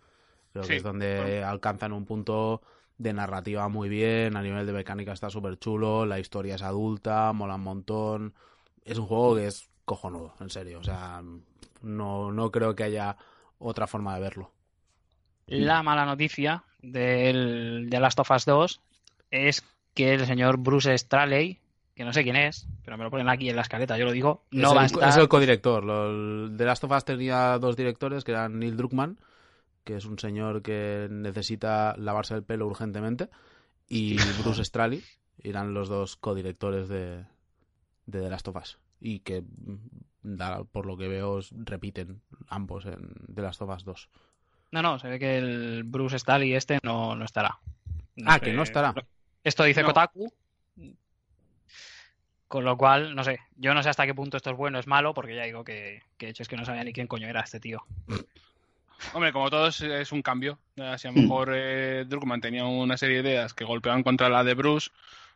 Creo 0.52 0.64
Sí, 0.64 0.70
que 0.70 0.76
es 0.78 0.84
donde 0.84 1.22
bueno. 1.22 1.48
alcanzan 1.48 1.92
un 1.94 2.06
punto 2.06 2.62
de 2.98 3.14
narrativa 3.14 3.68
muy 3.70 3.90
bien. 3.90 4.36
A 4.38 4.42
nivel 4.42 4.66
de 4.66 4.74
mecánica 4.74 5.14
está 5.14 5.30
súper 5.30 5.58
chulo. 5.60 6.06
La 6.06 6.20
historia 6.20 6.56
es 6.56 6.62
adulta, 6.62 7.32
mola 7.34 7.56
un 7.56 7.62
montón. 7.64 8.34
Es 8.86 8.98
un 8.98 9.06
juego 9.08 9.36
que 9.36 9.48
es 9.48 9.70
cojonudo, 9.86 10.34
en 10.40 10.50
serio. 10.50 10.80
O 10.80 10.84
sea, 10.84 11.22
no, 11.82 12.32
no 12.32 12.52
creo 12.52 12.76
que 12.76 12.84
haya 12.84 13.18
otra 13.60 13.88
forma 13.88 14.16
de 14.16 14.22
verlo. 14.22 14.52
La 15.48 15.82
mala 15.84 16.06
noticia 16.06 16.64
del 16.82 17.88
de 17.90 18.00
Last 18.00 18.20
of 18.20 18.32
Us 18.32 18.46
2 18.46 18.82
es 19.32 19.64
que 19.94 20.14
el 20.14 20.26
señor 20.26 20.58
Bruce 20.58 20.96
Straley, 20.98 21.60
que 21.96 22.04
no 22.04 22.14
sé 22.14 22.24
quién 22.24 22.36
es, 22.36 22.68
pero 22.84 22.98
me 22.98 23.04
lo 23.04 23.10
ponen 23.10 23.30
aquí 23.30 23.50
en 23.50 23.56
la 23.56 23.62
escaleta, 23.64 23.98
yo 23.98 24.06
lo 24.06 24.12
digo, 24.12 24.44
no 24.52 24.70
es, 24.70 24.76
va 24.76 24.82
a 24.82 24.86
el, 24.86 24.92
estar. 24.92 25.10
es 25.10 25.16
el 25.18 25.28
codirector. 25.28 25.84
Lo- 25.84 26.10
el- 26.10 26.56
The 26.58 26.66
Last 26.66 26.84
of 26.84 26.92
Us 26.92 27.06
tenía 27.06 27.58
dos 27.60 27.76
directores, 27.76 28.24
que 28.24 28.32
eran 28.32 28.60
Neil 28.60 28.76
Druckmann, 28.78 29.18
que 29.88 29.96
es 29.96 30.04
un 30.04 30.20
señor 30.20 30.62
que 30.62 31.08
necesita 31.10 31.96
lavarse 31.98 32.36
el 32.36 32.44
pelo 32.44 32.68
urgentemente, 32.68 33.30
y 33.88 34.18
Bruce 34.44 34.66
Straley, 34.66 35.02
eran 35.42 35.74
los 35.74 35.88
dos 35.88 36.18
codirectores 36.18 36.90
de, 36.90 37.24
de 38.06 38.22
The 38.22 38.30
Last 38.30 38.50
of 38.50 38.58
Us. 38.58 38.80
Y 39.00 39.22
que, 39.22 39.44
mm, 39.44 40.66
por 40.74 40.86
lo 40.86 40.98
que 40.98 41.08
veo, 41.08 41.40
repiten 41.52 42.22
ambos 42.50 42.86
en 42.86 43.14
The 43.34 43.42
Last 43.42 43.62
of 43.62 43.70
Us 43.70 43.86
2. 43.86 44.10
No, 44.72 44.82
no, 44.82 45.00
se 45.00 45.08
ve 45.08 45.20
que 45.20 45.38
el 45.38 45.84
Bruce 45.86 46.20
Straley 46.20 46.54
este 46.54 46.80
no, 46.84 47.16
no 47.16 47.24
estará. 47.24 47.58
Ah, 48.26 48.34
sé, 48.34 48.42
que 48.42 48.54
no 48.54 48.64
estará. 48.64 48.94
Esto 49.42 49.64
dice 49.64 49.84
No. 49.84 49.88
Kotaku. 49.88 50.34
Con 52.50 52.66
lo 52.66 52.78
cual, 52.78 53.16
no 53.16 53.24
sé, 53.24 53.40
yo 53.56 53.74
no 53.74 53.82
sé 53.84 53.90
hasta 53.90 54.06
qué 54.06 54.14
punto 54.14 54.36
esto 54.36 54.50
es 54.50 54.58
bueno 54.58 54.78
o 54.78 54.82
es 54.82 54.88
malo, 54.88 55.14
porque 55.14 55.36
ya 55.36 55.44
digo 55.44 55.64
que, 55.64 56.02
que 56.18 56.26
de 56.26 56.30
hecho 56.32 56.44
es 56.44 56.50
que 56.50 56.58
no 56.58 56.66
sabía 56.66 56.84
ni 56.84 56.92
quién 56.92 57.08
coño 57.08 57.28
era 57.28 57.40
este 57.40 57.62
tío. 57.62 57.86
Hombre, 59.14 59.32
como 59.34 59.50
todo 59.50 59.68
es, 59.68 60.12
un 60.12 60.22
cambio. 60.22 60.60
Si 60.76 60.82
a 60.82 61.12
lo 61.12 61.18
Hmm. 61.18 61.22
mejor 61.22 61.52
eh, 61.54 62.06
Druckmann 62.08 62.42
tenía 62.42 62.66
una 62.66 62.98
serie 62.98 63.22
de 63.24 63.30
ideas 63.30 63.54
que 63.54 63.66
golpeaban 63.66 64.04
contra 64.04 64.30
la 64.30 64.44
de 64.44 64.54
Bruce, 64.54 64.90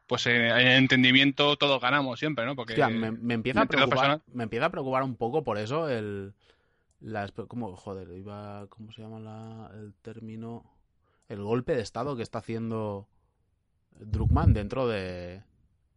pues 0.08 0.26
eh, 0.28 0.50
en 0.50 0.68
entendimiento 0.68 1.56
todos 1.58 1.82
ganamos 1.82 2.20
siempre, 2.20 2.46
¿no? 2.46 2.56
Porque 2.56 2.74
Hostia, 2.74 2.90
me, 2.90 3.12
me 3.12 3.34
empieza 3.34 3.62
a 3.62 3.66
preocupar, 3.66 3.98
personas- 4.00 4.22
me 4.34 4.44
empieza 4.44 4.66
a 4.66 4.70
preocupar 4.72 5.04
un 5.04 5.16
poco 5.16 5.44
por 5.44 5.58
eso 5.58 5.90
el 5.90 6.34
¿cómo, 7.48 7.76
joder, 7.76 8.10
iba 8.18 8.68
cómo 8.70 8.92
se 8.92 9.02
llama 9.02 9.20
la- 9.20 9.72
el 9.74 9.94
término 10.02 10.64
el 11.30 11.42
golpe 11.42 11.76
de 11.76 11.82
estado 11.82 12.16
que 12.16 12.24
está 12.24 12.40
haciendo 12.40 13.08
Druckmann 14.00 14.54
dentro 14.54 14.88
de 14.88 15.44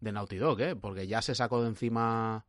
de 0.01 0.13
Naughty 0.13 0.37
Dog, 0.37 0.61
¿eh? 0.61 0.77
Porque 0.77 1.07
ya 1.07 1.23
se 1.23 1.35
sacó 1.35 1.63
de 1.63 1.69
encima 1.69 2.45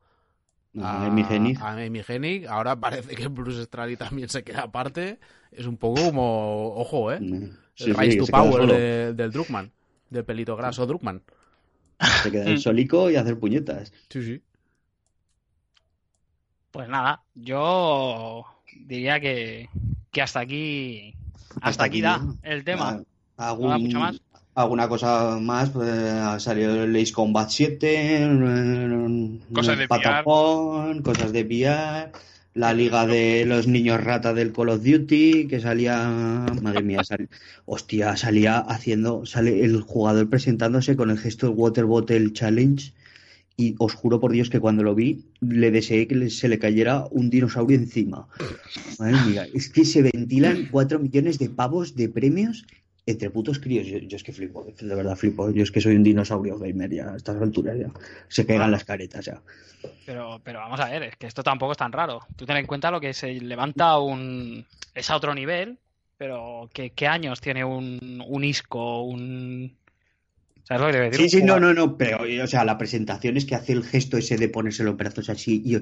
A 0.82 1.06
Amy 1.06 1.24
Hennig. 1.30 1.58
a 1.60 1.72
Amy 1.74 2.02
Hennig, 2.08 2.48
ahora 2.48 2.76
parece 2.80 3.16
que 3.16 3.28
Bruce 3.28 3.64
Straley 3.64 3.96
también 3.98 4.30
se 4.30 4.44
queda 4.44 4.64
aparte. 4.64 5.20
Es 5.52 5.66
un 5.68 5.78
poco 5.78 6.02
como, 6.06 6.74
ojo, 6.76 7.12
¿eh? 7.14 7.20
Sí, 7.20 7.26
el 7.26 7.52
sí, 7.76 7.94
Rise 7.94 8.18
to 8.18 8.28
Power 8.28 8.68
de- 8.68 9.14
del 9.14 9.32
Druckmann, 9.32 9.72
del 10.10 10.26
pelito 10.26 10.56
graso 10.56 10.86
Druckmann. 10.86 11.22
Se 12.24 12.32
queda 12.32 12.46
el 12.46 12.60
solico 12.60 13.10
y 13.10 13.16
hacer 13.16 13.40
puñetas. 13.40 13.94
Sí, 14.10 14.22
sí. 14.22 14.42
Pues 16.72 16.90
nada, 16.90 17.24
yo 17.36 18.46
diría 18.86 19.20
que, 19.22 19.70
que 20.12 20.22
hasta 20.22 20.42
aquí 20.42 21.16
hasta, 21.62 21.70
Hasta 21.70 21.84
aquí 21.86 21.98
aquí, 21.98 22.02
da 22.02 22.18
¿no? 22.18 22.38
el 22.44 22.64
tema. 22.66 23.02
Ah, 23.38 23.56
¿No 23.58 23.70
da 23.70 23.78
mucho 23.78 24.00
más? 24.00 24.22
Alguna 24.56 24.88
cosa 24.88 25.38
más, 25.42 25.70
pues, 25.70 25.90
ha 25.90 26.40
salido 26.40 26.84
el 26.86 26.96
Ace 26.96 27.12
Combat 27.12 27.50
7, 27.50 27.78
eh, 28.24 29.40
Cosas 29.54 29.78
de 29.78 29.88
Patapón, 29.88 31.02
cosas 31.02 31.34
de 31.34 31.44
VR, 31.44 32.12
la 32.54 32.74
liga 32.74 33.06
de 33.06 33.44
los 33.46 33.68
niños 33.68 34.02
rata 34.02 34.34
del 34.34 34.54
Call 34.54 34.70
of 34.70 34.82
Duty, 34.82 35.48
que 35.50 35.60
salía, 35.60 36.08
madre 36.62 36.84
mía, 36.84 37.04
sal- 37.04 37.28
hostia, 37.66 38.16
salía 38.16 38.60
haciendo, 38.60 39.26
sale 39.26 39.66
el 39.66 39.82
jugador 39.82 40.30
presentándose 40.30 40.96
con 40.96 41.12
el 41.12 41.18
gesto 41.18 41.48
del 41.48 41.56
Water 41.58 41.84
Bottle 41.84 42.32
Challenge, 42.32 42.94
y 43.58 43.76
os 43.78 43.94
juro 43.94 44.22
por 44.22 44.32
Dios 44.32 44.50
que 44.50 44.62
cuando 44.62 44.84
lo 44.84 44.96
vi, 44.96 45.26
le 45.42 45.70
deseé 45.72 46.08
que 46.08 46.30
se 46.30 46.48
le 46.48 46.60
cayera 46.60 47.06
un 47.12 47.30
dinosaurio 47.30 47.78
encima. 47.78 48.28
Madre 49.00 49.18
mía, 49.28 49.48
es 49.54 49.70
que 49.70 49.84
se 49.84 50.02
ventilan 50.02 50.70
cuatro 50.72 50.98
millones 51.00 51.40
de 51.40 51.50
pavos 51.50 51.96
de 51.96 52.08
premios 52.08 52.66
entre 53.06 53.30
putos 53.30 53.60
críos. 53.60 53.88
Yo, 53.88 53.98
yo 54.00 54.18
es 54.18 54.24
que 54.24 54.34
flipo, 54.34 54.66
de 54.66 54.96
verdad 54.96 55.16
flipo. 55.16 55.50
Yo 55.52 55.64
es 55.64 55.72
que 55.72 55.82
soy 55.82 55.96
un 55.96 56.04
dinosaurio 56.04 56.58
gamer 56.60 56.92
ya 56.94 57.14
a 57.14 57.18
estas 57.18 57.42
alturas 57.42 57.78
ya. 57.80 57.92
Se 58.28 58.46
caigan 58.46 58.72
las 58.72 58.84
caretas 58.86 59.26
ya. 59.26 59.42
Pero, 60.04 60.40
pero 60.44 60.60
vamos 60.60 60.80
a 60.80 60.86
ver, 60.90 61.04
es 61.04 61.16
que 61.18 61.26
esto 61.28 61.44
tampoco 61.44 61.72
es 61.72 61.78
tan 61.78 61.92
raro. 61.92 62.22
Tú 62.36 62.46
ten 62.46 62.58
en 62.58 62.68
cuenta 62.68 62.92
lo 62.92 63.02
que 63.02 63.14
se 63.14 63.34
levanta 63.42 63.98
un 64.00 64.66
es 64.94 65.10
a 65.10 65.16
otro 65.16 65.34
nivel, 65.34 65.80
pero 66.18 66.70
¿qué, 66.74 66.92
qué 66.92 67.08
años 67.08 67.42
tiene 67.42 67.66
un, 67.66 68.24
un 68.28 68.44
isco, 68.44 69.02
un 69.04 69.78
¿Sabes 70.64 70.82
lo 70.82 70.92
que 70.92 70.98
a 71.00 71.02
decir? 71.02 71.20
Sí, 71.20 71.30
sí, 71.30 71.44
no, 71.44 71.60
no, 71.60 71.74
no, 71.74 71.98
pero, 71.98 72.18
o 72.44 72.48
sea, 72.48 72.66
la 72.66 72.78
presentación 72.78 73.38
es 73.38 73.46
que 73.46 73.56
hace 73.56 73.72
el 73.74 73.84
gesto 73.84 74.18
ese 74.18 74.38
de 74.38 74.50
ponerse 74.50 74.84
los 74.84 74.98
brazos 74.98 75.30
así 75.30 75.62
y, 75.66 75.78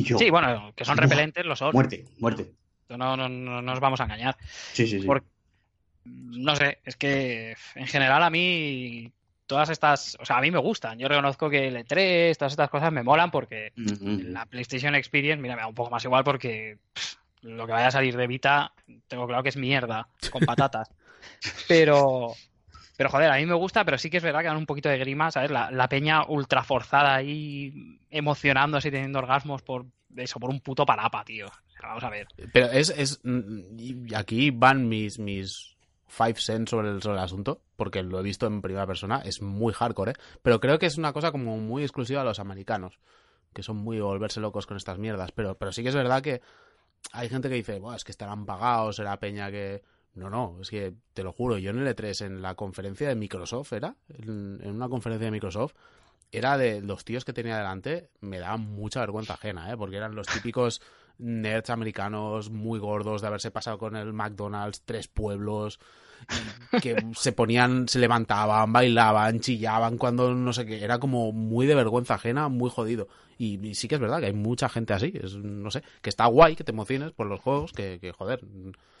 y 0.00 0.02
yo, 0.04 0.18
Sí, 0.18 0.30
bueno, 0.30 0.72
que 0.76 0.84
son 0.84 0.96
repelentes, 0.96 1.44
lo 1.44 1.56
son. 1.56 1.74
muerte, 1.74 2.04
muerte. 2.18 2.54
No, 2.88 2.96
no, 2.98 3.16
no, 3.16 3.28
no 3.28 3.62
nos 3.62 3.80
vamos 3.80 4.00
a 4.00 4.04
engañar. 4.04 4.36
Sí, 4.72 4.86
sí, 4.86 5.00
sí. 5.00 5.06
Por- 5.06 5.24
No 6.04 6.56
sé, 6.56 6.78
es 6.84 6.96
que 6.96 7.56
en 7.74 7.86
general 7.86 8.22
a 8.22 8.30
mí 8.30 9.12
todas 9.46 9.70
estas, 9.70 10.16
o 10.20 10.24
sea, 10.24 10.38
a 10.38 10.40
mí 10.40 10.50
me 10.50 10.58
gustan. 10.58 10.98
Yo 10.98 11.08
reconozco 11.08 11.50
que 11.50 11.68
el 11.68 11.76
E3, 11.76 12.36
todas 12.36 12.52
estas 12.52 12.70
cosas 12.70 12.92
me 12.92 13.02
molan 13.02 13.30
porque 13.30 13.72
la 13.76 14.46
PlayStation 14.46 14.94
Experience, 14.94 15.40
mira, 15.40 15.56
me 15.56 15.62
da 15.62 15.68
un 15.68 15.74
poco 15.74 15.90
más 15.90 16.04
igual 16.04 16.24
porque 16.24 16.78
pff, 16.92 17.14
lo 17.42 17.66
que 17.66 17.72
vaya 17.72 17.88
a 17.88 17.92
salir 17.92 18.16
de 18.16 18.26
Vita, 18.26 18.72
tengo 19.08 19.26
claro 19.26 19.42
que 19.42 19.50
es 19.50 19.56
mierda, 19.56 20.08
con 20.30 20.42
patatas. 20.46 20.90
Pero, 21.68 22.34
pero 22.96 23.10
joder, 23.10 23.30
a 23.30 23.36
mí 23.36 23.46
me 23.46 23.54
gusta, 23.54 23.84
pero 23.84 23.98
sí 23.98 24.10
que 24.10 24.18
es 24.18 24.22
verdad 24.22 24.40
que 24.40 24.46
dan 24.46 24.56
un 24.56 24.66
poquito 24.66 24.88
de 24.88 24.98
grima, 24.98 25.30
¿sabes? 25.30 25.50
La, 25.50 25.70
la 25.70 25.88
peña 25.88 26.24
ultra 26.26 26.62
forzada 26.62 27.14
ahí, 27.14 27.98
emocionándose 28.10 28.88
y 28.88 28.92
teniendo 28.92 29.18
orgasmos 29.18 29.62
por 29.62 29.86
eso, 30.16 30.38
por 30.38 30.50
un 30.50 30.60
puto 30.60 30.86
parapa, 30.86 31.24
tío. 31.24 31.46
Vamos 31.82 32.04
a 32.04 32.10
ver. 32.10 32.28
Pero 32.52 32.70
es, 32.70 32.90
es 32.90 33.20
mm, 33.22 33.78
y 33.78 34.14
aquí 34.14 34.50
van 34.50 34.88
mis 34.88 35.18
mis 35.18 35.73
five 36.16 36.36
cents 36.36 36.70
sobre 36.70 36.90
el, 36.90 37.02
sobre 37.02 37.18
el 37.18 37.24
asunto, 37.24 37.60
porque 37.76 38.02
lo 38.02 38.20
he 38.20 38.22
visto 38.22 38.46
en 38.46 38.62
primera 38.62 38.86
persona, 38.86 39.20
es 39.24 39.42
muy 39.42 39.72
hardcore, 39.72 40.12
¿eh? 40.12 40.14
Pero 40.42 40.60
creo 40.60 40.78
que 40.78 40.86
es 40.86 40.96
una 40.96 41.12
cosa 41.12 41.32
como 41.32 41.58
muy 41.58 41.82
exclusiva 41.82 42.20
a 42.20 42.24
los 42.24 42.38
americanos, 42.38 42.98
que 43.52 43.62
son 43.62 43.76
muy 43.76 44.00
volverse 44.00 44.40
locos 44.40 44.66
con 44.66 44.76
estas 44.76 44.98
mierdas, 44.98 45.32
pero 45.32 45.56
pero 45.56 45.72
sí 45.72 45.82
que 45.82 45.88
es 45.88 45.94
verdad 45.94 46.22
que 46.22 46.40
hay 47.12 47.28
gente 47.28 47.48
que 47.48 47.56
dice, 47.56 47.78
"Buah, 47.78 47.96
es 47.96 48.04
que 48.04 48.12
estarán 48.12 48.46
pagados, 48.46 48.96
será 48.96 49.18
peña 49.18 49.50
que 49.50 49.82
no, 50.14 50.30
no, 50.30 50.58
es 50.60 50.70
que 50.70 50.94
te 51.12 51.24
lo 51.24 51.32
juro, 51.32 51.58
yo 51.58 51.70
en 51.70 51.80
el 51.80 51.88
E3 51.88 52.26
en 52.26 52.42
la 52.42 52.54
conferencia 52.54 53.08
de 53.08 53.16
Microsoft 53.16 53.72
era, 53.72 53.96
en, 54.08 54.60
una 54.64 54.88
conferencia 54.88 55.26
de 55.26 55.32
Microsoft 55.32 55.74
era 56.30 56.56
de 56.56 56.80
los 56.80 57.04
tíos 57.04 57.24
que 57.24 57.32
tenía 57.32 57.56
delante, 57.56 58.10
me 58.20 58.38
daba 58.38 58.56
mucha 58.56 59.00
vergüenza 59.00 59.34
ajena, 59.34 59.72
¿eh? 59.72 59.76
porque 59.76 59.96
eran 59.96 60.14
los 60.14 60.26
típicos 60.26 60.80
nerds 61.18 61.70
americanos 61.70 62.50
muy 62.50 62.78
gordos 62.78 63.20
de 63.20 63.28
haberse 63.28 63.50
pasado 63.50 63.78
con 63.78 63.96
el 63.96 64.12
McDonald's, 64.12 64.82
tres 64.84 65.08
pueblos, 65.08 65.78
que 66.82 66.96
se 67.14 67.32
ponían, 67.32 67.88
se 67.88 67.98
levantaban, 67.98 68.72
bailaban, 68.72 69.40
chillaban 69.40 69.98
cuando 69.98 70.34
no 70.34 70.52
sé 70.52 70.66
qué, 70.66 70.82
era 70.84 70.98
como 70.98 71.32
muy 71.32 71.66
de 71.66 71.74
vergüenza 71.74 72.14
ajena, 72.14 72.48
muy 72.48 72.70
jodido. 72.70 73.08
Y, 73.38 73.64
y 73.66 73.74
sí 73.74 73.88
que 73.88 73.96
es 73.96 74.00
verdad 74.00 74.20
que 74.20 74.26
hay 74.26 74.32
mucha 74.32 74.68
gente 74.68 74.92
así, 74.92 75.12
es, 75.20 75.36
no 75.36 75.70
sé, 75.70 75.82
que 76.02 76.10
está 76.10 76.26
guay 76.26 76.54
que 76.56 76.64
te 76.64 76.72
emociones 76.72 77.12
por 77.12 77.26
los 77.26 77.40
juegos, 77.40 77.72
que, 77.72 77.98
que 78.00 78.12
joder, 78.12 78.40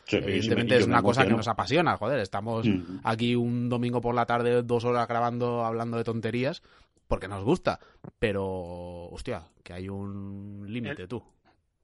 Sí, 0.06 0.16
evidentemente 0.16 0.76
es 0.76 0.86
una 0.86 1.02
cosa 1.02 1.24
que 1.26 1.32
nos 1.32 1.48
apasiona, 1.48 1.96
joder, 1.96 2.18
estamos 2.20 2.66
Mm. 2.66 2.98
aquí 3.04 3.34
un 3.34 3.68
domingo 3.68 4.00
por 4.00 4.14
la 4.14 4.26
tarde, 4.26 4.62
dos 4.62 4.84
horas 4.84 5.08
grabando, 5.08 5.64
hablando 5.64 5.96
de 5.96 6.04
tonterías, 6.04 6.62
porque 7.08 7.28
nos 7.28 7.42
gusta, 7.44 7.80
pero, 8.18 9.06
hostia, 9.06 9.44
que 9.62 9.72
hay 9.72 9.88
un 9.88 10.66
límite, 10.68 11.06
tú. 11.06 11.22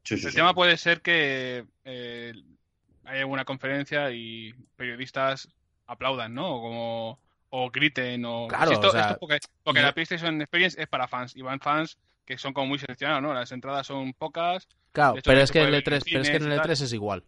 Sí, 0.05 0.17
sí, 0.17 0.27
El 0.29 0.35
tema 0.35 0.55
puede 0.55 0.77
ser 0.77 1.01
que 1.03 1.67
eh, 1.85 2.33
haya 3.05 3.27
una 3.27 3.45
conferencia 3.45 4.11
y 4.11 4.55
periodistas 4.77 5.49
aplaudan, 5.87 6.35
¿no? 6.35 6.57
O 6.57 6.61
como 6.63 7.19
o 7.53 7.71
griten 7.71 8.25
o 8.25 8.47
Claro, 8.49 8.73
esto, 8.73 8.89
o 8.89 8.91
sea, 8.93 9.01
esto 9.01 9.17
porque, 9.19 9.39
porque 9.65 9.81
yo- 9.81 9.87
la 9.87 9.93
PlayStation 9.93 10.41
Experience 10.41 10.81
es 10.81 10.87
para 10.87 11.09
fans 11.09 11.35
y 11.37 11.43
van 11.43 11.59
fans 11.61 11.99
que 12.25 12.39
son 12.39 12.53
como 12.53 12.69
muy 12.69 12.79
seleccionados, 12.79 13.23
¿no? 13.23 13.35
Las 13.35 13.51
entradas 13.51 13.87
son 13.89 14.13
pocas. 14.13 14.69
Claro, 14.93 15.15
hecho, 15.15 15.23
pero 15.25 15.41
es 15.41 15.51
que 15.51 15.63
el 15.63 15.73
ver 15.73 15.75
en 15.75 15.81
E3, 15.81 16.05
pero 16.05 16.23
es 16.23 16.31
que 16.31 16.37
en 16.37 16.43
el 16.45 16.53
y 16.53 16.57
tal. 16.57 16.71
E3 16.71 16.81
es 16.83 16.93
igual. 16.93 17.25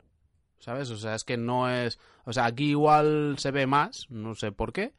¿Sabes? 0.60 0.90
O 0.90 0.96
sea, 0.96 1.16
es 1.16 1.24
que 1.24 1.36
no 1.36 1.68
es, 1.68 1.98
o 2.24 2.32
sea, 2.32 2.44
aquí 2.44 2.70
igual 2.70 3.34
se 3.38 3.50
ve 3.50 3.66
más, 3.66 4.06
no 4.10 4.36
sé 4.36 4.52
por 4.52 4.72
qué, 4.72 4.92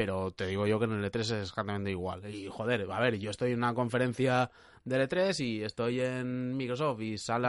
pero 0.00 0.30
te 0.30 0.46
digo 0.46 0.66
yo 0.66 0.78
que 0.78 0.86
en 0.86 0.92
el 0.92 1.04
E3 1.12 1.20
es 1.20 1.30
exactamente 1.32 1.90
igual. 1.90 2.24
Y 2.34 2.46
joder, 2.48 2.90
a 2.90 3.00
ver, 3.00 3.18
yo 3.18 3.30
estoy 3.30 3.52
en 3.52 3.58
una 3.58 3.74
conferencia 3.74 4.50
del 4.82 5.06
E3 5.06 5.38
y 5.44 5.62
estoy 5.62 6.00
en 6.00 6.56
Microsoft 6.56 7.02
y 7.02 7.18
sale, 7.18 7.46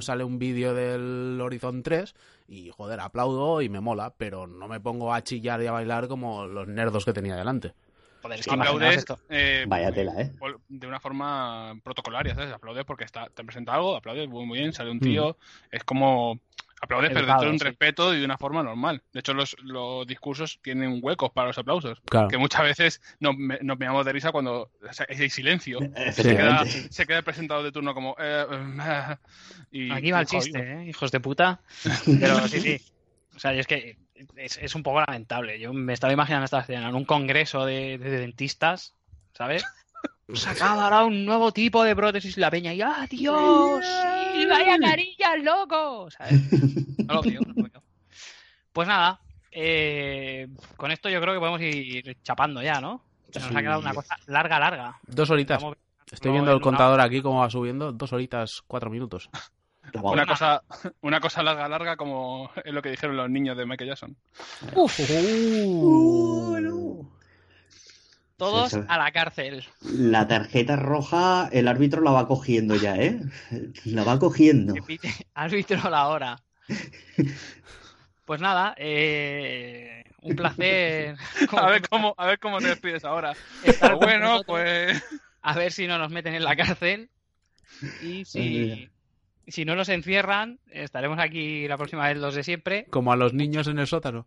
sale 0.00 0.24
un 0.24 0.36
vídeo 0.36 0.74
del 0.74 1.40
Horizon 1.40 1.84
3 1.84 2.12
y 2.48 2.70
joder, 2.70 2.98
aplaudo 2.98 3.62
y 3.62 3.68
me 3.68 3.78
mola, 3.80 4.12
pero 4.18 4.48
no 4.48 4.66
me 4.66 4.80
pongo 4.80 5.14
a 5.14 5.22
chillar 5.22 5.62
y 5.62 5.68
a 5.68 5.70
bailar 5.70 6.08
como 6.08 6.44
los 6.46 6.66
nerdos 6.66 7.04
que 7.04 7.12
tenía 7.12 7.36
delante. 7.36 7.72
Joder, 8.20 8.40
es 8.40 8.46
que 8.46 8.54
aplaudes 8.54 8.96
esto. 8.96 9.20
eh, 9.28 9.64
Vaya 9.68 9.92
tela, 9.92 10.20
¿eh? 10.20 10.32
de 10.68 10.86
una 10.88 10.98
forma 10.98 11.76
protocolaria, 11.84 12.34
¿sabes? 12.34 12.52
Aplaudes 12.52 12.84
porque 12.84 13.04
está, 13.04 13.28
te 13.28 13.44
presenta 13.44 13.74
algo, 13.74 13.94
aplaudes 13.94 14.28
muy, 14.28 14.44
muy 14.44 14.58
bien, 14.58 14.72
sale 14.72 14.90
un 14.90 14.98
tío, 14.98 15.36
es 15.70 15.84
como 15.84 16.40
aplaudes 16.82 17.10
pero 17.12 17.26
dentro 17.26 17.44
de 17.46 17.50
un 17.52 17.58
sí. 17.58 17.64
respeto 17.64 18.12
y 18.14 18.18
de 18.18 18.24
una 18.24 18.36
forma 18.36 18.62
normal. 18.62 19.02
De 19.12 19.20
hecho, 19.20 19.32
los, 19.34 19.56
los 19.62 20.06
discursos 20.06 20.58
tienen 20.62 20.98
huecos 21.00 21.30
para 21.30 21.46
los 21.46 21.56
aplausos, 21.58 22.00
Claro. 22.04 22.28
que 22.28 22.36
muchas 22.38 22.62
veces 22.64 23.00
nos, 23.20 23.36
me- 23.36 23.58
nos 23.62 23.78
miramos 23.78 24.04
de 24.04 24.12
risa 24.12 24.32
cuando 24.32 24.70
o 24.86 24.92
sea, 24.92 25.06
hay 25.08 25.30
silencio. 25.30 25.78
Se 26.12 26.22
queda, 26.36 26.64
se 26.66 27.06
queda 27.06 27.18
el 27.18 27.24
presentador 27.24 27.62
de 27.64 27.72
turno 27.72 27.94
como... 27.94 28.16
eh, 28.18 28.46
eh, 28.50 29.16
y, 29.70 29.90
Aquí 29.92 30.10
va 30.10 30.20
el 30.20 30.26
chiste, 30.26 30.58
¿eh? 30.58 30.86
hijos 30.88 31.10
de 31.12 31.20
puta. 31.20 31.60
Pero 32.20 32.46
sí, 32.48 32.60
sí. 32.60 32.80
O 33.34 33.38
sea, 33.38 33.52
yo 33.54 33.60
es 33.60 33.66
que 33.66 33.96
es, 34.36 34.58
es 34.58 34.74
un 34.74 34.82
poco 34.82 35.00
lamentable. 35.00 35.58
Yo 35.58 35.72
me 35.72 35.92
estaba 35.92 36.12
imaginando 36.12 36.44
esta 36.44 36.60
escena 36.60 36.88
en 36.88 36.94
un 36.94 37.04
congreso 37.04 37.64
de, 37.64 37.96
de 37.98 38.10
dentistas, 38.10 38.94
¿sabes? 39.34 39.64
Se 40.34 40.48
acaba 40.48 40.84
ahora 40.84 41.04
un 41.04 41.24
nuevo 41.24 41.52
tipo 41.52 41.82
de 41.84 41.94
prótesis 41.96 42.36
la 42.38 42.50
peña 42.50 42.72
y 42.72 42.80
¡ah, 42.80 43.06
Dios! 43.10 43.84
¡Sí, 44.34 44.46
¡Vaya 44.46 44.78
carillas, 44.78 45.42
loco! 45.42 46.10
¿sabes? 46.10 46.40
No 47.06 47.14
lo 47.14 47.22
veo, 47.22 47.40
no 47.46 47.54
lo 47.54 47.62
veo. 47.68 47.82
Pues 48.72 48.88
nada, 48.88 49.20
eh, 49.50 50.48
con 50.76 50.90
esto 50.90 51.08
yo 51.10 51.20
creo 51.20 51.34
que 51.34 51.40
podemos 51.40 51.60
ir 51.60 52.16
chapando 52.22 52.62
ya, 52.62 52.80
¿no? 52.80 53.02
Se 53.30 53.40
nos 53.40 53.54
ha 53.54 53.60
quedado 53.60 53.80
una 53.80 53.94
cosa 53.94 54.16
larga, 54.26 54.58
larga. 54.58 54.98
Dos 55.06 55.28
horitas. 55.30 55.56
Estamos- 55.58 55.76
Estoy 56.10 56.30
viendo 56.32 56.50
en 56.50 56.56
el 56.56 56.62
una 56.62 56.64
contador 56.64 57.00
aquí 57.00 57.22
cómo 57.22 57.40
va 57.40 57.48
subiendo. 57.50 57.90
Dos 57.92 58.12
horitas, 58.12 58.62
cuatro 58.66 58.90
minutos. 58.90 59.30
Una 60.02 60.24
cosa, 60.26 60.62
una 61.02 61.18
cosa 61.20 61.42
larga, 61.42 61.68
larga 61.68 61.96
como 61.96 62.50
es 62.64 62.72
lo 62.72 62.80
que 62.80 62.90
dijeron 62.90 63.16
los 63.16 63.28
niños 63.28 63.56
de 63.56 63.66
Michael 63.66 63.90
Jackson. 63.90 64.16
Uf, 64.76 65.00
Uh, 65.10 66.58
no. 66.60 67.10
Todos 68.42 68.74
a 68.74 68.98
la 68.98 69.12
cárcel. 69.12 69.64
La 69.82 70.26
tarjeta 70.26 70.74
roja, 70.74 71.48
el 71.52 71.68
árbitro 71.68 72.02
la 72.02 72.10
va 72.10 72.26
cogiendo 72.26 72.74
ya, 72.74 72.96
¿eh? 72.96 73.20
La 73.84 74.02
va 74.02 74.18
cogiendo. 74.18 74.74
Repite, 74.74 75.12
árbitro 75.34 75.88
la 75.88 76.08
hora. 76.08 76.42
Pues 78.24 78.40
nada, 78.40 78.74
eh, 78.78 80.02
un 80.22 80.34
placer. 80.34 81.16
A 81.56 81.70
ver 81.70 81.88
cómo, 81.88 82.14
a 82.16 82.26
ver 82.26 82.40
cómo 82.40 82.58
te 82.58 82.66
despides 82.66 83.04
ahora. 83.04 83.34
estar 83.62 83.94
bueno, 83.94 84.40
pues 84.44 85.00
A 85.42 85.54
ver 85.54 85.70
si 85.70 85.86
no 85.86 85.98
nos 85.98 86.10
meten 86.10 86.34
en 86.34 86.42
la 86.42 86.56
cárcel. 86.56 87.10
Y 88.02 88.24
si, 88.24 88.90
si 89.46 89.64
no 89.64 89.76
nos 89.76 89.88
encierran, 89.88 90.58
estaremos 90.70 91.20
aquí 91.20 91.68
la 91.68 91.76
próxima 91.76 92.08
vez 92.08 92.16
los 92.16 92.34
de 92.34 92.42
siempre. 92.42 92.86
Como 92.90 93.12
a 93.12 93.16
los 93.16 93.34
niños 93.34 93.68
en 93.68 93.78
el 93.78 93.86
sótano. 93.86 94.26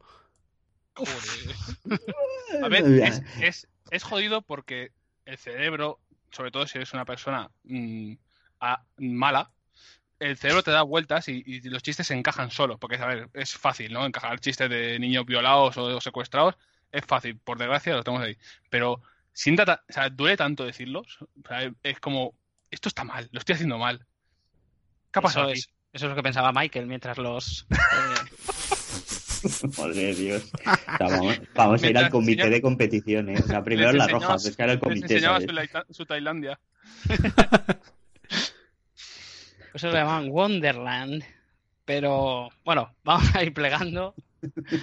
A 2.63 2.69
ver, 2.69 2.85
es, 2.85 3.21
es, 3.41 3.67
es 3.91 4.03
jodido 4.03 4.41
porque 4.41 4.91
el 5.25 5.37
cerebro, 5.37 5.99
sobre 6.31 6.51
todo 6.51 6.67
si 6.67 6.77
eres 6.77 6.93
una 6.93 7.05
persona 7.05 7.51
mm, 7.63 8.13
a- 8.59 8.83
mala, 8.97 9.51
el 10.19 10.37
cerebro 10.37 10.63
te 10.63 10.71
da 10.71 10.81
vueltas 10.83 11.27
y, 11.29 11.43
y 11.45 11.61
los 11.61 11.83
chistes 11.83 12.07
se 12.07 12.13
encajan 12.15 12.51
solos. 12.51 12.77
Porque, 12.79 12.97
a 12.97 13.05
ver, 13.05 13.29
es 13.33 13.55
fácil, 13.55 13.93
¿no? 13.93 14.05
Encajar 14.05 14.39
chistes 14.39 14.69
de 14.69 14.99
niños 14.99 15.25
violados 15.25 15.77
o, 15.77 16.01
secuestrados 16.01 16.55
es 16.91 17.05
fácil, 17.05 17.37
por 17.39 17.57
desgracia 17.57 17.95
lo 17.95 18.03
tenemos 18.03 18.25
ahí. 18.25 18.37
Pero 18.69 19.01
sienta, 19.33 19.65
ta- 19.65 19.83
o 19.89 19.93
sea, 19.93 20.09
duele 20.09 20.37
tanto 20.37 20.65
decirlos. 20.65 21.19
O 21.21 21.47
sea, 21.47 21.71
es 21.83 21.99
como, 21.99 22.33
esto 22.71 22.89
está 22.89 23.03
mal, 23.03 23.27
lo 23.31 23.39
estoy 23.39 23.53
haciendo 23.55 23.77
mal. 23.77 24.05
¿Qué 25.11 25.19
ha 25.19 25.21
pasado 25.21 25.49
Eso 25.51 25.53
es, 25.53 25.69
eso 25.93 26.05
es 26.05 26.09
lo 26.09 26.15
que 26.15 26.23
pensaba 26.23 26.51
Michael 26.51 26.87
mientras 26.87 27.17
los. 27.17 27.65
eh, 27.71 28.13
Joder, 29.75 30.15
Dios. 30.15 30.51
O 30.53 30.57
sea, 30.97 31.07
vamos, 31.07 31.41
vamos 31.53 31.83
a 31.83 31.89
ir 31.89 31.97
al 31.97 32.09
comité 32.09 32.49
de 32.49 32.61
competición, 32.61 33.29
¿eh? 33.29 33.39
O 33.43 33.47
sea, 33.47 33.63
primero 33.63 33.91
Les 33.91 33.97
la 33.97 34.05
enseñaba 34.05 34.37
roja, 34.37 34.67
Les 34.67 34.79
comité, 34.79 35.21
su, 35.89 36.05
Tailandia. 36.05 36.59
eso 39.73 39.87
lo 39.87 39.93
llaman 39.93 40.29
Wonderland. 40.29 41.23
Pero 41.85 42.49
bueno, 42.63 42.95
vamos 43.03 43.35
a 43.35 43.43
ir 43.43 43.53
plegando. 43.53 44.15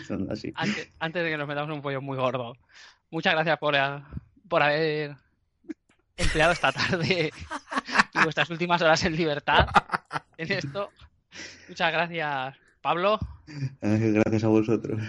Son 0.07 0.31
así. 0.31 0.53
antes, 0.55 0.89
antes 0.99 1.25
de 1.25 1.31
que 1.31 1.37
nos 1.37 1.49
metamos 1.49 1.71
en 1.71 1.77
un 1.77 1.83
pollo 1.83 2.01
muy 2.01 2.17
gordo. 2.17 2.57
Muchas 3.11 3.35
gracias 3.35 3.59
por, 3.59 3.75
por 4.49 4.63
haber 4.63 5.17
empleado 6.17 6.53
esta 6.53 6.73
tarde 6.73 7.33
y 8.15 8.23
vuestras 8.23 8.51
últimas 8.51 8.81
horas 8.83 9.05
en 9.05 9.17
libertad 9.17 9.67
en 10.37 10.53
esto. 10.53 10.91
Muchas 11.69 11.93
gracias, 11.93 12.57
Pablo. 12.83 13.19
Gracias 13.81 14.45
a 14.45 14.49
vosotros. 14.49 15.01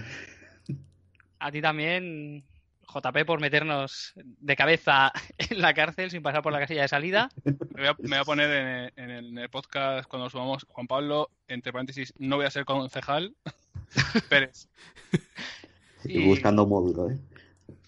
A 1.39 1.51
ti 1.51 1.61
también, 1.61 2.43
JP, 2.87 3.25
por 3.25 3.41
meternos 3.41 4.13
de 4.15 4.55
cabeza 4.55 5.11
en 5.37 5.61
la 5.61 5.73
cárcel 5.73 6.09
sin 6.11 6.21
pasar 6.23 6.41
por 6.41 6.53
la 6.53 6.59
casilla 6.59 6.83
de 6.83 6.87
salida. 6.87 7.29
Me 7.43 7.53
voy 7.75 7.87
a, 7.87 7.95
me 7.99 8.07
voy 8.09 8.17
a 8.17 8.23
poner 8.23 8.49
en 8.51 8.67
el, 8.67 8.93
en 8.95 9.09
el- 9.09 9.25
en 9.29 9.37
el 9.39 9.49
podcast 9.49 10.07
cuando 10.07 10.29
subamos, 10.29 10.65
Juan 10.69 10.87
Pablo, 10.87 11.29
entre 11.47 11.73
paréntesis, 11.73 12.13
no 12.17 12.37
voy 12.37 12.45
a 12.45 12.51
ser 12.51 12.63
concejal. 12.65 13.35
Pérez. 14.29 14.69
Y 16.05 16.25
buscando 16.25 16.65
módulo, 16.65 17.09
¿eh? 17.11 17.19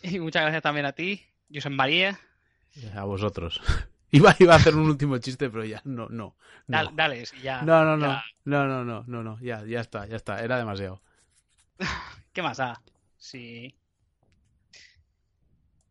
y 0.03 0.19
muchas 0.19 0.41
gracias 0.43 0.63
también 0.63 0.85
a 0.85 0.91
ti, 0.93 1.21
Josep 1.53 1.71
María. 1.71 2.19
A 2.95 3.03
vosotros. 3.05 3.61
Iba, 4.11 4.35
iba 4.39 4.53
a 4.53 4.57
hacer 4.57 4.75
un 4.75 4.87
último 4.89 5.17
chiste, 5.17 5.49
pero 5.49 5.65
ya 5.65 5.81
no, 5.83 6.07
no. 6.09 6.35
No, 6.67 6.77
Dale, 6.77 6.89
dale, 6.93 7.25
sí, 7.25 7.37
ya. 7.41 7.61
no, 7.63 7.83
no, 7.83 7.97
no, 7.97 8.07
ya. 8.07 8.23
no, 8.45 8.65
no, 8.67 8.83
no, 8.85 9.03
no, 9.07 9.23
no, 9.23 9.39
ya, 9.41 9.63
ya 9.65 9.81
está, 9.81 10.05
ya 10.07 10.15
está, 10.15 10.41
era 10.43 10.57
demasiado. 10.57 11.01
¿Qué 12.33 12.41
más 12.41 12.57
da? 12.57 12.81
Sí. 13.17 13.75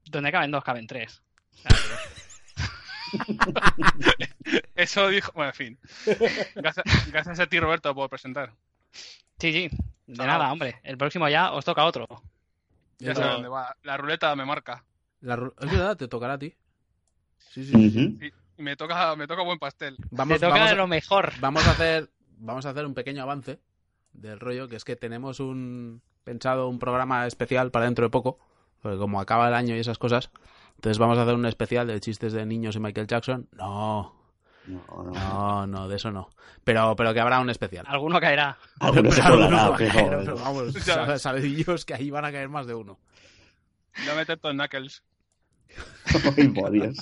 Donde 0.06 0.32
caben 0.32 0.50
dos, 0.50 0.64
caben 0.64 0.86
tres. 0.86 1.22
Eso 4.74 5.08
dijo. 5.08 5.32
Bueno, 5.34 5.50
en 5.50 5.54
fin. 5.54 5.78
Gracias, 6.54 6.84
gracias 7.10 7.40
a 7.40 7.46
ti, 7.46 7.58
Roberto, 7.60 7.94
por 7.94 8.10
presentar. 8.10 8.52
Sí, 9.38 9.52
sí. 9.52 9.68
De 10.06 10.16
Chao. 10.16 10.26
nada, 10.26 10.52
hombre. 10.52 10.80
El 10.82 10.98
próximo 10.98 11.28
ya 11.28 11.52
os 11.52 11.64
toca 11.64 11.84
otro. 11.84 12.06
Ya 12.98 13.14
sé 13.14 13.22
dónde 13.22 13.48
va. 13.48 13.76
La 13.82 13.96
ruleta 13.96 14.34
me 14.36 14.44
marca. 14.44 14.84
la 15.20 15.36
ru- 15.36 15.54
es 15.60 15.70
verdad, 15.70 15.96
te 15.96 16.08
tocará 16.08 16.34
a 16.34 16.38
ti. 16.38 16.54
Sí, 17.50 17.64
sí. 17.64 18.18
Y 18.58 18.62
me 18.62 18.76
toca, 18.76 19.14
me 19.16 19.26
toca 19.26 19.42
buen 19.42 19.58
pastel. 19.58 19.96
Vamos, 20.10 20.34
Te 20.38 20.46
toca 20.46 20.54
vamos, 20.58 20.72
a- 20.72 20.74
lo 20.76 20.86
mejor. 20.86 21.32
vamos 21.40 21.66
a 21.66 21.72
hacer, 21.72 22.10
vamos 22.38 22.66
a 22.66 22.70
hacer 22.70 22.86
un 22.86 22.94
pequeño 22.94 23.22
avance 23.22 23.58
del 24.12 24.38
rollo, 24.40 24.68
que 24.68 24.76
es 24.76 24.84
que 24.84 24.96
tenemos 24.96 25.40
un 25.40 26.02
pensado 26.24 26.68
un 26.68 26.78
programa 26.78 27.26
especial 27.26 27.70
para 27.70 27.84
dentro 27.86 28.04
de 28.06 28.10
poco, 28.10 28.38
porque 28.80 28.96
como 28.98 29.20
acaba 29.20 29.48
el 29.48 29.54
año 29.54 29.74
y 29.76 29.80
esas 29.80 29.98
cosas, 29.98 30.30
entonces 30.76 30.98
vamos 30.98 31.18
a 31.18 31.22
hacer 31.22 31.34
un 31.34 31.46
especial 31.46 31.86
de 31.86 32.00
chistes 32.00 32.32
de 32.32 32.46
niños 32.46 32.76
y 32.76 32.80
Michael 32.80 33.06
Jackson. 33.06 33.48
No, 33.52 34.14
No, 34.66 34.84
no. 35.04 35.10
no, 35.12 35.66
no, 35.66 35.88
de 35.88 35.96
eso 35.96 36.10
no. 36.10 36.30
Pero, 36.64 36.94
pero 36.96 37.12
que 37.12 37.20
habrá 37.20 37.40
un 37.40 37.50
especial. 37.50 37.84
Alguno 37.88 38.18
caerá. 38.20 38.56
Alguno 38.80 39.10
se 39.12 39.20
colará, 39.22 39.68
va 39.68 39.74
a 39.74 39.76
pero- 39.76 39.92
caer, 39.92 40.18
pero 40.20 40.36
vamos, 40.36 41.84
que 41.84 41.94
ahí 41.94 42.10
van 42.10 42.24
a 42.24 42.32
caer 42.32 42.48
más 42.48 42.66
de 42.66 42.74
uno. 42.74 42.98
A 44.10 44.14
meter 44.14 44.38
todos 44.38 44.54
Knuckles. 44.54 45.02
Ay, 46.36 46.48
por 46.48 46.70
Dios. 46.70 46.96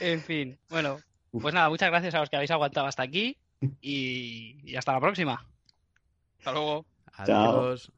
En 0.00 0.20
fin. 0.22 0.58
Bueno, 0.68 0.98
pues 1.30 1.54
nada, 1.54 1.68
muchas 1.68 1.90
gracias 1.90 2.14
a 2.14 2.20
los 2.20 2.30
que 2.30 2.36
habéis 2.36 2.50
aguantado 2.50 2.86
hasta 2.86 3.02
aquí 3.02 3.36
y, 3.80 4.60
y 4.64 4.76
hasta 4.76 4.92
la 4.92 5.00
próxima. 5.00 5.46
Hasta 6.38 6.52
luego. 6.52 6.86
Chao. 7.26 7.62
Adiós. 7.62 7.92